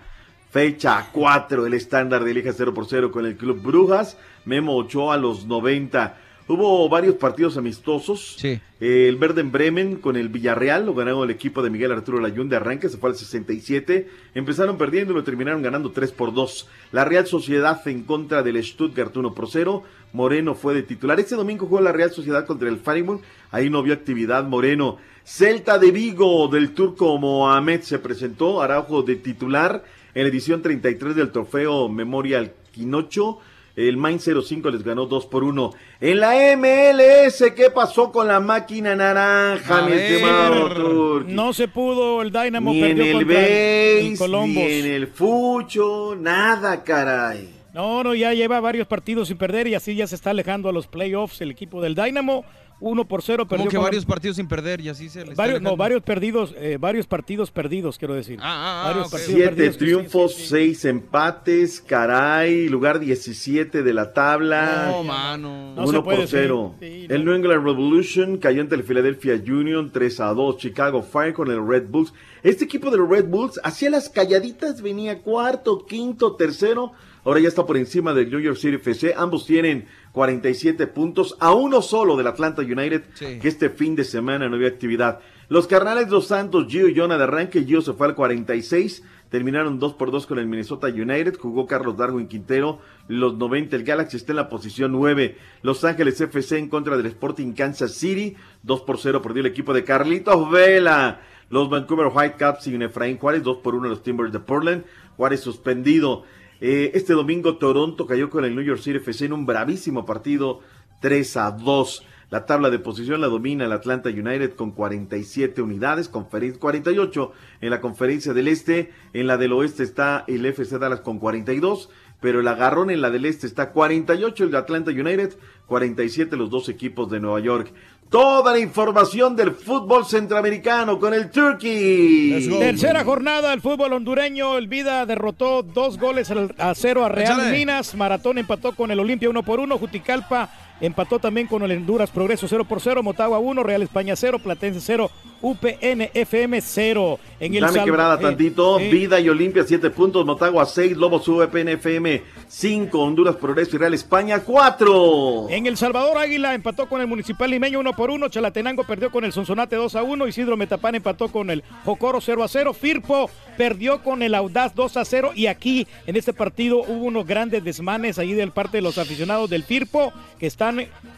Fecha 0.53 1.09
4, 1.11 1.67
el 1.67 1.75
estándar 1.75 2.23
de 2.25 2.35
Liga 2.35 2.53
0 2.55 2.73
por 2.73 2.87
0 2.87 3.11
con 3.11 3.27
el 3.27 3.37
Club 3.37 3.63
Brujas. 3.63 4.17
Memo 4.44 4.77
Ochoa 4.77 5.14
a 5.14 5.19
los 5.19 5.47
90. 5.47 6.19
Hubo 6.48 6.89
varios 6.89 7.14
partidos 7.14 7.56
amistosos. 7.56 8.35
Sí. 8.39 8.60
Eh, 8.81 9.06
el 9.09 9.16
Verde 9.16 9.43
en 9.43 9.52
Bremen 9.52 9.97
con 9.97 10.16
el 10.16 10.28
Villarreal 10.28 10.85
lo 10.85 10.93
ganaron 10.93 11.23
el 11.23 11.31
equipo 11.31 11.62
de 11.62 11.70
Miguel 11.70 11.93
Arturo 11.93 12.20
Layún 12.20 12.48
de 12.48 12.56
arranque, 12.56 12.89
se 12.89 12.98
fue 12.98 13.10
al 13.10 13.16
67. 13.16 14.09
Empezaron 14.35 14.77
perdiendo 14.77 15.12
y 15.12 15.16
lo 15.16 15.24
terminaron 15.24 15.62
ganando 15.62 15.93
3 15.93 16.10
por 16.12 16.35
2. 16.35 16.69
La 16.90 17.05
Real 17.05 17.27
Sociedad 17.27 17.81
en 17.86 18.02
contra 18.02 18.43
del 18.43 18.62
Stuttgart 18.62 19.16
1 19.16 19.35
por 19.35 19.48
0. 19.48 19.85
Moreno 20.12 20.55
fue 20.55 20.74
de 20.74 20.82
titular. 20.82 21.20
Este 21.20 21.36
domingo 21.36 21.66
jugó 21.66 21.81
la 21.81 21.93
Real 21.93 22.10
Sociedad 22.10 22.44
contra 22.44 22.69
el 22.69 22.78
Freiburg. 22.78 23.23
Ahí 23.51 23.70
no 23.70 23.82
vio 23.82 23.94
actividad 23.94 24.44
Moreno. 24.44 24.98
Celta 25.24 25.78
de 25.78 25.93
Vigo 25.93 26.48
del 26.48 26.74
turco 26.74 27.16
Mohamed 27.19 27.82
se 27.82 28.01
presentó. 28.01 28.60
Araujo 28.60 29.02
de 29.02 29.16
titular 29.16 29.85
en 30.14 30.24
la 30.24 30.28
edición 30.28 30.60
33 30.60 31.14
del 31.14 31.31
trofeo 31.31 31.89
Memorial 31.89 32.52
Quinocho. 32.73 33.39
El 33.74 33.97
Main 33.97 34.19
05 34.20 34.70
les 34.70 34.82
ganó 34.82 35.07
2 35.07 35.27
por 35.27 35.44
1. 35.44 35.73
En 36.01 36.20
la 36.20 36.35
MLS, 36.57 37.53
¿qué 37.57 37.70
pasó 37.70 38.12
con 38.12 38.28
la 38.28 38.39
máquina 38.39 38.94
naranja, 38.94 39.78
A 39.78 39.82
mi 39.82 39.93
ver, 39.93 40.12
estimado 40.12 40.74
Turki? 40.74 41.32
No 41.32 41.53
se 41.53 41.69
pudo, 41.69 42.20
el 42.20 42.31
Dynamo 42.31 42.73
Ni 42.73 42.82
en 42.82 42.97
perdió 42.97 43.05
el 43.05 43.12
contra 43.12 43.47
el, 43.47 44.15
base, 44.16 44.47
ni 44.47 44.61
en 44.61 44.86
el 44.86 45.07
fucho, 45.07 46.16
nada, 46.19 46.85
caray. 46.85 47.49
No, 47.73 48.05
no, 48.05 48.15
ya 48.15 48.35
lleva 48.35 48.61
varios 48.61 48.86
partidos 48.86 49.28
sin 49.28 49.39
perder 49.39 49.66
y 49.66 49.74
así 49.74 49.94
ya 49.94 50.07
se 50.07 50.15
está 50.15 50.31
alejando 50.31 50.69
a 50.69 50.73
los 50.73 50.86
playoffs 50.86 51.40
el 51.40 51.51
equipo 51.51 51.81
del 51.81 51.94
Dynamo. 51.94 52.44
1 52.83 53.07
por 53.09 53.23
0 53.23 53.47
perdió 53.47 53.59
Como 53.65 53.71
que 53.71 53.77
con- 53.77 53.85
varios 53.85 54.05
partidos 54.05 54.37
sin 54.37 54.49
perder 54.49 54.81
y 54.81 54.89
así 54.89 55.09
se 55.09 55.21
le 55.25 55.31
está 55.31 55.43
varios, 55.43 55.63
no, 55.63 55.77
varios 55.77 56.03
perdidos, 56.03 56.55
eh, 56.59 56.77
varios 56.81 57.07
partidos 57.07 57.51
perdidos, 57.51 57.97
quiero 57.99 58.15
decir. 58.15 58.39
ah, 58.43 58.83
varios 58.89 59.07
ok. 59.07 59.13
partidos 59.13 59.35
Siete 59.37 59.51
perdidos. 59.55 59.77
triunfos, 59.79 60.35
seis 60.35 60.85
empates, 60.85 61.81
caray, 61.81 62.69
lugar 62.69 62.99
17 63.01 63.83
de 63.83 63.95
la 63.95 64.13
tabla. 64.13 64.89
No, 64.91 65.05
mano. 65.05 65.75
No 65.77 65.85
se 65.87 65.91
1 65.91 66.03
puede 66.05 66.19
por 66.19 66.27
0. 66.29 66.75
El 66.81 67.25
New 67.25 67.35
England 67.35 67.65
Revolution 67.65 68.37
cayó 68.39 68.61
ante 68.63 68.75
el 68.75 68.83
Philadelphia 68.83 69.35
Union 69.47 69.91
3 69.93 70.21
a 70.21 70.35
2. 70.35 70.57
Chicago 70.59 71.03
Fire 71.03 71.33
con 71.35 71.51
el 71.51 71.65
Red 71.67 71.85
Bulls. 71.89 72.13
Este 72.43 72.65
equipo 72.65 72.91
de 72.91 72.99
los 72.99 73.09
Red 73.09 73.27
Bulls 73.27 73.61
hacía 73.63 73.91
las 73.91 74.09
calladitas, 74.09 74.83
venía 74.83 75.21
cuarto, 75.23 75.87
quinto, 75.87 76.35
tercero. 76.35 76.93
Ahora 77.25 77.39
ya 77.39 77.47
está 77.47 77.65
por 77.65 77.77
encima 77.77 78.13
del 78.15 78.31
New 78.31 78.41
York 78.41 78.57
City 78.57 78.75
FC. 78.77 79.15
Ambos 79.17 79.47
tienen 79.47 79.87
47 80.13 80.87
puntos 80.89 81.37
a 81.41 81.53
uno 81.53 81.83
solo 81.83 82.17
del 82.17 82.27
Atlanta 82.27 82.63
United, 82.63 83.03
Sí. 83.15 83.39
que 83.41 83.49
este 83.49 83.71
fin 83.71 83.97
de 83.97 84.05
semana 84.05 84.49
no 84.49 84.57
había 84.57 84.69
actividad. 84.69 85.21
Los 85.49 85.67
Carnales 85.67 86.09
Los 86.09 86.27
Santos, 86.29 86.67
Gio 86.69 86.89
y 86.89 86.97
Jonah 86.97 87.19
de 87.19 87.25
arranque. 87.25 87.65
Gio 87.65 87.83
se 87.83 87.93
fue 87.93 88.07
al 88.07 88.15
46. 88.15 89.03
Terminaron 89.29 89.79
2 89.79 89.95
por 89.95 90.11
2 90.11 90.27
con 90.27 90.39
el 90.39 90.47
Minnesota 90.47 90.87
United. 90.89 91.37
Jugó 91.39 91.67
Carlos 91.67 91.97
Darwin 91.97 92.27
Quintero. 92.29 92.79
Los 93.09 93.35
90. 93.37 93.77
El 93.77 93.85
Galaxy 93.85 94.17
está 94.19 94.33
en 94.33 94.37
la 94.37 94.49
posición 94.49 94.93
9. 94.93 95.37
Los 95.63 95.85
Ángeles 95.85 96.21
FC 96.21 96.59
en 96.59 96.69
contra 96.69 96.97
del 96.97 97.07
Sporting 97.07 97.53
Kansas 97.53 97.93
City. 97.93 98.35
2 98.63 98.83
por 98.83 98.99
0 98.99 99.21
perdió 99.23 99.41
el 99.41 99.47
equipo 99.47 99.73
de 99.75 99.85
Carlitos 99.85 100.51
Vela. 100.51 101.21
Los 101.51 101.69
Vancouver 101.69 102.11
Whitecaps 102.15 102.67
y 102.69 102.75
Efraín 102.83 103.19
Juárez. 103.19 103.43
2 103.43 103.59
por 103.59 103.75
1 103.75 103.89
los 103.89 104.03
Timbers 104.03 104.33
de 104.33 104.41
Portland. 104.41 104.85
Juárez 105.17 105.41
suspendido. 105.41 106.25
Eh, 106.65 106.93
este 106.95 107.15
domingo 107.15 107.57
Toronto 107.59 108.07
cayó 108.07 108.31
con 108.31 108.45
el 108.45 108.55
New 108.55 108.65
York 108.65 108.81
City 108.81 108.99
FC 108.99 109.25
en 109.25 109.33
un 109.33 109.47
bravísimo 109.47 110.07
partido 110.07 110.61
3 111.01 111.37
a 111.39 111.51
2. 111.51 112.07
La 112.31 112.47
tabla 112.47 112.71
de 112.71 112.79
posición 112.79 113.21
la 113.21 113.27
domina 113.27 113.65
el 113.65 113.73
Atlanta 113.73 114.11
United 114.11 114.53
con 114.55 114.71
47 114.71 115.61
unidades, 115.61 116.09
conferen- 116.09 116.57
48 116.61 117.33
en 117.63 117.71
la 117.71 117.81
conferencia 117.81 118.33
del 118.33 118.47
Este, 118.47 118.93
en 119.13 119.27
la 119.27 119.39
del 119.39 119.53
Oeste 119.53 119.83
está 119.83 120.25
el 120.29 120.47
FC 120.47 120.79
Dallas 120.79 121.01
con 121.01 121.19
42, 121.19 121.91
pero 122.23 122.40
el 122.40 122.49
agarrón 122.49 122.90
en 122.90 123.03
la 123.03 123.11
del 123.11 123.27
Este 123.27 123.47
está 123.47 123.70
48 123.73 124.44
el 124.44 124.51
de 124.53 124.57
Atlanta 124.59 124.90
United, 124.90 125.36
47 125.66 126.36
los 126.36 126.49
dos 126.49 126.70
equipos 126.70 127.11
de 127.11 127.20
Nueva 127.20 127.40
York. 127.40 127.70
Toda 128.09 128.53
la 128.53 128.59
información 128.59 129.36
del 129.36 129.53
fútbol 129.53 130.05
centroamericano 130.05 130.99
con 130.99 131.15
el 131.15 131.31
Turkey. 131.31 132.47
Tercera 132.59 133.05
jornada 133.05 133.51
del 133.51 133.61
fútbol 133.62 133.94
hondureño. 133.94 134.59
El 134.59 134.69
Vida 134.69 135.07
derrotó 135.07 135.62
dos 135.62 135.99
goles 135.99 136.31
al- 136.31 136.55
a 136.59 136.74
cero 136.74 137.05
a 137.05 137.09
Real 137.09 137.40
Échale. 137.40 137.57
Minas. 137.59 137.94
Maratón 137.94 138.36
empató 138.39 138.73
con 138.77 138.90
el 138.90 139.01
Olimpia 139.01 139.31
1 139.31 139.43
por 139.43 139.61
1. 139.61 139.78
Juticalpa 139.78 140.51
empató 140.83 141.19
también 141.19 141.47
con 141.47 141.63
el 141.63 141.71
Honduras 141.73 142.11
Progreso 142.11 142.47
0 142.47 142.67
por 142.67 142.81
0. 142.81 143.03
Motagua 143.03 143.39
1. 143.39 143.63
Real 143.63 143.81
España 143.83 144.15
0. 144.15 144.39
Platense 144.39 144.81
0. 144.81 145.11
UPN 145.41 146.11
FM 146.15 146.61
0. 146.61 147.19
En 147.41 147.55
el 147.55 147.63
Dame 147.63 147.85
quebrada 147.85 148.15
eh, 148.15 148.19
tantito. 148.23 148.79
eh, 148.79 148.91
Vida 148.91 149.19
y 149.19 149.29
Olimpia 149.29 149.65
7 149.67 149.91
puntos. 149.91 150.25
Motagua 150.27 150.67
6. 150.67 150.97
Lobos 150.97 151.27
UPNFM 151.27 152.23
5. 152.47 152.99
Honduras 153.01 153.37
Progreso 153.37 153.77
y 153.77 153.79
Real 153.79 153.95
España 153.95 154.41
4. 154.41 155.47
En 155.51 155.67
El 155.67 155.77
Salvador, 155.77 156.19
Águila 156.19 156.55
empató 156.55 156.89
con 156.89 157.01
el 157.01 157.07
Municipal 157.07 157.51
Limeño 157.51 157.81
1 157.81 157.93
por 157.95 158.11
1. 158.11 158.29
Chalatenango 158.29 158.85
perdió 158.85 159.11
con 159.11 159.25
el 159.25 159.33
Sonsonate 159.33 159.77
2 159.77 159.97
a 159.97 160.03
1. 160.03 160.27
Isidro 160.29 160.57
Metapán 160.57 160.95
empató 160.95 161.29
con 161.29 161.51
el 161.51 161.65
Jocoro 161.85 162.21
0 162.21 162.45
a 162.45 162.49
0. 162.49 162.73
Firpo 162.73 163.31
perdió 163.57 164.03
con 164.03 164.23
el 164.23 164.35
Audaz 164.35 164.75
2 164.75 164.97
a 164.97 165.05
0. 165.05 165.33
Y 165.35 165.47
aquí, 165.47 165.87
en 166.07 166.17
este 166.17 166.33
partido, 166.33 166.83
hubo 166.83 167.05
unos 167.05 167.27
grandes 167.27 167.65
desmanes 167.65 168.19
ahí 168.19 168.33
del 168.33 168.53
parte 168.53 168.79
de 168.79 168.83
los 168.83 168.99
aficionados 168.99 169.51
del 169.51 169.65
Firpo 169.65 170.13
que 170.39 170.47
están 170.47 170.72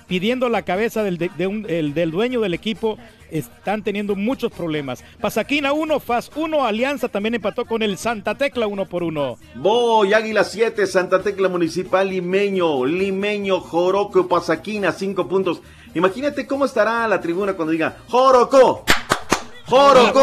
pidiendo 0.07 0.49
la 0.49 0.63
cabeza 0.63 1.03
del, 1.03 1.19
de- 1.19 1.47
un- 1.47 1.67
el- 1.69 1.95
del 1.95 2.11
dueño 2.11 2.41
del 2.41 2.55
equipo. 2.55 2.99
Están 3.31 3.83
teniendo 3.83 4.15
muchos 4.15 4.53
problemas. 4.53 5.03
Pasaquina 5.21 5.73
1, 5.73 5.99
FAS 5.99 6.31
1. 6.37 6.65
Alianza 6.65 7.09
también 7.09 7.35
empató 7.35 7.65
con 7.65 7.83
el 7.83 7.99
Santa 7.99 8.37
Tecla 8.37 8.67
1 8.69 8.87
por 8.87 9.03
1. 9.03 9.39
Boy, 9.57 10.13
Águila 10.15 10.45
7, 10.45 10.87
Santa 10.87 11.21
Tecla 11.23 11.49
Municipal, 11.49 12.09
Limeño, 12.09 12.85
Limeño, 12.87 13.61
Joroco, 13.61 14.29
Pasaquina, 14.29 14.93
5 14.93 15.27
puntos. 15.29 15.63
Imagínate 15.97 16.47
cómo 16.47 16.65
estará 16.65 17.09
la 17.09 17.21
tribuna 17.21 17.55
cuando 17.55 17.73
diga 17.73 17.97
Joroco, 18.09 18.85
Joroco, 19.67 20.21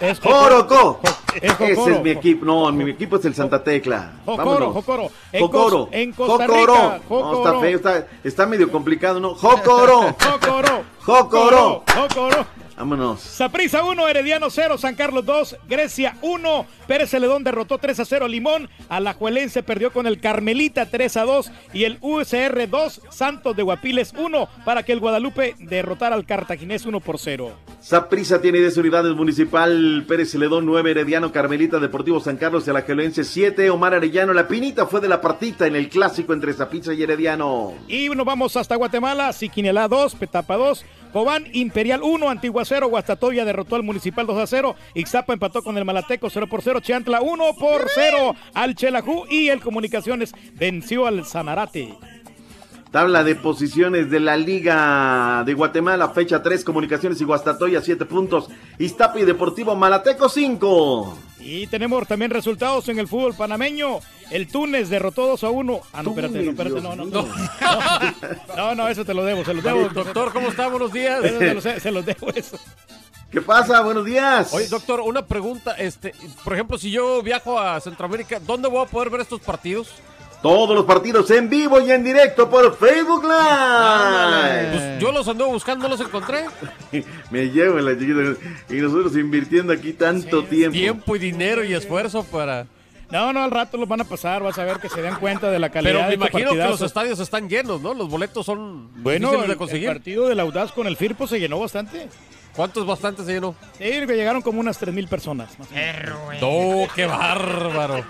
Es- 0.00 0.20
Joroco. 0.20 1.00
Ese 1.40 1.72
es 1.72 2.02
mi 2.02 2.10
equipo. 2.10 2.44
No, 2.46 2.72
mi 2.72 2.90
equipo 2.90 3.16
es 3.16 3.24
el 3.26 3.34
Santa 3.34 3.62
Tecla. 3.62 4.12
Vámonos. 4.24 4.72
Jocoro. 4.72 5.10
En 5.32 5.40
Jocoro. 5.42 5.88
En 5.92 6.12
Costa 6.12 6.46
Jocoro. 6.46 6.72
Rica, 6.74 7.00
No, 7.08 7.16
Jocoro. 7.16 7.36
está 7.38 7.60
feo, 7.60 7.76
está, 7.76 8.06
está 8.24 8.46
medio 8.46 8.70
complicado, 8.70 9.20
¿no? 9.20 9.34
Jocoro. 9.34 10.14
Jocoro. 10.24 10.82
Jocoro. 11.04 11.82
Jocoro. 11.94 12.46
Vámonos. 12.76 13.20
Saprisa 13.20 13.82
1, 13.82 14.06
Herediano 14.08 14.50
0, 14.50 14.76
San 14.76 14.94
Carlos 14.94 15.24
2, 15.24 15.56
Grecia 15.66 16.16
1, 16.20 16.66
Pérez 16.86 17.10
Celedón 17.10 17.42
derrotó 17.42 17.78
3 17.78 18.00
a 18.00 18.04
0 18.04 18.28
Limón, 18.28 18.68
Alajuelense 18.90 19.62
perdió 19.62 19.92
con 19.92 20.06
el 20.06 20.20
Carmelita 20.20 20.86
3 20.90 21.16
a 21.16 21.22
2 21.24 21.52
y 21.72 21.84
el 21.84 21.96
USR 22.02 22.68
2, 22.68 23.00
Santos 23.08 23.56
de 23.56 23.62
Guapiles 23.62 24.12
1 24.16 24.48
para 24.66 24.82
que 24.82 24.92
el 24.92 25.00
Guadalupe 25.00 25.54
derrotara 25.58 26.14
al 26.14 26.26
Cartaginés 26.26 26.84
1 26.84 27.00
por 27.00 27.18
0. 27.18 27.52
Saprisa 27.80 28.42
tiene 28.42 28.58
10 28.58 28.76
unidades 28.76 29.14
municipal, 29.14 30.04
Pérez 30.06 30.32
Celedón 30.32 30.66
9, 30.66 30.90
Herediano, 30.90 31.32
Carmelita, 31.32 31.78
Deportivo 31.78 32.20
San 32.20 32.36
Carlos 32.36 32.66
y 32.66 32.70
Alajuelense 32.70 33.24
7, 33.24 33.70
Omar 33.70 33.94
Arellano, 33.94 34.34
la 34.34 34.48
pinita 34.48 34.86
fue 34.86 35.00
de 35.00 35.08
la 35.08 35.22
partita 35.22 35.66
en 35.66 35.76
el 35.76 35.88
clásico 35.88 36.34
entre 36.34 36.52
Saprisa 36.52 36.92
y 36.92 37.02
Herediano. 37.02 37.72
Y 37.88 38.10
nos 38.10 38.26
vamos 38.26 38.54
hasta 38.56 38.76
Guatemala, 38.76 39.32
Siquinelá 39.32 39.88
2, 39.88 40.14
Petapa 40.16 40.56
2, 40.56 40.84
Cobán 41.12 41.46
Imperial 41.52 42.02
1, 42.02 42.28
Antigua 42.28 42.65
0, 42.66 42.88
Guastatoya 42.88 43.44
derrotó 43.44 43.76
al 43.76 43.82
Municipal 43.82 44.26
2 44.26 44.38
a 44.38 44.46
0, 44.46 44.76
Ixtapa 44.94 45.32
empató 45.32 45.62
con 45.62 45.78
el 45.78 45.84
Malateco 45.84 46.28
0 46.28 46.46
por 46.48 46.62
0, 46.62 46.80
Chiantla 46.80 47.20
1 47.20 47.54
por 47.58 47.86
0 47.94 48.34
al 48.54 48.74
Chelajú 48.74 49.24
y 49.30 49.48
el 49.48 49.60
Comunicaciones 49.60 50.34
venció 50.54 51.06
al 51.06 51.24
Sanarate. 51.24 52.15
Tabla 52.90 53.24
de 53.24 53.34
posiciones 53.34 54.10
de 54.10 54.20
la 54.20 54.36
Liga 54.36 55.42
de 55.44 55.54
Guatemala, 55.54 56.10
fecha 56.10 56.42
3, 56.42 56.64
Comunicaciones 56.64 57.20
y 57.20 57.24
Guastatoya 57.24 57.82
7 57.82 58.06
puntos, 58.06 58.48
Iztapa 58.78 59.18
y 59.18 59.24
Deportivo 59.24 59.74
Malateco 59.74 60.28
5. 60.28 61.18
Y 61.40 61.66
tenemos 61.66 62.06
también 62.08 62.30
resultados 62.30 62.88
en 62.88 62.98
el 62.98 63.06
fútbol 63.06 63.34
panameño. 63.34 63.98
El 64.30 64.48
Túnez 64.48 64.88
derrotó 64.88 65.26
2 65.26 65.44
a 65.44 65.50
1. 65.50 65.80
Ah, 65.92 66.02
no, 66.02 66.10
espérate, 66.10 66.42
no, 66.42 66.50
espérate, 66.50 66.80
no, 66.80 66.96
no, 66.96 67.04
no. 67.04 67.28
No, 68.56 68.74
no, 68.74 68.88
eso 68.88 69.04
te 69.04 69.14
lo 69.14 69.24
debo, 69.24 69.44
se 69.44 69.54
lo 69.54 69.62
debo. 69.62 69.88
Doctor, 69.90 70.32
¿cómo 70.32 70.48
está? 70.48 70.68
Buenos 70.68 70.92
días. 70.92 71.22
Se 71.82 71.90
los 71.90 72.06
debo 72.06 72.30
eso. 72.34 72.58
¿Qué 73.30 73.40
pasa? 73.42 73.80
Buenos 73.82 74.04
días. 74.04 74.54
Oye, 74.54 74.68
doctor, 74.68 75.00
una 75.00 75.26
pregunta. 75.26 75.72
Este, 75.72 76.14
por 76.42 76.54
ejemplo, 76.54 76.78
si 76.78 76.90
yo 76.90 77.22
viajo 77.22 77.58
a 77.58 77.80
Centroamérica, 77.80 78.40
¿dónde 78.40 78.68
voy 78.68 78.84
a 78.84 78.88
poder 78.88 79.10
ver 79.10 79.20
estos 79.20 79.40
partidos? 79.40 79.90
Todos 80.42 80.76
los 80.76 80.84
partidos 80.84 81.30
en 81.30 81.48
vivo 81.48 81.80
y 81.80 81.90
en 81.90 82.04
directo 82.04 82.48
por 82.48 82.76
Facebook 82.76 83.24
Live. 83.24 84.70
Pues 84.70 85.00
yo 85.00 85.10
los 85.10 85.26
ando 85.26 85.46
buscando, 85.48 85.88
no 85.88 85.96
los 85.96 86.00
encontré. 86.00 86.44
Me 87.30 87.48
llevo 87.50 87.78
la 87.78 87.98
chiquita. 87.98 88.38
Y 88.68 88.74
nosotros 88.74 89.16
invirtiendo 89.16 89.72
aquí 89.72 89.92
tanto 89.92 90.44
tiempo. 90.44 90.72
Tiempo 90.72 91.16
y 91.16 91.18
dinero 91.18 91.64
y 91.64 91.74
esfuerzo 91.74 92.22
para. 92.24 92.66
No, 93.10 93.32
no, 93.32 93.44
al 93.44 93.50
rato 93.50 93.76
los 93.76 93.88
van 93.88 94.00
a 94.00 94.04
pasar, 94.04 94.42
vas 94.42 94.58
a 94.58 94.64
ver 94.64 94.78
que 94.78 94.88
se 94.88 95.00
den 95.00 95.14
cuenta 95.16 95.50
de 95.50 95.58
la 95.58 95.70
calidad 95.70 95.92
Pero 95.92 96.00
me 96.02 96.08
de 96.08 96.14
este 96.14 96.28
imagino 96.38 96.50
que 96.52 96.68
los 96.70 96.80
estadios 96.82 97.20
están 97.20 97.48
llenos, 97.48 97.80
¿no? 97.80 97.94
Los 97.94 98.08
boletos 98.08 98.44
son 98.44 98.90
Bueno, 99.02 99.28
difíciles 99.30 99.40
el, 99.42 99.46
de 99.46 99.52
el 99.52 99.58
conseguir. 99.58 99.88
partido 99.88 100.28
del 100.28 100.40
Audaz 100.40 100.72
con 100.72 100.86
el 100.88 100.96
Firpo 100.96 101.26
se 101.26 101.38
llenó 101.38 101.60
bastante. 101.60 102.08
¿Cuántos 102.56 102.86
bastante 102.86 103.22
se 103.22 103.34
llenó? 103.34 103.54
Sí, 103.76 103.84
que 103.84 104.16
llegaron 104.16 104.40
como 104.40 104.58
unas 104.60 104.80
3.000 104.80 105.08
personas. 105.08 105.58
más 105.58 105.68
o 105.70 105.74
menos. 105.74 106.40
¡No, 106.40 106.94
qué 106.94 107.04
bárbaro! 107.04 108.02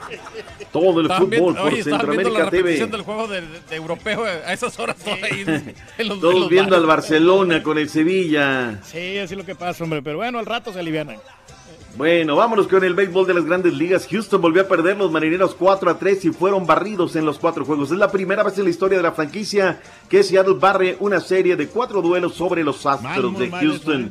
Todo 0.72 1.00
el 1.00 1.08
fútbol 1.10 1.54
por 1.56 1.66
oye, 1.66 1.80
estaban 1.80 2.06
viendo 2.06 2.30
Centroamérica 2.30 2.38
la 2.44 2.50
TV. 2.50 2.62
repetición 2.62 2.90
del 2.92 3.02
juego 3.02 3.26
de, 3.26 3.40
de- 3.40 3.60
de 3.68 3.76
europeo 3.76 4.24
a 4.24 4.52
esas 4.52 4.78
horas 4.78 4.96
todo 4.98 5.14
ahí 5.14 5.42
en- 5.46 5.74
en 5.98 6.08
Todos 6.20 6.34
los 6.38 6.48
viendo 6.48 6.70
bares. 6.70 6.80
al 6.82 6.86
Barcelona 6.86 7.62
con 7.62 7.76
el 7.76 7.88
Sevilla. 7.88 8.78
Sí, 8.84 9.18
así 9.18 9.34
es 9.34 9.38
lo 9.38 9.44
que 9.44 9.56
pasa, 9.56 9.82
hombre. 9.82 10.00
Pero 10.00 10.18
bueno, 10.18 10.38
al 10.38 10.46
rato 10.46 10.72
se 10.72 10.78
alivianan. 10.78 11.16
Bueno, 11.96 12.36
vámonos 12.36 12.68
con 12.68 12.84
el 12.84 12.94
béisbol 12.94 13.26
de 13.26 13.32
las 13.32 13.46
grandes 13.46 13.72
ligas. 13.72 14.06
Houston 14.10 14.42
volvió 14.42 14.60
a 14.62 14.68
perder 14.68 14.98
los 14.98 15.10
marineros 15.10 15.54
4 15.54 15.90
a 15.90 15.98
3 15.98 16.26
y 16.26 16.30
fueron 16.30 16.66
barridos 16.66 17.16
en 17.16 17.24
los 17.24 17.38
cuatro 17.38 17.64
juegos. 17.64 17.90
Es 17.90 17.96
la 17.96 18.10
primera 18.10 18.42
vez 18.42 18.58
en 18.58 18.64
la 18.64 18.70
historia 18.70 18.98
de 18.98 19.02
la 19.02 19.12
franquicia 19.12 19.80
que 20.10 20.22
Seattle 20.22 20.56
barre 20.60 20.98
una 21.00 21.20
serie 21.20 21.56
de 21.56 21.68
cuatro 21.68 22.02
duelos 22.02 22.34
sobre 22.34 22.62
los 22.64 22.84
Astros 22.84 23.38
de 23.38 23.50
Houston. 23.50 24.10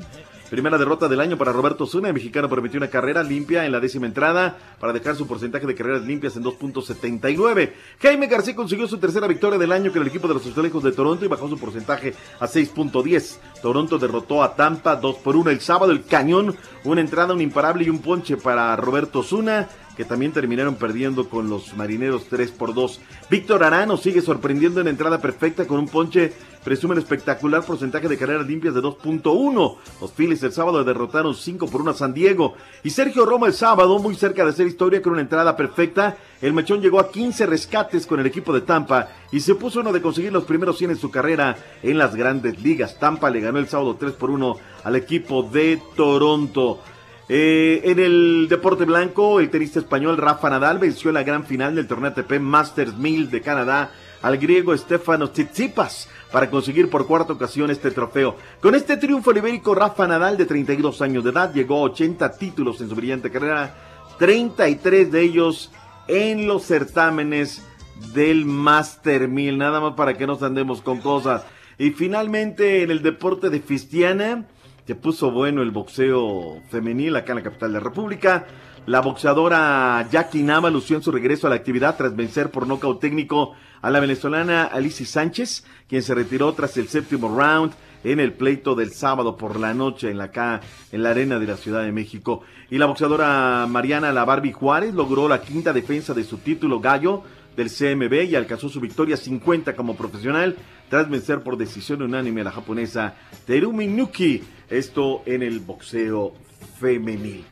Primera 0.55 0.77
derrota 0.77 1.09
del 1.09 1.19
año 1.19 1.37
para 1.37 1.51
Roberto 1.51 1.85
Zuna. 1.85 2.07
El 2.07 2.13
mexicano 2.13 2.47
permitió 2.47 2.77
una 2.77 2.89
carrera 2.89 3.21
limpia 3.23 3.65
en 3.65 3.73
la 3.73 3.81
décima 3.81 4.05
entrada 4.05 4.57
para 4.79 4.93
dejar 4.93 5.17
su 5.17 5.27
porcentaje 5.27 5.67
de 5.67 5.75
carreras 5.75 6.03
limpias 6.03 6.37
en 6.37 6.45
2.79. 6.45 7.73
Jaime 8.01 8.27
García 8.27 8.55
consiguió 8.55 8.87
su 8.87 8.97
tercera 8.97 9.27
victoria 9.27 9.59
del 9.59 9.73
año 9.73 9.91
con 9.91 10.01
el 10.01 10.07
equipo 10.07 10.29
de 10.29 10.35
los 10.35 10.47
Azulejos 10.47 10.81
de 10.81 10.93
Toronto 10.93 11.25
y 11.25 11.27
bajó 11.27 11.49
su 11.49 11.59
porcentaje 11.59 12.13
a 12.39 12.47
6.10. 12.47 13.37
Toronto 13.61 13.97
derrotó 13.97 14.43
a 14.43 14.55
Tampa 14.55 14.95
2 14.95 15.17
por 15.17 15.35
1 15.35 15.49
el 15.49 15.59
sábado. 15.59 15.91
El 15.91 16.05
cañón, 16.05 16.55
una 16.85 17.01
entrada, 17.01 17.33
un 17.33 17.41
imparable 17.41 17.83
y 17.83 17.89
un 17.89 17.99
ponche 17.99 18.37
para 18.37 18.77
Roberto 18.77 19.23
Zuna 19.23 19.67
que 19.95 20.05
también 20.05 20.31
terminaron 20.31 20.75
perdiendo 20.75 21.29
con 21.29 21.49
los 21.49 21.75
marineros 21.75 22.25
3 22.29 22.51
por 22.51 22.73
2. 22.73 22.99
Víctor 23.29 23.63
Arano 23.63 23.97
sigue 23.97 24.21
sorprendiendo 24.21 24.81
en 24.81 24.87
entrada 24.87 25.21
perfecta 25.21 25.65
con 25.65 25.79
un 25.79 25.87
ponche, 25.87 26.33
presume 26.63 26.95
el 26.95 27.01
espectacular 27.01 27.63
porcentaje 27.63 28.07
de 28.07 28.17
carreras 28.17 28.47
limpias 28.47 28.73
de 28.73 28.81
2.1. 28.81 29.77
Los 30.01 30.11
Phillies 30.11 30.43
el 30.43 30.51
sábado 30.51 30.83
derrotaron 30.83 31.35
5 31.35 31.67
por 31.67 31.81
1 31.81 31.91
a 31.91 31.93
San 31.93 32.13
Diego. 32.13 32.55
Y 32.83 32.89
Sergio 32.89 33.25
Romo 33.25 33.45
el 33.45 33.53
sábado, 33.53 33.99
muy 33.99 34.15
cerca 34.15 34.43
de 34.43 34.49
hacer 34.49 34.67
historia 34.67 35.01
con 35.01 35.13
una 35.13 35.21
entrada 35.21 35.55
perfecta, 35.55 36.17
el 36.41 36.53
mechón 36.53 36.81
llegó 36.81 36.99
a 36.99 37.11
15 37.11 37.45
rescates 37.45 38.05
con 38.05 38.19
el 38.19 38.25
equipo 38.25 38.53
de 38.53 38.61
Tampa 38.61 39.09
y 39.31 39.39
se 39.39 39.55
puso 39.55 39.79
uno 39.79 39.93
de 39.93 40.01
conseguir 40.01 40.33
los 40.33 40.43
primeros 40.43 40.77
100 40.77 40.91
en 40.91 40.97
su 40.97 41.11
carrera 41.11 41.55
en 41.81 41.97
las 41.97 42.15
grandes 42.15 42.61
ligas. 42.61 42.99
Tampa 42.99 43.29
le 43.29 43.41
ganó 43.41 43.59
el 43.59 43.67
sábado 43.67 43.95
3 43.99 44.13
por 44.13 44.29
1 44.29 44.57
al 44.83 44.95
equipo 44.95 45.43
de 45.43 45.81
Toronto. 45.95 46.81
Eh, 47.27 47.81
en 47.85 47.99
el 47.99 48.47
deporte 48.47 48.85
blanco, 48.85 49.39
el 49.39 49.49
tenista 49.49 49.79
español 49.79 50.17
Rafa 50.17 50.49
Nadal 50.49 50.77
venció 50.77 51.09
en 51.09 51.15
la 51.15 51.23
gran 51.23 51.43
final 51.43 51.73
del 51.73 51.87
torneo 51.87 52.11
ATP 52.11 52.39
Masters 52.39 52.95
1000 52.95 53.31
de 53.31 53.41
Canadá 53.41 53.91
al 54.21 54.37
griego 54.37 54.77
Stefanos 54.77 55.33
Tsitsipas 55.33 56.07
para 56.31 56.49
conseguir 56.49 56.89
por 56.89 57.07
cuarta 57.07 57.33
ocasión 57.33 57.71
este 57.71 57.89
trofeo. 57.89 58.35
Con 58.61 58.75
este 58.75 58.97
triunfo 58.97 59.31
el 59.31 59.61
Rafa 59.63 60.07
Nadal 60.07 60.37
de 60.37 60.45
32 60.45 61.01
años 61.01 61.23
de 61.23 61.31
edad 61.31 61.53
llegó 61.53 61.77
a 61.77 61.89
80 61.89 62.37
títulos 62.37 62.79
en 62.81 62.89
su 62.89 62.95
brillante 62.95 63.31
carrera, 63.31 63.75
33 64.19 65.11
de 65.11 65.21
ellos 65.21 65.71
en 66.07 66.47
los 66.47 66.63
certámenes 66.63 67.63
del 68.13 68.45
Master 68.45 69.27
1000, 69.27 69.57
nada 69.57 69.79
más 69.79 69.93
para 69.93 70.15
que 70.15 70.27
nos 70.27 70.43
andemos 70.43 70.81
con 70.81 71.01
cosas. 71.01 71.43
Y 71.77 71.91
finalmente 71.91 72.83
en 72.83 72.91
el 72.91 73.01
deporte 73.01 73.49
de 73.49 73.59
Fistiana, 73.59 74.45
se 74.85 74.95
puso 74.95 75.31
bueno 75.31 75.63
el 75.63 75.71
boxeo 75.71 76.61
femenil 76.69 77.15
acá 77.15 77.31
en 77.31 77.37
la 77.37 77.43
capital 77.43 77.73
de 77.73 77.79
la 77.79 77.83
República. 77.83 78.45
La 78.85 79.01
boxeadora 79.01 80.07
Jackie 80.11 80.43
Nava 80.43 80.69
lució 80.69 80.95
en 80.95 81.01
su 81.01 81.11
regreso 81.11 81.47
a 81.47 81.49
la 81.49 81.55
actividad 81.55 81.97
tras 81.97 82.15
vencer 82.15 82.51
por 82.51 82.67
nocaut 82.67 82.99
técnico 82.99 83.53
a 83.81 83.89
la 83.89 83.99
venezolana 83.99 84.65
Alicia 84.65 85.05
Sánchez, 85.07 85.65
quien 85.87 86.03
se 86.03 86.13
retiró 86.13 86.53
tras 86.53 86.77
el 86.77 86.87
séptimo 86.87 87.35
round 87.35 87.73
en 88.03 88.19
el 88.19 88.33
pleito 88.33 88.75
del 88.75 88.91
sábado 88.91 89.37
por 89.37 89.59
la 89.59 89.73
noche 89.73 90.11
en 90.11 90.19
la 90.19 90.25
acá 90.25 90.61
en 90.91 91.01
la 91.01 91.09
arena 91.09 91.39
de 91.39 91.47
la 91.47 91.57
Ciudad 91.57 91.83
de 91.83 91.91
México. 91.91 92.41
Y 92.69 92.77
la 92.77 92.85
boxeadora 92.85 93.65
Mariana 93.67 94.13
La 94.13 94.23
Barbie 94.23 94.53
Juárez 94.53 94.93
logró 94.93 95.27
la 95.27 95.41
quinta 95.41 95.73
defensa 95.73 96.13
de 96.13 96.23
su 96.23 96.37
título 96.37 96.79
gallo 96.79 97.23
del 97.55 97.71
CMB 97.71 98.29
y 98.29 98.35
alcanzó 98.35 98.69
su 98.69 98.79
victoria 98.79 99.17
50 99.17 99.75
como 99.75 99.95
profesional 99.95 100.55
tras 100.89 101.09
vencer 101.09 101.41
por 101.41 101.57
decisión 101.57 102.01
unánime 102.01 102.41
a 102.41 102.45
la 102.45 102.51
japonesa 102.51 103.15
Terumi 103.45 103.87
Nuki, 103.87 104.43
esto 104.69 105.23
en 105.25 105.43
el 105.43 105.59
boxeo 105.59 106.33
femenil. 106.79 107.45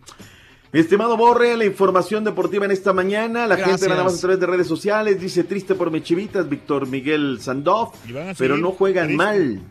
Mi 0.71 0.79
estimado 0.79 1.15
Borre, 1.17 1.55
la 1.55 1.65
información 1.65 2.23
deportiva 2.23 2.65
en 2.65 2.71
esta 2.71 2.93
mañana. 2.93 3.45
La 3.45 3.57
gente 3.57 3.87
nada 3.87 4.03
más 4.03 4.17
a 4.17 4.21
través 4.21 4.39
de 4.39 4.47
redes 4.47 4.65
sociales 4.65 5.21
dice 5.21 5.43
triste 5.43 5.75
por 5.75 5.91
mis 5.91 6.01
chivitas, 6.01 6.49
Víctor 6.49 6.87
Miguel 6.87 7.37
Sandoff, 7.41 7.95
pero 8.39 8.57
no 8.57 8.71
juegan 8.71 9.05
triste. 9.05 9.23
mal. 9.23 9.61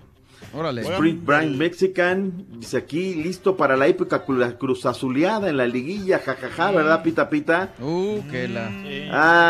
Órale. 0.55 0.83
Sprint 0.83 1.25
Brand 1.25 1.57
Mexican, 1.57 2.33
dice 2.59 2.77
aquí, 2.77 3.15
listo 3.15 3.57
para 3.57 3.77
la 3.77 3.87
época 3.87 4.27
cru- 4.27 4.59
cruz 4.59 4.85
azuleada 4.85 5.49
en 5.49 5.57
la 5.57 5.67
liguilla, 5.67 6.19
jajaja, 6.19 6.71
¿verdad, 6.73 7.03
Pita 7.03 7.31
Pita? 7.31 7.71
Uh, 7.81 8.21
que 8.31 8.49
la. 8.49 8.71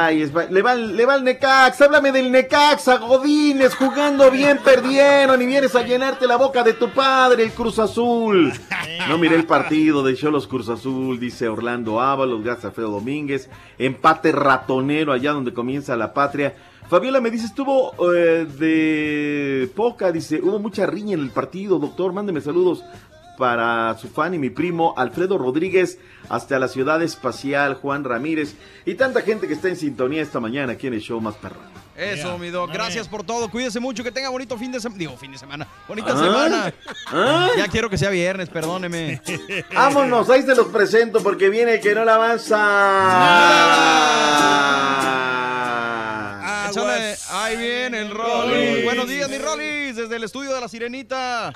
Ay, 0.07 0.23
es 0.23 0.35
va- 0.37 0.45
le, 0.45 0.63
va, 0.63 0.75
le 0.75 1.05
va 1.05 1.17
el 1.17 1.25
Necax, 1.25 1.81
háblame 1.81 2.13
del 2.13 2.31
Necaxa, 2.31 2.99
Godines, 2.99 3.75
jugando 3.75 4.31
bien, 4.31 4.59
perdieron 4.65 5.43
y 5.43 5.47
vienes 5.47 5.75
a 5.75 5.83
llenarte 5.83 6.27
la 6.27 6.37
boca 6.37 6.63
de 6.63 6.75
tu 6.75 6.89
padre, 6.91 7.43
el 7.43 7.51
Cruz 7.53 7.79
Azul. 7.79 8.53
No 9.09 9.19
miré 9.19 9.35
el 9.37 9.45
partido 9.47 10.03
de 10.05 10.15
Cholos 10.15 10.47
Cruz 10.47 10.69
Azul, 10.69 11.19
dice 11.19 11.49
Orlando 11.49 12.01
Ábalos, 12.01 12.45
gracias 12.45 12.67
a 12.67 12.69
Alfredo 12.69 12.91
Domínguez. 12.93 13.51
Empate 13.79 14.31
ratonero 14.31 15.13
allá 15.13 15.33
donde 15.33 15.53
comienza 15.53 15.97
la 15.97 16.15
patria. 16.15 16.55
Fabiola 16.93 17.23
me 17.23 17.31
dice, 17.31 17.47
estuvo 17.47 17.95
eh, 18.15 18.45
de 18.45 19.67
poca, 19.75 20.13
dice, 20.13 20.39
hubo 20.43 20.59
mucha 20.59 20.85
riña 20.85 21.15
en 21.15 21.21
el 21.21 21.31
partido, 21.31 21.79
doctor, 21.79 22.13
mándeme 22.13 22.43
saludos 22.43 22.85
para 23.39 23.97
su 23.97 24.09
fan 24.09 24.35
y 24.35 24.39
mi 24.39 24.51
primo 24.51 24.93
Alfredo 24.99 25.39
Rodríguez 25.39 25.99
hasta 26.29 26.59
la 26.59 26.69
ciudad 26.69 27.03
espacial 27.03 27.77
Juan 27.77 28.05
Ramírez 28.05 28.57
y 28.85 28.95
tanta 28.97 29.23
gente 29.23 29.49
que 29.49 29.55
está 29.55 29.69
en 29.69 29.77
sintonía 29.77 30.21
esta 30.21 30.39
mañana 30.39 30.75
aquí 30.75 30.87
en 30.87 30.93
el 30.93 31.01
show 31.01 31.19
más 31.19 31.35
perro. 31.37 31.57
Eso, 31.97 32.29
Yeah. 32.29 32.37
mi 32.39 32.51
doc. 32.51 32.71
Gracias 32.71 33.09
por 33.09 33.23
todo. 33.25 33.51
Cuídese 33.51 33.81
mucho. 33.81 34.03
Que 34.05 34.13
tenga 34.13 34.29
bonito 34.29 34.57
fin 34.59 34.71
de 34.73 34.79
semana. 34.81 34.99
Digo, 34.99 35.17
fin 35.17 35.33
de 35.33 35.39
semana. 35.39 35.67
Bonita 35.89 36.13
Ah. 36.13 36.19
semana. 36.19 36.75
Ah. 37.07 37.49
Ya 37.57 37.69
quiero 37.69 37.89
que 37.89 37.97
sea 37.97 38.11
viernes, 38.11 38.51
perdóneme. 38.51 39.21
Vámonos, 39.75 40.29
ahí 40.29 40.43
se 40.43 40.55
los 40.55 40.67
presento 40.69 41.23
porque 41.23 41.49
viene 41.49 41.75
el 41.77 41.81
que 41.81 41.95
no 41.95 42.05
la 42.05 42.15
avanza. 42.17 42.59
Échale. 46.73 47.17
Ahí 47.29 47.57
viene 47.57 48.01
el 48.01 48.11
Rollis. 48.11 48.85
Buenos 48.85 49.07
días, 49.07 49.29
mi 49.29 49.39
Rollis. 49.39 49.97
Desde 49.97 50.17
el 50.17 50.25
estudio 50.25 50.55
de 50.55 50.61
la 50.61 50.69
Sirenita. 50.69 51.53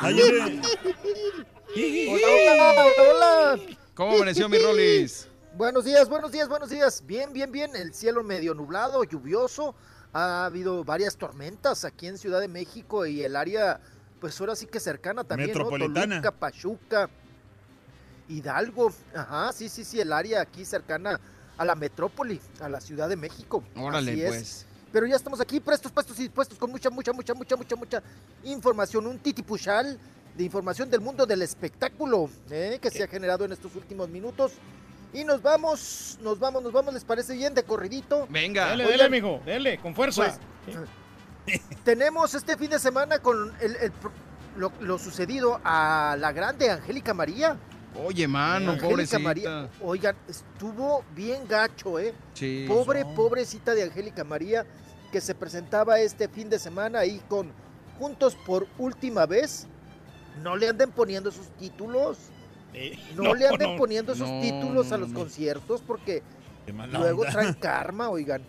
Hola, 0.00 0.50
hola, 2.14 2.86
hola. 3.10 3.60
¿Cómo 3.94 4.16
amaneció 4.16 4.48
mi 4.48 4.58
Rollis? 4.58 5.28
Buenos 5.54 5.84
días, 5.84 6.08
buenos 6.08 6.32
días, 6.32 6.48
buenos 6.48 6.70
días. 6.70 7.02
Bien, 7.06 7.32
bien, 7.32 7.52
bien. 7.52 7.76
El 7.76 7.92
cielo 7.94 8.22
medio 8.22 8.54
nublado, 8.54 9.04
lluvioso. 9.04 9.74
Ha 10.12 10.46
habido 10.46 10.82
varias 10.84 11.16
tormentas 11.16 11.84
aquí 11.84 12.06
en 12.06 12.16
Ciudad 12.16 12.40
de 12.40 12.48
México 12.48 13.04
y 13.04 13.22
el 13.22 13.36
área, 13.36 13.80
pues 14.18 14.40
ahora 14.40 14.56
sí 14.56 14.66
que 14.66 14.80
cercana 14.80 15.24
también, 15.24 15.50
¿no? 15.52 15.58
Metropolitana. 15.58 16.22
Toluca, 16.22 16.30
Pachuca, 16.30 17.10
Hidalgo. 18.28 18.92
Ajá, 19.14 19.52
sí, 19.52 19.68
sí, 19.68 19.84
sí, 19.84 20.00
el 20.00 20.12
área 20.12 20.40
aquí 20.40 20.64
cercana 20.64 21.20
a 21.58 21.64
la 21.64 21.74
metrópoli, 21.74 22.40
a 22.60 22.68
la 22.68 22.80
Ciudad 22.80 23.08
de 23.08 23.16
México. 23.16 23.62
Órale, 23.76 24.12
Así 24.12 24.22
es. 24.22 24.28
pues. 24.28 24.66
Pero 24.92 25.06
ya 25.06 25.16
estamos 25.16 25.40
aquí, 25.40 25.60
prestos, 25.60 25.92
puestos 25.92 26.18
y 26.18 26.22
dispuestos 26.22 26.58
con 26.58 26.70
mucha, 26.70 26.88
mucha, 26.90 27.12
mucha, 27.12 27.34
mucha, 27.34 27.56
mucha, 27.56 27.76
mucha 27.76 28.02
información. 28.44 29.06
Un 29.06 29.18
titipuchal 29.18 29.98
de 30.36 30.44
información 30.44 30.88
del 30.90 31.00
mundo 31.00 31.26
del 31.26 31.42
espectáculo 31.42 32.30
¿eh? 32.50 32.78
que 32.80 32.90
se 32.90 33.02
ha 33.02 33.08
generado 33.08 33.44
en 33.44 33.52
estos 33.52 33.74
últimos 33.74 34.08
minutos. 34.08 34.52
Y 35.12 35.24
nos 35.24 35.42
vamos, 35.42 36.18
nos 36.22 36.38
vamos, 36.38 36.62
nos 36.62 36.72
vamos, 36.72 36.92
¿les 36.94 37.04
parece 37.04 37.34
bien? 37.34 37.54
De 37.54 37.62
corridito. 37.62 38.26
Venga. 38.30 38.68
Dele, 38.70 38.84
Oigan, 38.86 38.98
dele, 38.98 39.10
mijo, 39.10 39.40
dele, 39.44 39.78
con 39.78 39.94
fuerza. 39.94 40.38
pues, 41.46 41.60
tenemos 41.84 42.34
este 42.34 42.56
fin 42.56 42.70
de 42.70 42.78
semana 42.78 43.18
con 43.20 43.52
el- 43.60 43.92
lo, 44.56 44.72
lo 44.80 44.98
sucedido 44.98 45.60
a 45.64 46.16
la 46.18 46.32
grande 46.32 46.70
Angélica 46.70 47.12
María. 47.14 47.56
Oye, 48.04 48.28
mano, 48.28 48.72
Angélica 48.72 48.88
pobrecita. 48.88 49.18
María, 49.18 49.68
oigan, 49.82 50.16
estuvo 50.28 51.04
bien 51.14 51.46
gacho, 51.48 51.98
¿eh? 51.98 52.14
Sí. 52.34 52.64
Pobre, 52.68 53.04
pobrecita 53.04 53.74
de 53.74 53.84
Angélica 53.84 54.24
María, 54.24 54.64
que 55.12 55.20
se 55.20 55.34
presentaba 55.34 55.98
este 56.00 56.28
fin 56.28 56.48
de 56.50 56.58
semana 56.58 57.00
ahí 57.00 57.20
con 57.28 57.50
Juntos 57.98 58.36
por 58.46 58.66
última 58.78 59.24
vez. 59.24 59.66
No 60.42 60.54
le 60.56 60.68
anden 60.68 60.90
poniendo 60.90 61.30
esos 61.30 61.48
títulos. 61.58 62.18
No, 63.14 63.22
no, 63.22 63.34
le 63.34 63.48
anden 63.48 63.72
no. 63.72 63.78
poniendo 63.78 64.14
No, 64.14 64.40
títulos 64.42 64.92
a 64.92 64.98
los 64.98 65.08
no. 65.08 65.20
conciertos 65.20 65.80
porque 65.80 66.22
luego 66.92 67.22
onda. 67.22 67.32
traen 67.32 67.54
karma, 67.60 68.10
oigan. 68.10 68.42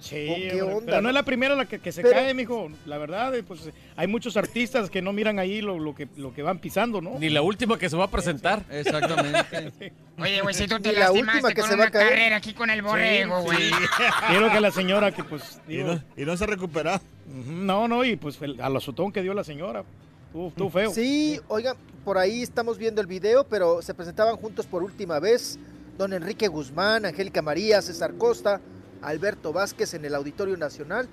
Sí, 0.00 0.26
¿O 0.30 0.34
qué 0.34 0.62
hombre, 0.62 0.62
onda, 0.62 0.86
pero 0.86 1.02
no 1.02 1.08
es 1.10 1.14
la 1.14 1.22
primera 1.24 1.54
la 1.54 1.66
que, 1.66 1.78
que 1.78 1.92
se 1.92 2.00
Pero- 2.00 2.14
cae, 2.14 2.32
mijo. 2.32 2.70
La 2.86 2.96
verdad, 2.96 3.34
eh, 3.34 3.42
pues 3.42 3.68
hay 3.96 4.06
muchos 4.06 4.36
artistas 4.38 4.88
que 4.88 5.02
no 5.02 5.12
miran 5.12 5.38
ahí 5.38 5.60
lo, 5.60 5.78
lo 5.78 5.94
que, 5.94 6.08
lo 6.16 6.32
que 6.32 6.42
van 6.42 6.58
pisando, 6.58 7.02
¿no? 7.02 7.18
Ni 7.18 7.28
la 7.28 7.42
última 7.42 7.78
que 7.78 7.90
se 7.90 7.96
va 7.96 8.04
a 8.04 8.10
presentar. 8.10 8.64
Exactamente. 8.70 9.92
Oye, 10.18 10.40
güey, 10.40 10.54
si 10.54 10.66
tú 10.66 10.80
te 10.80 10.92
la 10.92 11.12
última 11.12 11.34
lastimaste 11.34 11.54
que 11.54 11.60
con 11.60 11.70
se 11.70 11.76
va 11.76 11.82
a 11.82 11.86
una 11.86 11.90
caer. 11.92 12.08
carrera 12.08 12.36
aquí 12.36 12.54
con 12.54 12.70
el 12.70 12.82
borrego, 12.82 13.42
güey. 13.42 13.58
sí. 13.58 13.70
Quiero 14.28 14.50
que 14.50 14.60
la 14.60 14.70
señora 14.70 15.12
que 15.12 15.22
pues... 15.24 15.60
Y 15.68 15.78
no, 15.78 16.02
y 16.16 16.24
no 16.24 16.36
se 16.36 16.46
recupera. 16.46 16.96
ujú, 17.26 17.52
no, 17.52 17.86
no, 17.86 18.04
y 18.04 18.16
pues 18.16 18.38
al 18.42 18.76
azotón 18.76 19.12
que 19.12 19.22
dio 19.22 19.34
la 19.34 19.44
señora. 19.44 19.84
Estuvo, 20.28 20.48
estuvo 20.48 20.70
feo. 20.70 20.90
Sí, 20.92 21.40
oigan, 21.48 21.76
por 22.04 22.16
ahí 22.16 22.42
estamos 22.42 22.78
viendo 22.78 23.00
el 23.00 23.06
video, 23.06 23.44
pero 23.44 23.82
se 23.82 23.92
presentaban 23.94 24.36
juntos 24.36 24.64
por 24.66 24.82
última 24.82 25.18
vez 25.18 25.58
don 25.98 26.12
Enrique 26.14 26.48
Guzmán, 26.48 27.04
Angélica 27.04 27.42
María, 27.42 27.82
César 27.82 28.14
Costa, 28.16 28.60
Alberto 29.02 29.52
Vázquez 29.52 29.94
en 29.94 30.04
el 30.04 30.14
Auditorio 30.14 30.56
Nacional. 30.56 31.08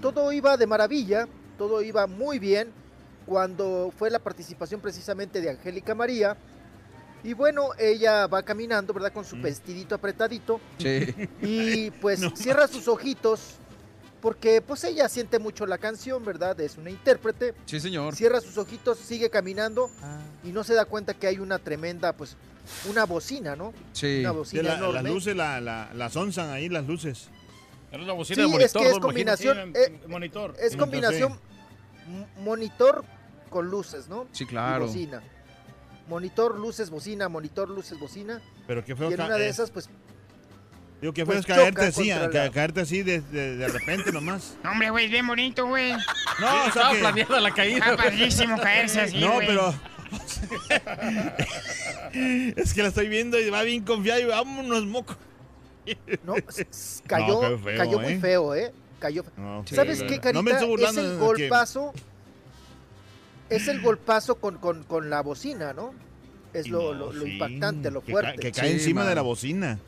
Todo 0.00 0.32
iba 0.32 0.56
de 0.56 0.66
maravilla, 0.66 1.28
todo 1.58 1.82
iba 1.82 2.06
muy 2.06 2.38
bien 2.38 2.70
cuando 3.26 3.92
fue 3.96 4.10
la 4.10 4.18
participación 4.18 4.80
precisamente 4.80 5.40
de 5.40 5.50
Angélica 5.50 5.94
María. 5.94 6.36
Y 7.24 7.34
bueno, 7.34 7.68
ella 7.78 8.26
va 8.26 8.42
caminando, 8.42 8.92
¿verdad? 8.92 9.12
Con 9.12 9.24
su 9.24 9.40
vestidito 9.40 9.94
apretadito. 9.94 10.60
Sí. 10.78 11.14
Y 11.40 11.90
pues 11.92 12.20
cierra 12.34 12.66
sus 12.66 12.88
ojitos 12.88 13.58
porque 14.22 14.62
pues 14.62 14.84
ella 14.84 15.08
siente 15.08 15.38
mucho 15.40 15.66
la 15.66 15.76
canción, 15.78 16.24
¿verdad? 16.24 16.58
Es 16.60 16.78
una 16.78 16.88
intérprete. 16.90 17.54
Sí, 17.66 17.80
señor. 17.80 18.14
Cierra 18.14 18.40
sus 18.40 18.56
ojitos, 18.56 18.96
sigue 18.98 19.28
caminando 19.28 19.90
y 20.44 20.52
no 20.52 20.62
se 20.64 20.74
da 20.74 20.84
cuenta 20.84 21.12
que 21.12 21.26
hay 21.26 21.38
una 21.40 21.58
tremenda, 21.58 22.12
pues, 22.16 22.36
una 22.88 23.04
bocina, 23.04 23.56
¿no? 23.56 23.74
Sí. 23.92 24.20
Una 24.20 24.30
bocina 24.30 24.62
la- 24.62 24.74
enorme. 24.76 24.94
las 25.02 25.04
luces 25.04 25.36
la, 25.36 25.60
la, 25.60 25.90
las 25.94 26.14
onzan 26.16 26.50
ahí, 26.50 26.68
las 26.68 26.86
luces. 26.86 27.28
Era 27.90 28.04
una 28.04 28.24
Sí, 28.24 28.32
es 28.60 28.72
que 28.72 28.88
es 28.88 28.98
combinación, 29.00 29.72
eh, 29.74 30.00
monitor. 30.08 30.54
es 30.58 30.76
combinación 30.76 31.38
monitor 32.38 33.04
con 33.50 33.68
luces, 33.68 34.08
¿no? 34.08 34.26
Sí, 34.32 34.44
Y 34.44 34.46
claro. 34.46 34.86
bocina. 34.86 35.20
Monitor, 36.08 36.58
luces, 36.58 36.90
bocina, 36.90 37.28
monitor, 37.28 37.68
luces, 37.68 37.98
bocina. 37.98 38.40
Pero 38.66 38.84
qué 38.84 38.94
feo 38.96 39.10
Y 39.10 39.14
en 39.14 39.20
una 39.20 39.36
de 39.36 39.46
eh, 39.46 39.50
esas, 39.50 39.70
pues, 39.70 39.88
Digo, 41.02 41.12
que 41.12 41.26
pues, 41.26 41.44
feo 41.44 41.54
es 41.54 41.58
caerte 41.58 41.84
así, 41.86 42.08
ca- 42.08 42.50
caerte 42.50 42.80
así 42.80 43.02
de, 43.02 43.20
de, 43.20 43.56
de 43.56 43.68
repente 43.68 44.10
nomás. 44.12 44.56
No, 44.64 44.70
hombre, 44.70 44.90
güey, 44.90 45.08
bien 45.08 45.26
bonito, 45.26 45.66
güey. 45.66 45.92
No, 45.92 45.98
o 45.98 46.38
sea 46.38 46.66
estaba 46.68 46.92
que- 46.92 46.98
planeada 47.00 47.40
la 47.40 47.50
caída. 47.52 47.78
Está 47.78 47.96
padrísimo 47.96 48.58
caerse 48.60 49.00
así, 49.02 49.20
No, 49.20 49.38
pero. 49.40 49.74
es 52.56 52.74
que 52.74 52.82
la 52.82 52.88
estoy 52.88 53.08
viendo 53.08 53.38
y 53.40 53.50
va 53.50 53.62
bien 53.62 53.84
confiada 53.84 54.20
y 54.20 54.24
vámonos, 54.24 54.84
moco. 54.86 55.16
no, 56.24 56.34
cayó, 57.06 57.40
qué 57.40 57.58
feo, 57.58 57.76
cayó 57.78 58.00
muy 58.00 58.12
¿eh? 58.12 58.20
feo, 58.20 58.54
¿eh? 58.54 58.72
Cayó. 59.00 59.24
No, 59.36 59.64
¿Sabes 59.66 59.98
sí, 59.98 60.06
qué, 60.06 60.16
no 60.16 60.22
Carita? 60.22 60.42
me 60.42 60.50
estoy 60.52 60.84
es 60.84 60.96
el 60.96 61.10
que- 61.10 61.16
golpazo. 61.16 61.92
Es 63.50 63.68
el 63.68 63.80
golpazo 63.82 64.36
con, 64.36 64.56
con, 64.58 64.84
con 64.84 65.10
la 65.10 65.20
bocina, 65.20 65.74
¿no? 65.74 65.92
Es 66.54 66.68
lo, 66.68 66.94
no, 66.94 67.06
lo- 67.06 67.12
lo 67.12 67.24
sí, 67.24 67.32
impactante, 67.32 67.90
lo 67.90 68.02
que 68.02 68.12
fuerte. 68.12 68.34
ca- 68.36 68.40
Que, 68.40 68.52
cae 68.52 68.68
Sí, 68.68 68.74
encima 68.74 69.04
de 69.04 69.14
la 69.14 69.22
bocina. 69.22 69.78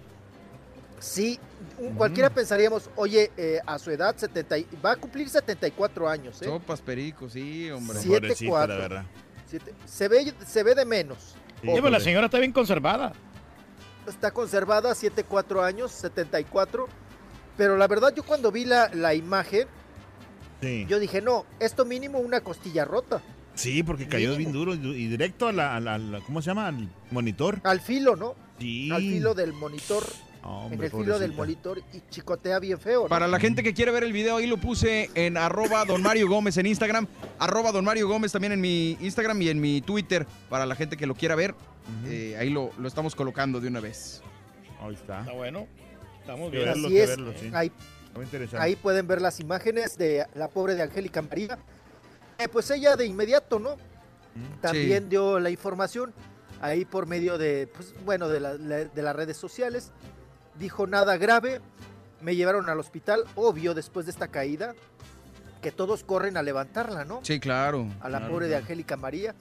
Sí, 1.05 1.39
cualquiera 1.99 2.31
pensaríamos, 2.31 2.89
oye, 2.97 3.31
eh, 3.37 3.61
a 3.67 3.79
su 3.79 3.91
edad 3.91 4.17
70, 4.17 4.57
y- 4.59 4.67
va 4.85 4.93
a 4.93 4.97
cumplir 4.97 5.29
74 5.29 6.09
años, 6.09 6.41
¿eh? 6.41 6.47
Sopas, 6.47 6.81
perico, 6.81 7.29
sí, 7.29 7.71
hombre. 7.71 7.99
Siete, 8.01 8.21
Pobrecita, 8.21 8.51
cuatro. 8.51 8.75
la 8.75 8.81
verdad. 8.81 9.05
Siete- 9.47 9.75
se, 9.85 10.09
ve, 10.09 10.33
se 10.47 10.63
ve 10.63 10.75
de 10.75 10.85
menos. 10.87 11.35
Sí, 11.63 11.69
pues 11.81 11.93
la 11.93 12.01
señora 12.01 12.27
está 12.27 12.39
bien 12.39 12.53
conservada. 12.53 13.13
está 14.07 14.31
conservada, 14.33 14.95
7, 14.95 15.25
4 15.25 15.63
años, 15.63 15.91
74. 15.93 16.89
Pero 17.57 17.77
la 17.77 17.87
verdad, 17.87 18.13
yo 18.15 18.23
cuando 18.23 18.51
vi 18.53 18.65
la, 18.67 18.91
la 18.95 19.15
imagen, 19.15 19.67
Sí. 20.61 20.85
yo 20.89 20.99
dije, 20.99 21.21
no, 21.23 21.45
esto 21.61 21.85
mínimo 21.85 22.19
una 22.19 22.41
costilla 22.41 22.85
rota. 22.85 23.23
Sí, 23.55 23.83
porque 23.83 24.07
cayó 24.09 24.31
Mínimo. 24.37 24.39
bien 24.39 24.53
duro 24.53 24.75
y 24.75 25.05
y 25.05 25.07
directo 25.09 25.47
a 25.49 25.53
la, 25.53 25.77
a 25.77 25.81
la- 25.81 25.95
a 25.95 25.99
la- 25.99 26.21
¿cómo 26.21 26.43
se 26.43 26.47
llama? 26.51 26.67
Al 26.69 26.89
monitor. 27.11 27.61
Al 27.65 27.81
filo, 27.81 28.17
¿no? 28.17 28.35
Sí. 28.59 28.91
Al 28.91 29.01
filo 29.03 29.33
del 29.35 29.53
monitor. 29.53 30.05
Hombre, 30.47 30.77
en 30.77 30.83
el 30.85 30.91
filo 30.91 31.19
del 31.19 31.33
monitor 31.33 31.83
y 31.93 32.03
chicotea 32.11 32.59
bien 32.59 32.79
feo. 32.79 33.05
¿no? 33.05 33.09
Para 33.09 33.27
la 33.27 33.41
gente 33.41 33.63
que 33.63 33.73
quiere 33.73 33.91
ver 33.91 34.05
el 34.05 34.13
video, 34.13 34.37
ahí 34.37 34.47
lo 34.47 34.59
puse 34.59 35.09
en 35.15 35.37
arroba 35.39 35.85
don 35.87 36.03
Mario 36.03 36.29
Gómez 36.29 36.57
en 36.59 36.67
Instagram, 36.67 37.07
arroba 37.39 37.73
don 37.73 37.85
Mario 37.85 38.07
Gómez 38.09 38.33
también 38.33 38.53
en 38.53 38.61
mi 38.61 38.99
Instagram 39.01 39.41
y 39.41 39.49
en 39.49 39.61
mi 39.61 39.81
Twitter, 39.81 40.27
para 40.51 40.67
la 40.67 40.75
gente 40.77 40.97
que 40.99 41.07
lo 41.07 41.15
quiera 41.15 41.35
ver, 41.35 41.55
eh, 42.07 42.37
ahí 42.39 42.51
lo, 42.51 42.71
lo 42.79 42.87
estamos 42.89 43.15
colocando 43.15 43.59
de 43.61 43.69
una 43.69 43.81
vez. 43.81 44.23
Ahí 44.83 44.95
está. 44.95 45.21
Está 45.21 45.33
bueno. 45.33 45.67
Estamos 46.21 46.51
bien. 46.51 46.69
Así 46.69 46.99
es. 46.99 47.09
verlo, 47.09 47.33
sí. 47.41 47.51
Ahí, 47.55 47.73
Está 48.07 48.15
muy 48.19 48.25
interesante. 48.25 48.63
ahí 48.65 48.77
pueden 48.77 49.07
ver 49.07 49.23
las 49.23 49.41
imágenes 49.41 49.97
de 49.97 50.27
la 50.35 50.49
pobre 50.49 50.75
de 50.75 50.83
Angélica 50.83 51.23
María. 51.23 51.59
Eh, 52.39 52.49
pues 52.49 52.71
ella 52.71 52.97
de 52.97 53.07
inmediato, 53.07 53.59
¿no? 53.59 53.77
También 54.61 55.09
dio 55.09 55.39
la 55.39 55.49
información 55.51 56.13
ahí 56.61 56.85
por 56.85 57.07
medio 57.07 57.39
de, 57.39 57.69
pues, 57.75 57.95
bueno, 58.05 58.29
de, 58.29 58.41
la- 58.41 58.55
la- 58.55 58.85
de 58.85 59.03
las 59.03 59.15
redes 59.17 59.37
sociales. 59.37 59.91
Dijo 60.59 60.87
nada 60.87 61.17
grave. 61.17 61.61
Me 62.21 62.37
llevaron 62.37 62.69
al 62.71 62.81
hospital, 62.81 63.25
obvio, 63.35 63.75
después 63.75 64.07
de 64.07 64.13
esta 64.13 64.29
caída, 64.29 64.75
que 65.61 65.71
todos 65.73 66.05
corren 66.05 66.37
a 66.37 66.43
levantarla, 66.43 67.05
¿no? 67.05 67.21
Sí, 67.23 67.39
claro. 67.41 67.87
a 68.01 68.09
la 68.09 68.19
claro, 68.19 68.33
pobre 68.33 68.49
de. 68.49 68.57
Angélica 68.57 68.97
María. 68.97 69.35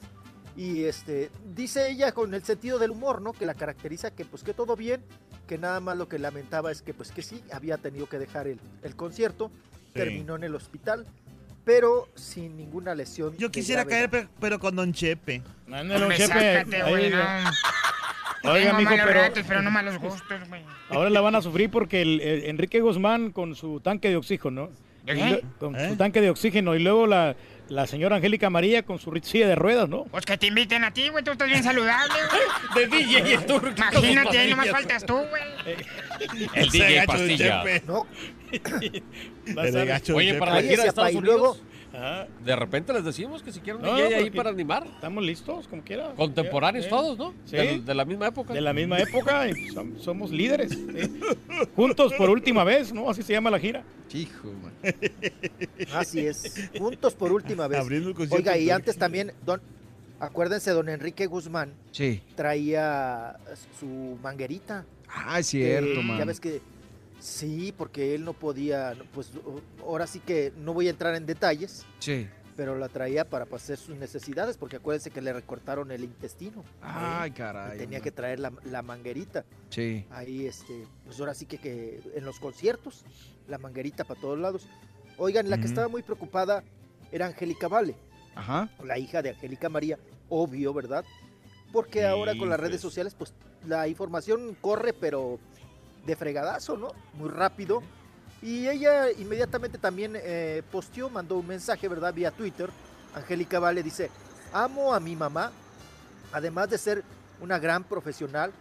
Y 0.56 0.84
este, 0.84 1.32
dice 1.56 1.90
ella 1.90 2.12
con 2.12 2.34
el 2.34 2.44
sentido 2.44 2.78
del 2.80 2.92
humor, 2.92 3.22
¿no? 3.22 3.34
Que 3.34 3.46
la 3.46 3.54
caracteriza 3.56 4.12
que 4.12 4.24
pues 4.26 4.44
que 4.44 4.54
todo 4.54 4.76
bien, 4.76 5.02
que 5.48 5.58
nada 5.58 5.80
más 5.80 5.98
lo 5.98 6.08
que 6.08 6.20
lamentaba 6.20 6.72
es 6.72 6.82
que 6.84 6.94
pues 6.94 7.12
que 7.12 7.22
sí, 7.24 7.44
había 7.52 7.78
tenido 7.78 8.08
que 8.08 8.20
dejar 8.20 8.48
el, 8.48 8.60
el 8.84 8.96
concierto, 8.96 9.50
Sí. 9.94 10.00
terminó 10.00 10.36
en 10.36 10.44
el 10.44 10.56
hospital, 10.56 11.06
pero 11.66 12.08
sin 12.16 12.58
ninguna 12.58 12.94
lesión. 12.96 13.36
Yo 13.38 13.50
quisiera 13.52 13.86
caer, 13.86 14.10
pero, 14.10 14.28
pero 14.40 14.60
con 14.60 14.76
Don 14.76 14.92
Chepe. 14.92 15.42
Ándale, 15.68 15.94
don 15.94 16.02
Hombre, 16.04 16.18
Chepe. 16.18 16.28
sácate, 16.34 16.82
Ahí, 16.82 16.92
güey, 16.92 17.10
no. 17.12 17.18
Oiga, 18.44 18.66
Tengo 18.68 18.78
mijo, 18.80 18.92
malos 18.92 19.06
pero 19.08 19.20
ratos, 19.22 19.44
pero 19.48 19.62
no 19.62 19.72
malos 19.72 19.98
gustos, 20.00 20.50
güey. 20.50 20.62
ahora 20.90 21.10
la 21.10 21.22
van 21.22 21.36
a 21.36 21.42
sufrir 21.42 21.70
porque 21.70 22.02
el, 22.02 22.20
el 22.22 22.44
Enrique 22.46 22.82
Guzmán 22.82 23.32
con 23.32 23.56
su 23.56 23.80
tanque 23.80 24.10
de 24.10 24.18
oxígeno, 24.18 24.52
¿no? 24.52 24.70
¿De 25.06 25.14
Y 25.14 25.18
qué? 25.18 25.24
lue- 25.24 25.44
Con 25.60 25.76
¿Eh? 25.76 25.90
su 25.90 25.96
tanque 25.98 26.22
de 26.22 26.30
oxígeno 26.30 26.76
y 26.76 26.80
luego 26.80 27.08
la, 27.08 27.36
la 27.70 27.88
señora 27.88 28.18
Angélica 28.18 28.50
María 28.50 28.84
con 28.84 29.00
su 29.00 29.12
silla 29.24 29.48
de 29.48 29.56
ruedas, 29.56 29.88
¿no? 29.90 30.04
Pues 30.06 30.26
que 30.26 30.38
te 30.38 30.48
inviten 30.48 30.84
a 30.84 30.92
ti, 30.92 31.10
güey, 31.10 31.24
tú 31.24 31.32
estás 31.32 31.48
bien 31.50 31.64
saludable, 31.64 32.14
güey. 32.30 32.88
De 32.90 32.98
DJ 32.98 33.34
el 33.34 33.46
turco. 33.46 33.70
Imagínate, 33.78 34.38
ahí 34.40 34.50
nomás 34.50 34.70
faltas 34.72 35.06
tú, 35.06 35.16
güey. 35.16 35.44
El 36.54 36.68
Ese 36.68 36.78
DJ 36.78 37.06
Pastilla. 37.06 37.64
No, 37.86 38.06
El 39.64 39.86
gacho 39.86 40.16
Oye, 40.16 40.36
para 40.36 40.56
la 40.56 40.62
gira 40.62 40.84
de 40.84 40.90
Estados 40.90 41.14
y 41.14 41.18
Unidos, 41.18 41.36
luego- 41.40 41.58
Ajá. 41.94 42.28
de 42.44 42.56
repente 42.56 42.92
les 42.92 43.04
decimos 43.06 43.44
que 43.44 43.52
si 43.52 43.60
quieren 43.60 43.82
No, 43.82 43.96
DJ 43.96 44.16
ahí 44.16 44.30
para 44.32 44.50
animar. 44.50 44.86
Estamos 44.88 45.24
listos, 45.24 45.68
como 45.68 45.84
quiera. 45.84 46.12
Contemporáneos 46.16 46.88
todos, 46.90 47.18
¿no? 47.18 47.34
Sí. 47.46 47.56
De, 47.56 47.80
de 47.82 47.94
la 47.94 48.04
misma 48.04 48.28
época. 48.28 48.54
De 48.54 48.62
la 48.62 48.74
misma 48.74 48.98
época, 49.00 49.48
y 49.48 49.54
som- 49.70 49.98
somos 50.00 50.32
líderes. 50.32 50.72
¿sí? 50.72 51.20
Juntos 51.76 52.14
por 52.14 52.30
última 52.30 52.64
vez, 52.64 52.92
¿no? 52.92 53.10
Así 53.10 53.22
se 53.22 53.34
llama 53.34 53.50
la 53.52 53.60
gira. 53.60 53.84
Hijo, 54.14 54.52
man. 54.62 54.74
Así 55.94 56.26
es. 56.26 56.70
Juntos 56.78 57.14
por 57.16 57.32
última 57.32 57.68
vez. 57.68 57.80
Abriendo 57.80 58.10
el 58.10 58.16
concierto 58.16 58.38
Oiga, 58.50 58.58
y 58.58 58.70
antes 58.70 58.98
también, 58.98 59.32
don, 59.46 59.62
acuérdense, 60.20 60.72
don 60.72 60.88
Enrique 60.90 61.26
Guzmán 61.28 61.74
Sí. 61.92 62.22
traía 62.36 63.38
su 63.80 64.18
manguerita. 64.22 64.86
Ah, 65.10 65.40
es 65.40 65.48
cierto, 65.48 65.94
que 66.02 66.02
man. 66.08 66.18
Ya 66.20 66.26
ves 66.26 66.40
que 66.40 66.62
sí, 67.24 67.74
porque 67.78 68.14
él 68.16 68.26
no 68.26 68.34
podía, 68.34 68.94
pues 69.14 69.32
ahora 69.82 70.08
sí 70.08 70.20
que 70.20 70.52
no 70.58 70.74
voy 70.74 70.88
a 70.88 70.90
entrar 70.92 71.16
en 71.16 71.26
detalles, 71.26 71.86
Sí. 72.00 72.28
pero 72.58 72.78
la 72.78 72.90
traía 72.90 73.28
para 73.30 73.46
hacer 73.56 73.78
sus 73.78 73.96
necesidades, 73.98 74.58
porque 74.58 74.76
acuérdense 74.76 75.10
que 75.10 75.22
le 75.22 75.32
recortaron 75.32 75.90
el 75.92 76.04
intestino. 76.04 76.64
Ay, 76.82 77.30
¿eh? 77.32 77.34
caray. 77.34 77.78
Tenía 77.78 78.02
que 78.02 78.12
traer 78.12 78.40
la, 78.40 78.52
la 78.66 78.82
manguerita. 78.82 79.46
Sí. 79.70 80.06
Ahí, 80.12 80.46
este, 80.46 80.86
pues 81.06 81.20
ahora 81.20 81.34
sí 81.34 81.46
que, 81.46 81.58
que 81.58 82.02
en 82.14 82.26
los 82.26 82.40
conciertos, 82.40 83.06
la 83.48 83.58
manguerita 83.58 84.04
para 84.04 84.20
todos 84.20 84.38
lados. 84.38 84.68
Oigan, 85.18 85.50
la 85.50 85.58
que 85.58 85.66
estaba 85.66 85.88
muy 85.88 86.04
preocupada 86.04 86.64
era 87.12 87.28
Angélica 87.28 87.68
Vale, 87.68 87.96
Ajá. 88.36 88.70
la 88.84 88.98
hija 89.00 89.22
de 89.22 89.30
Angélica 89.30 89.70
María, 89.70 89.98
obvio, 90.30 90.74
¿verdad? 90.74 91.06
Porque 91.72 92.00
Sí, 92.00 92.06
ahora 92.06 92.36
con 92.38 92.50
las 92.50 92.60
redes 92.60 92.82
pues. 92.82 92.82
sociales, 92.82 93.16
pues 93.18 93.34
la 93.68 93.88
información 93.88 94.56
corre, 94.60 94.94
pero 94.94 95.40
de 96.06 96.16
fregadazo, 96.16 96.78
¿no? 96.78 96.90
Muy 97.14 97.30
rápido. 97.30 97.82
Y 98.42 98.68
ella 98.68 99.10
inmediatamente 99.12 99.78
también 99.78 100.14
eh, 100.16 100.62
posteó, 100.72 101.10
mandó 101.10 101.38
un 101.38 101.48
mensaje, 101.48 101.88
¿verdad? 101.88 102.14
Vía 102.14 102.32
Twitter. 102.32 102.70
Angélica 103.16 103.60
Vale 103.60 103.84
dice, 103.84 104.10
amo 104.52 104.94
a 104.94 105.00
mi 105.00 105.16
mamá, 105.16 105.52
además 106.32 106.70
de 106.70 106.78
ser 106.78 107.04
una 107.40 107.60
gran 107.60 107.84
profesional, 107.84 108.52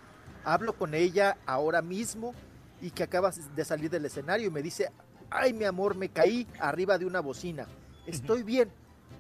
hablo 0.45 0.75
con 0.75 0.95
ella 0.95 1.37
ahora 1.47 1.81
mismo 1.83 2.35
y 2.81 2.91
que 2.91 3.03
acabas 3.03 3.55
de 3.57 3.65
salir 3.65 3.91
del 3.91 4.05
escenario 4.05 4.49
y 4.49 4.51
me 4.51 4.61
dice, 4.63 4.91
ay 5.31 5.53
mi 5.53 5.65
amor, 5.65 5.97
me 5.97 6.11
caí 6.11 6.47
arriba 6.61 6.99
de 6.99 7.07
una 7.07 7.21
bocina. 7.21 7.67
Estoy 8.07 8.43
bien, 8.43 8.71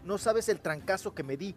no 0.05 0.19
sabes 0.19 0.49
el 0.51 0.61
trancazo 0.61 1.15
que 1.15 1.23
me 1.23 1.37
di, 1.37 1.55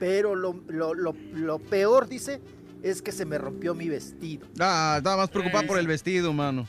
pero 0.00 0.34
lo, 0.34 0.54
lo- 0.66 0.94
lo- 0.94 1.14
lo 1.32 1.58
peor, 1.60 2.08
dice, 2.08 2.40
es 2.82 3.02
que 3.02 3.12
se 3.12 3.24
me 3.24 3.38
rompió 3.38 3.74
mi 3.74 3.88
vestido. 3.88 4.46
Ah, 4.60 4.94
estaba 4.98 5.16
más 5.18 5.30
preocupado 5.30 5.66
por 5.66 5.78
el 5.78 5.86
vestido, 5.86 6.32
mano. 6.32 6.66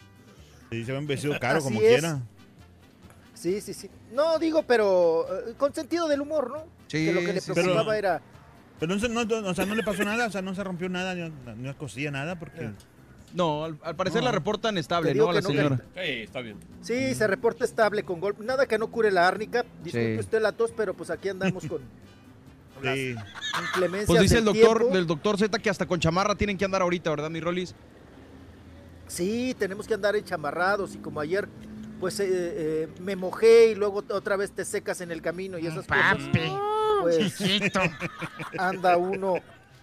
Sí, 0.72 0.84
se 0.86 0.92
ve 0.92 0.98
un 0.98 1.08
vestido 1.08 1.38
caro 1.40 1.58
Así 1.60 1.66
como 1.68 1.82
es. 1.82 1.88
quiera. 1.88 2.20
Sí, 3.34 3.62
sí, 3.62 3.74
sí. 3.74 3.90
No 4.14 4.40
digo, 4.40 4.64
pero 4.64 5.26
eh, 5.50 5.54
con 5.58 5.74
sentido 5.74 6.08
del 6.08 6.22
humor, 6.22 6.50
¿no? 6.52 6.64
Sí, 6.88 7.06
que 7.06 7.14
lo 7.14 7.22
que 7.22 7.34
le 7.34 7.42
sí, 7.42 7.48
sí. 7.48 7.54
preocupaba 7.54 7.84
Pero- 7.84 7.94
era... 7.94 8.22
Pero 8.80 8.94
no, 8.96 9.00
se- 9.00 9.10
no, 9.10 9.24
no, 9.26 9.50
o 9.50 9.54
sea, 9.54 9.66
no 9.66 9.76
le 9.76 9.84
pasó 9.84 10.04
nada, 10.04 10.28
o 10.28 10.32
sea, 10.32 10.42
no 10.42 10.54
se 10.56 10.64
rompió 10.64 10.90
nada, 10.90 11.14
ni 11.16 11.32
una 11.62 11.74
costilla, 11.76 12.12
nada, 12.12 12.38
porque... 12.38 12.72
No, 13.34 13.64
al, 13.66 13.78
al 13.84 13.96
parecer 13.96 14.22
No. 14.22 14.26
la 14.26 14.32
reportan 14.32 14.78
estable, 14.78 15.14
digo 15.14 15.26
¿no? 15.26 15.32
A 15.32 15.34
que 15.34 15.42
la 15.42 15.42
no, 15.42 15.50
señora. 15.50 15.76
Sí, 15.96 16.02
está 16.22 16.42
bien. 16.42 16.58
Sí, 16.82 17.16
se 17.16 17.26
reporta 17.28 17.66
estable 17.66 18.04
con 18.04 18.20
golpe. 18.20 18.44
Nada 18.44 18.68
que 18.68 18.78
no 18.78 18.92
cure 18.92 19.10
la 19.12 19.28
árnica. 19.28 19.66
Disculpe 19.84 20.14
Sí. 20.16 20.20
usted 20.20 20.42
la 20.42 20.52
tos, 20.52 20.72
pero 20.76 20.94
pues 20.94 21.10
aquí 21.10 21.30
andamos 21.30 21.66
con 21.66 21.82
Sí. 22.84 23.16
inclemencias 23.68 24.08
Pues 24.08 24.22
dice 24.22 24.38
el 24.40 24.46
doctor, 24.46 24.78
tiempo. 24.80 24.96
del 24.96 25.08
doctor 25.08 25.38
Z 25.38 25.60
que 25.60 25.70
hasta 25.70 25.86
con 25.86 26.00
chamarra 26.00 26.36
tienen 26.36 26.58
que 26.58 26.66
andar 26.66 26.82
ahorita, 26.82 27.10
¿verdad, 27.10 27.30
mi 27.30 27.40
Rolis? 27.40 27.74
Sí, 29.08 29.56
tenemos 29.60 29.88
que 29.88 29.94
andar 29.94 30.16
enchamarrados 30.16 30.96
y 30.96 30.98
como 30.98 31.20
ayer, 31.20 31.48
pues 32.00 32.20
eh, 32.20 32.26
eh, 32.30 32.88
me 33.00 33.16
mojé 33.16 33.68
y 33.72 33.76
luego 33.76 34.04
otra 34.10 34.36
vez 34.38 34.52
te 34.52 34.66
secas 34.66 35.02
en 35.02 35.12
el 35.12 35.22
camino 35.22 35.58
y 35.60 35.68
esas 35.68 35.86
cosas. 35.86 36.16
Papi, 36.18 36.52
Pues 37.02 37.38
chiquito. 37.38 37.80
anda 38.58 38.98
uno, 38.98 39.36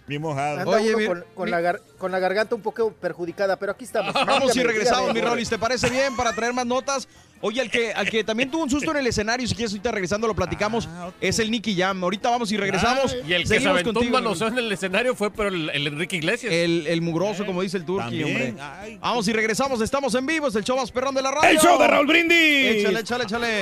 Bien 0.07 0.21
mojado. 0.21 0.59
anda 0.59 0.71
Oye, 0.77 0.89
uno 0.89 0.97
mi- 0.97 1.05
con, 1.07 1.25
con 1.33 1.45
mi- 1.45 1.51
la 1.51 1.61
gar- 1.61 1.81
con 1.97 2.11
la 2.11 2.19
garganta 2.19 2.55
un 2.55 2.61
poco 2.61 2.91
perjudicada, 2.93 3.57
pero 3.57 3.71
aquí 3.71 3.85
estamos. 3.85 4.13
Vamos 4.13 4.55
y 4.55 4.63
regresamos, 4.63 5.13
mi 5.13 5.21
Rolis. 5.21 5.49
¿Te 5.49 5.57
parece 5.59 5.89
bien 5.89 6.15
para 6.15 6.33
traer 6.33 6.53
más 6.53 6.65
notas? 6.65 7.07
Oye, 7.41 7.59
al 7.61 7.69
que, 7.71 7.91
al 7.93 8.09
que 8.09 8.23
también 8.23 8.51
tuvo 8.51 8.63
un 8.63 8.69
susto 8.69 8.91
en 8.91 8.97
el 8.97 9.07
escenario, 9.07 9.47
si 9.47 9.55
quieres 9.55 9.71
ahorita 9.71 9.91
regresando 9.91 10.27
lo 10.27 10.35
platicamos, 10.35 10.87
Ah, 10.91 11.09
es 11.19 11.39
el 11.39 11.49
Nicky 11.49 11.75
Jam. 11.75 12.03
Ahorita 12.03 12.29
vamos 12.29 12.51
y 12.51 12.57
regresamos. 12.57 13.15
Y 13.27 13.33
el 13.33 13.43
que 13.43 13.59
se 13.59 13.67
aventó 13.67 13.89
un 13.89 13.95
contigo, 13.95 14.13
manoseo 14.13 14.47
en 14.49 14.57
el 14.59 14.71
escenario 14.71 15.15
fue 15.15 15.31
pero 15.31 15.49
el, 15.49 15.69
el 15.71 15.87
Enrique 15.87 16.17
Iglesias. 16.17 16.53
El, 16.53 16.85
el 16.87 17.01
mugroso, 17.01 17.45
como 17.45 17.61
dice 17.61 17.77
el 17.77 17.85
turqui, 17.85 18.23
hombre. 18.23 18.53
Ay, 18.59 18.97
Vamos 19.01 19.27
y 19.27 19.33
regresamos, 19.33 19.81
estamos 19.81 20.13
en 20.15 20.25
vivo, 20.25 20.47
es 20.47 20.55
el 20.55 20.63
show 20.63 20.77
más 20.77 20.91
perrón 20.91 21.15
de 21.15 21.21
la 21.21 21.31
radio. 21.31 21.49
¡El 21.49 21.57
show 21.59 21.79
de 21.79 21.87
Raúl 21.87 22.07
Brindis! 22.07 22.75
Échale, 22.85 22.99
échale, 22.99 23.23
échale. 23.23 23.61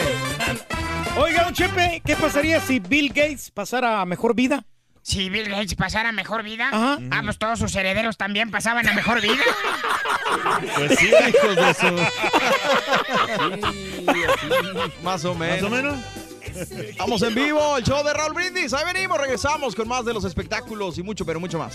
Oiga, 1.18 1.44
don 1.46 1.54
Chepe, 1.54 2.02
¿qué 2.06 2.16
pasaría 2.16 2.60
si 2.62 2.80
Bill 2.80 3.10
Gates 3.10 3.52
pasara 3.52 4.02
a 4.02 4.06
mejor 4.06 4.36
vida? 4.36 4.66
Si 5.02 5.30
Bill 5.30 5.50
Gates 5.50 5.76
pasara 5.76 6.12
mejor 6.12 6.44
vida, 6.44 6.68
Ajá. 6.72 6.98
ah, 7.12 7.22
pues 7.24 7.38
todos 7.38 7.58
sus 7.60 7.74
herederos 7.76 8.18
también 8.18 8.52
pasaban 8.52 8.88
a 8.88 8.94
mejor 8.94 9.22
vida. 9.22 9.44
Pues 10.76 11.00
sí, 11.00 11.08
Hijos 11.08 11.56
de 11.56 11.74
su- 11.74 11.96
Más 15.04 15.26
o 15.26 15.34
menos. 15.36 15.62
más 15.62 15.64
o 15.64 15.70
menos. 15.70 15.98
Estamos 16.56 17.22
en 17.24 17.34
vivo, 17.36 17.78
el 17.78 17.84
show 17.84 18.04
de 18.04 18.14
Raúl 18.14 18.34
Brindis. 18.34 18.74
Ahí 18.74 18.86
venimos, 18.94 19.20
regresamos 19.20 19.74
con 19.76 19.88
más 19.88 20.06
de 20.06 20.14
los 20.14 20.24
espectáculos 20.26 20.98
y 21.00 21.04
mucho, 21.04 21.26
pero 21.26 21.40
mucho 21.40 21.58
más. 21.58 21.74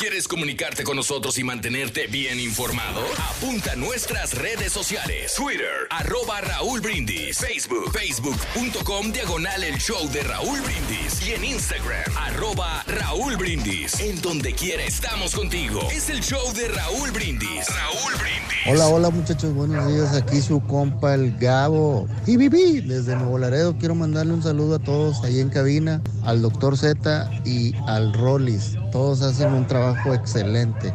¿Quieres 0.00 0.26
comunicarte 0.26 0.82
con 0.82 0.96
nosotros 0.96 1.38
y 1.38 1.44
mantenerte 1.44 2.06
bien 2.06 2.40
informado? 2.40 3.02
Apunta 3.18 3.72
a 3.72 3.76
nuestras 3.76 4.32
redes 4.32 4.72
sociales. 4.72 5.34
Twitter, 5.34 5.86
arroba 5.90 6.40
Raúl 6.40 6.80
Brindis. 6.80 7.36
Facebook, 7.36 7.92
facebook.com, 7.92 9.12
diagonal 9.12 9.62
el 9.62 9.76
show 9.76 10.10
de 10.10 10.22
Raúl 10.22 10.58
Brindis. 10.62 11.28
Y 11.28 11.32
en 11.32 11.44
Instagram, 11.44 12.16
arroba 12.16 12.82
Raúl 12.86 13.36
Brindis. 13.36 14.00
En 14.00 14.22
donde 14.22 14.54
quiera 14.54 14.82
estamos 14.84 15.34
contigo. 15.34 15.82
Es 15.92 16.08
el 16.08 16.22
show 16.22 16.50
de 16.54 16.68
Raúl 16.68 17.10
Brindis. 17.10 17.66
Raúl 17.68 18.14
Brindis. 18.14 18.68
Hola, 18.68 18.86
hola 18.86 19.10
muchachos, 19.10 19.52
buenos 19.52 19.86
días. 19.86 20.14
Aquí 20.14 20.40
su 20.40 20.62
compa 20.62 21.12
el 21.12 21.36
Gabo. 21.36 22.08
Y 22.26 22.38
viví 22.38 22.80
desde 22.80 23.16
Nuevo 23.16 23.36
Laredo. 23.36 23.76
Quiero 23.76 23.94
mandarle 23.94 24.32
un 24.32 24.42
saludo 24.42 24.76
a 24.76 24.78
todos 24.78 25.22
ahí 25.24 25.40
en 25.40 25.50
cabina, 25.50 26.00
al 26.24 26.40
doctor 26.40 26.78
Z 26.78 27.30
y 27.44 27.74
al 27.86 28.14
Rollis. 28.14 28.78
Todos 28.92 29.20
hacen 29.20 29.52
un 29.52 29.66
trabajo 29.66 29.89
excelente. 30.14 30.92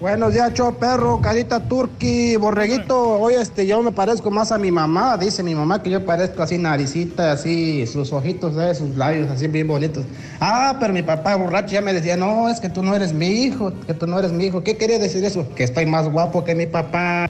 Buenos 0.00 0.32
días, 0.32 0.54
show 0.54 0.74
perro, 0.74 1.20
carita 1.20 1.60
turqui, 1.60 2.34
borreguito. 2.36 3.20
Hoy 3.20 3.34
este, 3.34 3.66
yo 3.66 3.82
me 3.82 3.92
parezco 3.92 4.30
más 4.30 4.50
a 4.50 4.56
mi 4.56 4.70
mamá. 4.70 5.18
Dice 5.18 5.42
mi 5.42 5.54
mamá 5.54 5.82
que 5.82 5.90
yo 5.90 6.06
parezco 6.06 6.42
así 6.42 6.56
naricita, 6.56 7.32
así, 7.32 7.86
sus 7.86 8.10
ojitos, 8.10 8.54
¿sabes? 8.54 8.78
sus 8.78 8.96
labios 8.96 9.30
así 9.30 9.46
bien 9.46 9.68
bonitos. 9.68 10.06
Ah, 10.40 10.78
pero 10.80 10.94
mi 10.94 11.02
papá 11.02 11.36
borracho 11.36 11.74
ya 11.74 11.82
me 11.82 11.92
decía, 11.92 12.16
no, 12.16 12.48
es 12.48 12.60
que 12.60 12.70
tú 12.70 12.82
no 12.82 12.96
eres 12.96 13.12
mi 13.12 13.26
hijo, 13.26 13.72
que 13.86 13.92
tú 13.92 14.06
no 14.06 14.18
eres 14.18 14.32
mi 14.32 14.46
hijo. 14.46 14.64
¿Qué 14.64 14.78
quería 14.78 14.98
decir 14.98 15.22
eso? 15.22 15.46
Que 15.54 15.64
estoy 15.64 15.84
más 15.84 16.10
guapo 16.10 16.44
que 16.44 16.54
mi 16.54 16.66
papá. 16.66 17.28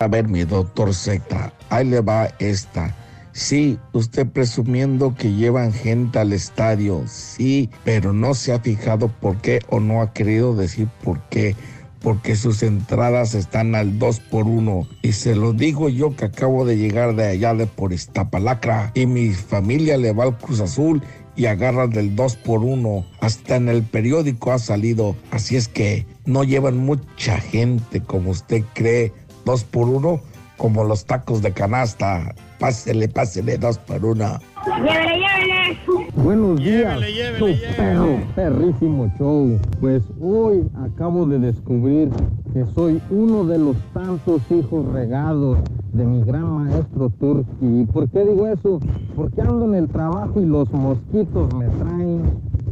A 0.00 0.08
ver, 0.08 0.28
mi 0.28 0.44
doctor 0.44 0.92
Z, 0.92 1.52
ahí 1.70 1.86
le 1.86 2.00
va 2.00 2.28
esta. 2.38 2.94
Sí, 3.32 3.78
usted 3.92 4.28
presumiendo 4.28 5.14
que 5.16 5.32
llevan 5.32 5.72
gente 5.72 6.20
al 6.20 6.32
estadio, 6.32 7.02
sí, 7.06 7.68
pero 7.84 8.12
no 8.12 8.34
se 8.34 8.52
ha 8.52 8.60
fijado 8.60 9.08
por 9.08 9.38
qué 9.38 9.58
o 9.68 9.80
no 9.80 10.02
ha 10.02 10.12
querido 10.12 10.54
decir 10.54 10.88
por 11.02 11.20
qué. 11.30 11.56
Porque 12.00 12.36
sus 12.36 12.62
entradas 12.62 13.34
están 13.34 13.74
al 13.74 13.98
2 13.98 14.20
por 14.20 14.46
1 14.46 14.86
Y 15.00 15.12
se 15.12 15.34
lo 15.34 15.54
digo 15.54 15.88
yo 15.88 16.14
que 16.14 16.26
acabo 16.26 16.66
de 16.66 16.76
llegar 16.76 17.16
de 17.16 17.26
allá 17.26 17.54
de 17.54 17.66
por 17.66 17.94
Iztapalacra. 17.94 18.92
Y 18.94 19.06
mi 19.06 19.30
familia 19.30 19.96
le 19.96 20.12
va 20.12 20.24
al 20.24 20.36
Cruz 20.36 20.60
Azul 20.60 21.02
y 21.34 21.46
agarran 21.46 21.88
del 21.90 22.14
2 22.14 22.36
por 22.36 22.60
1 22.60 23.06
Hasta 23.20 23.56
en 23.56 23.70
el 23.70 23.84
periódico 23.84 24.52
ha 24.52 24.58
salido. 24.58 25.16
Así 25.30 25.56
es 25.56 25.66
que 25.66 26.06
no 26.26 26.44
llevan 26.44 26.76
mucha 26.76 27.38
gente 27.38 28.02
como 28.02 28.32
usted 28.32 28.64
cree. 28.74 29.14
2 29.44 29.64
por 29.64 29.88
1 29.88 30.20
como 30.56 30.84
los 30.84 31.04
tacos 31.04 31.42
de 31.42 31.52
canasta. 31.52 32.34
Pásele, 32.60 33.08
pásele 33.08 33.58
2 33.58 33.78
por 33.78 34.04
1 34.04 34.38
Llévele, 34.66 35.18
llévele. 35.18 36.10
Buenos 36.16 36.58
días, 36.58 36.98
Llévele, 37.00 37.12
llévele, 37.12 37.38
su 37.38 37.46
llévele. 37.48 37.76
perro, 37.76 38.18
perrísimo 38.34 39.12
show. 39.18 39.58
Pues 39.80 40.02
hoy 40.22 40.64
acabo 40.86 41.26
de 41.26 41.38
descubrir 41.38 42.08
que 42.54 42.64
soy 42.74 43.02
uno 43.10 43.44
de 43.44 43.58
los 43.58 43.76
tantos 43.92 44.40
hijos 44.50 44.86
regados 44.92 45.58
de 45.92 46.04
mi 46.04 46.22
gran 46.24 46.50
maestro 46.50 47.10
Turki. 47.10 47.50
¿Y 47.60 47.84
por 47.86 48.08
qué 48.08 48.24
digo 48.24 48.46
eso? 48.46 48.78
Porque 49.16 49.42
ando 49.42 49.66
en 49.66 49.74
el 49.74 49.88
trabajo 49.88 50.40
y 50.40 50.46
los 50.46 50.70
mosquitos 50.72 51.52
me 51.54 51.66
traen 51.66 52.22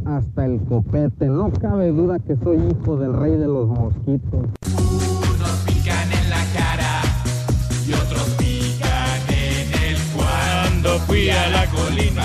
hasta 0.05 0.45
el 0.45 0.59
copete. 0.61 1.27
No 1.27 1.51
cabe 1.51 1.91
duda 1.91 2.17
que 2.19 2.35
soy 2.37 2.57
hijo 2.57 2.97
del 2.97 3.13
rey 3.13 3.35
de 3.37 3.47
los 3.47 3.67
mosquitos. 3.67 4.47
Fui 11.07 11.29
a 11.29 11.49
la 11.49 11.65
colina. 11.67 12.23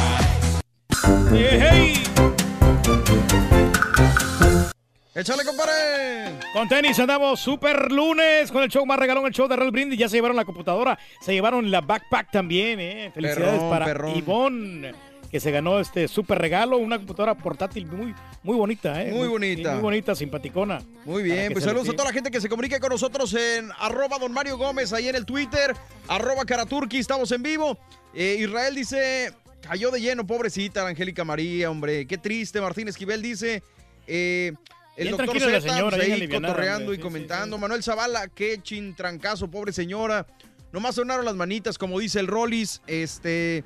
¡Échale, 5.14 5.44
compadre! 5.44 6.38
Con 6.52 6.68
tenis 6.68 6.98
andamos 7.00 7.40
super 7.40 7.90
lunes 7.90 8.52
con 8.52 8.62
el 8.62 8.68
show 8.68 8.86
más 8.86 8.98
regalón, 9.00 9.26
el 9.26 9.32
show 9.32 9.48
de 9.48 9.56
Real 9.56 9.72
Brindis. 9.72 9.98
Ya 9.98 10.08
se 10.08 10.16
llevaron 10.16 10.36
la 10.36 10.44
computadora, 10.44 10.96
se 11.20 11.32
llevaron 11.32 11.70
la 11.72 11.80
backpack 11.80 12.30
también, 12.30 12.78
¿eh? 12.78 13.10
Felicidades 13.12 13.54
Perrón, 13.54 13.70
para 13.70 13.84
perrón. 13.86 14.16
Ivonne, 14.16 14.94
que 15.30 15.40
se 15.40 15.50
ganó 15.50 15.78
este 15.78 16.08
super 16.08 16.38
regalo, 16.38 16.78
una 16.78 16.96
computadora 16.96 17.34
portátil 17.36 17.86
muy, 17.86 18.14
muy 18.42 18.56
bonita, 18.56 19.02
¿eh? 19.02 19.12
Muy 19.12 19.28
bonita. 19.28 19.72
Muy 19.74 19.82
bonita, 19.82 20.14
simpaticona. 20.14 20.80
Muy 21.04 21.22
bien, 21.22 21.52
pues 21.52 21.64
saludos 21.64 21.86
le- 21.86 21.92
a 21.92 21.96
toda 21.96 22.08
la 22.08 22.14
gente 22.14 22.30
que 22.30 22.40
se 22.40 22.48
comunique 22.48 22.80
con 22.80 22.90
nosotros 22.90 23.34
en 23.34 23.70
arroba 23.78 24.18
don 24.18 24.32
Mario 24.32 24.56
Gómez, 24.56 24.92
ahí 24.92 25.08
en 25.08 25.16
el 25.16 25.26
Twitter, 25.26 25.74
arroba 26.08 26.44
Karaturki, 26.44 26.98
estamos 26.98 27.30
en 27.32 27.42
vivo. 27.42 27.78
Eh, 28.14 28.38
Israel 28.40 28.74
dice, 28.74 29.32
cayó 29.60 29.90
de 29.90 30.00
lleno, 30.00 30.26
pobrecita 30.26 30.82
la 30.82 30.88
Angélica 30.90 31.24
María, 31.24 31.70
hombre, 31.70 32.06
qué 32.06 32.16
triste. 32.16 32.60
Martín 32.60 32.88
Esquivel 32.88 33.20
dice, 33.20 33.62
eh, 34.06 34.52
el 34.96 35.08
Bien 35.08 35.10
doctor 35.16 35.36
tranquila 35.36 35.50
la 35.52 35.60
señora, 35.60 35.96
pues, 35.98 36.10
ahí 36.10 36.28
cotorreando 36.28 36.84
hombre, 36.86 36.94
y 36.94 36.96
sí, 36.96 37.02
comentando. 37.02 37.58
Manuel 37.58 37.82
Zavala, 37.82 38.28
qué 38.28 38.60
chintrancazo, 38.62 39.50
pobre 39.50 39.72
señora. 39.72 40.26
Nomás 40.72 40.94
sonaron 40.96 41.24
las 41.24 41.34
manitas, 41.34 41.76
como 41.78 41.98
dice 41.98 42.18
el 42.18 42.26
Rollis, 42.26 42.80
este... 42.86 43.62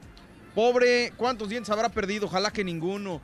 Pobre, 0.54 1.12
¿cuántos 1.16 1.48
dientes 1.48 1.70
habrá 1.70 1.88
perdido? 1.88 2.26
Ojalá 2.26 2.50
que 2.50 2.62
ninguno. 2.64 3.20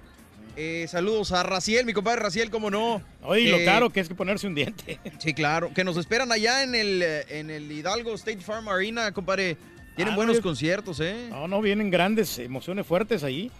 Eh, 0.57 0.87
saludos 0.89 1.31
a 1.33 1.43
Raciel, 1.45 1.87
mi 1.87 1.93
compadre 1.93 2.21
Raciel, 2.21 2.51
cómo 2.51 2.71
no. 2.71 3.01
Oye, 3.23 3.51
lo 3.51 3.59
Eh, 3.59 3.65
caro 3.65 3.91
que 3.91 4.01
es 4.01 4.09
que 4.09 4.15
ponerse 4.15 4.47
un 4.47 4.55
diente. 4.55 4.99
Sí, 5.19 5.35
claro. 5.35 5.71
Que 5.75 5.85
nos 5.85 5.97
esperan 5.97 6.33
allá 6.33 6.63
en 6.65 6.75
el, 6.75 7.03
eh, 7.03 7.25
en 7.39 7.51
el 7.51 7.71
Hidalgo 7.71 8.15
State 8.15 8.41
Farm 8.41 8.69
Arena, 8.69 9.13
compadre. 9.13 9.57
Tienen 9.95 10.15
Ah, 10.15 10.17
buenos 10.17 10.37
no, 10.37 10.43
conciertos, 10.43 11.01
¿eh? 11.01 11.27
No, 11.31 11.47
no, 11.49 11.61
vienen 11.61 11.91
grandes 11.91 12.39
emociones 12.39 12.87
fuertes 12.87 13.23
ahí. 13.25 13.51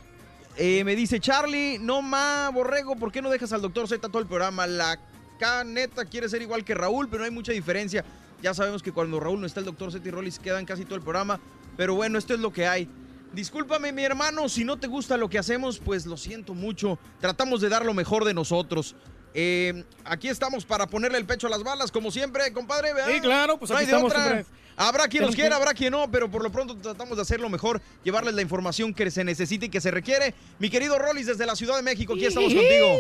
Eh, 0.57 0.83
me 0.85 0.97
dice 0.97 1.21
Charlie, 1.21 1.79
no 1.81 2.01
ma, 2.03 2.51
borrego, 2.53 2.97
¿por 2.97 3.13
qué 3.13 3.21
no 3.23 3.31
dejas 3.31 3.53
al 3.53 3.61
doctor 3.63 3.87
Z 3.87 4.09
todo 4.09 4.21
el 4.21 4.27
programa? 4.27 4.67
La 4.67 4.99
K 5.39 5.65
neta 5.65 6.05
quiere 6.05 6.29
ser 6.29 6.43
igual 6.43 6.65
que 6.65 6.75
Raúl, 6.75 7.09
pero 7.09 7.21
no 7.21 7.25
hay 7.27 7.31
mucha 7.31 7.53
diferencia. 7.53 8.05
Ya 8.43 8.55
sabemos 8.55 8.83
que 8.83 8.91
cuando 8.93 9.21
Raúl 9.21 9.41
no 9.41 9.47
está, 9.47 9.61
el 9.61 9.67
doctor 9.67 9.93
Z 9.93 10.07
y 10.07 10.11
Rollis 10.11 10.39
quedan 10.41 10.65
casi 10.65 10.85
todo 10.85 10.95
el 10.97 11.03
programa. 11.03 11.39
Pero 11.77 11.95
bueno, 11.95 12.19
esto 12.19 12.35
es 12.35 12.41
lo 12.41 12.53
que 12.53 12.67
hay. 12.67 12.89
Discúlpame, 13.33 13.93
mi 13.93 14.05
hermano, 14.05 14.49
si 14.49 14.65
no 14.65 14.79
te 14.79 14.87
gusta 14.87 15.17
lo 15.17 15.29
que 15.29 15.39
hacemos, 15.39 15.79
pues 15.79 16.07
lo 16.07 16.17
siento 16.17 16.55
mucho. 16.55 16.99
Tratamos 17.21 17.61
de 17.61 17.69
dar 17.69 17.85
lo 17.85 17.95
mejor 17.95 18.25
de 18.25 18.35
nosotros. 18.35 18.95
Eh, 19.35 19.85
aquí 20.05 20.29
estamos 20.29 20.65
para 20.65 20.87
ponerle 20.87 21.19
el 21.19 21.27
pecho 21.27 21.47
a 21.47 21.51
las 21.51 21.63
balas, 21.63 21.93
como 21.93 22.11
siempre, 22.11 22.53
compadre. 22.53 22.95
¿verdad? 22.95 23.13
Sí, 23.13 23.21
claro, 23.21 23.59
pues 23.59 23.71
No 23.71 23.77
aquí 23.77 23.85
hay 23.85 23.91
de 23.91 23.97
estamos 23.97 24.13
siempre. 24.13 24.47
Habrá 24.81 25.09
quien 25.09 25.25
nos 25.25 25.35
quiera, 25.35 25.57
habrá 25.57 25.75
quien 25.75 25.91
no, 25.91 26.09
pero 26.09 26.31
por 26.31 26.43
lo 26.43 26.53
pronto 26.53 26.77
tratamos 26.77 27.17
de 27.17 27.23
hacer 27.23 27.41
lo 27.41 27.49
mejor, 27.49 27.83
llevarles 28.05 28.35
la 28.35 28.43
información 28.43 28.95
que 28.95 29.11
se 29.11 29.25
necesita 29.25 29.67
y 29.67 29.69
que 29.69 29.81
se 29.81 29.91
requiere. 29.91 30.35
Mi 30.61 30.71
querido 30.71 30.99
Rollis 30.99 31.27
desde 31.27 31.47
la 31.47 31.57
Ciudad 31.57 31.77
de 31.77 31.83
México, 31.83 32.15
aquí 32.15 32.27
estamos 32.27 32.55
contigo. 32.55 32.97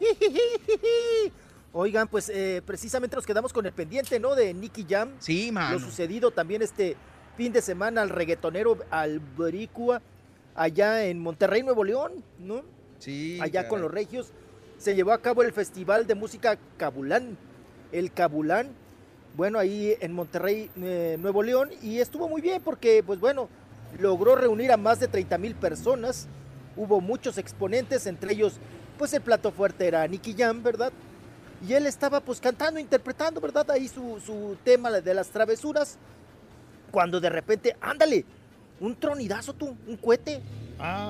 Oigan, 1.72 2.08
pues 2.08 2.28
eh, 2.28 2.62
precisamente 2.66 3.16
nos 3.16 3.24
quedamos 3.24 3.52
con 3.52 3.64
el 3.64 3.72
pendiente, 3.72 4.20
¿no? 4.20 4.34
De 4.34 4.52
Nicky 4.52 4.86
Jam. 4.88 5.12
Sí, 5.18 5.50
mano. 5.50 5.78
Lo 5.78 5.84
sucedido 5.84 6.30
también 6.30 6.60
este 6.60 6.96
fin 7.38 7.52
de 7.52 7.62
semana 7.62 8.02
al 8.02 8.08
reggaetonero 8.08 8.78
Albericua, 8.90 10.02
allá 10.56 11.04
en 11.04 11.20
Monterrey, 11.20 11.62
Nuevo 11.62 11.84
León, 11.84 12.24
¿no? 12.40 12.62
Sí. 12.98 13.38
allá 13.40 13.60
caray. 13.60 13.68
con 13.68 13.80
los 13.80 13.92
regios. 13.92 14.32
Se 14.76 14.96
llevó 14.96 15.12
a 15.12 15.22
cabo 15.22 15.44
el 15.44 15.52
Festival 15.52 16.08
de 16.08 16.16
Música 16.16 16.58
Cabulán, 16.76 17.38
el 17.92 18.12
Cabulán, 18.12 18.70
bueno, 19.36 19.60
ahí 19.60 19.94
en 20.00 20.14
Monterrey, 20.14 20.68
eh, 20.82 21.16
Nuevo 21.20 21.44
León, 21.44 21.70
y 21.80 22.00
estuvo 22.00 22.28
muy 22.28 22.40
bien 22.40 22.60
porque, 22.60 23.04
pues 23.06 23.20
bueno, 23.20 23.48
logró 24.00 24.34
reunir 24.34 24.72
a 24.72 24.76
más 24.76 24.98
de 24.98 25.06
30 25.06 25.38
mil 25.38 25.54
personas, 25.54 26.26
hubo 26.76 27.00
muchos 27.00 27.38
exponentes, 27.38 28.08
entre 28.08 28.32
ellos, 28.32 28.54
pues 28.98 29.12
el 29.12 29.20
plato 29.20 29.52
fuerte 29.52 29.86
era 29.86 30.04
Nicky 30.08 30.34
Jam, 30.36 30.60
¿verdad? 30.64 30.90
Y 31.64 31.74
él 31.74 31.86
estaba 31.86 32.18
pues 32.18 32.40
cantando, 32.40 32.80
interpretando, 32.80 33.40
¿verdad? 33.40 33.70
Ahí 33.70 33.86
su, 33.86 34.18
su 34.26 34.56
tema 34.64 34.90
de 34.90 35.14
las 35.14 35.28
travesuras, 35.28 35.98
cuando 36.90 37.20
de 37.20 37.30
repente, 37.30 37.76
ándale, 37.80 38.24
un 38.80 38.94
tronidazo 38.96 39.54
tú, 39.54 39.76
un 39.86 39.96
cohete. 39.96 40.40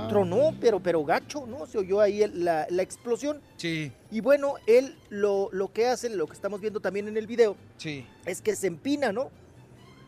Tronó, 0.09 0.55
pero, 0.59 0.81
pero 0.81 1.05
gacho, 1.05 1.45
¿no? 1.47 1.67
Se 1.67 1.77
oyó 1.77 2.01
ahí 2.01 2.23
el- 2.23 2.43
la, 2.43 2.67
la 2.71 2.81
explosión. 2.83 3.43
Sí. 3.59 3.93
Y 4.11 4.21
bueno, 4.23 4.55
él 4.67 4.97
lo, 5.11 5.51
lo 5.53 5.71
que 5.71 5.87
hace, 5.89 6.09
lo 6.09 6.27
que 6.27 6.33
estamos 6.33 6.63
viendo 6.63 6.81
también 6.81 7.07
en 7.07 7.19
el 7.19 7.27
video, 7.27 7.55
Sí. 7.77 8.07
es 8.25 8.41
que 8.41 8.57
se 8.57 8.67
empina, 8.67 9.13
¿no? 9.13 9.31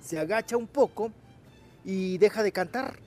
Se 0.01 0.19
agacha 0.19 0.57
un 0.57 0.67
poco 0.67 1.13
y 1.85 2.17
deja 2.17 2.43
de 2.43 2.53
cantar. 2.53 2.99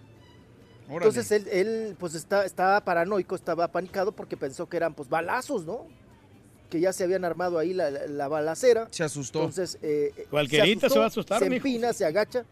Órale. 0.87 1.07
Entonces 1.09 1.31
él, 1.31 1.47
él, 1.51 1.95
pues 1.97 2.13
está, 2.13 2.45
estaba 2.45 2.79
paranoico, 2.85 3.33
estaba 3.33 3.63
apanicado 3.63 4.11
porque 4.11 4.37
pensó 4.37 4.69
que 4.69 4.77
eran 4.77 4.93
pues 4.93 5.09
balazos, 5.09 5.65
¿no? 5.65 5.87
Que 6.73 6.79
ya 6.79 6.91
se 6.91 7.03
habían 7.03 7.23
armado 7.23 7.59
ahí 7.59 7.71
la, 7.71 7.91
la- 7.91 8.07
la 8.07 8.27
balacera. 8.27 8.87
Se 8.89 9.03
asustó. 9.03 9.41
Entonces, 9.41 9.77
eh, 9.83 10.11
eh, 10.17 10.25
Cualquierita 10.27 10.89
se 10.89 10.97
va 10.97 11.05
a 11.05 11.07
asustar, 11.09 11.37
Se 11.37 11.47
mijo. 11.47 11.67
empina, 11.67 11.93
se 11.93 12.03
agacha. 12.03 12.45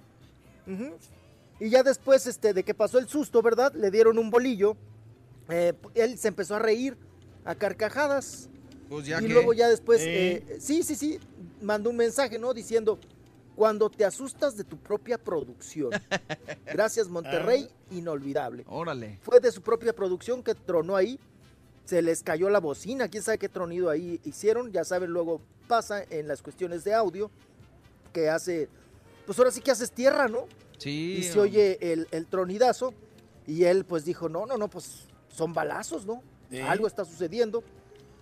Y 1.60 1.70
ya 1.72 1.82
después 1.82 2.28
este, 2.28 2.54
de 2.54 2.64
que 2.64 2.76
pasó 2.76 3.00
el 3.00 3.08
susto, 3.08 3.42
¿verdad? 3.42 3.74
Le 3.74 3.90
dieron 3.90 4.20
un 4.20 4.30
bolillo. 4.30 4.78
eh, 5.50 5.74
él 5.96 6.20
se 6.20 6.28
empezó 6.28 6.56
a 6.56 6.60
reír 6.60 6.96
a 7.46 7.56
carcajadas. 7.56 8.48
Pues 8.90 9.08
ya 9.08 9.20
y 9.20 9.26
que- 9.26 9.34
luego 9.34 9.54
ya 9.54 9.68
después, 9.70 10.02
Eh. 10.02 10.44
eh, 10.48 10.58
sí, 10.62 10.84
sí, 10.84 10.94
sí, 10.96 11.20
mandó 11.64 11.90
un 11.90 11.98
mensaje, 11.98 12.38
¿no? 12.38 12.54
Diciendo, 12.54 13.00
cuando 13.56 13.90
te 13.90 14.06
asustas 14.06 14.56
de 14.56 14.64
tu 14.64 14.78
propia 14.78 15.18
producción. 15.18 15.90
Gracias, 16.72 17.08
Monterrey, 17.10 17.68
inolvidable. 17.90 18.66
Órale. 18.68 19.18
Fue 19.24 19.40
de 19.40 19.52
su 19.52 19.62
propia 19.64 19.94
producción 19.94 20.44
que 20.44 20.54
tronó 20.54 20.96
ahí. 20.96 21.20
Se 21.92 22.02
les 22.02 22.24
cayó 22.24 22.50
la 22.50 22.62
bocina, 22.62 23.10
quién 23.10 23.22
sabe 23.22 23.38
qué 23.38 23.50
tronido 23.50 23.90
ahí 23.90 24.22
hicieron. 24.24 24.72
Ya 24.72 24.86
saben, 24.86 25.10
luego 25.10 25.42
pasa 25.68 26.06
en 26.10 26.26
las 26.26 26.42
cuestiones 26.42 26.86
de 26.86 26.94
audio 26.94 27.30
que 28.14 28.30
hace, 28.30 28.70
pues 29.26 29.38
ahora 29.38 29.52
sí 29.52 29.60
que 29.60 29.72
haces 29.72 29.92
tierra, 29.92 30.30
¿no? 30.30 30.48
Sí. 30.78 31.18
y 31.20 31.24
se 31.24 31.38
oye 31.38 31.78
el, 31.82 32.08
el 32.12 32.28
tronidazo. 32.28 32.94
Y 33.46 33.66
él 33.66 33.84
pues 33.84 34.06
dijo, 34.06 34.30
no, 34.30 34.46
no, 34.46 34.56
no, 34.56 34.70
pues 34.70 35.06
son 35.28 35.52
balazos, 35.52 36.06
¿no? 36.06 36.24
Algo 36.66 36.88
está 36.88 37.04
sucediendo. 37.04 37.62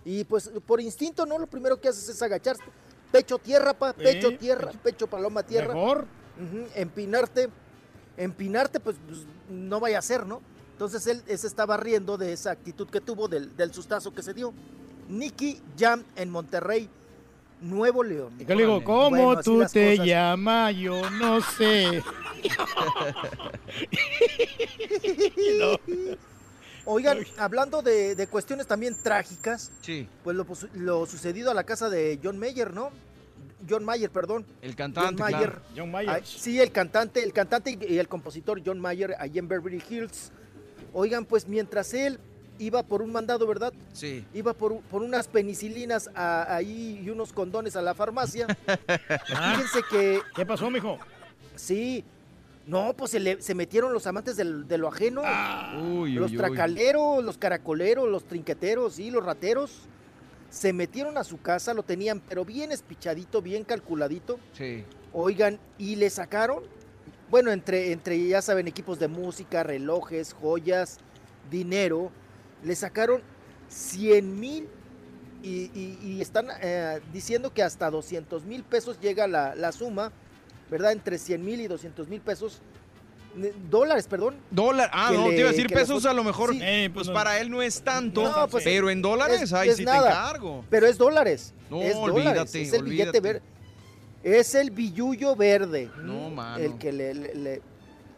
Y 0.04 0.24
pues 0.24 0.50
por 0.66 0.80
instinto, 0.80 1.24
¿no? 1.24 1.38
Lo 1.38 1.46
primero 1.46 1.80
que 1.80 1.86
haces 1.86 2.08
es 2.08 2.20
agacharse. 2.22 2.64
Pecho 3.12 3.38
tierra, 3.38 3.72
pa, 3.72 3.92
pecho 3.92 4.36
tierra, 4.36 4.72
pecho 4.82 5.06
paloma 5.06 5.44
tierra. 5.44 5.74
Mejor. 5.74 6.08
Empinarte. 6.74 7.50
Empinarte, 8.16 8.80
pues, 8.80 8.96
pues, 9.06 9.20
no 9.48 9.78
vaya 9.78 10.00
a 10.00 10.02
ser, 10.02 10.26
¿no? 10.26 10.42
Entonces 10.80 11.06
él, 11.08 11.22
él 11.26 11.36
se 11.38 11.46
estaba 11.46 11.76
riendo 11.76 12.16
de 12.16 12.32
esa 12.32 12.52
actitud 12.52 12.88
que 12.88 13.02
tuvo, 13.02 13.28
del, 13.28 13.54
del 13.54 13.70
sustazo 13.74 14.14
que 14.14 14.22
se 14.22 14.32
dio. 14.32 14.54
Nicky 15.10 15.60
Jam 15.78 16.02
en 16.16 16.30
Monterrey, 16.30 16.88
Nuevo 17.60 18.02
León. 18.02 18.32
Y 18.38 18.46
que 18.46 18.54
le 18.54 18.62
digo, 18.62 18.82
¿cómo 18.82 19.10
Bueno, 19.10 19.42
tú 19.42 19.58
te 19.70 19.90
cosas. 19.98 20.06
llamas? 20.06 20.74
Yo 20.76 21.10
no 21.10 21.42
sé. 21.42 22.02
Oigan, 26.86 27.18
hablando 27.36 27.82
de, 27.82 28.14
de 28.14 28.26
cuestiones 28.26 28.66
también 28.66 28.96
trágicas, 29.02 29.70
Sí. 29.82 30.08
pues 30.24 30.34
lo, 30.34 30.46
pos- 30.46 30.66
lo 30.72 31.04
sucedido 31.04 31.50
a 31.50 31.54
la 31.54 31.64
casa 31.64 31.90
de 31.90 32.18
John 32.24 32.38
Mayer, 32.38 32.72
¿no? 32.72 32.88
John 33.68 33.84
Mayer, 33.84 34.08
perdón. 34.10 34.46
El 34.62 34.74
cantante, 34.74 35.22
John 35.22 35.30
Mayer. 35.32 35.50
claro. 35.50 35.62
John 35.76 35.90
Mayer. 35.90 36.10
Ah, 36.10 36.20
sí, 36.24 36.58
el 36.58 36.72
cantante, 36.72 37.22
el 37.22 37.34
cantante 37.34 37.78
y 37.86 37.98
el 37.98 38.08
compositor 38.08 38.62
John 38.64 38.80
Mayer 38.80 39.14
allí 39.18 39.38
en 39.38 39.46
Beverly 39.46 39.82
Hills. 39.90 40.32
Oigan, 40.92 41.24
pues 41.24 41.46
mientras 41.48 41.92
él 41.94 42.18
iba 42.58 42.82
por 42.82 43.00
un 43.02 43.10
mandado, 43.12 43.46
¿verdad? 43.46 43.72
Sí. 43.92 44.24
Iba 44.34 44.52
por, 44.52 44.80
por 44.82 45.02
unas 45.02 45.28
penicilinas 45.28 46.10
a- 46.14 46.54
ahí 46.54 47.00
y 47.04 47.10
unos 47.10 47.32
condones 47.32 47.74
a 47.76 47.82
la 47.82 47.94
farmacia. 47.94 48.46
Fíjense 49.26 49.80
que... 49.90 50.20
¿Qué 50.34 50.44
pasó, 50.44 50.70
mijo? 50.70 50.98
Sí. 51.56 52.04
No, 52.66 52.92
pues 52.94 53.12
se, 53.12 53.20
le- 53.20 53.40
se 53.40 53.54
metieron 53.54 53.92
los 53.92 54.06
amantes 54.06 54.36
del- 54.36 54.68
de 54.68 54.78
lo 54.78 54.88
ajeno. 54.88 55.22
Uy, 55.80 56.12
los 56.12 56.30
uy, 56.30 56.36
uy. 56.36 56.38
tracaleros, 56.38 57.24
los 57.24 57.38
caracoleros, 57.38 58.08
los 58.08 58.24
trinqueteros, 58.24 58.94
sí, 58.94 59.10
los 59.10 59.24
rateros. 59.24 59.80
Se 60.50 60.72
metieron 60.72 61.16
a 61.16 61.24
su 61.24 61.40
casa, 61.40 61.72
lo 61.74 61.82
tenían, 61.84 62.20
pero 62.28 62.44
bien 62.44 62.72
espichadito, 62.72 63.40
bien 63.40 63.64
calculadito. 63.64 64.38
Sí. 64.52 64.84
Oigan, 65.12 65.58
y 65.78 65.96
le 65.96 66.10
sacaron, 66.10 66.62
bueno, 67.30 67.50
entre, 67.52 67.92
entre, 67.92 68.26
ya 68.26 68.42
saben, 68.42 68.66
equipos 68.68 68.98
de 68.98 69.08
música, 69.08 69.62
relojes, 69.62 70.32
joyas, 70.34 70.98
dinero, 71.50 72.10
le 72.64 72.74
sacaron 72.74 73.22
100 73.68 74.38
mil 74.40 74.68
y, 75.42 75.70
y- 75.74 75.98
y 76.02 76.20
están 76.20 76.48
eh, 76.60 77.00
diciendo 77.12 77.52
que 77.54 77.62
hasta 77.62 77.88
200 77.90 78.44
mil 78.44 78.62
pesos 78.64 78.98
llega 79.00 79.26
la, 79.26 79.54
la 79.54 79.72
suma, 79.72 80.12
¿verdad? 80.70 80.92
Entre 80.92 81.18
100 81.18 81.44
mil 81.44 81.60
y 81.60 81.66
200 81.68 82.08
mil 82.08 82.20
pesos. 82.20 82.60
Dólares, 83.70 84.08
perdón. 84.08 84.34
Dólar. 84.50 84.90
Ah, 84.92 85.10
no, 85.14 85.28
le- 85.28 85.34
te 85.34 85.40
iba 85.40 85.48
a 85.48 85.52
decir 85.52 85.68
pesos, 85.68 86.04
a 86.04 86.12
lo 86.12 86.24
mejor. 86.24 86.52
Sí. 86.52 86.88
pues 86.92 87.08
para 87.08 87.38
él 87.40 87.48
no 87.48 87.62
es 87.62 87.80
tanto. 87.80 88.24
No, 88.24 88.48
pues, 88.48 88.64
pero 88.64 88.90
en 88.90 89.00
dólares, 89.00 89.42
es- 89.42 89.52
ahí 89.52 89.68
es 89.68 89.76
sí 89.76 89.84
nada. 89.84 90.02
te 90.02 90.08
encargo. 90.08 90.64
Pero 90.68 90.86
es 90.88 90.98
dólares. 90.98 91.54
No, 91.70 91.80
es 91.80 91.94
dólares, 91.94 92.12
olvídate, 92.26 92.62
Es 92.62 92.72
el 92.72 92.82
billete 92.82 93.18
olvídate. 93.18 93.42
Es 94.22 94.54
el 94.54 94.70
billullo 94.70 95.34
verde. 95.34 95.90
No, 96.02 96.30
mano. 96.30 96.62
El 96.62 96.76
que 96.78 96.92
le, 96.92 97.14
le- 97.14 97.34
le- 97.34 97.62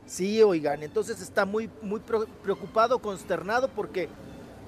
Sí, 0.04 0.42
oigan, 0.42 0.82
entonces 0.82 1.22
está 1.22 1.46
muy, 1.46 1.70
muy 1.80 2.00
preocupado, 2.42 2.98
consternado, 2.98 3.68
porque 3.68 4.08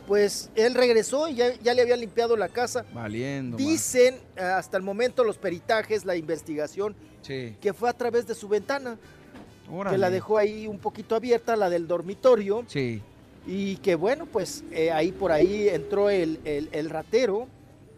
pues 0.06 0.48
él 0.54 0.74
regresó 0.74 1.28
y 1.28 1.34
ya, 1.34 1.54
ya 1.60 1.74
le 1.74 1.82
había 1.82 1.96
limpiado 1.96 2.36
la 2.36 2.48
casa. 2.48 2.84
Valiendo. 2.94 3.56
Dicen 3.56 4.14
eh, 4.36 4.40
hasta 4.42 4.76
el 4.76 4.82
momento 4.84 5.24
los 5.24 5.36
peritajes, 5.36 6.04
la 6.04 6.14
investigación, 6.14 6.94
Sí. 7.22 7.56
que 7.60 7.72
fue 7.72 7.88
a 7.90 7.92
través 7.94 8.26
de 8.28 8.34
su 8.34 8.48
ventana, 8.48 8.96
Órale. 9.70 9.96
que 9.96 9.98
la 9.98 10.08
dejó 10.10 10.38
ahí 10.38 10.66
un 10.68 10.78
poquito 10.78 11.16
abierta, 11.16 11.56
la 11.56 11.68
del 11.68 11.88
dormitorio, 11.88 12.64
Sí. 12.68 13.02
y 13.46 13.76
que 13.78 13.96
bueno, 13.96 14.26
pues 14.26 14.62
eh, 14.70 14.92
ahí 14.92 15.10
por 15.10 15.32
ahí 15.32 15.68
entró 15.68 16.10
el, 16.10 16.38
el- 16.44 16.68
el 16.70 16.90
ratero, 16.90 17.48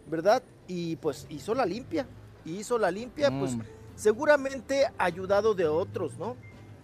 ¿verdad? 0.09 0.41
Y 0.67 0.95
pues 0.97 1.27
hizo 1.29 1.53
la 1.53 1.65
limpia, 1.65 2.07
hizo 2.51 2.77
la 2.77 2.91
limpia, 2.91 3.29
No, 3.29 3.39
pues 3.39 3.51
hombre. 3.53 3.67
seguramente 3.95 4.85
ayudado 4.97 5.53
de 5.53 5.67
otros, 5.67 6.17
¿no? 6.17 6.35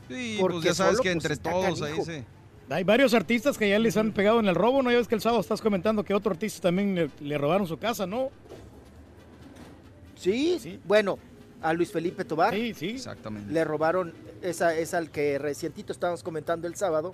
Sí, 0.07 0.37
Porque 0.39 0.55
pues 0.55 0.65
ya 0.65 0.73
sabes 0.73 0.97
solo, 0.97 1.03
que 1.03 1.13
pues, 1.13 1.25
entre 1.25 1.37
todos 1.37 1.81
ahí 1.81 2.01
se. 2.03 2.25
Hay 2.69 2.83
varios 2.83 3.13
artistas 3.13 3.57
que 3.57 3.69
ya 3.69 3.77
les 3.77 3.97
han 3.97 4.11
pegado 4.13 4.39
en 4.39 4.47
el 4.47 4.55
robo, 4.55 4.81
¿no? 4.81 4.89
Ya 4.91 4.97
ves 4.97 5.07
que 5.07 5.15
el 5.15 5.21
sábado 5.21 5.41
estás 5.41 5.61
comentando 5.61 6.03
que 6.03 6.13
otro 6.13 6.31
artista 6.31 6.61
también 6.69 6.95
le, 6.95 7.09
le 7.19 7.37
robaron 7.37 7.67
su 7.67 7.77
casa, 7.77 8.05
¿no? 8.07 8.29
Sí, 10.15 10.79
bueno, 10.85 11.19
a 11.61 11.73
Luis 11.73 11.91
Felipe 11.91 12.23
Tobar. 12.23 12.53
Sí, 12.53 12.73
sí. 12.73 12.89
Exactamente. 12.91 13.51
Le 13.51 13.63
robaron, 13.63 14.13
esa 14.41 14.75
es 14.75 14.93
al 14.93 15.09
que 15.11 15.37
recientito 15.37 15.91
estábamos 15.91 16.23
comentando 16.23 16.67
el 16.67 16.75
sábado, 16.75 17.13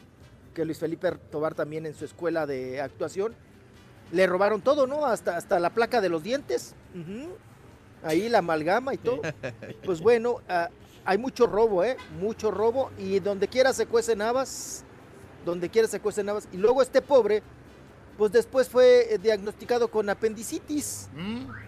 que 0.53 0.66
Luis 0.66 0.78
Felipe 0.80 1.11
Tobar 1.32 1.56
también 1.56 1.86
en 1.86 1.95
su 1.95 2.06
escuela 2.06 2.45
de 2.45 2.82
actuación, 2.82 3.34
le 4.11 4.28
robaron 4.28 4.61
todo, 4.61 4.86
¿no? 4.88 5.06
Hasta, 5.06 5.38
hasta 5.38 5.60
la 5.60 5.72
placa 5.72 6.02
de 6.02 6.10
los 6.10 6.24
dientes. 6.24 6.76
Ahí 8.03 8.30
la 8.30 8.40
amalgama 8.40 8.94
y 8.94 8.98
todo. 8.98 9.22
Pues 9.86 10.02
bueno, 10.02 10.38
ah, 10.48 10.69
hay 11.06 11.18
mucho 11.18 11.48
robo, 11.48 11.84
¿eh? 11.84 11.98
Mucho 12.19 12.52
robo 12.52 12.92
y 12.98 13.19
donde 13.19 13.48
quiera 13.48 13.74
se 13.74 13.86
cuecen 13.86 14.22
habas, 14.22 14.84
donde 15.45 15.69
quiera 15.69 15.88
se 15.88 16.00
cuecen 16.00 16.30
habas. 16.30 16.48
Y 16.52 16.58
luego 16.58 16.82
este 16.82 17.02
pobre, 17.02 17.42
pues 18.18 18.32
después 18.32 18.69
fue 18.69 19.14
eh, 19.14 19.18
diagnosticado 19.18 19.90
con 19.90 20.10
apendicitis. 20.10 21.10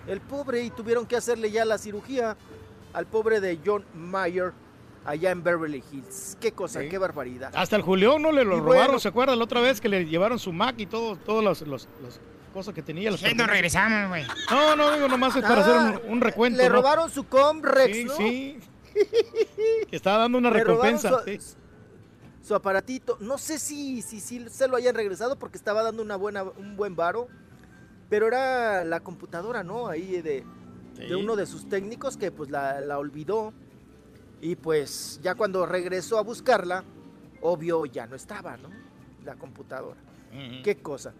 El 0.07 0.21
pobre 0.21 0.61
y 0.63 0.69
tuvieron 0.69 1.05
que 1.05 1.15
hacerle 1.15 1.49
ya 1.51 1.65
la 1.65 1.77
cirugía 1.77 2.37
al 2.93 3.05
pobre 3.07 3.39
de 3.39 3.57
John 3.65 3.85
Mayer 3.95 4.51
allá 5.05 5.31
en 5.31 5.41
Beverly 5.43 5.83
Hills. 5.91 6.37
Qué 6.39 6.51
cosa, 6.51 6.81
Sí. 6.81 6.89
qué 6.89 6.97
barbaridad. 6.97 7.51
Hasta 7.55 7.75
el 7.75 7.81
Julián 7.81 8.21
no 8.21 8.31
le 8.31 8.43
lo 8.43 8.57
Y 8.57 8.59
robaron, 8.59 8.85
bueno. 8.87 8.99
¿se 8.99 9.07
acuerda 9.07 9.35
la 9.35 9.43
otra 9.43 9.61
vez 9.61 9.81
que 9.81 9.89
le 9.89 10.05
llevaron 10.05 10.37
su 10.37 10.51
Mac 10.53 10.75
y 10.77 10.85
todo, 10.85 11.15
todas 11.15 11.43
las, 11.43 11.61
los- 11.67 11.87
cosas 12.51 12.73
que 12.73 12.81
tenía? 12.81 13.15
Sí, 13.17 13.33
nos 13.35 13.47
regresamos, 13.47 14.09
güey. 14.09 14.23
No, 14.49 14.75
no, 14.75 14.91
digo, 14.93 15.07
nomás 15.07 15.35
es 15.35 15.41
para 15.41 15.65
Ah, 15.65 15.87
hacer 15.89 16.01
un, 16.05 16.13
un 16.13 16.21
recuento. 16.21 16.57
Le 16.57 16.69
¿no? 16.69 16.75
robaron 16.75 17.09
su 17.09 17.25
Comrex, 17.25 17.95
Sí, 17.95 18.03
¿no? 18.05 18.15
sí. 18.17 18.59
Que 19.89 19.95
estaba 19.95 20.19
dando 20.19 20.37
una 20.37 20.49
Le 20.51 20.63
robaron 20.63 20.97
recompensa. 21.01 21.23
su- 21.39 21.47
sí. 21.53 21.57
Su 22.43 22.55
aparatito. 22.55 23.17
No 23.21 23.37
sé 23.37 23.59
si, 23.59 24.01
si, 24.01 24.19
si 24.19 24.49
se 24.49 24.67
lo 24.67 24.75
hayan 24.75 24.95
regresado 24.95 25.37
porque 25.37 25.57
estaba 25.57 25.83
dando 25.83 26.01
una 26.01 26.15
buena, 26.15 26.43
un 26.43 26.75
buen 26.75 26.95
varo. 26.95 27.27
Pero 28.09 28.27
era 28.27 28.83
la 28.83 28.99
computadora, 28.99 29.63
¿no? 29.63 29.87
Ahí 29.87 30.21
de, 30.21 30.43
Sí. 30.97 31.05
de 31.05 31.15
uno 31.15 31.35
de 31.37 31.45
sus 31.45 31.69
técnicos 31.69 32.17
que 32.17 32.31
pues 32.31 32.49
la, 32.49 32.81
la 32.81 32.97
olvidó. 32.99 33.53
Y 34.41 34.55
pues 34.55 35.19
ya 35.23 35.35
cuando 35.35 35.65
regresó 35.65 36.17
a 36.17 36.21
buscarla, 36.23 36.83
obvio 37.41 37.85
ya 37.85 38.07
no 38.07 38.15
estaba, 38.15 38.57
¿no? 38.57 38.69
La 39.23 39.35
computadora. 39.35 39.99
Qué 40.63 40.77
cosa. 40.81 41.13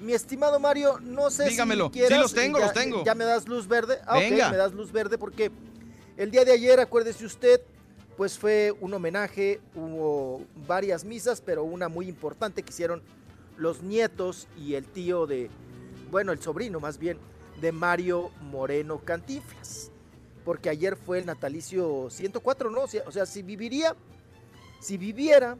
Mi 0.00 0.12
estimado 0.12 0.60
Mario, 0.60 0.98
no 1.00 1.30
sé 1.30 1.48
Dígamelo. 1.48 1.86
si 1.86 1.92
quieras... 1.92 2.12
Sí, 2.12 2.22
los 2.22 2.34
tengo, 2.34 2.58
ya, 2.58 2.64
los 2.66 2.74
tengo. 2.74 3.04
Ya 3.04 3.14
me 3.14 3.24
das 3.24 3.48
luz 3.48 3.66
verde. 3.66 3.98
Ah, 4.06 4.18
Venga. 4.18 4.50
me 4.50 4.56
das 4.56 4.72
luz 4.72 4.92
verde 4.92 5.18
porque 5.18 5.50
el 6.16 6.30
día 6.30 6.44
de 6.44 6.52
ayer, 6.52 6.78
acuérdese 6.78 7.24
usted, 7.24 7.60
pues 8.16 8.38
fue 8.38 8.74
un 8.80 8.92
homenaje, 8.94 9.60
hubo 9.74 10.42
varias 10.66 11.04
misas, 11.04 11.40
pero 11.40 11.64
una 11.64 11.88
muy 11.88 12.08
importante 12.08 12.62
que 12.62 12.70
hicieron 12.70 13.02
los 13.56 13.82
nietos 13.82 14.46
y 14.56 14.74
el 14.74 14.84
tío 14.84 15.26
de, 15.26 15.50
bueno, 16.10 16.32
el 16.32 16.40
sobrino 16.40 16.80
más 16.80 16.98
bien, 16.98 17.18
de 17.60 17.72
Mario 17.72 18.30
Moreno 18.40 19.00
Cantinflas. 19.04 19.90
Porque 20.44 20.68
ayer 20.70 20.96
fue 20.96 21.18
el 21.18 21.26
natalicio 21.26 22.08
104, 22.10 22.70
¿no? 22.70 22.82
O 22.82 22.88
sea, 22.88 23.02
o 23.06 23.12
sea, 23.12 23.26
si 23.26 23.42
viviría, 23.42 23.94
si 24.80 24.96
viviera 24.96 25.56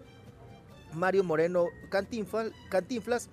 Mario 0.94 1.24
Moreno 1.24 1.66
Cantinflas, 1.90 2.50
Cantinflas 2.70 3.28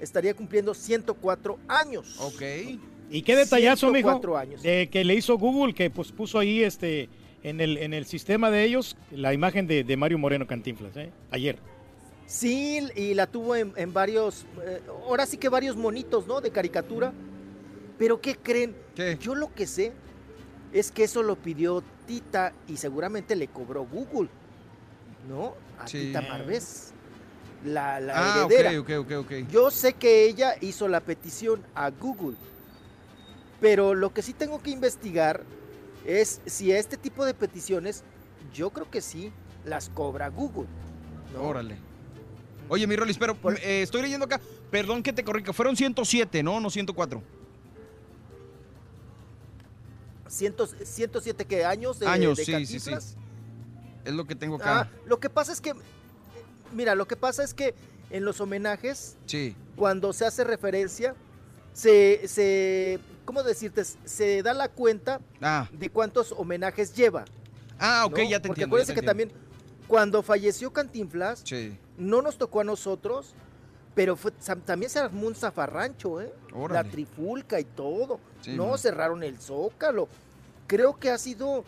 estaría 0.00 0.34
cumpliendo 0.34 0.74
104 0.74 1.58
años. 1.68 2.16
Ok. 2.20 2.42
Y 3.10 3.22
qué 3.22 3.36
detallazo, 3.36 3.88
mijo, 3.92 4.08
104 4.08 4.36
años. 4.36 4.62
de 4.62 4.88
que 4.90 5.04
le 5.04 5.14
hizo 5.14 5.36
Google, 5.38 5.74
que 5.74 5.90
pues 5.90 6.10
puso 6.12 6.38
ahí 6.38 6.62
este 6.62 7.08
en 7.42 7.60
el, 7.60 7.76
en 7.76 7.92
el 7.92 8.06
sistema 8.06 8.50
de 8.50 8.64
ellos 8.64 8.96
la 9.10 9.34
imagen 9.34 9.66
de, 9.66 9.84
de 9.84 9.96
Mario 9.96 10.18
Moreno 10.18 10.46
Cantinflas, 10.46 10.96
¿eh? 10.96 11.12
Ayer. 11.30 11.58
Sí, 12.26 12.80
y 12.96 13.12
la 13.12 13.26
tuvo 13.26 13.54
en, 13.54 13.74
en 13.76 13.92
varios, 13.92 14.46
eh, 14.64 14.80
ahora 15.06 15.26
sí 15.26 15.36
que 15.36 15.50
varios 15.50 15.76
monitos, 15.76 16.26
¿no? 16.26 16.40
De 16.40 16.50
caricatura. 16.50 17.12
Pero 17.98 18.20
¿qué 18.22 18.34
creen? 18.34 18.74
Yo 19.20 19.34
lo 19.34 19.52
que 19.54 19.66
sé 19.66 19.92
es 20.72 20.90
que 20.90 21.04
eso 21.04 21.22
lo 21.22 21.36
pidió 21.36 21.84
Tita 22.06 22.54
y 22.66 22.78
seguramente 22.78 23.36
le 23.36 23.48
cobró 23.48 23.84
Google, 23.84 24.30
¿no? 25.28 25.54
A 25.78 25.86
Sí. 25.86 25.98
Tita 26.06 26.22
Marvés, 26.22 26.93
la, 27.64 27.98
la 28.00 28.14
Ah, 28.40 28.44
ok, 28.44 28.52
heredera. 28.52 28.80
ok, 28.80 28.90
ok, 29.00 29.12
ok. 29.24 29.32
Yo 29.50 29.70
sé 29.70 29.94
que 29.94 30.24
ella 30.26 30.54
hizo 30.60 30.86
la 30.88 31.00
petición 31.00 31.62
a 31.74 31.90
Google, 31.90 32.36
pero 33.60 33.94
lo 33.94 34.12
que 34.12 34.22
sí 34.22 34.32
tengo 34.34 34.62
que 34.62 34.70
investigar 34.70 35.42
es 36.04 36.40
si 36.46 36.70
este 36.72 36.96
tipo 36.96 37.24
de 37.24 37.32
peticiones, 37.34 38.04
yo 38.52 38.70
creo 38.70 38.90
que 38.90 39.00
sí 39.00 39.32
las 39.64 39.88
cobra 39.88 40.28
Google. 40.28 40.66
¿no? 41.32 41.42
Órale. 41.42 41.76
Oye, 42.68 42.86
mi 42.86 42.96
Rolis, 42.96 43.18
pero 43.18 43.36
eh, 43.62 43.82
estoy 43.82 44.02
leyendo 44.02 44.26
acá. 44.26 44.40
Perdón 44.70 45.02
que 45.02 45.12
te 45.12 45.22
corrija. 45.24 45.52
Fueron 45.52 45.76
107, 45.76 46.42
¿no? 46.42 46.60
No 46.60 46.70
104. 46.70 47.22
Cientos- 50.28 50.74
107 50.84 51.44
que 51.44 51.64
años 51.64 51.98
de, 52.00 52.06
Años, 52.06 52.38
de 52.38 52.44
sí, 52.44 52.66
sí, 52.66 52.80
sí. 52.80 52.90
Es 54.04 54.12
lo 54.12 54.26
que 54.26 54.34
tengo 54.34 54.58
Ah, 54.62 54.80
acá. 54.80 54.90
lo 55.06 55.20
que 55.20 55.30
pasa 55.30 55.52
es 55.52 55.60
que, 55.60 55.72
mira, 56.72 56.94
lo 56.94 57.06
que 57.06 57.16
pasa 57.16 57.42
es 57.42 57.54
que 57.54 57.74
en 58.10 58.24
los 58.24 58.40
homenajes, 58.40 59.16
Sí. 59.26 59.56
cuando 59.76 60.12
se 60.12 60.24
hace 60.26 60.44
referencia, 60.44 61.14
se, 61.72 62.26
se 62.28 62.98
¿cómo 63.24 63.42
decirte? 63.42 63.84
Se 64.04 64.42
da 64.42 64.52
la 64.54 64.68
cuenta 64.68 65.20
Ah. 65.40 65.68
de 65.72 65.88
cuántos 65.90 66.32
homenajes 66.32 66.94
lleva. 66.94 67.24
Ah, 67.78 68.04
ok, 68.06 68.18
¿no? 68.18 68.24
ya 68.24 68.40
te 68.40 68.48
Porque 68.48 68.60
entiendo. 68.60 68.60
ya 68.60 68.64
acuérdense 68.66 68.94
que 68.94 69.02
también, 69.06 69.32
cuando 69.88 70.22
falleció 70.22 70.72
Cantinflas, 70.72 71.42
Sí. 71.44 71.76
no 71.98 72.22
nos 72.22 72.38
tocó 72.38 72.60
a 72.60 72.64
nosotros, 72.64 73.34
pero 73.94 74.16
fue- 74.16 74.32
también 74.64 74.90
se 74.90 74.98
armó 74.98 75.26
un 75.26 75.34
zafarrancho, 75.34 76.20
¿eh? 76.20 76.32
Órale. 76.52 76.84
La 76.88 76.90
trifulca 76.92 77.58
y 77.60 77.64
todo. 77.64 78.20
Sí, 78.42 78.52
no, 78.56 78.76
cerraron 78.78 79.22
el 79.22 79.38
zócalo. 79.40 80.08
Creo 80.66 80.98
que 80.98 81.10
ha 81.10 81.18
sido 81.18 81.64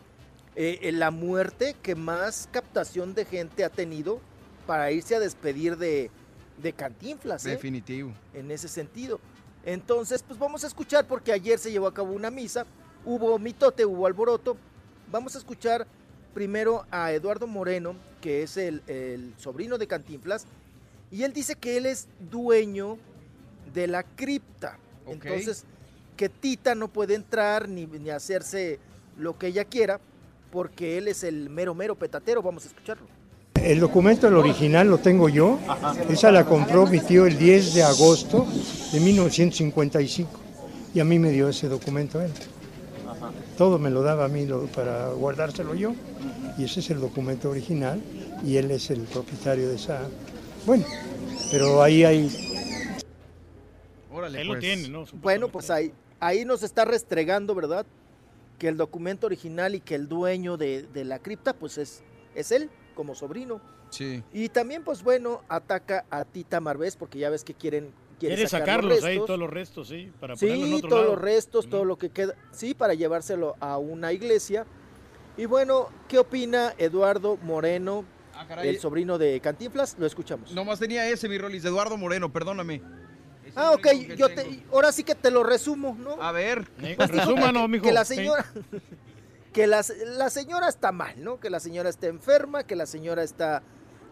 eh, 0.58 0.90
la 0.92 1.10
muerte 1.10 1.76
que 1.82 1.94
más 1.94 2.48
captación 2.50 3.14
de 3.14 3.26
gente 3.26 3.62
ha 3.62 3.68
tenido 3.68 4.20
para 4.66 4.90
irse 4.90 5.14
a 5.14 5.20
despedir 5.20 5.76
de, 5.76 6.10
de 6.62 6.72
Cantinflas, 6.72 7.46
¿eh? 7.46 7.50
Definitivo. 7.50 8.12
en 8.34 8.50
ese 8.50 8.68
sentido. 8.68 9.20
Entonces, 9.64 10.22
pues 10.22 10.38
vamos 10.38 10.64
a 10.64 10.66
escuchar, 10.66 11.06
porque 11.06 11.32
ayer 11.32 11.58
se 11.58 11.70
llevó 11.70 11.86
a 11.86 11.94
cabo 11.94 12.12
una 12.12 12.30
misa, 12.30 12.66
hubo 13.04 13.38
mitote, 13.38 13.84
hubo 13.84 14.06
alboroto. 14.06 14.56
Vamos 15.10 15.34
a 15.34 15.38
escuchar 15.38 15.86
primero 16.34 16.84
a 16.90 17.12
Eduardo 17.12 17.46
Moreno, 17.46 17.96
que 18.20 18.42
es 18.42 18.56
el, 18.56 18.82
el 18.86 19.34
sobrino 19.38 19.78
de 19.78 19.86
Cantinflas, 19.86 20.46
y 21.10 21.22
él 21.22 21.32
dice 21.32 21.54
que 21.54 21.76
él 21.76 21.86
es 21.86 22.08
dueño 22.30 22.98
de 23.72 23.86
la 23.86 24.02
cripta. 24.02 24.78
Entonces, 25.06 25.64
que 26.16 26.28
Tita 26.28 26.74
no 26.74 26.88
puede 26.88 27.14
entrar 27.14 27.68
ni, 27.68 27.86
ni 27.86 28.10
hacerse 28.10 28.78
lo 29.16 29.38
que 29.38 29.48
ella 29.48 29.64
quiera, 29.64 30.00
porque 30.50 30.98
él 30.98 31.08
es 31.08 31.24
el 31.24 31.50
mero, 31.50 31.74
mero 31.74 31.94
petatero. 31.94 32.42
Vamos 32.42 32.64
a 32.64 32.68
escucharlo. 32.68 33.06
El 33.62 33.80
documento, 33.80 34.28
el 34.28 34.34
original, 34.34 34.88
lo 34.88 34.98
tengo 34.98 35.28
yo. 35.28 35.58
Esa 36.08 36.30
la 36.30 36.44
compró 36.44 36.86
mi 36.86 37.00
tío 37.00 37.26
el 37.26 37.36
10 37.38 37.74
de 37.74 37.82
agosto 37.82 38.46
de 38.92 39.00
1955 39.00 40.30
y 40.94 41.00
a 41.00 41.04
mí 41.04 41.18
me 41.18 41.30
dio 41.30 41.48
ese 41.48 41.68
documento 41.68 42.20
él. 42.20 42.30
Todo 43.58 43.78
me 43.78 43.90
lo 43.90 44.02
daba 44.02 44.26
a 44.26 44.28
mí 44.28 44.46
lo- 44.46 44.66
para 44.66 45.08
guardárselo 45.10 45.74
yo 45.74 45.94
y 46.58 46.64
ese 46.64 46.80
es 46.80 46.90
el 46.90 47.00
documento 47.00 47.50
original 47.50 48.00
y 48.44 48.56
él 48.56 48.70
es 48.70 48.90
el 48.90 49.00
propietario 49.00 49.68
de 49.68 49.76
esa. 49.76 50.00
Bueno, 50.64 50.84
pero 51.50 51.82
ahí 51.82 52.04
hay 52.04 52.30
Órale, 54.12 54.40
Él 54.40 54.46
lo 54.46 54.54
pues. 54.54 54.60
tiene, 54.60 54.88
¿no? 54.88 55.04
Bueno, 55.20 55.48
pues 55.48 55.70
ahí, 55.70 55.92
ahí 56.20 56.44
nos 56.44 56.62
está 56.62 56.84
restregando, 56.84 57.54
¿verdad? 57.54 57.84
Que 58.58 58.68
el 58.68 58.76
documento 58.76 59.26
original 59.26 59.74
y 59.74 59.80
que 59.80 59.94
el 59.94 60.08
dueño 60.08 60.56
de, 60.56 60.84
de 60.94 61.04
la 61.04 61.18
cripta, 61.18 61.52
pues 61.52 61.76
es, 61.76 62.02
es 62.34 62.50
él, 62.52 62.70
como 62.96 63.14
sobrino. 63.14 63.60
Sí. 63.90 64.24
Y 64.32 64.48
también, 64.48 64.82
pues 64.82 65.04
bueno, 65.04 65.42
ataca 65.48 66.04
a 66.10 66.24
Tita 66.24 66.58
Marvés, 66.60 66.96
porque 66.96 67.20
ya 67.20 67.30
ves 67.30 67.44
que 67.44 67.54
quieren, 67.54 67.92
quiere 68.18 68.34
Quiere 68.34 68.48
sacar 68.48 68.66
sacarlos 68.68 68.94
los 68.96 69.04
ahí, 69.04 69.10
restos. 69.14 69.26
todos 69.26 69.38
los 69.38 69.50
restos, 69.50 69.88
sí, 69.88 70.12
para 70.18 70.34
ponerlos 70.34 70.64
en 70.64 70.68
Sí, 70.70 70.74
otro 70.78 70.88
todos 70.88 71.02
lado. 71.02 71.14
los 71.14 71.22
restos, 71.22 71.68
todo 71.70 71.84
lo 71.84 71.96
que 71.98 72.10
queda, 72.10 72.34
sí, 72.50 72.74
para 72.74 72.94
llevárselo 72.94 73.54
a 73.60 73.78
una 73.78 74.12
iglesia. 74.12 74.66
Y 75.36 75.44
bueno, 75.44 75.90
¿qué 76.08 76.18
opina 76.18 76.74
Eduardo 76.78 77.36
Moreno, 77.42 78.04
Ah, 78.34 78.46
caray. 78.48 78.68
el 78.70 78.80
sobrino 78.80 79.18
de 79.18 79.38
Cantinflas? 79.40 79.96
Lo 79.98 80.06
escuchamos. 80.06 80.52
Nomás 80.52 80.78
tenía 80.80 81.08
ese, 81.08 81.28
mi 81.28 81.38
Rolis, 81.38 81.64
Eduardo 81.64 81.96
Moreno, 81.96 82.32
perdóname. 82.32 82.82
Ah, 83.54 83.70
ok, 83.72 83.86
yo 84.16 84.28
te, 84.28 84.62
ahora 84.72 84.90
sí 84.92 85.04
que 85.04 85.14
te 85.14 85.30
lo 85.30 85.42
resumo, 85.44 85.96
¿no? 85.98 86.20
A 86.20 86.32
ver. 86.32 86.66
Pues 86.96 87.10
resúmanos, 87.10 87.62
que- 87.62 87.68
mijo. 87.68 87.84
Que 87.84 87.92
la 87.92 88.04
Sí. 88.04 88.16
que 89.56 89.66
la, 89.66 89.82
la 90.18 90.28
señora 90.28 90.68
está 90.68 90.92
mal, 90.92 91.14
¿no? 91.24 91.40
Que 91.40 91.48
la 91.48 91.60
señora 91.60 91.88
está 91.88 92.08
enferma, 92.08 92.64
que 92.64 92.76
la 92.76 92.84
señora 92.84 93.22
está, 93.22 93.62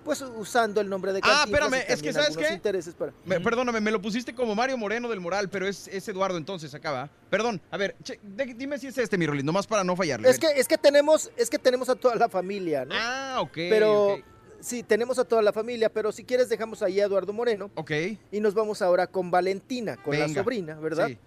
pues, 0.03 0.23
usando 0.23 0.81
el 0.81 0.89
nombre 0.89 1.13
de 1.13 1.19
Ah, 1.23 1.45
Cantinflas. 1.45 1.65
espérame, 1.67 1.87
y 1.87 1.93
es 1.93 2.03
que, 2.03 2.13
¿sabes 2.15 2.37
qué? 2.37 2.53
intereses 2.55 2.95
para... 2.95 3.13
Me- 3.27 3.41
perdóname, 3.41 3.81
me 3.83 3.91
lo 3.91 4.01
pusiste 4.01 4.35
como 4.35 4.55
Mario 4.55 4.79
Moreno 4.79 5.07
del 5.09 5.21
Moral, 5.21 5.51
pero 5.51 5.69
es, 5.69 5.87
es 5.89 6.09
Eduardo 6.09 6.39
entonces 6.39 6.75
acá, 6.75 6.93
¿va? 6.93 7.11
Perdón, 7.29 7.61
a 7.71 7.77
ver, 7.77 7.95
che, 8.03 8.19
de- 8.23 8.55
dime 8.55 8.79
si 8.79 8.87
es 8.87 8.97
este, 8.97 9.19
mi 9.19 9.27
Rolis, 9.27 9.45
nomás 9.45 9.67
para 9.67 9.85
no 9.85 9.95
fallarle. 9.95 10.31
Es 10.31 10.39
que, 10.39 10.47
es 10.57 10.67
que 10.67 10.79
tenemos, 10.79 11.31
es 11.37 11.51
que 11.51 11.59
tenemos 11.59 11.91
a 11.91 11.95
toda 11.95 12.15
la 12.17 12.31
familia, 12.31 12.87
¿no? 12.87 12.95
Ah, 12.97 13.37
ok. 13.43 13.53
Pero, 13.55 14.17
sí, 14.61 14.83
tenemos 14.83 15.19
a 15.19 15.25
toda 15.25 15.43
la 15.43 15.53
familia, 15.53 15.91
pero 15.93 16.11
si 16.11 16.25
quieres 16.25 16.49
dejamos 16.49 16.83
ahí 16.83 17.01
a 17.01 17.05
Eduardo 17.05 17.35
Moreno. 17.35 17.71
Ok. 17.75 17.91
Y 18.33 18.41
nos 18.41 18.55
vamos 18.55 18.81
ahora 18.81 19.07
con 19.07 19.31
Valentina, 19.31 19.99
con 19.99 20.19
la 20.19 20.27
sobrina, 20.29 20.75
¿verdad? 20.81 21.09
Sí. 21.09 21.19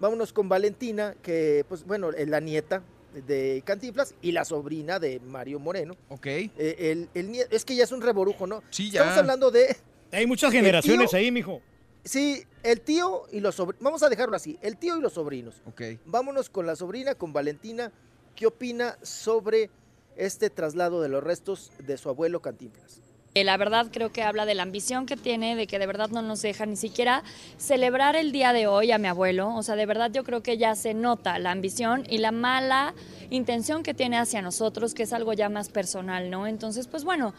Vámonos 0.00 0.34
con 0.34 0.50
Valentina, 0.50 1.14
que, 1.22 1.64
pues, 1.66 1.84
bueno, 1.84 2.10
es 2.10 2.28
la 2.28 2.40
nieta 2.40 2.82
de 3.14 3.62
Cantinflas 3.64 4.14
y 4.20 4.32
la 4.32 4.44
sobrina 4.44 4.98
de 4.98 5.20
Mario 5.20 5.58
Moreno. 5.60 5.96
Ok. 6.08 6.26
Eh, 6.26 6.50
el, 6.56 7.08
el 7.14 7.34
es 7.50 7.64
que 7.64 7.74
ya 7.76 7.84
es 7.84 7.92
un 7.92 8.02
reborujo, 8.02 8.46
¿no? 8.46 8.62
Sí, 8.70 8.90
ya. 8.90 9.00
Estamos 9.00 9.18
hablando 9.18 9.50
de... 9.50 9.76
Hay 10.12 10.26
muchas 10.26 10.52
generaciones 10.52 11.10
tío- 11.10 11.18
ahí, 11.18 11.30
mijo. 11.30 11.60
Sí, 12.04 12.44
el 12.62 12.80
tío 12.82 13.22
y 13.32 13.40
los 13.40 13.54
sobrinos. 13.54 13.82
Vamos 13.82 14.02
a 14.02 14.08
dejarlo 14.08 14.36
así, 14.36 14.58
el 14.60 14.76
tío 14.76 14.96
y 14.96 15.00
los 15.00 15.14
sobrinos. 15.14 15.62
Ok. 15.66 15.82
Vámonos 16.04 16.50
con 16.50 16.66
la 16.66 16.76
sobrina, 16.76 17.14
con 17.14 17.32
Valentina. 17.32 17.90
¿Qué 18.36 18.46
opina 18.46 18.98
sobre 19.02 19.70
este 20.16 20.50
traslado 20.50 21.00
de 21.00 21.08
los 21.08 21.24
restos 21.24 21.72
de 21.78 21.96
su 21.96 22.08
abuelo 22.10 22.40
Cantinflas? 22.42 23.00
La 23.42 23.56
verdad 23.56 23.88
creo 23.92 24.12
que 24.12 24.22
habla 24.22 24.46
de 24.46 24.54
la 24.54 24.62
ambición 24.62 25.06
que 25.06 25.16
tiene, 25.16 25.56
de 25.56 25.66
que 25.66 25.80
de 25.80 25.88
verdad 25.88 26.08
no 26.08 26.22
nos 26.22 26.40
deja 26.40 26.66
ni 26.66 26.76
siquiera 26.76 27.24
celebrar 27.58 28.14
el 28.14 28.30
día 28.30 28.52
de 28.52 28.68
hoy 28.68 28.92
a 28.92 28.98
mi 28.98 29.08
abuelo. 29.08 29.52
O 29.56 29.64
sea, 29.64 29.74
de 29.74 29.86
verdad 29.86 30.12
yo 30.12 30.22
creo 30.22 30.44
que 30.44 30.56
ya 30.56 30.76
se 30.76 30.94
nota 30.94 31.40
la 31.40 31.50
ambición 31.50 32.04
y 32.08 32.18
la 32.18 32.30
mala 32.30 32.94
intención 33.30 33.82
que 33.82 33.92
tiene 33.92 34.18
hacia 34.18 34.40
nosotros, 34.40 34.94
que 34.94 35.02
es 35.02 35.12
algo 35.12 35.32
ya 35.32 35.48
más 35.48 35.68
personal, 35.68 36.30
¿no? 36.30 36.46
Entonces, 36.46 36.86
pues 36.86 37.02
bueno, 37.02 37.34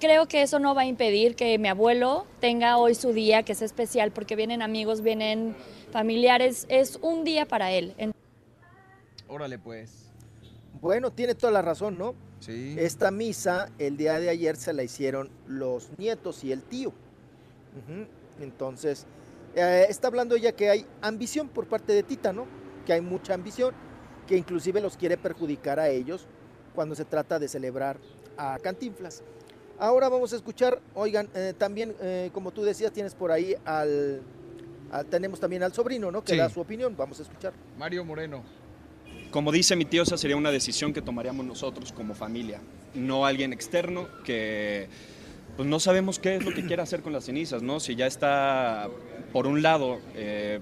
creo 0.00 0.26
que 0.26 0.42
eso 0.42 0.58
no 0.58 0.74
va 0.74 0.82
a 0.82 0.86
impedir 0.86 1.36
que 1.36 1.56
mi 1.60 1.68
abuelo 1.68 2.26
tenga 2.40 2.76
hoy 2.76 2.96
su 2.96 3.12
día, 3.12 3.44
que 3.44 3.52
es 3.52 3.62
especial, 3.62 4.10
porque 4.10 4.34
vienen 4.34 4.62
amigos, 4.62 5.00
vienen 5.00 5.54
familiares, 5.92 6.66
es 6.68 6.98
un 7.02 7.22
día 7.22 7.46
para 7.46 7.70
él. 7.70 7.94
Órale, 9.28 9.60
pues. 9.60 10.10
Bueno, 10.80 11.12
tiene 11.12 11.36
toda 11.36 11.52
la 11.52 11.62
razón, 11.62 11.96
¿no? 11.96 12.16
Sí. 12.44 12.76
Esta 12.78 13.10
misa 13.10 13.70
el 13.78 13.96
día 13.96 14.20
de 14.20 14.28
ayer 14.28 14.56
se 14.56 14.72
la 14.74 14.82
hicieron 14.82 15.30
los 15.46 15.88
nietos 15.98 16.44
y 16.44 16.52
el 16.52 16.62
tío. 16.62 16.92
Entonces, 18.40 19.06
eh, 19.54 19.86
está 19.88 20.08
hablando 20.08 20.34
ella 20.36 20.52
que 20.52 20.68
hay 20.70 20.86
ambición 21.00 21.48
por 21.48 21.66
parte 21.66 21.92
de 21.92 22.02
Tita, 22.02 22.32
¿no? 22.32 22.46
Que 22.86 22.92
hay 22.92 23.00
mucha 23.00 23.34
ambición, 23.34 23.74
que 24.26 24.36
inclusive 24.36 24.80
los 24.80 24.96
quiere 24.96 25.16
perjudicar 25.16 25.80
a 25.80 25.88
ellos 25.88 26.26
cuando 26.74 26.94
se 26.94 27.04
trata 27.04 27.38
de 27.38 27.48
celebrar 27.48 27.98
a 28.36 28.58
Cantinflas. 28.62 29.22
Ahora 29.78 30.08
vamos 30.08 30.32
a 30.32 30.36
escuchar, 30.36 30.80
oigan, 30.94 31.28
eh, 31.34 31.54
también, 31.56 31.94
eh, 32.00 32.30
como 32.32 32.50
tú 32.52 32.62
decías, 32.62 32.92
tienes 32.92 33.14
por 33.14 33.32
ahí 33.32 33.56
al, 33.64 34.20
al- 34.92 35.06
tenemos 35.06 35.40
también 35.40 35.62
al 35.62 35.72
sobrino, 35.72 36.10
¿no? 36.10 36.22
Que 36.22 36.32
Sí. 36.32 36.38
da 36.38 36.48
su 36.48 36.60
opinión, 36.60 36.94
vamos 36.96 37.18
a 37.20 37.22
escuchar. 37.22 37.52
Mario 37.78 38.04
Moreno. 38.04 38.44
Como 39.34 39.50
dice 39.50 39.74
mi 39.74 39.84
tío, 39.84 40.04
esa 40.04 40.16
sería 40.16 40.36
una 40.36 40.52
decisión 40.52 40.92
que 40.92 41.02
tomaríamos 41.02 41.44
nosotros 41.44 41.90
como 41.90 42.14
familia, 42.14 42.60
no 42.94 43.26
alguien 43.26 43.52
externo 43.52 44.06
que 44.22 44.86
pues 45.56 45.68
no 45.68 45.80
sabemos 45.80 46.20
qué 46.20 46.36
es 46.36 46.44
lo 46.44 46.54
que 46.54 46.64
quiere 46.64 46.82
hacer 46.82 47.02
con 47.02 47.12
las 47.12 47.24
cenizas, 47.24 47.60
¿no? 47.60 47.80
Si 47.80 47.96
ya 47.96 48.06
está, 48.06 48.88
por 49.32 49.48
un 49.48 49.60
lado, 49.60 49.98
eh, 50.14 50.60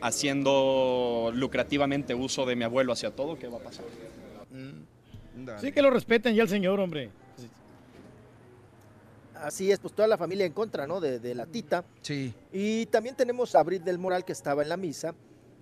haciendo 0.00 1.32
lucrativamente 1.34 2.14
uso 2.14 2.46
de 2.46 2.54
mi 2.54 2.62
abuelo 2.62 2.92
hacia 2.92 3.10
todo, 3.10 3.36
¿qué 3.40 3.48
va 3.48 3.58
a 3.58 3.60
pasar? 3.60 3.86
Sí, 5.60 5.72
que 5.72 5.82
lo 5.82 5.90
respeten 5.90 6.36
ya 6.36 6.44
el 6.44 6.48
señor, 6.48 6.78
hombre. 6.78 7.10
Así 9.34 9.72
es, 9.72 9.80
pues 9.80 9.94
toda 9.94 10.06
la 10.06 10.16
familia 10.16 10.46
en 10.46 10.52
contra, 10.52 10.86
¿no? 10.86 11.00
De, 11.00 11.18
de 11.18 11.34
la 11.34 11.46
tita. 11.46 11.84
Sí. 12.02 12.32
Y 12.52 12.86
también 12.86 13.16
tenemos 13.16 13.56
a 13.56 13.58
Abril 13.58 13.82
del 13.82 13.98
Moral 13.98 14.24
que 14.24 14.30
estaba 14.30 14.62
en 14.62 14.68
la 14.68 14.76
misa, 14.76 15.12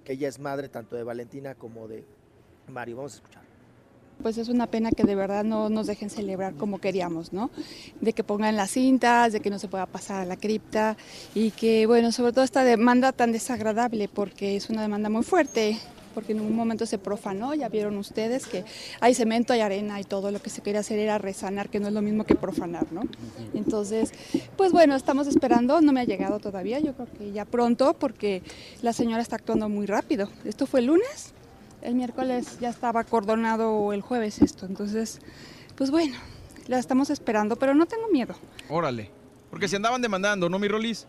que 0.05 0.13
ella 0.13 0.29
es 0.29 0.39
madre 0.39 0.69
tanto 0.69 0.95
de 0.95 1.05
Valentina 1.05 1.55
como 1.55 1.89
de 1.89 2.05
Mario. 2.71 3.05
Escuchar. 3.07 3.43
Pues 4.23 4.37
es 4.37 4.49
una 4.49 4.67
pena 4.67 4.91
que 4.91 5.05
de 5.05 5.15
verdad 5.15 5.45
no 5.45 5.71
nos 5.71 5.87
dejen 5.87 6.11
celebrar 6.11 6.55
como 6.55 6.79
queríamos, 6.79 7.33
¿no? 7.33 7.51
De 8.03 8.13
que 8.13 8.23
pongan 8.23 8.55
las 8.55 8.71
cintas, 8.73 9.33
de 9.33 9.41
que 9.41 9.49
no 9.49 9.59
se 9.59 9.67
pueda 9.67 9.87
pasar 9.87 10.21
a 10.21 10.25
la 10.27 10.37
cripta 10.37 10.99
y 11.35 11.53
que, 11.53 11.87
bueno, 11.87 12.13
sobre 12.13 12.33
todo 12.33 12.45
esta 12.45 12.63
demanda 12.63 13.13
tan 13.13 13.33
desagradable 13.33 14.09
porque 14.09 14.57
es 14.57 14.69
una 14.69 14.83
demanda 14.83 15.09
muy 15.09 15.23
fuerte, 15.23 15.79
porque 16.15 16.33
en 16.33 16.41
un 16.41 16.55
momento 16.55 16.85
se 16.85 16.99
profanó, 16.99 17.55
ya 17.55 17.71
vieron 17.71 17.97
ustedes 17.97 18.47
que 18.47 18.65
hay 19.01 19.15
cemento, 19.15 19.55
hay 19.55 19.61
arena 19.61 20.01
y 20.01 20.05
todo 20.05 20.31
lo 20.31 20.43
que 20.43 20.51
se 20.51 20.61
quería 20.61 20.81
hacer 20.81 20.99
era 20.99 21.17
resanar, 21.17 21.71
que 21.71 21.81
no 21.81 21.89
es 21.89 21.95
lo 21.95 22.03
mismo 22.03 22.25
que 22.25 22.35
profanar, 22.35 22.93
¿no? 22.93 23.03
Entonces, 23.55 24.13
pues 24.57 24.73
bueno, 24.73 24.97
estamos 24.97 25.29
esperando, 25.29 25.81
no 25.81 25.93
me 25.93 26.01
ha 26.01 26.05
llegado 26.05 26.41
todavía, 26.41 26.79
yo 26.79 26.93
creo 26.93 27.09
que 27.17 27.33
ya 27.33 27.47
pronto 27.47 27.95
porque 27.95 28.43
la 28.83 28.93
señora 28.93 29.23
está 29.23 29.37
actuando 29.37 29.71
muy 29.71 29.87
rápido. 29.87 30.29
Esto 30.45 30.67
fue 30.67 30.81
el 30.81 30.87
lunes, 30.87 31.33
el 31.83 31.95
miércoles 31.95 32.59
ya 32.61 32.69
estaba 32.71 33.01
acordonado 33.01 33.93
el 33.93 34.01
jueves 34.03 34.41
esto, 34.43 34.67
entonces, 34.67 35.19
pues 35.77 35.91
bueno, 35.91 36.17
la 36.67 36.79
estamos 36.79 37.11
esperando, 37.11 37.57
pero 37.57 37.75
no 37.75 37.87
tengo 37.87 38.09
miedo. 38.09 38.35
Órale. 38.69 39.11
Porque 39.51 39.67
se 39.69 39.77
andaban 39.77 40.01
demandando, 40.03 40.49
¿no, 40.49 40.59
mi 40.59 40.69
Rolis? 40.69 41.07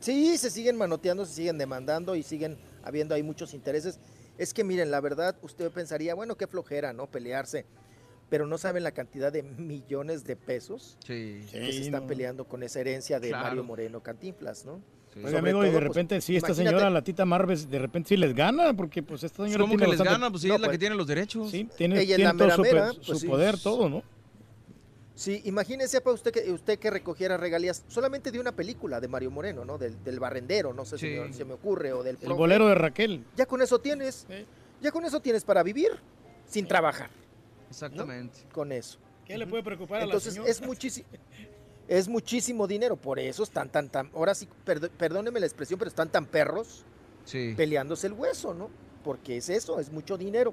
Sí, 0.00 0.38
se 0.38 0.50
siguen 0.50 0.76
manoteando, 0.76 1.26
se 1.26 1.34
siguen 1.34 1.58
demandando 1.58 2.14
y 2.14 2.22
siguen 2.22 2.56
habiendo 2.82 3.14
ahí 3.14 3.22
muchos 3.22 3.52
intereses. 3.52 3.98
Es 4.38 4.54
que 4.54 4.62
miren, 4.64 4.90
la 4.90 5.00
verdad, 5.00 5.36
usted 5.42 5.70
pensaría, 5.70 6.14
bueno, 6.14 6.36
qué 6.36 6.46
flojera, 6.46 6.92
¿no? 6.92 7.06
Pelearse. 7.06 7.66
Pero 8.30 8.46
no 8.46 8.58
saben 8.58 8.84
la 8.84 8.92
cantidad 8.92 9.32
de 9.32 9.42
millones 9.42 10.22
de 10.24 10.36
pesos 10.36 10.96
Sí. 11.04 11.44
que 11.50 11.72
se 11.72 11.80
están 11.80 12.06
peleando 12.06 12.44
con 12.46 12.62
esa 12.62 12.78
herencia 12.80 13.18
de 13.18 13.28
Claro. 13.30 13.44
Mario 13.44 13.64
Moreno 13.64 14.02
Cantinflas, 14.02 14.64
¿no? 14.64 14.80
Sobre 15.14 15.38
amigo, 15.38 15.62
y 15.62 15.66
de 15.66 15.72
pues, 15.72 15.82
repente 15.84 16.20
sí, 16.20 16.36
esta 16.36 16.48
imagínate- 16.52 16.68
señora, 16.70 16.90
la 16.90 17.02
tita 17.02 17.24
Marves, 17.24 17.68
de 17.70 17.78
repente 17.78 18.10
sí 18.10 18.16
les 18.16 18.34
gana, 18.34 18.74
porque 18.74 19.02
pues 19.02 19.22
esta 19.24 19.44
señora 19.44 19.62
¿Cómo 19.62 19.72
tiene 19.72 19.84
que 19.84 19.90
les 19.90 19.98
bastante- 19.98 20.20
gana? 20.20 20.30
Pues 20.30 20.42
sí, 20.42 20.50
es 20.50 20.60
la 20.60 20.70
que 20.70 20.78
tiene 20.78 20.94
los 20.94 21.06
derechos. 21.06 21.50
Sí, 21.50 21.68
tiene, 21.76 22.00
Ella 22.00 22.16
tiene 22.16 22.32
la 22.46 22.54
todo 22.54 22.62
mera 22.62 22.92
su, 22.92 23.00
pues 23.02 23.18
sí. 23.20 23.26
poder, 23.26 23.58
todo, 23.58 23.88
¿no? 23.88 24.02
Sí, 25.14 25.42
imagínese 25.46 26.00
para 26.00 26.14
usted 26.14 26.30
que 26.30 26.52
usted 26.52 26.78
que 26.78 26.90
recogiera 26.90 27.36
regalías 27.36 27.82
solamente 27.88 28.30
de 28.30 28.38
una 28.38 28.52
película 28.52 29.00
de 29.00 29.08
Mario 29.08 29.32
Moreno, 29.32 29.64
¿no? 29.64 29.76
Del, 29.76 30.02
del 30.04 30.20
barrendero, 30.20 30.72
no 30.72 30.84
sé 30.84 30.96
si 30.96 31.08
me- 31.08 31.32
se 31.32 31.44
me 31.44 31.54
ocurre, 31.54 31.92
o 31.92 32.04
del 32.04 32.14
El 32.16 32.20
profe. 32.22 32.34
bolero 32.38 32.68
de 32.68 32.76
Raquel. 32.76 33.24
Ya 33.36 33.46
con 33.46 33.60
eso 33.60 33.80
tienes. 33.80 34.26
Ya 34.80 34.92
con 34.92 35.04
eso 35.04 35.18
tienes 35.20 35.42
para 35.44 35.64
vivir 35.64 35.90
sin 36.46 36.68
trabajar. 36.68 37.10
Exactamente. 37.68 38.38
Con 38.52 38.70
eso. 38.70 38.98
¿Qué 39.24 39.36
le 39.36 39.46
puede 39.48 39.64
preocupar 39.64 39.96
a 39.96 40.00
la 40.00 40.04
Entonces 40.06 40.34
señora? 40.34 40.50
es 40.50 40.62
muchísimo. 40.62 41.08
Es 41.88 42.06
muchísimo 42.06 42.66
dinero, 42.66 42.96
por 42.96 43.18
eso 43.18 43.42
están 43.42 43.70
tan, 43.70 43.88
tan, 43.88 44.10
ahora 44.14 44.34
sí, 44.34 44.46
perdóneme 44.98 45.40
la 45.40 45.46
expresión, 45.46 45.78
pero 45.78 45.88
están 45.88 46.10
tan 46.10 46.26
perros 46.26 46.84
Sí. 47.24 47.54
peleándose 47.56 48.06
el 48.06 48.12
hueso, 48.12 48.52
¿no? 48.54 48.68
Porque 49.02 49.38
es 49.38 49.48
eso, 49.48 49.80
es 49.80 49.90
mucho 49.90 50.18
dinero. 50.18 50.52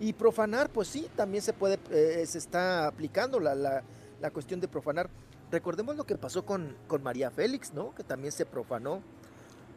Y 0.00 0.14
profanar, 0.14 0.70
pues 0.70 0.88
sí, 0.88 1.06
también 1.14 1.42
se 1.42 1.52
puede, 1.52 1.78
eh, 1.90 2.24
se 2.26 2.38
está 2.38 2.86
aplicando 2.86 3.38
la, 3.38 3.54
la- 3.54 3.82
la 4.20 4.30
cuestión 4.30 4.60
de 4.60 4.68
profanar. 4.68 5.10
Recordemos 5.50 5.96
lo 5.96 6.04
que 6.04 6.16
pasó 6.16 6.44
con, 6.46 6.74
con 6.88 7.02
María 7.02 7.30
Félix, 7.30 7.72
¿no? 7.74 7.94
Que 7.94 8.02
también 8.02 8.32
se 8.32 8.46
profanó 8.46 9.02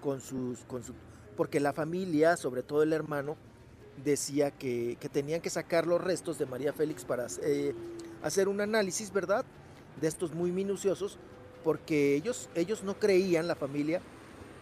con 0.02 0.22
sus, 0.22 0.60
con 0.66 0.84
su, 0.84 0.94
porque 1.36 1.60
la 1.60 1.74
familia, 1.74 2.38
sobre 2.38 2.64
todo 2.64 2.84
el 2.84 2.94
hermano, 2.94 3.36
decía 4.04 4.52
que, 4.52 4.98
que 5.00 5.10
tenían 5.10 5.42
que 5.42 5.50
sacar 5.50 5.88
los 5.88 6.02
restos 6.02 6.38
de 6.38 6.46
María 6.46 6.72
Félix 6.74 7.04
para 7.06 7.28
eh, 7.44 7.74
hacer 8.24 8.48
un 8.48 8.62
análisis, 8.62 9.12
¿verdad? 9.12 9.46
De 10.02 10.08
estos 10.08 10.34
muy 10.34 10.52
minuciosos, 10.52 11.18
porque 11.64 12.16
ellos, 12.16 12.50
ellos 12.56 12.84
no 12.84 13.00
creían, 13.00 13.48
la 13.48 13.56
familia, 13.56 14.02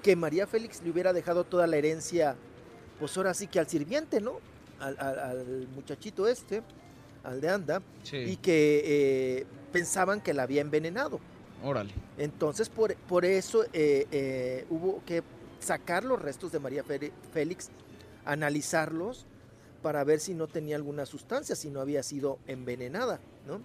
que 0.02 0.16
María 0.16 0.48
Félix 0.48 0.82
le 0.84 0.92
hubiera 0.92 1.14
dejado 1.14 1.44
toda 1.44 1.66
la 1.68 1.78
herencia, 1.78 2.36
pues 3.00 3.16
ahora 3.18 3.34
sí 3.34 3.48
que 3.48 3.60
al 3.60 3.68
sirviente, 3.68 4.22
¿no? 4.22 4.40
Al, 4.80 4.96
al- 5.00 5.20
al 5.20 5.68
muchachito 5.76 6.28
este, 6.28 6.62
al 7.24 7.40
de 7.42 7.50
Anda, 7.50 7.82
Sí. 8.04 8.18
y 8.18 8.36
que 8.38 8.82
eh, 8.86 9.46
pensaban 9.72 10.22
que 10.22 10.34
la 10.34 10.44
había 10.44 10.62
envenenado. 10.62 11.20
Órale. 11.64 11.92
Entonces, 12.18 12.68
por, 12.70 12.96
por 12.96 13.24
eso 13.26 13.64
eh, 13.74 14.06
eh, 14.12 14.66
hubo 14.70 15.02
que 15.06 15.24
sacar 15.60 16.04
los 16.04 16.22
restos 16.22 16.52
de 16.52 16.60
María 16.60 16.84
Félix, 17.32 17.70
analizarlos 18.26 19.26
para 19.84 20.04
ver 20.04 20.20
si 20.20 20.34
no 20.34 20.48
tenía 20.48 20.76
alguna 20.78 21.06
sustancia, 21.06 21.56
si 21.56 21.70
no 21.70 21.80
había 21.82 22.02
sido 22.02 22.40
envenenada, 22.48 23.20
¿no? 23.46 23.62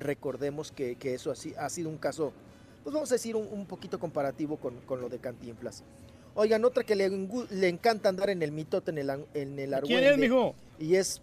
Recordemos 0.00 0.72
que, 0.72 0.96
que 0.96 1.14
eso 1.14 1.30
así, 1.30 1.54
ha 1.56 1.68
sido 1.68 1.88
un 1.90 1.98
caso, 1.98 2.32
pues 2.82 2.92
vamos 2.92 3.12
a 3.12 3.14
decir, 3.14 3.36
un, 3.36 3.46
un 3.52 3.66
poquito 3.66 4.00
comparativo 4.00 4.56
con, 4.56 4.80
con 4.80 5.00
lo 5.00 5.08
de 5.08 5.18
Cantinflas. 5.18 5.84
Oigan, 6.34 6.64
otra 6.64 6.82
que 6.82 6.96
le, 6.96 7.08
le 7.50 7.68
encanta 7.68 8.08
andar 8.08 8.30
en 8.30 8.42
el 8.42 8.50
mitote, 8.52 8.90
en 8.90 8.98
el, 8.98 9.10
en 9.10 9.18
el 9.34 9.56
¿Quién 9.56 9.74
argüende, 9.74 10.10
es, 10.12 10.18
mijo? 10.18 10.54
Y 10.78 10.94
es... 10.96 11.20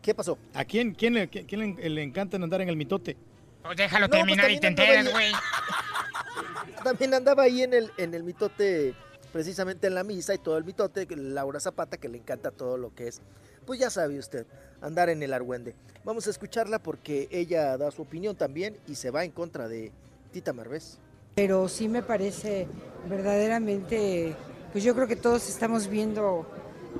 ¿Qué 0.00 0.14
pasó? 0.14 0.38
¿A 0.54 0.64
quién, 0.64 0.94
quién, 0.94 1.14
le, 1.14 1.28
quién- 1.28 1.44
quién 1.46 1.76
le, 1.76 1.90
le 1.90 2.02
encanta 2.02 2.36
andar 2.36 2.60
en 2.62 2.68
el 2.68 2.76
mitote? 2.76 3.16
Pues 3.62 3.76
déjalo 3.76 4.06
No, 4.06 4.10
pues 4.10 4.20
terminar 4.22 4.50
y 4.50 4.60
te 4.60 4.68
enteras, 4.68 5.10
güey. 5.10 5.32
También 6.84 7.12
andaba 7.14 7.42
ahí 7.42 7.62
en 7.62 7.74
el, 7.74 7.90
en 7.98 8.14
el 8.14 8.22
mitote, 8.22 8.94
precisamente 9.32 9.86
en 9.86 9.94
la 9.94 10.04
misa 10.04 10.34
y 10.34 10.38
todo 10.38 10.56
el 10.58 10.64
mitote, 10.64 11.06
Laura 11.16 11.60
Zapata, 11.60 11.96
que 11.96 12.08
le 12.08 12.18
encanta 12.18 12.50
todo 12.50 12.76
lo 12.76 12.94
que 12.94 13.08
es, 13.08 13.20
pues 13.66 13.78
ya 13.78 13.90
sabe 13.90 14.18
usted, 14.18 14.46
andar 14.80 15.08
en 15.10 15.22
el 15.22 15.32
argüende. 15.32 15.74
Vamos 16.04 16.26
a 16.26 16.30
escucharla 16.30 16.78
porque 16.78 17.28
ella 17.30 17.76
da 17.76 17.90
su 17.90 18.02
opinión 18.02 18.36
también 18.36 18.76
y 18.86 18.94
se 18.94 19.10
va 19.10 19.24
en 19.24 19.30
contra 19.30 19.68
de 19.68 19.92
Tita 20.32 20.52
Marvés. 20.52 20.98
Pero 21.34 21.68
sí 21.68 21.88
me 21.88 22.02
parece 22.02 22.66
verdaderamente, 23.08 24.34
pues 24.72 24.84
yo 24.84 24.94
creo 24.94 25.06
que 25.06 25.16
todos 25.16 25.48
estamos 25.48 25.88
viendo 25.88 26.46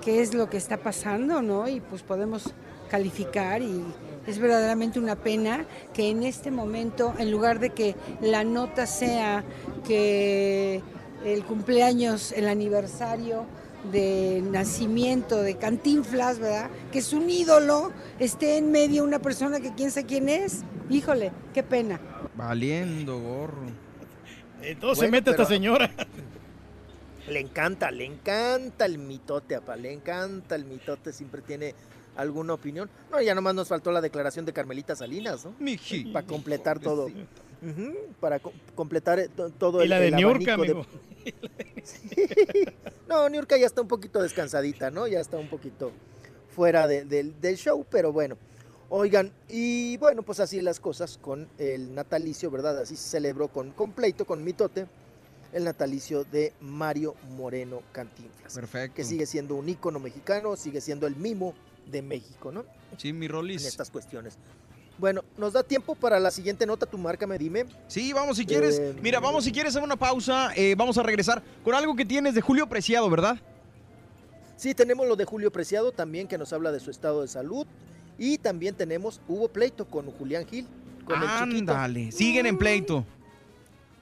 qué 0.03 0.21
es 0.21 0.35
lo 0.35 0.49
que 0.51 0.57
está 0.57 0.77
pasando, 0.77 1.43
¿no? 1.43 1.69
Y 1.69 1.81
pues 1.81 2.03
podemos 2.03 2.53
calificar 2.89 3.63
y 3.63 3.83
es 4.27 4.39
verdaderamente 4.39 4.99
una 4.99 5.17
pena 5.17 5.67
que 5.95 6.11
en 6.11 6.23
este 6.23 6.51
momento, 6.51 7.15
en 7.19 7.31
lugar 7.31 7.61
de 7.61 7.71
que 7.71 7.97
la 8.21 8.45
nota 8.45 8.87
sea 8.87 9.45
que 9.87 10.83
el 11.25 11.45
cumpleaños, 11.45 12.33
el 12.33 12.49
aniversario 12.49 13.47
de 13.93 14.43
nacimiento 14.51 15.41
de 15.41 15.57
Cantinflas, 15.57 16.39
¿verdad? 16.39 16.71
Que 16.93 16.99
es 16.99 17.13
un 17.13 17.31
ídolo, 17.31 17.93
esté 18.19 18.59
en 18.59 18.71
medio 18.73 19.05
una 19.05 19.19
persona 19.21 19.61
que 19.61 19.75
quién 19.75 19.91
sabe 19.91 20.07
quién 20.07 20.29
es. 20.29 20.65
Híjole, 20.91 21.33
qué 21.55 21.63
pena. 21.63 22.01
Valiendo 22.37 23.21
gorro. 23.21 23.67
Entonces 24.63 24.81
Bueno, 24.81 24.95
se 24.97 25.09
mete 25.11 25.31
esta 25.31 25.45
señora. 25.45 25.91
Le 27.29 27.41
encanta, 27.41 27.91
le 27.91 28.07
encanta 28.07 28.87
el 28.87 28.97
mitote, 28.97 29.55
apa, 29.55 29.77
le 29.77 29.93
encanta 29.93 30.55
el 30.55 30.65
mitote, 30.65 31.13
siempre 31.13 31.43
tiene 31.43 31.75
alguna 32.17 32.55
opinión. 32.55 32.89
No, 33.11 33.21
ya 33.21 33.35
nomás 33.35 33.55
nos 33.55 33.69
faltó 33.69 33.93
la 33.93 34.01
declaración 34.01 34.47
de 34.47 34.55
Carmelita 34.55 34.97
Salinas, 34.97 35.45
¿no? 35.45 35.55
Para 36.11 36.27
completar 36.27 36.79
todo. 36.79 37.11
Para 38.21 38.39
co- 38.39 38.53
completar 38.75 39.19
eh, 39.19 39.29
to- 39.29 39.51
todo 39.51 39.81
Y 39.81 39.85
el 39.85 39.91
la 39.91 39.99
de 40.01 40.11
Niurka, 40.13 40.57
de- 40.57 40.85
No, 43.09 43.29
Niurka 43.29 43.57
ya 43.57 43.67
está 43.67 43.81
un 43.81 43.89
poquito 43.89 44.23
descansadita, 44.23 44.91
¿no? 44.91 45.07
Ya 45.07 45.21
está 45.21 45.37
un 45.37 45.49
poquito 45.49 45.93
fuera 46.55 46.87
de- 46.87 47.05
del- 47.05 47.41
del 47.41 47.57
show, 47.57 47.85
pero 47.91 48.13
bueno. 48.13 48.37
Oigan, 48.91 49.33
y 49.49 49.97
bueno, 49.99 50.23
pues 50.23 50.41
así 50.41 50.61
las 50.63 50.81
cosas 50.81 51.19
con 51.19 51.47
el 51.59 51.95
natalicio, 51.95 52.51
¿verdad? 52.51 52.79
Así 52.79 52.97
se 52.97 53.09
celebró 53.11 53.49
con 53.49 53.71
completo, 53.73 54.25
con 54.25 54.43
mitote, 54.43 54.87
el 55.53 55.65
natalicio 55.65 56.25
de 56.25 56.53
Mario 56.61 57.15
Moreno 57.37 57.83
Cantinflas. 57.93 58.55
Perfecto. 58.55 58.97
Que 58.97 59.05
sigue 59.05 59.27
siendo 59.27 59.57
un 59.57 59.69
ícono 59.69 59.99
mexicano, 59.99 60.57
sigue 60.57 60.81
siendo 60.81 61.07
el 61.07 61.17
mimo 61.17 61.55
de 61.87 62.01
México, 62.03 62.51
¿no? 62.51 62.65
Sí, 62.97 63.13
mi 63.13 63.29
Rolis. 63.29 63.63
En 63.63 63.69
estas 63.69 63.91
cuestiones. 63.91 64.39
Bueno, 64.99 65.23
¿nos 65.37 65.53
da 65.53 65.63
tiempo 65.63 65.95
para 65.95 66.19
la 66.19 66.31
siguiente 66.31 66.67
nota? 66.67 66.85
Tu 66.85 66.99
marca, 66.99 67.27
me 67.27 67.39
dime. 67.39 67.67
Sí, 67.87 68.13
vamos 68.13 68.37
si 68.37 68.45
quieres. 68.45 68.79
Eh, 68.79 68.95
Mira, 69.01 69.21
vamos 69.21 69.45
si 69.45 69.53
quieres 69.53 69.77
a 69.77 69.81
una 69.81 69.97
pausa. 69.97 70.51
eh, 70.57 70.75
vamos 70.77 70.99
a 70.99 71.03
regresar 71.05 71.43
con 71.65 71.75
algo 71.75 71.95
que 71.95 72.05
tienes 72.05 72.35
de 72.35 72.41
Julio 72.41 72.69
Preciado, 72.69 73.09
¿verdad? 73.09 73.39
Sí, 74.57 74.75
tenemos 74.75 75.07
lo 75.07 75.15
de 75.15 75.25
Julio 75.25 75.53
Preciado 75.53 75.93
también 75.93 76.27
que 76.27 76.37
nos 76.37 76.53
habla 76.53 76.73
de 76.73 76.81
su 76.81 76.91
estado 76.91 77.23
de 77.23 77.29
salud. 77.29 77.65
Y 78.19 78.39
también 78.39 78.75
tenemos, 78.75 79.21
hubo 79.29 79.47
pleito 79.49 79.87
con 79.87 80.11
Julián 80.11 80.45
Gil, 80.45 80.67
con 81.05 81.23
el 81.23 81.29
chiquito. 81.29 81.73
Ándale, 81.73 82.11
siguen 82.11 82.47
en 82.47 82.59
pleito. 82.59 83.05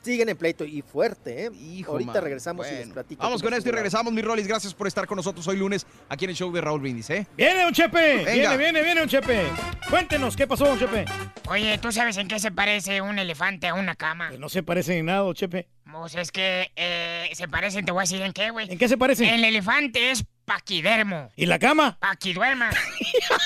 Siguen 0.06 0.28
en 0.28 0.36
pleito 0.36 0.64
y 0.64 0.82
fuerte, 0.82 1.46
¿eh? 1.46 1.84
Ahorita 1.84 2.12
man. 2.12 2.22
regresamos 2.22 2.64
y 2.70 2.76
les 2.76 2.88
platico. 2.90 3.20
Vamos 3.20 3.42
con 3.42 3.52
esto 3.52 3.68
y 3.68 3.72
regresamos, 3.72 4.12
mi 4.12 4.22
Rolis. 4.22 4.46
Gracias 4.46 4.72
por 4.72 4.86
estar 4.86 5.04
con 5.04 5.16
nosotros 5.16 5.48
hoy 5.48 5.56
lunes 5.56 5.84
aquí 6.08 6.26
en 6.26 6.30
el 6.30 6.36
show 6.36 6.52
de 6.52 6.60
Raúl 6.60 6.80
Brindis, 6.80 7.10
¿eh? 7.10 7.26
Viene 7.36 7.66
un 7.66 7.72
Chepe, 7.72 8.18
Venga. 8.18 8.32
viene, 8.32 8.56
viene, 8.56 8.82
viene 8.82 9.02
un 9.02 9.08
Chepe. 9.08 9.48
Cuéntenos, 9.90 10.36
¿qué 10.36 10.46
pasó, 10.46 10.64
don 10.64 10.78
Chepe? 10.78 11.06
Oye, 11.48 11.76
¿tú 11.78 11.90
sabes 11.90 12.16
en 12.18 12.28
qué 12.28 12.38
se 12.38 12.52
parece 12.52 13.00
un 13.00 13.18
elefante 13.18 13.66
a 13.66 13.74
una 13.74 13.96
cama? 13.96 14.30
No 14.38 14.48
se 14.48 14.62
parece 14.62 14.96
en 14.96 15.06
nada, 15.06 15.22
don 15.22 15.34
Chepe. 15.34 15.66
Pues 15.90 16.14
es 16.14 16.30
que 16.30 16.70
eh, 16.76 17.28
se 17.32 17.48
parecen, 17.48 17.84
te 17.84 17.90
voy 17.90 18.00
a 18.00 18.02
decir 18.02 18.22
en 18.22 18.32
qué, 18.32 18.50
güey. 18.50 18.70
¿En 18.70 18.78
qué 18.78 18.88
se 18.88 18.96
parecen? 18.96 19.28
El 19.28 19.42
elefante 19.44 20.12
es 20.12 20.24
paquidermo. 20.46 21.30
¿Y 21.36 21.44
la 21.44 21.58
cama? 21.58 21.98
Paquiduerma. 22.00 22.70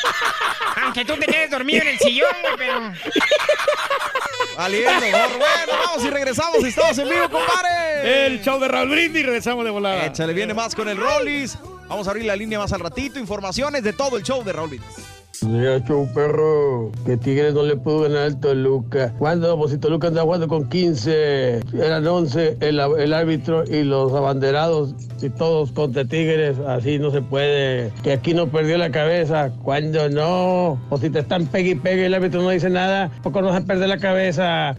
Aunque 0.83 1.05
tú 1.05 1.17
te 1.17 1.27
quedes 1.27 1.51
dormido 1.51 1.83
en 1.83 1.89
el 1.89 1.99
sillón, 1.99 2.31
güey, 2.43 2.55
pero... 2.57 2.93
Valiendo, 4.57 5.07
gorro. 5.11 5.39
Bueno, 5.39 5.73
vamos 5.87 6.05
y 6.05 6.11
regresamos. 6.11 6.62
Estamos 6.62 6.99
en 6.99 7.09
vivo, 7.09 7.29
compadre. 7.29 8.27
El 8.27 8.43
show 8.43 8.61
de 8.61 8.69
Raúl 8.69 8.91
Brindis, 8.91 9.27
regresamos 9.27 9.65
de 9.65 9.70
volada. 9.70 10.07
Échale, 10.07 10.33
viene 10.33 10.55
más 10.55 10.75
con 10.75 10.89
el 10.89 10.97
Rollis. 10.97 11.59
Vamos 11.89 12.07
a 12.07 12.11
abrir 12.11 12.27
la 12.27 12.37
línea 12.37 12.59
más 12.59 12.73
al 12.73 12.81
ratito. 12.81 13.19
Informaciones 13.19 13.83
de 13.83 13.93
todo 13.93 14.17
el 14.17 14.23
show 14.23 14.45
de 14.45 14.53
Raúl 14.53 14.69
Brindis. 14.69 15.19
Ya, 15.43 15.83
show 15.86 16.07
perro, 16.12 16.93
que 17.07 17.17
Tigres 17.17 17.55
no 17.55 17.62
le 17.62 17.75
pudo 17.75 18.02
ganar 18.02 18.25
al 18.25 18.41
Toluca. 18.41 19.15
¿Cuándo? 19.19 19.57
Pues 19.57 19.70
si 19.70 19.78
Toluca 19.78 20.09
anda 20.09 20.20
jugando 20.20 20.49
con 20.49 20.69
15, 20.69 21.60
eran 21.83 22.07
11 22.07 22.59
el, 22.60 22.78
el 22.78 23.15
árbitro 23.15 23.65
y 23.65 23.85
los 23.85 24.12
abanderados 24.12 24.94
y 25.23 25.31
todos 25.31 25.73
contra 25.73 26.05
Tigres, 26.05 26.59
así 26.67 26.99
no 26.99 27.10
se 27.10 27.23
puede. 27.23 27.91
Que 28.02 28.12
aquí 28.12 28.35
no 28.35 28.49
perdió 28.49 28.77
la 28.77 28.91
cabeza, 28.91 29.51
¿cuándo 29.62 30.10
no? 30.10 30.78
O 30.91 30.99
si 30.99 31.09
te 31.09 31.20
están 31.20 31.47
pegue 31.47 31.70
y 31.70 31.75
pegue 31.75 32.02
y 32.02 32.05
el 32.05 32.15
árbitro 32.15 32.43
no 32.43 32.51
dice 32.51 32.69
nada, 32.69 33.10
poco 33.23 33.41
no 33.41 33.55
se 33.55 33.62
perder 33.62 33.89
la 33.89 33.99
cabeza. 33.99 34.77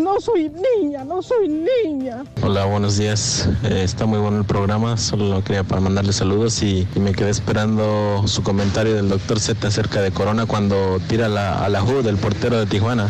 No 0.00 0.18
soy 0.18 0.50
niña, 0.80 1.04
no 1.04 1.22
soy 1.22 1.48
niña. 1.48 2.24
Hola, 2.42 2.64
buenos 2.64 2.96
días. 2.96 3.48
Eh, 3.64 3.82
está 3.84 4.06
muy 4.06 4.18
bueno 4.18 4.38
el 4.38 4.44
programa. 4.44 4.96
Solo 4.96 5.44
quería 5.44 5.62
para 5.62 5.80
mandarle 5.80 6.12
saludos 6.12 6.62
y, 6.62 6.88
y 6.96 7.00
me 7.00 7.12
quedé 7.12 7.30
esperando 7.30 8.22
su 8.26 8.42
comentario 8.42 8.94
del 8.94 9.08
doctor 9.08 9.38
Z 9.38 9.68
acerca 9.68 9.99
de 10.00 10.10
Corona 10.10 10.46
cuando 10.46 11.00
tira 11.08 11.28
la, 11.28 11.64
a 11.64 11.68
la 11.68 11.80
Ju 11.80 12.02
del 12.02 12.16
portero 12.16 12.58
de 12.58 12.66
Tijuana. 12.66 13.08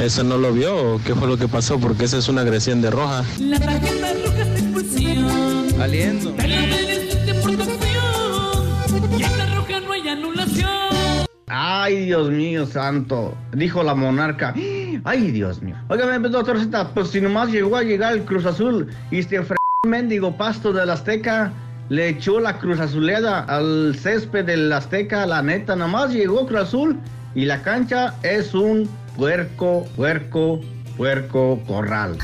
¿Eso 0.00 0.24
no 0.24 0.36
lo 0.36 0.52
vio 0.52 1.00
qué 1.04 1.14
fue 1.14 1.28
lo 1.28 1.38
que 1.38 1.48
pasó? 1.48 1.78
Porque 1.78 2.04
esa 2.04 2.18
es 2.18 2.28
una 2.28 2.42
agresión 2.42 2.82
de 2.82 2.90
roja. 2.90 3.24
La 3.38 3.58
tarjeta 3.58 4.12
roja. 4.24 4.44
Te. 4.54 4.66
Y 4.98 5.10
en 9.22 9.38
la 9.38 9.54
roja 9.54 9.80
no 9.80 9.92
hay 9.92 10.08
anulación. 10.08 10.68
Ay, 11.46 12.06
Dios 12.06 12.30
mío 12.30 12.66
santo, 12.66 13.36
dijo 13.52 13.82
la 13.82 13.94
monarca. 13.94 14.54
Ay, 15.04 15.30
Dios 15.30 15.62
mío. 15.62 15.76
Óigame, 15.88 16.28
doctor 16.28 16.58
Z, 16.58 16.90
pues 16.92 17.08
si 17.08 17.20
nomás 17.20 17.50
llegó 17.50 17.76
a 17.76 17.82
llegar 17.82 18.14
el 18.14 18.24
Cruz 18.24 18.46
Azul 18.46 18.88
y 19.10 19.18
este 19.18 19.42
fr 19.42 19.56
mendigo 19.86 20.36
pasto 20.36 20.72
del 20.72 20.90
Azteca 20.90 21.52
le 21.88 22.08
echó 22.08 22.40
la 22.40 22.58
Cruz 22.58 22.80
Azuleda 22.80 23.40
al 23.44 23.94
césped 23.96 24.44
del 24.44 24.72
Azteca, 24.72 25.26
la 25.26 25.42
neta, 25.42 25.76
nomás 25.76 26.12
llegó 26.12 26.46
Cruz 26.46 26.60
Azul 26.60 27.00
y 27.34 27.44
la 27.44 27.62
cancha 27.62 28.14
es 28.22 28.54
un 28.54 28.88
puerco, 29.16 29.86
puerco, 29.96 30.60
puerco 30.96 31.60
corral. 31.66 32.18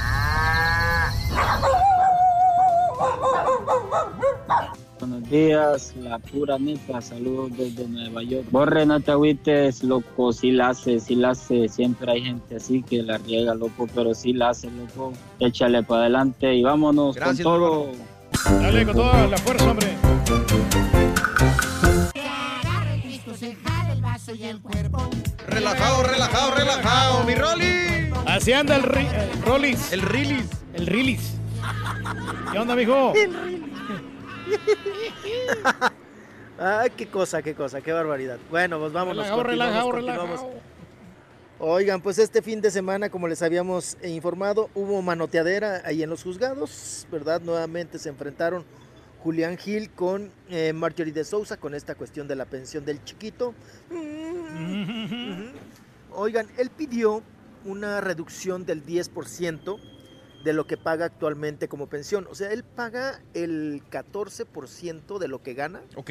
Buenos 4.99 5.29
días, 5.31 5.95
la 6.01 6.19
pura 6.19 6.59
neta, 6.59 7.01
saludos 7.01 7.57
desde 7.57 7.87
Nueva 7.89 8.23
York. 8.23 8.47
Borre, 8.51 8.87
no 8.87 9.01
te 9.01 9.11
agüites, 9.11 9.83
loco, 9.83 10.33
sí 10.33 10.53
la 10.53 10.69
hace, 10.71 11.01
sí 11.01 11.17
la 11.17 11.31
hace. 11.31 11.69
Siempre 11.69 12.13
hay 12.13 12.23
gente 12.23 12.57
así 12.57 12.83
que 12.83 13.03
la 13.03 13.19
riega, 13.19 13.55
loco, 13.55 13.89
pero 13.95 14.15
sí 14.15 14.33
la 14.33 14.51
hace, 14.51 14.71
loco. 14.71 15.13
Échale 15.41 15.83
para 15.83 16.03
adelante 16.03 16.55
y 16.55 16.63
vámonos 16.63 17.17
Gracias, 17.17 17.45
con 17.45 17.55
todo. 17.57 17.87
Dale 18.51 18.85
con 18.87 18.95
toda 18.95 19.27
la 19.27 19.37
fuerza, 19.39 19.71
hombre. 19.71 19.97
Relajado, 25.47 26.03
relajado, 26.05 26.55
relajado, 26.55 27.25
mi 27.25 27.35
Rollis. 27.35 28.13
Así 28.27 28.53
anda 28.53 28.77
el, 28.77 28.83
ri- 28.85 29.13
el 29.13 29.43
Rollis. 29.43 29.93
El 29.93 30.01
Rilis. 30.03 30.47
El 30.75 30.87
Rilis. 30.87 31.35
¿Qué 32.53 32.59
onda, 32.59 32.75
mijo? 32.75 33.13
Ay, 36.59 36.91
qué 36.97 37.07
cosa, 37.09 37.43
qué 37.43 37.55
cosa, 37.55 37.81
qué 37.81 37.93
barbaridad. 37.93 38.39
Bueno, 38.51 38.79
pues 38.79 38.93
vámonos. 38.93 39.27
Relajado, 39.27 39.43
continuamos, 39.43 39.95
relajado, 39.95 40.27
continuamos. 40.37 40.63
Oigan, 41.65 42.03
pues 42.03 42.19
este 42.19 42.43
fin 42.43 42.61
de 42.61 42.73
semana, 42.73 43.09
como 43.09 43.29
les 43.29 43.41
habíamos 43.41 43.97
eh, 44.03 44.09
informado, 44.09 44.69
hubo 44.75 45.01
manoteadera 45.01 45.83
ahí 45.85 46.03
en 46.03 46.11
los 46.11 46.25
juzgados, 46.25 47.07
¿verdad? 47.13 47.41
Nuevamente 47.41 48.01
se 48.01 48.09
enfrentaron 48.09 48.65
Julián 49.23 49.57
Gil 49.57 49.89
con 49.91 50.33
eh, 50.51 50.73
Marjorie 50.73 51.13
de 51.13 51.23
Sousa 51.23 51.57
con 51.57 51.77
esta 51.77 51.95
cuestión 51.95 52.27
de 52.27 52.35
la 52.35 52.47
pensión 52.47 52.85
del 52.85 53.05
chiquito. 53.05 53.55
Oigan, 56.11 56.49
él 56.59 56.69
pidió 56.71 57.23
una 57.65 58.01
reducción 58.01 58.67
del 58.67 58.85
10% 58.85 59.79
de 60.43 60.53
lo 60.53 60.67
que 60.67 60.77
paga 60.77 61.05
actualmente 61.05 61.69
como 61.69 61.87
pensión. 61.87 62.27
O 62.29 62.35
sea, 62.35 62.51
él 62.51 62.65
paga 62.65 63.21
el 63.35 63.85
14% 63.89 65.19
de 65.21 65.29
lo 65.29 65.41
que 65.45 65.55
gana 65.55 65.81
Ok. 65.95 66.11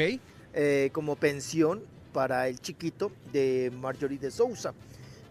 eh, 0.53 0.89
como 0.93 1.17
pensión 1.17 1.83
para 2.13 2.47
el 2.47 2.61
chiquito 2.61 3.11
de 3.33 3.69
Marjorie 3.81 4.17
de 4.17 4.31
Sousa. 4.31 4.73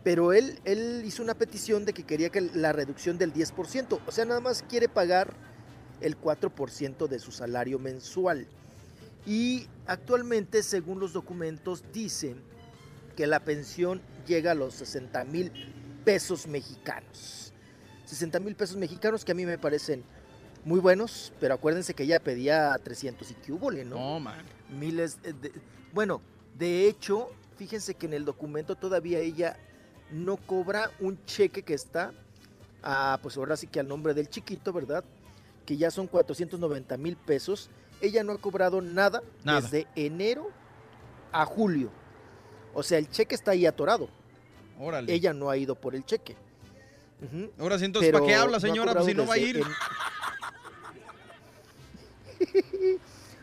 Pero 0.02 0.32
él, 0.32 0.58
él 0.64 1.02
hizo 1.04 1.22
una 1.22 1.34
petición 1.34 1.84
de 1.84 1.92
que 1.92 2.04
quería 2.04 2.30
que 2.30 2.40
la 2.40 2.72
reducción 2.72 3.18
del 3.18 3.32
10%, 3.34 4.00
o 4.06 4.10
sea, 4.12 4.24
nada 4.24 4.40
más 4.40 4.64
quiere 4.68 4.88
pagar 4.88 5.34
el 6.00 6.18
4% 6.18 7.06
de 7.06 7.18
su 7.18 7.32
salario 7.32 7.78
mensual. 7.78 8.46
Y 9.26 9.66
actualmente, 9.86 10.62
según 10.62 11.00
los 11.00 11.12
documentos, 11.12 11.84
dicen 11.92 12.40
que 13.16 13.26
la 13.26 13.40
pensión 13.40 14.00
llega 14.26 14.52
a 14.52 14.54
los 14.54 14.74
60 14.74 15.24
mil 15.24 15.52
pesos 16.04 16.46
mexicanos. 16.46 17.52
60 18.06 18.40
mil 18.40 18.56
pesos 18.56 18.76
mexicanos 18.76 19.24
que 19.24 19.32
a 19.32 19.34
mí 19.34 19.44
me 19.44 19.58
parecen 19.58 20.02
muy 20.64 20.80
buenos, 20.80 21.32
pero 21.40 21.54
acuérdense 21.54 21.94
que 21.94 22.04
ella 22.04 22.20
pedía 22.20 22.76
300 22.82 23.30
y 23.30 23.34
que 23.34 23.52
hubo, 23.52 23.70
¿no? 23.70 23.84
No, 23.84 24.20
man. 24.20 24.44
Miles 24.68 25.18
eh, 25.22 25.32
de... 25.32 25.52
Bueno, 25.92 26.20
de 26.58 26.86
hecho, 26.86 27.30
fíjense 27.56 27.94
que 27.94 28.06
en 28.06 28.14
el 28.14 28.24
documento 28.24 28.74
todavía 28.76 29.18
ella 29.20 29.56
no 30.12 30.36
cobra 30.36 30.90
un 31.00 31.24
cheque 31.24 31.62
que 31.62 31.74
está, 31.74 32.12
a, 32.82 33.18
pues 33.22 33.36
ahora 33.36 33.56
sí 33.56 33.66
que 33.66 33.80
al 33.80 33.88
nombre 33.88 34.14
del 34.14 34.28
chiquito, 34.28 34.72
¿verdad? 34.72 35.04
Que 35.66 35.76
ya 35.76 35.90
son 35.90 36.06
490 36.06 36.96
mil 36.96 37.16
pesos. 37.16 37.70
Ella 38.00 38.24
no 38.24 38.32
ha 38.32 38.38
cobrado 38.38 38.80
nada, 38.80 39.22
Nada. 39.44 39.60
desde 39.60 39.86
enero 39.94 40.48
a 41.32 41.44
julio. 41.44 41.90
O 42.74 42.82
sea, 42.82 42.98
el 42.98 43.10
cheque 43.10 43.34
está 43.34 43.50
ahí 43.52 43.66
atorado. 43.66 44.08
Órale. 44.78 45.12
Ella 45.12 45.32
no 45.34 45.50
ha 45.50 45.56
ido 45.56 45.74
por 45.74 45.94
el 45.94 46.04
cheque. 46.04 46.36
Ahora 47.58 47.78
sí, 47.78 47.84
entonces, 47.84 48.10
¿para 48.12 48.24
qué 48.24 48.34
habla, 48.34 48.56
no 48.56 48.60
señora? 48.60 48.94
Pues 48.94 49.04
si 49.04 49.14
no 49.14 49.26
va 49.26 49.34
a 49.34 49.38
ir. 49.38 49.60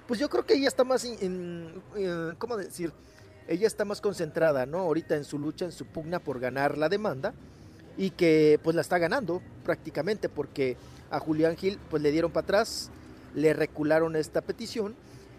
Pues 0.07 0.19
yo 0.21 0.29
creo 0.29 0.45
que 0.45 0.53
ella 0.53 0.69
está 0.69 0.85
más, 0.85 1.03
en, 1.03 1.17
en- 1.21 1.83
eh, 1.97 2.33
¿cómo 2.37 2.55
decir? 2.55 2.93
Ella 3.47 3.67
está 3.67 3.85
más 3.85 4.01
concentrada, 4.01 4.65
¿no? 4.65 4.79
Ahorita 4.79 5.15
en 5.15 5.23
su 5.23 5.39
lucha, 5.39 5.65
en 5.65 5.71
su 5.71 5.85
pugna 5.85 6.19
por 6.19 6.39
ganar 6.39 6.77
la 6.77 6.89
demanda 6.89 7.33
y 7.97 8.09
que 8.11 8.59
pues 8.63 8.75
la 8.75 8.81
está 8.81 8.97
ganando 8.97 9.41
prácticamente 9.63 10.29
porque 10.29 10.75
a 11.09 11.19
Julián 11.19 11.55
Gil 11.55 11.79
pues 11.89 12.03
le 12.03 12.11
dieron 12.11 12.31
para 12.31 12.43
atrás, 12.43 12.89
le 13.33 13.53
recularon 13.53 14.15
esta 14.15 14.41
petición 14.41 14.95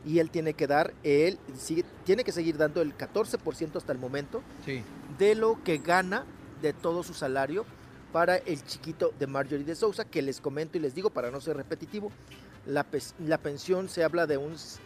y 0.06 0.20
él 0.20 0.30
tiene 0.30 0.54
que 0.54 0.66
dar, 0.66 0.94
él 1.02 1.38
sigue- 1.58 1.84
tiene 2.04 2.24
que 2.24 2.32
seguir 2.32 2.56
dando 2.56 2.80
el 2.80 2.96
14% 2.96 3.76
hasta 3.78 3.92
el 3.92 3.98
momento 3.98 4.42
Sí. 4.64 4.82
de 5.18 5.34
lo 5.34 5.62
que 5.62 5.78
gana 5.78 6.24
de 6.62 6.72
todo 6.72 7.02
su 7.02 7.12
salario 7.14 7.66
para 8.12 8.36
el 8.36 8.64
chiquito 8.64 9.12
de 9.18 9.26
Marjorie 9.26 9.64
de 9.66 9.74
Sousa, 9.74 10.04
que 10.06 10.22
les 10.22 10.40
comento 10.40 10.78
y 10.78 10.80
les 10.80 10.94
digo 10.94 11.10
para 11.10 11.30
no 11.30 11.40
ser 11.42 11.56
repetitivo, 11.58 12.10
la, 12.66 12.86
la 13.26 13.38
pensión 13.38 13.88
se 13.90 14.02
habla 14.02 14.26
de 14.26 14.38
uns 14.38 14.78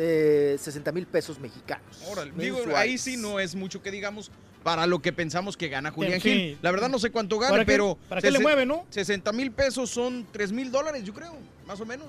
eh, 0.00 0.56
60 0.60 0.92
mil 0.92 1.06
pesos 1.08 1.40
mexicanos. 1.40 2.00
Órale, 2.08 2.30
digo, 2.36 2.60
ahí 2.76 2.96
sí 2.98 3.16
no 3.16 3.40
es 3.40 3.56
mucho 3.56 3.82
que 3.82 3.90
digamos 3.90 4.30
para 4.62 4.86
lo 4.86 5.00
que 5.00 5.12
pensamos 5.12 5.56
que 5.56 5.68
gana 5.68 5.90
Julián 5.90 6.20
Sí. 6.20 6.30
Gil. 6.30 6.58
La 6.62 6.70
verdad 6.70 6.88
no 6.88 6.98
sé 7.00 7.10
cuánto 7.10 7.38
gana, 7.38 7.50
¿Para 7.52 7.64
qué- 7.64 7.72
pero... 7.72 7.98
para 8.08 8.20
qué 8.20 8.30
le 8.30 8.38
mueve, 8.38 8.64
no? 8.64 8.86
60 8.90 9.32
mil 9.32 9.50
pesos 9.50 9.90
son 9.90 10.24
3 10.30 10.52
mil 10.52 10.70
dólares, 10.70 11.02
yo 11.02 11.12
creo, 11.12 11.34
más 11.66 11.80
o 11.80 11.86
menos. 11.86 12.06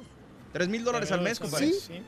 3 0.53 0.67
mil 0.67 0.83
dólares 0.83 1.11
al 1.11 1.21
mes, 1.21 1.39
compadre. 1.39 1.71
Sí. 1.71 2.01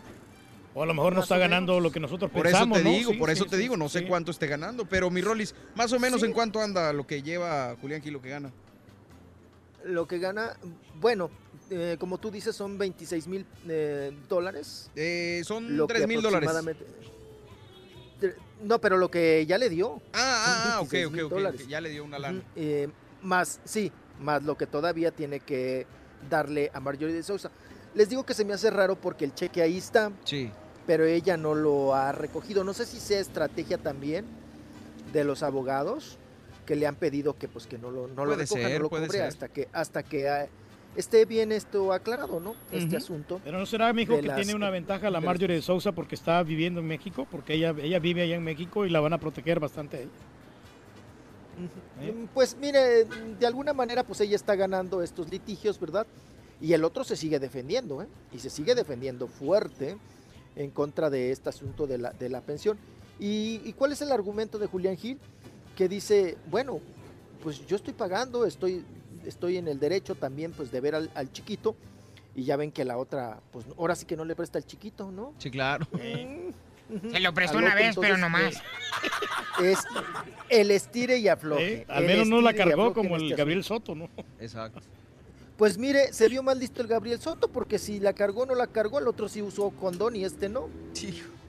O 0.74 0.84
a 0.84 0.86
lo 0.86 0.94
mejor 0.94 1.14
no 1.14 1.22
está 1.22 1.38
ganando 1.38 1.80
lo 1.80 1.92
que 1.92 2.00
nosotros 2.00 2.30
Por 2.32 2.44
pensamos, 2.44 2.78
eso 2.78 2.84
te 2.84 2.90
¿no? 2.92 2.96
digo, 2.98 3.12
Sí, 3.14 3.18
por 3.18 3.30
eso 3.32 3.44
sí, 3.46 3.50
te 3.50 3.56
sí, 3.58 3.62
digo, 3.64 3.76
no 3.76 3.90
sé 3.90 4.00
sí. 4.00 4.06
cuánto 4.06 4.30
esté 4.32 4.48
ganando, 4.48 4.86
pero 4.86 5.10
mi 5.10 5.22
Rolis, 5.22 5.54
más 5.76 5.92
o 5.94 6.00
menos 6.00 6.22
Sí. 6.22 6.28
en 6.28 6.34
cuánto 6.34 6.62
anda 6.62 6.94
lo 6.94 7.06
que 7.08 7.22
lleva 7.24 7.76
Julián 7.82 8.02
Gil, 8.02 8.14
lo 8.14 8.22
que 8.22 8.30
gana. 8.30 8.52
Lo 9.84 10.08
que 10.08 10.20
gana, 10.20 10.58
bueno, 11.00 11.30
eh, 11.72 11.96
como 11.98 12.18
tú 12.18 12.30
dices, 12.30 12.54
son 12.56 12.78
26 12.78 13.28
mil 13.28 13.46
eh, 13.68 14.12
dólares. 14.28 14.92
Eh, 14.96 15.42
son 15.46 15.78
Lo 15.78 15.88
que 15.88 15.94
3 15.96 16.08
mil 16.08 16.22
dólares. 16.22 16.50
No, 18.62 18.80
pero 18.80 18.98
lo 18.98 19.10
que 19.10 19.46
ya 19.48 19.58
le 19.58 19.70
dio. 19.70 20.02
Ah, 20.14 20.20
ah, 20.20 20.64
ah, 20.66 20.74
son 20.76 20.86
ok, 20.86 20.92
26 20.92 21.32
ok, 21.64 21.70
ya 21.70 21.82
le 21.82 21.90
dio 21.90 22.04
una 22.04 22.20
lana. 22.20 22.44
Eh, 22.56 22.90
más, 23.22 23.60
sí, 23.64 23.92
más 24.20 24.44
lo 24.44 24.56
que 24.58 24.68
todavía 24.68 25.12
tiene 25.12 25.40
que 25.40 25.88
darle 26.30 26.70
a 26.74 26.80
Marjorie 26.80 27.16
de 27.16 27.24
Sousa. 27.24 27.50
Les 27.96 28.10
digo 28.10 28.26
que 28.26 28.34
se 28.34 28.46
me 28.46 28.54
hace 28.54 28.70
raro 28.70 28.96
porque 28.96 29.26
el 29.26 29.34
cheque 29.34 29.62
ahí 29.62 29.78
está, 29.78 30.12
Sí. 30.26 30.52
pero 30.86 31.06
ella 31.06 31.38
no 31.38 31.56
lo 31.56 31.96
ha 31.96 32.12
recogido. 32.12 32.64
No 32.64 32.74
sé 32.74 32.86
si 32.86 33.00
sea 33.00 33.20
estrategia 33.20 33.78
también 33.78 34.26
de 35.14 35.24
los 35.24 35.42
abogados 35.42 36.18
que 36.66 36.76
le 36.76 36.86
han 36.86 36.96
pedido 36.96 37.36
que 37.38 37.48
pues 37.48 37.66
que 37.66 37.78
no 37.78 37.90
lo, 37.90 38.08
no 38.08 38.26
lo 38.26 38.36
recoja, 38.36 38.62
ser, 38.62 38.74
no 38.78 38.84
lo 38.84 38.90
puede 38.90 39.10
ser. 39.10 39.24
hasta 39.24 39.50
que 39.50 39.68
hasta 39.74 40.04
que 40.04 40.30
ah, 40.30 40.48
esté 40.96 41.26
bien 41.26 41.52
esto 41.52 41.94
aclarado, 41.94 42.40
¿no? 42.40 42.56
Este 42.72 42.98
asunto. 42.98 43.40
Pero 43.44 43.58
no 43.60 43.66
será, 43.66 43.92
mijo, 43.94 44.14
de 44.16 44.22
que 44.22 44.28
las- 44.28 44.36
tiene 44.38 44.54
una 44.56 44.70
ventaja 44.70 45.10
la 45.10 45.22
Marjorie 45.22 45.56
de 45.58 45.62
Sousa 45.62 45.92
porque 45.92 46.16
está 46.16 46.42
viviendo 46.44 46.80
en 46.82 46.88
México, 46.88 47.28
porque 47.30 47.54
ella, 47.54 47.74
ella 47.82 48.00
vive 48.00 48.22
allá 48.24 48.36
en 48.36 48.44
México 48.44 48.86
y 48.86 48.90
la 48.90 49.00
van 49.00 49.14
a 49.14 49.18
proteger 49.18 49.60
bastante 49.60 49.98
a 49.98 50.00
ella. 50.02 50.10
Mm, 52.02 52.26
Pues 52.34 52.56
mire, 52.60 53.06
de 53.06 53.46
alguna 53.46 53.74
manera 53.74 54.04
pues 54.04 54.20
ella 54.22 54.36
está 54.36 54.56
ganando 54.56 55.02
estos 55.02 55.30
litigios, 55.30 55.80
¿verdad? 55.80 56.08
Y 56.60 56.74
el 56.74 56.84
otro 56.84 57.04
se 57.04 57.16
sigue 57.16 57.40
defendiendo, 57.40 58.02
¿eh? 58.02 58.08
Y 58.34 58.40
se 58.40 58.50
sigue 58.50 58.76
defendiendo 58.76 59.28
fuerte 59.28 59.98
en 60.56 60.72
contra 60.72 61.10
de 61.10 61.32
este 61.32 61.50
asunto 61.50 61.88
de 61.88 61.98
la, 61.98 62.12
de 62.12 62.30
la 62.30 62.42
pensión. 62.42 62.78
¿Y, 63.20 63.62
y 63.64 63.74
cuál 63.74 63.92
es 63.92 64.02
el 64.02 64.12
argumento 64.12 64.58
de 64.60 64.68
Julián 64.68 64.98
Gil? 64.98 65.18
Que 65.76 65.88
dice, 65.88 66.38
bueno, 66.50 66.80
pues 67.44 67.66
yo 67.66 67.76
estoy 67.76 67.94
pagando, 67.94 68.46
estoy, 68.46 68.84
estoy 69.26 69.58
en 69.58 69.68
el 69.68 69.80
derecho 69.80 70.16
también 70.16 70.52
pues 70.52 70.72
de 70.72 70.82
ver 70.82 70.96
al, 70.96 71.12
al 71.16 71.32
chiquito. 71.32 71.76
Y 72.34 72.46
ya 72.46 72.56
ven 72.56 72.72
que 72.72 72.86
la 72.86 72.98
otra, 72.98 73.40
pues 73.52 73.66
ahora 73.78 73.94
sí 73.96 74.06
que 74.06 74.16
no 74.16 74.24
le 74.24 74.36
presta 74.36 74.58
al 74.58 74.66
chiquito, 74.66 75.12
¿no? 75.12 75.34
Sí, 75.38 75.52
claro. 75.52 75.86
Se 77.12 77.20
lo 77.20 77.34
prestó 77.34 77.58
una 77.58 77.74
vez, 77.74 77.96
pero 77.96 78.16
entonces, 78.16 78.20
no 78.20 78.30
más. 78.30 78.62
Es 79.64 79.80
el 80.50 80.72
estire 80.72 81.18
y 81.18 81.28
afloje. 81.28 81.74
¿Eh? 81.74 81.86
Al 81.88 82.06
menos 82.06 82.28
no 82.28 82.42
la 82.42 82.54
cargó 82.54 82.94
como 82.94 83.16
el 83.16 83.24
este 83.24 83.36
Gabriel 83.36 83.64
Soto, 83.64 83.96
¿no? 83.96 84.10
Exacto. 84.40 84.82
Pues 85.58 85.78
mire, 85.78 86.12
se 86.12 86.28
vio 86.28 86.44
mal 86.44 86.60
listo 86.60 86.82
el 86.82 86.88
Gabriel 86.88 87.20
Soto, 87.20 87.48
porque 87.48 87.80
si 87.80 88.00
la 88.00 88.14
cargó 88.14 88.46
no 88.46 88.56
la 88.56 88.68
cargó, 88.68 89.00
el 89.00 89.08
otro 89.08 89.30
sí 89.30 89.42
usó 89.42 89.70
condón 89.70 90.16
y 90.16 90.26
este 90.26 90.50
no. 90.50 90.70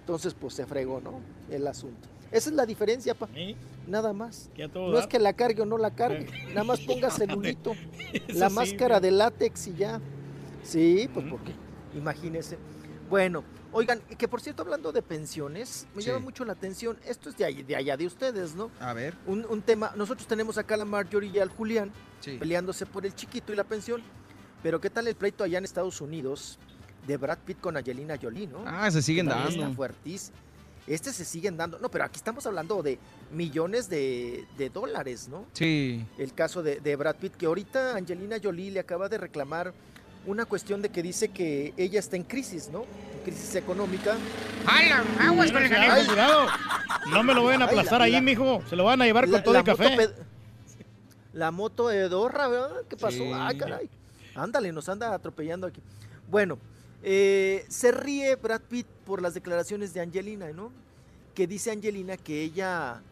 Entonces, 0.00 0.34
pues 0.34 0.54
se 0.54 0.66
fregó, 0.66 1.00
¿no? 1.00 1.20
El 1.50 1.66
asunto. 1.66 2.08
Esa 2.32 2.50
es 2.50 2.56
la 2.56 2.66
diferencia, 2.66 3.14
pa. 3.14 3.28
Nada 3.86 4.12
más. 4.12 4.50
Que 4.54 4.64
a 4.64 4.68
todo 4.68 4.86
No 4.88 4.92
dar. 4.94 5.02
es 5.02 5.06
que 5.08 5.18
la 5.18 5.32
cargue 5.34 5.62
o 5.62 5.66
no 5.66 5.76
la 5.78 5.90
cargue, 5.94 6.26
nada 6.48 6.64
más 6.64 6.80
ponga 6.80 7.10
celulito, 7.10 7.74
la 8.28 8.48
sí, 8.48 8.54
máscara 8.54 8.98
de 9.00 9.10
látex 9.10 9.66
y 9.68 9.74
ya. 9.74 10.00
Sí, 10.62 11.08
pues 11.12 11.26
porque, 11.28 11.52
imagínese. 11.94 12.56
Bueno, 13.10 13.44
oigan, 13.72 14.00
que 14.16 14.26
por 14.28 14.40
cierto, 14.40 14.62
hablando 14.62 14.92
de 14.92 15.02
pensiones, 15.02 15.86
me 15.94 16.00
Sí. 16.02 16.08
llama 16.08 16.20
mucho 16.20 16.44
la 16.44 16.52
atención, 16.54 16.96
esto 17.06 17.28
es 17.28 17.36
de, 17.36 17.44
ahí- 17.44 17.62
de 17.62 17.76
allá 17.76 17.96
de 17.96 18.06
ustedes, 18.06 18.54
¿no? 18.54 18.70
A 18.80 18.92
ver. 18.94 19.14
Un, 19.26 19.44
un 19.50 19.60
tema, 19.60 19.92
nosotros 19.96 20.26
tenemos 20.26 20.56
acá 20.56 20.74
a 20.74 20.78
la 20.78 20.84
Marjorie 20.86 21.30
y 21.34 21.38
al 21.38 21.50
Julián 21.50 21.90
Sí. 22.20 22.36
peleándose 22.38 22.86
por 22.86 23.04
el 23.04 23.14
chiquito 23.14 23.52
y 23.52 23.56
la 23.56 23.64
pensión, 23.64 24.00
pero 24.62 24.80
¿qué 24.80 24.88
tal 24.88 25.08
el 25.08 25.16
pleito 25.16 25.42
allá 25.44 25.58
en 25.58 25.64
Estados 25.64 26.00
Unidos 26.00 26.58
de 27.06 27.16
Brad 27.16 27.38
Pitt 27.44 27.60
con 27.60 27.76
Angelina 27.76 28.16
Jolie, 28.22 28.46
no? 28.46 28.62
Ah, 28.64 28.88
se 28.90 29.02
siguen 29.02 29.26
dando. 29.26 29.48
Está 29.50 29.68
fuertísimo. 29.74 30.36
Este 30.86 31.12
se 31.12 31.24
siguen 31.24 31.56
dando, 31.56 31.78
no, 31.78 31.88
pero 31.90 32.04
aquí 32.04 32.16
estamos 32.16 32.44
hablando 32.46 32.82
de 32.82 32.98
millones 33.30 33.88
de, 33.88 34.44
de 34.58 34.68
dólares, 34.68 35.28
¿no? 35.28 35.46
Sí. 35.52 36.04
El 36.18 36.34
caso 36.34 36.62
de, 36.62 36.80
de 36.80 36.96
Brad 36.96 37.16
Pitt, 37.16 37.34
que 37.36 37.46
ahorita 37.46 37.94
Angelina 37.96 38.36
Jolie 38.42 38.70
le 38.72 38.80
acaba 38.80 39.08
de 39.08 39.16
reclamar 39.18 39.72
una 40.26 40.44
cuestión 40.44 40.82
de 40.82 40.88
que 40.88 41.02
dice 41.02 41.28
que 41.28 41.72
ella 41.76 41.98
está 42.00 42.16
en 42.16 42.24
crisis, 42.24 42.68
¿no? 42.72 42.80
En 42.82 43.20
crisis 43.24 43.54
económica. 43.54 44.16
¡Hala! 44.66 45.04
¡Aguas 45.20 45.52
con 45.52 45.62
el 45.62 45.68
jaleo! 45.68 46.06
cuidado. 46.06 46.46
No 47.10 47.22
me 47.22 47.34
lo 47.34 47.44
vayan 47.44 47.62
a 47.62 47.64
Ay, 47.66 47.70
aplastar 47.70 47.98
la- 48.00 48.04
ahí, 48.06 48.12
la- 48.12 48.20
mijo. 48.20 48.62
Se 48.68 48.74
lo 48.76 48.84
van 48.84 49.00
a 49.02 49.04
llevar 49.04 49.28
La- 49.28 49.38
con 49.38 49.44
todo 49.44 49.56
el 49.58 49.64
café. 49.64 49.96
ped- 49.96 50.14
La 51.32 51.50
moto 51.50 51.88
de 51.88 52.08
Dorra, 52.08 52.48
¿verdad? 52.48 52.70
¿Qué 52.88 52.96
pasó? 52.96 53.16
Sí. 53.18 53.30
Ah, 53.32 53.52
caray. 53.58 53.88
Ándale, 54.34 54.70
nos 54.72 54.88
anda 54.88 55.14
atropellando 55.14 55.66
aquí. 55.66 55.80
Bueno, 56.28 56.58
eh, 57.02 57.64
se 57.68 57.92
ríe 57.92 58.36
Brad 58.36 58.60
Pitt 58.62 58.86
por 59.04 59.20
las 59.22 59.34
declaraciones 59.34 59.92
de 59.94 60.00
Angelina, 60.00 60.52
¿no? 60.52 60.72
Que 61.34 61.46
dice 61.46 61.70
Angelina 61.70 62.16
que 62.16 62.42
ella, 62.42 63.02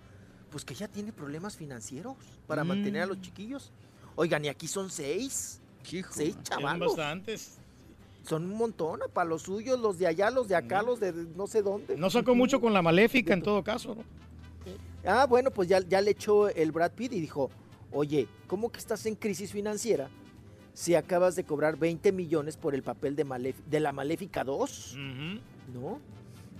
pues 0.50 0.64
que 0.64 0.74
ella 0.74 0.88
tiene 0.88 1.12
problemas 1.12 1.56
financieros 1.56 2.16
para 2.46 2.64
Mm. 2.64 2.68
mantener 2.68 3.02
a 3.02 3.06
los 3.06 3.20
chiquillos. 3.20 3.72
Oigan, 4.16 4.44
y 4.44 4.48
aquí 4.48 4.68
son 4.68 4.90
seis. 4.90 5.60
Seis 5.82 6.06
Eran 6.18 6.42
chavalos. 6.44 6.96
bastantes. 6.96 7.56
Son 8.22 8.44
un 8.44 8.54
montón, 8.56 9.00
para 9.14 9.28
los 9.28 9.42
suyos, 9.42 9.80
los 9.80 9.98
de 9.98 10.06
allá, 10.06 10.30
los 10.30 10.46
de 10.46 10.54
acá, 10.54 10.82
los 10.82 11.00
de 11.00 11.12
no 11.12 11.46
sé 11.46 11.62
dónde. 11.62 11.96
No 11.96 12.10
sacó 12.10 12.34
mucho 12.34 12.60
con 12.60 12.72
la 12.74 12.82
maléfica 12.82 13.32
en 13.32 13.42
todo 13.42 13.64
caso, 13.64 13.94
¿no? 13.94 14.04
Ah, 15.04 15.24
bueno, 15.26 15.50
pues 15.50 15.68
ya, 15.68 15.80
ya 15.80 16.02
le 16.02 16.10
echó 16.10 16.48
el 16.50 16.70
Brad 16.70 16.92
Pitt 16.92 17.14
y 17.14 17.20
dijo, 17.20 17.50
oye, 17.90 18.28
¿cómo 18.46 18.70
que 18.70 18.78
estás 18.78 19.06
en 19.06 19.14
crisis 19.14 19.50
financiera 19.52 20.10
si 20.80 20.94
acabas 20.94 21.36
de 21.36 21.44
cobrar 21.44 21.76
20 21.78 22.10
millones 22.10 22.56
por 22.56 22.74
el 22.74 22.82
papel 22.82 23.14
de, 23.14 23.26
Malef- 23.26 23.62
de 23.68 23.80
la 23.80 23.92
Maléfica 23.92 24.44
2? 24.44 24.96
¿No? 25.74 26.00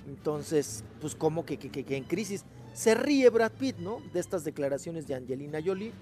Entonces, 0.06 0.84
pues 1.00 1.14
¿cómo 1.14 1.46
que, 1.46 1.56
que- 1.56 1.70
que- 1.70 1.84
que 1.84 1.96
en 1.96 2.04
crisis? 2.04 2.44
Se 2.74 2.94
ríe 2.94 3.30
Brad 3.30 3.52
Pitt, 3.52 3.78
¿no? 3.78 4.02
De 4.12 4.20
estas 4.20 4.44
declaraciones 4.44 5.06
de 5.06 5.14
Angelina 5.14 5.58
Jolie 5.64 5.92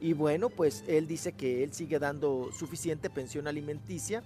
Y 0.00 0.12
bueno, 0.14 0.50
pues 0.50 0.82
él 0.88 1.06
dice 1.06 1.30
que 1.34 1.62
él 1.62 1.72
sigue 1.72 2.00
dando 2.00 2.50
suficiente 2.58 3.08
pensión 3.08 3.46
alimenticia, 3.46 4.24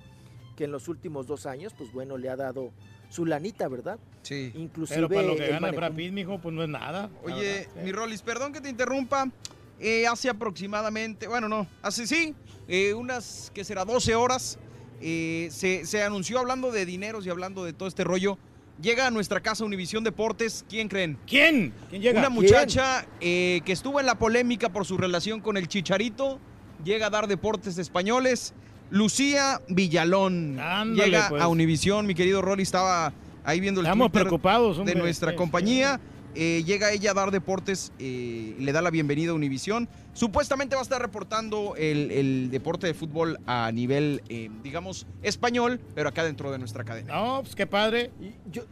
que 0.57 0.65
en 0.65 0.73
los 0.73 0.89
últimos 0.89 1.27
dos 1.27 1.45
años, 1.45 1.75
pues 1.77 1.93
bueno, 1.93 2.17
le 2.17 2.31
ha 2.31 2.37
dado 2.37 2.71
su 3.11 3.27
lanita, 3.27 3.69
¿verdad? 3.69 3.99
Sí. 4.23 4.51
Inclusive 4.55 4.97
Pero 5.07 5.09
para 5.11 5.23
lo 5.27 5.37
que 5.37 5.47
gana 5.49 5.61
manejó- 5.61 5.77
Brad 5.77 5.93
Pitt, 5.95 6.13
mijo, 6.15 6.39
pues 6.39 6.55
no 6.55 6.63
es 6.63 6.71
nada. 6.71 7.11
Oye, 7.23 7.67
verdad. 7.69 7.83
mi 7.85 7.93
Rolis, 7.93 8.23
perdón 8.23 8.55
que 8.55 8.63
te 8.63 8.71
interrumpa. 8.71 9.31
Eh, 9.79 10.07
hace 10.07 10.29
aproximadamente, 10.31 11.29
bueno, 11.29 11.49
no, 11.49 11.67
hace 11.83 12.07
sí, 12.07 12.35
eh, 12.69 12.95
unas, 12.95 13.51
que 13.55 13.63
será? 13.65 13.85
12 13.85 14.15
horas, 14.15 14.59
eh, 15.01 15.49
se, 15.53 15.85
se 15.85 16.03
anunció 16.03 16.39
hablando 16.39 16.71
de 16.73 16.87
dineros 16.87 17.27
y 17.27 17.31
hablando 17.31 17.65
de 17.65 17.73
todo 17.73 17.89
este 17.89 18.03
rollo. 18.05 18.39
Llega 18.81 19.07
a 19.07 19.11
nuestra 19.11 19.41
casa 19.41 19.65
Univisión 19.65 20.05
Deportes, 20.05 20.65
¿quién 20.69 20.89
creen? 20.89 21.19
¿Quién? 21.27 21.73
¿Quién 21.89 22.03
llega? 22.03 22.21
Una 22.21 22.29
muchacha 22.31 23.07
que 23.21 23.63
estuvo 23.67 24.01
en 24.01 24.07
la 24.07 24.19
polémica 24.19 24.71
por 24.71 24.85
su 24.85 24.99
relación 24.99 25.41
con 25.41 25.57
el 25.57 25.67
Chicharito, 25.69 26.39
llega 26.85 27.07
a 27.07 27.11
dar 27.11 27.27
deportes 27.27 27.79
españoles. 27.79 28.53
Lucía 28.91 29.63
Villalón 29.69 30.61
Ándale, 30.61 31.05
llega 31.11 31.29
pues. 31.31 31.43
a 31.43 31.49
Univisión, 31.49 32.07
mi 32.07 32.15
querido 32.15 32.43
Rolly 32.43 32.63
estaba 32.65 33.13
ahí 33.45 33.61
viendo 33.61 33.81
el 33.81 33.87
Estamos 33.87 34.09
Twitter 34.13 34.23
preocupados, 34.29 34.79
hombre. 34.79 34.95
de 34.95 35.01
nuestra 35.01 35.31
Sí, 35.31 35.37
compañía. 35.37 35.99
Eh, 36.39 36.63
llega 36.65 36.93
ella 36.93 37.13
a 37.13 37.15
dar 37.15 37.31
deportes, 37.31 37.93
eh, 37.99 38.55
le 38.59 38.73
da 38.73 38.83
la 38.83 38.91
bienvenida 38.91 39.31
a 39.31 39.35
Univisión. 39.35 39.89
Supuestamente 40.13 40.75
va 40.77 40.83
a 40.83 40.85
estar 40.85 41.01
reportando 41.01 41.75
el, 41.77 42.11
el 42.11 42.51
deporte 42.51 42.87
de 42.87 42.93
fútbol 42.93 43.39
a 43.47 43.73
nivel, 43.73 44.23
eh, 44.29 44.51
digamos, 44.63 45.07
español, 45.23 45.81
pero 45.95 46.11
acá 46.11 46.25
dentro 46.25 46.53
de 46.53 46.59
nuestra 46.59 46.85
cadena. 46.85 47.15
No, 47.15 47.41
pues 47.43 47.55
qué 47.55 47.67
padre. 47.67 48.11
Yo, 48.53 48.65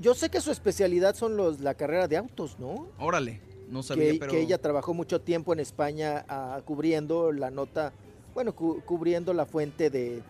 yo 0.00 0.14
sé 0.14 0.30
que 0.30 0.40
su 0.40 0.50
especialidad 0.50 1.14
son 1.14 1.36
los 1.36 1.60
la 1.60 1.74
carrera 1.74 2.08
de 2.08 2.16
autos, 2.16 2.58
¿no? 2.58 2.88
Órale, 2.98 3.40
no 3.70 3.84
sabía, 3.84 4.10
que, 4.12 4.18
pero... 4.18 4.32
que 4.32 4.40
ella 4.40 4.58
trabajó 4.58 4.92
mucho 4.92 5.20
tiempo 5.20 5.52
en 5.52 5.60
España 5.60 6.24
ah, 6.28 6.60
cubriendo 6.64 7.30
la 7.30 7.52
nota, 7.52 7.92
bueno, 8.34 8.52
cu- 8.52 8.80
cubriendo 8.84 9.32
la 9.32 9.46
fuente 9.46 9.90
de, 9.90 10.22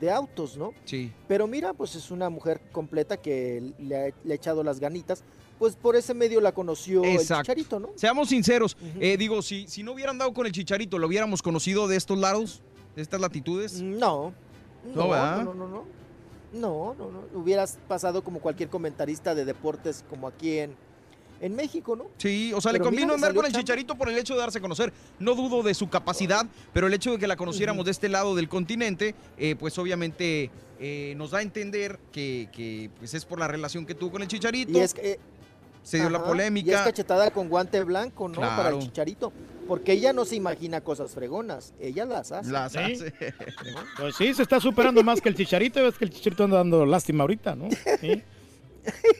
de 0.00 0.10
autos, 0.12 0.56
¿no? 0.56 0.72
Sí. 0.84 1.10
Pero 1.26 1.48
mira, 1.48 1.72
pues 1.74 1.96
es 1.96 2.12
una 2.12 2.30
mujer 2.30 2.60
completa 2.70 3.16
que 3.16 3.72
le 3.80 3.96
ha, 3.96 4.10
le 4.22 4.32
ha 4.34 4.36
echado 4.36 4.62
las 4.62 4.78
ganitas. 4.78 5.24
Pues 5.62 5.76
por 5.76 5.94
ese 5.94 6.12
medio 6.12 6.40
la 6.40 6.50
conoció 6.50 7.04
el 7.04 7.10
Exacto. 7.10 7.44
Chicharito, 7.44 7.78
¿no? 7.78 7.90
Seamos 7.94 8.30
sinceros, 8.30 8.76
eh, 8.98 9.16
digo, 9.16 9.42
si, 9.42 9.68
si 9.68 9.84
no 9.84 9.92
hubieran 9.92 10.18
dado 10.18 10.34
con 10.34 10.44
el 10.44 10.50
Chicharito, 10.50 10.98
¿lo 10.98 11.06
hubiéramos 11.06 11.40
conocido 11.40 11.86
de 11.86 11.94
estos 11.94 12.18
lados, 12.18 12.62
de 12.96 13.02
estas 13.02 13.20
latitudes? 13.20 13.80
No. 13.80 14.34
No, 14.92 15.06
No, 15.06 15.06
no, 15.06 15.44
no, 15.44 15.54
no, 15.54 15.68
no. 15.68 15.84
No, 16.52 16.94
no, 16.98 17.12
no. 17.12 17.40
Hubieras 17.40 17.78
pasado 17.86 18.24
como 18.24 18.40
cualquier 18.40 18.70
comentarista 18.70 19.36
de 19.36 19.44
deportes 19.44 20.04
como 20.10 20.26
aquí 20.26 20.58
en, 20.58 20.74
en 21.40 21.54
México, 21.54 21.94
¿no? 21.94 22.06
Sí, 22.16 22.52
o 22.52 22.60
sea, 22.60 22.72
Pero 22.72 22.82
le 22.82 22.90
convino 22.90 23.14
andar 23.14 23.32
con 23.32 23.46
el. 23.46 23.52
Chicharito 23.52 23.94
por 23.94 24.08
el 24.08 24.18
hecho 24.18 24.34
de 24.34 24.40
darse 24.40 24.58
a 24.58 24.60
conocer. 24.60 24.92
No 25.20 25.36
dudo 25.36 25.62
de 25.62 25.74
su 25.74 25.88
capacidad, 25.88 26.44
pero 26.72 26.88
el 26.88 26.94
hecho 26.94 27.12
de 27.12 27.18
que 27.18 27.28
la 27.28 27.36
conociéramos 27.36 27.84
de 27.84 27.92
este 27.92 28.08
lado 28.08 28.34
del 28.34 28.48
continente, 28.48 29.14
eh, 29.38 29.54
pues 29.54 29.78
obviamente 29.78 30.50
eh, 30.80 31.14
nos 31.16 31.30
da 31.30 31.38
a 31.38 31.42
entender 31.42 32.00
que, 32.10 32.48
que, 32.52 32.90
pues 32.98 33.14
es 33.14 33.24
por 33.24 33.38
la 33.38 33.46
relación 33.46 33.86
que 33.86 33.94
tuvo 33.94 34.10
con 34.10 34.22
el 34.22 34.28
Chicharito. 34.28 34.76
Y 34.76 34.80
es 34.80 34.92
que, 34.92 35.12
eh, 35.12 35.20
Se 35.82 35.98
dio 35.98 36.10
la 36.10 36.22
polémica. 36.24 36.70
Y 36.70 36.74
es 36.74 36.80
cachetada 36.80 37.30
con 37.30 37.48
guante 37.48 37.82
blanco, 37.82 38.28
¿no? 38.28 38.40
Para 38.40 38.70
el 38.70 38.78
chicharito. 38.78 39.32
Porque 39.68 39.92
ella 39.92 40.12
no 40.12 40.24
se 40.24 40.36
imagina 40.36 40.80
cosas 40.80 41.12
fregonas. 41.12 41.72
Ella 41.80 42.04
las 42.04 42.32
hace. 42.32 42.50
Las 42.50 42.72
Sí. 42.72 42.78
hace. 42.78 43.14
Pues 43.98 44.16
sí, 44.16 44.34
se 44.34 44.42
está 44.42 44.60
superando 44.60 45.02
más 45.02 45.20
que 45.20 45.28
el 45.28 45.36
Chicharito. 45.36 45.86
Es 45.86 45.96
que 45.96 46.04
el 46.04 46.10
Chicharito 46.10 46.44
anda 46.44 46.56
dando 46.58 46.84
lástima 46.84 47.22
ahorita, 47.22 47.54
¿no? 47.54 47.68
Sí. 48.00 48.22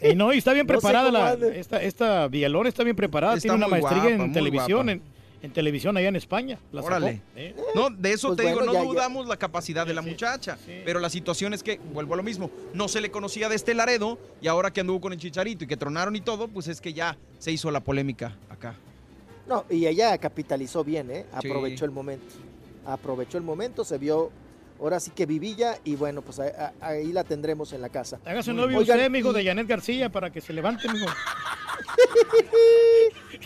Y 0.02 0.14
no, 0.16 0.32
y 0.32 0.38
está 0.38 0.52
bien 0.52 0.66
No 0.68 0.74
sé 0.74 0.78
preparada 0.80 1.10
la, 1.12 1.32
esta, 1.54 1.80
esta 1.80 2.26
Villalón 2.28 2.66
está 2.66 2.82
bien 2.82 2.96
preparada, 2.96 3.34
Está 3.34 3.42
tiene 3.42 3.56
una 3.56 3.68
maestría 3.68 4.02
guapa, 4.02 4.24
en 4.24 4.32
televisión, 4.32 4.86
guapa. 4.86 4.92
en, 4.92 5.02
en 5.42 5.52
televisión 5.52 5.96
allá 5.96 6.08
en 6.08 6.16
España. 6.16 6.58
La 6.70 6.82
sacó. 6.82 6.94
Órale. 6.96 7.20
¿eh? 7.36 7.54
No, 7.74 7.90
de 7.90 8.12
eso 8.12 8.28
Pues 8.28 8.38
te 8.38 8.46
digo, 8.48 8.60
no 8.62 8.72
ya- 8.72 8.78
ya- 8.80 8.84
dudamos 8.84 9.26
la 9.26 9.36
capacidad 9.36 9.86
de 9.86 9.92
la 9.94 10.02
muchacha, 10.02 10.56
pero 10.84 11.00
la 11.00 11.10
situación 11.10 11.52
es 11.52 11.62
que, 11.62 11.80
vuelvo 11.92 12.14
a 12.14 12.16
lo 12.16 12.22
mismo, 12.22 12.50
no 12.74 12.88
se 12.88 13.00
le 13.00 13.10
conocía 13.10 13.48
de 13.48 13.56
este 13.56 13.74
Laredo 13.74 14.18
y 14.40 14.46
ahora 14.48 14.72
que 14.72 14.80
anduvo 14.80 15.00
con 15.00 15.12
el 15.12 15.18
Chicharito 15.18 15.64
y 15.64 15.66
que 15.66 15.76
tronaron 15.76 16.14
y 16.16 16.20
todo, 16.20 16.48
pues 16.48 16.68
es 16.68 16.80
que 16.80 16.92
ya 16.92 17.16
se 17.38 17.50
hizo 17.52 17.70
la 17.70 17.80
polémica 17.80 18.36
acá. 18.48 18.74
No, 19.48 19.64
y 19.68 19.86
ella 19.86 20.16
capitalizó 20.18 20.84
bien, 20.84 21.10
¿eh? 21.10 21.26
Sí. 21.40 21.48
Aprovechó 21.48 21.84
el 21.84 21.90
momento. 21.90 22.24
Aprovechó 22.86 23.36
el 23.38 23.44
momento, 23.44 23.84
se 23.84 23.98
vio 23.98 24.30
ahora 24.82 24.98
sí 25.00 25.12
que 25.14 25.26
vivilla 25.26 25.76
y 25.84 25.94
bueno, 25.96 26.22
pues 26.22 26.40
a- 26.40 26.72
a- 26.80 26.86
ahí 26.88 27.12
la 27.12 27.22
tendremos 27.24 27.72
en 27.72 27.80
la 27.80 27.88
casa. 27.88 28.18
Hágase 28.26 28.50
un 28.50 28.56
novio 28.56 28.78
Oigan, 28.78 28.96
usted, 28.96 29.06
amigo, 29.06 29.30
y- 29.30 29.34
de 29.34 29.44
Janet 29.44 29.66
García, 29.68 30.08
para 30.10 30.30
que 30.30 30.40
se 30.40 30.52
levante, 30.52 30.88
amigo. 30.88 31.06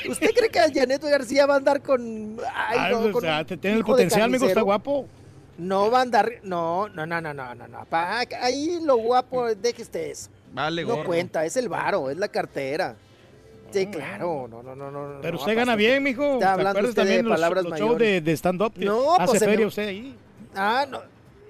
¿Usted 0.09 0.31
cree 0.35 0.49
que 0.51 0.59
Janet 0.81 1.03
García 1.03 1.47
va 1.47 1.55
a 1.55 1.57
andar 1.59 1.83
con... 1.83 2.37
Ay, 2.55 2.79
Ay, 2.81 2.93
no, 2.95 3.01
pues, 3.03 3.13
con 3.13 3.27
ah, 3.27 3.41
un 3.41 3.47
te- 3.47 3.57
tiene 3.57 3.77
el 3.77 3.85
potencial, 3.85 4.23
amigo, 4.25 4.47
está 4.47 4.63
guapo. 4.63 5.07
No 5.59 5.91
va 5.91 5.99
a 6.01 6.03
andar... 6.03 6.31
No, 6.43 6.89
no, 6.89 7.07
no, 7.07 7.21
no, 7.21 7.33
no, 7.35 7.55
no, 7.55 7.69
no. 7.69 7.85
pa- 7.87 8.21
ahí 8.41 8.79
lo 8.83 8.97
guapo, 8.97 9.47
deje 9.55 9.83
usted 9.83 10.11
eso. 10.11 10.31
Vale, 10.53 10.83
No 10.83 10.89
gordo. 10.89 11.05
cuenta, 11.05 11.45
es 11.45 11.57
el 11.57 11.69
varo, 11.69 12.09
es 12.11 12.17
la 12.17 12.29
cartera. 12.29 12.97
Sí, 13.71 13.87
claro, 13.87 14.47
no, 14.49 14.63
no, 14.63 14.75
no, 14.77 14.91
no. 14.91 15.19
Pero 15.21 15.35
no, 15.35 15.39
usted 15.41 15.57
gana 15.57 15.77
bien, 15.77 16.03
mijo. 16.03 16.35
Está 16.35 16.39
¿Te 16.39 16.53
hablando 16.53 16.81
usted 16.81 16.95
también 16.95 17.17
de 17.19 17.23
los, 17.25 17.33
palabras 17.33 17.65
los 17.65 17.71
mayores. 17.73 17.99
de, 17.99 18.21
de 18.21 18.33
stand-up? 18.37 18.73
No, 18.77 19.15
hace 19.17 19.27
pues 19.27 19.41
feria 19.41 19.59
me- 19.59 19.67
usted 19.67 19.89
ahí. 19.89 20.15
Ah, 20.55 20.87
no. 20.89 21.01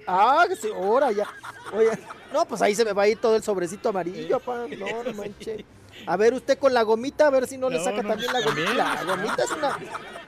Ah, 0.07 0.45
sí, 0.59 0.69
ahora 0.73 1.11
ya. 1.11 1.27
Oye, 1.73 1.89
no, 2.33 2.45
pues 2.45 2.61
ahí 2.61 2.73
se 2.75 2.85
me 2.85 2.93
va 2.93 3.03
a 3.03 3.07
ir 3.07 3.17
todo 3.19 3.35
el 3.35 3.43
sobrecito 3.43 3.89
amarillo, 3.89 4.39
pa. 4.39 4.65
No, 4.67 5.03
no 5.03 5.13
manche. 5.13 5.65
A 6.05 6.15
ver, 6.15 6.33
usted 6.33 6.57
con 6.59 6.73
la 6.73 6.83
gomita, 6.83 7.27
a 7.27 7.29
ver 7.29 7.47
si 7.47 7.57
no, 7.57 7.69
le 7.69 7.83
saca 7.83 8.03
no, 8.03 8.09
también 8.09 8.31
la 8.31 8.41
gomita. 8.41 8.65
también. 8.65 8.77
La 8.77 9.03
gomita 9.03 9.43
es 9.43 9.51
una, 9.51 9.77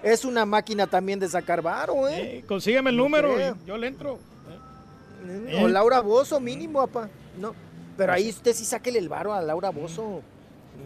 es 0.03 0.25
una 0.25 0.45
máquina 0.45 0.87
también 0.87 1.19
de 1.19 1.29
sacar 1.29 1.61
varo, 1.61 2.07
¿eh? 2.09 2.37
Eh, 2.39 2.43
consígueme 2.47 2.89
el 2.89 2.97
número 2.97 3.35
y 3.39 3.53
yo 3.67 3.77
le 3.77 3.87
entro. 3.87 4.13
O 4.13 5.27
Eh. 5.27 5.69
Laura 5.69 5.99
Bozo, 6.01 6.39
mínimo, 6.39 6.85
papá. 6.87 7.09
No. 7.37 7.53
Pero 7.97 8.13
ahí 8.13 8.29
usted 8.29 8.53
sí 8.53 8.65
sáquele 8.65 8.97
el 8.99 9.09
varo 9.09 9.33
a 9.33 9.41
Laura 9.41 9.69
Bozo. 9.69 10.21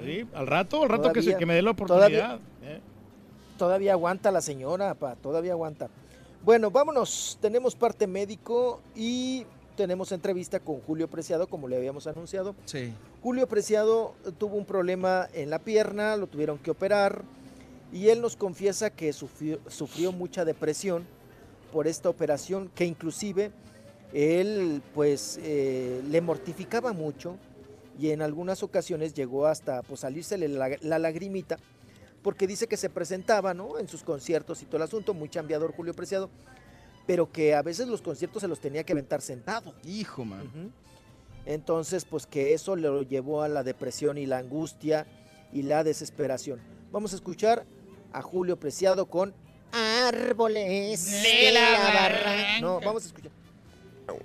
Sí, 0.03 0.27
al 0.33 0.47
rato, 0.47 0.83
al 0.83 0.89
rato 0.89 1.13
que, 1.13 1.21
se, 1.21 1.37
que 1.37 1.45
me 1.45 1.53
dé 1.53 1.61
la 1.61 1.73
todavía- 1.73 2.33
oportunidad. 2.33 2.39
eh. 2.63 2.81
Todavía 3.57 3.93
aguanta 3.93 4.31
la 4.31 4.41
señora, 4.41 4.95
pa, 4.95 5.15
todavía 5.15 5.51
aguanta. 5.53 5.87
Bueno, 6.43 6.71
vámonos. 6.71 7.37
Tenemos 7.39 7.73
parte 7.73 8.05
médico 8.05 8.81
y 8.97 9.45
tenemos 9.77 10.11
entrevista 10.11 10.59
con 10.59 10.81
Julio 10.81 11.07
Preciado, 11.07 11.47
como 11.47 11.69
le 11.69 11.77
habíamos 11.77 12.05
anunciado. 12.05 12.53
Sí. 12.65 12.93
Julio 13.21 13.47
Preciado 13.47 14.13
tuvo 14.37 14.57
un 14.57 14.65
problema 14.65 15.29
en 15.33 15.49
la 15.49 15.59
pierna, 15.59 16.17
lo 16.17 16.27
tuvieron 16.27 16.57
que 16.57 16.71
operar 16.71 17.23
y 17.93 18.09
él 18.09 18.19
nos 18.19 18.35
confiesa 18.35 18.89
que 18.89 19.13
sufrió, 19.13 19.59
sufrió 19.69 20.11
mucha 20.11 20.43
depresión 20.43 21.05
por 21.71 21.87
esta 21.87 22.09
operación, 22.09 22.69
que 22.75 22.83
inclusive 22.83 23.51
él 24.11 24.81
pues 24.93 25.39
eh, 25.43 26.01
le 26.09 26.19
mortificaba 26.19 26.91
mucho 26.91 27.37
y 27.97 28.09
en 28.09 28.21
algunas 28.21 28.63
ocasiones 28.63 29.13
llegó 29.13 29.45
hasta 29.45 29.81
pues 29.81 30.01
salírsele 30.01 30.49
la, 30.49 30.71
la 30.81 30.99
lagrimita 30.99 31.57
porque 32.23 32.47
dice 32.47 32.67
que 32.67 32.77
se 32.77 32.89
presentaba 32.89 33.53
¿no? 33.53 33.77
en 33.77 33.87
sus 33.87 34.01
conciertos 34.03 34.61
y 34.61 34.65
todo 34.65 34.77
el 34.77 34.83
asunto, 34.83 35.13
muy 35.13 35.29
chambeador 35.29 35.73
Julio 35.75 35.93
Preciado, 35.93 36.29
pero 37.05 37.31
que 37.31 37.53
a 37.53 37.61
veces 37.61 37.87
los 37.87 38.01
conciertos 38.01 38.41
se 38.41 38.47
los 38.47 38.59
tenía 38.59 38.83
que 38.85 38.93
aventar 38.93 39.21
sentado. 39.21 39.75
Hijo, 39.83 40.23
man. 40.23 40.71
Entonces, 41.45 42.05
pues 42.05 42.25
que 42.25 42.53
eso 42.53 42.77
lo 42.77 43.03
llevó 43.03 43.43
a 43.43 43.49
la 43.49 43.63
depresión 43.63 44.17
y 44.17 44.25
la 44.25 44.37
angustia 44.37 45.05
y 45.51 45.63
la 45.63 45.83
desesperación. 45.83 46.61
Vamos 46.91 47.11
a 47.11 47.17
escuchar 47.17 47.65
a 48.13 48.21
Julio 48.21 48.57
Preciado 48.57 49.07
con 49.07 49.33
Árboles 49.73 51.23
de 51.23 51.51
la 51.51 51.71
Barranca. 51.93 52.61
No, 52.61 52.79
vamos 52.79 53.03
a 53.03 53.07
escuchar. 53.07 53.31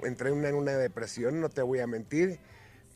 entré 0.05 0.28
en 0.28 0.36
una, 0.36 0.49
en 0.51 0.55
una 0.55 0.73
depresión, 0.77 1.41
no 1.41 1.49
te 1.49 1.62
voy 1.62 1.81
a 1.81 1.89
mentir, 1.89 2.39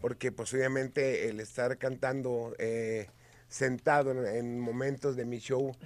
porque 0.00 0.30
pues 0.30 0.54
obviamente 0.54 1.28
el 1.28 1.40
estar 1.40 1.76
cantando 1.78 2.54
eh, 2.58 3.08
sentado 3.52 4.10
en, 4.12 4.26
en 4.26 4.58
momentos 4.60 5.14
de 5.16 5.24
mi 5.26 5.38
show, 5.38 5.76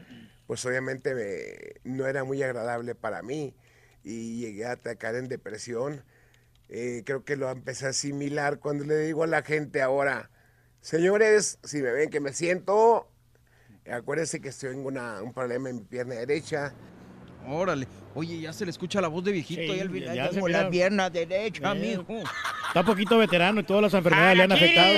pues 0.47 0.65
obviamente 0.65 1.15
me- 1.15 1.81
no 1.93 2.07
era 2.07 2.23
muy 2.25 2.43
agradable 2.43 2.95
para 2.95 3.23
mí 3.23 3.55
y 4.05 4.39
llegué 4.41 4.67
a 4.67 4.73
atacar 4.73 5.17
en 5.17 5.29
depresión. 5.29 6.05
Eh, 6.69 7.03
creo 7.05 7.25
que 7.25 7.37
lo 7.37 7.51
empecé 7.51 7.87
a 7.87 7.91
asimilar 7.91 8.59
cuando 8.61 8.85
le 8.85 8.97
digo 8.99 9.25
a 9.25 9.27
la 9.27 9.43
gente 9.43 9.83
ahora, 9.83 10.31
señores, 10.81 11.59
si 11.65 11.79
me 11.83 11.91
ven 11.91 12.11
que 12.11 12.21
me 12.21 12.33
siento, 12.33 13.09
acuérdense 13.91 14.41
que 14.41 14.49
estoy 14.51 14.75
en 14.75 14.87
una- 14.87 15.23
un 15.23 15.33
problema 15.33 15.69
en 15.69 15.77
mi 15.77 15.83
pierna 15.83 16.15
derecha. 16.15 16.73
Órale. 17.49 17.87
Oye, 18.15 18.41
ya 18.41 18.53
se 18.53 18.65
le 18.65 18.71
escucha 18.71 19.01
la 19.01 19.09
voz 19.09 19.23
de 19.25 19.31
viejito. 19.33 19.61
Sí, 19.63 19.69
y 19.69 19.79
él, 19.81 20.05
ya 20.05 20.11
"Ay, 20.13 20.29
se 20.29 20.35
tengo 20.35 20.49
la 20.49 20.71
pierna 20.71 21.11
derecha, 21.11 21.73
Eh, 21.73 21.75
mijo. 21.75 22.07
Está 22.69 22.85
poquito 22.85 23.19
veterano 23.19 23.61
y 23.61 23.65
todas 23.65 23.83
las 23.85 23.95
enfermedades 23.95 24.37
le 24.37 24.43
han 24.45 24.53
afectado. 24.53 24.95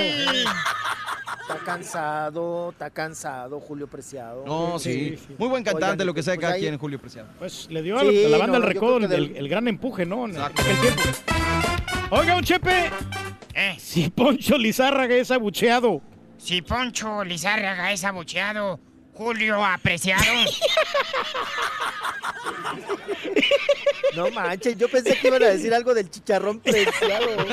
Está 1.49 1.63
cansado, 1.65 2.69
está 2.69 2.89
cansado 2.91 3.59
Julio 3.59 3.87
Preciado. 3.87 4.43
No, 4.45 4.77
sí. 4.77 5.17
Muy 5.39 5.47
buen 5.49 5.63
cantante, 5.63 5.93
Oigan, 5.93 6.05
lo 6.07 6.13
que 6.13 6.21
sea 6.21 6.35
pues 6.35 6.41
cada 6.43 6.53
ahí- 6.53 6.61
quien, 6.61 6.77
Julio 6.77 6.99
Preciado. 6.99 7.27
Pues 7.39 7.67
le 7.71 7.81
dio 7.81 7.97
a 7.97 8.01
Sí, 8.01 8.27
la 8.27 8.37
banda 8.37 8.59
no, 8.59 8.65
el 8.67 8.73
yo 8.73 8.79
recodo 8.79 8.97
el, 8.97 9.09
del- 9.09 9.35
el 9.35 9.49
gran 9.49 9.67
empuje, 9.67 10.05
¿no? 10.05 10.25
En 10.25 10.39
aquel 10.39 10.63
tiempo. 10.79 11.01
Oiga, 12.11 12.35
un 12.35 12.43
Chepe. 12.43 12.91
Eh. 13.55 13.75
Si 13.79 14.09
Poncho 14.11 14.57
Lizárraga 14.59 15.15
es 15.15 15.31
abucheado. 15.31 16.01
Si 16.37 16.61
Poncho 16.61 17.23
Lizárraga 17.23 17.91
es 17.91 18.03
abucheado, 18.03 18.79
Julio 19.15 19.63
apreciado. 19.65 20.23
No 24.15 24.29
manches, 24.31 24.75
yo 24.77 24.89
pensé 24.89 25.15
que 25.17 25.27
iban 25.27 25.43
a 25.43 25.47
decir 25.47 25.73
algo 25.73 25.93
del 25.93 26.09
chicharrón 26.09 26.59
preciado. 26.59 27.27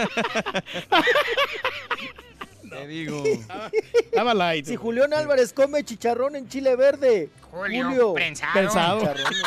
Te 2.77 2.87
digo. 2.87 3.23
Estaba 4.05 4.35
light. 4.35 4.67
Si 4.67 4.77
Julián 4.77 5.13
Álvarez 5.15 5.53
come 5.53 5.83
chicharrón 5.85 6.37
en 6.37 6.49
chile 6.49 6.77
verde. 6.77 7.31
Julio 7.51 8.13
prensado. 8.15 8.53
Prensado. 8.53 9.01
Prensado. 9.01 9.47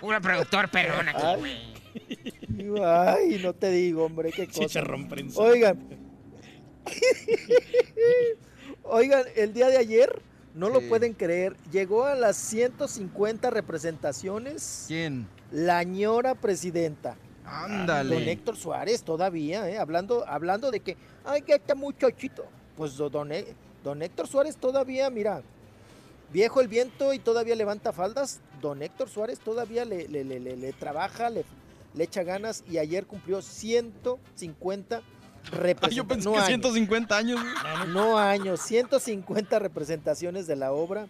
Puro 0.00 0.20
productor 0.20 0.70
perrón 0.70 1.08
aquí, 1.08 1.22
Ay. 1.22 1.40
güey. 1.40 2.82
Ay, 2.84 3.40
no 3.42 3.52
te 3.54 3.70
digo, 3.70 4.04
hombre, 4.04 4.32
qué 4.32 4.46
cosa. 4.46 4.60
Chicharrón 4.60 5.08
prensado. 5.08 5.46
Oigan. 5.46 5.78
Oigan, 8.82 9.24
el 9.36 9.52
día 9.52 9.68
de 9.68 9.76
ayer, 9.78 10.22
no 10.54 10.70
lo 10.70 10.80
pueden 10.88 11.12
creer, 11.12 11.56
llegó 11.70 12.04
a 12.06 12.14
las 12.14 12.36
150 12.36 13.50
representaciones 13.50 14.84
¿Quién? 14.88 15.28
la 15.50 15.82
ñora 15.84 16.34
presidenta. 16.34 17.16
Ándale. 17.50 18.14
Don 18.14 18.28
Héctor 18.28 18.56
Suárez 18.56 19.02
todavía, 19.02 19.68
¿eh? 19.68 19.78
hablando, 19.78 20.26
hablando 20.28 20.70
de 20.70 20.80
que, 20.80 20.96
ay, 21.24 21.42
que 21.42 21.54
está 21.54 21.74
muchachito. 21.74 22.44
Pues 22.76 22.96
do- 22.96 23.10
don, 23.10 23.30
don 23.82 24.02
Héctor 24.02 24.28
Suárez 24.28 24.56
todavía, 24.56 25.08
mira, 25.10 25.42
viejo 26.32 26.60
el 26.60 26.68
viento 26.68 27.12
y 27.12 27.18
todavía 27.18 27.54
levanta 27.56 27.92
faldas. 27.92 28.40
Don 28.60 28.82
Héctor 28.82 29.08
Suárez 29.08 29.38
todavía 29.38 29.84
le, 29.84 30.08
le- 30.08 30.24
le- 30.24 30.72
trabaja, 30.72 31.30
le, 31.30 31.44
le 31.94 32.04
echa 32.04 32.22
ganas 32.22 32.64
y 32.68 32.78
ayer 32.78 33.06
cumplió 33.06 33.40
150 33.40 34.96
Ay, 34.96 35.02
representaciones. 35.50 35.96
yo 35.96 36.06
pensé 36.06 36.24
no 36.28 36.32
que 36.32 36.38
años, 36.38 36.46
150 36.48 37.16
años. 37.16 37.40
no 37.88 38.18
años, 38.18 38.60
150 38.60 39.58
representaciones 39.58 40.46
de 40.46 40.56
la 40.56 40.72
obra, 40.72 41.08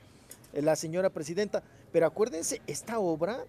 eh, 0.53 0.63
la 0.63 0.77
señora 0.77 1.11
presidenta. 1.11 1.63
Pero 1.93 2.07
acuérdense, 2.07 2.61
esta 2.67 2.99
obra, 2.99 3.45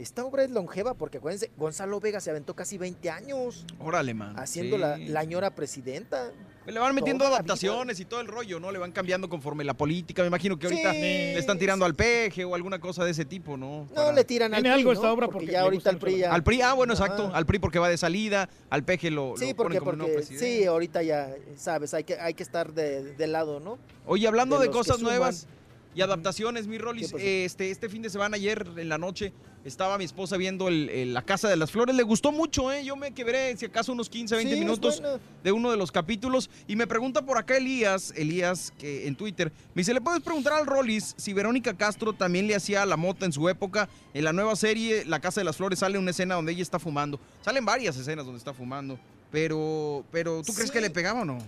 esta 0.00 0.24
obra 0.24 0.44
es 0.44 0.50
longeva 0.50 0.94
porque 0.94 1.18
acuérdense, 1.18 1.50
Gonzalo 1.56 2.00
Vega 2.00 2.20
se 2.20 2.30
aventó 2.30 2.54
casi 2.56 2.78
20 2.78 3.10
años 3.10 3.64
Órale, 3.78 4.14
man. 4.14 4.38
haciendo 4.38 4.76
Sí. 4.76 4.80
la, 4.82 4.96
la 4.98 5.20
señora 5.20 5.54
presidenta. 5.54 6.32
Le 6.66 6.78
van 6.78 6.94
metiendo 6.94 7.24
Toda 7.24 7.36
adaptaciones 7.36 7.98
y 8.00 8.04
todo 8.04 8.20
el 8.20 8.26
rollo, 8.28 8.60
¿no? 8.60 8.70
Le 8.70 8.78
van 8.78 8.92
cambiando 8.92 9.28
conforme 9.28 9.64
la 9.64 9.74
política. 9.74 10.22
Me 10.22 10.28
imagino 10.28 10.58
que 10.58 10.66
ahorita 10.66 10.92
Sí. 10.92 11.00
le 11.00 11.38
están 11.38 11.58
tirando 11.58 11.84
al 11.84 11.94
peje 11.94 12.44
o 12.44 12.54
alguna 12.54 12.78
cosa 12.78 13.04
de 13.04 13.10
ese 13.10 13.24
tipo, 13.24 13.56
¿no? 13.56 13.86
No 13.88 13.94
Para- 13.94 14.12
le 14.12 14.24
tiran 14.24 14.54
al 14.54 14.62
Tiene 14.62 14.74
PRI, 14.74 14.80
algo 14.80 14.92
¿no? 14.92 14.98
esta 15.00 15.12
obra 15.12 15.26
porque, 15.26 15.38
porque 15.46 15.52
ya 15.52 15.60
ahorita 15.62 15.92
mucho 15.92 16.00
PRI 16.04 16.12
la- 16.12 16.18
ya... 16.18 16.34
Al 16.34 16.42
PRI, 16.44 16.62
ah, 16.62 16.72
bueno, 16.74 16.92
Ajá. 16.92 17.04
exacto. 17.06 17.30
Al 17.34 17.46
PRI 17.46 17.58
porque 17.58 17.78
va 17.78 17.88
de 17.88 17.96
salida, 17.98 18.48
al 18.68 18.84
peje 18.84 19.10
lo, 19.10 19.34
Sí, 19.36 19.50
lo 19.50 19.56
porque, 19.56 19.78
ponen 19.78 19.78
como 19.80 19.92
nuevo 19.96 20.12
porque 20.14 20.26
presidente. 20.28 20.58
sí, 20.60 20.64
ahorita 20.66 21.02
ya, 21.02 21.34
sabes, 21.56 21.92
hay 21.94 22.04
que, 22.04 22.14
hay 22.20 22.34
que 22.34 22.42
estar 22.42 22.72
de, 22.72 23.14
de 23.14 23.26
lado, 23.26 23.58
¿no? 23.60 23.78
Oye, 24.06 24.28
hablando 24.28 24.58
de 24.58 24.66
de, 24.68 24.72
cosas 24.72 25.00
nuevas 25.00 25.46
y 25.94 26.02
adaptaciones, 26.02 26.66
mi 26.68 26.78
Rolis, 26.78 27.12
este, 27.18 27.70
este 27.70 27.88
fin 27.88 28.02
de 28.02 28.10
semana, 28.10 28.36
ayer 28.36 28.64
en 28.76 28.88
la 28.88 28.98
noche, 28.98 29.32
estaba 29.64 29.98
mi 29.98 30.04
esposa 30.04 30.36
viendo 30.36 30.68
el- 30.68 30.88
el- 30.88 31.14
La 31.14 31.22
Casa 31.22 31.48
de 31.48 31.56
las 31.56 31.70
Flores. 31.70 31.94
Le 31.94 32.02
gustó 32.02 32.32
mucho, 32.32 32.72
¿eh? 32.72 32.84
Yo 32.84 32.96
me 32.96 33.12
quebré, 33.12 33.56
si 33.56 33.66
acaso, 33.66 33.92
unos 33.92 34.08
15, 34.08 34.34
20 34.36 34.54
Sí, 34.54 34.58
es 34.58 34.64
minutos 34.64 35.02
de 35.44 35.52
uno 35.52 35.70
de 35.70 35.76
los 35.76 35.92
capítulos. 35.92 36.48
Y 36.66 36.76
me 36.76 36.86
pregunta 36.86 37.22
por 37.22 37.36
acá 37.38 37.56
Elías, 37.58 38.12
Elías, 38.16 38.72
que 38.78 39.06
en 39.06 39.16
Twitter, 39.16 39.52
me 39.74 39.80
dice, 39.80 39.92
¿le 39.92 40.00
puedes 40.00 40.22
preguntar 40.22 40.54
al 40.54 40.66
Rolis 40.66 41.14
si 41.18 41.32
Verónica 41.32 41.74
Castro 41.74 42.12
también 42.12 42.46
le 42.46 42.54
hacía 42.54 42.86
la 42.86 42.96
mota 42.96 43.26
en 43.26 43.32
su 43.32 43.48
época? 43.48 43.88
En 44.14 44.24
la 44.24 44.32
nueva 44.32 44.56
serie, 44.56 45.04
La 45.04 45.20
Casa 45.20 45.40
de 45.40 45.44
las 45.44 45.56
Flores, 45.56 45.78
sale 45.80 45.98
una 45.98 46.10
escena 46.10 46.36
donde 46.36 46.52
ella 46.52 46.62
está 46.62 46.78
fumando. 46.78 47.20
Salen 47.42 47.64
varias 47.64 47.96
escenas 47.96 48.24
donde 48.24 48.38
está 48.38 48.54
fumando. 48.54 48.98
Pero, 49.30 50.04
pero 50.10 50.42
¿tú 50.42 50.52
crees 50.54 50.70
que 50.70 50.80
le 50.80 50.90
pegaba 50.90 51.20
o 51.20 51.24
no? 51.24 51.38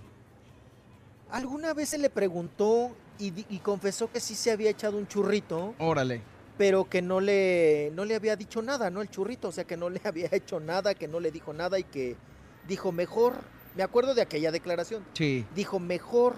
Alguna 1.31 1.73
vez 1.73 1.89
se 1.89 1.99
le 1.99 2.10
preguntó 2.10 2.94
y, 3.18 3.32
y 3.49 3.58
confesó 3.58 4.10
que 4.10 4.20
sí 4.20 4.34
se 4.34 4.50
había 4.50 4.70
echado 4.70 4.99
un 4.99 5.08
churrito, 5.08 5.74
Órale. 5.78 6.20
Pero 6.59 6.89
que 6.89 7.03
no 7.03 7.21
le, 7.21 7.91
no 7.95 8.05
le 8.05 8.15
había 8.15 8.37
dicho 8.37 8.63
nada, 8.63 8.91
¿no? 8.91 9.01
El 9.03 9.11
churrito, 9.11 9.49
o 9.49 9.53
sea, 9.53 9.65
que 9.65 9.77
no 9.77 9.91
le 9.91 10.01
había 10.05 10.29
hecho 10.33 10.61
nada, 10.61 10.95
que 10.95 11.09
no 11.09 11.21
le 11.21 11.31
dijo 11.31 11.53
nada 11.53 11.79
y 11.79 11.85
que 11.85 12.17
dijo 12.69 12.93
mejor, 12.93 13.35
me 13.75 13.83
acuerdo 13.83 14.15
de 14.15 14.23
aquella 14.23 14.51
declaración, 14.53 15.05
Sí. 15.15 15.45
dijo 15.55 15.79
mejor 15.79 16.35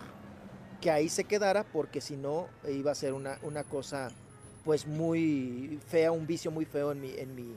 que 0.81 0.91
ahí 0.91 1.09
se 1.09 1.25
quedara 1.25 1.65
porque 1.65 2.01
si 2.01 2.17
no 2.17 2.47
iba 2.69 2.93
a 2.93 2.95
ser 2.95 3.13
una, 3.15 3.39
una 3.43 3.65
cosa 3.65 4.11
pues 4.65 4.87
muy 4.87 5.79
fea, 5.91 6.11
un 6.13 6.27
vicio 6.27 6.51
muy 6.51 6.65
feo 6.65 6.93
en 6.93 7.01
mi, 7.01 7.11
en 7.19 7.35
mi, 7.35 7.55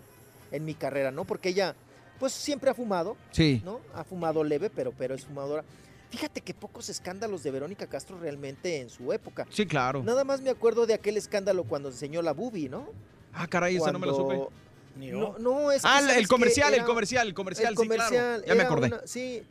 en 0.52 0.66
mi 0.66 0.74
carrera, 0.76 1.12
¿no? 1.12 1.24
Porque 1.26 1.50
ella 1.50 1.76
pues 2.20 2.34
siempre 2.34 2.70
ha 2.70 2.74
fumado, 2.74 3.16
Sí. 3.32 3.62
¿no? 3.64 3.80
Ha 3.94 4.04
fumado 4.04 4.44
leve, 4.44 4.70
pero, 4.70 4.92
pero 4.98 5.14
es 5.16 5.26
fumadora. 5.26 5.64
Fíjate 6.10 6.42
que 6.42 6.54
pocos 6.54 6.88
escándalos 6.90 7.44
de 7.44 7.52
Verónica 7.52 7.88
Castro 7.88 8.18
realmente 8.20 8.80
en 8.80 8.90
su 8.90 9.12
época. 9.12 9.46
Sí, 9.50 9.66
claro. 9.66 10.04
Nada 10.04 10.24
más 10.24 10.42
me 10.42 10.50
acuerdo 10.50 10.86
de 10.86 10.94
aquel 10.94 11.18
escándalo 11.18 11.64
cuando 11.66 11.90
enseñó 11.90 12.22
la 12.22 12.32
bubi, 12.34 12.70
¿no? 12.70 12.88
Ah, 13.34 13.48
caray, 13.48 13.76
esa 13.76 13.92
no 13.92 14.00
me 14.00 14.08
la 14.08 14.14
supe. 14.14 14.36
Cuando- 14.36 14.52
No, 14.96 15.38
no, 15.38 15.72
es 15.72 15.84
que, 15.84 15.88
Ah, 15.88 16.00
el- 16.00 16.06
¿sabes 16.06 16.18
el 16.18 16.28
comercial, 16.28 16.74
el 16.74 16.84
comercial, 16.84 17.28
el 17.28 17.34
comercial, 17.36 17.74
el 17.74 17.78
sí, 17.78 17.88
claro. 17.88 18.04
comercial 18.10 18.44
Ya 18.48 18.56
me 18.56 18.64
acordé. 18.64 18.88
una- 18.88 19.02
sí, 19.06 19.44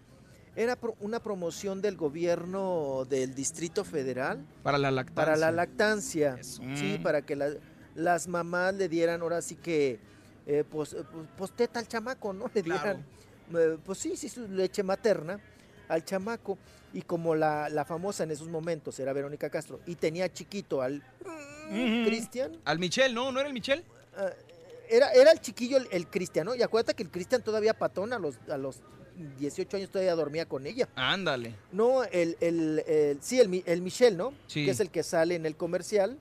era 0.57 0.75
pro- 0.75 0.97
una 1.01 1.21
promoción 1.21 1.81
del 1.83 1.97
gobierno 1.97 3.05
del 3.09 3.35
Distrito 3.35 3.85
Federal 3.85 4.45
Para 4.65 4.77
la 4.79 4.91
lactancia. 4.91 5.15
para 5.25 5.37
la 5.37 5.53
lactancia. 5.53 6.39
Sí, 6.43 6.97
Mm. 6.99 7.03
para 7.03 7.23
que 7.23 7.37
la- 7.37 7.55
las 7.95 8.27
mamás 8.27 8.75
le 8.75 8.89
dieran 8.89 9.21
ahora 9.21 9.41
sí 9.41 9.55
que, 9.55 10.01
eh, 10.47 10.65
pues, 10.69 10.95
eh, 10.95 11.05
pues, 11.13 11.27
pues, 11.37 11.51
teta 11.53 11.79
al 11.79 11.87
chamaco, 11.87 12.33
¿no? 12.33 12.47
Le 12.55 12.63
dieran, 12.63 13.05
eh, 13.55 13.77
pues 13.85 13.99
sí, 13.99 14.17
sí, 14.17 14.29
su 14.29 14.49
leche 14.49 14.83
materna 14.83 15.39
al 15.89 16.05
chamaco. 16.05 16.59
Y 16.93 17.03
como 17.03 17.35
la, 17.35 17.69
la 17.69 17.85
famosa 17.85 18.23
en 18.25 18.31
esos 18.31 18.49
momentos 18.49 18.99
era 19.01 19.13
Verónica 19.13 19.51
Castro 19.51 19.81
y 19.87 19.97
tenía 19.97 20.33
chiquito 20.33 20.81
al 20.81 21.03
mm, 21.71 22.05
Cristian, 22.07 22.53
Al 22.65 22.79
Michel, 22.79 23.15
¿no? 23.15 23.31
¿No 23.33 23.41
era 23.41 23.49
el 23.49 23.55
Michel? 23.55 23.85
ah, 24.17 24.31
era, 24.89 25.11
era 25.13 25.33
el 25.33 25.41
chiquillo 25.41 25.77
el, 25.79 25.89
el 25.91 26.07
Cristian, 26.07 26.47
¿no? 26.47 26.55
Y 26.55 26.63
acuérdate 26.63 26.95
que 26.95 27.03
el 27.03 27.11
Cristian 27.11 27.43
todavía 27.43 27.75
patón 27.75 28.13
a 28.13 28.19
los, 28.19 28.37
a 28.49 28.57
los 28.57 28.81
18 29.39 29.77
años 29.79 29.91
todavía 29.91 30.15
dormía 30.15 30.47
con 30.47 30.67
ella. 30.67 30.89
Ándale. 30.95 31.55
No, 31.73 32.05
el, 32.05 32.37
el, 32.41 32.83
el- 32.87 33.19
sí, 33.21 33.41
el, 33.41 33.63
el 33.67 33.83
Michel, 33.83 34.17
¿no? 34.17 34.33
Sí. 34.47 34.65
Que 34.65 34.71
es 34.71 34.81
el 34.81 34.91
que 34.91 35.03
sale 35.03 35.35
en 35.35 35.45
el 35.45 35.57
comercial. 35.57 36.17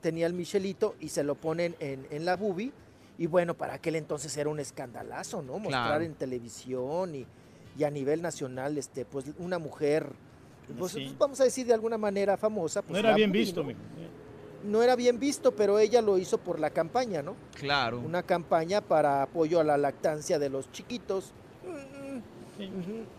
Tenía 0.00 0.26
el 0.26 0.34
Michelito 0.34 0.94
y 1.00 1.08
se 1.08 1.24
lo 1.24 1.34
ponen 1.34 1.74
en, 1.80 2.06
en 2.10 2.24
la 2.26 2.36
bubi. 2.36 2.72
Y 3.16 3.26
bueno, 3.26 3.54
para 3.54 3.74
aquel 3.74 3.96
entonces 3.96 4.36
era 4.36 4.50
un 4.50 4.60
escandalazo, 4.60 5.40
¿no? 5.42 5.58
Mostrar 5.58 5.86
Claro. 5.86 6.04
en 6.04 6.14
televisión 6.14 7.14
y, 7.14 7.26
y 7.78 7.84
a 7.84 7.90
nivel 7.90 8.22
nacional, 8.22 8.78
este, 8.78 9.04
pues 9.04 9.26
una 9.38 9.58
mujer, 9.58 10.06
pues, 10.78 10.92
Sí. 10.92 11.14
vamos 11.18 11.40
a 11.40 11.44
decir 11.44 11.66
de 11.66 11.74
alguna 11.74 11.98
manera 11.98 12.36
famosa. 12.36 12.82
Pues, 12.82 12.92
No 12.92 12.98
era 12.98 13.14
bien 13.16 13.32
visto, 13.32 13.64
¿no? 14.64 14.82
era 14.82 14.96
bien 14.96 15.18
visto, 15.18 15.52
pero 15.54 15.78
ella 15.78 16.00
lo 16.00 16.16
hizo 16.16 16.38
por 16.38 16.58
la 16.58 16.70
campaña, 16.70 17.20
¿no? 17.22 17.36
Claro. 17.54 18.00
Una 18.00 18.22
campaña 18.22 18.80
para 18.80 19.22
apoyo 19.22 19.60
a 19.60 19.64
la 19.64 19.76
lactancia 19.76 20.38
de 20.38 20.48
los 20.48 20.70
chiquitos. 20.72 21.32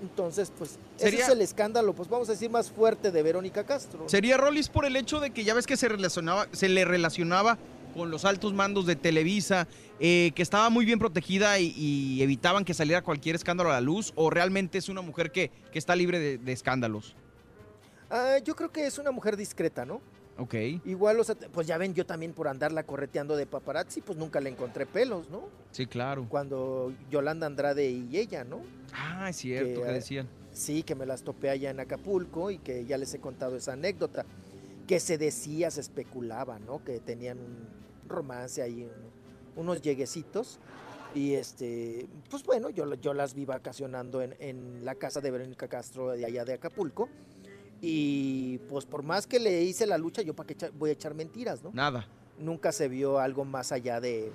Entonces, 0.02 0.52
pues, 0.58 0.80
ese 0.98 1.06
Sería- 1.10 1.26
es 1.26 1.30
el 1.30 1.42
escándalo, 1.42 1.94
pues 1.94 2.08
vamos 2.10 2.30
a 2.30 2.32
decir, 2.32 2.50
más 2.50 2.72
fuerte 2.72 3.12
de 3.12 3.22
Verónica 3.22 3.66
Castro. 3.66 4.08
Sería 4.08 4.38
Rollis 4.38 4.70
por 4.70 4.86
el 4.86 4.96
hecho 4.96 5.20
de 5.20 5.32
que 5.32 5.44
ya 5.44 5.54
ves 5.54 5.68
que 5.68 5.76
se 5.78 5.90
relacionaba, 5.90 6.48
se 6.54 6.70
le 6.70 6.86
relacionaba 6.86 7.58
con 7.96 8.12
los 8.12 8.26
altos 8.26 8.54
mandos 8.54 8.86
de 8.86 8.98
Televisa, 8.98 9.68
eh, 10.00 10.32
que 10.36 10.42
estaba 10.42 10.70
muy 10.70 10.84
bien 10.86 11.00
protegida 11.00 11.58
y, 11.60 11.74
y 11.78 12.22
evitaban 12.22 12.66
que 12.66 12.74
saliera 12.74 13.02
cualquier 13.02 13.36
escándalo 13.36 13.72
a 13.72 13.74
la 13.74 13.82
luz, 13.82 14.12
o 14.16 14.30
realmente 14.30 14.78
es 14.78 14.90
una 14.90 15.02
mujer 15.02 15.32
que, 15.32 15.50
que 15.72 15.80
está 15.80 15.96
libre 15.96 16.20
de, 16.20 16.38
de 16.38 16.52
escándalos. 16.52 17.16
Ah, 18.10 18.38
yo 18.44 18.56
creo 18.56 18.72
que 18.72 18.86
es 18.86 19.00
una 19.00 19.12
mujer 19.12 19.38
discreta, 19.38 19.86
¿no? 19.86 20.02
Ok. 20.38 20.54
Igual, 20.84 21.18
o 21.22 21.24
sea, 21.24 21.36
pues 21.36 21.66
ya 21.66 21.78
ven, 21.78 21.94
yo 21.94 22.06
también 22.06 22.34
por 22.34 22.50
andarla 22.50 22.84
correteando 22.84 23.38
de 23.38 23.46
paparazzi, 23.46 24.02
pues 24.02 24.18
nunca 24.18 24.42
le 24.42 24.50
encontré 24.50 24.86
pelos, 24.86 25.30
¿no? 25.30 25.48
Sí, 25.72 25.86
claro. 25.86 26.26
Cuando 26.28 26.92
Yolanda 27.10 27.48
Andrade 27.48 27.90
y 27.90 28.18
ella, 28.18 28.44
¿no? 28.44 28.60
Ah, 28.94 29.30
es 29.30 29.38
cierto, 29.38 29.84
que 29.84 29.90
eh, 29.90 29.94
decían. 29.94 30.28
Sí, 30.52 30.84
que 30.84 30.96
me 30.96 31.06
las 31.06 31.24
topé 31.24 31.50
allá 31.50 31.70
en 31.70 31.80
Acapulco 31.80 32.52
y 32.52 32.58
que 32.58 32.86
ya 32.86 32.98
les 32.98 33.14
he 33.14 33.20
contado 33.20 33.56
esa 33.56 33.74
anécdota. 33.74 34.26
Que 34.88 35.00
se 35.00 35.18
decía, 35.18 35.72
se 35.72 35.82
especulaba, 35.82 36.60
¿no? 36.60 36.84
Que 36.84 37.00
tenían 37.00 37.40
un 37.40 37.68
romance 38.08 38.62
ahí, 38.62 38.84
un- 38.84 39.62
unos 39.62 39.82
lleguecitos. 39.82 40.60
Y 41.14 41.34
este, 41.36 42.08
pues 42.30 42.44
bueno, 42.44 42.70
yo, 42.70 42.94
yo 42.96 43.14
las 43.14 43.34
vi 43.34 43.46
vacacionando 43.46 44.22
en, 44.22 44.36
en 44.40 44.84
la 44.84 44.96
casa 44.96 45.22
de 45.22 45.32
Verónica 45.32 45.68
Castro 45.68 46.10
de 46.12 46.26
allá 46.26 46.44
de 46.46 46.54
Acapulco. 46.54 47.10
Y 47.82 48.58
pues 48.70 48.86
por 48.86 49.04
más 49.04 49.28
que 49.28 49.40
le 49.40 49.62
hice 49.64 49.86
la 49.86 49.98
lucha, 49.98 50.22
yo 50.22 50.36
para 50.36 50.48
qué 50.48 50.70
voy 50.72 50.90
a 50.90 50.94
echar 50.94 51.14
mentiras, 51.14 51.64
¿no? 51.64 51.72
Nada. 51.74 52.08
Nunca 52.38 52.72
se 52.72 52.88
vio 52.88 53.20
algo 53.20 53.46
más 53.46 53.72
allá 53.72 54.00
de, 54.02 54.32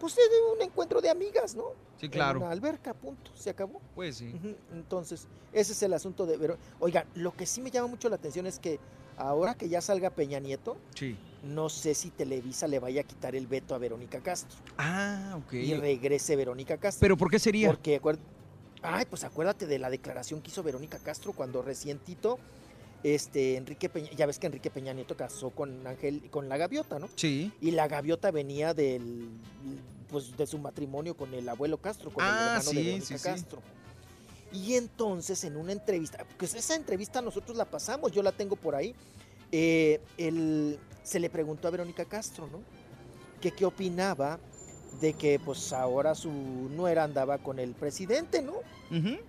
pues 0.00 0.16
de 0.16 0.22
un 0.54 0.62
encuentro 0.62 1.00
de 1.00 1.08
amigas, 1.10 1.54
¿no? 1.54 1.64
Sí, 1.98 2.08
claro. 2.08 2.38
En 2.38 2.44
una 2.44 2.52
alberca, 2.52 2.94
punto, 2.94 3.30
se 3.34 3.50
acabó. 3.50 3.80
Pues 3.94 4.16
sí. 4.16 4.34
Entonces, 4.72 5.26
ese 5.52 5.72
es 5.72 5.82
el 5.82 5.92
asunto 5.94 6.26
de 6.26 6.36
Vero- 6.36 6.58
Oigan, 6.80 7.06
lo 7.14 7.34
que 7.34 7.46
sí 7.46 7.60
me 7.60 7.70
llama 7.70 7.88
mucho 7.88 8.08
la 8.08 8.16
atención 8.16 8.46
es 8.46 8.58
que 8.58 8.78
ahora 9.18 9.54
que 9.54 9.68
ya 9.68 9.80
salga 9.80 10.10
Peña 10.10 10.38
Nieto, 10.40 10.76
Sí. 10.94 11.16
no 11.42 11.68
sé 11.68 11.94
si 11.94 12.10
Televisa 12.10 12.66
le 12.68 12.78
vaya 12.78 13.02
a 13.02 13.04
quitar 13.04 13.34
el 13.34 13.46
veto 13.46 13.74
a 13.74 13.78
Verónica 13.78 14.20
Castro 14.20 14.58
Ah, 14.76 15.38
ok. 15.44 15.52
y 15.54 15.74
regrese 15.74 16.36
Verónica 16.36 16.78
Castro. 16.78 17.00
¿Pero 17.00 17.16
por 17.16 17.30
qué 17.30 17.38
sería? 17.38 17.68
Porque, 17.68 18.00
ay, 18.82 19.04
pues 19.10 19.24
acuérdate 19.24 19.66
de 19.66 19.78
la 19.78 19.90
declaración 19.90 20.40
que 20.40 20.50
hizo 20.50 20.62
Verónica 20.62 20.98
Castro 20.98 21.32
cuando 21.32 21.62
recién 21.62 21.98
Tito 21.98 22.38
este 23.04 23.56
Enrique 23.56 23.88
Peña, 23.88 24.10
ya 24.16 24.26
ves 24.26 24.38
que 24.40 24.46
Enrique 24.48 24.70
Peña 24.70 24.92
Nieto 24.92 25.16
casó 25.16 25.50
con 25.50 25.86
Ángel, 25.86 26.28
con 26.30 26.48
la 26.48 26.56
gaviota, 26.56 26.98
¿no? 26.98 27.08
Sí. 27.14 27.52
Y 27.60 27.70
la 27.70 27.86
gaviota 27.86 28.32
venía 28.32 28.74
del, 28.74 29.28
pues, 30.08 30.36
de 30.36 30.46
su 30.48 30.58
matrimonio 30.58 31.16
con 31.16 31.32
el 31.32 31.48
abuelo 31.48 31.78
Castro, 31.78 32.10
con 32.10 32.24
el 32.24 32.30
Ah, 32.30 32.42
hermano 32.56 32.62
sí, 32.62 32.76
de 32.76 32.82
Verónica 32.82 33.06
sí, 33.06 33.18
sí. 33.18 33.18
Y 34.52 34.74
entonces 34.74 35.44
en 35.44 35.56
una 35.56 35.72
entrevista, 35.72 36.24
pues 36.38 36.54
esa 36.54 36.74
entrevista 36.74 37.20
nosotros 37.20 37.56
la 37.56 37.64
pasamos, 37.66 38.12
yo 38.12 38.22
la 38.22 38.32
tengo 38.32 38.56
por 38.56 38.74
ahí, 38.74 38.94
eh, 39.52 40.00
el- 40.16 40.78
se 41.02 41.20
le 41.20 41.30
preguntó 41.30 41.68
a 41.68 41.70
Verónica 41.70 42.04
Castro, 42.04 42.46
¿no? 42.50 42.60
Que 43.40 43.50
qué 43.50 43.64
opinaba 43.64 44.38
de 45.00 45.12
que 45.12 45.38
pues 45.38 45.72
ahora 45.72 46.14
su 46.14 46.30
nuera 46.30 47.04
andaba 47.04 47.38
con 47.38 47.58
el 47.58 47.74
presidente, 47.74 48.42
¿no? 48.42 48.54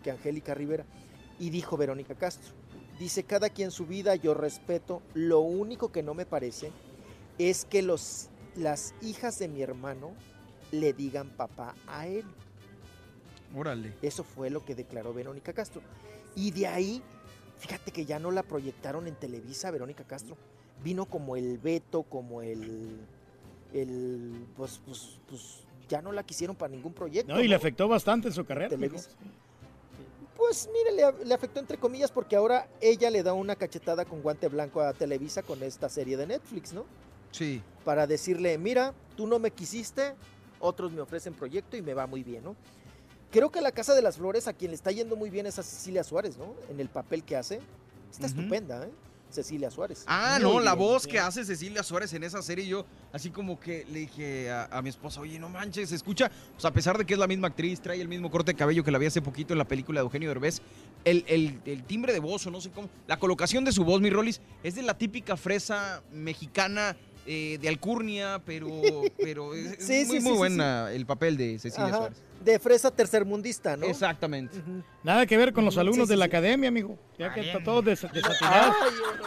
Que 0.04 0.12
Angélica 0.12 0.54
Rivera. 0.54 0.86
Y 1.38 1.50
dijo 1.50 1.78
Verónica 1.78 2.16
Castro, 2.16 2.54
dice, 2.98 3.24
cada 3.24 3.50
quien 3.50 3.72
su 3.72 3.86
vida, 3.86 4.16
yo 4.16 4.34
respeto, 4.34 5.02
lo 5.14 5.40
único 5.42 5.92
que 5.92 6.04
no 6.04 6.14
me 6.14 6.26
parece 6.26 6.72
es 7.38 7.64
que 7.66 7.82
los, 7.82 8.30
las 8.56 8.94
hijas 9.02 9.40
de 9.40 9.48
mi 9.48 9.62
hermano 9.62 10.12
le 10.72 10.92
digan 10.94 11.30
papá 11.30 11.76
a 11.88 12.08
él. 12.08 12.26
Órale. 13.56 13.94
Eso 14.02 14.24
fue 14.24 14.50
lo 14.50 14.64
que 14.64 14.76
declaró 14.76 15.14
Verónica 15.14 15.54
Castro. 15.54 15.82
Y 16.36 16.52
de 16.52 16.68
ahí, 16.68 17.02
fíjate 17.58 17.92
que 17.92 18.06
ya 18.06 18.20
no 18.20 18.32
la 18.32 18.44
proyectaron 18.44 19.08
en 19.08 19.16
Televisa, 19.16 19.72
Verónica 19.72 20.04
Castro. 20.04 20.38
Vino 20.84 21.06
como 21.06 21.36
el 21.36 21.58
veto, 21.58 22.04
como 22.04 22.42
el. 22.42 23.00
el 23.74 24.46
pues, 24.56 24.80
pues, 24.86 25.20
pues 25.28 25.64
ya 25.90 26.02
no 26.02 26.12
la 26.12 26.24
quisieron 26.24 26.56
para 26.56 26.72
ningún 26.72 26.94
proyecto. 26.94 27.34
No, 27.34 27.42
y 27.42 27.48
le 27.48 27.56
afectó 27.56 27.88
bastante 27.88 28.28
en 28.28 28.34
su 28.34 28.46
carrera. 28.46 28.70
Televisa. 28.70 29.10
Pues 30.38 30.70
mire, 30.72 30.96
le, 30.96 31.26
le 31.26 31.34
afectó 31.34 31.60
entre 31.60 31.78
comillas 31.78 32.12
porque 32.12 32.36
ahora 32.36 32.70
ella 32.80 33.10
le 33.10 33.24
da 33.24 33.34
una 33.34 33.56
cachetada 33.56 34.06
con 34.06 34.22
guante 34.22 34.48
blanco 34.48 34.82
a 34.82 34.94
Televisa 34.94 35.44
con 35.44 35.62
esta 35.64 35.90
serie 35.90 36.16
de 36.16 36.28
Netflix, 36.28 36.72
¿no? 36.72 36.86
Sí. 37.32 37.62
Para 37.84 38.08
decirle, 38.08 38.58
mira, 38.58 38.94
tú 39.18 39.28
no 39.28 39.38
me 39.38 39.52
quisiste, 39.52 40.14
otros 40.60 40.92
me 40.92 41.02
ofrecen 41.02 41.34
proyecto 41.34 41.76
y 41.76 41.82
me 41.82 41.94
va 41.94 42.08
muy 42.08 42.24
bien, 42.24 42.44
¿no? 42.44 42.56
Creo 43.32 43.52
que 43.52 43.62
la 43.62 43.72
Casa 43.72 43.94
de 43.94 44.02
las 44.02 44.18
Flores 44.18 44.48
a 44.48 44.54
quien 44.54 44.72
le 44.72 44.76
está 44.76 44.92
yendo 44.92 45.16
muy 45.16 45.30
bien 45.30 45.46
es 45.46 45.60
a 45.60 45.64
Cecilia 45.64 46.04
Suárez, 46.04 46.38
¿no? 46.38 46.56
En 46.70 46.80
el 46.80 46.90
papel 46.90 47.24
que 47.24 47.36
hace. 47.36 47.60
Está 48.12 48.26
Ujú. 48.28 48.40
estupenda, 48.40 48.86
¿eh? 48.86 48.90
Cecilia 49.30 49.70
Suárez. 49.70 50.06
Ah, 50.08 50.40
Muy 50.42 50.54
no, 50.56 50.60
la 50.60 50.74
voz 50.74 51.06
que 51.06 51.20
hace 51.20 51.46
Cecilia 51.46 51.84
Suárez 51.84 52.12
en 52.14 52.24
esa 52.24 52.42
serie, 52.42 52.66
yo 52.66 52.84
así 53.14 53.30
como 53.30 53.60
que 53.60 53.86
le 53.92 54.00
dije 54.00 54.50
a, 54.50 54.64
a 54.72 54.82
mi 54.82 54.90
esposa, 54.90 55.22
oye, 55.22 55.38
no 55.38 55.50
manches, 55.50 55.90
se 55.90 55.96
escucha, 55.96 56.32
sea, 56.58 56.72
a 56.72 56.74
pesar 56.74 56.98
de 56.98 57.06
que 57.06 57.14
es 57.14 57.20
la 57.20 57.28
misma 57.28 57.50
actriz, 57.50 57.80
trae 57.80 58.02
el 58.02 58.08
mismo 58.08 58.32
corte 58.32 58.54
de 58.54 58.58
cabello 58.58 58.84
que 58.84 58.90
la 58.90 58.98
vi 58.98 59.06
hace 59.06 59.22
poquito 59.22 59.54
en 59.54 59.60
la 59.60 59.66
película 59.68 60.00
de 60.00 60.06
Eugenio 60.06 60.30
Derbez, 60.30 60.64
el, 61.06 61.24
el- 61.28 61.62
el 61.66 61.84
timbre 61.84 62.12
de 62.12 62.18
voz 62.20 62.48
o 62.48 62.50
no 62.50 62.60
sé 62.60 62.72
cómo, 62.72 62.90
la 63.06 63.20
colocación 63.20 63.64
de 63.66 63.72
su 63.72 63.84
voz, 63.86 64.02
mi 64.02 64.10
Rolis, 64.10 64.42
es 64.64 64.74
de 64.74 64.82
la 64.82 64.98
típica 64.98 65.38
fresa 65.38 66.02
mexicana 66.12 66.98
eh, 67.32 67.60
de 67.62 67.70
alcurnia, 67.70 68.42
pero, 68.44 68.68
pero 69.20 69.54
es, 69.54 69.76
Sí, 69.86 70.04
muy, 70.06 70.06
sí, 70.06 70.12
muy 70.14 70.20
sí, 70.22 70.30
sí, 70.32 70.38
buena 70.38 70.92
el 70.92 71.06
papel 71.06 71.38
de 71.38 71.60
Cecilia 71.60 71.86
Ajá, 71.90 71.98
Suárez. 71.98 72.24
De 72.44 72.58
fresa 72.58 72.90
tercermundista, 72.90 73.78
¿no? 73.78 73.86
Exactamente. 73.86 74.58
Nada 75.04 75.26
que 75.28 75.38
ver 75.38 75.54
con 75.54 75.64
los 75.66 75.78
alumnos 75.78 76.08
sí, 76.08 76.14
de 76.14 76.18
la 76.18 76.26
academia, 76.26 76.70
amigo. 76.70 76.98
Ya 77.20 77.32
que 77.34 77.42
está 77.42 77.62
todo 77.62 77.82
des- 77.84 78.02
desatinados. 78.14 78.76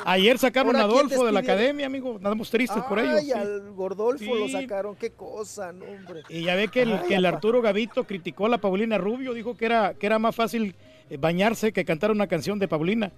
Ay, 0.05 0.23
Ayer 0.23 0.39
sacaron 0.39 0.75
a 0.75 0.81
¿Ahora 0.81 0.93
quién 0.95 0.99
Adolfo 1.07 1.27
de 1.27 1.33
la 1.33 1.41
academia, 1.41 1.87
amigo. 1.87 2.17
Andamos 2.17 2.51
tristes 2.51 2.83
por 2.85 2.99
ello. 2.99 3.17
Ay, 3.17 3.27
sí. 3.27 3.33
al 3.33 3.71
Gordolfo 3.73 4.35
lo 4.35 4.49
sacaron, 4.49 4.97
qué 4.97 5.11
cosa, 5.11 5.73
no, 5.73 5.85
hombre. 5.85 6.23
Y 6.29 6.43
ya 6.43 6.57
ve 6.57 6.69
que 6.69 6.83
el, 6.83 6.93
Ay, 6.95 7.01
que 7.07 7.15
el. 7.15 7.27
Arturo 7.27 7.63
Gavito 7.63 8.05
criticó 8.05 8.47
a 8.47 8.49
la 8.49 8.59
Paulina 8.59 8.99
Rubio, 8.99 9.33
dijo 9.35 9.57
que 9.57 9.67
era, 9.67 9.95
que 9.95 10.07
era 10.07 10.19
más 10.19 10.35
fácil 10.35 10.75
eh, 11.09 11.19
bañarse 11.19 11.73
que 11.73 11.85
cantar 11.85 12.11
una 12.11 12.27
canción 12.27 12.59
de 12.59 12.67
Paulina. 12.67 13.13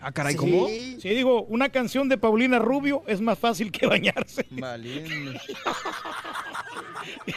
Ah, 0.00 0.12
caray. 0.12 0.34
¿cómo? 0.34 0.66
Sí, 0.66 0.96
digo, 1.02 1.42
una 1.44 1.68
canción 1.68 2.08
de 2.08 2.16
Paulina 2.16 2.58
Rubio 2.58 3.02
es 3.06 3.20
más 3.20 3.38
fácil 3.38 3.70
que 3.70 3.86
bañarse. 3.86 4.46
Valiendo. 4.50 5.32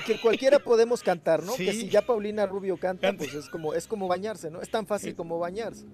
Que 0.06 0.20
cualquiera 0.20 0.60
podemos 0.60 1.02
cantar, 1.02 1.42
¿no? 1.44 1.54
Sí. 1.54 1.66
Que 1.66 1.74
si 1.74 1.90
ya 1.90 2.02
Paulina 2.02 2.46
Rubio 2.46 2.78
canta, 2.78 3.14
pues 3.14 3.34
es 3.34 3.48
como, 3.48 3.74
es 3.74 3.88
como 3.88 4.08
bañarse, 4.08 4.52
¿no? 4.52 4.62
Es 4.62 4.70
tan 4.70 4.86
fácil 4.86 5.16
como 5.16 5.40
bañarse, 5.40 5.86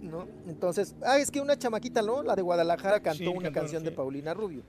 ¿no? 0.00 0.28
Entonces, 0.46 0.94
ah, 1.04 1.18
es 1.18 1.30
que 1.30 1.40
una 1.40 1.58
chamaquita, 1.58 2.02
¿no? 2.02 2.22
La 2.22 2.36
de 2.36 2.42
Guadalajara 2.42 3.00
cantó 3.00 3.24
Sí, 3.24 3.26
una 3.26 3.44
cantó, 3.44 3.60
canción 3.60 3.82
de. 3.82 3.90
Paulina 3.90 4.32
Rubio. 4.32 4.62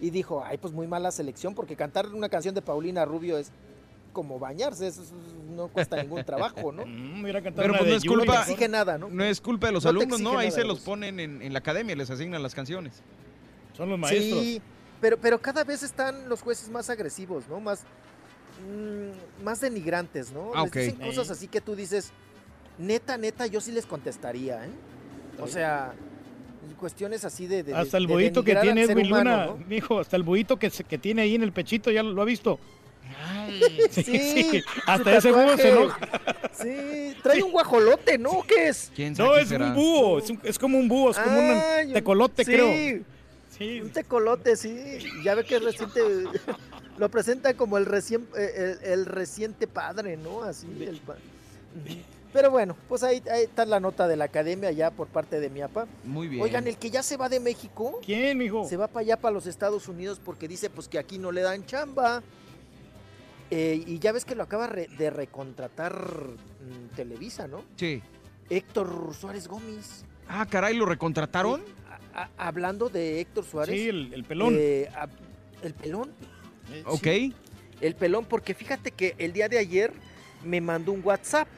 Y 0.00 0.10
dijo, 0.10 0.44
ay, 0.44 0.58
pues 0.58 0.72
muy 0.72 0.86
mala 0.86 1.10
selección, 1.10 1.54
porque 1.54 1.74
cantar 1.74 2.06
una 2.14 2.28
canción 2.28 2.54
de 2.54 2.62
Paulina 2.62 3.04
Rubio 3.04 3.36
es 3.38 3.50
como 4.18 4.36
bañarse, 4.40 4.88
eso 4.88 5.00
es- 5.02 5.12
no 5.54 5.68
cuesta 5.68 6.02
ningún 6.02 6.24
trabajo, 6.24 6.72
¿no? 6.72 6.82
Mm, 6.86 7.22
mira, 7.22 7.40
cantar 7.40 7.62
Pero 7.64 7.78
pues 7.78 7.88
no 7.88 7.96
es 7.96 8.04
No 8.04 8.10
culpa- 8.10 8.32
mejor. 8.32 8.48
exige 8.48 8.68
nada, 8.68 8.98
¿no? 8.98 9.08
No 9.08 9.22
es 9.22 9.40
culpa 9.40 9.68
de 9.68 9.72
los 9.74 9.84
No 9.84 9.90
alumnos, 9.90 10.20
¿no? 10.20 10.36
Ahí 10.36 10.50
se 10.50 10.64
los 10.64 10.80
ponen 10.80 11.20
en, 11.20 11.40
en 11.40 11.52
la 11.52 11.60
academia, 11.60 11.94
les 11.94 12.10
asignan 12.10 12.42
las 12.42 12.52
canciones. 12.56 13.00
Son 13.76 13.88
los 13.88 13.96
maestros. 13.96 14.42
Sí, 14.42 14.60
pero, 15.00 15.16
pero 15.18 15.40
cada 15.40 15.62
vez 15.62 15.84
están 15.84 16.28
los 16.28 16.42
jueces 16.42 16.68
más 16.68 16.90
agresivos, 16.90 17.44
¿no? 17.48 17.60
Más, 17.60 17.84
mm, 18.66 19.44
más 19.44 19.60
denigrantes, 19.60 20.32
¿no? 20.32 20.50
Ah, 20.56 20.64
Les 20.64 20.72
dicen 20.72 20.96
cosas 20.96 21.30
así 21.30 21.46
que 21.46 21.60
tú 21.60 21.76
dices, 21.76 22.10
neta, 22.76 23.16
neta, 23.16 23.46
yo 23.46 23.60
sí 23.60 23.70
les 23.70 23.86
contestaría, 23.86 24.66
¿eh? 24.66 24.70
O 25.40 25.46
sea, 25.46 25.94
cuestiones 26.78 27.24
así 27.24 27.46
de... 27.46 27.62
de- 27.62 27.74
Hasta 27.74 27.96
el 27.96 28.06
de 28.06 28.12
buito 28.12 28.42
que 28.44 28.54
tiene 28.56 28.82
Edwin 28.82 29.06
humano, 29.06 29.30
Luna, 29.30 29.46
¿no? 29.46 29.56
mijo, 29.68 30.00
hasta 30.00 30.16
el 30.16 30.22
buito 30.22 30.58
que, 30.58 30.70
se- 30.70 30.84
que 30.84 30.98
tiene 30.98 31.22
ahí 31.22 31.34
en 31.34 31.42
el 31.42 31.52
pechito, 31.52 31.90
¿ya 31.90 32.02
lo, 32.02 32.12
lo 32.12 32.22
ha 32.22 32.24
visto? 32.24 32.58
Sí, 33.48 34.02
sí, 34.04 34.60
su 34.60 34.80
hasta 34.86 35.16
ese 35.16 35.32
búho 35.32 35.56
se 35.56 35.70
tatuaje. 35.70 35.70
enoja. 35.70 35.98
Sí, 36.52 37.16
trae 37.22 37.42
un 37.42 37.52
guajolote, 37.52 38.18
¿no? 38.18 38.42
¿Qué 38.46 38.68
es? 38.68 38.90
¿Quién 38.94 39.16
sabe 39.16 39.28
No, 39.28 39.34
qué 39.36 39.40
es 39.42 39.48
será? 39.48 39.66
un 39.68 39.74
búho, 39.74 40.18
es, 40.18 40.30
un- 40.30 40.40
es 40.42 40.58
como 40.58 40.78
un 40.78 40.88
búho, 40.88 41.10
es 41.10 41.18
como 41.18 41.40
Ay, 41.40 41.86
un 41.88 41.92
tecolote, 41.94 42.44
sí, 42.44 42.52
creo. 42.52 43.04
Sí, 43.56 43.80
Un 43.80 43.90
tecolote, 43.90 44.56
sí. 44.56 44.98
Ya 45.24 45.34
ve 45.34 45.44
que 45.44 45.56
es 45.56 45.62
reciente... 45.62 46.00
Lo 46.98 47.08
presenta 47.10 47.54
como 47.54 47.78
el, 47.78 47.86
recién, 47.86 48.26
eh, 48.36 48.76
el, 48.82 48.90
el 48.92 49.06
reciente 49.06 49.66
padre, 49.68 50.16
¿no? 50.16 50.42
Así, 50.42 50.66
el. 50.80 51.00
Pero 52.32 52.50
bueno, 52.50 52.76
pues 52.88 53.02
ahí, 53.04 53.22
ahí 53.32 53.44
está 53.44 53.64
la 53.64 53.80
nota 53.80 54.06
de 54.08 54.16
la 54.16 54.24
academia 54.24 54.70
ya 54.72 54.90
por 54.90 55.06
parte 55.06 55.40
de 55.40 55.48
mi 55.48 55.60
apa. 55.62 55.86
Muy 56.04 56.28
bien. 56.28 56.42
Oigan, 56.42 56.66
el 56.66 56.76
que 56.76 56.90
ya 56.90 57.02
se 57.02 57.16
va 57.16 57.28
de 57.28 57.40
México, 57.40 58.00
¿Quién, 58.04 58.36
mijo? 58.36 58.68
se 58.68 58.76
va 58.76 58.86
para 58.88 59.00
allá, 59.02 59.16
para 59.16 59.32
los 59.32 59.46
Estados 59.46 59.88
Unidos, 59.88 60.20
porque 60.22 60.46
dice 60.48 60.68
pues 60.70 60.88
que 60.88 60.98
aquí 60.98 61.18
no 61.18 61.32
le 61.32 61.40
dan 61.42 61.64
chamba. 61.66 62.22
Eh, 63.50 63.82
y 63.86 63.98
ya 63.98 64.12
ves 64.12 64.24
que 64.24 64.34
lo 64.34 64.42
acaba 64.42 64.66
re- 64.66 64.88
de 64.98 65.10
recontratar 65.10 65.94
mm, 65.94 66.94
Televisa, 66.96 67.48
¿no? 67.48 67.64
Sí. 67.76 68.02
Héctor 68.50 69.14
Suárez 69.18 69.48
Gómez. 69.48 70.04
Ah, 70.28 70.46
caray, 70.46 70.76
¿lo 70.76 70.84
recontrataron? 70.84 71.62
A- 72.14 72.22
a- 72.22 72.30
hablando 72.48 72.88
de 72.90 73.20
Héctor 73.20 73.44
Suárez. 73.44 73.74
Sí, 73.74 73.88
el, 73.88 74.12
el 74.12 74.24
pelón. 74.24 74.54
eh, 74.58 74.88
a- 74.94 75.08
el 75.62 75.74
pelón. 75.74 76.10
Ok. 76.86 77.00
Sí, 77.04 77.34
el 77.80 77.94
pelón, 77.94 78.26
porque 78.26 78.52
fíjate 78.54 78.90
que 78.90 79.14
el 79.18 79.32
día 79.32 79.48
de 79.48 79.58
ayer 79.58 79.92
me 80.44 80.60
mandó 80.60 80.92
un 80.92 81.00
WhatsApp 81.04 81.48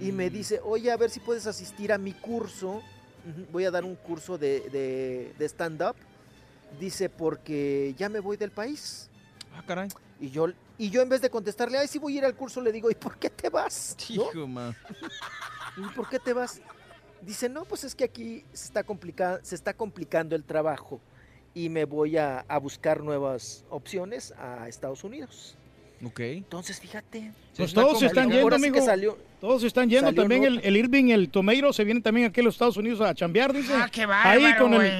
y 0.00 0.12
me 0.12 0.30
dice, 0.30 0.60
oye, 0.64 0.90
a 0.90 0.96
ver 0.96 1.10
si 1.10 1.20
puedes 1.20 1.46
asistir 1.46 1.92
a 1.92 1.98
mi 1.98 2.12
curso. 2.12 2.82
Voy 3.52 3.64
a 3.64 3.70
dar 3.70 3.84
un 3.84 3.96
curso 3.96 4.38
de, 4.38 4.60
de- 4.70 5.32
de 5.38 5.44
stand-up. 5.46 5.96
Dice, 6.80 7.08
porque 7.08 7.94
ya 7.98 8.08
me 8.08 8.20
voy 8.20 8.36
del 8.36 8.50
país. 8.50 9.10
Ah, 9.54 9.62
caray. 9.66 9.88
Y 10.20 10.30
yo, 10.30 10.46
y 10.78 10.90
yo 10.90 11.02
en 11.02 11.08
vez 11.08 11.20
de 11.20 11.28
contestarle, 11.30 11.78
ay, 11.78 11.88
sí 11.88 11.98
voy 11.98 12.14
a 12.14 12.18
ir 12.18 12.24
al 12.24 12.34
curso, 12.34 12.60
le 12.60 12.72
digo, 12.72 12.90
¿y 12.90 12.94
por 12.94 13.16
qué 13.18 13.28
te 13.30 13.48
vas? 13.50 13.96
¿No? 14.14 14.24
Hijo, 14.30 14.46
ma. 14.46 14.74
¿Y 15.76 15.94
por 15.94 16.08
qué 16.08 16.18
te 16.18 16.32
vas? 16.32 16.60
Dice, 17.22 17.48
no, 17.48 17.64
pues 17.64 17.84
es 17.84 17.94
que 17.94 18.04
aquí 18.04 18.44
se 18.52 18.66
está, 18.66 18.82
complica- 18.84 19.40
se 19.42 19.54
está 19.54 19.74
complicando 19.74 20.36
el 20.36 20.44
trabajo 20.44 21.00
y 21.54 21.68
me 21.68 21.84
voy 21.84 22.16
a, 22.16 22.40
a 22.48 22.58
buscar 22.58 23.02
nuevas 23.02 23.64
opciones 23.70 24.32
a 24.38 24.68
Estados 24.68 25.02
Unidos. 25.04 25.56
Ok. 26.04 26.20
Entonces, 26.20 26.78
fíjate. 26.78 27.32
Pues 27.56 27.72
todos 27.72 27.98
se 27.98 28.06
están 28.06 28.28
yendo, 28.28 28.42
Ahora 28.42 28.56
sí 28.58 28.64
que 28.64 28.68
amigo. 28.68 28.84
salió. 28.84 29.18
Todos 29.40 29.62
se 29.62 29.66
están 29.66 29.88
yendo. 29.88 30.12
También 30.12 30.44
el, 30.44 30.60
el 30.62 30.76
Irving, 30.76 31.08
el 31.08 31.30
Tomeiro, 31.30 31.72
se 31.72 31.84
viene 31.84 32.02
también 32.02 32.26
aquí 32.28 32.40
a 32.40 32.44
los 32.44 32.54
Estados 32.54 32.76
Unidos 32.76 33.00
a 33.00 33.14
chambear, 33.14 33.52
dice. 33.54 33.72
Ah, 33.74 33.88
qué 33.90 34.02
Ahí 34.02 34.42
bárbaro, 34.42 34.62
con 34.62 34.74
el, 34.74 34.78
güey. 34.78 34.92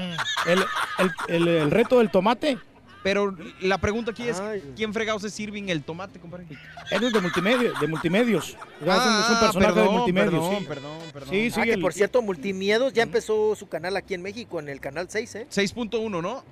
el, 0.46 0.64
el- 0.98 1.12
el- 1.36 1.48
el 1.48 1.70
reto 1.70 1.98
del 1.98 2.10
tomate. 2.10 2.58
Pero 3.06 3.36
la 3.60 3.78
pregunta 3.78 4.10
aquí 4.10 4.24
es, 4.28 4.40
Ay. 4.40 4.72
¿quién 4.74 4.92
fregados 4.92 5.22
es 5.22 5.38
Irving 5.38 5.68
el 5.68 5.84
tomate, 5.84 6.18
compadre? 6.18 6.44
Él 6.90 7.04
es 7.04 7.12
de 7.12 7.20
multimedia, 7.20 7.70
de 7.80 7.86
multimedios. 7.86 8.56
Ya 8.84 8.96
es 8.96 9.02
un- 9.06 9.20
es 9.20 9.30
un 9.30 9.36
Ah, 9.36 9.40
personaje 9.42 9.68
de 9.74 9.74
perdón, 9.80 9.94
multimedios, 9.94 10.32
perdón, 10.32 10.58
sí. 10.58 10.64
perdón, 10.66 10.98
perdón. 11.12 11.28
Sí, 11.30 11.50
sí, 11.52 11.60
ah, 11.60 11.64
que 11.66 11.78
por 11.78 11.92
cierto, 11.92 12.20
Multimiedos 12.20 12.92
ya 12.92 13.04
empezó 13.04 13.54
su 13.54 13.68
canal 13.68 13.96
aquí 13.96 14.14
en 14.14 14.22
México, 14.22 14.58
en 14.58 14.68
el 14.68 14.80
canal 14.80 15.06
6, 15.08 15.34
¿eh? 15.36 15.46
6.1, 15.50 16.20
¿no? 16.20 16.42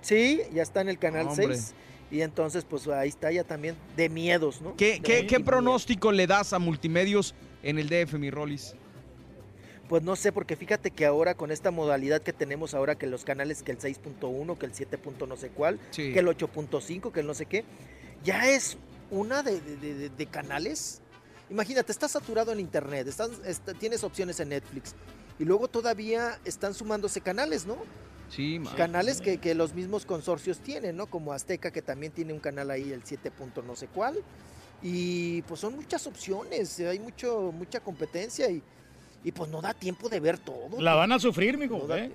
Sí, 0.00 0.40
ya 0.54 0.62
está 0.62 0.80
en 0.80 0.88
el 0.88 0.98
canal 0.98 1.26
Hombre. 1.28 1.48
6. 1.54 1.74
Y 2.10 2.22
entonces, 2.22 2.64
pues 2.64 2.88
ahí 2.88 3.10
está 3.10 3.30
ya 3.30 3.44
también 3.44 3.76
de 3.94 4.08
miedos, 4.08 4.62
¿no? 4.62 4.74
¿Qué, 4.76 4.92
De 4.92 5.00
qué, 5.00 5.02
qué 5.02 5.12
multimiedos. 5.18 5.44
pronóstico 5.46 6.12
le 6.12 6.26
das 6.26 6.54
a 6.54 6.58
multimedios 6.58 7.34
en 7.62 7.78
el 7.78 7.90
DF, 7.90 8.14
mi 8.18 8.30
Rolis? 8.30 8.74
Pues 9.88 10.02
no 10.02 10.16
sé, 10.16 10.32
porque 10.32 10.56
fíjate 10.56 10.90
que 10.90 11.04
ahora 11.04 11.34
con 11.34 11.50
esta 11.50 11.70
modalidad 11.70 12.22
que 12.22 12.32
tenemos 12.32 12.72
ahora, 12.74 12.94
que 12.96 13.06
los 13.06 13.24
canales, 13.24 13.62
que 13.62 13.72
el 13.72 13.78
6.1, 13.78 14.56
que 14.58 14.66
el 14.66 14.74
7. 14.74 14.96
punto 14.98 15.26
no 15.26 15.36
sé 15.36 15.50
cuál, 15.50 15.78
Sí. 15.90 16.12
que 16.12 16.20
el 16.20 16.26
8.5, 16.28 17.12
que 17.12 17.20
el 17.20 17.26
no 17.26 17.34
sé 17.34 17.46
qué, 17.46 17.64
ya 18.24 18.48
es 18.48 18.78
una 19.10 19.42
de, 19.42 19.60
de- 19.60 19.76
de- 19.76 19.94
de- 19.94 20.08
de 20.08 20.26
canales. 20.26 21.02
Imagínate, 21.50 21.92
estás 21.92 22.12
saturado 22.12 22.52
en 22.52 22.60
internet, 22.60 23.06
estás, 23.06 23.30
est- 23.44 23.68
tienes 23.78 24.02
opciones 24.04 24.40
en 24.40 24.48
Netflix 24.50 24.94
Y 25.38 25.44
luego 25.44 25.66
todavía 25.68 26.38
están 26.44 26.74
sumándose 26.74 27.20
canales, 27.20 27.66
¿no? 27.66 27.76
Sí, 28.30 28.60
ma. 28.60 28.72
Canales 28.76 29.20
que, 29.20 29.38
que 29.38 29.54
los 29.54 29.74
mismos 29.74 30.06
consorcios 30.06 30.60
tienen, 30.60 30.96
¿no? 30.96 31.06
Como 31.06 31.32
Azteca, 31.32 31.72
que 31.72 31.82
también 31.82 32.12
tiene 32.12 32.32
un 32.32 32.38
canal 32.38 32.70
ahí, 32.70 32.92
el 32.92 33.02
7 33.04 33.30
punto 33.32 33.60
no 33.60 33.74
sé 33.76 33.88
cuál. 33.88 34.22
Y 34.80 35.42
pues 35.42 35.58
son 35.60 35.74
muchas 35.74 36.06
opciones, 36.06 36.78
hay 36.80 37.00
mucho, 37.00 37.50
mucha 37.52 37.80
competencia 37.80 38.48
y, 38.48 38.62
y 39.24 39.32
pues 39.32 39.50
no 39.50 39.60
da 39.60 39.74
tiempo 39.74 40.08
de 40.08 40.20
ver 40.20 40.38
todo. 40.38 40.80
La 40.80 40.94
van 40.94 41.10
a 41.12 41.18
sufrir, 41.18 41.56
mijo. 41.58 41.86
¿eh? 41.94 42.10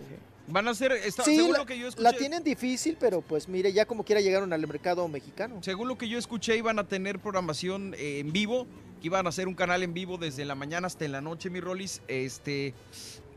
Van 0.47 0.67
a 0.67 0.73
ser, 0.73 0.91
está- 0.93 1.23
Sí, 1.23 1.35
según 1.35 1.51
la, 1.53 1.59
lo 1.59 1.65
que 1.65 1.77
yo 1.77 1.87
escuché, 1.87 2.03
la 2.03 2.13
tienen 2.13 2.43
difícil, 2.43 2.97
pero 2.99 3.21
pues 3.21 3.47
mire, 3.47 3.71
ya 3.73 3.85
como 3.85 4.03
quiera 4.03 4.19
llegaron 4.21 4.51
al 4.53 4.65
mercado 4.67 5.07
mexicano. 5.07 5.59
según 5.61 5.87
lo 5.87 5.97
que 5.97 6.07
yo 6.09 6.17
escuché, 6.17 6.57
iban 6.57 6.79
a 6.79 6.87
tener 6.87 7.19
programación 7.19 7.93
eh, 7.97 8.19
en 8.19 8.31
vivo, 8.31 8.65
que 9.01 9.07
iban 9.07 9.25
a 9.25 9.29
hacer 9.29 9.47
un 9.47 9.53
canal 9.55 9.83
en 9.83 9.93
vivo 9.93 10.17
desde 10.17 10.45
la 10.45 10.55
mañana 10.55 10.87
hasta 10.87 11.05
en 11.05 11.11
la 11.11 11.21
noche, 11.21 11.49
mi 11.51 11.59
Rolis. 11.59 12.01
Este, 12.07 12.73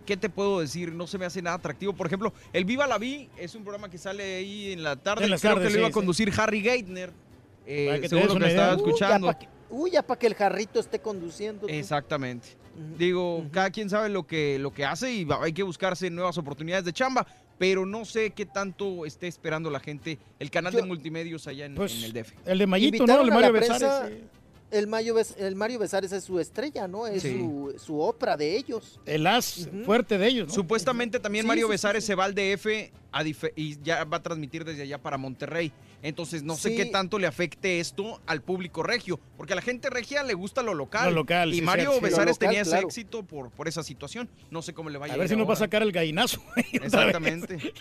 ¿qué 0.06 0.16
te 0.16 0.30
puedo 0.30 0.60
decir? 0.60 0.92
No 0.92 1.06
se 1.06 1.18
me 1.18 1.26
hace 1.26 1.42
nada 1.42 1.56
atractivo. 1.56 1.92
Por 1.92 2.06
ejemplo, 2.06 2.32
el 2.54 2.64
Viva 2.64 2.86
la 2.86 2.96
Vi 2.98 3.28
es 3.36 3.54
un 3.54 3.62
programa 3.62 3.90
que 3.90 3.98
sale 3.98 4.36
ahí 4.36 4.72
en 4.72 4.82
la 4.82 4.96
tarde. 4.96 5.24
En 5.24 5.30
las 5.30 5.40
Creo 5.42 5.54
tardes, 5.54 5.68
que 5.68 5.74
lo 5.74 5.78
iba 5.80 5.88
a 5.88 5.90
sí. 5.90 5.94
conducir 5.94 6.32
Harry 6.38 6.60
Geithner. 6.62 7.12
eh, 7.66 8.06
según 8.08 8.26
lo 8.26 8.34
que 8.34 8.38
idea. 8.40 8.48
estaba 8.48 8.72
Uy, 8.72 8.78
ya 8.78 8.84
escuchando. 8.86 9.38
que- 9.38 9.48
Uy, 9.70 9.90
ya 9.92 10.02
para 10.02 10.18
que 10.18 10.26
el 10.26 10.34
jarrito 10.34 10.80
esté 10.80 10.98
conduciendo. 10.98 11.66
tú. 11.66 11.72
Exactamente. 11.72 12.48
Digo, 12.98 13.46
cada 13.50 13.70
quien 13.70 13.90
sabe 13.90 14.08
lo 14.08 14.26
que, 14.26 14.58
lo 14.58 14.72
que 14.72 14.84
hace 14.84 15.12
y 15.12 15.26
hay 15.40 15.52
que 15.52 15.62
buscarse 15.62 16.08
nuevas 16.10 16.38
oportunidades 16.38 16.84
de 16.84 16.92
chamba, 16.92 17.26
pero 17.58 17.84
no 17.86 18.04
sé 18.04 18.30
qué 18.30 18.46
tanto 18.46 19.04
esté 19.06 19.28
esperando 19.28 19.70
la 19.70 19.80
gente 19.80 20.18
el 20.38 20.50
canal 20.50 20.72
de 20.72 20.82
multimedios 20.82 21.46
allá 21.46 21.66
en, 21.66 21.74
Pues, 21.74 21.94
en 21.96 22.04
el 22.04 22.12
DF. 22.12 22.32
El 22.46 22.58
de 22.58 22.66
Mayito, 22.66 23.06
¿no? 23.06 23.20
El 23.20 23.30
Mario 23.30 23.52
Besares. 23.52 23.78
prensa, 23.82 24.08
sí. 24.08 24.24
El 24.72 24.86
Mario, 24.88 25.14
Bes- 25.14 25.36
el 25.38 25.54
Mario 25.54 25.78
Besares 25.78 26.10
es 26.12 26.24
su 26.24 26.40
estrella, 26.40 26.88
¿no? 26.88 27.06
Es 27.06 27.22
Sí. 27.22 27.38
su, 27.38 27.74
su 27.78 28.00
ópera 28.00 28.36
de 28.36 28.56
ellos. 28.56 28.98
El 29.06 29.26
as 29.26 29.68
fuerte 29.84 30.18
de 30.18 30.26
ellos, 30.26 30.48
¿no? 30.48 30.54
Supuestamente 30.54 31.20
también 31.20 31.44
Sí, 31.44 31.48
Mario 31.48 31.66
sí, 31.66 31.68
sí, 31.68 31.72
Besares 31.72 32.04
se 32.04 32.14
va 32.14 32.24
al 32.24 32.34
DF 32.34 32.90
a 33.14 33.22
y 33.56 33.78
ya 33.82 34.04
va 34.04 34.16
a 34.16 34.22
transmitir 34.22 34.64
desde 34.64 34.82
allá 34.82 34.96
para 34.98 35.18
Monterrey. 35.18 35.70
Entonces 36.04 36.42
no 36.42 36.56
sé 36.56 36.74
qué 36.74 36.86
tanto 36.86 37.18
le 37.18 37.28
afecte 37.28 37.78
esto 37.78 38.20
al 38.26 38.42
público 38.42 38.82
regio, 38.82 39.20
porque 39.36 39.52
a 39.52 39.56
la 39.56 39.62
gente 39.62 39.88
regia 39.90 40.22
le 40.24 40.34
gusta 40.34 40.62
lo 40.62 40.74
local. 40.74 41.10
Lo 41.10 41.20
local, 41.20 41.52
y 41.52 41.56
sí, 41.56 41.62
Mario. 41.62 42.00
Besares 42.00 42.36
local, 42.36 42.38
tenía 42.48 42.62
ese 42.62 42.70
claro. 42.70 42.86
éxito 42.88 43.22
por, 43.22 43.50
por 43.50 43.68
esa 43.68 43.82
situación. 43.84 44.28
No 44.50 44.62
sé 44.62 44.72
cómo 44.72 44.88
le 44.90 44.98
vaya 44.98 45.12
A 45.12 45.16
a 45.16 45.18
ver 45.18 45.28
si 45.28 45.36
nos 45.36 45.48
va 45.48 45.52
a 45.52 45.56
sacar 45.56 45.82
el 45.82 45.92
gallinazo. 45.92 46.42
Exactamente. 46.72 47.72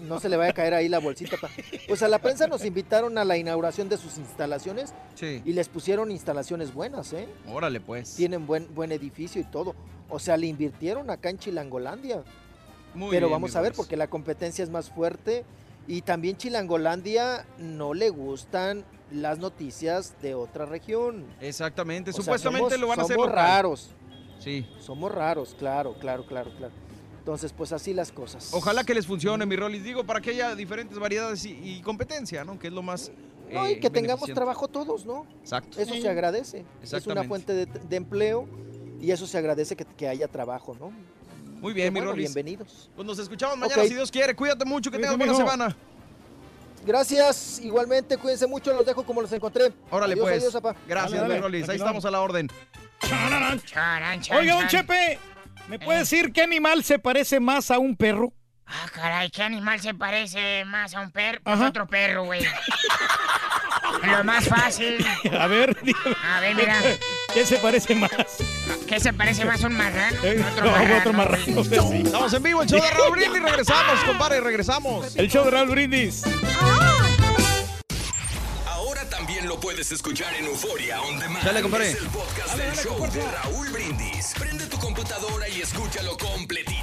No 0.00 0.20
se 0.20 0.28
le 0.28 0.36
vaya 0.36 0.52
a 0.52 0.54
caer 0.54 0.72
ahí 0.74 0.88
la 0.88 1.00
bolsita. 1.00 1.36
pa- 1.36 1.50
Pues 1.88 2.02
a 2.02 2.08
la 2.08 2.18
prensa 2.20 2.46
nos 2.46 2.64
invitaron 2.64 3.18
a 3.18 3.24
la 3.24 3.36
inauguración 3.36 3.88
de 3.88 3.96
sus 3.98 4.16
instalaciones 4.18 4.94
Sí. 5.14 5.42
y 5.44 5.52
les 5.52 5.68
pusieron 5.68 6.10
instalaciones 6.20 6.72
buenas, 6.74 7.12
¿eh? 7.14 7.26
Órale, 7.48 7.80
pues. 7.80 8.14
Tienen 8.14 8.46
buen, 8.46 8.72
buen 8.74 8.92
edificio 8.92 9.40
y 9.40 9.44
todo. 9.44 9.74
O 10.08 10.18
sea, 10.18 10.36
le 10.36 10.46
invirtieron 10.46 11.08
acá 11.10 11.30
en 11.30 11.38
Chilangolandia. 11.38 12.22
Muy 12.94 13.10
Pero 13.10 13.28
bien, 13.28 13.36
vamos 13.36 13.56
a 13.56 13.60
ver 13.60 13.72
porque 13.72 13.96
la 13.96 14.08
competencia 14.08 14.62
es 14.62 14.70
más 14.70 14.90
fuerte 14.90 15.44
y 15.88 16.02
también 16.02 16.36
Chilangolandia 16.36 17.46
no 17.58 17.94
le 17.94 18.10
gustan 18.10 18.84
las 19.12 19.38
noticias 19.38 20.14
de 20.20 20.34
otra 20.34 20.66
región. 20.66 21.24
Exactamente. 21.40 22.10
O 22.10 22.12
sea, 22.12 22.22
Supuestamente 22.22 22.74
somos- 22.76 22.80
lo 22.80 22.88
van 22.88 23.00
a 23.00 23.02
hacer 23.04 23.16
somos 23.16 23.28
local. 23.30 23.44
raros. 23.46 23.90
Sí. 24.40 24.66
Somos 24.80 25.12
raros, 25.12 25.54
claro, 25.58 25.94
claro, 25.98 26.26
claro, 26.26 26.50
claro. 26.56 26.72
Entonces, 27.18 27.52
pues 27.52 27.72
así 27.72 27.92
las 27.94 28.10
cosas. 28.12 28.52
Ojalá 28.54 28.82
que 28.84 28.94
les 28.94 29.06
funcione, 29.06 29.44
mi 29.46 29.54
Rolis. 29.54 29.84
Digo, 29.84 30.04
para 30.04 30.20
que 30.20 30.30
haya 30.30 30.54
diferentes 30.54 30.98
variedades 30.98 31.44
y, 31.44 31.50
y 31.62 31.80
competencia, 31.82 32.44
¿no? 32.44 32.58
Que 32.58 32.68
es 32.68 32.72
lo 32.72 32.82
más. 32.82 33.10
No, 33.52 33.66
eh, 33.66 33.72
y 33.72 33.80
que 33.80 33.90
tengamos 33.90 34.32
trabajo 34.32 34.68
todos, 34.68 35.04
¿no? 35.06 35.26
Exacto. 35.40 35.80
Eso 35.80 35.94
se 35.94 36.08
agradece. 36.08 36.64
Es 36.82 37.06
una 37.06 37.24
fuente 37.24 37.52
de, 37.52 37.66
de 37.66 37.96
empleo 37.96 38.48
y 39.00 39.10
eso 39.10 39.26
se 39.26 39.38
agradece 39.38 39.76
que, 39.76 39.84
que 39.84 40.08
haya 40.08 40.28
trabajo, 40.28 40.76
¿no? 40.78 40.92
Muy 41.60 41.72
bien, 41.74 41.92
mi 41.92 42.00
bueno, 42.00 42.12
Rolis. 42.12 42.32
bienvenidos. 42.32 42.90
Pues 42.96 43.06
nos 43.06 43.18
escuchamos 43.18 43.58
mañana 43.58 43.82
si 43.84 43.94
Dios 43.94 44.10
quiere. 44.10 44.34
Cuídate 44.34 44.64
mucho, 44.64 44.90
que 44.90 44.96
Cuídate, 44.96 45.14
tengas 45.18 45.18
buena 45.18 45.32
mijo. 45.32 45.50
semana. 45.50 45.76
Gracias, 46.86 47.60
igualmente, 47.62 48.16
cuídense 48.16 48.46
mucho, 48.46 48.72
los 48.72 48.86
dejo 48.86 49.04
como 49.04 49.20
los 49.20 49.30
encontré. 49.32 49.70
Órale, 49.90 50.14
Adiós, 50.14 50.24
pues. 50.26 50.38
adiós, 50.42 50.52
papá. 50.54 50.74
Gracias, 50.88 51.12
Dale, 51.12 51.24
mi 51.24 51.28
dale. 51.34 51.40
Rolis. 51.42 51.68
Ahí 51.68 51.76
estamos 51.76 52.04
a 52.06 52.10
la 52.10 52.22
orden. 52.22 52.48
Oiga, 54.32 54.54
don 54.54 54.66
Chepe, 54.68 55.18
¿me 55.68 55.78
puede 55.78 55.98
decir 56.00 56.32
qué 56.32 56.42
animal 56.42 56.82
se 56.84 56.98
parece 56.98 57.40
más 57.40 57.70
a 57.70 57.78
un 57.78 57.96
perro? 57.96 58.32
Ah, 58.72 58.86
caray, 58.94 59.30
¿qué 59.30 59.42
animal 59.42 59.80
se 59.80 59.94
parece 59.94 60.64
más 60.64 60.94
a 60.94 61.00
un 61.00 61.10
perro? 61.10 61.40
Pues 61.42 61.60
otro 61.60 61.86
perro, 61.88 62.24
güey. 62.24 62.46
Lo 64.04 64.22
más 64.24 64.48
fácil. 64.48 65.04
A 65.38 65.46
ver, 65.48 65.76
dígame. 65.82 66.16
A 66.24 66.40
ver, 66.40 66.54
mira. 66.54 66.80
¿Qué 67.34 67.44
se 67.44 67.56
parece 67.56 67.94
más? 67.96 68.10
¿Qué 68.86 69.00
se 69.00 69.12
parece 69.12 69.44
más 69.44 69.62
a 69.64 69.66
un 69.66 69.76
marrano? 69.76 70.16
Eh, 70.22 70.44
Otro 70.52 70.64
no, 70.64 70.70
marrano, 70.72 70.98
otro 70.98 71.12
marrano, 71.12 71.44
güey. 71.64 71.64
sí. 71.64 72.02
Estamos 72.06 72.32
en 72.32 72.42
vivo, 72.42 72.62
el 72.62 72.68
show 72.68 72.80
de 72.80 72.90
Raúl 72.90 73.10
Brindis. 73.12 73.42
Regresamos, 73.42 74.00
compadre, 74.04 74.40
regresamos. 74.40 75.16
El 75.16 75.28
show 75.30 75.44
de 75.44 75.50
Raúl 75.50 75.68
Brindis. 75.70 76.22
Ahora 78.66 79.08
también 79.08 79.46
lo 79.48 79.58
puedes 79.60 79.90
escuchar 79.92 80.32
en 80.34 80.46
Euforia 80.46 81.00
On 81.02 81.18
Demand. 81.18 81.44
Dale, 81.44 81.62
compadre. 81.62 81.90
Es 81.90 81.96
el 82.00 82.06
podcast 82.08 82.56
del 82.56 82.74
show 82.76 83.10
de 83.12 83.30
Raúl 83.30 83.68
Brindis. 83.70 84.32
Prende 84.38 84.66
tu 84.66 84.78
computadora 84.78 85.48
y 85.48 85.60
escúchalo 85.60 86.16
completito. 86.16 86.79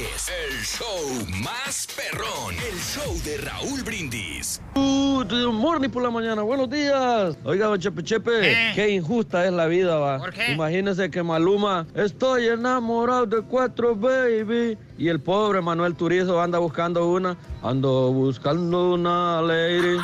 Es 0.00 0.30
el 0.30 0.58
show 0.64 1.26
más 1.42 1.86
perrón. 1.94 2.54
El 2.54 2.78
show 2.78 3.20
de 3.22 3.36
Raúl 3.36 3.82
Brindis. 3.82 4.62
Good 4.74 5.30
morning 5.52 5.90
por 5.90 6.02
la 6.02 6.08
mañana, 6.10 6.40
buenos 6.40 6.70
días. 6.70 7.36
Oiga, 7.44 7.66
don 7.66 7.78
Chepe 7.78 8.02
Chepe, 8.02 8.30
Eh. 8.50 8.72
qué 8.74 8.88
injusta 8.88 9.44
es 9.44 9.52
la 9.52 9.66
vida, 9.66 9.96
va. 9.96 10.16
¿Por 10.18 10.32
qué? 10.32 10.52
Imagínese 10.54 11.10
que 11.10 11.22
Maluma, 11.22 11.86
estoy 11.94 12.46
enamorado 12.46 13.26
de 13.26 13.42
cuatro, 13.42 13.94
baby. 13.94 14.78
Y 14.96 15.08
el 15.08 15.20
pobre 15.20 15.60
Manuel 15.60 15.94
Turizo 15.94 16.40
anda 16.40 16.58
buscando 16.58 17.06
una, 17.10 17.36
ando 17.62 18.10
buscando 18.10 18.94
una 18.94 19.42
lady. 19.42 19.98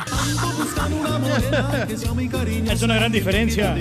Es 2.69 2.83
una 2.83 2.95
gran 2.97 3.11
diferencia. 3.11 3.75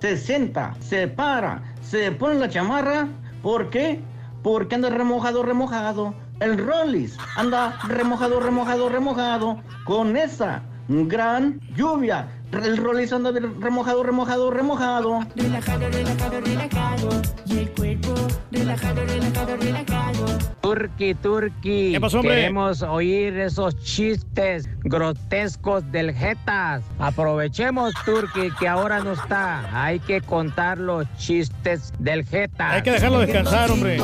Se 0.00 0.16
sienta, 0.16 0.74
se 0.80 1.06
para, 1.06 1.74
se 1.82 2.12
pone 2.12 2.36
la 2.36 2.48
chamarra. 2.48 3.08
¿Por 3.46 3.70
qué? 3.70 4.00
Porque 4.42 4.74
anda 4.74 4.90
remojado, 4.90 5.44
remojado. 5.44 6.12
El 6.40 6.58
Rollis 6.58 7.16
anda 7.36 7.78
remojado, 7.86 8.40
remojado, 8.40 8.88
remojado. 8.88 9.62
Con 9.84 10.16
esa 10.16 10.64
gran 10.88 11.60
lluvia. 11.76 12.26
El 12.52 12.76
Rollis 12.78 13.12
anda 13.12 13.32
de- 13.32 13.40
remojado, 13.40 14.02
remojado, 14.02 14.50
remojado. 14.50 15.20
Relajado, 15.34 15.88
relajado, 15.90 16.40
relajado. 16.40 17.08
Y 17.46 17.58
el 17.58 17.70
cuerpo 17.72 18.14
relajado, 18.50 19.04
relajado, 19.04 19.56
relajado. 19.56 20.26
Turki, 20.62 21.14
Turki. 21.14 21.92
¿Qué 21.92 22.00
pasó, 22.00 22.20
hombre? 22.20 22.34
Queremos 22.36 22.82
oír 22.82 23.38
esos 23.38 23.76
chistes 23.82 24.68
grotescos 24.84 25.90
del 25.92 26.12
Jetas. 26.12 26.82
Aprovechemos, 26.98 27.92
Turki, 28.04 28.50
que 28.58 28.66
ahora 28.68 29.00
no 29.00 29.12
está. 29.12 29.84
Hay 29.84 30.00
que 30.00 30.20
contar 30.22 30.78
los 30.78 31.06
chistes 31.18 31.92
del 31.98 32.24
Jetas. 32.24 32.72
Hay 32.74 32.82
que 32.82 32.92
dejarlo 32.92 33.20
descansar, 33.20 33.70
hombre. 33.70 33.96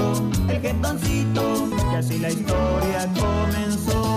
El 0.48 0.60
jetoncito. 0.60 1.68
Y 1.92 1.94
así 1.96 2.18
la 2.18 2.30
historia 2.30 3.08
comenzó. 3.18 4.11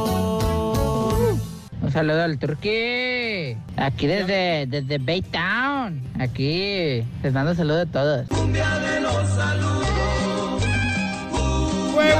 Saludo 1.95 2.23
al 2.23 2.37
Turki. 2.37 3.55
Aquí 3.77 4.05
desde, 4.05 4.67
desde 4.67 4.97
Baytown. 4.97 6.03
Aquí 6.19 7.05
les 7.23 7.31
mando 7.31 7.55
saludos 7.55 7.87
a 7.87 7.91
todos. 7.93 8.27
Cumbia 8.27 8.67
de 8.79 8.99
los 8.99 9.29
saludos. 9.29 10.63
Güey. 11.93 12.11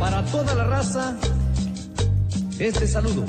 Para 0.00 0.24
toda 0.24 0.54
la 0.56 0.64
raza, 0.64 1.16
este 2.58 2.88
saludo. 2.88 3.24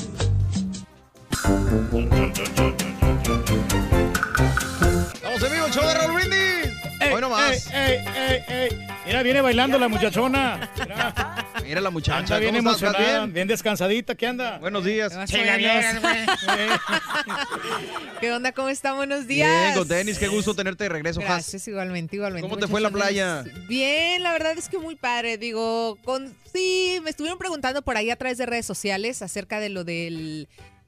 Estamos 5.13 5.43
en 5.43 5.51
vivo, 5.51 5.67
show 5.69 5.85
de 5.85 5.93
Raúl 5.93 6.15
Brindis. 6.15 6.64
Hoy 7.13 7.21
nomás. 7.21 7.67
Ey, 7.73 7.73
ey, 7.73 8.05
ey, 8.15 8.43
ey. 8.47 8.87
Mira, 9.05 9.21
viene 9.21 9.41
bailando 9.41 9.77
la 9.77 9.87
muchachona. 9.87 10.71
Mira, 10.79 11.45
Mira 11.63 11.81
la 11.81 11.91
muchacha. 11.91 12.17
anda 12.17 12.39
bien 12.39 12.55
¿cómo 12.55 12.71
estás? 12.71 12.81
¿Estás 12.81 12.95
emocionada, 12.95 13.19
bien? 13.25 13.33
bien 13.33 13.47
descansadita. 13.47 14.15
¿Qué 14.15 14.27
anda? 14.27 14.57
Buenos 14.57 14.83
días. 14.83 15.13
Güey. 15.15 15.25
¿Qué 18.19 18.31
onda? 18.31 18.51
¿Cómo 18.51 18.69
están? 18.69 18.95
Buenos 18.95 19.27
Bien, 19.27 19.47
días. 19.47 19.77
con 19.77 19.87
tenis, 19.87 20.17
qué 20.17 20.27
gusto 20.27 20.55
tenerte 20.55 20.85
de 20.85 20.89
regreso, 20.89 21.19
Has. 21.21 21.27
Gracias, 21.27 21.67
igualmente, 21.67 22.15
igualmente. 22.15 22.47
¿Cómo 22.47 22.59
te 22.59 22.67
fue 22.67 22.81
la 22.81 22.89
playa? 22.89 23.43
Bien, 23.67 24.23
la 24.23 24.31
verdad 24.31 24.57
es 24.57 24.69
que 24.69 24.79
muy 24.79 24.95
padre. 24.95 25.37
Digo, 25.37 25.97
con 26.03 26.33
sí, 26.51 26.99
me 27.03 27.09
estuvieron 27.11 27.37
preguntando 27.37 27.81
por 27.83 27.97
ahí 27.97 28.09
a 28.09 28.15
través 28.15 28.37
de 28.37 28.45
redes 28.45 28.65
sociales 28.65 29.21
acerca 29.21 29.59
de 29.59 29.69
lo 29.69 29.83
del 29.83 30.47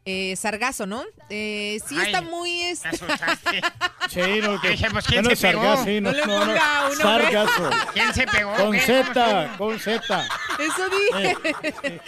eh, 0.09 0.35
sargazo, 0.37 0.85
¿no? 0.85 1.03
Eh, 1.29 1.79
sí, 1.87 1.95
Ay, 1.99 2.05
está 2.07 2.21
muy... 2.21 2.61
es- 2.63 2.83
Me 2.83 2.89
asustaste. 2.89 3.61
Sí, 4.09 4.21
no, 4.41 4.59
que. 4.61 4.69
Dije, 4.69 4.87
pues, 4.89 5.05
¿quién 5.05 5.23
no 5.25 5.29
se 5.31 5.35
sargazo, 5.35 5.83
pegó? 5.83 5.85
sí, 5.85 5.99
no, 6.01 6.11
No 6.11 6.17
le 6.17 6.25
no, 6.25 6.39
no. 6.39 6.45
ponga 6.45 6.79
uno, 6.85 6.87
güey. 6.87 6.97
Sargazo. 7.01 7.69
¿Quién 7.93 8.13
se 8.13 8.25
pegó? 8.25 8.55
Con. 8.55 8.79
Z, 8.79 9.55
con 9.57 9.79
Z. 9.79 10.27
Eso 10.59 10.89
dije. 10.89 11.37
Eh, 11.83 11.99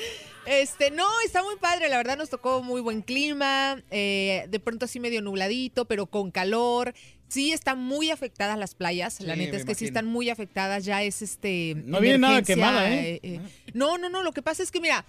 Este, 0.45 0.89
no, 0.89 1.05
está 1.25 1.43
muy 1.43 1.57
padre, 1.57 1.89
la 1.89 1.97
verdad 1.97 2.17
nos 2.17 2.29
tocó 2.29 2.63
muy 2.63 2.81
buen 2.81 3.01
clima, 3.03 3.77
eh, 3.91 4.45
de 4.49 4.59
pronto 4.59 4.85
así 4.85 4.99
medio 4.99 5.21
nubladito, 5.21 5.85
pero 5.85 6.07
con 6.07 6.31
calor. 6.31 6.95
Sí 7.27 7.51
están 7.51 7.77
muy 7.77 8.09
afectadas 8.09 8.57
las 8.57 8.73
playas, 8.73 9.19
la 9.19 9.35
Sí, 9.35 9.41
neta 9.41 9.57
es 9.57 9.65
que 9.65 9.75
sí 9.75 9.83
imagino. 9.85 9.99
están 9.99 10.05
muy 10.11 10.29
afectadas, 10.31 10.85
ya 10.85 11.03
es 11.03 11.21
este... 11.21 11.75
No 11.85 11.99
viene 11.99 12.17
nada 12.17 12.41
quemada, 12.41 12.89
¿eh? 12.91 13.19
eh, 13.21 13.39
No, 13.75 13.99
no, 13.99 14.09
no, 14.09 14.23
lo 14.23 14.31
que 14.31 14.41
pasa 14.41 14.63
es 14.63 14.71
que 14.71 14.79
mira, 14.81 15.05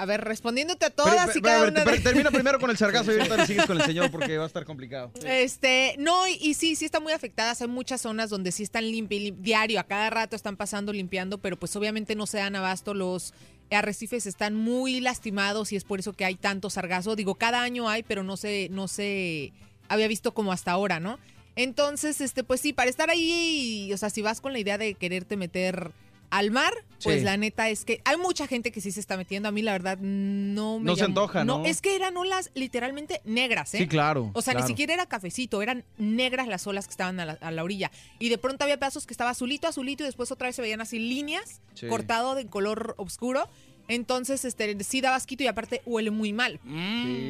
a 0.00 0.06
ver, 0.06 0.22
respondiéndote 0.22 0.86
a 0.86 0.90
Pero, 0.90 1.04
todas 1.04 1.28
y 1.36 1.40
pero, 1.40 1.42
cada 1.42 1.56
a 1.56 1.60
ver, 1.62 1.72
una 1.72 1.84
pero 1.84 1.96
de- 1.96 2.02
termina 2.02 2.30
primero 2.32 2.58
con 2.60 2.70
el 2.70 2.76
sargazo 2.76 3.12
y 3.12 3.16
ahorita 3.18 3.46
sigues 3.46 3.66
con 3.66 3.80
el 3.80 3.86
señor 3.86 4.10
porque 4.10 4.38
va 4.38 4.44
a 4.44 4.46
estar 4.46 4.64
complicado. 4.64 5.10
Este, 5.26 5.94
no, 5.98 6.26
y, 6.28 6.34
y 6.40 6.54
sí, 6.54 6.76
sí 6.76 6.84
están 6.84 7.02
muy 7.02 7.12
afectadas. 7.12 7.60
Hay 7.62 7.68
muchas 7.68 8.00
zonas 8.00 8.30
donde 8.30 8.52
sí 8.52 8.62
están 8.62 8.90
limpi, 8.90 9.18
lim- 9.32 9.36
diario, 9.40 9.80
a 9.80 9.84
cada 9.84 10.08
rato 10.10 10.36
están 10.36 10.56
pasando 10.56 10.92
limpiando, 10.92 11.38
pero 11.38 11.58
pues 11.58 11.74
obviamente 11.76 12.14
no 12.14 12.26
se 12.26 12.38
dan 12.38 12.54
abasto. 12.56 12.94
Los 12.94 13.34
arrecifes 13.70 14.24
están 14.26 14.54
muy 14.54 15.00
lastimados 15.00 15.72
y 15.72 15.76
es 15.76 15.84
por 15.84 15.98
eso 16.00 16.12
que 16.14 16.24
hay 16.24 16.36
tanto 16.36 16.70
sargazo. 16.70 17.16
Digo, 17.16 17.34
cada 17.34 17.60
año 17.62 17.88
hay, 17.88 18.02
pero 18.02 18.22
no 18.22 18.36
se, 18.36 18.68
no 18.70 18.88
se 18.88 19.52
había 19.88 20.08
visto 20.08 20.32
como 20.32 20.52
hasta 20.52 20.70
ahora, 20.70 21.00
¿no? 21.00 21.18
Entonces, 21.56 22.20
este, 22.20 22.44
pues 22.44 22.60
sí, 22.60 22.72
para 22.72 22.88
estar 22.88 23.10
ahí, 23.10 23.90
o 23.92 23.96
sea, 23.98 24.10
si 24.10 24.22
vas 24.22 24.40
con 24.40 24.52
la 24.52 24.60
idea 24.60 24.78
de 24.78 24.94
quererte 24.94 25.36
meter 25.36 25.90
al 26.30 26.50
mar, 26.50 26.72
pues 27.02 27.18
Sí. 27.20 27.24
la 27.24 27.36
neta 27.36 27.68
es 27.70 27.84
que 27.84 28.00
hay 28.04 28.16
mucha 28.16 28.46
gente 28.46 28.70
que 28.72 28.80
sí 28.80 28.90
se 28.92 29.00
está 29.00 29.16
metiendo. 29.16 29.48
A 29.48 29.52
mí, 29.52 29.62
la 29.62 29.72
verdad, 29.72 29.98
no 29.98 30.78
me 30.78 30.84
No 30.86 30.96
se 30.96 31.04
antoja, 31.04 31.44
¿no? 31.44 31.64
Es 31.64 31.80
que 31.80 31.94
eran 31.96 32.16
olas 32.16 32.50
literalmente 32.54 33.20
negras, 33.24 33.72
¿eh? 33.74 33.78
Sí, 33.78 33.86
claro, 33.88 34.30
O 34.34 34.42
sea, 34.42 34.52
claro. 34.54 34.66
ni 34.66 34.72
siquiera 34.72 34.94
era 34.94 35.06
cafecito, 35.06 35.62
eran 35.62 35.84
negras 35.96 36.48
las 36.48 36.66
olas 36.66 36.86
que 36.86 36.90
estaban 36.92 37.18
a 37.20 37.24
la, 37.26 37.32
a 37.40 37.50
la 37.50 37.62
orilla. 37.64 37.90
Y 38.18 38.28
de 38.28 38.38
pronto 38.38 38.64
había 38.64 38.78
pedazos 38.78 39.06
que 39.06 39.14
estaba 39.14 39.30
azulito, 39.30 39.66
azulito, 39.68 40.02
y 40.02 40.06
después 40.06 40.30
otra 40.32 40.48
vez 40.48 40.56
se 40.56 40.62
veían 40.62 40.80
así 40.80 40.98
líneas, 40.98 41.60
Sí. 41.74 41.86
cortado 41.88 42.34
de 42.34 42.46
color 42.46 42.94
oscuro. 42.98 43.48
Entonces, 43.90 44.44
este, 44.44 44.82
sí 44.84 45.00
da 45.00 45.14
asquito 45.14 45.44
y 45.44 45.46
aparte 45.46 45.80
huele 45.86 46.10
muy 46.10 46.32
mal. 46.34 46.60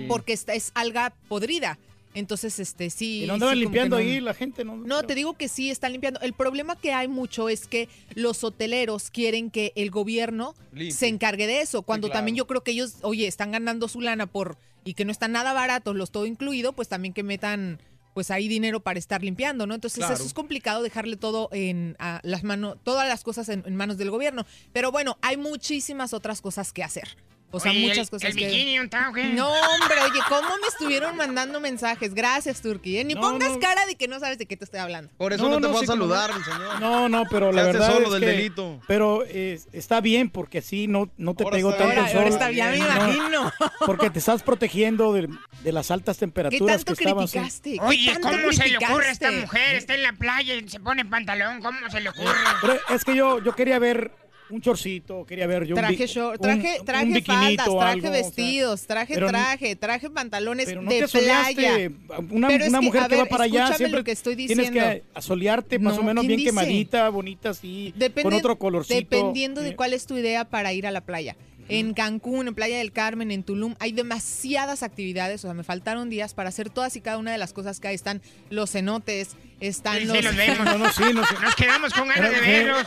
Porque 0.08 0.32
esta 0.32 0.54
es 0.54 0.72
alga 0.74 1.12
podrida. 1.28 1.78
Entonces, 2.14 2.58
este, 2.58 2.90
sí. 2.90 3.24
Y 3.24 3.26
no 3.26 3.34
andaban 3.34 3.54
sí, 3.56 3.60
limpiando 3.60 3.96
no- 3.96 4.02
ahí 4.02 4.20
la 4.20 4.34
gente, 4.34 4.64
¿no? 4.64 4.76
no, 4.76 5.02
te 5.04 5.14
digo 5.14 5.34
que 5.34 5.48
sí, 5.48 5.70
están 5.70 5.92
limpiando. 5.92 6.20
El 6.20 6.32
problema 6.32 6.74
que 6.76 6.92
hay 6.92 7.06
mucho 7.08 7.48
es 7.48 7.66
que 7.66 7.88
los 8.14 8.42
hoteleros 8.44 9.10
quieren 9.10 9.50
que 9.50 9.72
el 9.76 9.90
gobierno 9.90 10.54
Limpie. 10.72 10.92
se 10.92 11.08
encargue 11.08 11.46
de 11.46 11.60
eso, 11.60 11.82
cuando 11.82 12.08
claro. 12.08 12.18
también 12.18 12.36
yo 12.36 12.46
creo 12.46 12.62
que 12.64 12.70
ellos, 12.72 12.94
oye, 13.02 13.26
están 13.26 13.52
ganando 13.52 13.88
su 13.88 14.00
lana 14.00 14.26
por 14.26 14.56
y 14.84 14.94
que 14.94 15.04
no 15.04 15.12
están 15.12 15.32
nada 15.32 15.52
baratos, 15.52 15.94
los 15.94 16.10
todo 16.10 16.24
incluido, 16.26 16.72
pues 16.72 16.88
también 16.88 17.12
que 17.12 17.22
metan 17.22 17.80
pues 18.14 18.32
ahí 18.32 18.48
dinero 18.48 18.80
para 18.80 18.98
estar 18.98 19.22
limpiando, 19.22 19.66
¿no? 19.68 19.74
Entonces 19.74 19.98
Claro. 19.98 20.14
eso 20.14 20.24
es 20.24 20.34
complicado 20.34 20.82
dejarle 20.82 21.16
todo 21.16 21.50
en 21.52 21.94
a 22.00 22.20
las 22.24 22.42
manos, 22.42 22.76
todas 22.82 23.06
las 23.06 23.22
cosas 23.22 23.48
en, 23.48 23.62
en 23.64 23.76
manos 23.76 23.96
del 23.96 24.10
gobierno. 24.10 24.44
Pero 24.72 24.90
bueno, 24.90 25.18
hay 25.22 25.36
muchísimas 25.36 26.12
otras 26.12 26.40
cosas 26.40 26.72
que 26.72 26.82
hacer. 26.82 27.16
O 27.50 27.60
sea, 27.60 27.70
Oye, 27.70 27.80
¿y 27.80 27.82
muchas 27.88 27.98
el- 27.98 28.10
cosas 28.10 28.30
el 28.30 28.36
que... 28.36 28.46
bikini 28.46 28.78
qué? 29.14 29.24
No, 29.32 29.48
hombre, 29.48 29.96
oye, 30.02 30.20
¿cómo 30.28 30.48
me 30.60 30.66
estuvieron 30.68 31.16
mandando 31.16 31.60
mensajes? 31.60 32.12
Gracias, 32.12 32.60
Turki. 32.60 32.98
¿eh? 32.98 33.04
Ni 33.04 33.14
No, 33.14 33.22
pongas 33.22 33.52
no. 33.52 33.58
cara 33.60 33.86
de 33.86 33.94
que 33.96 34.06
no 34.06 34.20
sabes 34.20 34.36
de 34.36 34.44
qué 34.46 34.56
te 34.58 34.64
estoy 34.64 34.80
hablando. 34.80 35.10
Por 35.16 35.32
eso 35.32 35.48
no, 35.48 35.58
te 35.58 35.66
a 35.74 35.80
sí, 35.80 35.86
saludar, 35.86 36.36
mi 36.36 36.44
señor. 36.44 36.80
No, 36.80 37.08
no, 37.08 37.24
pero 37.30 37.50
la 37.50 37.62
verdad 37.62 37.90
solo 37.92 38.06
es 38.06 38.12
del 38.12 38.20
que- 38.20 38.26
delito. 38.26 38.80
Pero 38.86 39.24
eh, 39.26 39.58
está 39.72 40.00
bien 40.02 40.28
porque 40.28 40.58
así 40.58 40.88
no, 40.88 41.10
no 41.16 41.34
te 41.34 41.44
Ahora 41.44 41.56
está 41.58 41.76
tanto 41.78 42.00
el 42.00 42.06
sol. 42.08 42.16
Ahora 42.18 42.28
está 42.28 42.48
bien, 42.48 42.70
me 42.70 42.78
No, 42.78 42.84
imagino. 42.86 43.52
Porque 43.86 44.10
te 44.10 44.18
estás 44.18 44.42
protegiendo 44.42 45.12
de, 45.14 45.28
de 45.62 45.72
las 45.72 45.90
altas 45.90 46.16
¿Qué 46.16 46.20
temperaturas 46.26 46.84
tanto 46.84 46.94
que 46.96 47.04
estaban. 47.04 47.26
criticaste? 47.26 47.72
¿Qué 47.72 47.80
Oye, 47.80 48.12
tanto 48.12 48.28
¿cómo 48.28 48.52
se 48.52 48.68
le 48.68 48.76
ocurre 48.76 49.06
a 49.08 49.10
esta 49.10 49.32
mujer? 49.32 49.76
Está 49.76 49.94
en 49.94 50.02
la 50.02 50.12
playa 50.12 50.54
y 50.54 50.68
se 50.68 50.80
pone 50.80 51.04
pantalón. 51.06 51.62
¿Cómo 51.62 51.78
se 51.90 52.00
le 52.00 52.10
ocurre? 52.10 52.34
Pero 52.60 52.78
es 52.90 53.04
que 53.04 53.16
yo, 53.16 53.42
yo 53.42 53.54
quería 53.54 53.78
ver 53.78 54.12
un 54.50 54.60
chorcito, 54.60 55.24
quería 55.26 55.46
ver 55.46 55.64
yo 55.66 55.74
un 55.74 55.80
Traje, 55.80 55.96
bi- 55.96 56.06
short, 56.06 56.36
un- 56.40 56.42
traje, 56.42 56.76
un 56.80 56.84
traje 56.86 57.04
biquinito 57.06 57.34
faldas, 57.34 57.68
o 57.68 57.78
traje 57.78 57.92
algo, 57.92 58.08
o 58.08 58.10
sea, 58.12 58.22
vestidos, 58.22 58.86
traje 58.86 59.14
pero 59.14 59.26
no- 59.26 59.32
traje, 59.32 59.76
traje 59.76 60.10
pantalones 60.10 60.66
pero 60.66 60.82
no 60.82 60.90
de 60.90 61.00
te 61.02 61.08
playa. 61.18 61.90
Una, 62.30 62.48
Pero 62.48 62.66
una 62.66 62.78
que, 62.80 62.84
mujer 62.86 63.06
que 63.08 63.16
va 63.16 63.22
ver, 63.24 63.28
para 63.30 63.44
allá 63.44 63.66
siempre 63.74 63.98
lo 63.98 64.04
que 64.04 64.12
estoy 64.12 64.36
tienes 64.36 64.70
que 64.70 64.80
diciendo. 64.80 65.04
asolearte 65.14 65.78
más 65.78 65.94
No, 65.96 66.00
o 66.00 66.04
menos 66.04 66.22
¿quién 66.22 66.28
bien 66.28 66.38
dice? 66.38 66.50
quemadita, 66.50 67.08
bonita, 67.10 67.50
así, 67.50 67.92
Depende- 67.96 68.22
con 68.22 68.34
otro 68.34 68.58
colorcito. 68.58 68.94
Dependiendo 68.98 69.60
de 69.60 69.70
Sí. 69.70 69.74
cuál 69.74 69.92
es 69.92 70.06
tu 70.06 70.16
idea 70.16 70.44
para 70.44 70.72
ir 70.72 70.86
a 70.86 70.90
la 70.90 71.02
playa. 71.02 71.36
En 71.68 71.94
Cancún, 71.94 72.48
en 72.48 72.54
Playa 72.54 72.78
del 72.78 72.92
Carmen, 72.92 73.30
en 73.30 73.42
Tulum, 73.42 73.74
hay 73.78 73.92
demasiadas 73.92 74.82
actividades, 74.82 75.44
o 75.44 75.48
sea, 75.48 75.54
me 75.54 75.64
faltaron 75.64 76.08
días 76.08 76.34
para 76.34 76.48
hacer 76.48 76.70
todas 76.70 76.96
y 76.96 77.00
cada 77.00 77.18
una 77.18 77.32
de 77.32 77.38
las 77.38 77.52
cosas 77.52 77.78
que 77.80 77.88
hay. 77.88 77.94
Están 77.94 78.22
los 78.50 78.70
cenotes, 78.70 79.36
están 79.60 79.98
Sí, 79.98 80.04
los... 80.06 80.16
sí, 80.16 80.22
los 80.22 80.36
vemos. 80.36 80.64
No, 80.64 80.78
no, 80.78 80.92
sí. 80.92 81.02
Nos 81.12 81.54
quedamos 81.56 81.92
con 81.92 82.08
ganas 82.08 82.30
de 82.30 82.40
verlos. 82.40 82.86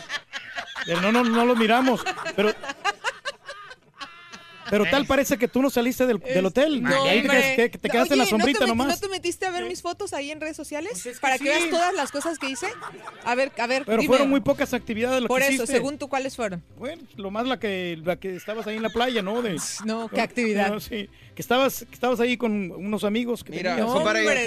Pero 0.84 1.00
no, 1.00 1.12
no, 1.12 1.24
no 1.24 1.44
lo 1.44 1.54
miramos. 1.54 2.02
Pero, 2.34 2.52
pero 4.72 4.86
tal 4.86 5.04
parece 5.04 5.36
que 5.36 5.48
tú 5.48 5.60
no 5.60 5.68
saliste 5.68 6.06
del, 6.06 6.18
del 6.18 6.46
hotel. 6.46 6.82
No, 6.82 7.04
ahí 7.04 7.20
te, 7.20 7.68
te 7.68 7.90
quedaste 7.90 8.14
en 8.14 8.18
la 8.20 8.24
Oye, 8.24 8.32
¿no 8.32 8.38
te 8.38 8.42
sombrita 8.42 8.66
nomás. 8.66 8.88
¿No 8.88 8.96
te 8.96 9.08
metiste 9.08 9.44
a 9.44 9.50
ver 9.50 9.66
mis 9.66 9.82
fotos 9.82 10.14
ahí 10.14 10.30
en 10.30 10.40
redes 10.40 10.56
sociales? 10.56 10.98
Pues 11.02 11.20
para 11.20 11.36
que 11.36 11.44
sí. 11.44 11.50
veas 11.50 11.68
todas 11.68 11.92
las 11.92 12.10
cosas 12.10 12.38
que 12.38 12.48
hice. 12.48 12.68
A 13.22 13.34
ver, 13.34 13.52
a 13.58 13.66
ver, 13.66 13.84
Pero 13.84 13.98
dime. 14.00 14.08
fueron 14.08 14.30
muy 14.30 14.40
pocas 14.40 14.72
actividades 14.72 15.20
lo 15.20 15.28
Por 15.28 15.40
que 15.42 15.48
eso, 15.48 15.64
hiciste. 15.64 15.72
según 15.74 15.98
tú, 15.98 16.08
¿cuáles 16.08 16.36
fueron? 16.36 16.64
Bueno, 16.78 17.02
lo 17.16 17.30
más 17.30 17.46
la 17.46 17.58
que, 17.60 17.98
la 18.02 18.16
que 18.16 18.34
estabas 18.34 18.66
ahí 18.66 18.76
en 18.76 18.82
la 18.82 18.88
playa, 18.88 19.20
¿no? 19.20 19.42
De, 19.42 19.60
No, 19.84 20.08
¿qué 20.08 20.22
actividad? 20.22 20.70
No, 20.70 20.80
sí. 20.80 21.10
Que 21.34 21.40
estabas, 21.40 21.86
que 21.88 21.94
estabas 21.94 22.20
ahí 22.20 22.36
con 22.36 22.70
unos 22.70 23.04
amigos. 23.04 23.42
Que 23.42 23.52
Mira, 23.52 23.78
compadre, 23.84 24.46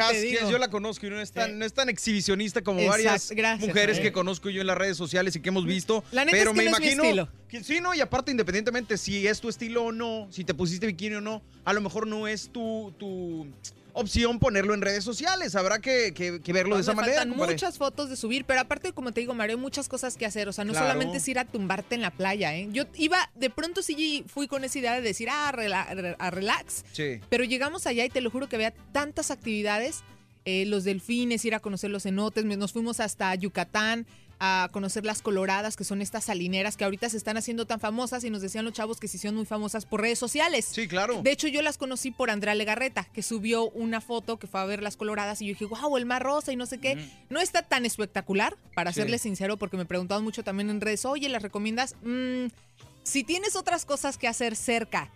yo 0.49 0.57
la 0.59 0.69
conozco 0.69 1.07
y 1.07 1.09
no 1.09 1.19
es 1.19 1.31
tan, 1.31 1.57
no 1.57 1.65
es 1.65 1.73
tan 1.73 1.89
exhibicionista 1.89 2.61
como 2.61 2.79
Exacto, 2.79 3.03
varias 3.03 3.31
gracias, 3.31 3.67
mujeres 3.67 3.97
eh. 3.97 4.01
que 4.03 4.11
conozco 4.11 4.49
yo 4.49 4.61
en 4.61 4.67
las 4.67 4.77
redes 4.77 4.95
sociales 4.95 5.35
y 5.35 5.39
que 5.39 5.49
hemos 5.49 5.65
visto. 5.65 6.03
La 6.11 6.25
neta 6.25 6.37
pero 6.37 6.51
es 6.51 6.57
que 6.57 6.63
me 6.63 6.69
no 6.69 6.75
es 6.77 6.79
mi 6.79 6.85
imagino 6.87 7.03
estilo. 7.03 7.29
que 7.49 7.63
sí, 7.63 7.81
no, 7.81 7.93
y 7.95 8.01
aparte, 8.01 8.29
independientemente 8.31 8.97
si 8.97 9.25
es 9.27 9.39
tu 9.41 9.49
estilo 9.49 9.85
o 9.85 9.91
no, 9.91 10.27
si 10.29 10.43
te 10.43 10.53
pusiste 10.53 10.85
bikini 10.85 11.15
o 11.15 11.21
no, 11.21 11.41
a 11.63 11.73
lo 11.73 11.81
mejor 11.81 12.05
no 12.05 12.27
es 12.27 12.49
tu, 12.49 12.93
tu 12.99 13.47
opción 13.95 14.39
ponerlo 14.39 14.73
en 14.73 14.81
redes 14.81 15.03
sociales. 15.03 15.55
Habrá 15.55 15.79
que, 15.79 16.13
que- 16.13 16.41
que 16.41 16.53
verlo 16.53 16.75
de 16.75 16.81
esa 16.81 16.91
me 16.91 16.97
manera. 16.97 17.15
faltan 17.15 17.29
compadre. 17.31 17.53
muchas 17.53 17.77
fotos 17.77 18.09
de 18.09 18.15
subir, 18.15 18.45
pero 18.45 18.59
aparte, 18.61 18.93
como 18.93 19.11
te 19.13 19.21
digo, 19.21 19.33
Mario, 19.33 19.55
hay 19.55 19.61
muchas 19.61 19.87
cosas 19.89 20.17
que 20.17 20.25
hacer. 20.25 20.47
O 20.47 20.53
sea, 20.53 20.65
no 20.65 20.73
Claro. 20.73 20.87
solamente 20.87 21.17
es 21.17 21.27
ir 21.27 21.39
a 21.39 21.45
tumbarte 21.45 21.95
en 21.95 22.01
la 22.01 22.11
playa, 22.11 22.55
¿eh? 22.55 22.67
Yo 22.71 22.83
iba, 22.95 23.31
de 23.35 23.49
pronto 23.49 23.81
sí 23.81 24.23
fui 24.27 24.47
con 24.47 24.63
esa 24.63 24.77
idea 24.79 24.93
de 24.93 25.01
decir, 25.01 25.29
ah, 25.31 25.51
rela- 25.55 26.15
a 26.19 26.29
relax. 26.29 26.83
Sí. 26.91 27.19
Pero 27.29 27.43
llegamos 27.45 27.87
allá 27.87 28.05
y 28.05 28.09
te 28.09 28.21
lo 28.21 28.29
juro 28.29 28.47
que 28.49 28.57
había 28.57 28.71
tantas 28.91 29.31
actividades, 29.31 30.03
eh, 30.43 30.65
los 30.65 30.83
delfines, 30.83 31.43
ir 31.45 31.55
a 31.55 31.59
conocer 31.59 31.89
los 31.89 32.03
cenotes, 32.03 32.45
nos 32.45 32.71
fuimos 32.71 32.99
hasta 32.99 33.33
Yucatán 33.33 34.05
a 34.39 34.69
conocer 34.71 35.05
las 35.05 35.21
coloradas, 35.21 35.75
que 35.75 35.83
son 35.83 36.01
estas 36.01 36.25
salineras 36.25 36.77
que 36.77 36.83
ahorita 36.83 37.09
se 37.09 37.17
están 37.17 37.37
haciendo 37.37 37.65
tan 37.65 37.79
famosas 37.79 38.23
y 38.23 38.29
nos 38.29 38.41
decían 38.41 38.65
los 38.65 38.73
chavos 38.73 38.99
que 38.99 39.07
se 39.07 39.17
hicieron 39.17 39.35
muy 39.35 39.45
famosas 39.45 39.85
por 39.85 40.01
redes 40.01 40.19
sociales. 40.19 40.65
Sí, 40.71 40.87
claro. 40.87 41.21
De 41.21 41.31
hecho, 41.31 41.47
yo 41.47 41.61
las 41.61 41.77
conocí 41.77 42.11
por 42.11 42.29
Andrea 42.29 42.55
Legarreta, 42.55 43.05
que 43.05 43.23
subió 43.23 43.69
una 43.71 44.01
foto 44.01 44.37
que 44.37 44.47
fue 44.47 44.59
a 44.59 44.65
ver 44.65 44.81
las 44.83 44.97
coloradas 44.97 45.41
y 45.41 45.47
yo 45.47 45.53
dije, 45.53 45.65
wow, 45.65 45.97
el 45.97 46.05
mar 46.05 46.23
rosa 46.23 46.51
y 46.51 46.55
no 46.55 46.65
sé 46.65 46.79
qué. 46.79 46.97
No 47.29 47.39
está 47.39 47.61
tan 47.63 47.85
espectacular, 47.85 48.57
para 48.73 48.91
Sí. 48.91 49.01
serles 49.01 49.21
sincero, 49.21 49.57
porque 49.57 49.77
me 49.77 49.85
preguntaban 49.85 50.23
mucho 50.23 50.43
también 50.43 50.69
en 50.69 50.81
redes, 50.81 51.05
oye, 51.05 51.29
¿las 51.29 51.41
recomiendas? 51.41 51.95
Mm, 52.03 52.47
si 53.03 53.23
tienes 53.23 53.55
otras 53.55 53.85
cosas 53.85 54.17
que 54.17 54.27
hacer 54.27 54.55
cerca 54.55 55.09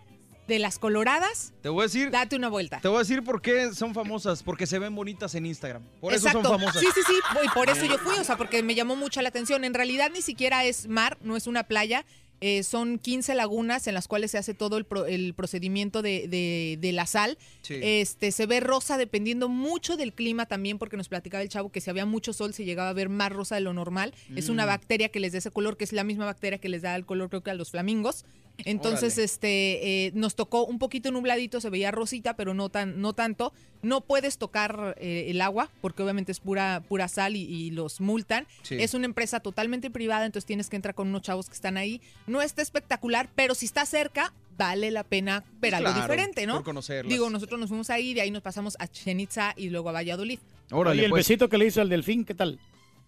de 0.49 0.59
las 0.59 0.77
coloradas, 0.79 1.53
Te 1.61 1.69
voy 1.69 1.81
a 1.81 1.83
decir. 1.85 2.11
date 2.11 2.35
una 2.35 2.49
vuelta. 2.49 2.81
Te 2.81 2.89
voy 2.89 2.97
a 2.97 2.99
decir 2.99 3.23
por 3.23 3.41
qué 3.41 3.73
son 3.73 3.93
famosas, 3.93 4.43
porque 4.43 4.67
se 4.67 4.77
ven 4.79 4.93
bonitas 4.93 5.33
en 5.35 5.45
Instagram. 5.45 5.83
Por 6.01 6.13
eso 6.13 6.29
son 6.29 6.43
famosas. 6.43 6.81
Sí, 6.81 6.87
sí, 6.93 7.01
sí. 7.07 7.13
Y 7.45 7.47
por 7.49 7.69
eso 7.69 7.85
yo 7.85 7.97
fui, 7.99 8.15
o 8.19 8.23
sea, 8.25 8.35
porque 8.35 8.61
me 8.63 8.75
llamó 8.75 8.97
mucho 8.97 9.21
la 9.21 9.29
atención. 9.29 9.63
En 9.63 9.73
realidad 9.73 10.11
ni 10.13 10.21
siquiera 10.21 10.65
es 10.65 10.87
mar, 10.87 11.17
no 11.21 11.37
es 11.37 11.47
una 11.47 11.63
playa. 11.63 12.05
eh, 12.41 12.63
son 12.63 12.99
15 12.99 13.35
lagunas 13.35 13.85
en 13.87 13.93
las 13.93 14.07
cuales 14.07 14.31
se 14.31 14.37
hace 14.37 14.53
todo 14.53 14.77
el, 14.77 14.85
pro- 14.85 15.05
el 15.07 15.33
procedimiento 15.33 16.01
de, 16.01 16.25
de- 16.29 16.77
de 16.79 16.91
la 16.93 17.05
sal. 17.05 17.37
Sí. 17.63 17.77
Este, 17.83 18.31
se 18.31 18.45
ve 18.45 18.61
rosa 18.61 18.97
dependiendo 18.97 19.49
mucho 19.49 19.97
del 19.97 20.13
clima 20.13 20.45
también, 20.45 20.77
porque 20.77 20.95
nos 20.95 21.09
platicaba 21.09 21.43
el 21.43 21.49
chavo 21.49 21.69
que 21.69 21.81
si 21.81 21.89
había 21.89 22.05
mucho 22.05 22.31
sol 22.31 22.53
se 22.53 22.63
llegaba 22.63 22.91
a 22.91 22.93
ver 22.93 23.09
más 23.09 23.29
rosa 23.33 23.55
de 23.55 23.61
lo 23.61 23.73
normal. 23.73 24.13
Es 24.37 24.47
una 24.47 24.63
Mm. 24.63 24.67
bacteria 24.67 25.09
que 25.09 25.19
les 25.19 25.33
da 25.33 25.39
ese 25.39 25.51
color, 25.51 25.75
que 25.75 25.83
es 25.83 25.91
la 25.91 26.05
misma 26.05 26.23
bacteria 26.23 26.59
que 26.59 26.69
les 26.69 26.81
da 26.81 26.95
el 26.95 27.05
color 27.05 27.27
creo 27.27 27.43
que 27.43 27.51
a 27.51 27.55
los 27.55 27.71
flamingos. 27.71 28.23
Entonces, 28.65 29.13
Órale. 29.13 29.23
este, 29.25 30.05
eh, 30.07 30.11
nos 30.13 30.35
tocó 30.35 30.65
un 30.65 30.79
poquito 30.79 31.11
nubladito, 31.11 31.61
se 31.61 31.69
veía 31.69 31.91
rosita, 31.91 32.35
pero 32.35 32.53
no 32.53 32.69
tan, 32.69 33.01
no 33.01 33.13
tanto. 33.13 33.53
No 33.81 34.01
puedes 34.01 34.37
tocar 34.37 34.95
eh, 34.99 35.25
el 35.29 35.41
agua, 35.41 35.69
porque 35.81 36.03
obviamente 36.03 36.31
es 36.31 36.39
pura, 36.39 36.83
pura 36.87 37.07
sal 37.07 37.35
y, 37.35 37.41
y 37.43 37.71
los 37.71 38.01
multan. 38.01 38.45
Sí. 38.63 38.75
Es 38.79 38.93
una 38.93 39.05
empresa 39.05 39.39
totalmente 39.39 39.89
privada, 39.89 40.25
entonces 40.25 40.45
tienes 40.45 40.69
que 40.69 40.75
entrar 40.75 40.95
con 40.95 41.07
unos 41.07 41.21
chavos 41.21 41.47
que 41.47 41.55
están 41.55 41.77
ahí. 41.77 42.01
No 42.27 42.41
está 42.41 42.61
espectacular, 42.61 43.29
pero 43.35 43.55
si 43.55 43.65
está 43.65 43.85
cerca, 43.85 44.33
vale 44.57 44.91
la 44.91 45.03
pena 45.05 45.45
ver 45.61 45.75
algo 45.75 45.89
Claro, 45.91 46.01
diferente, 46.01 46.45
¿no? 46.45 46.55
por 46.55 46.63
conocerlas. 46.65 47.09
Digo, 47.09 47.29
nosotros 47.29 47.59
nos 47.59 47.69
fuimos 47.69 47.89
ahí, 47.89 48.13
de 48.13 48.21
ahí 48.21 48.31
nos 48.31 48.41
pasamos 48.41 48.75
a 48.79 48.87
Chichen 48.87 49.21
Itza 49.21 49.53
y 49.55 49.69
luego 49.69 49.89
a 49.89 49.93
Valladolid. 49.93 50.39
Órale, 50.71 51.01
y 51.01 51.05
el 51.05 51.11
pues. 51.11 51.21
besito 51.27 51.47
que 51.47 51.57
le 51.57 51.65
hizo 51.67 51.79
al 51.81 51.87
delfín, 51.89 52.25
¿qué 52.25 52.33
tal? 52.35 52.59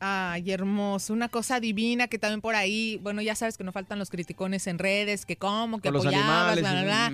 Ay, 0.02 0.52
hermoso, 0.52 1.14
una 1.14 1.30
cosa 1.30 1.60
divina 1.60 2.08
que 2.08 2.18
también 2.18 2.42
por 2.42 2.56
ahí, 2.56 3.00
bueno, 3.04 3.22
ya 3.22 3.36
sabes 3.36 3.58
que 3.58 3.64
no 3.64 3.72
faltan 3.72 4.00
los 4.00 4.10
criticones 4.10 4.66
en 4.68 4.80
redes, 4.80 5.26
que 5.26 5.36
cómo, 5.36 5.80
que 5.80 5.90
Con 5.90 6.02
apoyabas, 6.02 6.60
bla, 6.60 6.72
bla, 6.72 6.84
bla. 6.84 7.12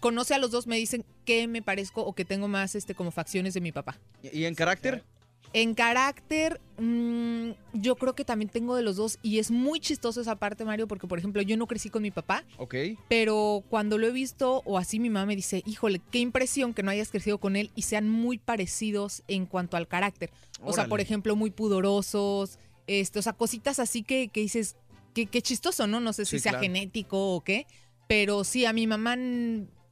conoce 0.00 0.34
a 0.34 0.38
los 0.38 0.50
dos 0.50 0.66
me 0.66 0.76
dicen 0.76 1.04
que 1.24 1.46
me 1.46 1.62
parezco 1.62 2.02
o 2.02 2.14
que 2.14 2.24
tengo 2.24 2.48
más 2.48 2.74
este 2.74 2.94
como 2.94 3.10
facciones 3.10 3.54
de 3.54 3.60
mi 3.60 3.72
papá. 3.72 3.98
¿Y 4.22 4.40
y 4.40 4.44
en 4.46 4.54
carácter? 4.54 5.04
En 5.52 5.74
carácter, 5.74 6.60
mm, 6.78 7.50
yo 7.74 7.94
creo 7.94 8.14
que 8.14 8.24
también 8.24 8.48
tengo 8.48 8.74
de 8.74 8.82
los 8.82 8.96
dos 8.96 9.18
y 9.22 9.38
es 9.38 9.52
muy 9.52 9.78
chistoso 9.78 10.20
esa 10.20 10.34
parte, 10.36 10.64
Mario, 10.64 10.88
porque 10.88 11.06
por 11.06 11.18
ejemplo 11.18 11.42
yo 11.42 11.56
no 11.56 11.66
crecí 11.68 11.90
con 11.90 12.02
mi 12.02 12.10
papá, 12.10 12.44
Ok. 12.58 12.74
pero 13.08 13.62
cuando 13.68 13.96
lo 13.98 14.08
he 14.08 14.12
visto 14.12 14.62
o 14.64 14.78
así 14.78 14.98
mi 14.98 15.10
mamá 15.10 15.26
me 15.26 15.36
dice, 15.36 15.62
híjole, 15.64 16.00
qué 16.10 16.18
impresión 16.18 16.74
que 16.74 16.82
no 16.82 16.90
hayas 16.90 17.10
crecido 17.10 17.38
con 17.38 17.54
él 17.54 17.70
y 17.76 17.82
sean 17.82 18.08
muy 18.08 18.38
parecidos 18.38 19.22
en 19.28 19.46
cuanto 19.46 19.76
al 19.76 19.86
carácter. 19.86 20.30
O 20.62 20.72
sea, 20.72 20.88
por 20.88 21.00
ejemplo, 21.00 21.36
muy 21.36 21.50
pudorosos, 21.50 22.58
este, 22.88 23.18
o 23.18 23.22
sea, 23.22 23.34
cositas 23.34 23.78
así 23.78 24.02
que, 24.02 24.28
que 24.28 24.40
dices, 24.40 24.76
que, 25.14 25.26
qué 25.26 25.40
chistoso, 25.42 25.86
¿no? 25.86 26.00
No 26.00 26.12
sé 26.12 26.24
si 26.24 26.38
Sí, 26.38 26.40
sea 26.42 26.52
claro. 26.52 26.64
genético 26.64 27.34
o 27.36 27.42
qué, 27.44 27.66
pero 28.08 28.42
sí, 28.44 28.64
a 28.64 28.72
mi 28.72 28.86
mamá 28.88 29.16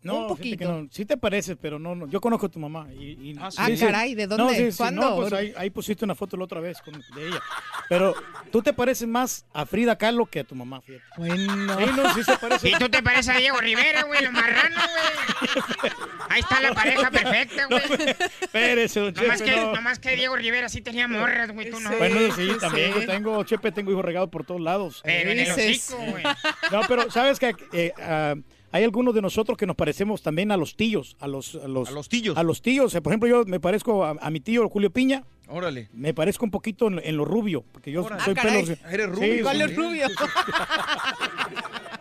No, 0.02 0.18
un 0.18 0.22
que 0.24 0.28
poquito. 0.28 0.64
no. 0.82 0.88
Sí 0.90 1.04
te 1.04 1.16
pareces, 1.16 1.56
pero 1.60 1.78
no, 1.78 1.94
no. 1.94 2.08
Yo 2.08 2.20
conozco 2.20 2.46
a 2.46 2.48
tu 2.48 2.58
mamá. 2.58 2.88
Y, 2.98 3.30
y- 3.30 3.36
Ah, 3.40 3.50
sí, 3.50 3.76
sí. 3.76 3.84
caray, 3.84 4.14
¿de 4.14 4.26
dónde? 4.26 4.42
No, 4.44 4.50
sí, 4.50 4.72
sí, 4.72 4.76
¿Cuándo? 4.78 5.00
no, 5.02 5.16
pues 5.16 5.32
ahí, 5.32 5.54
ahí 5.56 5.70
pusiste 5.70 6.04
una 6.04 6.14
foto 6.14 6.36
la 6.36 6.44
otra 6.44 6.60
vez 6.60 6.80
con, 6.82 6.94
de 7.14 7.28
ella. 7.28 7.40
Pero 7.88 8.14
tú 8.50 8.62
te 8.62 8.72
pareces 8.72 9.06
más 9.06 9.44
a 9.52 9.64
Frida 9.66 9.96
Kahlo 9.96 10.26
que 10.26 10.40
a 10.40 10.44
tu 10.44 10.54
mamá, 10.54 10.80
fíjate. 10.80 11.04
Bueno. 11.16 11.78
Sí, 11.78 11.90
no, 11.96 12.14
sí 12.14 12.24
se 12.24 12.36
parece. 12.36 12.68
Y 12.72 12.72
tú 12.72 12.88
te 12.88 13.02
pareces 13.02 13.34
a 13.34 13.38
Diego 13.38 13.58
Rivera, 13.60 14.02
güey, 14.04 14.22
lo 14.24 14.32
marrano, 14.32 14.76
güey. 14.76 15.92
Ahí 16.30 16.40
está 16.40 16.60
la 16.60 16.72
pareja 16.74 17.10
perfecta, 17.10 17.66
güey. 17.66 17.82
Espérese, 18.40 19.00
don 19.00 19.14
Nomás 19.14 19.38
Chepe, 19.38 19.50
que, 19.50 19.56
no. 19.60 19.74
nomás 19.74 19.98
que 19.98 20.16
Diego 20.16 20.36
Rivera 20.36 20.68
sí 20.68 20.80
tenía 20.80 21.06
morras, 21.08 21.50
güey, 21.52 21.70
tú 21.70 21.80
no. 21.80 21.90
Bueno, 21.96 22.34
sí, 22.34 22.48
también 22.60 22.94
yo 22.94 23.06
tengo, 23.06 23.44
Chepe, 23.44 23.72
tengo 23.72 23.90
hijos 23.92 24.04
regados 24.04 24.30
por 24.30 24.44
todos 24.44 24.60
lados. 24.60 25.00
Pero 25.04 25.30
en 25.30 25.38
el 25.40 25.50
hocico, 25.50 25.96
güey. 25.98 26.24
No, 26.70 26.80
pero 26.88 27.10
sabes 27.10 27.38
que 27.38 27.54
eh, 27.72 27.92
ah, 28.00 28.34
hay 28.72 28.82
algunos 28.84 29.14
de 29.14 29.22
nosotros 29.22 29.56
que 29.56 29.66
nos 29.66 29.76
parecemos 29.76 30.22
también 30.22 30.50
a 30.50 30.56
los 30.56 30.74
tíos, 30.76 31.16
a 31.20 31.28
los, 31.28 31.54
a 31.54 31.68
los, 31.68 31.88
A 31.88 31.92
los 31.92 32.08
tíos. 32.08 32.36
A 32.36 32.42
los 32.42 32.60
tíos. 32.62 32.92
Por 33.02 33.12
ejemplo, 33.12 33.28
yo 33.28 33.44
me 33.44 33.60
parezco 33.60 34.04
a, 34.04 34.16
a 34.20 34.30
mi 34.30 34.40
tío 34.40 34.68
Julio 34.68 34.90
Piña. 34.90 35.24
Órale. 35.48 35.88
Me 35.92 36.14
parezco 36.14 36.44
un 36.46 36.50
poquito 36.50 36.88
en, 36.88 37.00
en 37.04 37.16
lo 37.16 37.24
rubio, 37.26 37.64
porque 37.72 37.92
yo 37.92 38.02
Órale. 38.04 38.22
soy 38.24 38.34
Ah, 38.38 38.42
caray. 38.42 38.64
pelo. 38.64 38.76
Eres 38.90 39.06
Sí, 39.06 39.12
rubio. 39.30 39.42
¿Cuál 39.44 39.56
sí. 39.58 39.62
es 39.62 39.76
rubio? 39.76 40.06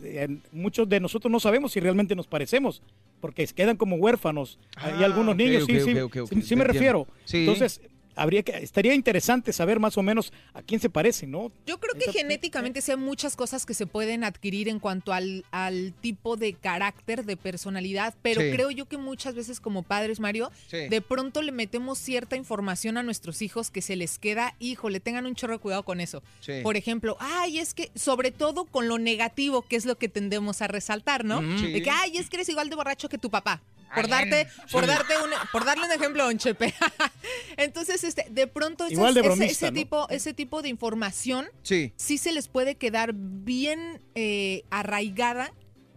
muchos 0.51 0.87
de 0.87 0.99
nosotros 0.99 1.31
no 1.31 1.39
sabemos 1.39 1.71
si 1.71 1.79
realmente 1.79 2.15
nos 2.15 2.27
parecemos, 2.27 2.83
porque 3.19 3.45
quedan 3.47 3.77
como 3.77 3.95
huérfanos. 3.97 4.59
Hay 4.75 4.93
Ah, 5.01 5.05
algunos 5.05 5.33
ok, 5.33 5.39
niños, 5.39 5.65
sí, 5.65 5.79
sí, 5.79 5.95
sí, 6.29 6.41
sí 6.41 6.55
me 6.55 6.63
refiero. 6.63 7.07
Sí. 7.25 7.39
Entonces, 7.39 7.81
habría 8.21 8.43
que, 8.43 8.51
estaría 8.57 8.93
interesante 8.93 9.53
saber 9.53 9.79
más 9.79 9.97
o 9.97 10.03
menos 10.03 10.31
a 10.53 10.61
quién 10.61 10.79
se 10.79 10.89
parecen, 10.89 11.31
¿no? 11.31 11.51
Yo 11.65 11.79
creo 11.79 11.93
que 11.95 12.11
genéticamente 12.11 12.81
sí 12.81 12.91
hay 12.91 12.97
muchas 12.97 13.35
cosas 13.35 13.65
que 13.65 13.73
se 13.73 13.85
pueden 13.85 14.23
adquirir 14.23 14.67
en 14.69 14.79
cuanto 14.79 15.13
al, 15.13 15.45
al 15.51 15.93
tipo 16.01 16.35
de 16.37 16.53
carácter, 16.53 17.25
de 17.25 17.37
personalidad, 17.37 18.13
pero 18.21 18.41
Sí. 18.41 18.51
creo 18.51 18.71
yo 18.71 18.85
que 18.87 18.97
muchas 18.97 19.35
veces 19.35 19.59
como 19.59 19.83
padres, 19.83 20.19
Mario, 20.19 20.51
Sí. 20.67 20.87
de 20.89 21.01
pronto 21.01 21.41
le 21.41 21.51
metemos 21.51 21.97
cierta 21.97 22.35
información 22.35 22.97
a 22.97 23.03
nuestros 23.03 23.41
hijos 23.41 23.71
que 23.71 23.81
se 23.81 23.95
les 23.95 24.19
queda, 24.19 24.55
híjole, 24.59 24.99
tengan 24.99 25.25
un 25.25 25.35
chorro 25.35 25.53
de 25.53 25.59
cuidado 25.59 25.83
con 25.83 25.99
eso. 26.01 26.21
Sí. 26.41 26.59
Por 26.63 26.77
ejemplo, 26.77 27.17
ay, 27.19 27.59
es 27.59 27.73
que, 27.73 27.91
sobre 27.95 28.31
todo 28.31 28.65
con 28.65 28.87
lo 28.87 28.97
negativo, 28.97 29.61
que 29.61 29.75
es 29.75 29.85
lo 29.85 29.97
que 29.97 30.09
tendemos 30.09 30.61
a 30.61 30.67
resaltar, 30.67 31.25
¿no? 31.25 31.41
Mm, 31.41 31.59
sí. 31.59 31.71
De 31.71 31.81
que, 31.81 31.89
ay, 31.89 32.17
es 32.17 32.29
que 32.29 32.37
eres 32.37 32.49
igual 32.49 32.69
de 32.69 32.75
borracho 32.75 33.07
que 33.09 33.17
tu 33.17 33.29
papá. 33.29 33.61
Por 33.95 34.07
darte, 34.07 34.47
por 34.71 34.85
darte 34.85 35.13
un, 35.17 35.31
por 35.51 35.65
darle 35.65 35.85
un 35.85 35.91
ejemplo 35.91 36.21
a 36.21 36.27
un 36.27 36.37
chepe. 36.37 36.75
Entonces, 37.57 38.03
este, 38.09 38.27
de 38.29 38.47
pronto 38.47 38.83
esas- 38.83 38.91
Igual 38.93 39.13
de 39.13 39.21
ese- 39.21 39.29
bromista, 39.29 39.51
ese, 39.67 39.71
¿no? 39.71 39.73
tipo, 39.79 40.09
ese 40.09 40.33
tipo 40.33 40.61
de 40.61 40.69
información 40.69 41.45
Sí. 41.63 41.93
sí 41.95 42.17
se 42.17 42.31
les 42.33 42.47
puede 42.49 42.75
quedar 42.75 43.13
bien 43.15 44.01
eh, 44.15 44.63
arraigada 44.69 45.53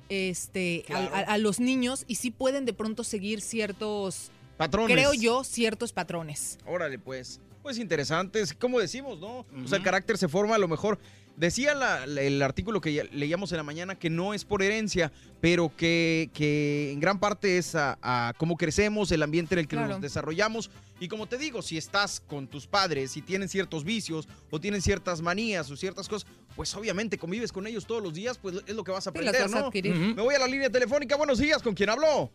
este, 0.09 0.83
a- 0.85 0.87
Claro. 0.87 1.15
a, 1.17 1.19
a 1.21 1.39
los 1.39 1.59
niños 1.61 2.05
y 2.07 2.17
sí 2.17 2.31
pueden 2.31 2.65
de 2.67 2.73
pronto 2.75 3.03
seguir 3.05 3.41
ciertos, 3.41 4.31
Patrones. 4.57 4.95
creo 4.95 5.15
yo, 5.15 5.43
ciertos 5.45 5.93
patrones. 5.93 6.59
Órale, 6.67 6.99
pues. 6.99 7.41
Pues 7.63 7.79
interesantes, 7.79 8.53
como 8.55 8.81
decimos, 8.81 9.21
¿no? 9.21 9.47
O 9.65 9.69
sea, 9.69 9.79
el 9.79 9.85
carácter 9.85 10.19
se 10.19 10.29
forma 10.29 10.57
a 10.57 10.59
lo 10.59 10.67
mejor. 10.69 10.99
Decía 11.37 11.75
la- 11.75 12.07
la- 12.07 12.21
el 12.21 12.43
artículo 12.43 12.81
que 12.81 12.93
ya 12.93 13.05
leíamos 13.11 13.51
en 13.53 13.57
la 13.57 13.63
mañana 13.63 13.95
que 13.95 14.11
no 14.11 14.35
es 14.35 14.45
por 14.45 14.63
herencia, 14.63 15.11
pero 15.41 15.73
que, 15.75 16.31
que 16.35 16.93
en 16.93 17.01
gran 17.01 17.19
parte 17.19 17.57
es 17.59 17.75
a, 17.75 17.99
a 18.03 18.35
cómo 18.37 18.57
crecemos, 18.57 19.11
el 19.13 19.23
ambiente 19.23 19.55
en 19.55 19.61
el 19.61 19.67
que 19.69 19.77
Claro. 19.77 19.93
nos 19.93 20.01
desarrollamos. 20.03 20.71
Y 21.01 21.09
como 21.09 21.27
te 21.27 21.39
digo, 21.39 21.63
si 21.63 21.79
estás 21.79 22.21
con 22.21 22.47
tus 22.47 22.67
padres 22.67 23.17
y 23.17 23.23
tienen 23.23 23.49
ciertos 23.49 23.83
vicios 23.83 24.29
o 24.51 24.61
tienen 24.61 24.83
ciertas 24.83 25.21
manías 25.23 25.71
o 25.71 25.77
ciertas 25.77 26.09
cosas, 26.09 26.29
pues 26.55 26.75
obviamente 26.77 27.17
convives 27.19 27.51
con 27.51 27.67
ellos 27.67 27.87
todos 27.87 28.03
los 28.03 28.13
días, 28.15 28.39
pues 28.39 28.57
es 28.67 28.75
lo 28.77 28.85
que 28.85 28.93
vas 28.93 29.07
a 29.07 29.11
Sí, 29.11 29.19
aprender, 29.19 29.43
vas 29.43 29.55
a 29.55 29.61
¿no? 29.61 29.71
Me 30.15 30.23
voy 30.23 30.35
a 30.35 30.39
la 30.39 30.47
línea 30.47 30.71
telefónica. 30.71 31.17
Buenos 31.17 31.39
días, 31.39 31.63
¿con 31.63 31.75
quién 31.75 31.89
habló? 31.91 32.31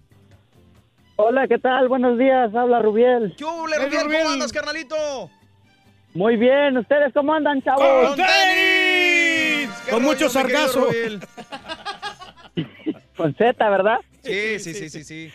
Hola, 1.18 1.48
¿qué 1.48 1.58
tal? 1.60 1.88
Buenos 1.88 2.18
días, 2.20 2.54
habla 2.54 2.82
Rubiel. 2.82 3.34
¿Qué 3.38 3.44
hubo, 3.46 3.66
Rubiel? 3.68 4.22
¿Cómo 4.22 4.30
andas, 4.34 4.52
carnalito? 4.52 4.96
Muy 6.18 6.36
bien, 6.36 6.76
¿ustedes 6.76 7.14
cómo 7.14 7.32
andan, 7.32 7.62
chavos? 7.62 8.08
¡Con 8.08 8.16
tenis! 8.16 9.70
¿Qué 9.86 9.92
Con 9.92 10.00
rollo, 10.00 10.14
mucho 10.14 10.30
sargazo. 10.30 10.88
Con 13.16 13.36
Z, 13.36 13.70
¿verdad? 13.70 14.00
Sí, 14.24 14.58
sí, 14.58 14.74
sí, 14.74 14.90
sí, 14.90 15.04
sí. 15.04 15.32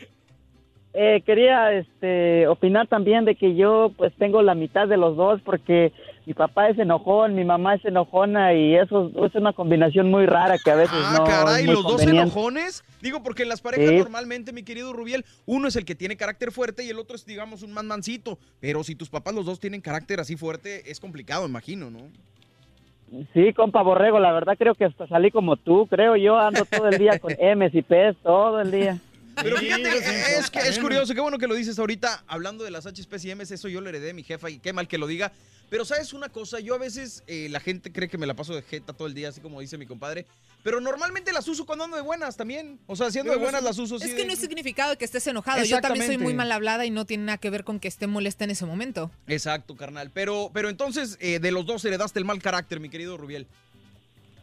Eh, 0.93 1.23
quería 1.25 1.73
este, 1.73 2.49
opinar 2.49 2.89
también 2.89 3.25
de 3.25 3.37
que 3.37 3.55
yo 3.55 3.93
pues 3.97 4.13
tengo 4.17 4.43
la 4.43 4.57
mitad 4.57 4.89
de 4.89 4.97
los 4.97 5.17
dos 5.17 5.41
porque 5.43 5.93
mi 6.25 6.35
papá 6.35 6.69
es 6.69 6.79
enojón, 6.79 7.35
mi 7.35 7.45
mamá 7.45 7.75
es 7.75 7.85
enojona 7.85 8.55
y 8.55 8.77
eso 8.77 9.11
es 9.27 9.35
una 9.35 9.53
combinación 9.53 10.11
muy 10.11 10.27
rara 10.27 10.57
que 10.63 10.71
a 10.71 10.77
veces 10.77 10.97
Ah, 10.97 11.15
no 11.19 11.25
caray, 11.25 11.61
es 11.63 11.67
muy 11.67 11.75
los 11.75 11.83
dos 11.85 12.03
enojones. 12.03 12.85
Digo, 13.01 13.23
porque 13.23 13.43
en 13.43 13.49
las 13.49 13.61
parejas 13.61 13.91
Sí. 13.91 13.97
normalmente, 13.97 14.53
mi 14.53 14.63
querido 14.63 14.93
Rubiel, 14.93 15.25
uno 15.47 15.67
es 15.69 15.77
el 15.77 15.85
que 15.85 15.95
tiene 15.95 16.17
carácter 16.17 16.53
fuerte 16.53 16.85
y 16.85 16.91
el 16.91 16.99
otro 16.99 17.17
es, 17.17 17.27
digamos, 17.27 17.63
un 17.63 17.73
man 17.73 17.87
mansito. 17.89 18.39
Pero 18.61 18.85
si 18.85 18.95
tus 18.95 19.11
papás 19.11 19.35
los 19.35 19.47
dos 19.47 19.59
tienen 19.59 19.81
carácter 19.81 20.21
así 20.21 20.37
fuerte, 20.37 20.91
es 20.91 21.01
complicado, 21.01 21.47
imagino, 21.47 21.91
¿no? 21.91 22.01
Sí, 23.35 23.53
compa 23.53 23.83
Borrego, 23.83 24.19
la 24.21 24.33
verdad 24.33 24.55
creo 24.59 24.75
que 24.75 24.87
hasta 24.87 25.07
salí 25.07 25.31
como 25.31 25.57
tú, 25.57 25.87
creo 25.87 26.17
yo 26.17 26.39
ando 26.39 26.65
todo 26.65 26.89
el 26.89 26.97
día 26.97 27.19
con 27.19 27.33
M's 27.39 27.75
y 27.75 27.83
P's, 27.83 28.17
todo 28.23 28.61
el 28.61 28.71
día. 28.71 28.99
Pero 29.37 29.57
fíjate, 29.57 30.39
es, 30.39 30.51
que 30.51 30.59
es 30.61 30.79
curioso, 30.79 31.15
qué 31.15 31.21
bueno 31.21 31.39
que 31.39 31.47
lo 31.47 31.55
dices 31.55 31.79
ahorita, 31.79 32.25
hablando 32.27 32.65
de 32.65 32.71
las 32.71 32.87
HPs 32.87 33.25
y 33.25 33.35
Ms, 33.35 33.51
eso 33.53 33.69
yo 33.69 33.81
lo 33.81 33.89
heredé 33.89 34.09
de 34.09 34.15
mi 34.15 34.23
jefa 34.23 34.51
y 34.51 34.59
qué 34.59 34.73
mal 34.73 34.89
que 34.89 34.99
lo 34.99 35.07
diga. 35.07 35.33
Pero 35.71 35.87
sabes 35.87 36.13
una 36.13 36.29
cosa, 36.29 36.61
yo 36.61 36.75
a 36.75 36.79
veces 36.79 37.23
eh, 37.27 37.49
la 37.51 37.59
gente 37.59 37.91
cree 37.93 38.07
que 38.07 38.19
me 38.19 38.27
la 38.27 38.35
paso 38.35 38.55
de 38.55 38.61
jeta 38.61 38.93
todo 38.93 39.09
el 39.09 39.15
día, 39.15 39.31
así 39.31 39.41
como 39.41 39.59
dice 39.59 39.79
mi 39.79 39.87
compadre. 39.87 40.27
Pero 40.63 40.83
normalmente 40.83 41.33
las 41.33 41.49
uso 41.49 41.65
cuando 41.65 41.85
ando 41.85 41.97
de 41.97 42.03
buenas 42.03 42.37
también. 42.37 42.79
O 42.87 42.95
sea, 42.95 43.11
siendo 43.11 43.33
de 43.33 43.39
buenas 43.39 43.63
las 43.63 43.79
uso. 43.79 43.97
Es 43.97 44.03
que 44.03 44.15
de- 44.15 44.27
no 44.27 44.35
es 44.35 44.39
significado 44.39 44.99
que 44.99 45.07
estés 45.07 45.27
enojado. 45.27 45.65
Yo 45.65 45.81
también 45.81 46.07
soy 46.07 46.19
muy 46.19 46.35
mal 46.35 46.53
hablada 46.53 46.85
y 46.85 46.91
no 46.91 47.07
tiene 47.07 47.25
nada 47.25 47.39
que 47.39 47.49
ver 47.49 47.65
con 47.65 47.81
que 47.81 47.89
esté 47.89 48.07
molesta 48.07 48.45
en 48.45 48.51
ese 48.51 48.67
momento. 48.67 49.11
Exacto, 49.27 49.75
carnal. 49.75 50.11
Pero, 50.13 50.51
pero 50.53 50.69
entonces, 50.69 51.17
eh, 51.21 51.39
de 51.39 51.51
los 51.53 51.65
dos 51.65 51.83
heredaste 51.87 52.19
el 52.19 52.27
mal 52.27 52.43
carácter, 52.43 52.79
mi 52.79 52.91
querido 52.91 53.17
Rubiel. 53.17 53.47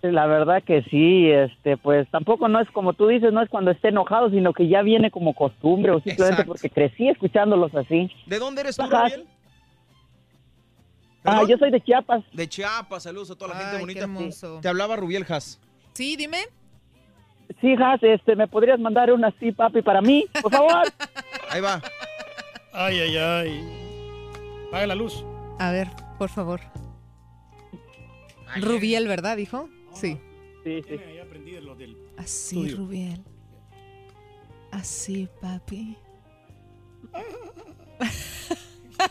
La 0.01 0.27
verdad 0.27 0.63
que 0.63 0.81
sí, 0.83 1.29
este, 1.29 1.75
pues 1.75 2.09
tampoco 2.09 2.47
no 2.47 2.61
es 2.61 2.69
como 2.71 2.93
tú 2.93 3.07
dices, 3.07 3.33
no 3.33 3.41
es 3.41 3.49
cuando 3.49 3.71
esté 3.71 3.89
enojado, 3.89 4.29
sino 4.29 4.53
que 4.53 4.69
ya 4.69 4.81
viene 4.81 5.11
como 5.11 5.33
costumbre 5.33 5.91
o 5.91 5.95
simplemente 5.95 6.41
Exacto. 6.41 6.51
porque 6.53 6.69
crecí 6.69 7.09
escuchándolos 7.09 7.75
así. 7.75 8.09
¿De 8.25 8.39
dónde 8.39 8.61
eres 8.61 8.77
tú. 8.77 8.83
Rubiel? 8.83 9.27
Ah, 11.25 11.43
yo 11.47 11.57
soy 11.57 11.69
de 11.69 11.81
Chiapas. 11.81 12.23
De 12.31 12.47
Chiapas, 12.47 13.03
saludos 13.03 13.29
a 13.31 13.35
toda 13.35 13.53
la 13.53 13.59
gente 13.59 13.79
bonita. 13.79 13.99
qué 13.99 14.03
hermoso. 14.05 14.59
Te 14.61 14.69
hablaba 14.69 14.95
Rubiel 14.95 15.25
Has. 15.27 15.59
Sí, 15.93 16.15
dime. 16.15 16.37
Sí, 17.59 17.73
Has, 17.73 18.01
este, 18.01 18.35
¿me 18.37 18.47
podrías 18.47 18.79
mandar 18.79 19.11
una 19.11 19.27
así, 19.29 19.51
papi, 19.51 19.81
para 19.81 20.01
mí, 20.01 20.25
por 20.41 20.51
favor? 20.51 20.83
Ahí 21.49 21.59
va. 21.61 21.81
Ay, 22.71 22.99
ay, 22.99 23.17
ay. 23.17 24.67
Paga 24.71 24.87
la 24.87 24.95
luz. 24.95 25.25
A 25.57 25.71
ver, 25.71 25.89
por 26.17 26.29
favor. 26.29 26.61
Rubiel, 28.61 29.07
¿verdad? 29.07 29.35
Dijo. 29.35 29.67
Sí. 29.99 30.19
Sí, 30.63 30.83
sí. 30.87 30.95
Ya 31.15 31.23
aprendí 31.23 31.51
de 31.51 31.61
lo 31.61 31.75
del 31.75 31.97
Así, 32.17 32.57
estudio. 32.59 32.77
Rubiel. 32.77 33.23
Así, 34.71 35.27
papi. 35.41 35.97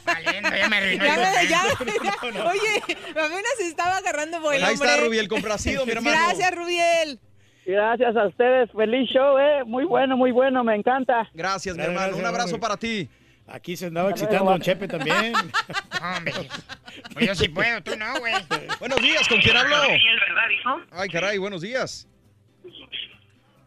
Valiendo, 0.05 0.51
ya 0.51 0.69
me 0.69 0.97
Ya 0.97 1.17
me- 1.17 1.49
ya- 1.49 1.73
ya- 2.05 2.47
Oye, 2.51 2.83
apenas 3.11 3.61
estaba 3.61 3.97
agarrando 3.97 4.41
vuelo. 4.41 4.67
Ahí 4.67 4.75
está. 4.75 4.99
Rubiel, 4.99 5.29
complacido, 5.29 5.87
mi 5.87 5.93
hermano. 5.93 6.17
Gracias, 6.17 6.55
Rubiel. 6.55 7.21
Gracias 7.65 8.17
a 8.17 8.27
ustedes, 8.29 8.71
feliz 8.73 9.11
show, 9.11 9.39
eh, 9.39 9.63
muy 9.67 9.85
bueno, 9.85 10.17
muy 10.17 10.31
bueno, 10.33 10.65
me 10.65 10.75
encanta. 10.75 11.29
Gracias, 11.35 11.77
mi 11.77 11.83
Gracias, 11.83 12.03
hermano. 12.03 12.17
Un 12.19 12.27
abrazo 12.27 12.59
para 12.59 12.77
ti. 12.79 13.09
Aquí 13.51 13.77
se 13.77 13.87
andaba 13.87 14.11
excitando 14.11 14.51
Don 14.51 14.61
Chepe 14.61 14.87
también. 14.89 15.33
Hombre, 16.17 16.33
pues 17.15 17.27
yo 17.27 17.35
sí 17.35 17.49
puedo, 17.55 17.83
tú 17.83 17.97
no, 17.97 18.19
güey. 18.21 18.35
Buenos 18.79 19.01
días, 19.01 19.27
¿con 19.29 19.39
quién 19.41 19.57
hablo? 19.57 19.77
Ay, 20.93 21.09
caray, 21.09 21.39
buenos 21.39 21.63
días. 21.63 22.07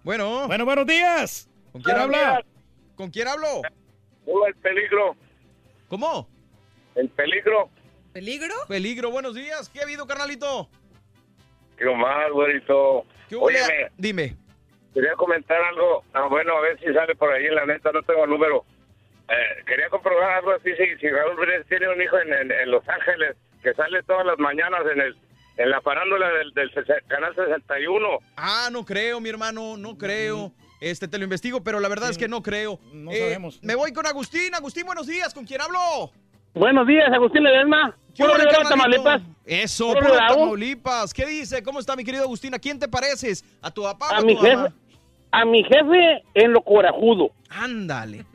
Bueno. 0.04 0.48
Bueno, 0.48 0.66
buenos 0.66 0.86
días. 0.86 1.50
¿Con 1.72 1.82
quién 1.82 1.96
Buenos 1.98 2.16
habla? 2.16 2.32
días. 2.34 2.46
¿Con 2.96 3.10
quién 3.12 3.28
hablo? 3.28 3.48
Hola, 4.26 4.48
el 4.50 4.56
peligro. 4.56 5.16
¿Cómo? 5.88 6.28
El 6.96 7.10
peligro. 7.10 7.70
¿Peligro? 8.14 8.54
Peligro, 8.68 9.10
buenos 9.10 9.34
días. 9.36 9.70
¿Qué 9.70 9.80
ha 9.80 9.84
habido, 9.84 10.06
carnalito? 10.06 10.70
¿Qué 11.78 11.86
más, 11.86 12.30
güerito? 12.32 13.06
¿Qué 13.30 13.36
hubo? 13.36 13.46
Óyeme, 13.46 13.90
Dime. 13.98 14.36
quería 14.94 15.14
comentar 15.14 15.58
algo. 15.64 16.04
Ah, 16.14 16.28
bueno, 16.30 16.56
a 16.58 16.62
ver 16.62 16.80
si 16.80 16.94
sale 16.94 17.16
por 17.16 17.32
ahí. 17.32 17.46
La 17.50 17.66
neta, 17.66 17.92
no 17.92 18.04
tengo 18.04 18.26
el 18.26 18.30
número. 18.30 18.66
Eh, 19.30 19.64
quería 19.66 19.90
comprobar 19.90 20.32
algo 20.40 20.52
así. 20.52 20.70
Si, 20.78 20.98
si 21.00 21.08
Raúl 21.10 21.36
Brindis 21.38 21.68
tiene 21.68 21.88
un 21.90 22.02
hijo 22.02 22.18
en, 22.20 22.34
en- 22.34 22.52
en 22.52 22.72
Los 22.72 22.88
Ángeles 22.90 23.36
que 23.64 23.74
sale 23.74 24.04
todas 24.04 24.26
las 24.26 24.38
mañanas 24.40 24.82
en 24.94 25.02
el 25.02 25.16
en 25.58 25.70
la 25.70 25.82
farándula 25.82 26.28
del, 26.30 26.54
canal 27.08 27.36
61. 27.36 28.08
Ah, 28.38 28.70
no 28.72 28.84
creo, 28.86 29.20
mi 29.20 29.30
hermano, 29.30 29.78
no 29.78 29.98
creo. 29.98 30.52
Este, 30.80 31.08
te 31.08 31.18
lo 31.20 31.26
investigo, 31.26 31.62
pero 31.64 31.80
la 31.80 31.88
verdad 31.90 32.10
es 32.10 32.18
que 32.18 32.28
no 32.28 32.42
creo. 32.42 32.80
No 32.94 33.12
Eh, 33.12 33.20
sabemos. 33.20 33.60
Me 33.62 33.76
voy 33.76 33.94
con 33.94 34.06
Agustín. 34.08 34.56
Agustín, 34.56 34.86
buenos 34.86 35.06
días. 35.08 35.34
¿Con 35.34 35.46
quién 35.46 35.62
hablo? 35.62 36.12
Buenos 36.56 36.88
días, 36.88 37.08
Agustín 37.14 37.44
Ledesma. 37.44 37.96
¿Qué 38.16 38.24
Puro 38.24 38.36
Rivera? 38.38 38.64
Tamaulipas. 38.68 39.22
Eso, 39.46 39.94
Puro. 39.94 40.16
Tamaulipas. 40.18 41.14
¿Qué 41.14 41.26
dice? 41.28 41.62
¿Cómo 41.62 41.80
está 41.80 41.96
mi 41.96 42.04
querido 42.04 42.24
Agustín? 42.24 42.54
¿A 42.56 42.60
quién 42.60 42.80
te 42.80 42.88
pareces? 42.88 43.46
¿A 43.62 43.70
tu 43.70 43.84
papá 43.84 44.08
o 44.10 44.14
A 44.16 44.18
a 44.18 44.22
mi 44.22 44.36
tu 44.36 44.42
mamá? 44.42 44.64
jefe, 44.64 44.76
a 45.32 45.46
mi 45.46 45.64
jefe 45.64 46.24
en 46.34 46.54
lo 46.54 46.62
corajudo. 46.62 47.30
Ándale. 47.50 48.26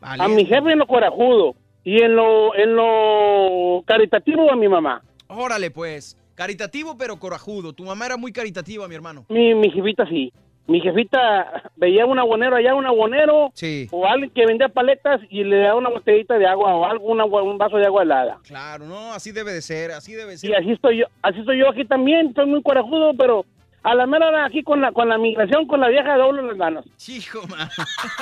A 0.00 0.28
mi 0.28 0.44
jefe 0.44 0.72
en 0.72 0.78
lo 0.78 0.86
corajudo. 0.86 1.54
Y 1.84 2.02
en 2.02 2.16
lo, 2.16 2.54
en 2.56 2.74
lo 2.74 3.82
caritativo 3.86 4.50
a 4.50 4.56
mi 4.56 4.68
mamá. 4.68 5.02
Órale, 5.28 5.70
pues. 5.70 6.16
Caritativo, 6.34 6.96
pero 6.98 7.18
corajudo. 7.18 7.72
Tu 7.72 7.84
mamá 7.84 8.06
era 8.06 8.16
muy 8.16 8.32
caritativa, 8.32 8.86
mi 8.88 8.94
hermano. 8.94 9.24
Mi, 9.28 9.54
mi 9.54 9.70
jefita 9.70 10.06
sí. 10.06 10.32
Mi 10.66 10.80
jefita 10.80 11.62
veía 11.76 12.04
un 12.06 12.18
abonero 12.18 12.56
allá, 12.56 12.74
un 12.74 12.84
abonero. 12.86 13.50
Sí. 13.54 13.86
O 13.92 14.04
alguien 14.06 14.30
que 14.30 14.44
vendía 14.46 14.68
paletas 14.68 15.20
y 15.30 15.44
le 15.44 15.58
daba 15.60 15.76
una 15.78 15.90
botellita 15.90 16.36
de 16.38 16.46
agua 16.46 16.74
o 16.74 16.84
algo, 16.84 17.06
una- 17.06 17.24
un 17.24 17.56
vaso 17.56 17.76
de 17.76 17.86
agua 17.86 18.02
helada. 18.02 18.38
Claro, 18.42 18.84
no, 18.84 19.12
así 19.12 19.30
debe 19.32 19.52
de 19.52 19.62
ser, 19.62 19.92
así 19.92 20.12
debe 20.14 20.36
ser. 20.36 20.50
Y 20.50 20.54
así 20.54 20.72
estoy 20.72 20.98
yo, 20.98 21.06
así 21.22 21.38
estoy 21.40 21.58
yo 21.60 21.70
aquí 21.70 21.84
también, 21.84 22.28
estoy 22.28 22.46
muy 22.46 22.62
corajudo, 22.62 23.12
pero 23.16 23.46
a 23.88 23.94
la 23.94 24.06
mera 24.06 24.28
hora 24.28 24.44
aquí 24.46 24.62
con 24.62 24.80
la, 24.80 24.90
con 24.92 25.08
la 25.08 25.16
migración, 25.18 25.66
con 25.66 25.80
la 25.80 25.88
vieja 25.88 26.16
doblo 26.16 26.42
las 26.42 26.56
manos. 26.56 26.84
Hijo, 27.08 27.46
man. 27.46 27.68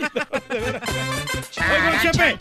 Oiga, 0.51 1.91
don 1.93 2.01
Chepe, 2.13 2.37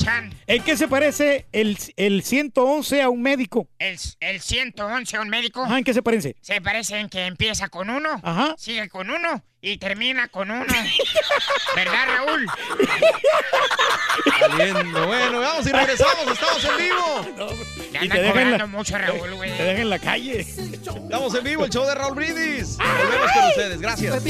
¿En 0.47 0.63
qué 0.63 0.77
se 0.77 0.87
parece 0.87 1.45
el, 1.51 1.77
el 1.97 2.23
111 2.23 3.01
a 3.01 3.09
un 3.09 3.21
médico? 3.21 3.67
El, 3.79 3.97
el 4.19 4.39
111 4.41 5.17
a 5.17 5.21
un 5.21 5.29
médico. 5.29 5.63
Ajá, 5.63 5.77
¿en 5.77 5.83
qué 5.83 5.93
se 5.93 6.01
parece? 6.01 6.35
Se 6.41 6.61
parece 6.61 6.99
en 6.99 7.09
que 7.09 7.25
empieza 7.25 7.69
con 7.69 7.89
uno, 7.89 8.09
Ajá. 8.23 8.55
sigue 8.57 8.89
con 8.89 9.09
uno 9.09 9.43
y 9.61 9.77
termina 9.77 10.27
con 10.29 10.51
uno. 10.51 10.65
¿Verdad, 11.75 12.05
Raúl? 12.17 12.47
Saliendo. 14.39 15.07
Bueno, 15.07 15.39
vamos 15.39 15.67
y 15.67 15.71
regresamos. 15.71 16.27
Estamos 16.31 16.63
en 16.65 16.77
vivo. 16.77 17.51
Le 17.91 18.05
Y 18.05 18.09
te 18.09 18.21
dejan 18.21 18.57
la- 18.57 18.65
mucho 18.67 18.97
Raúl, 18.97 19.35
güey. 19.35 19.55
Te 19.57 19.63
dejan 19.63 19.81
en 19.81 19.89
la 19.89 19.99
calle. 19.99 20.39
Estamos 20.41 21.35
en 21.35 21.43
vivo, 21.43 21.65
el 21.65 21.71
show 21.71 21.85
de 21.85 21.95
Raúl 21.95 22.15
Brindis. 22.15 22.77
Volvemos 22.77 23.31
con 23.33 23.47
ustedes. 23.47 23.81
Gracias. 23.81 24.23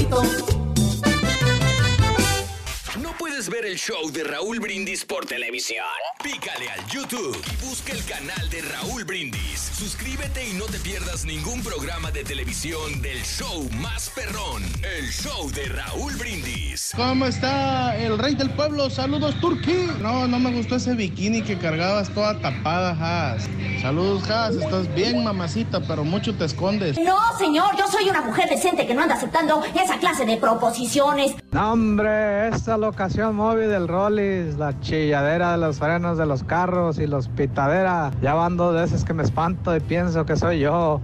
¿No 3.01 3.13
puedes 3.17 3.49
ver 3.49 3.65
el 3.65 3.77
show 3.77 4.11
de 4.11 4.25
Raúl 4.25 4.59
Brindis 4.59 5.05
por 5.05 5.25
televisión? 5.25 5.85
Pícale 6.21 6.69
al 6.69 6.85
YouTube 6.87 7.41
y 7.49 7.65
busca 7.65 7.93
el 7.93 8.03
canal 8.03 8.49
de 8.49 8.61
Raúl 8.61 9.05
Brindis. 9.05 9.71
Suscríbete 9.73 10.49
y 10.49 10.53
no 10.53 10.65
te 10.65 10.79
pierdas 10.79 11.23
ningún 11.23 11.63
programa 11.63 12.11
de 12.11 12.25
televisión 12.25 13.01
del 13.01 13.23
show 13.23 13.69
más 13.79 14.09
perrón, 14.09 14.63
el 14.83 15.07
show 15.09 15.49
de 15.51 15.65
Raúl 15.69 16.13
Brindis. 16.17 16.91
¿Cómo 16.93 17.25
está 17.25 17.95
el 17.95 18.17
rey 18.17 18.35
del 18.35 18.49
pueblo? 18.49 18.89
Saludos, 18.89 19.39
Turki. 19.39 19.87
No, 20.01 20.27
no 20.27 20.37
me 20.37 20.51
gustó 20.51 20.75
ese 20.75 20.93
bikini 20.93 21.41
que 21.41 21.57
cargabas 21.57 22.09
toda 22.13 22.41
tapada, 22.41 22.97
Has. 22.99 23.47
Saludos, 23.81 24.29
Has. 24.29 24.55
Estás 24.55 24.93
bien, 24.93 25.23
mamacita, 25.23 25.79
pero 25.87 26.03
mucho 26.03 26.35
te 26.35 26.43
escondes. 26.43 26.99
No, 26.99 27.17
señor, 27.37 27.77
yo 27.77 27.87
soy 27.87 28.09
una 28.09 28.21
mujer 28.21 28.49
decente 28.49 28.85
que 28.85 28.93
no 28.93 29.03
anda 29.03 29.15
aceptando 29.15 29.63
esa 29.81 29.97
clase 29.99 30.25
de 30.25 30.35
proposiciones. 30.35 31.35
No, 31.51 31.71
hombre, 31.71 32.49
esta 32.49 32.77
locación 32.89 33.35
móvil 33.35 33.69
del 33.69 33.87
Rollis, 33.87 34.57
la 34.57 34.79
chilladera 34.79 35.51
de 35.51 35.59
los 35.59 35.77
frenos 35.77 36.17
de 36.17 36.25
los 36.25 36.43
carros 36.43 36.97
y 36.97 37.05
los 37.05 37.27
pitadera. 37.27 38.09
Ya 38.19 38.33
van 38.33 38.57
dos 38.57 38.73
veces 38.73 39.05
que 39.05 39.13
me 39.13 39.21
espanto 39.21 39.75
y 39.75 39.79
pienso 39.79 40.25
que 40.25 40.35
soy 40.35 40.61
yo. 40.61 40.99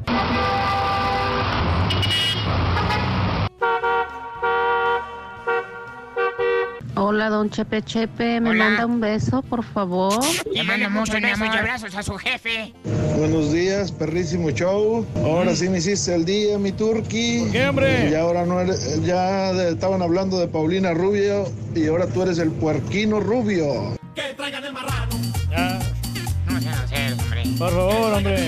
Hola, 6.97 7.29
don 7.29 7.49
Chepe 7.49 7.81
Chepe, 7.83 8.39
¿me 8.39 8.51
Hola. 8.51 8.63
manda 8.65 8.85
un 8.85 9.01
beso, 9.01 9.41
por 9.41 9.63
favor? 9.65 10.13
Le 10.53 10.63
mando 10.63 10.89
muchos 10.89 11.19
besos 11.21 11.39
y 11.53 11.57
abrazos 11.57 11.93
a 11.95 12.01
su 12.03 12.13
jefe. 12.15 12.73
Buenos 13.17 13.51
días, 13.51 13.91
perrísimo 13.91 14.49
show. 14.51 15.05
Ahora 15.17 15.53
sí 15.55 15.67
me 15.67 15.79
hiciste 15.79 16.15
el 16.15 16.23
día, 16.23 16.57
mi. 16.57 16.71
¿Por 16.71 17.03
qué, 17.03 17.67
hombre? 17.67 18.09
Y 18.09 18.15
ahora 18.15 18.45
no 18.45 18.61
eres, 18.61 19.03
ya 19.05 19.51
de- 19.53 19.71
estaban 19.71 20.01
hablando 20.01 20.39
de 20.39 20.47
Paulina 20.47 20.93
Rubio 20.93 21.51
y 21.75 21.85
ahora 21.87 22.07
tú 22.07 22.23
eres 22.23 22.39
el 22.39 22.51
puerquino 22.51 23.19
Rubio. 23.19 23.97
No 26.47 26.61
sean 26.61 26.75
groseros, 26.77 27.19
hombre. 27.19 27.43
Por 27.57 27.69
favor, 27.71 28.13
hombre. 28.13 28.47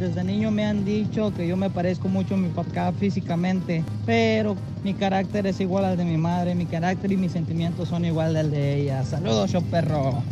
Desde 0.00 0.24
niño 0.24 0.50
me 0.50 0.64
han 0.64 0.86
dicho 0.86 1.30
que 1.36 1.46
yo 1.46 1.58
me 1.58 1.68
parezco 1.68 2.08
mucho 2.08 2.32
a 2.32 2.38
mi 2.38 2.48
papá 2.48 2.90
físicamente, 2.98 3.84
pero 4.06 4.56
mi 4.82 4.94
carácter 4.94 5.46
es 5.46 5.60
igual 5.60 5.84
al 5.84 5.98
de 5.98 6.06
mi 6.06 6.16
madre, 6.16 6.54
mi 6.54 6.64
carácter 6.64 7.12
y 7.12 7.18
mis 7.18 7.32
sentimientos 7.32 7.90
son 7.90 8.06
igual 8.06 8.34
al 8.34 8.50
de 8.50 8.80
ella. 8.80 9.04
Saludos, 9.04 9.52
yo 9.52 9.60
perro. 9.60 10.22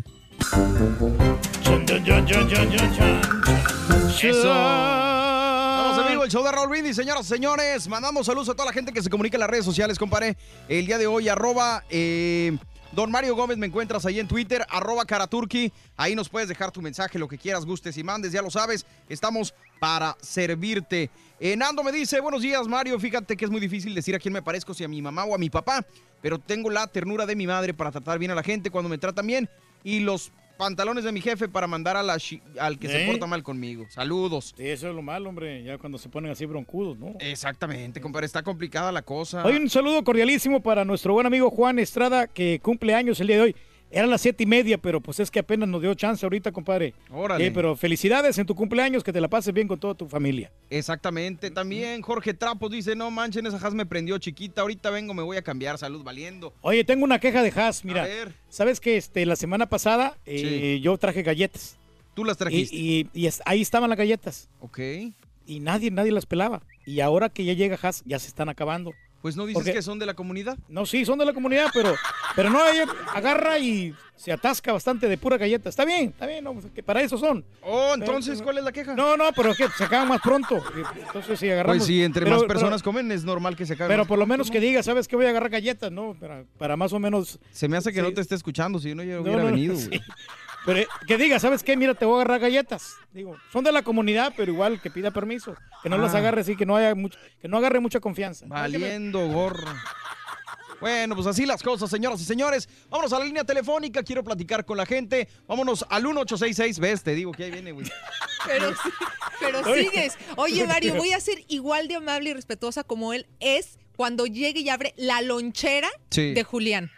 Eso. 4.23 4.99
El 6.29 6.33
show 6.33 6.45
de 6.45 6.53
Raúl 6.53 6.69
Brindis, 6.69 6.95
señoras 6.95 7.25
y 7.25 7.29
señores. 7.31 7.89
Mandamos 7.89 8.27
saludos 8.27 8.51
a 8.51 8.53
toda 8.53 8.67
la 8.67 8.73
gente 8.75 8.93
que 8.93 9.03
se 9.03 9.09
comunica 9.09 9.39
en 9.39 9.41
las 9.41 9.49
redes 9.49 9.65
sociales, 9.65 9.99
compadre. 9.99 10.37
El 10.69 10.85
día 10.85 10.99
de 10.99 11.07
hoy, 11.07 11.27
arroba 11.27 11.85
eh, 11.89 12.55
Don 12.92 13.10
Mario 13.10 13.36
Gómez, 13.36 13.58
me 13.58 13.67
encuentras 13.67 14.07
ahí 14.07 14.18
en 14.18 14.26
Twitter, 14.26 14.65
arroba 14.70 15.05
Karaturki. 15.05 15.70
Ahí 15.97 16.15
nos 16.15 16.28
puedes 16.31 16.49
dejar 16.49 16.70
tu 16.73 16.81
mensaje, 16.81 17.18
lo 17.18 17.28
que 17.28 17.36
quieras, 17.36 17.67
gustes 17.67 17.99
y 17.99 18.02
mandes, 18.02 18.33
ya 18.33 18.41
lo 18.41 18.50
sabes. 18.50 18.86
Estamos 19.10 19.55
para 19.78 20.17
servirte. 20.23 21.10
Eh, 21.39 21.55
Nando 21.55 21.84
me 21.84 21.92
dice, 21.92 22.18
buenos 22.20 22.41
días, 22.41 22.67
Mario. 22.67 22.99
Fíjate 22.99 23.36
que 23.36 23.44
es 23.44 23.50
muy 23.50 23.60
difícil 23.60 23.94
decir 23.94 24.15
a 24.15 24.18
quién 24.18 24.33
me 24.33 24.41
parezco, 24.41 24.73
si 24.73 24.84
a 24.84 24.89
mi 24.89 25.02
mamá 25.02 25.25
o 25.25 25.34
a 25.34 25.39
mi 25.39 25.50
papá. 25.50 25.84
Pero 26.23 26.39
tengo 26.39 26.70
la 26.70 26.86
ternura 26.86 27.26
de 27.26 27.36
mi 27.36 27.47
madre 27.47 27.75
para 27.75 27.92
tratar 27.92 28.18
bien 28.18 28.31
a 28.31 28.34
la 28.34 28.42
gente 28.42 28.70
cuando 28.70 28.89
me 28.89 28.97
tratan 28.97 29.26
bien. 29.26 29.50
Y 29.84 30.00
los 30.00 30.33
pantalones 30.59 31.05
de 31.05 31.12
mi 31.12 31.23
jefe 31.23 31.49
para 31.49 31.67
mandar 31.67 31.97
a 31.97 32.03
la 32.03 32.19
al 32.61 32.78
que 32.78 32.89
se 32.89 33.05
¿Eh? 33.05 33.07
porta 33.07 33.27
mal 33.27 33.43
conmigo. 33.43 33.87
Saludos. 33.89 34.53
Sí, 34.57 34.69
eso 34.69 34.91
es 34.91 34.95
lo 34.95 35.01
malo, 35.01 35.31
hombre, 35.31 35.62
ya 35.62 35.78
cuando 35.78 35.97
se 35.97 36.11
ponen 36.11 36.31
así 36.31 36.45
broncudos, 36.45 36.99
¿no? 36.99 37.15
Exactamente, 37.20 38.01
compadre, 38.01 38.27
está 38.27 38.43
complicada 38.43 38.93
la 38.93 39.03
cosa. 39.03 39.45
Hoy 39.45 39.57
un 39.57 39.70
saludo 39.70 40.05
cordialísimo 40.05 40.61
para 40.61 40.85
nuestro 40.85 41.15
buen 41.15 41.27
amigo 41.27 41.51
Juan 41.51 41.78
Estrada, 41.78 42.27
que 42.27 42.61
cumple 42.62 42.95
años 42.95 43.20
el 43.20 43.28
día 43.28 43.37
de 43.37 43.43
hoy. 43.43 43.57
Eran 43.91 44.10
las 44.10 44.20
siete 44.20 44.42
y 44.42 44.47
media, 44.47 44.76
pero 44.78 45.00
pues 45.00 45.18
es 45.20 45.31
que 45.31 45.39
apenas 45.39 45.68
nos 45.68 45.81
dio 45.81 45.94
chance 45.94 46.25
ahorita, 46.25 46.52
compadre. 46.52 46.94
Órale. 47.10 47.47
Sí, 47.47 47.50
pero 47.55 47.75
felicidades 47.75 48.36
en 48.39 48.47
tu 48.47 48.55
cumpleaños, 48.55 49.02
que 49.02 49.12
te 49.12 49.20
la 49.20 49.28
pases 49.28 49.55
bien 49.55 49.67
con 49.67 49.81
toda 49.81 49.94
tu 49.94 50.07
familia. 50.08 50.52
Exactamente, 50.68 51.50
también 51.50 52.02
Jorge 52.02 52.34
Trapos 52.34 52.70
dice, 52.70 52.94
no 52.94 53.10
manchen, 53.10 53.47
esa 53.47 53.57
Has 53.57 53.75
me 53.75 53.86
prendió 53.86 54.18
chiquita, 54.18 54.60
ahorita 54.60 54.91
vengo, 54.91 55.15
me 55.15 55.23
voy 55.23 55.36
a 55.36 55.42
cambiar, 55.42 55.78
salud 55.78 56.02
valiendo. 56.02 56.52
Oye, 56.60 56.84
tengo 56.84 57.05
una 57.05 57.18
queja 57.18 57.42
de 57.42 57.50
Haas, 57.50 57.84
mira. 57.84 58.05
ver. 58.05 58.33
¿Sabes 58.49 58.78
que 58.81 58.97
este, 58.97 59.25
la 59.26 59.36
semana 59.36 59.68
pasada 59.68 60.17
eh, 60.26 60.81
yo 60.83 60.97
traje 60.99 61.23
galletas? 61.23 61.76
Tú 62.15 62.25
las 62.25 62.36
trajiste. 62.36 62.75
Y, 62.75 63.08
y- 63.15 63.28
ahí 63.47 63.62
estaban 63.62 63.89
las 63.89 63.99
galletas. 63.99 64.49
Ok. 64.60 64.78
Y 65.47 65.60
nadie, 65.60 65.91
nadie 65.91 66.12
las 66.12 66.26
pelaba. 66.26 66.62
Y 66.84 67.00
ahora 67.00 67.28
que 67.31 67.44
ya 67.44 67.55
llega 67.55 67.78
Haas, 67.81 68.02
ya 68.05 68.18
se 68.18 68.28
están 68.28 68.49
acabando. 68.49 68.92
Pues 69.23 69.35
no 69.37 69.47
dices 69.47 69.63
Porque- 69.65 69.73
que 69.73 69.83
son 69.83 69.99
de 69.99 70.07
la 70.07 70.15
comunidad. 70.15 70.57
No, 70.69 70.87
sí, 70.87 71.05
son 71.05 71.19
de 71.19 71.25
la 71.25 71.33
comunidad, 71.33 71.67
pero, 71.75 71.93
pero 72.37 72.51
no, 72.51 72.65
ella 72.69 72.85
agarra 73.15 73.59
y 73.59 73.93
se 74.15 74.31
atasca 74.33 74.73
bastante 74.73 75.09
de 75.09 75.19
pura 75.19 75.37
galleta. 75.37 75.69
Está 75.69 75.85
bien, 75.85 76.11
está 76.11 76.27
bien, 76.27 76.45
no, 76.45 76.53
pues, 76.55 76.67
que 76.73 76.83
para 76.85 77.03
eso 77.03 77.19
son. 77.19 77.45
Oh, 77.63 77.95
entonces, 77.95 78.41
¿cuál 78.43 78.59
es 78.59 78.65
la 78.65 78.71
queja? 78.71 78.95
No, 78.95 79.17
no, 79.17 79.31
pero 79.35 79.51
es 79.51 79.57
que 79.59 79.69
se 79.77 79.85
acaban 79.85 80.07
más 80.07 80.21
pronto. 80.21 80.63
Entonces, 81.05 81.39
si 81.41 81.51
agarramos. 81.51 81.79
Pues 81.79 81.87
sí, 81.87 82.03
entre 82.05 82.23
pero- 82.27 82.37
más 82.37 82.45
pero- 82.45 82.55
personas 82.55 82.81
comen 82.83 83.11
es 83.11 83.25
normal 83.25 83.57
que 83.57 83.67
se 83.67 83.73
acabe. 83.75 83.89
Pero 83.93 84.07
por 84.07 84.21
lo 84.21 84.27
menos 84.27 84.51
que 84.53 84.61
diga, 84.61 84.85
¿sabes 84.85 85.09
qué? 85.09 85.17
Voy 85.17 85.27
a 85.27 85.31
agarrar 85.31 85.51
galletas, 85.51 85.91
¿no? 85.91 86.15
Para, 86.15 86.45
para 86.57 86.77
más 86.77 86.93
o 86.93 87.01
menos. 87.01 87.41
Se 87.51 87.67
me 87.69 87.77
hace 87.77 87.93
que 87.93 87.99
Sí. 88.01 88.07
no 88.07 88.13
te 88.13 88.21
esté 88.21 88.37
escuchando, 88.37 88.79
si 88.79 88.95
no 88.95 89.03
ya 89.03 89.17
No, 89.17 89.23
hubiera 89.23 89.39
no, 89.39 89.45
no, 89.45 89.51
venido. 89.51 89.75
sí. 89.77 89.91
Pero 90.67 90.81
eh, 90.81 90.89
que 91.07 91.17
diga, 91.17 91.39
¿sabes 91.39 91.62
qué? 91.62 91.77
Mira, 91.77 91.95
te 91.95 92.05
voy 92.05 92.15
a 92.15 92.23
agarrar 92.23 92.41
galletas. 92.41 92.95
Digo, 93.12 93.37
son 93.53 93.65
de 93.65 93.73
la 93.73 93.83
comunidad, 93.83 94.33
pero 94.37 94.53
igual 94.53 94.81
que 94.81 94.91
pida 94.91 95.11
permiso. 95.11 95.55
Que 95.83 95.89
no 95.89 95.97
las 95.99 96.15
Ah. 96.15 96.19
agarre 96.19 96.43
así, 96.43 96.57
que 96.57 96.67
no 96.67 96.77
haya 96.77 96.95
mucho, 96.95 97.19
que 97.41 97.49
no 97.49 97.57
agarre 97.59 97.81
mucha 97.81 98.01
confianza. 98.01 98.45
Valiendo 98.49 99.27
gorro. 99.28 99.73
Bueno, 100.81 101.17
pues 101.17 101.27
así 101.27 101.45
las 101.45 101.61
cosas, 101.62 101.91
señoras 101.91 102.20
y 102.20 102.25
señores. 102.25 102.69
Vámonos 102.89 103.12
a 103.12 103.19
la 103.19 103.25
línea 103.25 103.43
telefónica, 103.43 104.03
quiero 104.05 104.23
platicar 104.23 104.65
con 104.65 104.77
la 104.77 104.87
gente. 104.87 105.28
Vámonos 105.49 105.85
al 105.89 106.03
1866, 106.05 106.78
ves, 106.78 107.03
te 107.03 107.15
digo 107.17 107.33
que 107.33 107.45
ahí 107.45 107.51
viene, 107.51 107.73
güey. 107.73 107.87
Pero, 108.47 108.73
pero 109.41 109.75
sigues. 109.75 110.17
Oye, 110.37 110.65
Mario, 110.67 110.95
voy 110.95 111.12
a 111.12 111.20
ser 111.20 111.43
igual 111.49 111.89
de 111.89 111.97
amable 111.97 112.31
y 112.31 112.35
respetuosa 112.35 112.85
como 112.85 113.12
él 113.12 113.27
es 113.41 113.78
cuando 113.99 114.27
llegue 114.27 114.60
y 114.60 114.68
abre 114.68 114.94
la 114.97 115.20
lonchera 115.23 115.89
Sí. 116.10 116.33
de 116.33 116.44
Julián. 116.44 116.89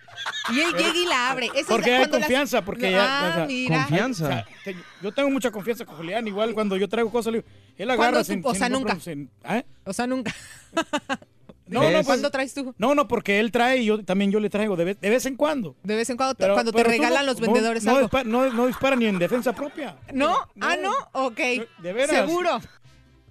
Y 0.53 0.61
él 0.61 0.73
llega 0.77 0.95
y 0.95 1.07
la 1.07 1.31
abre. 1.31 1.47
Esa 1.47 1.61
es 1.61 1.67
Porque 1.67 1.95
hay 1.95 2.01
las- 2.01 2.09
confianza, 2.11 2.63
porque 2.63 2.91
ya. 2.91 2.99
ah, 3.01 3.31
o 3.31 3.35
sea, 3.37 3.47
mira. 3.47 3.89
o 4.11 4.13
sea, 4.15 4.47
te- 4.65 4.77
yo 5.03 5.11
tengo 5.13 5.31
mucha 5.31 5.51
confianza 5.51 5.87
con 5.87 5.97
Julián, 5.97 6.29
igual 6.29 6.53
cuando 6.53 6.77
yo 6.77 6.89
traigo 6.91 7.11
cosas, 7.11 7.33
le 7.33 7.39
digo, 7.39 7.49
él 7.79 7.91
agarra 7.91 8.11
¿Cuándo 8.11 8.25
sin, 8.25 8.43
tú? 8.43 8.49
O 8.49 8.51
sin 8.53 8.59
sea, 8.59 8.69
nunca. 8.69 9.01
sin- 9.01 9.31
¿eh? 9.49 9.65
O 9.85 9.93
sea, 9.95 10.07
nunca. 10.07 10.35
No, 11.67 11.85
no, 11.85 11.89
pues- 11.93 12.07
¿Cuándo 12.07 12.31
traes 12.33 12.53
tú? 12.53 12.75
No, 12.79 12.97
no, 12.97 13.07
porque 13.07 13.39
él 13.39 13.53
trae 13.53 13.79
y 13.79 13.85
yo 13.85 14.05
también 14.05 14.33
yo 14.33 14.41
le 14.41 14.51
traigo 14.51 14.75
de 14.75 14.85
vez, 14.87 15.01
de 15.01 15.09
vez 15.09 15.25
en 15.27 15.37
cuando. 15.37 15.77
De 15.85 15.95
vez 15.95 16.11
en 16.11 16.17
cuando, 16.17 16.35
Pero- 16.35 16.55
cuando 16.55 16.73
te 16.73 16.77
pero 16.79 16.91
regalan 16.91 17.25
no- 17.25 17.31
los 17.33 17.41
vendedores 17.41 17.85
no, 17.85 17.93
algo. 17.95 18.09
dispa- 18.11 18.25
no, 18.25 18.53
no 18.53 18.67
dispara 18.67 18.97
ni 18.97 19.07
en 19.07 19.21
defensa 19.21 19.53
propia. 19.55 19.97
¿No? 20.13 20.37
Ah, 20.61 20.75
no. 20.83 20.93
Ok. 21.13 21.39
De 21.79 21.93
veras. 21.93 22.11
Seguro. 22.27 22.61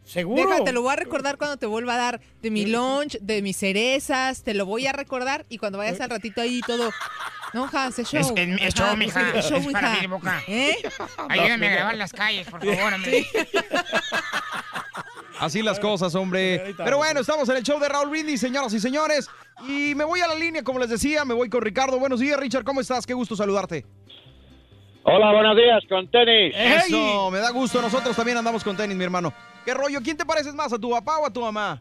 Seguro. 0.09 0.49
Déjate, 0.49 0.71
lo 0.73 0.81
voy 0.81 0.93
a 0.93 0.95
recordar 0.95 1.37
cuando 1.37 1.57
te 1.57 1.67
vuelva 1.67 1.93
a 1.93 1.97
dar 1.97 2.21
de 2.41 2.49
mi 2.49 2.65
lunch, 2.65 3.19
de 3.21 3.43
mis 3.43 3.57
cerezas, 3.57 4.41
te 4.41 4.55
lo 4.55 4.65
voy 4.65 4.87
a 4.87 4.91
recordar 4.91 5.45
y 5.49 5.59
cuando 5.59 5.77
vayas 5.77 6.01
al 6.01 6.09
ratito 6.09 6.41
ahí 6.41 6.61
todo. 6.65 6.89
No, 7.53 7.65
es 7.65 8.07
show. 8.09 8.19
Es, 8.19 8.31
es- 8.35 8.61
es 8.61 8.73
show, 8.73 8.97
mija. 8.97 9.29
es 9.37 9.45
show, 9.47 9.57
Es 9.59 9.67
para 9.67 9.91
hija. 9.93 10.01
mí, 10.01 10.07
boca. 10.07 10.41
¿Eh? 10.47 10.75
Ayúdame 11.29 11.67
a 11.67 11.71
grabar 11.71 11.95
las 11.97 12.11
calles, 12.11 12.47
por 12.49 12.59
favor, 12.65 12.91
hombre. 12.93 13.27
Así 15.39 15.61
las 15.61 15.79
cosas, 15.79 16.15
hombre. 16.15 16.73
Pero 16.75 16.97
bueno, 16.97 17.19
estamos 17.21 17.47
en 17.49 17.57
el 17.57 17.63
show 17.63 17.79
de 17.79 17.87
Raúl 17.87 18.09
Brindis, 18.09 18.41
señoras 18.41 18.73
y 18.73 18.79
señores. 18.79 19.29
Y 19.67 19.93
me 19.93 20.05
voy 20.05 20.21
a 20.21 20.27
la 20.27 20.33
línea, 20.35 20.63
como 20.63 20.79
les 20.79 20.89
decía, 20.89 21.23
me 21.23 21.35
voy 21.35 21.49
con 21.49 21.61
Ricardo. 21.61 21.99
Buenos 21.99 22.19
días, 22.19 22.39
Richard, 22.39 22.63
¿cómo 22.63 22.81
estás? 22.81 23.05
Qué 23.05 23.13
gusto 23.13 23.35
saludarte. 23.35 23.85
Hola, 25.03 25.31
buenos 25.31 25.55
días, 25.55 25.81
con 25.87 26.09
tenis. 26.11 26.53
Eso, 26.57 27.29
me 27.31 27.39
da 27.39 27.51
gusto. 27.51 27.81
Nosotros 27.81 28.15
también 28.15 28.37
andamos 28.37 28.63
con 28.63 28.75
tenis, 28.75 28.97
mi 28.97 29.03
hermano. 29.03 29.33
¿Qué 29.69 29.75
rollo? 29.75 29.99
¿Quién 30.03 30.17
te 30.17 30.25
pareces 30.25 30.55
más, 30.55 30.73
a 30.73 30.79
tu 30.79 30.89
papá 30.89 31.19
o 31.19 31.27
a 31.27 31.31
tu 31.31 31.41
mamá? 31.41 31.79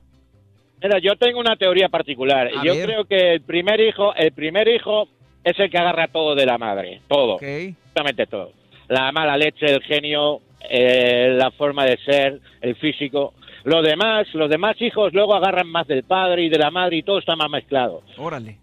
Mira, 0.82 0.98
yo 0.98 1.16
tengo 1.16 1.40
una 1.40 1.56
teoría 1.56 1.88
particular. 1.88 2.48
A 2.48 2.62
yo 2.62 2.74
ver. 2.74 2.84
creo 2.84 3.04
que 3.06 3.32
el 3.32 3.40
primer 3.40 3.80
hijo, 3.80 4.14
el 4.14 4.30
primer 4.32 4.68
hijo 4.68 5.08
es 5.42 5.58
el 5.58 5.70
que 5.70 5.78
agarra 5.78 6.06
todo 6.08 6.34
de 6.34 6.44
la 6.44 6.58
madre, 6.58 7.00
todo, 7.08 7.36
absolutamente 7.36 8.26
todo. 8.26 8.52
La 8.88 9.10
mala 9.10 9.38
leche, 9.38 9.64
el 9.64 9.82
genio, 9.84 10.42
eh, 10.68 11.34
la 11.34 11.50
forma 11.52 11.86
de 11.86 11.96
ser, 12.04 12.42
el 12.60 12.76
físico. 12.76 13.32
Lo 13.64 13.80
demás, 13.80 14.26
los 14.34 14.50
demás 14.50 14.76
hijos 14.82 15.14
luego 15.14 15.34
agarran 15.34 15.70
más 15.70 15.86
del 15.86 16.02
padre 16.02 16.42
y 16.42 16.50
de 16.50 16.58
la 16.58 16.70
madre 16.70 16.98
y 16.98 17.02
todo 17.02 17.20
está 17.20 17.36
más 17.36 17.48
mezclado. 17.48 18.02
Órale. 18.18 18.58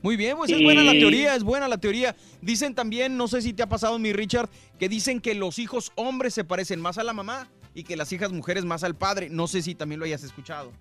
Muy 0.00 0.16
bien, 0.16 0.36
pues 0.36 0.48
es 0.52 0.62
buena 0.62 0.84
la 0.84 0.92
teoría, 0.92 1.34
es 1.34 1.42
buena 1.42 1.66
la 1.66 1.78
teoría. 1.78 2.14
Dicen 2.40 2.76
también, 2.76 3.16
no 3.16 3.26
sé 3.26 3.42
si 3.42 3.52
te 3.52 3.64
ha 3.64 3.68
pasado, 3.68 3.98
mi 3.98 4.12
Richard, 4.12 4.48
que 4.78 4.88
dicen 4.88 5.20
que 5.20 5.34
los 5.34 5.58
hijos 5.58 5.90
hombres 5.96 6.34
se 6.34 6.44
parecen 6.44 6.80
más 6.80 6.98
a 6.98 7.02
la 7.02 7.12
mamá 7.12 7.48
y 7.74 7.84
que 7.84 7.96
las 7.96 8.12
hijas 8.12 8.32
mujeres 8.32 8.64
más 8.64 8.84
al 8.84 8.94
padre. 8.96 9.28
No 9.30 9.46
sé 9.46 9.62
si 9.62 9.74
también 9.74 9.98
lo 9.98 10.04
hayas 10.06 10.22
escuchado. 10.24 10.72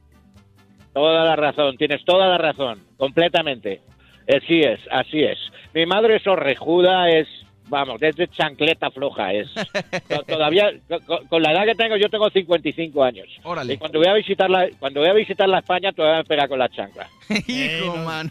Toda 0.94 1.24
la 1.24 1.36
razón, 1.36 1.78
tienes 1.78 2.04
toda 2.04 2.28
la 2.28 2.38
razón, 2.38 2.80
completamente. 2.98 3.82
Así 4.28 4.60
es, 4.62 4.80
así 4.92 5.24
es. 5.24 5.38
Mi 5.74 5.86
madre 5.86 6.18
es 6.18 6.28
orrejuda, 6.28 7.10
es, 7.10 7.28
vamos, 7.70 7.98
desde 8.00 8.28
chancleta 8.28 8.92
floja, 8.92 9.32
es. 9.34 9.48
To- 10.10 10.24
Todavía, 10.24 10.70
con, 11.08 11.28
con 11.28 11.42
la 11.42 11.54
edad 11.54 11.66
que 11.66 11.76
tengo, 11.76 11.96
yo 11.96 12.10
tengo 12.10 12.30
55 12.30 13.04
años. 13.06 13.28
Órale. 13.44 13.74
Y 13.74 13.78
cuando 13.78 14.00
voy 14.00 14.08
a 14.10 14.14
visitarla, 14.14 14.68
cuando 14.80 15.00
voy 15.00 15.10
a 15.10 15.14
visitar 15.14 15.48
la 15.48 15.60
España, 15.60 15.94
todavía 15.94 16.18
me 16.20 16.26
pega 16.26 16.48
con 16.50 16.60
la 16.60 16.68
chancla. 16.68 17.08
Hijo, 17.48 17.96
mano. 17.98 18.30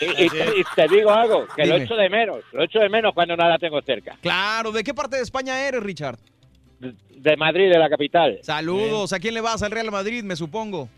Y, 0.00 0.04
y- 0.24 0.60
y 0.60 0.64
te 0.74 0.88
digo 0.88 1.10
algo, 1.12 1.46
que 1.54 1.66
lo 1.66 1.74
Dime. 1.74 1.84
echo 1.84 1.94
de 1.94 2.10
menos, 2.10 2.40
lo 2.52 2.64
echo 2.64 2.80
de 2.80 2.88
menos 2.88 3.14
cuando 3.14 3.36
no 3.36 3.48
la 3.48 3.58
tengo 3.58 3.80
cerca. 3.82 4.16
Claro, 4.20 4.72
¿de 4.72 4.82
qué 4.82 4.92
parte 4.92 5.16
de 5.16 5.22
España 5.22 5.68
eres, 5.68 5.82
Richard? 5.84 6.18
De 6.80 7.36
Madrid, 7.36 7.70
de 7.70 7.78
la 7.78 7.88
capital. 7.90 8.38
Saludos, 8.42 9.12
¿a 9.12 9.20
quién 9.20 9.34
le 9.34 9.40
vas? 9.42 9.62
Al 9.62 9.70
Real 9.70 9.90
Madrid, 9.90 10.22
me 10.24 10.34
supongo. 10.36 10.88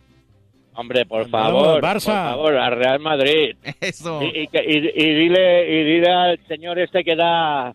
Hombre, 0.74 1.04
por 1.04 1.28
favor, 1.28 1.82
Barça. 1.82 2.04
por 2.04 2.14
favor, 2.14 2.56
al 2.56 2.76
Real 2.76 2.98
Madrid. 3.00 3.56
Eso. 3.80 4.22
Y, 4.22 4.42
y 4.42 4.46
que- 4.46 4.64
y- 4.64 5.02
y 5.02 5.14
dile, 5.14 5.70
y 5.80 5.84
dile 5.84 6.10
al 6.10 6.38
señor 6.46 6.78
este 6.78 7.04
que 7.04 7.14
da 7.16 7.74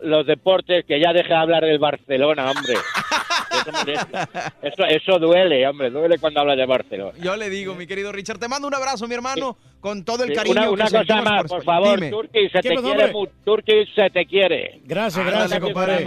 los 0.00 0.26
deportes 0.26 0.84
que 0.86 1.00
ya 1.00 1.12
deje 1.12 1.28
de 1.28 1.34
hablar 1.34 1.64
del 1.64 1.78
Barcelona, 1.78 2.50
hombre. 2.50 2.74
Eso, 4.62 4.84
eso, 4.84 5.18
duele, 5.18 5.66
hombre, 5.66 5.90
duele 5.90 6.18
cuando 6.18 6.40
habla 6.40 6.54
de 6.56 6.66
Barcelona. 6.66 7.12
Yo 7.20 7.36
le 7.36 7.48
digo, 7.50 7.74
mi 7.74 7.86
querido 7.86 8.12
Richard, 8.12 8.38
te 8.38 8.48
mando 8.48 8.68
un 8.68 8.74
abrazo, 8.74 9.06
mi 9.08 9.14
hermano, 9.14 9.56
con 9.80 10.04
todo 10.04 10.24
el 10.24 10.32
cariño. 10.32 10.70
una 10.72 10.86
que 10.86 10.94
una 10.96 11.04
cosa 11.04 11.22
más, 11.22 11.44
por 11.44 11.64
favor. 11.64 11.98
Turki, 12.10 12.48
se 12.50 12.60
¿Qué 12.60 12.68
te 12.68 12.74
pasó, 12.76 12.94
quiere, 12.94 13.12
Turki, 13.44 13.72
se 13.94 14.10
te 14.10 14.26
quiere. 14.26 14.80
Gracias, 14.84 15.24
Ah, 15.26 15.30
gracias, 15.30 15.60
compadre. 15.60 16.04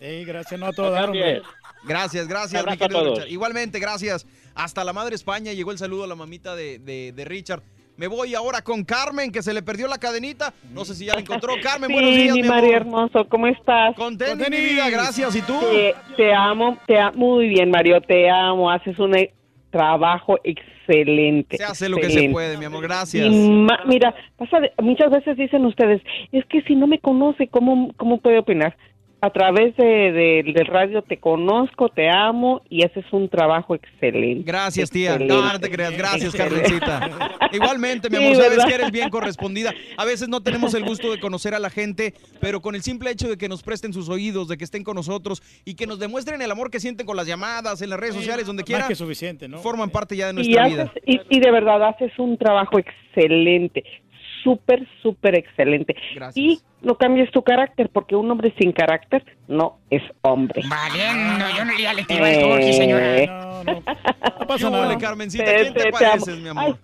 Sí, 0.00 0.24
gracias, 0.24 0.60
no 0.60 0.66
a 0.66 0.72
todo 0.72 0.86
No 0.86 0.92
dar, 0.92 1.04
cambies. 1.06 1.24
hombre. 1.38 1.42
Gracias, 1.84 2.28
gracias, 2.28 2.64
mi 2.66 2.76
querido 2.76 3.00
todos. 3.02 3.18
Richard. 3.18 3.32
Igualmente, 3.32 3.78
gracias. 3.80 4.26
Hasta 4.54 4.84
la 4.84 4.92
madre 4.92 5.14
España 5.16 5.52
llegó 5.52 5.72
el 5.72 5.78
saludo 5.78 6.04
a 6.04 6.06
la 6.06 6.14
mamita 6.14 6.54
de, 6.54 6.78
de- 6.78 7.12
de 7.12 7.24
Richard. 7.24 7.62
Me 8.02 8.08
voy 8.08 8.34
ahora 8.34 8.62
con 8.62 8.82
Carmen, 8.82 9.30
que 9.30 9.42
se 9.42 9.54
le 9.54 9.62
perdió 9.62 9.86
la 9.86 9.96
cadenita. 9.96 10.52
No 10.74 10.84
sé 10.84 10.96
si 10.96 11.04
ya 11.04 11.14
la 11.14 11.20
encontró. 11.20 11.52
Carmen, 11.62 11.86
Sí, 11.86 11.92
buenos 11.94 12.10
días, 12.16 12.34
mi 12.34 12.42
mi 12.42 12.48
María 12.48 12.78
hermoso, 12.78 13.28
¿cómo 13.28 13.46
estás? 13.46 13.94
Con 13.94 14.18
tenis, 14.18 14.50
mi 14.50 14.56
vida, 14.56 14.90
gracias. 14.90 15.36
¿Y 15.36 15.42
tú? 15.42 15.56
Te, 15.70 15.94
te 16.16 16.34
amo, 16.34 16.76
te 16.88 16.98
amo 16.98 17.16
muy 17.16 17.46
bien, 17.46 17.70
Mario, 17.70 18.00
te 18.00 18.28
amo. 18.28 18.72
Haces 18.72 18.98
un 18.98 19.16
e- 19.16 19.32
trabajo 19.70 20.36
excelente. 20.42 21.58
Se 21.58 21.62
hace 21.62 21.88
lo 21.88 21.98
que 21.98 22.10
se 22.10 22.28
puede, 22.28 22.58
mi 22.58 22.64
amor. 22.64 22.82
Gracias. 22.82 23.28
Mira, 23.86 24.12
pasa 24.36 24.58
de- 24.58 24.72
muchas 24.82 25.08
veces 25.08 25.36
dicen 25.36 25.64
ustedes, 25.64 26.02
es 26.32 26.44
que 26.46 26.60
si 26.62 26.74
no 26.74 26.88
me 26.88 26.98
conoce, 26.98 27.46
¿cómo, 27.46 27.92
cómo 27.96 28.18
puede 28.18 28.40
opinar? 28.40 28.76
A 29.24 29.30
través 29.30 29.76
de, 29.76 29.84
de- 29.84 30.52
del 30.52 30.66
radio 30.66 31.00
te 31.02 31.16
conozco, 31.18 31.88
te 31.88 32.10
amo 32.10 32.60
y 32.68 32.82
haces 32.84 33.04
un 33.12 33.28
trabajo 33.28 33.76
excelente. 33.76 34.42
Gracias, 34.44 34.90
tía. 34.90 35.10
Excelente. 35.12 35.32
No, 35.32 35.52
no 35.52 35.60
te 35.60 35.70
creas. 35.70 35.96
Gracias, 35.96 36.34
Carmencita. 36.34 37.08
Igualmente, 37.52 38.10
mi 38.10 38.16
Sí, 38.16 38.24
amor, 38.24 38.36
sabes 38.42 38.64
que 38.64 38.74
eres 38.74 38.90
bien 38.90 39.10
correspondida. 39.10 39.72
A 39.96 40.04
veces 40.04 40.28
no 40.28 40.40
tenemos 40.42 40.74
el 40.74 40.84
gusto 40.84 41.12
de 41.12 41.20
conocer 41.20 41.54
a 41.54 41.60
la 41.60 41.70
gente, 41.70 42.14
pero 42.40 42.60
con 42.60 42.74
el 42.74 42.82
simple 42.82 43.12
hecho 43.12 43.28
de 43.28 43.38
que 43.38 43.48
nos 43.48 43.62
presten 43.62 43.92
sus 43.92 44.08
oídos, 44.08 44.48
de 44.48 44.56
que 44.58 44.64
estén 44.64 44.82
con 44.82 44.96
nosotros 44.96 45.40
y 45.64 45.76
que 45.76 45.86
nos 45.86 46.00
demuestren 46.00 46.42
el 46.42 46.50
amor 46.50 46.72
que 46.72 46.80
sienten 46.80 47.06
con 47.06 47.16
las 47.16 47.28
llamadas, 47.28 47.80
en 47.80 47.90
las 47.90 48.00
redes 48.00 48.16
sociales, 48.16 48.44
donde 48.44 48.62
Más 48.62 48.66
quiera, 48.66 48.88
que 48.88 48.96
suficiente, 48.96 49.46
¿no? 49.46 49.58
forman 49.58 49.90
parte 49.90 50.16
ya 50.16 50.26
de 50.26 50.32
y, 50.32 50.34
nuestra 50.34 50.64
haces, 50.64 50.74
vida. 50.76 50.92
y, 51.06 51.20
y 51.36 51.38
de 51.40 51.50
verdad 51.52 51.80
haces 51.90 52.10
un 52.18 52.36
trabajo 52.36 52.76
excelente, 52.76 53.84
súper, 54.42 54.86
súper 55.02 55.34
excelente. 55.36 55.94
Gracias. 56.14 56.36
Y 56.36 56.60
no 56.82 56.96
cambies 56.96 57.30
tu 57.30 57.42
carácter, 57.42 57.88
porque 57.92 58.16
un 58.16 58.30
hombre 58.30 58.52
sin 58.58 58.72
carácter 58.72 59.24
no 59.48 59.78
es 59.90 60.02
hombre. 60.22 60.62
Valiendo, 60.68 61.44
yo 61.56 61.64
no 61.64 61.72
le 61.72 62.04
tiro 62.04 62.26
Eh, 62.26 62.72
señora. 62.72 63.62
No, 63.64 63.64
no. 63.64 63.72
No 63.74 63.82
¿Qué 64.38 64.46
pasa 64.46 64.70
nada. 64.70 64.98
Carmencita? 64.98 65.44
Te- 65.44 65.54
¿Quién 65.54 65.72
te, 65.74 65.78
te- 65.80 65.84
te 65.86 65.92
pareces, 65.92 66.28
amo. 66.28 66.42
mi 66.42 66.48
amor? 66.48 66.78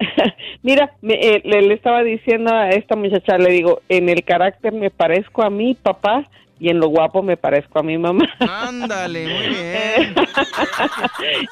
Mira, 0.62 0.92
me- 1.02 1.14
eh, 1.14 1.42
le, 1.44 1.62
le 1.62 1.74
estaba 1.74 2.02
diciendo 2.02 2.52
a 2.52 2.70
esta 2.70 2.96
muchacha, 2.96 3.38
le 3.38 3.50
digo, 3.52 3.80
en 3.88 4.08
el 4.08 4.24
carácter 4.24 4.72
me 4.72 4.90
parezco 4.90 5.42
a 5.42 5.50
mi 5.50 5.74
papá 5.74 6.28
y 6.58 6.68
en 6.68 6.78
lo 6.80 6.88
guapo 6.88 7.22
me 7.22 7.36
parezco 7.36 7.78
a 7.78 7.82
mi 7.82 7.96
mamá. 7.96 8.28
Ándale, 8.40 9.24
muy 9.28 9.48
bien. 9.54 10.14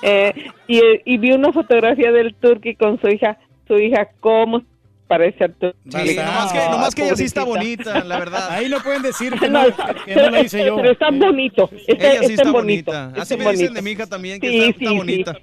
Eh, 0.03 0.33
y, 0.67 0.81
y 1.05 1.19
vi 1.19 1.33
una 1.33 1.53
fotografía 1.53 2.11
del 2.13 2.35
turqui 2.35 2.75
con 2.75 3.01
su 3.01 3.09
hija, 3.09 3.39
su 3.67 3.79
hija, 3.79 4.09
¿cómo 4.21 4.63
parece 5.09 5.45
a 5.45 5.49
tu 5.49 5.73
Sí, 5.89 6.15
nomás 6.17 6.53
que, 6.53 6.59
nomás 6.71 6.95
que 6.95 7.03
ella 7.05 7.17
sí 7.17 7.25
está 7.25 7.43
bonita, 7.45 8.05
la 8.05 8.19
verdad. 8.19 8.51
Ahí 8.51 8.69
no 8.69 8.79
pueden 8.81 9.03
decir 9.03 9.33
que 9.39 9.49
No, 9.51 9.65
que 10.05 10.15
no 10.15 10.31
la 10.31 10.41
hice 10.43 10.65
yo. 10.67 10.77
Pero 10.77 10.93
está 10.93 11.11
bonito. 11.11 11.69
Está, 11.87 12.13
Ella 12.13 12.21
sí 12.21 12.27
está 12.35 12.43
está 12.43 12.51
bonito. 12.53 12.93
bonita. 12.93 13.09
está 13.09 13.23
Así 13.23 13.37
me 13.37 13.45
dicen 13.51 13.57
bonito. 13.67 13.75
de 13.75 13.83
mi 13.83 13.91
hija 13.91 14.07
también, 14.07 14.41
que 14.41 14.49
Sí, 14.49 14.57
está, 14.59 14.69
está 14.71 14.79
sí, 14.79 14.87
sí. 14.91 14.97
bonita. 14.99 15.37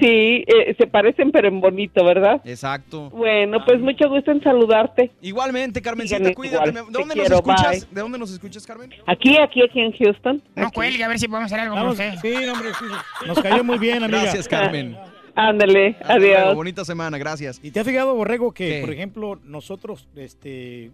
Sí, 0.00 0.44
eh, 0.46 0.74
se 0.78 0.86
parecen 0.86 1.30
pero 1.30 1.48
en 1.48 1.60
bonito, 1.60 2.02
¿verdad? 2.04 2.40
Exacto. 2.44 3.10
Bueno, 3.10 3.58
pues 3.66 3.80
mucho 3.80 4.08
gusto 4.08 4.30
en 4.30 4.42
saludarte. 4.42 5.10
Igualmente, 5.20 5.82
Carmencita, 5.82 6.32
cuídate. 6.34 6.70
igual. 6.70 6.86
¿De 6.86 6.92
dónde 6.98 6.98
Te 6.98 7.04
nos 7.04 7.14
quiero, 7.14 7.36
escuchas? 7.36 7.70
bye. 7.86 7.94
¿De 7.94 8.00
dónde 8.00 8.18
nos 8.18 8.30
escuchas, 8.30 8.66
Carmen? 8.66 8.90
Aquí, 9.06 9.36
aquí, 9.38 9.62
aquí 9.62 9.80
en 9.80 9.92
Houston. 9.92 10.42
No 10.56 10.66
Aquí. 10.68 10.74
cuelgue, 10.74 11.04
a 11.04 11.08
ver 11.08 11.18
si 11.18 11.28
podemos 11.28 11.52
hacer 11.52 11.60
algo 11.60 11.74
con 11.74 11.82
Vamos, 11.82 11.98
usted. 11.98 12.14
sí, 12.22 12.48
hombre, 12.48 12.70
sí. 12.78 13.26
Nos 13.26 13.38
cayó 13.40 13.62
muy 13.62 13.78
bien, 13.78 14.02
amiga. 14.02 14.22
Gracias, 14.22 14.48
Carmen. 14.48 14.96
Ándale, 15.34 15.96
Hasta 16.00 16.18
luego, 16.18 16.36
adiós. 16.38 16.54
Bonita 16.54 16.84
semana, 16.84 17.18
gracias. 17.18 17.60
¿Y 17.62 17.70
te 17.70 17.80
has 17.80 17.86
fijado, 17.86 18.14
Borrego, 18.14 18.52
que, 18.52 18.68
¿Qué? 18.68 18.80
por 18.80 18.92
ejemplo, 18.92 19.40
nosotros, 19.44 20.06
este, 20.16 20.90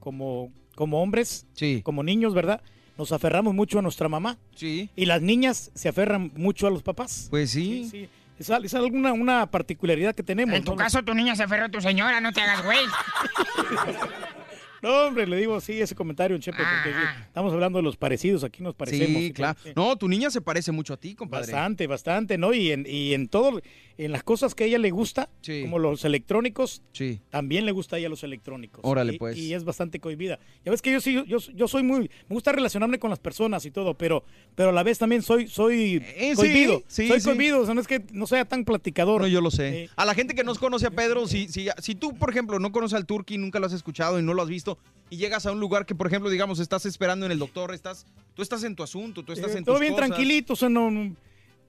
como, 0.00 0.50
como 0.74 1.02
hombres, 1.02 1.46
Sí. 1.54 1.80
como 1.82 2.02
niños, 2.02 2.34
¿verdad? 2.34 2.60
Nos 2.96 3.12
aferramos 3.12 3.54
mucho 3.54 3.78
a 3.78 3.82
nuestra 3.82 4.08
mamá. 4.08 4.38
Sí. 4.56 4.90
Y 4.96 5.06
las 5.06 5.22
niñas 5.22 5.70
se 5.74 5.88
aferran 5.88 6.32
mucho 6.36 6.66
a 6.66 6.70
los 6.70 6.82
papás. 6.82 7.28
Pues 7.30 7.50
sí. 7.50 7.84
Sí, 7.84 7.90
sí. 7.90 8.08
Es, 8.38 8.50
al- 8.50 8.64
es 8.64 8.74
alguna 8.74 9.12
una 9.12 9.50
particularidad 9.50 10.14
que 10.14 10.22
tenemos. 10.22 10.54
En 10.54 10.64
tu 10.64 10.72
¿no? 10.72 10.76
caso, 10.76 11.02
tu 11.02 11.12
niña 11.14 11.34
se 11.34 11.42
aferró 11.44 11.64
a 11.66 11.68
tu 11.68 11.80
señora, 11.80 12.20
no 12.20 12.32
te 12.32 12.40
hagas 12.40 12.64
güey. 12.64 12.78
No, 14.82 15.06
hombre, 15.06 15.26
le 15.26 15.36
digo 15.36 15.60
sí 15.60 15.80
ese 15.80 15.94
comentario, 15.94 16.38
Chepe, 16.38 16.58
porque 16.58 16.96
sí, 16.96 17.04
estamos 17.26 17.52
hablando 17.52 17.78
de 17.78 17.82
los 17.82 17.96
parecidos, 17.96 18.44
aquí 18.44 18.62
nos 18.62 18.74
parecemos. 18.74 19.22
Sí, 19.22 19.32
claro. 19.32 19.58
No, 19.74 19.96
tu 19.96 20.08
niña 20.08 20.30
se 20.30 20.40
parece 20.40 20.72
mucho 20.72 20.94
a 20.94 20.96
ti, 20.96 21.14
compadre. 21.14 21.52
Bastante, 21.52 21.86
bastante, 21.86 22.38
¿no? 22.38 22.54
Y 22.54 22.72
en, 22.72 22.86
y 22.88 23.14
en 23.14 23.28
todo, 23.28 23.60
en 23.98 24.12
las 24.12 24.22
cosas 24.22 24.54
que 24.54 24.62
a 24.64 24.66
ella 24.68 24.78
le 24.78 24.90
gusta, 24.92 25.28
Sí. 25.40 25.62
como 25.62 25.78
los 25.80 26.04
electrónicos, 26.04 26.82
Sí. 26.92 27.20
también 27.30 27.66
le 27.66 27.72
gusta 27.72 27.96
a 27.96 27.98
ella 27.98 28.08
los 28.08 28.22
electrónicos. 28.22 28.80
Órale, 28.84 29.14
Y- 29.14 29.18
pues. 29.18 29.36
Y 29.36 29.52
es 29.54 29.64
bastante 29.64 29.98
cohibida. 29.98 30.38
Ya 30.64 30.70
ves 30.70 30.80
que 30.82 30.92
yo 30.92 31.00
sí, 31.00 31.14
yo, 31.26 31.38
yo 31.38 31.68
soy 31.68 31.82
muy, 31.82 32.02
me 32.28 32.34
gusta 32.34 32.52
relacionarme 32.52 33.00
con 33.00 33.10
las 33.10 33.18
personas 33.18 33.66
y 33.66 33.72
todo, 33.72 33.94
pero, 33.94 34.22
pero 34.54 34.68
a 34.70 34.72
la 34.72 34.84
vez 34.84 34.98
también 34.98 35.22
soy, 35.22 35.48
soy 35.48 36.00
Eh, 36.16 36.32
cohibido. 36.36 36.82
sí, 36.86 37.08
soy 37.08 37.20
cohibido, 37.20 37.60
o 37.60 37.64
sea, 37.64 37.74
no 37.74 37.80
es 37.80 37.88
que 37.88 38.04
no 38.12 38.26
sea 38.28 38.44
tan 38.44 38.64
platicador. 38.64 39.22
No, 39.22 39.26
yo 39.26 39.40
lo 39.40 39.50
sé. 39.50 39.84
Eh, 39.84 39.90
A 39.96 40.04
la 40.04 40.14
gente 40.14 40.34
que 40.36 40.44
nos 40.44 40.58
conoce 40.60 40.86
a 40.86 40.90
Pedro, 40.92 41.26
si, 41.26 41.48
si, 41.48 41.66
si 41.78 41.94
tú, 41.96 42.14
por 42.16 42.30
ejemplo, 42.30 42.60
no 42.60 42.70
conoces 42.70 42.94
al 42.96 43.04
Turqui, 43.04 43.36
nunca 43.36 43.58
lo 43.58 43.66
has 43.66 43.72
escuchado 43.72 44.18
y 44.20 44.22
no 44.22 44.32
lo 44.32 44.42
has 44.42 44.48
visto, 44.48 44.78
y 45.10 45.16
llegas 45.16 45.44
a 45.46 45.50
un 45.52 45.58
lugar 45.58 45.86
que, 45.86 45.96
por 45.96 46.06
ejemplo, 46.06 46.30
digamos, 46.30 46.60
estás 46.60 46.86
esperando 46.86 47.26
en 47.26 47.32
el 47.32 47.38
doctor, 47.40 47.74
estás, 47.74 48.06
tú 48.34 48.42
estás 48.42 48.62
en 48.62 48.76
tu 48.76 48.84
asunto, 48.84 49.24
tú 49.24 49.32
estás 49.32 49.54
eh, 49.54 49.58
en 49.58 49.64
todo 49.64 49.74
tus 49.74 49.80
bien 49.80 49.94
cosas. 49.94 50.08
tranquilito, 50.08 50.52
o 50.52 50.56
sea, 50.56 50.68
no, 50.68 50.88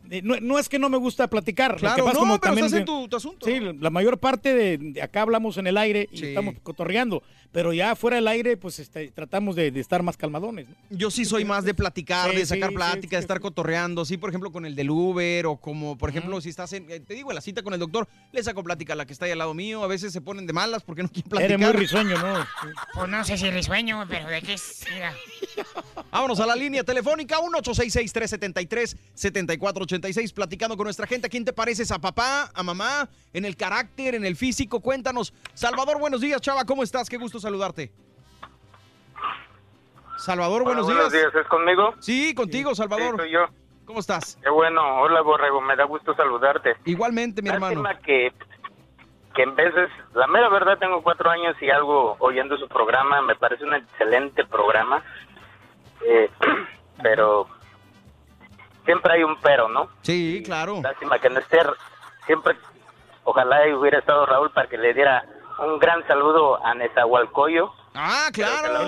no, 0.04 0.16
eh, 0.16 0.22
no- 0.24 0.40
no 0.40 0.60
es 0.60 0.70
que 0.70 0.80
no 0.80 0.90
me 0.90 0.98
gusta 0.98 1.28
platicar. 1.28 1.72
lo 1.72 1.78
que 1.78 1.82
Claro, 1.82 2.06
pasa 2.06 2.14
no, 2.14 2.20
como 2.20 2.34
pero 2.36 2.42
también 2.42 2.66
estás 2.66 2.80
en 2.80 2.86
tu, 2.86 3.08
tu 3.08 3.18
asunto. 3.18 3.46
Sí, 3.46 3.60
la 3.80 3.90
mayor 3.90 4.18
parte 4.20 4.54
de, 4.54 4.78
de 4.78 5.02
acá 5.02 5.22
hablamos 5.22 5.58
en 5.58 5.68
el 5.68 5.78
aire 5.78 6.08
y 6.12 6.18
Sí. 6.18 6.26
estamos 6.28 6.56
cotorreando, 6.64 7.24
pero 7.52 7.74
ya 7.74 7.96
fuera 7.96 8.18
del 8.18 8.28
aire, 8.28 8.58
pues 8.58 8.78
este, 8.80 9.10
tratamos 9.12 9.56
de, 9.56 9.72
de 9.72 9.80
estar 9.80 10.04
más 10.04 10.18
calmadones. 10.18 10.68
¿no? 10.70 10.76
Yo 10.92 11.10
sí 11.10 11.26
soy 11.26 11.46
más 11.46 11.64
de 11.64 11.74
platicar, 11.74 12.30
Sí, 12.32 12.38
de 12.38 12.46
sacar 12.46 12.70
sí, 12.70 12.76
plática, 12.76 13.02
sí, 13.02 13.10
de 13.16 13.18
sí. 13.18 13.24
estar 13.24 13.40
cotorreando, 13.40 14.06
sí, 14.06 14.18
por 14.18 14.30
ejemplo, 14.30 14.52
con 14.52 14.66
el 14.66 14.76
del 14.76 14.90
Uber 14.90 15.46
o 15.48 15.58
como, 15.58 15.98
por 15.98 16.10
ejemplo, 16.10 16.40
si 16.42 16.50
estás 16.50 16.74
en, 16.74 16.90
eh, 16.92 17.00
te 17.00 17.14
digo, 17.16 17.32
en 17.32 17.36
la 17.36 17.42
cita 17.42 17.64
con 17.64 17.74
el 17.74 17.80
doctor, 17.80 18.08
le 18.32 18.44
saco 18.44 18.64
plática 18.64 18.94
a 18.94 18.96
la 18.96 19.06
que 19.06 19.14
está 19.14 19.26
ahí 19.26 19.32
al 19.32 19.38
lado 19.40 19.54
mío, 19.54 19.84
a 19.84 19.88
veces 19.88 20.14
se 20.14 20.22
ponen 20.22 20.46
de 20.46 20.54
malas 20.54 20.84
porque 20.84 21.02
no 21.04 21.10
quieren 21.10 21.30
platicar. 21.30 21.52
Eres 21.52 21.68
muy 21.68 21.76
risueño, 21.80 22.18
¿no? 22.18 22.46
Pues 22.94 23.10
no 23.10 23.24
sé 23.24 23.38
si 23.38 23.50
risueño, 23.50 24.06
pero 24.10 24.28
de 24.28 24.42
qué 24.42 24.54
es. 24.54 24.84
Vámonos 26.12 26.40
a 26.40 26.46
la 26.46 26.56
línea 26.56 26.84
telefónica 26.84 27.38
1-866-373-7486, 27.40 30.34
platicando 30.34 30.76
con 30.78 30.86
nuestra 30.86 31.08
gente. 31.08 31.28
¿A 31.28 31.30
quién 31.30 31.46
te 31.46 31.54
pareces? 31.54 31.92
¿A 31.92 32.00
papá? 32.00 32.52
¿A 32.54 32.64
mamá? 32.64 33.10
¿En 33.34 33.46
el 33.46 33.56
carácter? 33.56 34.16
¿En 34.16 34.26
el 34.26 34.36
físico? 34.36 34.80
Cuéntanos. 34.82 35.34
Salvador, 35.54 36.00
buenos 36.00 36.22
días, 36.22 36.42
chava. 36.42 36.66
¿Cómo 36.66 36.84
estás? 36.84 37.10
Qué 37.10 37.18
gusto 37.18 37.39
saludarte. 37.40 37.92
Salvador, 40.18 40.64
buenos, 40.64 40.86
Hola, 40.86 40.96
buenos 40.96 41.14
días, 41.14 41.34
¿es 41.34 41.48
conmigo? 41.48 41.94
Sí, 42.00 42.36
contigo, 42.36 42.76
Salvador. 42.76 43.16
Sí, 43.16 43.22
soy 43.22 43.32
yo. 43.32 43.46
¿Cómo 43.86 44.02
estás? 44.02 44.38
Qué 44.44 44.50
bueno, 44.50 45.02
hola 45.02 45.22
Borrego, 45.22 45.62
me 45.62 45.76
da 45.76 45.86
gusto 45.86 46.14
saludarte. 46.14 46.76
Igualmente, 46.86 47.42
mi 47.42 47.50
hermano. 47.50 47.82
Lástima 47.82 48.06
que, 48.06 48.34
que 49.34 49.44
en 49.44 49.56
veces, 49.56 49.90
la 50.14 50.28
mera 50.28 50.50
verdad 50.50 50.78
tengo 50.78 51.02
cuatro 51.02 51.30
años 51.30 51.56
y 51.62 51.70
algo 51.70 52.16
oyendo 52.20 52.58
su 52.58 52.68
programa, 52.68 53.22
me 53.22 53.36
parece 53.36 53.64
un 53.64 53.74
excelente 53.74 54.46
programa, 54.46 55.02
eh, 56.06 56.30
pero 57.02 57.48
siempre 58.86 59.14
hay 59.14 59.24
un 59.24 59.38
pero, 59.38 59.70
¿no? 59.70 59.90
Sí, 60.02 60.44
claro. 60.46 60.82
Lástima 60.84 61.18
que 61.18 61.30
no 61.30 61.40
esté, 61.40 61.60
siempre, 62.26 62.58
ojalá 63.24 63.62
hubiera 63.76 64.00
estado 64.00 64.26
Raúl 64.26 64.52
para 64.52 64.68
que 64.68 64.78
le 64.78 64.94
diera 64.94 65.26
un 65.66 65.80
gran 65.80 66.06
saludo 66.08 66.64
a 66.66 66.74
Nezahualcoyo. 66.76 67.72
Ah, 67.94 68.30
claro. 68.32 68.88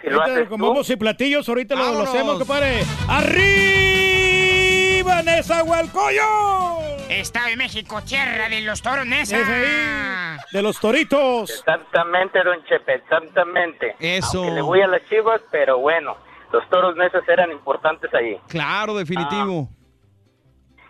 Si 0.00 0.08
lo 0.08 0.20
Ahorita 0.20 0.24
haces 0.24 0.48
con 0.48 0.58
tú, 0.58 0.66
bombos 0.66 0.90
y 0.90 0.96
platillos, 0.96 1.48
ahorita 1.48 1.74
lo, 1.74 1.92
lo 1.94 2.02
hacemos, 2.02 2.38
compadre. 2.38 2.82
¡Arriba, 3.08 5.22
Nezahualcóyotl! 5.22 6.82
Estado 7.08 7.48
de 7.48 7.56
México, 7.56 8.00
tierra 8.02 8.48
de 8.48 8.60
los 8.62 8.80
toros, 8.82 9.06
Nesa. 9.06 10.38
De 10.52 10.62
los 10.62 10.78
toritos. 10.80 11.50
Exactamente, 11.50 12.42
don 12.42 12.62
Chepe, 12.64 12.94
exactamente. 12.94 13.96
Eso. 13.98 14.38
Aunque 14.38 14.54
le 14.54 14.62
voy 14.62 14.80
a 14.80 14.86
las 14.86 15.04
chivas, 15.08 15.40
pero 15.50 15.78
bueno, 15.78 16.16
los 16.52 16.66
toros 16.70 16.96
neces 16.96 17.22
eran 17.28 17.50
importantes 17.50 18.12
allí. 18.14 18.38
Claro, 18.48 18.94
definitivo. 18.94 19.68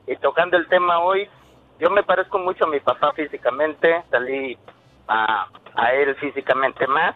Y 0.06 0.16
tocando 0.16 0.56
el 0.56 0.68
tema 0.68 1.00
hoy, 1.00 1.28
yo 1.80 1.90
me 1.90 2.02
parezco 2.02 2.38
mucho 2.38 2.64
a 2.64 2.68
mi 2.68 2.80
papá 2.80 3.12
físicamente, 3.14 4.02
salí 4.10 4.56
a, 5.08 5.48
a 5.74 5.92
él 5.94 6.14
físicamente 6.16 6.86
más. 6.86 7.14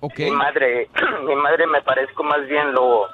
Ok. 0.00 0.18
Mi 0.18 0.30
madre, 0.30 0.88
mi 1.26 1.34
madre 1.36 1.66
me 1.66 1.82
parezco 1.82 2.22
más 2.22 2.46
bien 2.46 2.72
lo, 2.72 3.06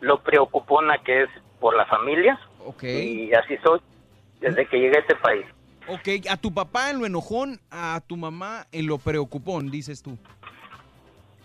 lo 0.00 0.20
preocupona 0.22 0.98
que 0.98 1.22
es 1.22 1.28
por 1.60 1.76
la 1.76 1.86
familia. 1.86 2.38
Ok. 2.64 2.84
Y 2.84 3.34
así 3.34 3.56
soy 3.58 3.80
desde 4.40 4.66
que 4.66 4.78
llegué 4.78 4.98
a 4.98 5.00
este 5.00 5.16
país. 5.16 5.46
Ok, 5.88 6.26
a 6.30 6.36
tu 6.36 6.52
papá 6.52 6.90
en 6.90 7.00
lo 7.00 7.06
enojón, 7.06 7.60
a 7.70 8.00
tu 8.06 8.16
mamá 8.16 8.66
en 8.72 8.86
lo 8.86 8.98
preocupón, 8.98 9.70
dices 9.70 10.02
tú. 10.02 10.18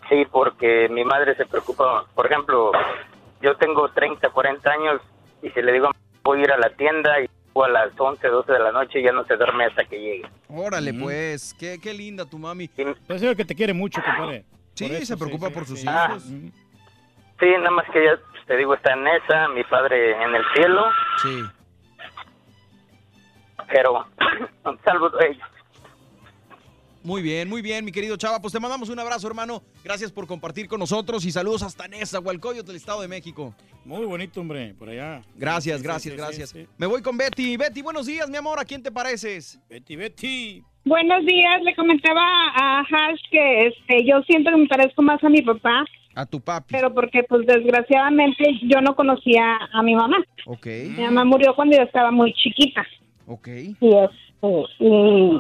Sí, 0.10 0.26
porque 0.30 0.90
mi 0.90 1.06
madre 1.06 1.34
se 1.36 1.46
preocupa. 1.46 2.06
Por 2.14 2.26
ejemplo, 2.26 2.72
yo 3.42 3.56
tengo 3.56 3.90
30, 3.90 4.30
40 4.30 4.70
años 4.70 5.02
y 5.42 5.50
si 5.50 5.62
le 5.62 5.72
digo 5.72 5.90
voy 6.24 6.40
a 6.40 6.44
ir 6.44 6.52
a 6.52 6.58
la 6.58 6.70
tienda 6.72 7.22
y 7.22 7.30
a 7.62 7.70
las 7.70 7.92
11, 7.98 8.28
12 8.28 8.52
de 8.52 8.60
la 8.60 8.72
noche 8.72 9.02
ya 9.04 9.12
no 9.12 9.24
se 9.26 9.36
duerme 9.36 9.66
hasta 9.66 9.84
que 9.86 10.00
llegue. 10.00 10.28
Órale, 10.48 10.94
pues, 10.94 11.54
qué, 11.60 11.78
qué 11.82 11.94
linda 11.94 12.26
tu 12.26 12.40
mami. 12.40 12.68
Pues 12.70 13.22
es 13.22 13.36
que 13.36 13.46
te 13.46 13.54
quiere 13.54 13.74
mucho, 13.74 14.02
compadre. 14.02 14.46
Sí, 14.74 14.86
eso, 14.86 15.06
se 15.06 15.18
preocupa 15.18 15.48
sí, 15.48 15.54
por 15.54 15.66
sus 15.66 15.80
sí. 15.82 15.88
hijos. 15.88 16.24
Sí, 16.24 17.50
nada 17.58 17.72
más 17.72 17.86
que 17.92 18.02
ella, 18.02 18.20
pues, 18.32 18.46
te 18.48 18.58
digo, 18.58 18.74
está 18.74 18.94
en 18.94 19.08
esa, 19.08 19.48
mi 19.50 19.64
padre 19.66 20.14
en 20.24 20.34
el 20.36 20.44
cielo, 20.56 20.86
Sí. 21.22 21.44
pero 23.70 24.08
salvo 24.86 25.12
ellos. 25.20 25.44
Muy 27.04 27.22
bien, 27.22 27.50
muy 27.50 27.62
bien, 27.62 27.84
mi 27.84 27.92
querido 27.92 28.16
Chava. 28.16 28.40
Pues 28.40 28.54
te 28.54 28.60
mandamos 28.62 28.88
un 28.90 28.98
abrazo, 28.98 29.28
hermano. 29.28 29.62
Gracias 29.84 30.10
por 30.12 30.26
compartir 30.26 30.68
con 30.70 30.80
nosotros 30.80 31.26
y 31.26 31.32
saludos 31.32 31.62
hasta 31.62 31.88
Nesa, 31.88 32.20
Hualcoyot, 32.22 32.66
del 32.66 32.78
Estado 32.78 33.02
de 33.02 33.10
México. 33.10 33.54
Muy 33.84 34.06
bonito, 34.06 34.40
hombre, 34.40 34.74
por 34.80 34.88
allá. 34.90 35.22
Gracias, 35.36 35.80
Sí, 35.80 35.84
gracias, 35.84 36.14
sí, 36.14 36.18
gracias. 36.18 36.50
sí, 36.52 36.62
sí. 36.62 36.68
Me 36.78 36.88
voy 36.88 37.02
con 37.02 37.18
Betty. 37.18 37.58
Betty, 37.58 37.82
buenos 37.82 38.06
días, 38.06 38.30
mi 38.30 38.38
amor. 38.38 38.58
¿A 38.58 38.64
quién 38.64 38.82
te 38.82 38.90
pareces? 38.92 39.60
Betty, 39.70 39.98
Betty. 39.98 40.64
Buenos 40.86 41.26
días, 41.26 41.62
le 41.64 41.76
comentaba 41.76 42.22
a 42.56 42.80
Hash 42.82 43.20
que 43.32 43.68
este, 43.68 44.06
yo 44.06 44.22
siento 44.28 44.52
que 44.52 44.58
me 44.58 44.68
parezco 44.68 45.02
más 45.02 45.22
a 45.24 45.30
mi 45.30 45.42
papá, 45.42 45.86
A 46.16 46.26
tu 46.26 46.40
papi. 46.42 46.74
pero 46.74 46.94
porque 46.94 47.24
pues 47.24 47.46
desgraciadamente 47.48 48.44
yo 48.64 48.82
no 48.82 48.94
conocía 48.96 49.44
a 49.74 49.82
mi 49.84 49.96
mamá. 49.96 50.18
Ok, 50.46 50.66
Mi 50.98 51.04
mamá 51.04 51.24
murió 51.26 51.54
cuando 51.56 51.78
yo 51.78 51.84
estaba 51.84 52.12
muy 52.12 52.34
chiquita 52.34 52.86
ok. 53.28 53.48
y 53.48 53.96
este, 53.96 54.66
y, 54.80 55.40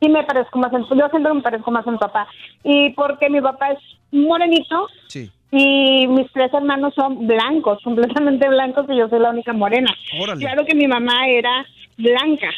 y 0.00 0.08
me 0.08 0.22
parezco 0.24 0.58
más, 0.58 0.72
en, 0.72 0.84
yo 0.84 1.10
que 1.10 1.18
me 1.18 1.42
parezco 1.42 1.70
más 1.70 1.86
a 1.86 1.90
mi 1.90 1.98
papá. 1.98 2.26
Y 2.64 2.90
porque 2.90 3.28
mi 3.30 3.40
papá 3.40 3.72
es 3.72 3.78
morenito 4.12 4.86
Sí. 5.08 5.30
y 5.50 6.06
mis 6.08 6.30
tres 6.32 6.52
hermanos 6.54 6.94
son 6.94 7.26
blancos, 7.26 7.78
completamente 7.82 8.48
blancos 8.48 8.86
y 8.88 8.96
yo 8.96 9.08
soy 9.08 9.18
la 9.20 9.30
única 9.30 9.52
morena. 9.52 9.90
Órale. 10.20 10.40
Claro 10.40 10.64
que 10.64 10.74
mi 10.74 10.86
mamá 10.86 11.26
era 11.28 11.64
blanca. 11.96 12.48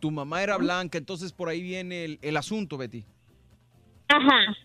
Tu 0.00 0.10
mamá 0.10 0.42
era 0.42 0.56
blanca, 0.58 0.98
entonces 0.98 1.32
por 1.32 1.48
ahí 1.48 1.60
viene 1.62 2.04
el, 2.04 2.18
el 2.22 2.36
asunto, 2.36 2.76
Betty. 2.76 3.04
Ajá. 4.08 4.56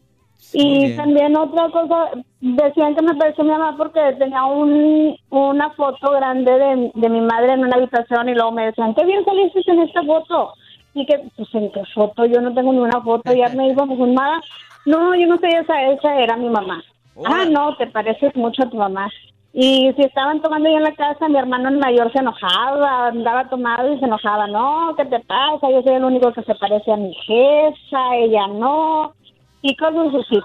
Y 0.52 0.95
también 0.98 1.35
otra 1.38 1.69
cosa, 1.69 2.11
decían 2.42 2.95
que 2.95 3.02
me 3.02 3.16
pareció 3.16 3.43
mi 3.45 3.52
mamá 3.52 3.76
porque 3.77 4.00
tenía 4.19 4.43
un, 4.43 5.16
una 5.30 5.69
foto 5.72 6.11
grande 6.11 6.52
de, 6.52 6.92
de 6.93 7.10
mi 7.10 7.22
madre 7.22 7.53
en 7.53 7.61
una 7.61 7.77
habitación 7.77 8.27
y 8.30 8.34
luego 8.34 8.52
me 8.52 8.66
decían, 8.66 8.93
qué 8.93 9.06
bien 9.06 9.24
saliste 9.24 9.72
en 9.72 9.80
esta 9.80 10.03
foto. 10.03 10.53
Y 10.94 11.06
que, 11.06 11.20
pues, 11.36 11.54
¿en 11.56 11.72
qué 11.72 11.84
foto? 11.94 12.26
Yo 12.26 12.42
no 12.42 12.54
tengo 12.54 12.72
ninguna 12.72 13.02
foto, 13.02 13.34
ya 13.34 13.50
me 13.50 13.70
iba 13.70 13.86
fumada. 13.86 14.42
No, 14.86 15.16
yo 15.16 15.28
no 15.28 15.38
sé, 15.38 15.48
esa, 15.48 15.82
esa 15.92 16.20
era 16.20 16.38
mi 16.38 16.50
mamá. 16.50 16.84
Ah, 17.26 17.46
no, 17.50 17.76
te 17.78 17.88
pareces 17.88 18.36
mucho 18.36 18.64
a 18.64 18.70
tu 18.70 18.78
mamá. 18.78 19.10
Y 19.54 19.94
si 19.96 20.02
estaban 20.02 20.42
tomando 20.42 20.68
ya 20.68 20.78
en 20.78 20.84
la 20.84 20.96
casa, 20.96 21.30
mi 21.30 21.38
hermano 21.38 21.70
el 21.70 21.78
mayor 21.78 22.12
se 22.12 22.20
enojaba, 22.20 23.08
andaba 23.08 23.50
tomado 23.50 23.94
y 23.94 24.00
se 24.00 24.06
enojaba. 24.06 24.48
No, 24.48 24.96
¿qué 24.98 25.06
te 25.06 25.20
pasa? 25.20 25.70
Yo 25.70 25.84
soy 25.84 25.94
el 25.94 26.04
único 26.04 26.34
que 26.34 26.42
se 26.42 26.56
parece 26.56 26.92
a 26.92 26.98
mi 26.98 27.14
jefa, 27.14 28.16
ella 28.16 28.48
no. 28.48 29.14
Y 29.62 29.76
cosas 29.76 30.08
así. 30.08 30.40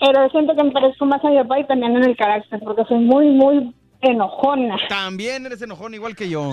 Pero 0.00 0.30
siento 0.30 0.56
que 0.56 0.64
me 0.64 0.70
parezco 0.70 1.04
más 1.04 1.22
a 1.24 1.28
mi 1.28 1.36
papá 1.36 1.60
y 1.60 1.64
también 1.64 1.94
en 1.96 2.04
el 2.04 2.16
carácter, 2.16 2.58
porque 2.60 2.84
soy 2.84 2.98
muy, 2.98 3.26
muy 3.26 3.72
enojona. 4.02 4.76
También 4.88 5.46
eres 5.46 5.62
enojón 5.62 5.94
igual 5.94 6.14
que 6.14 6.28
yo. 6.28 6.52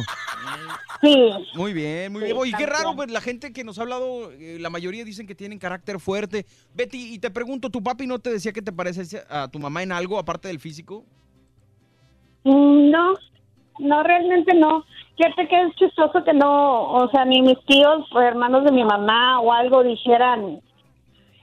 Sí. 1.01 1.31
Muy 1.55 1.73
bien, 1.73 2.11
muy 2.11 2.21
Sí, 2.21 2.25
bien. 2.27 2.37
Oye, 2.37 2.53
qué 2.57 2.65
raro, 2.65 2.95
pues 2.95 3.11
la 3.11 3.21
gente 3.21 3.51
que 3.51 3.63
nos 3.63 3.79
ha 3.79 3.81
hablado, 3.81 4.31
eh, 4.33 4.57
la 4.59 4.69
mayoría 4.69 5.03
dicen 5.03 5.27
que 5.27 5.35
tienen 5.35 5.59
carácter 5.59 5.99
fuerte. 5.99 6.45
Betty, 6.75 7.13
y 7.13 7.19
te 7.19 7.31
pregunto, 7.31 7.69
¿tu 7.69 7.81
papi 7.83 8.05
no 8.07 8.19
te 8.19 8.29
decía 8.31 8.53
que 8.53 8.61
te 8.61 8.71
pareces 8.71 9.25
a 9.29 9.47
tu 9.49 9.59
mamá 9.59 9.83
en 9.83 9.91
algo 9.91 10.19
aparte 10.19 10.47
del 10.47 10.59
físico? 10.59 11.03
No, 12.43 13.13
no, 13.79 14.03
realmente 14.03 14.53
no. 14.55 14.83
Fíjate 15.17 15.47
que 15.47 15.61
es 15.63 15.75
chistoso 15.75 16.23
que 16.23 16.33
no, 16.33 16.91
o 16.93 17.09
sea, 17.11 17.25
ni 17.25 17.41
mis 17.41 17.57
tíos 17.65 18.07
o 18.13 18.21
hermanos 18.21 18.63
de 18.63 18.71
mi 18.71 18.83
mamá 18.83 19.39
o 19.41 19.51
algo 19.51 19.83
dijeran, 19.83 20.61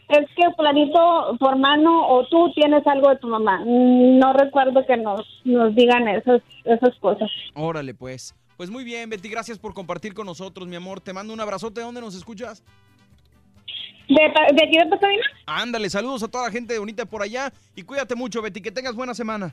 es 0.09 0.27
que 0.37 0.43
planito, 0.57 1.37
tu 1.39 1.49
hermano 1.49 2.09
o 2.09 2.27
tú 2.29 2.53
tienes 2.55 2.87
algo 2.87 3.11
de 3.11 3.17
tu 3.17 3.27
mamá. 3.29 3.63
No 3.65 4.33
recuerdo 4.33 4.85
que 4.87 4.97
nos, 4.97 5.21
nos 5.45 5.75
digan 5.75 6.07
esas, 6.09 6.43
esas 6.65 6.95
cosas. 7.01 7.29
Órale, 7.55 7.95
pues. 7.95 8.35
Pues 8.57 8.71
muy 8.71 8.85
bien, 8.85 9.11
Betty, 9.11 9.29
gracias 9.29 9.59
por 9.59 9.75
compartir 9.75 10.15
con 10.15 10.27
nosotros, 10.27 10.67
mi 10.67 10.77
amor. 10.77 11.01
Te 11.01 11.13
mando 11.13 11.35
un 11.35 11.41
abrazote. 11.41 11.81
¿Dónde 11.81 12.01
nos 12.01 12.15
escuchas? 12.15 12.65
¿De, 14.09 14.25
aquí 14.25 14.79
de 14.79 14.87
Pasadena? 14.89 15.23
Ándale, 15.47 15.91
saludos 15.91 16.23
a 16.23 16.29
toda 16.29 16.45
la 16.45 16.53
gente 16.53 16.79
bonita 16.79 17.05
por 17.05 17.23
allá 17.23 17.53
y 17.75 17.83
cuídate 17.83 18.15
mucho, 18.15 18.41
Betty. 18.41 18.61
Que 18.63 18.71
tengas 18.71 18.95
buena 18.95 19.15
semana. 19.15 19.53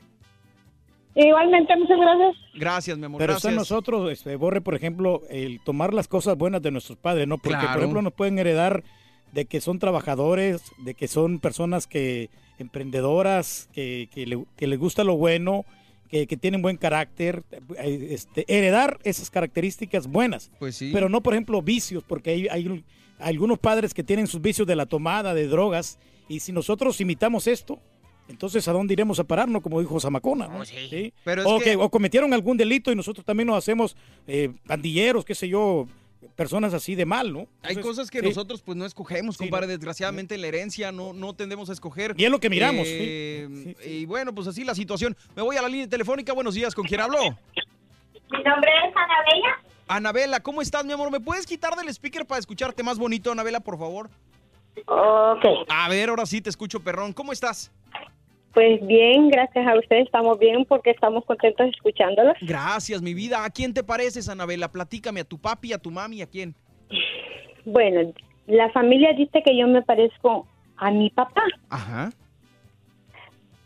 Igualmente, 1.16 1.76
muchas 1.76 1.98
gracias. 1.98 2.36
Gracias, 2.54 2.98
mi 2.98 3.06
amor. 3.06 3.18
Pero 3.18 3.34
está 3.34 3.48
gracias. 3.48 3.52
en 3.52 3.56
nosotros, 3.56 4.10
este, 4.10 4.34
Borre, 4.36 4.60
por 4.60 4.74
ejemplo, 4.74 5.22
el 5.28 5.60
tomar 5.60 5.92
las 5.92 6.08
cosas 6.08 6.36
buenas 6.36 6.62
de 6.62 6.70
nuestros 6.70 6.98
padres, 6.98 7.28
¿no? 7.28 7.36
Porque, 7.38 7.50
Claro. 7.50 7.68
por 7.68 7.78
ejemplo, 7.78 8.02
nos 8.02 8.12
pueden 8.12 8.38
heredar 8.38 8.82
de 9.34 9.44
que 9.46 9.60
son 9.60 9.78
trabajadores, 9.78 10.62
de 10.78 10.94
que 10.94 11.08
son 11.08 11.40
personas 11.40 11.86
que 11.86 12.30
emprendedoras, 12.78 13.68
que, 13.72 14.08
que, 14.12 14.26
le- 14.26 14.44
que 14.56 14.66
les 14.66 14.78
gusta 14.78 15.04
lo 15.04 15.16
bueno, 15.16 15.64
que, 16.08 16.26
que 16.26 16.36
tienen 16.36 16.62
buen 16.62 16.76
carácter, 16.76 17.42
eh, 17.78 18.08
este, 18.10 18.44
heredar 18.48 18.98
esas 19.04 19.30
características 19.30 20.06
buenas. 20.06 20.50
Pues 20.58 20.76
sí. 20.76 20.90
Pero 20.92 21.08
no, 21.08 21.22
por 21.22 21.34
ejemplo, 21.34 21.62
vicios, 21.62 22.04
porque 22.06 22.30
hay, 22.30 22.48
hay 22.48 22.66
un- 22.68 22.84
algunos 23.18 23.58
padres 23.58 23.94
que 23.94 24.02
tienen 24.04 24.26
sus 24.26 24.40
vicios 24.40 24.66
de 24.66 24.76
la 24.76 24.86
tomada, 24.86 25.34
de 25.34 25.46
drogas, 25.48 25.98
y 26.28 26.40
si 26.40 26.52
nosotros 26.52 27.00
imitamos 27.00 27.46
esto, 27.46 27.78
entonces 28.28 28.66
¿a 28.68 28.72
dónde 28.72 28.92
iremos 28.94 29.18
a 29.20 29.24
pararnos? 29.24 29.62
Como 29.62 29.80
dijo 29.80 29.98
Zamacona, 30.00 30.46
¿no? 30.48 30.64
¿Sí? 30.88 31.12
Pero 31.24 31.48
o, 31.48 31.58
que- 31.58 31.64
que- 31.64 31.76
o 31.76 31.90
cometieron 31.90 32.32
algún 32.32 32.56
delito 32.56 32.90
y 32.92 32.96
nosotros 32.96 33.24
también 33.24 33.46
nos 33.48 33.56
hacemos 33.58 33.96
eh, 34.26 34.50
pandilleros, 34.66 35.24
qué 35.24 35.34
sé 35.34 35.48
yo, 35.48 35.86
personas 36.36 36.74
así 36.74 36.94
de 36.94 37.04
mal, 37.06 37.32
¿no? 37.32 37.46
Hay 37.62 37.76
cosas 37.76 38.10
que 38.10 38.20
sí. 38.20 38.26
nosotros 38.26 38.62
pues 38.62 38.76
no 38.76 38.84
escogemos, 38.86 39.36
compadre. 39.36 39.66
Desgraciadamente 39.66 40.36
la 40.38 40.46
herencia 40.48 40.92
no, 40.92 41.12
no 41.12 41.34
tendemos 41.34 41.70
a 41.70 41.72
escoger. 41.72 42.14
Y 42.16 42.24
es 42.24 42.30
lo 42.30 42.40
que 42.40 42.50
miramos, 42.50 42.86
Eh, 42.88 43.74
Y 43.86 44.04
bueno, 44.06 44.34
pues 44.34 44.46
así 44.48 44.64
la 44.64 44.74
situación. 44.74 45.16
Me 45.36 45.42
voy 45.42 45.56
a 45.56 45.62
la 45.62 45.68
línea 45.68 45.88
telefónica. 45.88 46.32
Buenos 46.32 46.54
días, 46.54 46.74
¿con 46.74 46.86
quién 46.86 47.00
hablo? 47.00 47.18
Mi 47.20 48.42
nombre 48.42 48.70
es 48.88 48.96
Anabella. 48.96 49.62
Anabela, 49.86 50.40
¿cómo 50.40 50.62
estás, 50.62 50.84
mi 50.84 50.92
amor? 50.92 51.10
¿Me 51.10 51.20
puedes 51.20 51.46
quitar 51.46 51.76
del 51.76 51.88
speaker 51.88 52.26
para 52.26 52.38
escucharte 52.38 52.82
más 52.82 52.98
bonito, 52.98 53.30
Anabela, 53.30 53.60
por 53.60 53.78
favor? 53.78 54.08
Ok. 54.86 55.44
A 55.68 55.88
ver, 55.88 56.08
ahora 56.08 56.26
sí 56.26 56.40
te 56.40 56.50
escucho, 56.50 56.80
perrón. 56.80 57.12
¿Cómo 57.12 57.32
estás? 57.32 57.70
Pues 58.54 58.86
bien, 58.86 59.28
gracias 59.30 59.66
a 59.66 59.76
ustedes 59.76 60.04
estamos 60.06 60.38
bien 60.38 60.64
porque 60.64 60.90
estamos 60.90 61.24
contentos 61.24 61.66
escuchándolos. 61.74 62.34
Gracias, 62.40 63.02
mi 63.02 63.12
vida. 63.12 63.44
¿A 63.44 63.50
quién 63.50 63.74
te 63.74 63.82
pareces, 63.82 64.28
Anabela? 64.28 64.70
Platícame, 64.70 65.20
¿a 65.20 65.24
tu 65.24 65.38
papi, 65.38 65.72
a 65.72 65.78
tu 65.78 65.90
mami, 65.90 66.22
a 66.22 66.26
quién? 66.26 66.54
Bueno, 67.64 68.12
la 68.46 68.70
familia 68.70 69.12
dice 69.14 69.42
que 69.42 69.56
yo 69.58 69.66
me 69.66 69.82
parezco 69.82 70.46
a 70.76 70.90
mi 70.92 71.10
papá, 71.10 71.42
Ajá. 71.70 72.10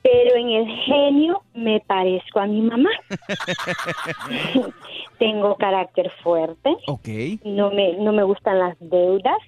pero 0.02 0.36
en 0.36 0.48
el 0.50 0.66
genio 0.84 1.42
me 1.54 1.80
parezco 1.80 2.40
a 2.40 2.46
mi 2.46 2.62
mamá. 2.62 2.90
Tengo 5.18 5.56
carácter 5.56 6.10
fuerte, 6.22 6.70
Ok. 6.86 7.08
no 7.44 7.70
me, 7.72 7.94
no 7.94 8.12
me 8.12 8.22
gustan 8.22 8.58
las 8.58 8.76
deudas, 8.80 9.38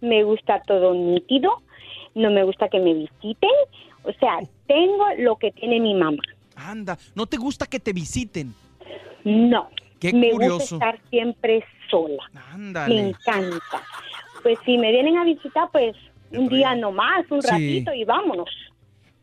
me 0.00 0.22
gusta 0.24 0.62
todo 0.66 0.94
nítido, 0.94 1.50
no 2.14 2.30
me 2.30 2.42
gusta 2.44 2.68
que 2.68 2.78
me 2.80 2.94
visiten. 2.94 3.50
O 4.02 4.12
sea, 4.14 4.38
tengo 4.66 5.04
lo 5.18 5.36
que 5.36 5.50
tiene 5.52 5.80
mi 5.80 5.94
mamá. 5.94 6.22
Anda, 6.56 6.98
¿no 7.14 7.26
te 7.26 7.36
gusta 7.36 7.66
que 7.66 7.80
te 7.80 7.92
visiten? 7.92 8.54
No. 9.24 9.68
Qué 9.98 10.12
me 10.12 10.30
curioso. 10.30 10.76
gusta 10.76 10.90
estar 10.90 11.00
siempre 11.10 11.64
sola. 11.90 12.22
Ándale. 12.52 12.94
Me 12.94 13.08
encanta. 13.10 13.60
Pues 14.42 14.58
si 14.64 14.78
me 14.78 14.90
vienen 14.90 15.18
a 15.18 15.24
visitar, 15.24 15.68
pues 15.70 15.94
un 16.32 16.48
día 16.48 16.74
nomás, 16.74 17.30
un 17.30 17.42
Sí. 17.42 17.48
ratito 17.50 17.92
y 17.94 18.04
vámonos. 18.04 18.48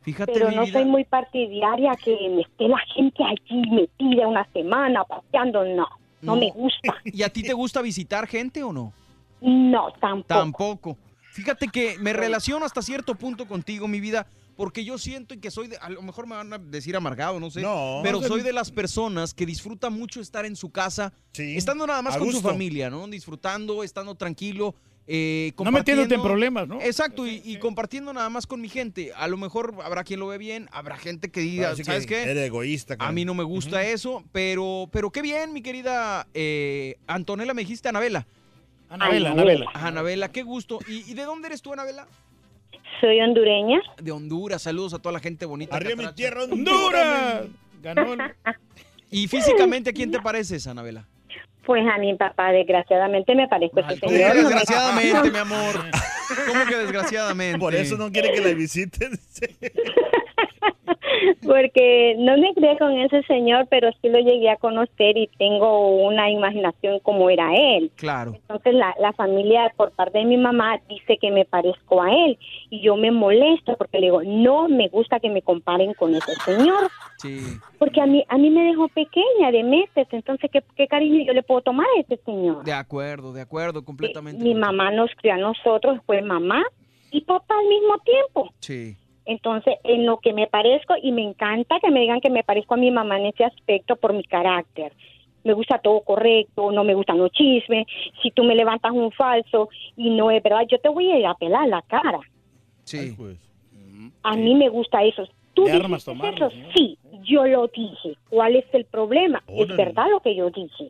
Fíjate, 0.02 0.32
Pero 0.32 0.52
no 0.52 0.66
soy 0.68 0.86
muy 0.86 1.04
partidaria 1.04 1.94
que 2.02 2.16
me 2.30 2.42
esté 2.42 2.68
la 2.68 2.78
gente 2.96 3.24
allí 3.24 3.62
metida 3.72 4.28
una 4.28 4.48
semana 4.54 5.04
paseando, 5.04 5.66
no. 5.66 5.88
No, 6.22 6.36
me 6.36 6.50
gusta. 6.52 6.96
¿Y 7.06 7.24
a 7.24 7.30
ti 7.30 7.44
te 7.44 7.54
gusta 7.54 7.82
visitar 7.82 8.26
gente 8.28 8.64
o 8.64 8.72
no? 8.72 8.94
No, 9.42 9.92
tampoco. 10.00 10.28
Tampoco. 10.28 10.98
Fíjate 11.32 11.68
que 11.68 11.98
me 12.00 12.14
relaciono 12.14 12.66
hasta 12.66 12.82
cierto 12.82 13.16
punto 13.16 13.48
contigo, 13.48 13.88
mi 13.88 14.00
vida, 14.00 14.26
porque 14.58 14.84
yo 14.84 14.98
siento 14.98 15.40
que 15.40 15.52
soy, 15.52 15.68
de, 15.68 15.78
a 15.78 15.90
lo 15.90 16.02
mejor 16.02 16.28
me 16.28 16.36
van 16.36 16.52
a 16.52 16.58
decir 16.58 16.96
amargado, 16.98 17.40
no 17.40 17.50
sé, 17.50 17.62
No. 17.62 18.02
pero 18.04 18.22
soy 18.24 18.42
de 18.42 18.52
las 18.52 18.72
personas 18.72 19.34
que 19.34 19.46
disfruta 19.46 19.90
mucho 19.90 20.20
estar 20.20 20.46
en 20.46 20.56
su 20.58 20.72
casa, 20.72 21.14
estando 21.38 21.88
nada 21.88 22.02
más 22.02 22.18
con 22.18 22.32
su 22.32 22.42
familia, 22.42 22.90
¿no? 22.90 23.08
Disfrutando, 23.08 23.84
estando 23.84 24.16
tranquilo. 24.16 24.76
Eh, 25.10 25.54
No 25.64 25.72
metiéndote 25.72 26.16
en 26.16 26.22
problemas, 26.22 26.68
¿no? 26.68 26.82
Exacto, 26.82 27.26
y, 27.26 27.42
y 27.46 27.60
compartiendo 27.60 28.12
nada 28.12 28.30
más 28.30 28.46
con 28.46 28.60
mi 28.60 28.68
gente. 28.68 29.14
A 29.16 29.30
lo 29.30 29.38
mejor 29.38 29.76
habrá 29.82 30.04
quien 30.04 30.20
lo 30.20 30.28
ve 30.28 30.38
bien, 30.38 30.68
habrá 30.74 30.98
gente 30.98 31.32
que 31.32 31.40
diga, 31.40 31.70
Así 31.70 31.78
que 31.84 31.86
¿sabes 31.86 32.06
qué? 32.06 32.24
Eres 32.24 32.48
egoísta. 32.48 32.98
A 33.00 33.14
mí 33.14 33.24
no 33.24 33.34
me 33.34 33.44
gusta 33.46 33.86
eso, 33.86 34.26
pero, 34.34 34.90
pero 34.92 35.10
qué 35.12 35.22
bien, 35.22 35.54
mi 35.54 35.62
querida 35.62 36.28
eh, 36.34 36.98
Antonella, 37.08 37.54
me 37.54 37.62
dijiste 37.62 37.88
Anabela. 37.88 38.28
Anabela, 38.90 39.32
Anabela. 39.32 39.72
Anabela, 39.74 40.32
qué 40.32 40.44
gusto. 40.44 40.80
¿Y, 40.88 41.10
y 41.10 41.14
de 41.14 41.24
dónde 41.24 41.48
eres 41.48 41.62
tú, 41.62 41.72
Anabela? 41.72 42.08
Soy 43.02 43.20
hondureña. 43.22 43.80
De 44.02 44.12
Honduras, 44.12 44.62
saludos 44.64 44.94
a 44.94 45.00
toda 45.00 45.14
la 45.14 45.20
gente 45.20 45.46
bonita. 45.46 45.76
Arriba 45.76 45.96
mi 46.08 46.14
tierra, 46.14 46.44
Honduras. 46.44 47.46
Ganó 47.82 48.14
el- 48.14 48.20
¿Y 49.12 49.28
físicamente 49.28 49.92
a 49.92 49.94
quién 49.94 50.12
te 50.12 50.20
pareces, 50.20 50.66
Anabela? 50.68 51.06
Pues 51.66 51.84
a 51.86 51.98
mi 51.98 52.16
papá, 52.16 52.52
desgraciadamente, 52.52 53.36
me 53.36 53.48
parezco 53.48 53.80
a 53.82 53.92
ese 53.92 54.00
¿Cómo 54.00 54.12
señor. 54.14 54.32
que 54.32 54.42
¿no? 54.42 54.50
desgraciadamente, 54.50 55.32
mi 55.32 55.38
amor? 55.38 55.76
¿Cómo 56.48 56.66
que 56.66 56.76
desgraciadamente? 56.78 57.60
Por 57.60 57.76
eso 57.76 57.98
no 57.98 58.12
quiere 58.12 58.32
que 58.34 58.42
la 58.42 58.54
visiten. 58.54 59.12
Porque 61.46 62.16
no 62.18 62.38
me 62.38 62.54
crié 62.54 62.78
con 62.78 62.92
ese 62.98 63.24
señor, 63.24 63.68
pero 63.70 63.90
sí 64.02 64.10
lo 64.10 64.20
llegué 64.20 64.50
a 64.50 64.58
conocer 64.58 65.18
y 65.18 65.28
tengo 65.38 66.06
una 66.08 66.30
imaginación 66.30 67.00
como 67.00 67.30
era 67.30 67.54
él. 67.56 67.92
Claro. 67.96 68.34
Entonces 68.36 68.74
la, 68.74 68.96
la 69.00 69.14
familia 69.14 69.72
por 69.76 69.92
parte 69.92 70.20
de 70.20 70.26
mi 70.26 70.38
mamá 70.38 70.80
dice 70.90 71.18
que 71.18 71.32
me 71.32 71.46
parezco 71.46 72.02
a 72.02 72.12
él 72.12 72.38
y 72.70 72.82
yo 72.82 72.96
me 72.96 73.12
molesto 73.12 73.76
porque 73.78 74.00
le 74.00 74.08
digo, 74.08 74.22
no 74.24 74.68
me 74.68 74.88
gusta 74.90 75.20
que 75.20 75.30
me 75.30 75.42
comparen 75.42 75.94
con 75.94 76.14
ese 76.16 76.34
señor, 76.46 76.90
Sí. 77.18 77.40
porque 77.80 78.00
a 78.02 78.06
mí, 78.06 78.24
a 78.28 78.38
mí 78.38 78.50
me 78.50 78.64
dejó 78.64 78.88
pequeña 78.90 79.52
de 79.52 79.64
meses, 79.64 80.08
entonces 80.12 80.50
¿qué, 80.52 80.62
qué 80.76 80.88
cariño 80.88 81.24
yo 81.26 81.34
le 81.34 81.44
puedo 81.44 81.62
tomar 81.62 81.88
a 81.98 82.00
ese 82.02 82.18
señor? 82.24 82.64
De 82.64 82.74
acuerdo, 82.74 83.34
de 83.34 83.42
acuerdo, 83.42 83.84
completamente. 83.84 84.44
Mi 84.44 84.54
mamá 84.54 84.92
nos 84.92 85.10
crió 85.16 85.34
a 85.34 85.38
nosotros, 85.38 86.00
fue 86.06 86.22
mamá 86.22 86.64
y 87.12 87.22
papá 87.22 87.56
al 87.58 87.68
mismo 87.68 87.98
tiempo. 88.00 88.50
Sí. 88.60 88.96
Entonces, 89.28 89.76
en 89.84 90.06
lo 90.06 90.20
que 90.20 90.32
me 90.32 90.48
parezco, 90.48 90.96
y 91.02 91.12
me 91.12 91.22
encanta 91.22 91.82
que 91.82 91.92
me 91.92 92.00
digan 92.00 92.22
que 92.22 92.30
me 92.30 92.44
parezco 92.44 92.76
a 92.76 92.78
mi 92.78 92.90
mamá 92.92 93.20
en 93.20 93.26
ese 93.28 93.44
aspecto 93.44 93.98
por 93.98 94.14
mi 94.14 94.24
carácter. 94.24 94.94
Me 95.44 95.52
gusta 95.52 95.80
todo 95.80 96.00
correcto, 96.00 96.72
no 96.72 96.86
me 96.86 96.94
gustan 96.94 97.18
los 97.18 97.32
chismes. 97.32 97.86
Si 98.24 98.32
tú 98.32 98.46
me 98.46 98.56
levantas 98.56 98.94
un 98.94 99.12
falso 99.12 99.68
y 99.98 100.12
no 100.12 100.32
es 100.32 100.42
verdad, 100.42 100.62
yo 100.70 100.80
te 100.80 100.88
voy 100.88 101.12
a 101.12 101.20
ir 101.20 101.26
a 101.26 101.36
pelar 101.36 101.68
la 101.68 101.82
cara. 101.82 102.20
Sí. 102.86 103.16
A 104.24 104.36
mí 104.38 104.56
me 104.56 104.70
gusta 104.70 105.04
eso. 105.04 105.28
¿Tú 105.54 105.66
dijiste 105.66 106.06
tomarlas, 106.06 106.54
eso? 106.54 106.70
Sí, 106.74 106.98
yo 107.24 107.46
lo 107.46 107.68
dije. 107.68 108.16
¿Cuál 108.30 108.56
es 108.56 108.66
el 108.74 108.86
problema? 108.86 109.44
Es 109.48 109.68
verdad 109.68 110.06
lo 110.10 110.22
que 110.22 110.36
yo 110.36 110.50
dije. 110.52 110.90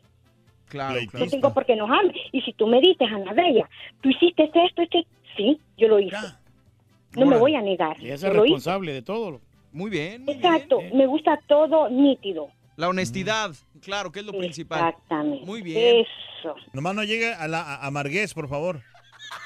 Claro, 0.70 1.00
No 1.14 1.26
tengo 1.26 1.54
por 1.56 1.66
qué 1.66 1.74
enojarme. 1.74 2.14
Y 2.32 2.42
si 2.42 2.54
tú 2.54 2.68
me 2.68 2.82
dices, 2.82 3.08
Ana 3.12 3.34
Bella, 3.34 3.68
tú 4.02 4.10
hiciste 4.10 4.44
esto, 4.44 4.60
esto, 4.62 5.00
sí, 5.36 5.60
yo 5.78 5.88
lo 5.88 6.00
hice. 6.00 6.18
No 7.18 7.26
me 7.26 7.38
voy 7.38 7.56
a 7.56 7.62
negar. 7.62 8.02
Y 8.02 8.10
es 8.10 8.22
responsable 8.22 8.94
de 8.94 9.02
todo. 9.02 9.42
Muy 9.72 9.90
bien. 9.90 10.24
Exacto, 10.28 10.80
me 10.94 11.06
gusta 11.06 11.40
todo 11.48 11.90
nítido. 11.90 12.50
La 12.78 12.90
honestidad, 12.90 13.52
claro, 13.82 14.12
que 14.12 14.20
es 14.20 14.26
lo 14.26 14.34
principal. 14.34 14.90
Exactamente. 14.90 15.46
Muy 15.46 15.62
bien. 15.62 16.06
Eso. 16.06 16.56
Nomás 16.74 16.96
no 16.96 17.04
llegue 17.04 17.34
a 17.34 17.48
la 17.48 17.62
a 17.62 17.88
amarguez, 17.88 18.34
por 18.34 18.48
favor. 18.48 18.82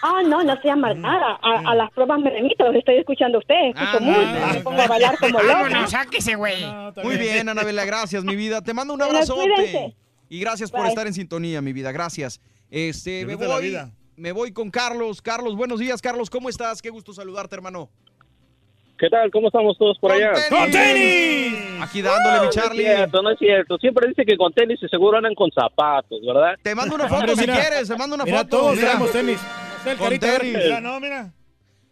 Ah, 0.03 0.21
no, 0.25 0.43
no 0.43 0.61
sea 0.61 0.73
amargada. 0.73 1.39
A, 1.41 1.71
a 1.71 1.75
las 1.75 1.91
pruebas 1.91 2.19
me 2.19 2.29
remito, 2.29 2.65
los 2.65 2.75
estoy 2.75 2.97
escuchando 2.97 3.37
a 3.37 3.39
ustedes. 3.39 3.75
Escucho 3.75 4.01
música, 4.01 4.51
me 4.53 4.59
pongo 4.61 4.81
a 4.81 4.87
bailar 4.87 5.17
como 5.17 5.41
loca. 5.41 5.53
Vámonos, 5.53 5.91
sáquese, 5.91 6.35
güey. 6.35 6.65
Muy 7.03 7.17
bien, 7.17 7.49
Anabela, 7.49 7.85
gracias, 7.85 8.23
mi 8.23 8.35
vida. 8.35 8.61
Te 8.61 8.73
mando 8.73 8.93
un 8.93 8.99
cuídense. 8.99 9.95
Y 10.29 10.39
gracias 10.39 10.71
por 10.71 10.81
Bye. 10.81 10.89
estar 10.89 11.07
en 11.07 11.13
sintonía, 11.13 11.61
mi 11.61 11.73
vida. 11.73 11.91
Gracias. 11.91 12.39
Este, 12.69 13.25
me 13.25 13.35
la 13.35 13.59
vida. 13.59 13.91
Me 14.21 14.31
voy 14.31 14.53
con 14.53 14.69
Carlos. 14.69 15.19
Carlos, 15.21 15.55
buenos 15.55 15.79
días, 15.79 15.99
Carlos. 16.01 16.29
¿Cómo 16.29 16.47
estás? 16.47 16.79
Qué 16.81 16.91
gusto 16.91 17.11
saludarte, 17.11 17.55
hermano. 17.55 17.89
¿Qué 18.99 19.09
tal? 19.09 19.31
¿Cómo 19.31 19.47
estamos 19.47 19.75
todos 19.79 19.97
por 19.97 20.11
allá? 20.11 20.31
¡Con 20.47 20.69
tenis! 20.69 21.55
Aquí 21.81 22.03
dándole, 22.03 22.41
mi 22.45 22.49
Charlie. 22.51 22.83
No 22.83 22.89
es 22.91 22.95
cierto, 22.97 23.21
no 23.23 23.31
es 23.31 23.39
cierto. 23.39 23.77
Siempre 23.79 24.07
dice 24.09 24.23
que 24.23 24.37
con 24.37 24.53
tenis 24.53 24.77
y 24.79 24.87
seguro 24.89 25.17
andan 25.17 25.33
con 25.33 25.49
zapatos, 25.51 26.19
¿verdad? 26.23 26.53
Te 26.61 26.75
mando 26.75 26.93
una 26.93 27.07
foto 27.07 27.35
si 27.35 27.45
quieres, 27.45 27.87
te 27.87 27.97
mando 27.97 28.13
una 28.15 28.25
Mira, 28.25 28.43
foto. 28.43 28.57
todos 28.59 28.75
Mira. 28.75 28.87
tenemos 28.89 29.11
tenis. 29.11 29.39
El 29.87 29.97
Con 29.97 30.05
carita 30.05 30.37
tenis. 30.37 30.55
Mira, 30.55 30.81
no, 30.81 30.99
mira. 30.99 31.33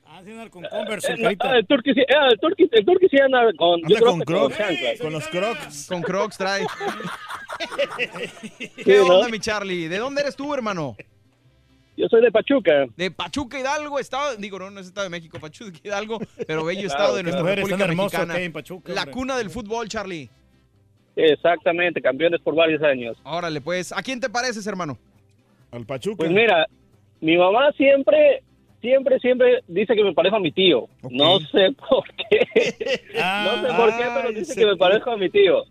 Ah, 0.05 0.21
sí, 0.23 0.29
andar 0.31 0.51
con 0.51 0.63
Converse, 0.65 1.13
el 1.13 1.19
Eh, 1.19 1.23
carita. 1.23 1.51
ah, 1.51 1.57
el 1.57 1.65
Turqui 1.65 1.93
sí, 1.95 2.01
ah, 2.15 2.27
el 2.31 2.39
Turqui, 2.39 2.69
el 2.71 2.85
Turqui 2.85 3.07
sí 3.09 3.17
anda 3.19 3.39
con, 3.57 3.79
yo 3.81 3.85
Anda 3.87 3.97
creo 3.97 4.11
con 4.11 4.19
que 4.19 4.25
crocs, 4.25 4.57
chanclas. 4.57 4.99
con 5.01 5.13
los 5.13 5.27
crocs. 5.29 5.87
Con 5.89 6.01
Crocs 6.03 6.37
trae. 6.37 6.67
¿Qué 8.85 8.99
onda, 8.99 9.29
mi 9.29 9.39
Charlie? 9.39 9.87
¿De 9.87 9.97
dónde 9.97 10.21
eres 10.21 10.35
tú, 10.35 10.53
hermano? 10.53 10.95
Yo 11.99 12.07
soy 12.07 12.21
de 12.21 12.31
Pachuca. 12.31 12.85
De 12.95 13.11
Pachuca 13.11 13.59
Hidalgo, 13.59 13.99
estado, 13.99 14.37
digo, 14.37 14.57
no, 14.57 14.71
no 14.71 14.79
es 14.79 14.87
estado 14.87 15.03
de 15.03 15.09
México, 15.09 15.37
Pachuca 15.37 15.77
Hidalgo, 15.83 16.17
pero 16.47 16.63
bello 16.63 16.79
Claro, 16.87 16.93
estado 16.93 17.15
de 17.17 17.23
nuestra 17.23 17.43
República 17.43 17.87
Mexicana. 17.87 18.33
hay 18.35 18.45
en 18.45 18.53
Pachuca, 18.53 18.93
La 18.93 19.01
hombre. 19.01 19.13
cuna 19.13 19.37
del 19.37 19.49
fútbol, 19.49 19.89
Charlie. 19.89 20.29
Exactamente, 21.17 22.01
campeones 22.01 22.39
por 22.39 22.55
varios 22.55 22.81
años. 22.83 23.17
Órale, 23.25 23.59
pues, 23.59 23.91
¿a 23.91 24.01
quién 24.01 24.21
te 24.21 24.29
pareces, 24.29 24.65
hermano? 24.65 24.97
Al 25.71 25.85
Pachuca. 25.85 26.15
Pues 26.19 26.31
mira, 26.31 26.67
mi 27.19 27.35
mamá 27.35 27.73
siempre, 27.73 28.43
siempre, 28.79 29.19
siempre 29.19 29.61
dice 29.67 29.93
que 29.93 30.03
me 30.05 30.13
parezco 30.13 30.37
a 30.37 30.39
mi 30.39 30.53
tío. 30.53 30.87
No 31.11 31.41
sé 31.41 31.75
por 31.89 32.05
qué. 32.15 33.01
no 33.13 33.61
sé 33.61 33.73
por 33.75 33.89
qué, 33.97 34.05
pero 34.15 34.31
dice 34.31 34.55
que 34.55 34.65
me 34.65 34.77
parezco 34.77 35.11
a 35.11 35.17
mi 35.17 35.29
tío. 35.29 35.63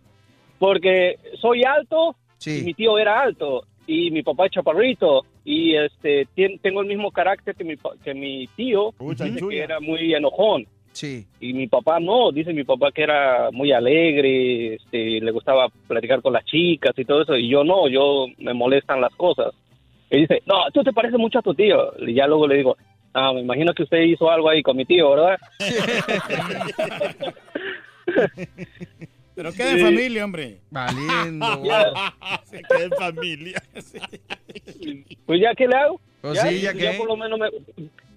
Porque 0.58 1.18
soy 1.40 1.64
alto 1.64 2.14
y 2.44 2.64
mi 2.64 2.74
tío 2.74 2.98
era 2.98 3.18
alto 3.18 3.62
y 3.86 4.10
mi 4.10 4.22
papá 4.22 4.44
es 4.44 4.52
chaparrito 4.52 5.24
y 5.50 5.74
este 5.76 6.26
tien- 6.36 6.60
tengo 6.60 6.82
el 6.82 6.88
mismo 6.88 7.10
carácter 7.10 7.54
que 7.54 7.64
mi, 7.64 7.74
que 8.04 8.12
mi 8.12 8.46
tío, 8.48 8.92
dice 9.00 9.48
que 9.48 9.58
era 9.60 9.80
muy 9.80 10.12
enojón. 10.12 10.66
Sí. 10.92 11.24
Y 11.40 11.54
mi 11.54 11.66
papá 11.68 11.98
no, 12.00 12.30
dice 12.32 12.52
mi 12.52 12.64
papá 12.64 12.92
que 12.92 13.02
era 13.04 13.50
muy 13.50 13.72
alegre, 13.72 14.74
este, 14.74 15.20
le 15.22 15.30
gustaba 15.30 15.68
platicar 15.86 16.20
con 16.20 16.34
las 16.34 16.44
chicas 16.44 16.92
y 16.98 17.04
todo 17.06 17.22
eso, 17.22 17.34
y 17.34 17.48
yo 17.48 17.64
no, 17.64 17.88
yo 17.88 18.26
me 18.36 18.52
molestan 18.52 19.00
las 19.00 19.14
cosas. 19.14 19.54
Y 20.10 20.18
dice, 20.18 20.42
no, 20.44 20.56
tú 20.74 20.82
te 20.84 20.92
pareces 20.92 21.18
mucho 21.18 21.38
a 21.38 21.42
tu 21.42 21.54
tío. 21.54 21.92
Y 22.06 22.12
ya 22.12 22.26
luego 22.26 22.46
le 22.46 22.56
digo, 22.56 22.76
ah, 23.14 23.32
me 23.32 23.40
imagino 23.40 23.72
que 23.72 23.84
usted 23.84 24.02
hizo 24.02 24.30
algo 24.30 24.50
ahí 24.50 24.62
con 24.62 24.76
mi 24.76 24.84
tío, 24.84 25.10
¿verdad? 25.12 25.38
Pero 29.38 29.52
queda 29.52 29.70
en 29.70 29.78
Sí. 29.78 29.84
familia, 29.84 30.24
hombre. 30.24 30.58
Valiendo. 30.68 31.46
Se 32.44 32.60
queda 32.60 32.82
en 32.82 32.90
familia. 32.90 33.62
Pues 35.26 35.40
ya, 35.40 35.54
¿qué 35.54 35.68
le 35.68 35.76
hago? 35.76 36.00
Pues 36.20 36.40
sí, 36.40 36.60
¿ya 36.60 36.72
por 36.98 37.06
lo 37.06 37.16
menos 37.16 37.38
me, 37.38 37.46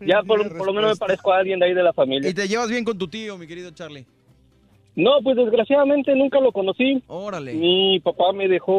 ya 0.08 0.24
por, 0.24 0.58
por 0.58 0.66
lo 0.66 0.74
menos 0.74 0.92
me 0.94 0.96
parezco 0.98 1.32
a 1.32 1.38
alguien 1.38 1.60
de 1.60 1.68
ahí 1.68 1.74
de 1.76 1.84
la 1.84 1.94
familia. 1.94 2.28
Y 2.28 2.34
te 2.34 2.48
llevas 2.48 2.70
bien 2.72 2.84
con 2.84 2.98
tu 2.98 3.08
tío, 3.08 3.38
mi 3.38 3.46
querido 3.46 3.70
Charlie. 3.70 4.04
No, 4.96 5.22
pues 5.24 5.38
desgraciadamente 5.38 6.16
nunca 6.16 6.40
lo 6.40 6.52
conocí. 6.52 7.04
Órale. 7.06 7.54
Mi 7.54 8.00
papá 8.00 8.34
me 8.34 8.48
dejó, 8.48 8.74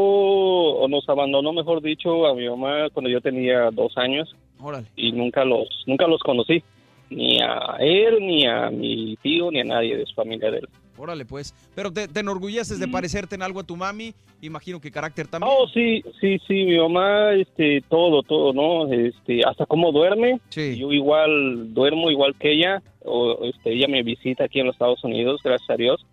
o 0.81 0.89
nos 0.89 1.09
abandonó, 1.09 1.53
mejor 1.53 1.81
dicho, 1.81 2.27
a 2.27 2.35
mi 2.35 2.49
mamá 2.49 2.91
cuando 2.93 3.09
yo 3.09 3.21
tenía 3.21 3.71
dos 3.71 3.97
años 3.97 4.35
Órale. 4.61 4.89
y 4.97 5.13
nunca 5.13 5.45
los, 5.45 5.69
nunca 5.87 6.09
los 6.09 6.21
conocí. 6.23 6.61
Ni 7.09 7.39
a 7.41 7.77
él, 7.79 8.19
ni 8.21 8.45
a 8.47 8.69
mi 8.71 9.17
tío, 9.23 9.51
ni 9.53 9.61
a 9.61 9.65
nadie 9.65 9.97
de 9.97 10.07
su 10.07 10.15
familia 10.15 10.51
de 10.51 10.59
él. 10.59 10.69
Órale, 11.03 11.25
pues. 11.25 11.53
Pero 11.75 11.93
te, 11.93 12.07
te 12.07 12.21
enorgulleces 12.21 12.79
de 12.79 12.87
parecerte 12.87 13.35
en 13.35 13.43
algo 13.43 13.59
a 13.59 13.65
tu 13.65 13.75
mami. 13.75 14.15
Imagino 14.41 14.81
que 14.81 14.93
carácter 14.93 15.27
también. 15.27 15.53
Oh, 15.53 15.67
sí, 15.67 16.01
sí, 16.21 16.39
sí, 16.47 16.65
mi 16.65 16.79
mamá, 16.79 17.33
este, 17.35 17.83
todo, 17.89 18.23
todo, 18.23 18.53
¿no? 18.53 18.93
Este, 18.93 19.41
hasta 19.45 19.67
cómo 19.67 19.91
duerme. 19.91 20.41
Yo 20.55 20.93
igual 20.93 21.75
duermo 21.75 22.09
igual 22.09 22.37
que 22.39 22.53
ella. 22.53 22.83
O, 23.05 23.37
este, 23.47 23.73
ella 23.73 23.89
me 23.89 24.05
visita 24.05 24.45
aquí 24.45 24.61
en 24.61 24.67
los 24.67 24.77
Estados 24.77 25.03
Unidos, 25.03 25.41
gracias 25.43 25.71
a 25.71 25.77
Dios. 25.77 26.07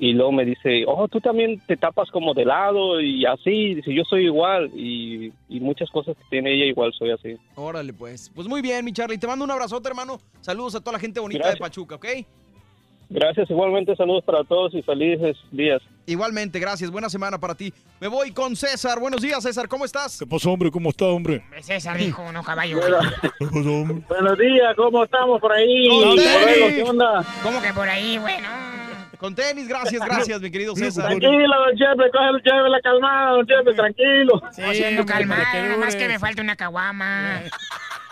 y 0.00 0.12
luego 0.12 0.30
me 0.30 0.44
dice, 0.44 0.84
oh, 0.86 1.08
tú 1.08 1.20
también 1.20 1.60
te 1.66 1.76
tapas 1.76 2.08
como 2.12 2.32
de 2.32 2.44
lado 2.44 3.00
y 3.00 3.26
así, 3.26 3.74
dice, 3.74 3.92
yo 3.92 4.04
soy 4.04 4.26
igual 4.26 4.70
y, 4.72 5.32
y 5.48 5.58
muchas 5.58 5.90
cosas 5.90 6.16
que 6.16 6.22
tiene 6.30 6.54
ella 6.54 6.66
igual 6.66 6.92
soy 6.96 7.10
así. 7.10 7.36
Órale, 7.56 7.92
pues. 7.92 8.30
Pues 8.32 8.46
muy 8.46 8.62
bien, 8.62 8.84
mi 8.84 8.92
Charlie. 8.92 9.18
Te 9.18 9.26
mando 9.26 9.44
un 9.44 9.50
abrazote, 9.50 9.88
hermano. 9.88 10.20
Saludos 10.40 10.76
a 10.76 10.80
toda 10.80 10.92
la 10.92 11.00
gente 11.00 11.18
bonita 11.18 11.40
Gracias. 11.40 11.58
de 11.58 11.60
Pachuca, 11.60 11.96
¿ok? 11.96 12.06
Gracias, 13.10 13.48
igualmente 13.48 13.96
saludos 13.96 14.22
para 14.24 14.44
todos 14.44 14.74
y 14.74 14.82
felices 14.82 15.36
días. 15.50 15.80
Igualmente, 16.04 16.58
gracias. 16.58 16.90
Buena 16.90 17.08
semana 17.08 17.38
para 17.38 17.54
ti. 17.54 17.72
Me 18.00 18.08
voy 18.08 18.32
con 18.32 18.54
César. 18.54 18.98
Buenos 18.98 19.20
días, 19.20 19.42
César. 19.42 19.66
¿Cómo 19.68 19.84
estás? 19.84 20.18
¿Qué 20.18 20.26
pasó, 20.26 20.52
hombre? 20.52 20.70
¿Cómo 20.70 20.90
está, 20.90 21.06
hombre? 21.06 21.42
César 21.60 21.96
dijo, 21.96 22.30
no 22.32 22.42
caballo. 22.42 22.80
¿Qué 22.80 23.46
pasó, 23.46 23.72
hombre? 23.72 24.04
Buenos 24.08 24.38
días, 24.38 24.74
¿cómo 24.76 25.04
estamos 25.04 25.40
por 25.40 25.52
ahí? 25.52 25.88
Con 25.88 26.16
tenis. 26.16 26.74
¿Qué 26.74 26.82
onda? 26.82 27.24
¿Cómo 27.42 27.62
que 27.62 27.72
por 27.72 27.88
ahí, 27.88 28.18
bueno? 28.18 28.48
Con 29.18 29.34
tenis, 29.34 29.66
gracias, 29.66 30.04
gracias, 30.04 30.40
mi 30.40 30.50
querido 30.50 30.76
César. 30.76 31.06
Tranquilo, 31.06 31.32
don 31.32 31.76
Chepe, 31.76 32.10
coge 32.10 32.42
Chepe 32.44 32.68
la 32.68 32.80
calmada, 32.80 33.30
don 33.32 33.46
Chepe, 33.46 33.74
tranquilo. 33.74 34.42
Sí, 34.52 34.62
siendo 34.74 35.04
calmado, 35.04 35.68
nomás 35.68 35.96
que 35.96 36.08
me 36.08 36.18
falta 36.18 36.40
una 36.40 36.56
caguama. 36.56 37.42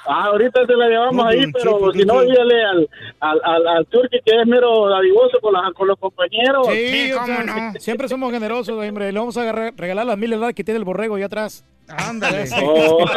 Ah, 0.09 0.25
ahorita 0.27 0.65
se 0.67 0.75
la 0.75 0.87
llevamos 0.89 1.15
No, 1.17 1.27
ahí, 1.27 1.45
pero 1.53 1.93
si 1.93 2.05
no, 2.05 2.21
dígale 2.23 2.65
al, 2.65 2.89
al, 3.21 3.41
al, 3.45 3.67
al 3.69 3.87
Turqui 3.87 4.19
que 4.25 4.41
es 4.41 4.47
mero 4.47 4.89
dadivoso 4.89 5.39
con, 5.41 5.53
la- 5.53 5.73
con 5.75 5.89
los 5.89 5.99
compañeros. 5.99 6.67
Sí, 6.69 7.13
o 7.13 7.25
sea, 7.27 7.73
siempre 7.79 8.09
somos 8.09 8.31
generosos, 8.33 8.83
hombre. 8.83 9.11
Le 9.13 9.19
vamos 9.19 9.37
a 9.37 9.53
regalar 9.53 10.07
las 10.07 10.17
mil 10.19 10.33
heladas 10.33 10.55
que 10.55 10.63
tiene 10.65 10.79
el 10.79 10.85
borrego 10.85 11.17
ahí 11.17 11.23
atrás. 11.23 11.65
Ándale. 11.89 12.45
Oh. 12.63 13.05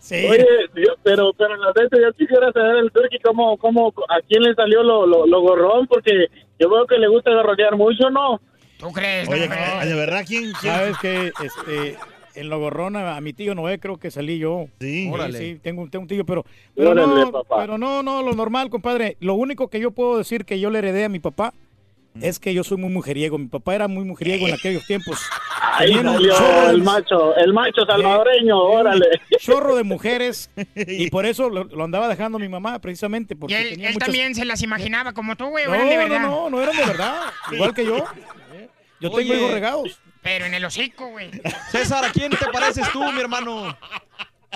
Sí. 0.00 0.26
Oye, 0.30 0.46
yo- 0.74 0.94
pero, 1.02 1.32
pero 1.36 1.56
la 1.56 1.68
neta, 1.76 1.96
yo 2.00 2.12
quisiera 2.14 2.50
saber 2.52 2.76
el 2.76 2.90
Turqui 2.92 3.18
cómo, 3.18 3.56
cómo, 3.58 3.92
a 4.08 4.20
quién 4.28 4.42
le 4.42 4.54
salió 4.54 4.82
lo, 4.82 5.06
lo, 5.06 5.26
lo 5.26 5.40
gorrón, 5.40 5.86
porque 5.86 6.26
yo 6.58 6.70
veo 6.70 6.86
que 6.86 6.98
le 6.98 7.08
gusta 7.08 7.30
garrotear 7.30 7.76
mucho, 7.76 8.10
¿no? 8.10 8.40
¿Tú 8.78 8.90
crees? 8.92 9.28
Oye, 9.28 9.48
¿de 9.48 9.94
verdad 9.94 10.24
quién? 10.26 10.52
quién? 10.60 10.74
Sabes 10.74 10.98
que 10.98 11.32
este, 11.42 11.96
en 12.34 12.48
lo 12.48 12.58
gorrón 12.60 12.96
a, 12.96 13.20
mi 13.20 13.32
tío 13.32 13.54
Noé 13.54 13.78
creo 13.78 13.98
que 13.98 14.10
salí 14.10 14.38
yo. 14.38 14.66
Sí. 14.80 15.10
Sí, 15.30 15.32
sí, 15.38 15.58
tengo, 15.62 15.82
un- 15.82 15.90
tengo 15.90 16.02
un 16.02 16.08
tío, 16.08 16.24
pero, 16.24 16.44
pero, 16.74 16.90
Órale, 16.90 17.06
no, 17.22 17.32
papá. 17.32 17.56
pero 17.60 17.78
no, 17.78 18.02
no, 18.02 18.22
lo 18.22 18.32
normal, 18.34 18.70
compadre. 18.70 19.16
Lo 19.20 19.34
único 19.34 19.68
que 19.68 19.80
yo 19.80 19.90
puedo 19.90 20.18
decir 20.18 20.44
que 20.44 20.58
yo 20.60 20.70
le 20.70 20.78
heredé 20.78 21.04
a 21.04 21.08
mi 21.08 21.18
papá 21.20 21.52
es 22.20 22.38
que 22.38 22.52
yo 22.52 22.62
soy 22.62 22.76
muy 22.76 22.90
mujeriego. 22.90 23.38
Mi 23.38 23.46
papá 23.46 23.74
era 23.74 23.88
muy 23.88 24.04
mujeriego 24.04 24.46
en 24.46 24.54
aquellos 24.54 24.86
tiempos. 24.86 25.18
Ahí 25.74 25.94
salió 25.94 26.34
chorro 26.36 26.66
de- 26.66 26.70
el 26.70 26.82
macho, 26.82 27.36
el 27.36 27.52
macho 27.54 27.86
salvadoreño, 27.86 28.58
órale. 28.58 29.06
chorro 29.38 29.74
de 29.76 29.82
mujeres 29.84 30.50
y 30.76 31.08
por 31.08 31.24
eso 31.24 31.48
lo, 31.48 31.64
lo 31.64 31.84
andaba 31.84 32.08
dejando 32.08 32.38
mi 32.38 32.48
mamá 32.48 32.78
precisamente 32.80 33.34
porque 33.36 33.54
Y 33.54 33.56
él, 33.56 33.70
tenía 33.70 33.88
él 33.88 33.94
muchas- 33.94 34.06
también 34.08 34.34
se 34.34 34.44
las 34.44 34.62
imaginaba 34.62 35.12
como 35.12 35.36
tú, 35.36 35.46
güey, 35.46 35.64
no, 35.66 35.74
eran 35.74 35.88
de 35.88 35.94
no, 35.96 36.02
verdad. 36.02 36.20
no, 36.22 36.50
no 36.50 36.60
eran 36.62 36.76
de 36.76 36.84
verdad, 36.84 37.22
igual 37.52 37.74
que 37.74 37.84
yo. 37.86 37.96
Yo 39.00 39.08
tengo 39.10 39.16
Oye. 39.16 39.36
hijos 39.36 39.50
regados. 39.52 40.00
Pero 40.22 40.44
en 40.44 40.54
el 40.54 40.64
hocico, 40.64 41.08
güey. 41.08 41.30
César, 41.70 42.04
¿a 42.04 42.12
quién 42.12 42.30
te 42.30 42.46
pareces 42.52 42.90
tú, 42.92 43.00
mi 43.12 43.20
hermano? 43.20 43.76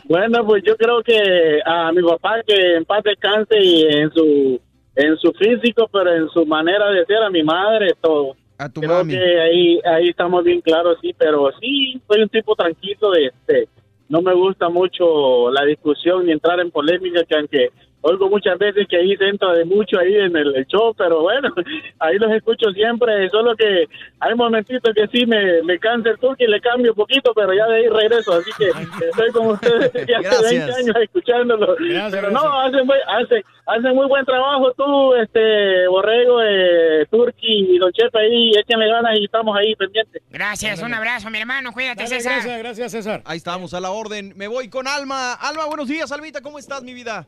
Bueno, 0.05 0.45
pues 0.47 0.63
yo 0.65 0.77
creo 0.77 1.03
que 1.03 1.61
a 1.65 1.91
mi 1.93 2.03
papá 2.03 2.43
que 2.47 2.77
en 2.77 2.85
paz 2.85 3.03
descanse 3.03 3.59
y 3.59 3.83
en 3.85 4.11
su 4.13 4.61
en 4.95 5.17
su 5.19 5.31
físico, 5.33 5.89
pero 5.93 6.15
en 6.15 6.29
su 6.31 6.47
manera 6.47 6.91
de 6.91 7.05
ser 7.05 7.19
a 7.19 7.31
mi 7.31 7.43
madre, 7.43 7.95
todo. 8.01 8.35
A 8.59 8.69
tu 8.69 8.81
creo 8.81 8.95
mami. 8.95 9.13
que 9.13 9.41
ahí 9.41 9.81
ahí 9.85 10.09
estamos 10.09 10.43
bien 10.45 10.61
claros, 10.63 10.97
sí, 11.03 11.15
pero 11.19 11.51
sí, 11.61 12.01
soy 12.09 12.23
un 12.23 12.29
tipo 12.31 12.55
tranquilo, 12.57 13.15
este, 13.15 13.69
no 14.09 14.23
me 14.23 14.33
gusta 14.35 14.69
mucho 14.71 15.51
la 15.51 15.65
discusión 15.65 16.25
ni 16.25 16.33
entrar 16.33 16.61
en 16.61 16.71
polémica, 16.71 17.23
que 17.25 17.37
aunque 17.37 17.71
oigo 18.07 18.29
muchas 18.31 18.59
veces 18.59 18.87
que 18.89 18.97
ahí 18.97 19.17
se 19.17 19.25
entra 19.29 19.53
de 19.53 19.65
mucho 19.65 19.99
ahí 19.99 20.15
en 20.15 20.37
el, 20.37 20.55
el 20.57 20.67
show, 20.67 20.95
pero 20.97 21.21
bueno, 21.23 21.53
ahí 22.01 22.19
los 22.19 22.31
escucho 22.33 22.71
siempre, 22.73 23.29
solo 23.31 23.55
que 23.57 23.87
hay 24.21 24.35
momentitos 24.35 24.93
que 24.95 25.07
sí 25.09 25.27
me, 25.27 25.63
me 25.63 25.79
cansa 25.79 26.11
el 26.11 26.19
turque 26.19 26.45
y 26.45 26.49
le 26.49 26.61
cambio 26.61 26.93
un 26.93 26.97
poquito, 26.97 27.33
pero 27.35 27.53
ya 27.55 27.67
de 27.67 27.77
ahí 27.77 27.89
regreso, 27.89 28.33
así 28.35 28.51
que 28.59 28.69
estoy 29.09 29.31
con 29.33 29.47
ustedes 29.49 29.93
ya 30.09 30.19
hace 30.19 30.43
20 30.43 30.57
Gracias. 30.67 30.77
años 30.79 30.97
escuchándolo. 31.03 31.77
Gracias, 31.79 32.11
pero 32.13 32.31
gracias. 32.31 32.33
no, 32.45 32.61
hacen, 32.61 32.87
muy- 32.87 32.97
hacen, 33.07 33.43
hacen 33.67 33.95
muy 33.95 34.07
buen 34.07 34.25
trabajo 34.25 34.73
tú, 34.77 35.15
este, 35.17 35.89
Borrego, 35.89 36.41
eh, 36.43 37.07
Turqui 37.11 37.75
y 37.75 37.79
Don 37.79 37.93
Chepe 37.93 38.19
ahí, 38.19 38.51
échenle 38.57 38.89
ganas 38.89 39.19
y 39.19 39.25
estamos 39.25 39.57
ahí 39.57 39.75
pendientes. 39.75 40.23
Gracias, 40.31 40.83
un 40.83 40.95
abrazo, 40.95 41.31
mi 41.31 41.39
hermano. 41.39 41.73
Cuídate, 41.73 42.05
Dale, 42.05 42.17
César. 42.17 42.33
gracias, 42.35 42.59
gracias, 42.59 42.93
César. 42.93 43.23
Ahí 43.25 43.39
estamos, 43.39 43.75
a 43.75 43.81
la 43.81 43.91
orden. 43.91 44.33
Me 44.37 44.49
voy 44.49 44.69
con 44.69 44.87
Alma. 44.87 45.35
Alma, 45.35 45.67
buenos 45.67 45.89
días, 45.89 46.11
Almita. 46.13 46.41
¿Cómo 46.41 46.59
estás, 46.59 46.83
mi 46.83 46.95
vida? 46.95 47.27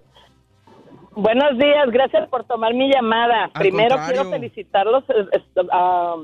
Buenos 1.19 1.59
días, 1.59 1.91
gracias 1.91 2.29
por 2.29 2.45
tomar 2.45 2.75
mi 2.75 2.89
llamada. 2.89 3.51
Al 3.53 3.61
Primero 3.61 3.97
contrario. 3.97 4.23
quiero 4.23 4.31
felicitarlos. 4.31 5.05
ah, 5.73 6.15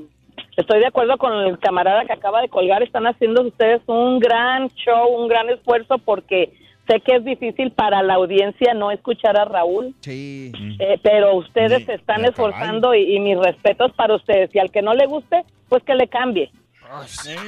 estoy 0.57 0.79
de 0.79 0.87
acuerdo 0.87 1.19
con 1.19 1.33
el 1.33 1.59
camarada 1.59 2.05
que 2.05 2.13
acaba 2.13 2.41
de 2.41 2.49
colgar. 2.49 2.81
Están 2.85 3.05
haciendo 3.09 3.43
ustedes 3.43 3.83
un 3.89 4.21
gran 4.21 4.69
show, 4.69 5.09
un 5.09 5.27
gran 5.27 5.51
esfuerzo 5.51 5.99
porque 5.99 6.53
sé 6.89 7.01
que 7.01 7.17
es 7.17 7.25
difícil 7.25 7.73
para 7.73 8.05
la 8.05 8.15
audiencia 8.15 8.73
no 8.73 8.93
escuchar 8.93 9.37
a 9.37 9.45
Raúl. 9.45 9.97
Sí. 9.99 10.53
Eh, 10.79 11.01
pero 11.03 11.35
ustedes 11.39 11.85
se 11.87 11.95
están 11.95 12.25
esforzando 12.25 12.95
y, 12.95 13.17
y 13.17 13.19
mis 13.19 13.37
respetos 13.37 13.91
para 13.95 14.15
ustedes. 14.15 14.55
Y 14.55 14.61
al 14.61 14.71
que 14.71 14.81
no 14.83 14.95
le 14.95 15.07
guste, 15.07 15.43
pues 15.69 15.83
que 15.83 15.97
le 15.97 16.07
cambie. 16.07 16.53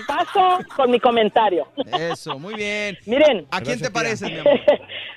Paso 0.08 0.58
con 0.75 0.91
mi 0.91 0.99
comentario. 0.99 1.68
Eso, 1.97 2.39
muy 2.39 2.55
bien. 2.55 2.99
Miren, 3.07 3.47
¿A 3.52 3.60
quién 3.60 3.81
te 3.81 3.91
pareces, 3.91 4.28
mi 4.33 4.39
amor? 4.39 4.58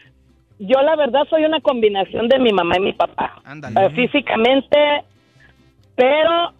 yo 0.59 0.81
la 0.81 0.95
verdad 0.95 1.21
soy 1.29 1.45
una 1.45 1.61
combinación 1.61 2.27
de 2.27 2.37
mi 2.37 2.51
mamá 2.51 2.75
y 2.77 2.81
mi 2.81 2.93
papá. 2.93 3.41
Ándale. 3.45 3.85
Eh, 3.85 3.89
físicamente, 3.91 5.03
pero 5.95 6.53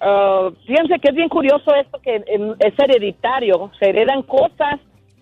ah, 0.00 0.50
fíjense 0.66 0.98
que 0.98 1.08
es 1.08 1.14
bien 1.14 1.28
curioso 1.28 1.74
esto 1.74 1.98
que 2.00 2.22
em, 2.26 2.54
es 2.58 2.78
hereditario, 2.78 3.70
se 3.78 3.88
heredan 3.88 4.22
cosas 4.22 4.78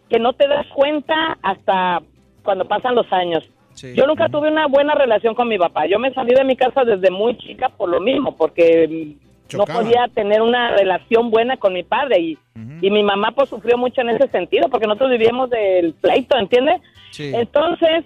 que 0.09 0.19
no 0.19 0.33
te 0.33 0.49
das 0.49 0.67
cuenta 0.75 1.39
hasta 1.43 2.03
cuando 2.43 2.67
pasan 2.67 2.95
los 2.95 3.11
años. 3.13 3.49
Sí. 3.73 3.95
Yo 3.97 4.07
nunca 4.07 4.29
tuve 4.29 4.49
una 4.51 4.67
buena 4.67 4.95
relación 4.95 5.35
con 5.35 5.49
mi 5.49 5.59
papá. 5.59 5.87
Yo 5.87 5.99
me 5.99 6.13
salí 6.13 6.35
de 6.35 6.45
mi 6.45 6.57
casa 6.57 6.85
desde 6.85 7.11
muy 7.11 7.37
chica 7.39 7.69
por 7.71 7.89
lo 7.89 8.01
mismo, 8.01 8.37
porque 8.37 8.87
mm, 8.89 9.57
no 9.57 9.65
Chocaba. 9.65 9.81
podía 9.81 10.07
tener 10.15 10.43
una 10.43 10.71
relación 10.77 11.31
buena 11.31 11.57
con 11.57 11.73
mi 11.73 11.83
padre 11.83 12.21
y, 12.21 12.39
y 12.81 12.91
mi 12.91 13.03
mamá 13.03 13.33
pues 13.33 13.49
sufrió 13.49 13.77
mucho 13.77 14.01
en 14.03 14.11
ese 14.11 14.29
sentido 14.29 14.69
porque 14.69 14.87
nosotros 14.87 15.11
vivíamos 15.11 15.51
del 15.51 15.93
pleito, 15.95 16.37
¿entiendes? 16.37 16.81
Sí. 17.11 17.33
Entonces, 17.35 18.05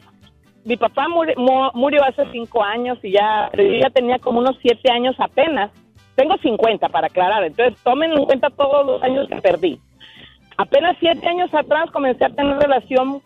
mi 0.68 0.76
papá 0.76 1.08
muri- 1.08 1.34
mu- 1.36 1.70
murió 1.74 2.05
hace 2.05 2.22
cinco 2.30 2.62
años 2.62 2.98
y 3.02 3.12
ya, 3.12 3.48
pero 3.50 3.62
yo 3.64 3.78
ya 3.80 3.90
tenía 3.90 4.18
como 4.18 4.38
unos 4.40 4.56
siete 4.60 4.90
años 4.92 5.16
apenas. 5.18 5.70
Tengo 6.14 6.36
50 6.38 6.88
para 6.88 7.06
aclarar, 7.06 7.42
entonces 7.44 7.80
tomen 7.82 8.12
en 8.12 8.24
cuenta 8.24 8.50
todos 8.50 8.84
los 8.84 9.02
años 9.02 9.28
que 9.28 9.36
perdí. 9.36 9.80
Apenas 10.56 10.97
siete 11.00 11.26
años 11.26 11.48
atrás 11.55 11.90
comencé 11.92 12.24
a 12.24 12.30
tener 12.30 12.58
relación 12.58 13.22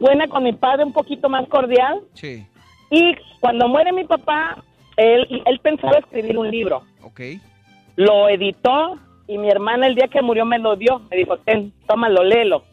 buena 0.00 0.26
con 0.28 0.42
mi 0.42 0.52
padre, 0.52 0.84
un 0.84 0.92
poquito 0.92 1.28
más 1.28 1.48
cordial. 1.48 2.00
Sí. 2.14 2.44
Y 2.90 3.14
cuando 3.40 3.68
muere 3.68 3.92
mi 3.92 4.04
papá, 4.04 4.58
él, 4.96 5.42
él 5.46 5.58
pensaba 5.60 5.98
escribir 5.98 6.36
un 6.36 6.50
libro. 6.50 6.82
Ok. 7.02 7.20
Lo 7.96 8.28
editó 8.28 8.98
y 9.28 9.38
mi 9.38 9.48
hermana 9.48 9.86
el 9.86 9.94
día 9.94 10.08
que 10.08 10.20
murió 10.20 10.44
me 10.44 10.58
lo 10.58 10.76
dio. 10.76 11.00
Me 11.10 11.16
dijo, 11.18 11.36
ten, 11.38 11.72
tómalo, 11.86 12.24
léelo. 12.24 12.64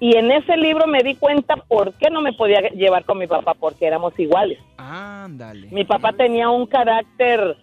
Y 0.00 0.16
en 0.16 0.32
ese 0.32 0.56
libro 0.56 0.86
me 0.86 1.02
di 1.02 1.14
cuenta 1.14 1.56
por 1.56 1.92
qué 1.94 2.08
no 2.10 2.22
me 2.22 2.32
podía 2.32 2.60
llevar 2.70 3.04
con 3.04 3.18
mi 3.18 3.26
papá, 3.26 3.52
porque 3.54 3.86
éramos 3.86 4.18
iguales. 4.18 4.58
Ándale. 4.78 5.68
Mi 5.70 5.84
papá 5.84 6.12
tenía 6.14 6.48
un 6.48 6.66
carácter 6.66 7.56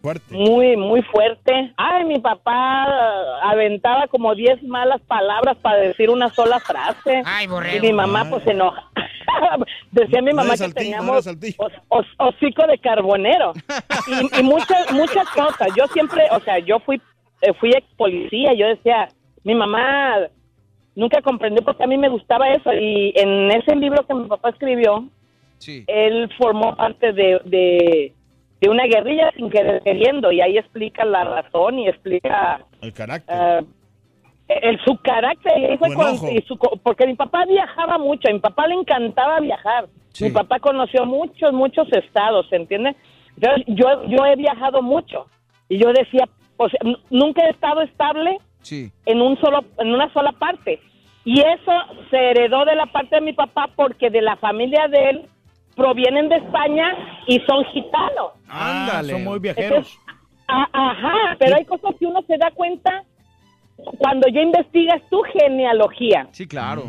Fuerte. 0.00 0.34
muy, 0.34 0.76
muy 0.76 1.02
fuerte. 1.02 1.72
Ay, 1.76 2.04
mi 2.06 2.18
papá 2.18 2.54
ah, 2.84 3.50
aventaba 3.50 4.06
como 4.08 4.34
10 4.34 4.62
malas 4.64 5.00
palabras 5.02 5.56
para 5.58 5.76
decir 5.76 6.08
una 6.10 6.30
sola 6.30 6.58
frase. 6.60 7.22
Ay, 7.26 7.44
Y 7.44 7.48
borrego. 7.48 7.84
mi 7.86 7.92
mamá 7.92 8.24
pues 8.28 8.42
se 8.44 8.52
enoja. 8.52 8.88
Decía 9.92 10.22
mi 10.22 10.30
No 10.30 10.36
mamá 10.36 10.52
que 10.52 10.56
saltillo, 10.58 10.90
no 10.96 10.96
teníamos 10.96 11.24
saltillo. 11.24 11.56
hos- 11.58 11.72
hos- 11.88 12.14
hocico 12.18 12.66
de 12.66 12.78
carbonero. 12.78 13.52
Y, 14.08 14.40
y 14.40 14.42
muchas, 14.42 14.90
muchas 14.92 15.28
cosas. 15.30 15.68
Yo 15.76 15.86
siempre, 15.88 16.24
o 16.30 16.40
sea, 16.40 16.58
yo 16.58 16.80
fui, 16.80 17.00
eh, 17.42 17.52
fui 17.60 17.70
ex 17.70 17.86
policía. 17.96 18.54
Yo 18.54 18.66
decía, 18.66 19.08
mi 19.44 19.54
mamá 19.54 20.16
nunca 20.94 21.20
comprendió 21.22 21.64
por 21.64 21.76
qué 21.76 21.84
a 21.84 21.86
mí 21.86 21.96
me 21.96 22.08
gustaba 22.08 22.48
eso. 22.50 22.72
Y 22.72 23.12
en 23.16 23.50
ese 23.50 23.74
libro 23.76 24.04
que 24.06 24.14
mi 24.14 24.28
papá 24.28 24.50
escribió, 24.50 25.04
Sí. 25.58 25.84
él 25.86 26.28
formó 26.38 26.74
parte 26.74 27.12
de, 27.12 27.40
de, 27.44 28.12
de 28.60 28.68
una 28.68 28.84
guerrilla 28.84 29.30
sin 29.36 29.48
querer 29.48 29.80
queriendo. 29.82 30.32
Y 30.32 30.40
ahí 30.40 30.58
explica 30.58 31.04
la 31.04 31.22
razón 31.24 31.78
y 31.78 31.88
explica 31.88 32.64
El 32.80 32.92
carácter. 32.92 33.36
Ah, 33.36 33.60
el, 34.48 34.78
su 34.84 34.96
carácter 34.98 35.78
fue 35.78 35.94
cuando- 35.94 36.30
y 36.30 36.42
su 36.42 36.58
porque 36.82 37.06
mi 37.06 37.14
papá 37.14 37.44
viajaba 37.46 37.96
mucho, 37.98 38.28
a 38.28 38.32
mi 38.32 38.40
papá 38.40 38.66
le 38.66 38.74
encantaba 38.74 39.40
viajar. 39.40 39.86
Sí. 40.12 40.24
Mi 40.24 40.30
papá 40.30 40.58
conoció 40.58 41.06
muchos, 41.06 41.52
muchos 41.54 41.90
estados, 41.92 42.46
¿se 42.50 42.56
entiende? 42.56 42.94
Yo, 43.38 43.48
yo, 43.68 44.04
yo 44.08 44.26
he 44.26 44.36
viajado 44.36 44.82
mucho 44.82 45.26
y 45.70 45.78
yo 45.78 45.90
decía, 45.92 46.28
o 46.58 46.68
sea, 46.68 46.80
n- 46.84 46.98
nunca 47.08 47.46
he 47.46 47.50
estado 47.50 47.80
estable 47.80 48.36
Sí. 48.62 48.90
en 49.06 49.20
un 49.20 49.38
solo, 49.40 49.64
en 49.78 49.92
una 49.92 50.12
sola 50.12 50.32
parte. 50.32 50.80
Y 51.24 51.40
eso 51.40 51.72
se 52.10 52.16
heredó 52.30 52.64
de 52.64 52.74
la 52.74 52.86
parte 52.86 53.16
de 53.16 53.20
mi 53.20 53.32
papá 53.32 53.68
porque 53.76 54.10
de 54.10 54.22
la 54.22 54.36
familia 54.36 54.88
de 54.88 55.10
él 55.10 55.26
provienen 55.76 56.28
de 56.28 56.36
España 56.36 56.92
y 57.26 57.38
son 57.40 57.64
gitanos. 57.66 58.32
Ah, 58.48 58.86
Ándale. 58.88 59.12
son 59.14 59.24
muy 59.24 59.38
viajeros. 59.38 59.70
Entonces, 59.78 59.98
a- 60.48 60.68
ajá, 60.72 61.36
pero 61.38 61.56
hay 61.56 61.64
cosas 61.64 61.94
que 61.98 62.06
uno 62.06 62.20
se 62.26 62.36
da 62.38 62.50
cuenta 62.50 63.04
cuando 63.98 64.28
ya 64.28 64.40
investigas 64.42 65.00
tu 65.10 65.22
genealogía. 65.22 66.26
Sí, 66.32 66.46
claro. 66.46 66.84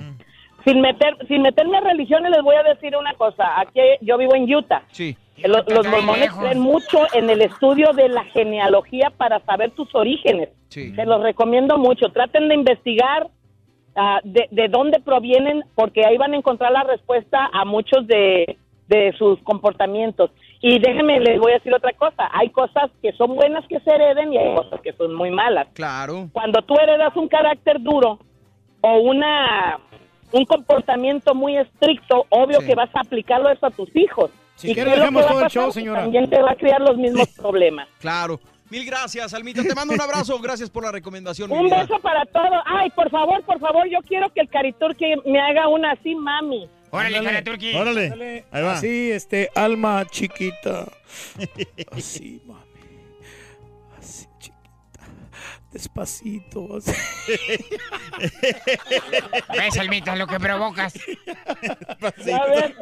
Sin 0.65 0.81
meter, 0.81 1.15
sin 1.27 1.41
meterme 1.41 1.77
a 1.77 1.81
religiones, 1.81 2.31
les 2.31 2.41
voy 2.41 2.55
a 2.55 2.63
decir 2.63 2.95
una 2.95 3.13
cosa. 3.15 3.59
Aquí 3.59 3.79
yo 4.01 4.17
vivo 4.17 4.35
en 4.35 4.53
Utah. 4.53 4.81
Sí. 4.91 5.15
Los, 5.37 5.67
los 5.67 5.87
mormones 5.87 6.31
creen 6.31 6.59
mucho 6.59 6.99
en 7.13 7.29
el 7.29 7.41
estudio 7.41 7.91
de 7.93 8.07
la 8.09 8.23
genealogía 8.25 9.11
para 9.17 9.39
saber 9.41 9.71
tus 9.71 9.93
orígenes. 9.95 10.49
Sí. 10.69 10.93
Se 10.95 11.05
los 11.05 11.21
recomiendo 11.21 11.77
mucho. 11.77 12.09
Traten 12.09 12.47
de 12.49 12.55
investigar 12.55 13.29
ah, 13.95 14.19
de, 14.23 14.47
de 14.51 14.67
dónde 14.67 14.99
provienen, 14.99 15.63
porque 15.75 16.05
ahí 16.05 16.17
van 16.17 16.33
a 16.33 16.37
encontrar 16.37 16.71
la 16.71 16.83
respuesta 16.83 17.49
a 17.51 17.65
muchos 17.65 18.05
de, 18.07 18.57
de 18.87 19.13
sus 19.17 19.39
comportamientos. 19.43 20.29
Y 20.61 20.79
déjenme, 20.79 21.19
les 21.19 21.39
voy 21.39 21.51
a 21.51 21.55
decir 21.55 21.73
otra 21.73 21.91
cosa. 21.93 22.29
Hay 22.31 22.49
cosas 22.49 22.89
que 23.01 23.11
son 23.13 23.35
buenas 23.35 23.67
que 23.67 23.79
se 23.81 23.89
hereden 23.91 24.31
y 24.33 24.37
hay 24.37 24.55
cosas 24.55 24.79
que 24.81 24.93
son 24.93 25.13
muy 25.13 25.29
malas. 25.31 25.67
Claro. 25.73 26.29
Cuando 26.31 26.61
tú 26.61 26.75
heredas 26.75 27.15
un 27.17 27.27
carácter 27.27 27.81
duro 27.81 28.19
o 28.81 28.97
una 28.99 29.79
un 30.31 30.45
comportamiento 30.45 31.35
muy 31.35 31.57
estricto, 31.57 32.25
obvio 32.29 32.61
Sí. 32.61 32.67
que 32.67 32.75
vas 32.75 32.89
a 32.95 33.01
aplicarlo 33.01 33.49
eso 33.49 33.65
a 33.67 33.71
tus 33.71 33.93
hijos. 33.95 34.31
Si 34.55 34.71
¿Y 34.71 34.73
quiere, 34.73 34.91
a 34.91 35.09
todo 35.09 35.41
el 35.41 35.49
show, 35.49 35.71
señora. 35.71 36.01
También 36.01 36.29
te 36.29 36.41
va 36.41 36.51
a 36.51 36.55
crear 36.55 36.81
los 36.81 36.97
mismos 36.97 37.27
problemas. 37.37 37.87
Claro. 37.99 38.39
Mil 38.69 38.85
gracias, 38.85 39.33
Almita. 39.33 39.61
Te 39.61 39.75
mando 39.75 39.93
un 39.93 40.01
abrazo. 40.01 40.39
Gracias 40.39 40.69
por 40.69 40.83
la 40.83 40.91
recomendación. 40.91 41.51
Un 41.51 41.65
vida. 41.65 41.81
beso 41.81 41.99
para 41.99 42.25
todos. 42.25 42.61
Ay, 42.65 42.89
por 42.91 43.09
favor, 43.09 43.43
por 43.43 43.59
favor, 43.59 43.87
yo 43.87 43.99
quiero 44.07 44.33
que 44.33 44.41
el 44.41 44.49
Cariturki 44.49 45.13
me 45.25 45.39
haga 45.39 45.67
una 45.67 45.91
así, 45.91 46.15
mami. 46.15 46.67
Órale. 46.89 47.23
Caraturki. 47.23 47.75
Órale. 47.75 48.45
Ahí 48.51 48.63
va. 48.63 48.73
Así, 48.73 49.11
este, 49.11 49.49
alma 49.55 50.05
chiquita. 50.09 50.87
Así, 51.91 52.41
mami. 52.45 52.72
Despacito. 55.73 56.77
así. 56.77 56.91
Ves, 59.57 59.77
Almita, 59.79 60.15
lo 60.15 60.27
que 60.27 60.39
provocas. 60.39 60.93
Ay, 61.99 62.73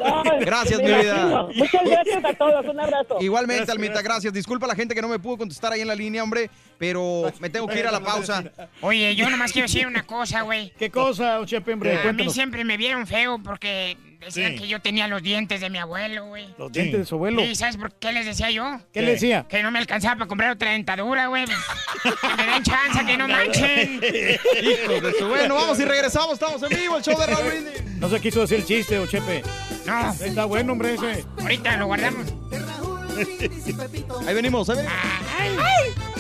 Gracias, 0.41 0.79
mi 0.79 0.87
vida. 0.87 1.47
Muchas 1.55 1.83
gracias 1.85 2.25
a 2.25 2.33
todos. 2.33 2.65
Un 2.65 2.79
abrazo. 2.81 3.17
Igualmente, 3.21 3.63
Gracias, 3.65 3.77
Almita, 3.77 4.01
gracias. 4.01 4.33
Disculpa 4.33 4.65
a 4.65 4.69
la 4.69 4.75
gente 4.75 4.93
que 4.93 5.01
no 5.01 5.07
me 5.07 5.19
pudo 5.19 5.37
contestar 5.37 5.71
ahí 5.71 5.79
en 5.79 5.87
la 5.87 5.95
línea, 5.95 6.21
hombre, 6.21 6.49
pero 6.77 7.31
me 7.39 7.49
tengo 7.49 7.65
que 7.67 7.79
ir 7.79 7.87
a 7.87 7.91
la 7.91 8.01
pausa. 8.01 8.43
Oye, 8.81 9.15
yo 9.15 9.29
nomás 9.29 9.53
quiero 9.53 9.69
decir 9.69 9.87
una 9.87 10.03
cosa, 10.03 10.41
güey. 10.41 10.73
¿Qué 10.77 10.91
cosa, 10.91 11.39
Chepe, 11.45 11.73
hombre? 11.73 11.97
A 11.97 12.11
mí 12.11 12.29
siempre 12.29 12.65
me 12.65 12.75
vieron 12.75 13.07
feo 13.07 13.39
porque 13.41 13.95
decían 14.25 14.53
Sí. 14.53 14.59
que 14.59 14.67
yo 14.67 14.79
tenía 14.81 15.07
los 15.07 15.21
dientes 15.21 15.61
de 15.61 15.69
mi 15.69 15.77
abuelo, 15.77 16.25
güey. 16.27 16.47
Los 16.57 16.71
dientes 16.71 16.99
de 16.99 17.05
su 17.05 17.15
abuelo. 17.15 17.43
¿Y 17.43 17.55
sabes 17.55 17.77
por 17.77 17.91
qué 17.93 18.11
les 18.11 18.25
decía 18.25 18.51
yo? 18.51 18.79
¿Qué 18.93 19.01
le 19.01 19.11
decía? 19.13 19.45
Que 19.49 19.63
no 19.63 19.71
me 19.71 19.79
alcanzaba 19.79 20.15
para 20.15 20.27
comprar 20.27 20.51
otra 20.51 20.71
dentadura, 20.71 21.27
güey. 21.27 21.45
Que 21.45 22.35
me 22.37 22.51
den 22.51 22.63
chance, 22.63 23.05
que 23.05 23.17
no 23.17 23.27
manchen. 23.27 23.93
Hijos 24.03 25.01
de 25.03 25.13
su- 25.17 25.27
Bueno, 25.27 25.55
vamos 25.55 25.79
y 25.79 25.85
regresamos. 25.85 26.33
Estamos 26.33 26.61
en 26.63 26.69
vivo, 26.77 26.97
el 26.97 27.03
show 27.03 27.19
de 27.19 27.25
Raúl 27.27 27.47
Brindis. 27.49 27.83
No 27.97 28.09
se 28.09 28.19
quiso 28.19 28.41
decir 28.41 28.57
el 28.59 28.65
chiste, 28.65 28.95
don 28.95 29.07
Chepe. 29.07 29.43
No, 29.85 30.11
Está 30.13 30.45
bueno, 30.45 30.73
hombre, 30.73 30.93
ese. 30.93 31.25
ahorita 31.39 31.77
lo 31.77 31.87
guardamos. 31.87 32.27
Ahí 34.27 34.33
venimos, 34.33 34.69
ahí 34.69 34.75
venimos. 34.77 36.10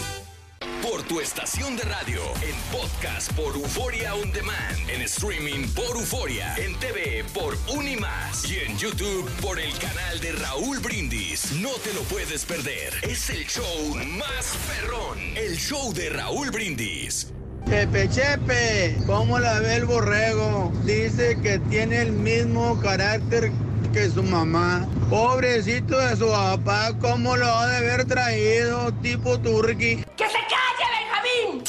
Por 0.81 1.03
tu 1.03 1.19
estación 1.19 1.77
de 1.77 1.83
radio, 1.83 2.21
en 2.41 2.55
podcast 2.71 3.31
por 3.33 3.55
Euforia 3.55 4.15
On 4.15 4.31
Demand, 4.31 4.89
en 4.89 5.01
streaming 5.03 5.67
por 5.75 5.95
Euforia, 5.95 6.55
en 6.55 6.75
TV 6.79 7.23
por 7.35 7.55
Unimás 7.67 8.49
y 8.49 8.59
en 8.59 8.77
YouTube 8.77 9.29
por 9.41 9.59
el 9.59 9.71
canal 9.77 10.19
de 10.19 10.31
Raúl 10.31 10.79
Brindis. 10.79 11.51
No 11.61 11.69
te 11.83 11.93
lo 11.93 12.01
puedes 12.03 12.45
perder. 12.45 12.93
Es 13.03 13.29
el 13.29 13.45
show 13.45 13.95
más 14.17 14.57
perrón, 14.67 15.19
el 15.35 15.55
show 15.55 15.93
de 15.93 16.09
Raúl 16.09 16.49
Brindis. 16.49 17.31
Chepe, 17.69 18.09
Chepe, 18.09 18.97
¿cómo 19.05 19.39
la 19.39 19.59
ve 19.59 19.75
el 19.75 19.85
borrego? 19.85 20.73
Dice 20.83 21.37
que 21.41 21.59
tiene 21.69 22.01
el 22.01 22.11
mismo 22.11 22.79
carácter 22.81 23.51
que 23.91 24.09
su 24.09 24.23
mamá. 24.23 24.87
Pobrecito 25.09 25.97
de 25.97 26.15
su 26.15 26.27
papá, 26.27 26.91
¿cómo 26.99 27.35
lo 27.35 27.45
ha 27.45 27.67
de 27.67 27.77
haber 27.77 28.05
traído 28.05 28.91
tipo 29.01 29.37
turqui? 29.39 30.03
¡Que 30.15 30.25
se 30.27 30.39
calle, 30.49 30.85
Benjamín! 30.99 31.63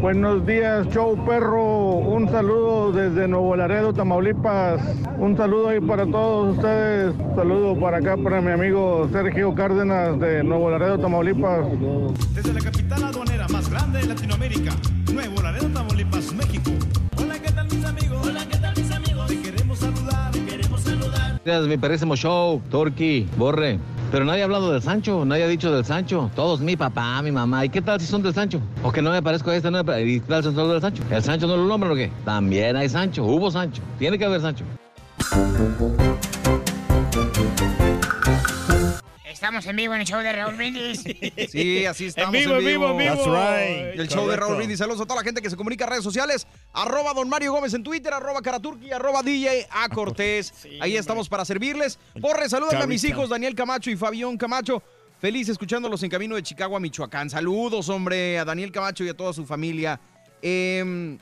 Buenos 0.00 0.44
días, 0.44 0.88
show 0.88 1.16
perro. 1.24 1.92
Un 1.92 2.28
saludo 2.28 2.90
desde 2.92 3.28
Nuevo 3.28 3.54
Laredo, 3.54 3.92
Tamaulipas. 3.92 4.80
Un 5.18 5.36
saludo 5.36 5.68
ahí 5.68 5.80
para 5.80 6.04
todos 6.06 6.56
ustedes. 6.56 7.14
Saludo 7.36 7.78
para 7.78 7.98
acá 7.98 8.16
para 8.16 8.40
mi 8.40 8.50
amigo 8.50 9.08
Sergio 9.12 9.54
Cárdenas 9.54 10.18
de 10.18 10.42
Nuevo 10.42 10.70
Laredo, 10.70 10.98
Tamaulipas. 10.98 11.66
Desde 12.34 12.52
la 12.52 12.60
capital 12.60 13.04
aduanera 13.04 13.46
más 13.48 13.70
grande 13.70 14.00
de 14.00 14.06
Latinoamérica, 14.06 14.72
Nuevo 15.12 15.40
Laredo, 15.40 15.68
Tamaulipas, 15.68 16.32
México. 16.32 16.72
Gracias, 21.44 21.66
mi 21.66 21.76
parísimo 21.76 22.14
show, 22.14 22.62
Turkey, 22.70 23.28
Borre. 23.36 23.76
Pero 24.12 24.24
nadie 24.24 24.42
ha 24.42 24.44
hablado 24.44 24.70
del 24.70 24.80
Sancho, 24.80 25.24
nadie 25.24 25.42
ha 25.42 25.48
dicho 25.48 25.74
del 25.74 25.84
Sancho. 25.84 26.30
Todos 26.36 26.60
mi 26.60 26.76
papá, 26.76 27.20
mi 27.20 27.32
mamá. 27.32 27.64
¿Y 27.64 27.68
qué 27.68 27.82
tal 27.82 28.00
si 28.00 28.06
son 28.06 28.22
del 28.22 28.32
Sancho? 28.32 28.60
O 28.84 28.92
que 28.92 29.02
no 29.02 29.10
me 29.10 29.20
parezco 29.20 29.50
a 29.50 29.56
este, 29.56 29.68
no 29.68 29.82
me 29.82 30.02
¿Y 30.02 30.20
qué 30.20 30.26
tal 30.28 30.44
si 30.44 30.54
son 30.54 30.68
del 30.68 30.80
Sancho? 30.80 31.02
¿El 31.10 31.22
Sancho 31.22 31.48
no 31.48 31.56
lo 31.56 31.66
nombran 31.66 31.92
o 31.92 31.96
qué? 31.96 32.12
También 32.24 32.76
hay 32.76 32.88
Sancho, 32.88 33.24
hubo 33.24 33.50
Sancho. 33.50 33.82
Tiene 33.98 34.18
que 34.18 34.24
haber 34.24 34.40
Sancho. 34.40 34.64
Estamos 39.42 39.66
en 39.66 39.74
vivo 39.74 39.92
en 39.92 40.02
el 40.02 40.06
show 40.06 40.20
de 40.20 40.32
Raúl 40.32 40.54
Brindis. 40.54 41.02
Sí, 41.50 41.84
así 41.84 42.06
estamos. 42.06 42.32
En 42.32 42.42
vivo, 42.42 42.58
en 42.58 42.64
vivo, 42.64 42.90
en 42.92 42.96
vivo. 42.96 43.16
That's 43.16 43.26
right. 43.26 43.98
El 43.98 44.06
show 44.06 44.28
de. 44.28 44.36
Raúl 44.36 44.54
Brindis. 44.54 44.78
Saludos 44.78 45.00
a 45.00 45.04
toda 45.04 45.16
la 45.16 45.24
gente 45.24 45.42
que 45.42 45.50
se 45.50 45.56
comunica 45.56 45.82
en 45.82 45.90
redes 45.90 46.04
sociales. 46.04 46.46
Arroba 46.72 47.12
Don 47.12 47.28
Mario 47.28 47.50
Gómez 47.50 47.74
en 47.74 47.82
Twitter, 47.82 48.14
arroba 48.14 48.40
Caraturki, 48.40 48.92
arroba 48.92 49.20
DJ 49.24 49.66
A 49.68 49.88
Cortés. 49.88 50.54
Ahí 50.80 50.96
estamos 50.96 51.28
para 51.28 51.44
servirles. 51.44 51.98
Borre, 52.20 52.48
salúdame 52.48 52.84
a 52.84 52.86
mis 52.86 53.02
hijos, 53.02 53.30
Daniel 53.30 53.56
Camacho 53.56 53.90
y 53.90 53.96
Fabián 53.96 54.36
Camacho. 54.36 54.80
Feliz 55.20 55.48
escuchándolos 55.48 56.00
en 56.04 56.10
camino 56.10 56.36
de 56.36 56.44
Chicago 56.44 56.76
a 56.76 56.80
Michoacán. 56.80 57.28
Saludos, 57.28 57.88
hombre, 57.88 58.38
a 58.38 58.44
Daniel 58.44 58.70
Camacho 58.70 59.02
y 59.02 59.08
a 59.08 59.14
toda 59.14 59.32
su 59.32 59.44
familia. 59.44 59.98
Em, 60.40 61.18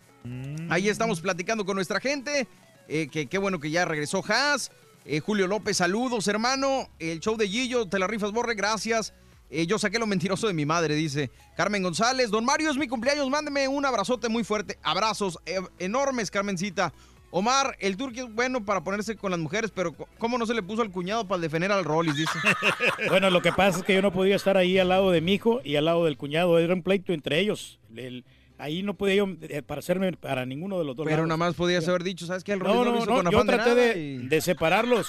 Ahí 0.69 0.91
estamos 0.91 1.23
platicando 1.23 1.65
con 1.65 1.75
nuestra 1.75 1.99
gente. 1.99 2.47
eh, 2.87 3.09
que 3.11 3.29
qué 3.29 3.39
bueno 3.39 3.59
que 3.59 3.71
ya 3.71 3.87
regresó 3.87 4.23
Haas. 4.29 4.71
Eh, 5.13 5.19
Julio 5.19 5.49
López, 5.49 5.77
saludos, 5.77 6.29
hermano. 6.29 6.89
El 7.01 7.19
show 7.19 7.37
de 7.37 7.49
Gillo, 7.49 7.89
te 7.89 7.99
la 7.99 8.07
rifas, 8.07 8.31
Borre, 8.31 8.55
gracias. 8.55 9.13
Eh, 9.51 9.67
yo 9.67 9.77
saqué 9.77 9.99
lo 9.99 10.07
mentiroso 10.07 10.47
de 10.47 10.53
mi 10.53 10.65
madre, 10.65 10.95
dice 10.95 11.33
Carmen 11.57 11.83
González. 11.83 12.31
Don 12.31 12.45
Mario, 12.45 12.71
es 12.71 12.77
mi 12.77 12.87
cumpleaños, 12.87 13.29
mándeme 13.29 13.67
un 13.67 13.85
abrazote 13.85 14.29
muy 14.29 14.45
fuerte. 14.45 14.79
Abrazos 14.85 15.37
eh, 15.47 15.59
enormes, 15.81 16.31
Carmencita. 16.31 16.93
Omar, 17.33 17.77
el 17.81 17.97
turqui 17.97 18.21
es 18.21 18.33
bueno 18.33 18.65
para 18.65 18.85
ponerse 18.85 19.17
con 19.17 19.33
las 19.33 19.41
mujeres, 19.41 19.73
pero 19.75 19.97
¿cómo 20.19 20.39
no 20.39 20.47
se 20.47 20.55
le 20.55 20.63
puso 20.63 20.83
al 20.83 20.93
cuñado 20.93 21.27
para 21.27 21.43
defender 21.43 21.73
al 21.73 21.85
Rollis? 21.85 22.15
Dice. 22.15 22.39
Bueno, 23.09 23.31
lo 23.31 23.43
que 23.43 23.51
pasa 23.51 23.79
es 23.81 23.85
que 23.85 23.95
yo 23.95 24.03
no 24.03 24.13
podía 24.13 24.37
estar 24.37 24.57
ahí 24.57 24.79
al 24.79 24.91
lado 24.91 25.11
de 25.11 25.21
mi 25.21 25.35
hijo 25.35 25.61
y 25.65 25.75
al 25.75 25.87
lado 25.87 26.05
del 26.05 26.17
cuñado. 26.19 26.57
Era 26.61 26.73
un 26.73 26.85
pleito 26.85 27.13
entre 27.13 27.41
ellos. 27.41 27.81
El- 27.97 28.25
ahí 28.61 28.83
no 28.83 28.95
podía 28.95 29.17
yo 29.17 29.29
eh, 29.43 29.63
parecerme 29.63 30.13
para 30.13 30.45
ninguno 30.47 30.79
de 30.79 30.85
los 30.85 30.97
dos 30.97 31.05
Pero 31.05 31.17
lados. 31.19 31.29
nada 31.29 31.37
más 31.39 31.55
podías 31.55 31.87
haber 31.89 32.03
dicho, 32.05 32.27
¿sabes 32.27 32.45
qué? 32.45 32.53
El 32.53 32.61
Rollis 32.61 32.75
No, 32.77 32.85
no, 32.85 32.91
lo 32.91 32.97
no, 32.97 33.03
hizo 33.03 33.23
no, 33.23 33.31
yo 33.33 33.45
de 33.45 33.53
traté 33.53 33.75
de, 33.75 33.99
y- 34.01 34.19
de 34.29 34.41
separarlos. 34.41 35.09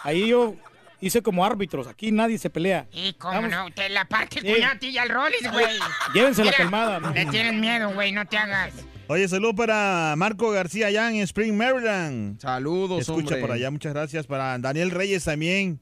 Ahí 0.00 0.28
yo 0.28 0.54
hice 1.00 1.22
como 1.22 1.44
árbitros. 1.44 1.86
Aquí 1.86 2.10
nadie 2.12 2.38
se 2.38 2.48
pelea. 2.50 2.86
Y 2.92 3.12
cómo 3.14 3.34
Vamos. 3.34 3.50
no, 3.50 3.70
te 3.72 3.88
la 3.88 4.04
parte 4.06 4.38
el 4.40 4.46
Sí. 4.46 4.52
cuñado 4.54 4.74
a 4.74 4.78
ti 4.78 4.88
y 4.88 4.98
al 4.98 5.08
Rollis, 5.08 5.50
güey. 5.52 5.66
Llévense 6.14 6.44
la 6.44 6.52
calmada, 6.52 7.00
¿no? 7.00 7.12
Le 7.12 7.26
tienen 7.26 7.60
miedo, 7.60 7.92
güey, 7.92 8.12
no 8.12 8.24
te 8.26 8.36
hagas. 8.38 8.72
Oye, 9.08 9.28
saludo 9.28 9.54
para 9.54 10.14
Marco 10.16 10.50
García 10.52 10.86
allá 10.86 11.10
en 11.10 11.16
Spring, 11.22 11.54
Maryland. 11.54 12.40
Saludos, 12.40 13.00
Escucha 13.00 13.34
hombre. 13.34 13.40
por 13.40 13.52
allá, 13.52 13.70
muchas 13.70 13.92
gracias. 13.92 14.26
Para 14.26 14.56
Daniel 14.58 14.90
Reyes 14.90 15.24
también, 15.24 15.80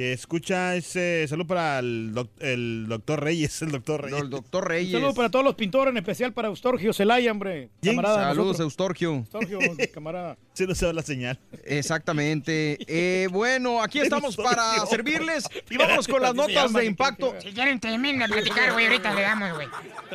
que 0.00 0.14
escucha 0.14 0.76
ese 0.76 1.26
saludo 1.28 1.46
para 1.46 1.78
el, 1.78 2.12
doc- 2.14 2.30
el 2.40 2.86
doctor 2.88 3.22
Reyes, 3.22 3.60
el 3.60 3.70
doctor 3.70 4.00
Reyes. 4.02 4.18
El 4.22 4.30
doctor 4.30 4.62
Un 4.64 4.68
Reyes. 4.70 4.92
saludo 4.92 5.12
para 5.12 5.30
todos 5.30 5.44
los 5.44 5.54
pintores, 5.56 5.92
en 5.92 5.98
especial 5.98 6.32
para 6.32 6.48
Eustorgio 6.48 6.94
Celaya, 6.94 7.30
hombre. 7.30 7.68
Camarada 7.82 8.28
Saludos, 8.30 8.46
nosotros. 8.58 8.60
Eustorgio. 8.60 9.12
Eustorgio, 9.16 9.58
camarada. 9.92 10.38
Se 10.74 10.86
va 10.86 10.92
la 10.92 11.02
señal. 11.02 11.38
Exactamente. 11.64 12.78
Eh, 12.86 13.28
bueno, 13.30 13.82
aquí 13.82 13.98
estamos 13.98 14.36
para 14.36 14.76
yo. 14.76 14.86
servirles 14.86 15.44
y 15.70 15.76
vamos 15.78 16.06
con 16.06 16.20
las 16.20 16.34
notas 16.34 16.54
llama, 16.54 16.80
de 16.80 16.86
impacto. 16.86 17.34
Si 17.40 17.52
quieren 17.52 17.80
terminar 17.80 18.28
de 18.28 18.34
platicar, 18.34 18.72
güey, 18.72 18.86
ahorita 18.86 19.14
le 19.14 19.22
damos, 19.22 19.54
güey. 19.54 19.68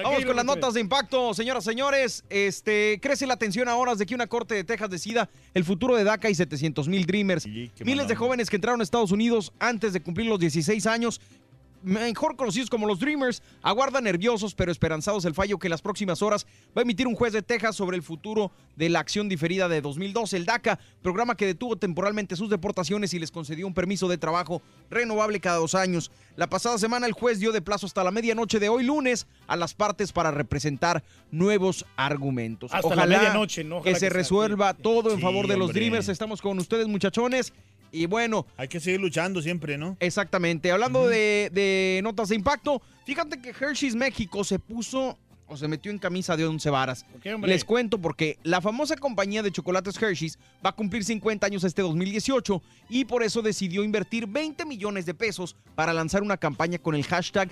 Vamos 0.04 0.24
con 0.24 0.36
las 0.36 0.46
notas 0.46 0.76
de 0.76 0.82
impacto, 0.82 1.34
señoras 1.34 1.64
y 1.64 1.70
señores. 1.70 2.24
Este, 2.30 3.00
crece 3.02 3.26
la 3.26 3.38
tensión 3.38 3.68
a 3.68 3.76
horas 3.76 3.98
de 3.98 4.06
que 4.06 4.14
una 4.14 4.28
corte 4.28 4.54
de 4.54 4.64
Texas 4.64 4.90
decida 4.90 5.30
el 5.56 5.64
futuro 5.64 5.96
de 5.96 6.04
DACA 6.04 6.30
y 6.30 6.36
700 6.36 6.88
mil 6.88 7.06
Dreamers. 7.06 7.48
Miles 7.48 8.08
de 8.08 8.16
jóvenes 8.16 8.50
que 8.50 8.58
entraron 8.58 8.82
a 8.82 8.84
Estados 8.84 9.12
Unidos 9.12 9.52
antes 9.60 9.94
de 9.94 10.02
cumplir 10.02 10.28
los 10.28 10.40
16 10.40 10.86
años 10.86 11.22
mejor 11.86 12.36
conocidos 12.36 12.70
como 12.70 12.88
los 12.88 13.00
Dreamers, 13.00 13.42
aguardan 13.62 14.04
nerviosos 14.04 14.56
pero 14.56 14.72
esperanzados 14.72 15.26
el 15.26 15.34
fallo 15.34 15.58
que 15.58 15.68
en 15.68 15.72
las 15.72 15.82
próximas 15.82 16.22
horas 16.22 16.46
va 16.78 16.82
a 16.82 16.84
emitir 16.84 17.08
un 17.08 17.16
juez 17.16 17.32
de 17.34 17.42
Texas 17.42 17.76
sobre 17.76 17.96
el 17.96 18.04
futuro 18.04 18.52
de 18.76 18.90
la 18.90 19.00
acción 19.00 19.30
diferida 19.30 19.70
de 19.70 19.82
2012, 19.82 20.36
el 20.38 20.46
DACA, 20.46 20.80
programa 21.02 21.36
que 21.36 21.46
detuvo 21.46 21.76
temporalmente 21.78 22.36
sus 22.36 22.50
deportaciones 22.50 23.14
y 23.14 23.20
les 23.20 23.32
concedió 23.32 23.68
un 23.68 23.74
permiso 23.74 24.08
de 24.08 24.18
trabajo 24.18 24.62
renovable 24.90 25.40
cada 25.40 25.58
dos 25.58 25.76
años. 25.76 26.12
La 26.36 26.48
pasada 26.48 26.78
semana 26.78 27.08
el 27.08 27.14
juez 27.14 27.40
dio 27.40 27.52
de 27.52 27.62
plazo 27.62 27.86
hasta 27.86 28.04
la 28.04 28.12
medianoche 28.12 28.60
de 28.60 28.70
hoy 28.70 28.84
lunes 28.84 29.28
a 29.48 29.56
las 29.56 29.74
partes 29.74 30.12
para 30.12 30.32
representar 30.32 31.04
nuevos 31.32 31.86
argumentos. 31.96 32.74
Hasta 32.74 32.90
la 32.90 32.96
Ojalá 32.96 33.18
medianoche, 33.18 33.64
¿no? 33.64 33.78
Ojalá 33.78 33.84
que 33.84 33.94
que 33.94 34.00
se 34.00 34.10
resuelva 34.10 34.74
todo 34.74 35.12
en 35.12 35.18
Sí, 35.18 35.22
favor 35.22 35.48
de 35.48 35.58
los 35.58 35.68
hombre. 35.70 35.82
Dreamers. 35.82 36.10
Estamos 36.10 36.42
con 36.42 36.58
ustedes, 36.60 36.88
muchachones. 36.88 37.54
Y 37.92 38.06
bueno. 38.06 38.46
Hay 38.58 38.68
que 38.68 38.80
seguir 38.80 39.00
luchando 39.00 39.42
siempre, 39.42 39.78
¿no? 39.78 39.98
Exactamente. 40.00 40.72
Hablando 40.72 41.08
de, 41.08 41.50
de 41.54 42.02
notas 42.04 42.30
de 42.30 42.36
impacto, 42.36 42.82
fíjate 43.06 43.42
que 43.42 43.50
Hershey's 43.50 43.96
México 43.96 44.44
se 44.44 44.60
puso 44.60 45.18
o 45.48 45.58
se 45.58 45.68
metió 45.68 45.92
en 45.92 46.00
camisa 46.00 46.36
de 46.36 46.46
once 46.46 46.70
varas. 46.70 47.06
Les 47.44 47.64
cuento 47.64 48.00
porque 48.00 48.38
la 48.44 48.62
famosa 48.62 48.96
compañía 48.96 49.44
de 49.44 49.52
chocolates 49.52 50.02
Hershey's 50.02 50.40
va 50.66 50.72
a 50.72 50.76
cumplir 50.76 51.04
50 51.04 51.46
años 51.46 51.64
este 51.64 51.82
2018 51.82 52.62
y 52.90 53.06
por 53.06 53.24
eso 53.24 53.42
decidió 53.42 53.84
invertir 53.84 54.28
20 54.28 54.66
millones 54.66 55.06
de 55.06 55.14
pesos 55.14 55.56
para 55.76 55.94
lanzar 55.94 56.24
una 56.24 56.38
campaña 56.38 56.78
con 56.80 56.96
el 56.96 57.04
hashtag 57.04 57.50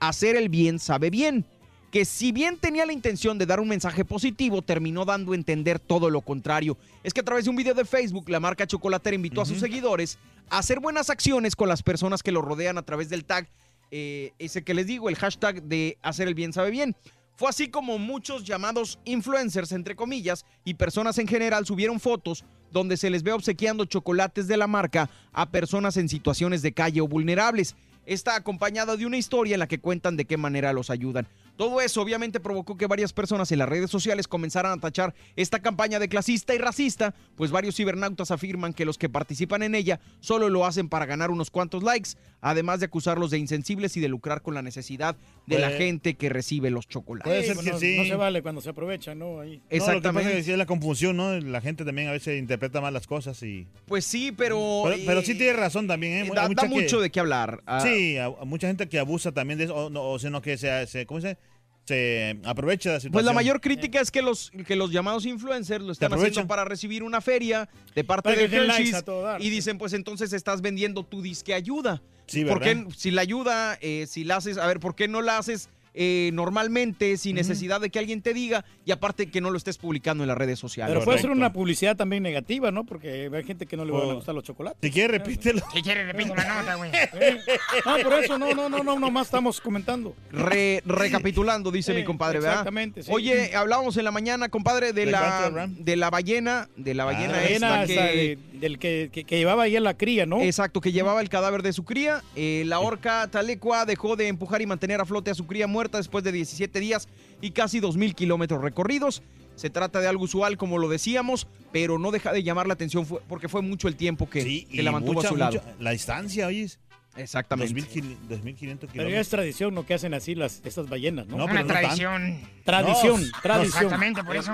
Hacer 0.00 0.34
el 0.34 0.48
bien 0.48 0.80
sabe 0.80 1.10
bien 1.10 1.46
que 1.92 2.06
si 2.06 2.32
bien 2.32 2.56
tenía 2.56 2.86
la 2.86 2.94
intención 2.94 3.36
de 3.36 3.44
dar 3.44 3.60
un 3.60 3.68
mensaje 3.68 4.02
positivo, 4.02 4.62
terminó 4.62 5.04
dando 5.04 5.32
a 5.32 5.34
entender 5.34 5.78
todo 5.78 6.08
lo 6.08 6.22
contrario. 6.22 6.78
Es 7.04 7.12
que 7.12 7.20
a 7.20 7.22
través 7.22 7.44
de 7.44 7.50
un 7.50 7.56
video 7.56 7.74
de 7.74 7.84
Facebook, 7.84 8.30
la 8.30 8.40
marca 8.40 8.66
chocolatera 8.66 9.14
invitó 9.14 9.42
a 9.42 9.44
sus 9.44 9.60
seguidores 9.60 10.18
a 10.48 10.58
hacer 10.58 10.80
buenas 10.80 11.10
acciones 11.10 11.54
con 11.54 11.68
las 11.68 11.82
personas 11.82 12.22
que 12.22 12.32
lo 12.32 12.40
rodean 12.40 12.78
a 12.78 12.82
través 12.82 13.10
del 13.10 13.26
tag, 13.26 13.46
eh, 13.90 14.32
ese 14.38 14.64
que 14.64 14.72
les 14.72 14.86
digo, 14.86 15.10
el 15.10 15.16
hashtag 15.16 15.62
de 15.64 15.98
hacer 16.00 16.28
el 16.28 16.34
bien 16.34 16.54
sabe 16.54 16.70
bien. 16.70 16.96
Fue 17.36 17.50
así 17.50 17.68
como 17.68 17.98
muchos 17.98 18.44
llamados 18.44 18.98
influencers, 19.04 19.72
entre 19.72 19.94
comillas, 19.94 20.46
y 20.64 20.74
personas 20.74 21.18
en 21.18 21.28
general 21.28 21.66
subieron 21.66 22.00
fotos 22.00 22.42
donde 22.70 22.96
se 22.96 23.10
les 23.10 23.22
ve 23.22 23.32
obsequiando 23.32 23.84
chocolates 23.84 24.48
de 24.48 24.56
la 24.56 24.66
marca 24.66 25.10
a 25.34 25.50
personas 25.50 25.98
en 25.98 26.08
situaciones 26.08 26.62
de 26.62 26.72
calle 26.72 27.02
o 27.02 27.08
vulnerables. 27.08 27.76
Está 28.06 28.34
acompañada 28.34 28.96
de 28.96 29.04
una 29.04 29.18
historia 29.18 29.56
en 29.56 29.60
la 29.60 29.68
que 29.68 29.78
cuentan 29.78 30.16
de 30.16 30.24
qué 30.24 30.38
manera 30.38 30.72
los 30.72 30.88
ayudan. 30.88 31.28
Todo 31.62 31.80
eso 31.80 32.02
obviamente 32.02 32.40
provocó 32.40 32.76
que 32.76 32.88
varias 32.88 33.12
personas 33.12 33.52
en 33.52 33.58
las 33.60 33.68
redes 33.68 33.88
sociales 33.88 34.26
comenzaran 34.26 34.72
a 34.72 34.80
tachar 34.80 35.14
esta 35.36 35.60
campaña 35.60 36.00
de 36.00 36.08
clasista 36.08 36.56
y 36.56 36.58
racista, 36.58 37.14
pues 37.36 37.52
varios 37.52 37.76
cibernautas 37.76 38.32
afirman 38.32 38.72
que 38.72 38.84
los 38.84 38.98
que 38.98 39.08
participan 39.08 39.62
en 39.62 39.76
ella 39.76 40.00
solo 40.18 40.48
lo 40.48 40.66
hacen 40.66 40.88
para 40.88 41.06
ganar 41.06 41.30
unos 41.30 41.50
cuantos 41.52 41.84
likes, 41.84 42.10
además 42.40 42.80
de 42.80 42.86
acusarlos 42.86 43.30
de 43.30 43.38
insensibles 43.38 43.96
y 43.96 44.00
de 44.00 44.08
lucrar 44.08 44.42
con 44.42 44.54
la 44.54 44.62
necesidad 44.62 45.14
de 45.46 45.60
la 45.60 45.68
Puede- 45.68 45.78
gente 45.78 46.14
que 46.14 46.28
recibe 46.30 46.68
los 46.70 46.88
chocolates. 46.88 47.30
Puede 47.30 47.44
ser 47.44 47.54
pues 47.54 47.66
que 47.66 47.72
no, 47.72 47.78
sí. 47.78 47.96
no 47.98 48.04
se 48.06 48.16
vale 48.16 48.42
cuando 48.42 48.60
se 48.60 48.70
aprovecha, 48.70 49.14
¿no? 49.14 49.38
Ahí. 49.38 49.58
No, 49.58 49.62
lo 49.62 49.68
que 49.68 49.76
Exactamente. 49.76 50.12
pasa 50.14 50.30
es 50.30 50.36
que 50.38 50.42
sí 50.42 50.50
es 50.50 50.58
la 50.58 50.66
confusión, 50.66 51.16
¿no? 51.16 51.38
La 51.38 51.60
gente 51.60 51.84
también 51.84 52.08
a 52.08 52.12
veces 52.12 52.40
interpreta 52.40 52.80
mal 52.80 52.92
las 52.92 53.06
cosas 53.06 53.40
y... 53.44 53.68
Pues 53.86 54.04
sí, 54.04 54.32
pero... 54.32 54.82
Pero, 54.84 54.96
pero 55.06 55.22
sí 55.22 55.30
eh, 55.30 55.34
tiene 55.36 55.52
razón 55.52 55.86
también, 55.86 56.12
¿eh? 56.14 56.20
Hay 56.22 56.28
Da, 56.30 56.34
da 56.42 56.48
mucha 56.48 56.62
que- 56.62 56.68
mucho 56.74 57.00
de 57.00 57.10
qué 57.10 57.20
hablar. 57.20 57.62
Ah, 57.66 57.78
Sí, 57.80 58.16
a, 58.16 58.24
a 58.26 58.44
mucha 58.44 58.66
gente 58.66 58.88
que 58.88 58.98
abusa 58.98 59.30
también 59.30 59.58
de 59.58 59.66
eso, 59.66 59.76
o, 59.76 59.90
no, 59.90 60.02
o 60.10 60.18
sino 60.18 60.42
que 60.42 60.58
se, 60.58 60.88
se- 60.88 61.06
¿cómo 61.06 61.20
se 61.20 61.28
dice? 61.28 61.40
Se 61.84 62.38
aprovecha 62.44 62.90
de 62.90 62.96
la 62.96 63.00
situación. 63.00 63.12
Pues 63.12 63.24
la 63.24 63.32
mayor 63.32 63.60
crítica 63.60 64.00
es 64.00 64.10
que 64.10 64.22
los, 64.22 64.50
que 64.66 64.76
los 64.76 64.90
llamados 64.90 65.26
influencers 65.26 65.84
lo 65.84 65.92
están 65.92 66.12
haciendo 66.12 66.46
para 66.46 66.64
recibir 66.64 67.02
una 67.02 67.20
feria 67.20 67.68
de 67.94 68.04
parte 68.04 68.30
Para 68.30 68.36
de 68.36 68.56
Hershey's 68.56 69.04
y 69.40 69.50
dicen, 69.50 69.78
pues 69.78 69.92
entonces 69.92 70.32
estás 70.32 70.60
vendiendo 70.60 71.04
tu 71.04 71.22
disque 71.22 71.54
ayuda. 71.54 72.02
Sí, 72.26 72.44
¿Por 72.44 72.60
qué, 72.60 72.86
si 72.96 73.10
la 73.10 73.22
ayuda, 73.22 73.78
eh, 73.80 74.06
si 74.08 74.24
la 74.24 74.36
haces, 74.36 74.56
a 74.56 74.66
ver, 74.66 74.80
¿por 74.80 74.94
qué 74.94 75.08
no 75.08 75.22
la 75.22 75.38
haces 75.38 75.68
eh, 75.94 76.30
normalmente 76.32 77.16
sin 77.16 77.36
necesidad 77.36 77.80
de 77.80 77.90
que 77.90 77.98
alguien 77.98 78.22
te 78.22 78.32
diga 78.34 78.64
y 78.84 78.92
aparte 78.92 79.30
que 79.30 79.40
no 79.40 79.50
lo 79.50 79.56
estés 79.56 79.78
publicando 79.78 80.24
en 80.24 80.28
las 80.28 80.38
redes 80.38 80.58
sociales? 80.58 80.92
Pero 80.94 81.04
puede 81.04 81.18
ser 81.20 81.30
una 81.30 81.52
publicidad 81.52 81.96
también 81.96 82.22
negativa, 82.22 82.70
¿no? 82.70 82.84
Porque 82.84 83.30
hay 83.32 83.44
gente 83.44 83.66
que 83.66 83.76
no 83.76 83.84
le 83.84 83.92
van 83.92 84.02
a 84.02 84.04
Oh. 84.06 84.14
gustar 84.16 84.34
los 84.34 84.44
chocolates. 84.44 84.78
Si 84.82 84.90
quieres, 84.90 85.18
repítelo. 85.20 85.62
Si 85.74 85.82
quieres, 85.82 86.06
repite 86.06 86.34
la 86.34 86.60
nota, 86.60 86.74
güey. 86.76 86.90
No, 87.86 87.98
por 88.02 88.12
eso, 88.24 88.38
no, 88.38 88.54
no, 88.54 88.68
no, 88.68 88.82
no, 88.82 88.98
nomás 88.98 89.26
estamos 89.26 89.60
comentando. 89.60 90.14
Re- 90.30 90.82
recapitulando, 90.84 91.70
dice 91.70 91.92
Sí, 91.92 91.98
mi 91.98 92.04
compadre, 92.04 92.38
¿verdad? 92.38 92.52
exactamente, 92.52 93.02
sí. 93.02 93.10
Oye, 93.12 93.54
hablábamos 93.56 93.96
en 93.96 94.04
la 94.04 94.10
mañana, 94.10 94.48
compadre, 94.48 94.92
de 94.92 95.06
¿De 95.06 95.10
cuánto, 95.12 95.50
la, 95.56 95.66
de 95.68 95.96
la 95.96 96.10
ballena, 96.10 96.68
de 96.76 96.94
la 96.94 97.04
La 97.04 97.12
ballena 97.12 97.32
ballena 97.38 97.82
esta 97.84 97.86
que... 97.86 98.16
de- 98.16 98.38
del 98.62 98.78
que, 98.78 99.10
que- 99.12 99.24
que 99.24 99.38
llevaba 99.38 99.64
ahí 99.64 99.74
a 99.76 99.80
la 99.80 99.94
cría, 99.96 100.24
¿no? 100.24 100.40
Exacto, 100.40 100.80
que 100.80 100.92
llevaba 100.92 101.20
el 101.20 101.28
cadáver 101.28 101.62
de 101.62 101.72
su 101.72 101.84
cría. 101.84 102.22
Eh, 102.36 102.62
la 102.66 102.78
orca 102.78 103.26
talecua 103.28 103.84
dejó 103.84 104.14
de 104.14 104.28
empujar 104.28 104.62
y 104.62 104.66
mantener 104.66 105.00
a 105.00 105.04
flote 105.04 105.32
a 105.32 105.34
su 105.34 105.46
cría 105.48 105.66
muerta 105.66 105.81
después 105.90 106.22
de 106.24 106.32
17 106.32 106.80
días 106.80 107.08
y 107.40 107.50
casi 107.50 107.80
2.000 107.80 108.14
kilómetros 108.14 108.62
recorridos. 108.62 109.22
Se 109.56 109.68
trata 109.70 110.00
de 110.00 110.08
algo 110.08 110.24
usual, 110.24 110.56
como 110.56 110.78
lo 110.78 110.88
decíamos, 110.88 111.46
pero 111.72 111.98
no 111.98 112.10
deja 112.10 112.32
de 112.32 112.42
llamar 112.42 112.66
la 112.66 112.74
atención 112.74 113.04
fue- 113.04 113.20
porque 113.28 113.48
fue 113.48 113.60
mucho 113.62 113.86
el 113.88 113.96
tiempo 113.96 114.28
que, 114.30 114.42
Sí, 114.42 114.64
que 114.64 114.82
la 114.82 114.92
mantuvo 114.92 115.14
mucha- 115.14 115.28
a 115.28 115.30
su 115.30 115.36
lado. 115.36 115.52
mucha- 115.52 115.74
la 115.78 115.90
distancia, 115.90 116.46
oyes. 116.46 116.78
Exactamente. 117.16 117.74
2.500 117.74 118.28
2.500 118.28 118.78
Pero 118.80 118.86
ya 118.86 118.92
kilómetros. 118.92 119.20
es 119.20 119.28
tradición, 119.28 119.74
¿no? 119.74 119.84
Que 119.84 119.92
hacen 119.94 120.14
así 120.14 120.34
las, 120.34 120.62
estas 120.64 120.88
ballenas, 120.88 121.26
¿no? 121.26 121.36
No, 121.36 121.44
Una 121.44 121.52
pero 121.52 121.64
no 121.66 121.68
tradición. 121.74 122.40
Tradición, 122.64 123.20
No, 123.30 123.40
tradición. 123.42 123.76
Exactamente, 123.84 124.24
por 124.24 124.36
eso. 124.36 124.52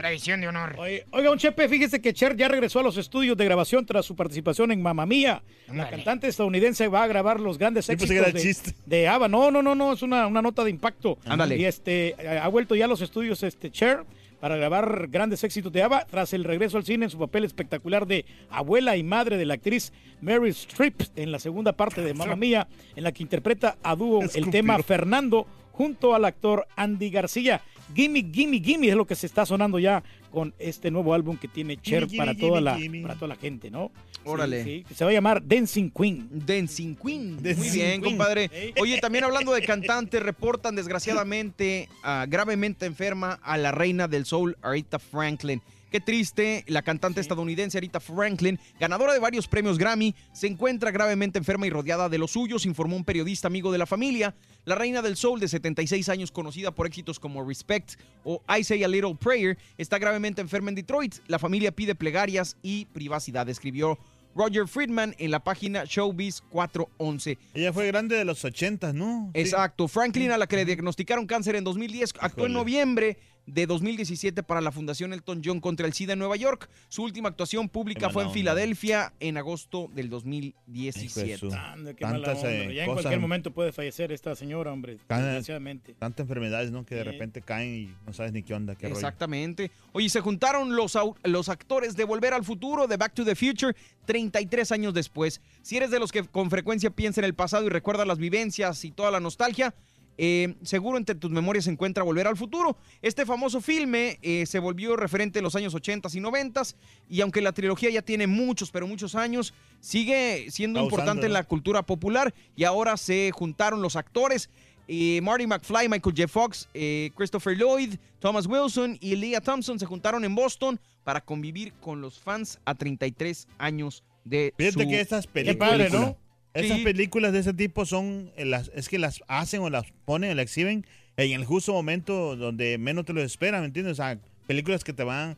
Tradición 0.00 0.40
de 0.40 0.48
honor. 0.48 0.76
Oiga, 0.78 1.30
un 1.30 1.38
Chepe, 1.38 1.68
fíjese 1.68 2.00
que 2.00 2.12
Cher 2.12 2.36
ya 2.36 2.48
regresó 2.48 2.80
a 2.80 2.82
los 2.82 2.96
estudios 2.96 3.36
de 3.36 3.44
grabación 3.44 3.84
tras 3.84 4.06
su 4.06 4.16
participación 4.16 4.72
en 4.72 4.80
Mamma 4.80 5.04
Mía. 5.04 5.42
La 5.72 5.90
cantante 5.90 6.26
estadounidense 6.26 6.88
va 6.88 7.02
a 7.02 7.06
grabar 7.06 7.38
los 7.38 7.58
grandes 7.58 7.88
éxitos 7.88 8.32
de, 8.32 8.40
chiste. 8.40 8.74
de 8.86 9.08
ABBA. 9.08 9.28
No, 9.28 9.50
no, 9.50 9.62
no, 9.62 9.74
no, 9.74 9.92
es 9.92 10.02
una, 10.02 10.26
una 10.26 10.40
nota 10.42 10.64
de 10.64 10.70
impacto. 10.70 11.18
Ándale. 11.26 11.56
Y 11.56 11.64
este, 11.64 12.16
ha 12.40 12.48
vuelto 12.48 12.74
ya 12.74 12.86
a 12.86 12.88
los 12.88 13.02
estudios 13.02 13.42
este 13.42 13.70
Cher 13.70 14.04
para 14.40 14.56
grabar 14.56 15.08
grandes 15.08 15.44
éxitos 15.44 15.70
de 15.70 15.82
ABBA 15.82 16.06
tras 16.06 16.32
el 16.32 16.44
regreso 16.44 16.78
al 16.78 16.84
cine 16.84 17.04
en 17.04 17.10
su 17.10 17.18
papel 17.18 17.44
espectacular 17.44 18.06
de 18.06 18.24
abuela 18.48 18.96
y 18.96 19.02
madre 19.02 19.36
de 19.36 19.44
la 19.44 19.54
actriz 19.54 19.92
Mary 20.20 20.50
Streep 20.50 21.02
en 21.16 21.30
la 21.30 21.38
segunda 21.38 21.74
parte 21.74 22.00
de 22.00 22.14
Mamma 22.14 22.36
Mía, 22.36 22.66
en 22.96 23.04
la 23.04 23.12
que 23.12 23.22
interpreta 23.22 23.76
a 23.82 23.94
dúo 23.94 24.22
el 24.34 24.50
tema 24.50 24.82
Fernando 24.82 25.46
junto 25.72 26.14
al 26.14 26.24
actor 26.24 26.66
Andy 26.76 27.10
García. 27.10 27.60
Gimme, 27.94 28.30
gimme, 28.32 28.60
gimme 28.60 28.88
es 28.88 28.94
lo 28.94 29.06
que 29.06 29.14
se 29.14 29.26
está 29.26 29.44
sonando 29.44 29.78
ya 29.78 30.02
con 30.30 30.54
este 30.58 30.90
nuevo 30.90 31.12
álbum 31.12 31.36
que 31.36 31.48
tiene 31.48 31.76
Cher 31.76 32.06
Gimme, 32.06 32.18
para, 32.18 32.34
gimme, 32.34 32.48
toda 32.48 32.58
gimme, 32.58 32.70
la, 32.70 32.78
gimme. 32.78 33.02
para 33.02 33.14
toda 33.14 33.28
la 33.28 33.36
gente, 33.36 33.70
¿no? 33.70 33.90
Órale. 34.24 34.62
Sí, 34.64 34.70
sí, 34.78 34.84
que 34.88 34.94
se 34.94 35.04
va 35.04 35.10
a 35.10 35.14
llamar 35.14 35.42
Dancing 35.46 35.90
Queen. 35.90 36.28
Dancing 36.30 36.94
Queen. 36.94 37.36
Muy 37.36 37.70
bien, 37.70 38.00
Queen. 38.00 38.02
compadre. 38.02 38.50
Oye, 38.80 38.98
también 39.00 39.24
hablando 39.24 39.52
de 39.52 39.62
cantantes, 39.62 40.22
reportan 40.22 40.76
desgraciadamente 40.76 41.88
ah, 42.02 42.26
gravemente 42.28 42.86
enferma 42.86 43.40
a 43.42 43.56
la 43.56 43.72
reina 43.72 44.08
del 44.08 44.26
soul, 44.26 44.56
Aretha 44.62 44.98
Franklin. 44.98 45.62
Qué 45.90 46.00
triste, 46.00 46.62
la 46.68 46.82
cantante 46.82 47.20
estadounidense 47.20 47.76
Aretha 47.76 47.98
Franklin, 47.98 48.60
ganadora 48.78 49.12
de 49.12 49.18
varios 49.18 49.48
premios 49.48 49.76
Grammy, 49.76 50.14
se 50.32 50.46
encuentra 50.46 50.92
gravemente 50.92 51.36
enferma 51.36 51.66
y 51.66 51.70
rodeada 51.70 52.08
de 52.08 52.16
los 52.16 52.30
suyos, 52.30 52.64
informó 52.64 52.94
un 52.94 53.04
periodista 53.04 53.48
amigo 53.48 53.72
de 53.72 53.78
la 53.78 53.86
familia. 53.86 54.32
La 54.64 54.76
reina 54.76 55.02
del 55.02 55.16
soul 55.16 55.40
de 55.40 55.48
76 55.48 56.08
años, 56.08 56.30
conocida 56.30 56.70
por 56.70 56.86
éxitos 56.86 57.18
como 57.18 57.44
Respect 57.44 57.98
o 58.22 58.40
I 58.56 58.62
Say 58.62 58.84
a 58.84 58.88
Little 58.88 59.16
Prayer, 59.16 59.58
está 59.78 59.98
gravemente 59.98 60.40
enferma 60.40 60.68
en 60.68 60.76
Detroit. 60.76 61.16
La 61.26 61.40
familia 61.40 61.72
pide 61.72 61.96
plegarias 61.96 62.56
y 62.62 62.84
privacidad, 62.84 63.48
escribió 63.48 63.98
Roger 64.34 64.68
Friedman 64.68 65.14
en 65.18 65.30
la 65.30 65.40
página 65.40 65.84
Showbiz 65.84 66.42
411. 66.50 67.38
Ella 67.54 67.72
fue 67.72 67.86
grande 67.88 68.16
de 68.16 68.24
los 68.24 68.44
80, 68.44 68.92
¿no? 68.92 69.30
Exacto. 69.34 69.88
Franklin, 69.88 70.30
a 70.30 70.38
la 70.38 70.46
que 70.46 70.56
le 70.56 70.64
diagnosticaron 70.64 71.26
cáncer 71.26 71.56
en 71.56 71.64
2010, 71.64 72.14
actuó 72.20 72.46
en 72.46 72.52
noviembre 72.52 73.18
de 73.52 73.66
2017 73.66 74.42
para 74.42 74.60
la 74.60 74.72
Fundación 74.72 75.12
Elton 75.12 75.42
John 75.44 75.60
contra 75.60 75.86
el 75.86 75.92
SIDA 75.92 76.12
en 76.14 76.18
Nueva 76.18 76.36
York. 76.36 76.68
Su 76.88 77.02
última 77.02 77.28
actuación 77.28 77.68
pública 77.68 78.06
Qué 78.08 78.12
fue 78.12 78.22
en 78.22 78.28
onda. 78.28 78.34
Filadelfia 78.34 79.12
en 79.20 79.36
agosto 79.36 79.88
del 79.94 80.06
Hijo 80.06 80.20
de 80.20 80.30
2017. 80.66 81.38
su- 81.38 81.52
Anda, 81.52 81.94
qué 81.94 82.04
mala 82.04 82.24
Tantas, 82.26 82.44
onda, 82.44 82.50
eh. 82.56 82.74
Ya 82.74 82.82
en 82.82 82.88
cosas. 82.88 83.02
cualquier 83.02 83.20
momento 83.20 83.50
puede 83.52 83.72
fallecer 83.72 84.12
esta 84.12 84.34
señora, 84.36 84.72
hombre. 84.72 84.98
Desgraciadamente. 85.08 85.94
Tantas 85.98 86.24
enfermedades, 86.24 86.70
¿no? 86.70 86.84
Que 86.84 86.94
de 86.94 87.02
Sí. 87.04 87.08
repente 87.10 87.42
caen 87.42 87.74
y 87.74 87.94
no 88.06 88.12
sabes 88.12 88.32
ni 88.32 88.42
qué 88.42 88.54
onda, 88.54 88.74
qué 88.74 88.86
rollo. 88.88 88.96
Exactamente. 88.96 89.70
Oye, 89.92 90.08
se 90.08 90.20
juntaron 90.20 90.74
los, 90.76 90.96
los 91.24 91.48
actores 91.48 91.96
de 91.96 92.04
Volver 92.04 92.34
al 92.34 92.44
Futuro, 92.44 92.86
de 92.86 92.96
Back 92.96 93.14
to 93.14 93.24
the 93.24 93.34
Future, 93.34 93.74
33 94.06 94.72
años 94.72 94.94
después. 94.94 95.40
Si 95.62 95.76
eres 95.76 95.90
de 95.90 95.98
los 95.98 96.12
que 96.12 96.24
con 96.24 96.50
frecuencia 96.50 96.90
piensa 96.90 97.20
en 97.20 97.24
el 97.26 97.34
pasado 97.34 97.66
y 97.66 97.68
recuerda 97.68 98.04
las 98.04 98.18
vivencias 98.18 98.84
y 98.84 98.90
toda 98.90 99.10
la 99.10 99.20
nostalgia, 99.20 99.74
eh, 100.18 100.54
seguro 100.62 100.98
entre 100.98 101.14
tus 101.14 101.30
memorias 101.30 101.64
se 101.64 101.70
encuentra 101.70 102.02
Volver 102.04 102.26
al 102.26 102.36
Futuro. 102.36 102.76
Este 103.02 103.24
famoso 103.24 103.60
filme 103.60 104.18
eh, 104.22 104.44
se 104.46 104.58
volvió 104.58 104.96
referente 104.96 105.38
en 105.38 105.44
los 105.44 105.56
años 105.56 105.74
80 105.74 106.08
y 106.12 106.20
90 106.20 106.62
y 107.08 107.20
aunque 107.20 107.40
la 107.40 107.52
trilogía 107.52 107.90
ya 107.90 108.02
tiene 108.02 108.26
muchos, 108.26 108.70
pero 108.70 108.86
muchos 108.86 109.14
años, 109.14 109.54
sigue 109.80 110.46
siendo 110.50 110.78
Causando, 110.80 110.96
importante 110.96 111.26
en 111.26 111.32
¿no? 111.32 111.38
la 111.38 111.44
cultura 111.44 111.82
popular 111.82 112.34
y 112.54 112.64
ahora 112.64 112.96
se 112.96 113.30
juntaron 113.32 113.80
los 113.82 113.96
actores. 113.96 114.50
eh, 114.88 115.20
Marty 115.22 115.46
McFly, 115.46 115.88
Michael 115.88 116.14
J. 116.16 116.26
Fox, 116.28 116.68
eh, 116.74 117.10
Christopher 117.14 117.56
Lloyd, 117.56 117.94
Thomas 118.18 118.46
Wilson 118.46 118.98
y 119.00 119.14
Leah 119.16 119.40
Thompson 119.40 119.78
se 119.78 119.86
juntaron 119.86 120.24
en 120.24 120.34
Boston 120.34 120.80
para 121.04 121.20
convivir 121.20 121.72
con 121.74 122.00
los 122.00 122.18
fans 122.18 122.58
a 122.64 122.74
33 122.74 123.46
años 123.58 124.02
de 124.24 124.52
Fíjate 124.58 124.82
su 124.84 124.88
que 124.90 125.00
estas 125.00 125.26
Qué 125.26 125.32
películas. 125.32 125.70
padre, 125.70 125.90
¿no? 125.90 126.16
Esas 126.54 126.78
Sí. 126.78 126.84
películas 126.84 127.32
de 127.32 127.38
ese 127.40 127.52
tipo 127.54 127.86
son, 127.86 128.32
eh, 128.36 128.44
las, 128.44 128.70
es 128.74 128.88
que 128.88 128.98
las 128.98 129.22
hacen 129.28 129.60
o 129.60 129.70
las 129.70 129.84
ponen 130.04 130.32
o 130.32 130.34
las 130.34 130.42
exhiben 130.44 130.84
en 131.16 131.32
el 131.32 131.44
justo 131.44 131.72
momento 131.72 132.34
donde 132.36 132.76
menos 132.78 133.04
te 133.04 133.12
lo 133.12 133.22
esperan, 133.22 133.60
¿me 133.60 133.66
entiendes? 133.66 133.92
O 133.92 133.96
sea, 133.96 134.18
películas 134.46 134.82
que 134.82 134.92
te 134.92 135.04
van, 135.04 135.36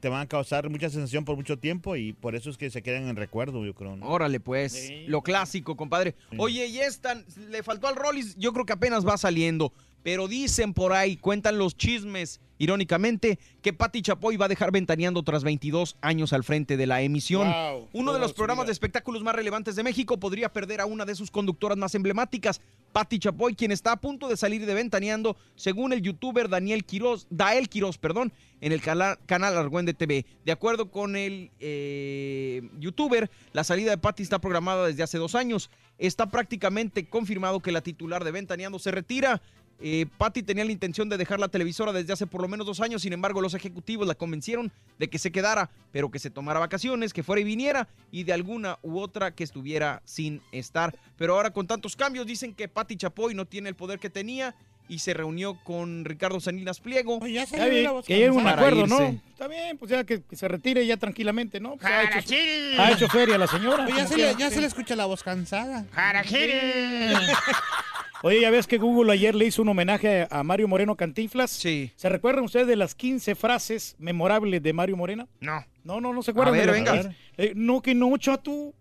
te 0.00 0.08
van 0.08 0.22
a 0.22 0.26
causar 0.28 0.68
mucha 0.68 0.90
sensación 0.90 1.24
por 1.24 1.36
mucho 1.36 1.58
tiempo 1.58 1.96
y 1.96 2.12
por 2.12 2.34
eso 2.34 2.50
es 2.50 2.56
que 2.58 2.68
se 2.70 2.82
quedan 2.82 3.08
en 3.08 3.16
recuerdo, 3.16 3.64
yo 3.64 3.74
creo. 3.74 3.96
¿no? 3.96 4.06
Órale, 4.06 4.40
pues, 4.40 4.90
lo 5.06 5.22
clásico, 5.22 5.76
compadre. 5.76 6.14
Oye, 6.36 6.66
y 6.66 6.78
esta, 6.80 7.22
le 7.48 7.62
faltó 7.62 7.86
al 7.88 7.96
Rollis, 7.96 8.36
yo 8.36 8.52
creo 8.52 8.66
que 8.66 8.72
apenas 8.72 9.06
va 9.06 9.16
saliendo, 9.16 9.72
pero 10.02 10.28
dicen 10.28 10.72
por 10.74 10.92
ahí, 10.92 11.16
cuentan 11.16 11.58
los 11.58 11.76
chismes, 11.76 12.40
irónicamente, 12.58 13.38
que 13.62 13.72
Patti 13.72 14.02
Chapoy 14.02 14.36
va 14.36 14.46
a 14.46 14.48
dejar 14.48 14.70
ventaneando 14.72 15.22
tras 15.22 15.44
22 15.44 15.96
años 16.00 16.32
al 16.32 16.44
frente 16.44 16.76
de 16.76 16.86
la 16.86 17.02
emisión. 17.02 17.48
Wow, 17.50 17.88
Uno 17.92 18.12
de 18.12 18.18
los 18.18 18.32
programas 18.32 18.64
vida. 18.64 18.68
de 18.68 18.72
espectáculos 18.72 19.22
más 19.22 19.34
relevantes 19.34 19.76
de 19.76 19.82
México 19.82 20.18
podría 20.18 20.52
perder 20.52 20.80
a 20.80 20.86
una 20.86 21.04
de 21.04 21.14
sus 21.14 21.30
conductoras 21.30 21.76
más 21.78 21.94
emblemáticas, 21.94 22.60
Patti 22.92 23.18
Chapoy, 23.18 23.54
quien 23.54 23.70
está 23.72 23.92
a 23.92 24.00
punto 24.00 24.28
de 24.28 24.36
salir 24.36 24.66
de 24.66 24.74
ventaneando, 24.74 25.36
según 25.54 25.92
el 25.92 26.02
youtuber 26.02 26.48
Daniel 26.48 26.84
Quiroz, 26.84 27.26
Dael 27.30 27.68
Quiroz, 27.68 27.98
perdón, 27.98 28.32
en 28.60 28.72
el 28.72 28.80
cala- 28.82 29.18
canal 29.26 29.56
Argüende 29.56 29.94
TV. 29.94 30.26
De 30.44 30.52
acuerdo 30.52 30.90
con 30.90 31.14
el 31.16 31.50
eh, 31.60 32.62
youtuber, 32.78 33.30
la 33.52 33.64
salida 33.64 33.90
de 33.90 33.98
Patti 33.98 34.22
está 34.22 34.38
programada 34.40 34.86
desde 34.86 35.02
hace 35.02 35.18
dos 35.18 35.34
años. 35.34 35.70
Está 35.98 36.30
prácticamente 36.30 37.08
confirmado 37.08 37.60
que 37.60 37.72
la 37.72 37.80
titular 37.82 38.24
de 38.24 38.32
Ventaneando 38.32 38.78
se 38.78 38.90
retira. 38.90 39.40
Eh, 39.80 40.06
Patti 40.18 40.42
tenía 40.42 40.64
la 40.64 40.72
intención 40.72 41.08
de 41.08 41.16
dejar 41.16 41.40
la 41.40 41.48
televisora 41.48 41.92
desde 41.92 42.12
hace 42.12 42.26
por 42.26 42.42
lo 42.42 42.48
menos 42.48 42.66
dos 42.66 42.80
años, 42.80 43.02
sin 43.02 43.12
embargo 43.12 43.40
los 43.40 43.54
ejecutivos 43.54 44.06
la 44.06 44.14
convencieron 44.14 44.70
de 44.98 45.08
que 45.08 45.18
se 45.18 45.32
quedara, 45.32 45.70
pero 45.90 46.10
que 46.10 46.18
se 46.18 46.30
tomara 46.30 46.60
vacaciones, 46.60 47.12
que 47.12 47.22
fuera 47.22 47.40
y 47.40 47.44
viniera, 47.44 47.88
y 48.10 48.24
de 48.24 48.32
alguna 48.32 48.78
u 48.82 48.98
otra 48.98 49.34
que 49.34 49.44
estuviera 49.44 50.02
sin 50.04 50.42
estar. 50.52 50.94
Pero 51.16 51.34
ahora 51.34 51.50
con 51.50 51.66
tantos 51.66 51.96
cambios 51.96 52.26
dicen 52.26 52.54
que 52.54 52.68
Patti 52.68 52.96
Chapoy 52.96 53.34
no 53.34 53.46
tiene 53.46 53.68
el 53.68 53.74
poder 53.74 53.98
que 53.98 54.10
tenía 54.10 54.54
y 54.90 54.98
se 54.98 55.14
reunió 55.14 55.54
con 55.62 56.04
Ricardo 56.04 56.40
Salinas 56.40 56.80
Pliego. 56.80 57.24
Está 57.24 57.66
bien, 57.66 57.90
que 58.04 58.14
lleguen 58.14 58.30
a 58.30 58.34
un 58.34 58.46
acuerdo, 58.48 58.86
¿no? 58.88 58.98
Está 58.98 59.46
bien, 59.46 59.78
pues 59.78 59.90
ya 59.90 60.04
que, 60.04 60.20
que 60.22 60.36
se 60.36 60.48
retire 60.48 60.84
ya 60.84 60.96
tranquilamente, 60.96 61.60
¿no? 61.60 61.76
Pues 61.76 61.84
ha, 61.84 62.18
hecho, 62.18 62.34
ha 62.78 62.90
hecho 62.90 63.08
feria 63.08 63.38
la 63.38 63.46
señora. 63.46 63.84
Pues 63.84 63.96
ya 63.96 64.06
se, 64.06 64.16
le, 64.16 64.34
ya 64.34 64.50
se 64.50 64.60
le 64.60 64.66
escucha 64.66 64.96
la 64.96 65.06
voz 65.06 65.22
cansada. 65.22 65.86
Jarajiri. 65.92 66.52
Oye, 68.22 68.40
ya 68.40 68.50
ves 68.50 68.66
que 68.66 68.76
Google 68.76 69.12
ayer 69.12 69.34
le 69.34 69.46
hizo 69.46 69.62
un 69.62 69.70
homenaje 69.70 70.26
a 70.30 70.42
Mario 70.42 70.68
Moreno 70.68 70.94
Cantinflas. 70.94 71.50
Sí. 71.50 71.90
¿Se 71.96 72.08
recuerdan 72.10 72.44
ustedes 72.44 72.66
de 72.66 72.76
las 72.76 72.94
15 72.94 73.34
frases 73.34 73.96
memorables 73.98 74.62
de 74.62 74.72
Mario 74.74 74.96
Moreno? 74.96 75.26
No. 75.40 75.64
No, 75.84 76.00
no, 76.02 76.12
no 76.12 76.22
se 76.22 76.32
acuerdan. 76.32 76.54
A 76.54 76.58
ver, 76.58 76.66
de 76.66 76.72
venga. 76.72 76.92
15? 76.92 77.16
Eh, 77.38 77.52
no, 77.56 77.80
que 77.80 77.94
no, 77.94 78.14
chato. 78.18 78.74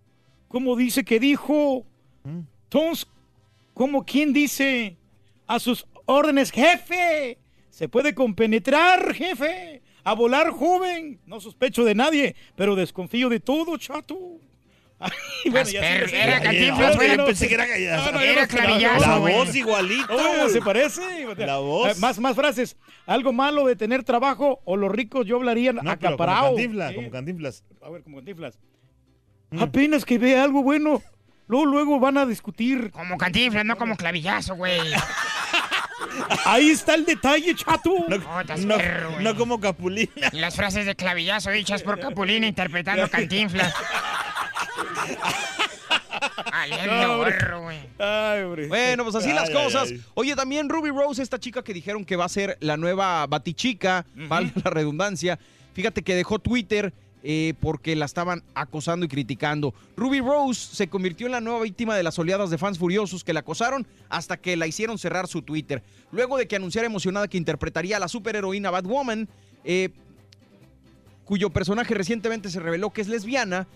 ¿Cómo 0.49 0.75
dice 0.75 1.05
que 1.05 1.21
dijo? 1.21 1.85
Mm. 2.23 2.41
Entonces, 2.63 3.07
¿cómo 3.73 4.05
quién 4.05 4.33
dice? 4.33 4.97
A 5.47 5.57
sus 5.59 5.87
órdenes, 6.05 6.51
jefe. 6.51 7.37
Se 7.69 7.87
puede 7.87 8.13
compenetrar, 8.13 9.13
jefe. 9.13 9.81
A 10.03 10.15
volar, 10.15 10.49
joven. 10.49 11.21
No 11.25 11.39
sospecho 11.39 11.85
de 11.85 11.95
nadie, 11.95 12.35
pero 12.57 12.75
desconfío 12.75 13.29
de 13.29 13.39
todo, 13.39 13.77
chato. 13.77 14.41
Ay, 15.01 15.11
bueno, 15.51 15.69
ya 15.69 15.79
Pero 15.79 16.07
sí, 16.09 16.15
era. 16.15 16.41
Cantinflas, 16.41 16.95
güey. 16.97 17.17
no- 17.17 17.25
Pensé 17.25 17.47
que 17.47 17.53
era. 17.53 17.65
No, 17.97 18.11
no, 18.11 18.19
Era 18.19 18.47
clavillazo, 18.47 19.07
La 19.07 19.17
güey. 19.17 19.33
voz 19.33 19.55
igualito. 19.55 20.13
Oh, 20.13 20.49
se 20.49 20.61
parece. 20.61 21.25
La 21.37 21.57
voz. 21.57 21.95
Eh, 21.97 21.99
más, 22.01 22.19
más 22.19 22.35
frases. 22.35 22.75
Algo 23.05 23.31
malo 23.31 23.65
de 23.65 23.75
tener 23.77 24.03
trabajo 24.03 24.61
o 24.65 24.75
los 24.75 24.91
ricos 24.91 25.25
yo 25.25 25.37
hablarían 25.37 25.75
No, 25.77 25.81
pero 25.83 25.97
como 25.97 26.07
acaparado. 26.09 26.47
Cantinflas, 26.55 26.89
Sí. 26.89 26.95
como 26.95 27.11
Cantinflas. 27.11 27.63
A 27.81 27.89
ver, 27.89 28.03
como 28.03 28.17
Cantinflas. 28.17 28.59
Mm. 29.51 29.63
Apenas 29.63 30.03
que 30.05 30.17
vea 30.17 30.43
algo 30.43 30.61
bueno, 30.63 31.01
luego, 31.47 31.65
luego 31.65 31.99
van 31.99 32.17
a 32.17 32.25
discutir. 32.25 32.91
Como 32.91 33.17
cantinflas, 33.17 33.63
no 33.65 33.77
como 33.77 33.95
clavillazo, 33.95 34.55
güey. 34.55 34.79
Ahí 36.45 36.69
está 36.71 36.95
el 36.95 37.05
detalle, 37.05 37.55
chato. 37.55 37.91
No, 38.07 38.17
No, 38.17 38.43
no- 38.57 38.77
perro, 38.77 39.11
güey. 39.11 39.23
no 39.23 39.35
como 39.35 39.59
Capulina. 39.59 40.29
Las 40.33 40.55
frases 40.55 40.85
de 40.85 40.95
clavillazo 40.95 41.51
dichas 41.51 41.83
por 41.83 41.99
Capulina 41.99 42.47
interpretando 42.47 43.07
cantinflas. 43.11 43.73
No, 46.85 47.17
güey. 47.63 47.79
Ay. 47.97 48.67
Bueno, 48.67 49.03
pues 49.03 49.15
así 49.15 49.29
Ay, 49.29 49.35
las 49.35 49.49
cosas. 49.49 49.89
ay. 49.89 50.01
Oye, 50.13 50.35
también 50.35 50.69
Ruby 50.69 50.89
Rose, 50.89 51.21
esta 51.21 51.39
chica 51.39 51.63
que 51.63 51.73
dijeron 51.73 52.05
que 52.05 52.15
va 52.15 52.25
a 52.25 52.29
ser 52.29 52.57
la 52.59 52.77
nueva 52.77 53.25
Batichica, 53.27 54.05
valga 54.27 54.51
la 54.63 54.69
redundancia. 54.69 55.39
Fíjate 55.73 56.01
que 56.03 56.15
dejó 56.15 56.39
Twitter 56.39 56.93
eh, 57.23 57.53
porque 57.59 57.95
la 57.95 58.05
estaban 58.05 58.43
acosando 58.53 59.05
y 59.05 59.09
criticando. 59.09 59.73
Ruby 59.95 60.21
Rose 60.21 60.75
se 60.75 60.87
convirtió 60.87 61.27
en 61.27 61.33
la 61.33 61.41
nueva 61.41 61.61
víctima 61.61 61.95
de 61.95 62.03
las 62.03 62.17
oleadas 62.19 62.49
de 62.49 62.57
fans 62.57 62.77
furiosos 62.77 63.23
que 63.23 63.33
la 63.33 63.41
acosaron 63.41 63.85
hasta 64.09 64.37
que 64.37 64.55
la 64.57 64.67
hicieron 64.67 64.97
cerrar 64.97 65.27
su 65.27 65.41
Twitter. 65.41 65.83
Luego 66.11 66.37
de 66.37 66.47
que 66.47 66.55
anunciara 66.55 66.85
emocionada 66.85 67.27
que 67.27 67.37
interpretaría 67.37 67.97
a 67.97 67.99
la 67.99 68.07
superheroína 68.07 68.71
Batwoman, 68.71 69.27
eh, 69.63 69.89
cuyo 71.29 71.51
personaje 71.51 71.93
recientemente 71.93 72.49
se 72.49 72.59
reveló 72.59 72.89
que 72.89 73.01
es 73.01 73.07
lesbiana, 73.07 73.67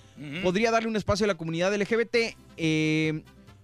podría 0.41 0.71
darle 0.71 0.89
un 0.89 0.95
espacio 0.95 1.25
a 1.25 1.27
la 1.27 1.35
comunidad 1.35 1.71
LGBT. 1.71 2.35
eh, 2.57 3.21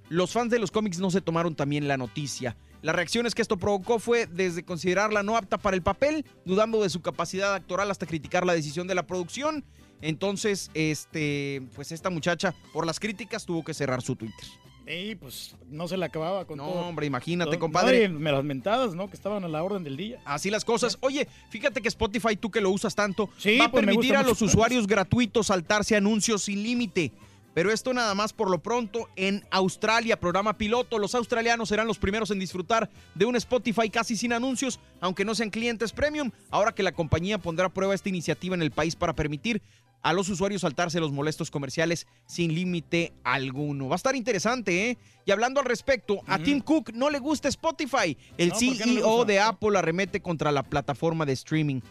los 0.10 0.32
fans 0.32 0.52
de 0.52 0.60
los 0.60 0.70
cómics 0.70 1.00
no 1.00 1.10
se 1.10 1.22
tomaron 1.22 1.56
también 1.56 1.88
la 1.88 1.98
noticia. 1.98 2.56
Las 2.84 2.96
reacciones 2.96 3.34
que 3.34 3.42
esto 3.42 3.58
provocó 3.58 3.98
fue 3.98 4.28
desde 4.28 4.62
considerarla 4.62 5.24
no 5.24 5.36
apta 5.36 5.58
para 5.58 5.76
el 5.76 5.82
papel, 5.82 6.24
dudando 6.46 6.84
de 6.84 6.92
su 6.92 7.02
capacidad 7.02 7.56
actoral 7.56 7.90
hasta 7.90 8.06
criticar 8.06 8.46
la 8.46 8.54
decisión 8.54 8.86
de 8.86 8.94
la 8.94 9.08
producción. 9.08 9.66
Entonces, 10.02 10.70
este, 10.76 11.64
pues 11.74 11.92
esta 11.92 12.12
muchacha, 12.12 12.54
por 12.72 12.86
las 12.86 13.00
críticas, 13.00 13.48
tuvo 13.48 13.64
que 13.64 13.74
cerrar 13.74 14.04
su 14.04 14.16
Twitter. 14.16 14.46
Sí, 14.90 15.16
pues 15.16 15.56
no 15.70 15.88
se 15.88 15.98
la 15.98 16.08
acababa 16.08 16.46
con 16.46 16.58
No, 16.58 16.66
todo. 16.66 16.80
hombre, 16.88 17.06
imagínate, 17.06 17.52
No, 17.52 17.60
compadre. 17.60 18.10
no, 18.10 18.18
y 18.18 18.20
me 18.22 18.32
las 18.32 18.44
mentadas, 18.44 18.96
¿no? 18.96 19.08
Que 19.08 19.16
estaban 19.16 19.44
a 19.44 19.48
la 19.48 19.62
orden 19.64 19.84
del 19.84 19.96
día. 19.96 20.20
Así 20.26 20.50
las 20.50 20.66
cosas. 20.66 20.98
Oye, 21.02 21.28
fíjate 21.52 21.80
que 21.80 21.88
Spotify, 21.90 22.36
tú 22.36 22.50
que 22.50 22.60
lo 22.60 22.72
usas 22.72 22.96
tanto, 22.96 23.30
Sí, 23.38 23.60
va 23.60 23.66
a 23.66 23.72
pues 23.72 23.86
permitir 23.86 24.16
a 24.16 24.24
los 24.24 24.42
usuarios 24.42 24.88
gratuitos 24.88 25.46
saltarse 25.48 25.96
anuncios 25.96 26.42
sin 26.46 26.64
límite. 26.64 27.12
Pero 27.54 27.72
esto 27.72 27.94
nada 27.94 28.16
más 28.16 28.34
por 28.34 28.50
lo 28.50 28.64
pronto 28.64 29.10
en 29.16 29.46
Australia, 29.52 30.20
programa 30.20 30.58
piloto. 30.58 30.98
Los 30.98 31.14
australianos 31.14 31.70
serán 31.70 31.86
los 31.86 32.00
primeros 32.00 32.32
en 32.32 32.40
disfrutar 32.40 32.90
de 33.14 33.26
un 33.26 33.36
Spotify 33.36 33.92
casi 33.92 34.16
sin 34.16 34.34
anuncios, 34.34 34.80
aunque 35.02 35.24
no 35.24 35.36
sean 35.36 35.52
clientes 35.52 35.92
premium, 35.92 36.32
ahora 36.50 36.74
que 36.74 36.82
la 36.82 36.94
compañía 36.94 37.38
pondrá 37.38 37.68
a 37.68 37.74
prueba 37.74 37.94
esta 37.94 38.10
iniciativa 38.10 38.56
en 38.56 38.64
el 38.64 38.72
país 38.72 38.96
para 38.96 39.14
permitir 39.14 39.62
a 40.02 40.14
los 40.14 40.30
usuarios 40.30 40.62
saltarse 40.62 41.00
los 41.00 41.12
molestos 41.12 41.52
comerciales 41.52 42.08
sin 42.26 42.54
límite 42.54 43.14
alguno. 43.24 43.88
Va 43.90 43.96
a 43.96 43.98
estar 43.98 44.16
interesante, 44.16 44.90
¿eh? 44.92 44.98
Y 45.26 45.32
hablando 45.32 45.60
al 45.60 45.66
respecto, 45.66 46.22
a 46.28 46.40
Tim 46.40 46.62
Cook 46.62 46.92
no 46.94 47.10
le 47.10 47.20
gusta 47.20 47.48
Spotify. 47.50 48.18
El 48.38 48.50
No, 48.50 48.54
¿por 48.56 48.60
qué 48.60 48.68
no 48.68 48.86
le 48.86 48.94
CEO 49.02 49.08
gusta? 49.18 49.26
de 49.26 49.40
Apple 49.40 49.78
arremete 49.78 50.22
contra 50.22 50.52
la 50.52 50.64
plataforma 50.64 51.26
de 51.26 51.34
streaming. 51.34 51.82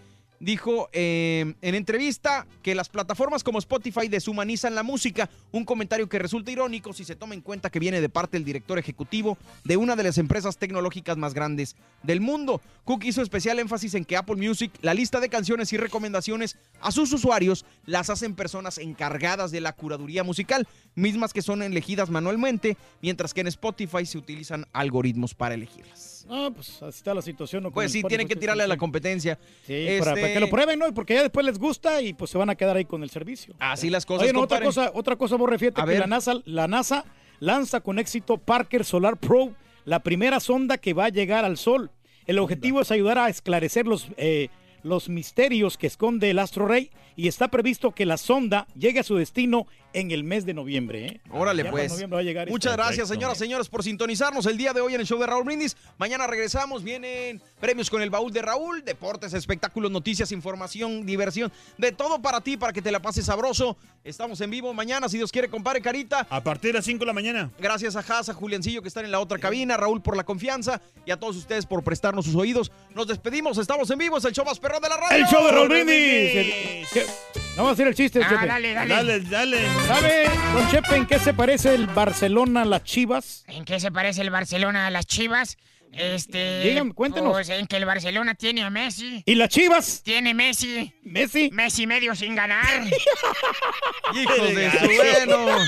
Dijo 0.41 0.89
eh, 0.93 1.55
en 1.63 1.75
entrevista 1.75 2.47
que 2.63 2.77
las 2.77 2.89
plataformas 2.89 3.43
como 3.43 3.59
Spotify 3.59 4.09
deshumanizan 4.09 4.75
la 4.75 4.85
música, 4.85 5.29
un 5.51 5.65
comentario 5.65 6.09
que 6.09 6.19
resulta 6.19 6.53
irónico 6.53 6.93
si 6.93 7.05
se 7.05 7.17
toma 7.17 7.35
en 7.35 7.41
cuenta 7.41 7.71
que 7.71 7.81
viene 7.81 8.01
de 8.01 8.09
parte 8.09 8.37
del 8.37 8.45
director 8.45 8.79
ejecutivo 8.79 9.37
de 9.65 9.77
una 9.77 9.97
de 9.97 10.05
las 10.05 10.19
empresas 10.19 10.57
tecnológicas 10.57 11.17
más 11.17 11.35
grandes 11.35 11.75
del 12.05 12.21
mundo. 12.21 12.61
Cook 12.85 13.05
hizo 13.05 13.21
especial 13.21 13.59
énfasis 13.59 13.95
en 13.95 14.05
que 14.05 14.17
Apple 14.17 14.37
Music, 14.37 14.73
la 14.81 14.95
lista 14.95 15.19
de 15.19 15.29
canciones 15.29 15.73
y 15.73 15.77
recomendaciones 15.77 16.57
a 16.81 16.93
sus 16.93 17.13
usuarios, 17.13 17.65
las 17.85 18.09
hacen 18.09 18.35
personas 18.35 18.79
encargadas 18.79 19.51
de 19.51 19.61
la 19.61 19.73
curaduría 19.73 20.23
musical, 20.23 20.69
mismas 20.95 21.33
que 21.33 21.43
son 21.43 21.63
elegidas 21.63 22.11
manualmente, 22.11 22.77
mientras 23.03 23.35
que 23.35 23.41
en 23.41 23.49
Spotify 23.49 24.07
se 24.07 24.19
utilizan 24.19 24.67
algoritmos 24.73 25.35
para 25.35 25.55
elegirlas. 25.55 26.18
No, 26.29 26.53
pues 26.53 26.83
así 26.83 26.99
está 26.99 27.15
la 27.15 27.23
situación. 27.23 27.63
¿no? 27.63 27.71
Pues 27.71 27.91
sí, 27.91 28.03
tienen 28.03 28.29
que 28.29 28.37
tirarle 28.37 28.65
a 28.65 28.67
la 28.67 28.77
competencia. 28.77 29.39
Sí, 29.67 29.87
para, 29.99 30.13
para 30.13 30.21
Este- 30.21 30.35
que 30.35 30.41
lo 30.41 30.51
prueben, 30.51 30.79
¿no? 30.79 30.93
Porque 30.93 31.15
ya 31.15 31.23
después 31.23 31.45
les 31.45 31.59
gusta 31.59 32.03
y 32.03 32.13
pues 32.13 32.31
se 32.31 32.39
van 32.39 32.51
a 32.51 32.55
quedar 32.55 32.77
ahí 32.77 32.85
con 32.85 33.03
el 33.03 33.11
servicio. 33.11 33.55
Así 33.59 33.91
las 33.91 34.05
cosas, 34.07 34.25
Oye, 34.25 34.33
no, 34.33 34.43
otra 34.43 34.61
cosa, 34.61 34.91
otra 34.95 35.17
cosa, 35.17 35.37
vos 35.37 35.51
A 35.51 35.85
que 35.87 35.99
la 35.99 36.07
NASA, 36.07 36.35
la 36.45 36.69
NASA 36.69 37.05
lanza 37.41 37.81
con 37.81 37.99
éxito 37.99 38.37
Parker 38.39 38.85
Solar 38.85 39.17
Probe, 39.17 39.55
la 39.85 40.01
primera 40.01 40.41
sonda 40.41 40.79
que 40.79 40.93
va 40.93 41.07
a 41.07 41.09
llegar 41.09 41.45
al 41.45 41.57
Sol. 41.57 41.91
El 42.27 42.39
objetivo 42.39 42.83
es 42.83 42.91
ayudar 42.91 43.19
a 43.19 43.29
esclarecer 43.29 43.87
los, 43.87 44.09
eh, 44.19 44.49
los 44.83 45.09
misterios 45.09 45.79
que 45.79 45.87
esconde 45.87 46.31
el 46.31 46.39
astro 46.39 46.67
rey 46.67 46.91
y 47.19 47.27
está 47.27 47.49
previsto 47.49 47.91
que 47.91 48.07
la 48.07 48.17
sonda 48.17 48.69
llegue 48.77 49.01
a 49.01 49.03
su 49.03 49.17
destino 49.17 49.67
en 49.93 50.13
el 50.13 50.23
mes 50.23 50.47
de 50.47 50.55
noviembre. 50.55 51.07
¿eh? 51.07 51.21
Órale, 51.33 51.65
Ya 51.65 51.71
pues. 51.73 51.91
noviembre 51.91 52.15
va 52.15 52.21
a 52.21 52.23
llegar 52.23 52.49
Muchas 52.49 52.75
gracias, 52.75 53.09
señoras, 53.09 53.37
señores, 53.39 53.69
por 53.69 53.83
sintonizarnos 53.83 54.47
el 54.47 54.57
día 54.57 54.73
de 54.73 54.81
hoy 54.81 54.95
en 54.95 55.01
el 55.01 55.07
show 55.07 55.19
de 55.19 55.27
Raúl 55.27 55.43
Brindis. 55.45 55.77
Mañana 55.97 56.29
regresamos, 56.29 56.85
vienen 56.85 57.43
premios 57.59 57.91
con 57.91 58.03
el 58.03 58.09
baúl 58.11 58.33
de 58.33 58.41
Raúl, 58.43 58.85
deportes, 58.85 59.33
espectáculos, 59.35 59.91
noticias, 59.91 60.31
información, 60.31 61.05
diversión, 61.05 61.51
de 61.77 61.91
todo 61.91 62.23
para 62.23 62.41
ti, 62.41 62.57
para 62.57 62.73
que 62.73 62.83
te 62.83 62.93
la 62.93 63.01
pases 63.03 63.25
sabroso. 63.25 63.77
Estamos 64.05 64.41
en 64.41 64.51
vivo 64.51 64.73
mañana, 64.73 65.09
si 65.09 65.17
Dios 65.17 65.33
quiere, 65.33 65.49
compare 65.49 65.81
Carita. 65.81 66.25
A 66.31 66.41
partir 66.45 66.71
de 66.73 66.79
las 66.79 66.85
5 66.85 67.01
de 67.01 67.07
la 67.07 67.13
mañana. 67.15 67.51
Gracias 67.59 67.97
a 67.97 68.01
Haas, 68.01 68.29
a 68.29 68.35
Juliancillo 68.35 68.81
que 68.83 68.89
están 68.89 69.05
en 69.05 69.11
la 69.11 69.19
otra 69.19 69.39
cabina, 69.39 69.77
Raúl 69.77 70.03
por 70.03 70.17
la 70.17 70.23
confianza 70.25 70.81
y 71.05 71.11
a 71.11 71.17
todos 71.19 71.35
ustedes 71.37 71.67
por 71.67 71.83
prestarnos 71.83 72.27
sus 72.27 72.37
oídos. 72.37 72.71
Nos 72.95 73.09
despedimos, 73.09 73.59
estamos 73.59 73.91
en 73.91 73.99
vivo, 73.99 74.19
es 74.19 74.25
el 74.27 74.33
show 74.35 74.45
más 74.45 74.61
perro 74.61 74.79
de 74.79 74.89
la 74.89 74.97
radio. 74.99 75.17
El 75.25 75.27
show 75.27 75.45
de 75.45 75.51
Raúl 75.51 75.69
Brindis. 75.69 76.89
Que- 76.93 77.08
Vamos 77.57 77.71
a 77.71 77.73
hacer 77.73 77.89
el 77.89 77.95
chiste, 77.95 78.21
Ah, 78.23 78.29
Chepe. 78.29 78.47
dale, 78.47 78.73
dale. 78.75 78.95
Dale, 78.95 79.21
dale. 79.21 79.67
¿Sabe, 79.89 80.25
don 80.55 80.71
Chepe, 80.71 80.95
en 80.97 81.07
qué 81.07 81.19
se 81.19 81.35
parece 81.35 81.75
el 81.75 81.87
Barcelona 81.89 82.63
a 82.63 82.65
las 82.65 82.85
Chivas? 82.85 83.45
¿En 83.49 83.65
qué 83.65 83.81
se 83.81 83.91
parece 83.91 84.21
el 84.23 84.31
Barcelona 84.31 84.87
a 84.87 84.91
las 84.91 85.07
Chivas? 85.07 85.57
Este. 85.93 86.61
Dígame, 86.61 86.93
cuéntenos. 86.93 87.33
Pues 87.33 87.49
en 87.49 87.67
que 87.67 87.77
el 87.79 87.85
Barcelona 87.87 88.35
tiene 88.35 88.63
a 88.63 88.71
Messi. 88.71 89.23
¿Y 89.27 89.35
las 89.35 89.49
Chivas? 89.49 90.03
Tiene 90.05 90.35
Messi. 90.35 90.93
¿Messi? 91.03 91.51
Messi 91.53 91.87
medio 91.87 92.15
sin 92.15 92.37
ganar. 92.37 92.65
Hijos 94.15 94.55
de 94.55 94.71
su 94.71 94.87
bueno. 94.87 95.59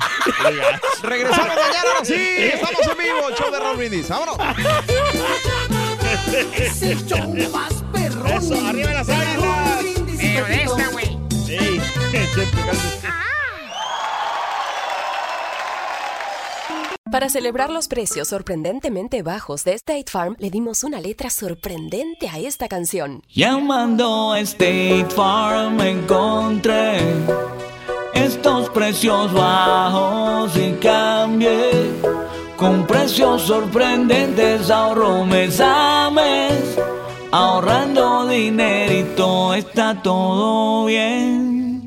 Regresamos 1.03 1.49
mañana, 1.49 1.81
ahora 1.95 2.05
sí. 2.05 2.15
Estamos 2.15 2.87
en 2.87 2.99
vivo, 2.99 3.31
show 3.37 3.51
de 3.51 3.59
Raúl 3.59 3.77
Brindis. 3.79 4.09
Vámonos. 4.09 4.37
Es 6.55 6.83
el 6.83 7.05
show 7.07 7.35
más 7.53 7.73
perrón. 7.93 8.31
Eso, 8.33 8.55
arriba 8.67 8.93
las 8.93 9.09
águilas. 9.09 9.85
Pero 10.21 10.47
de 10.47 10.63
esta, 10.63 10.90
Para 17.11 17.29
celebrar 17.29 17.71
los 17.71 17.89
precios 17.89 18.29
sorprendentemente 18.29 19.23
bajos 19.23 19.65
de 19.65 19.75
State 19.75 20.05
Farm, 20.07 20.37
le 20.39 20.49
dimos 20.49 20.85
una 20.85 21.01
letra 21.01 21.29
sorprendente 21.29 22.29
a 22.29 22.39
esta 22.39 22.69
canción. 22.69 23.23
Llamando 23.29 24.33
a 24.33 24.41
State 24.41 25.07
Farm 25.15 25.81
encontré 25.81 27.01
estos 28.15 28.71
precios 28.71 29.33
bajos 29.33 30.57
y 30.57 30.73
cambié. 30.81 31.91
Con 32.57 32.87
precios 32.87 33.43
sorprendentes 33.43 34.71
ahorro 34.71 35.25
mes 35.25 35.61
a 35.61 36.11
mes. 36.11 36.79
Ahorrando 37.33 38.29
dinerito 38.29 39.53
está 39.55 40.01
todo 40.01 40.85
bien. 40.87 41.60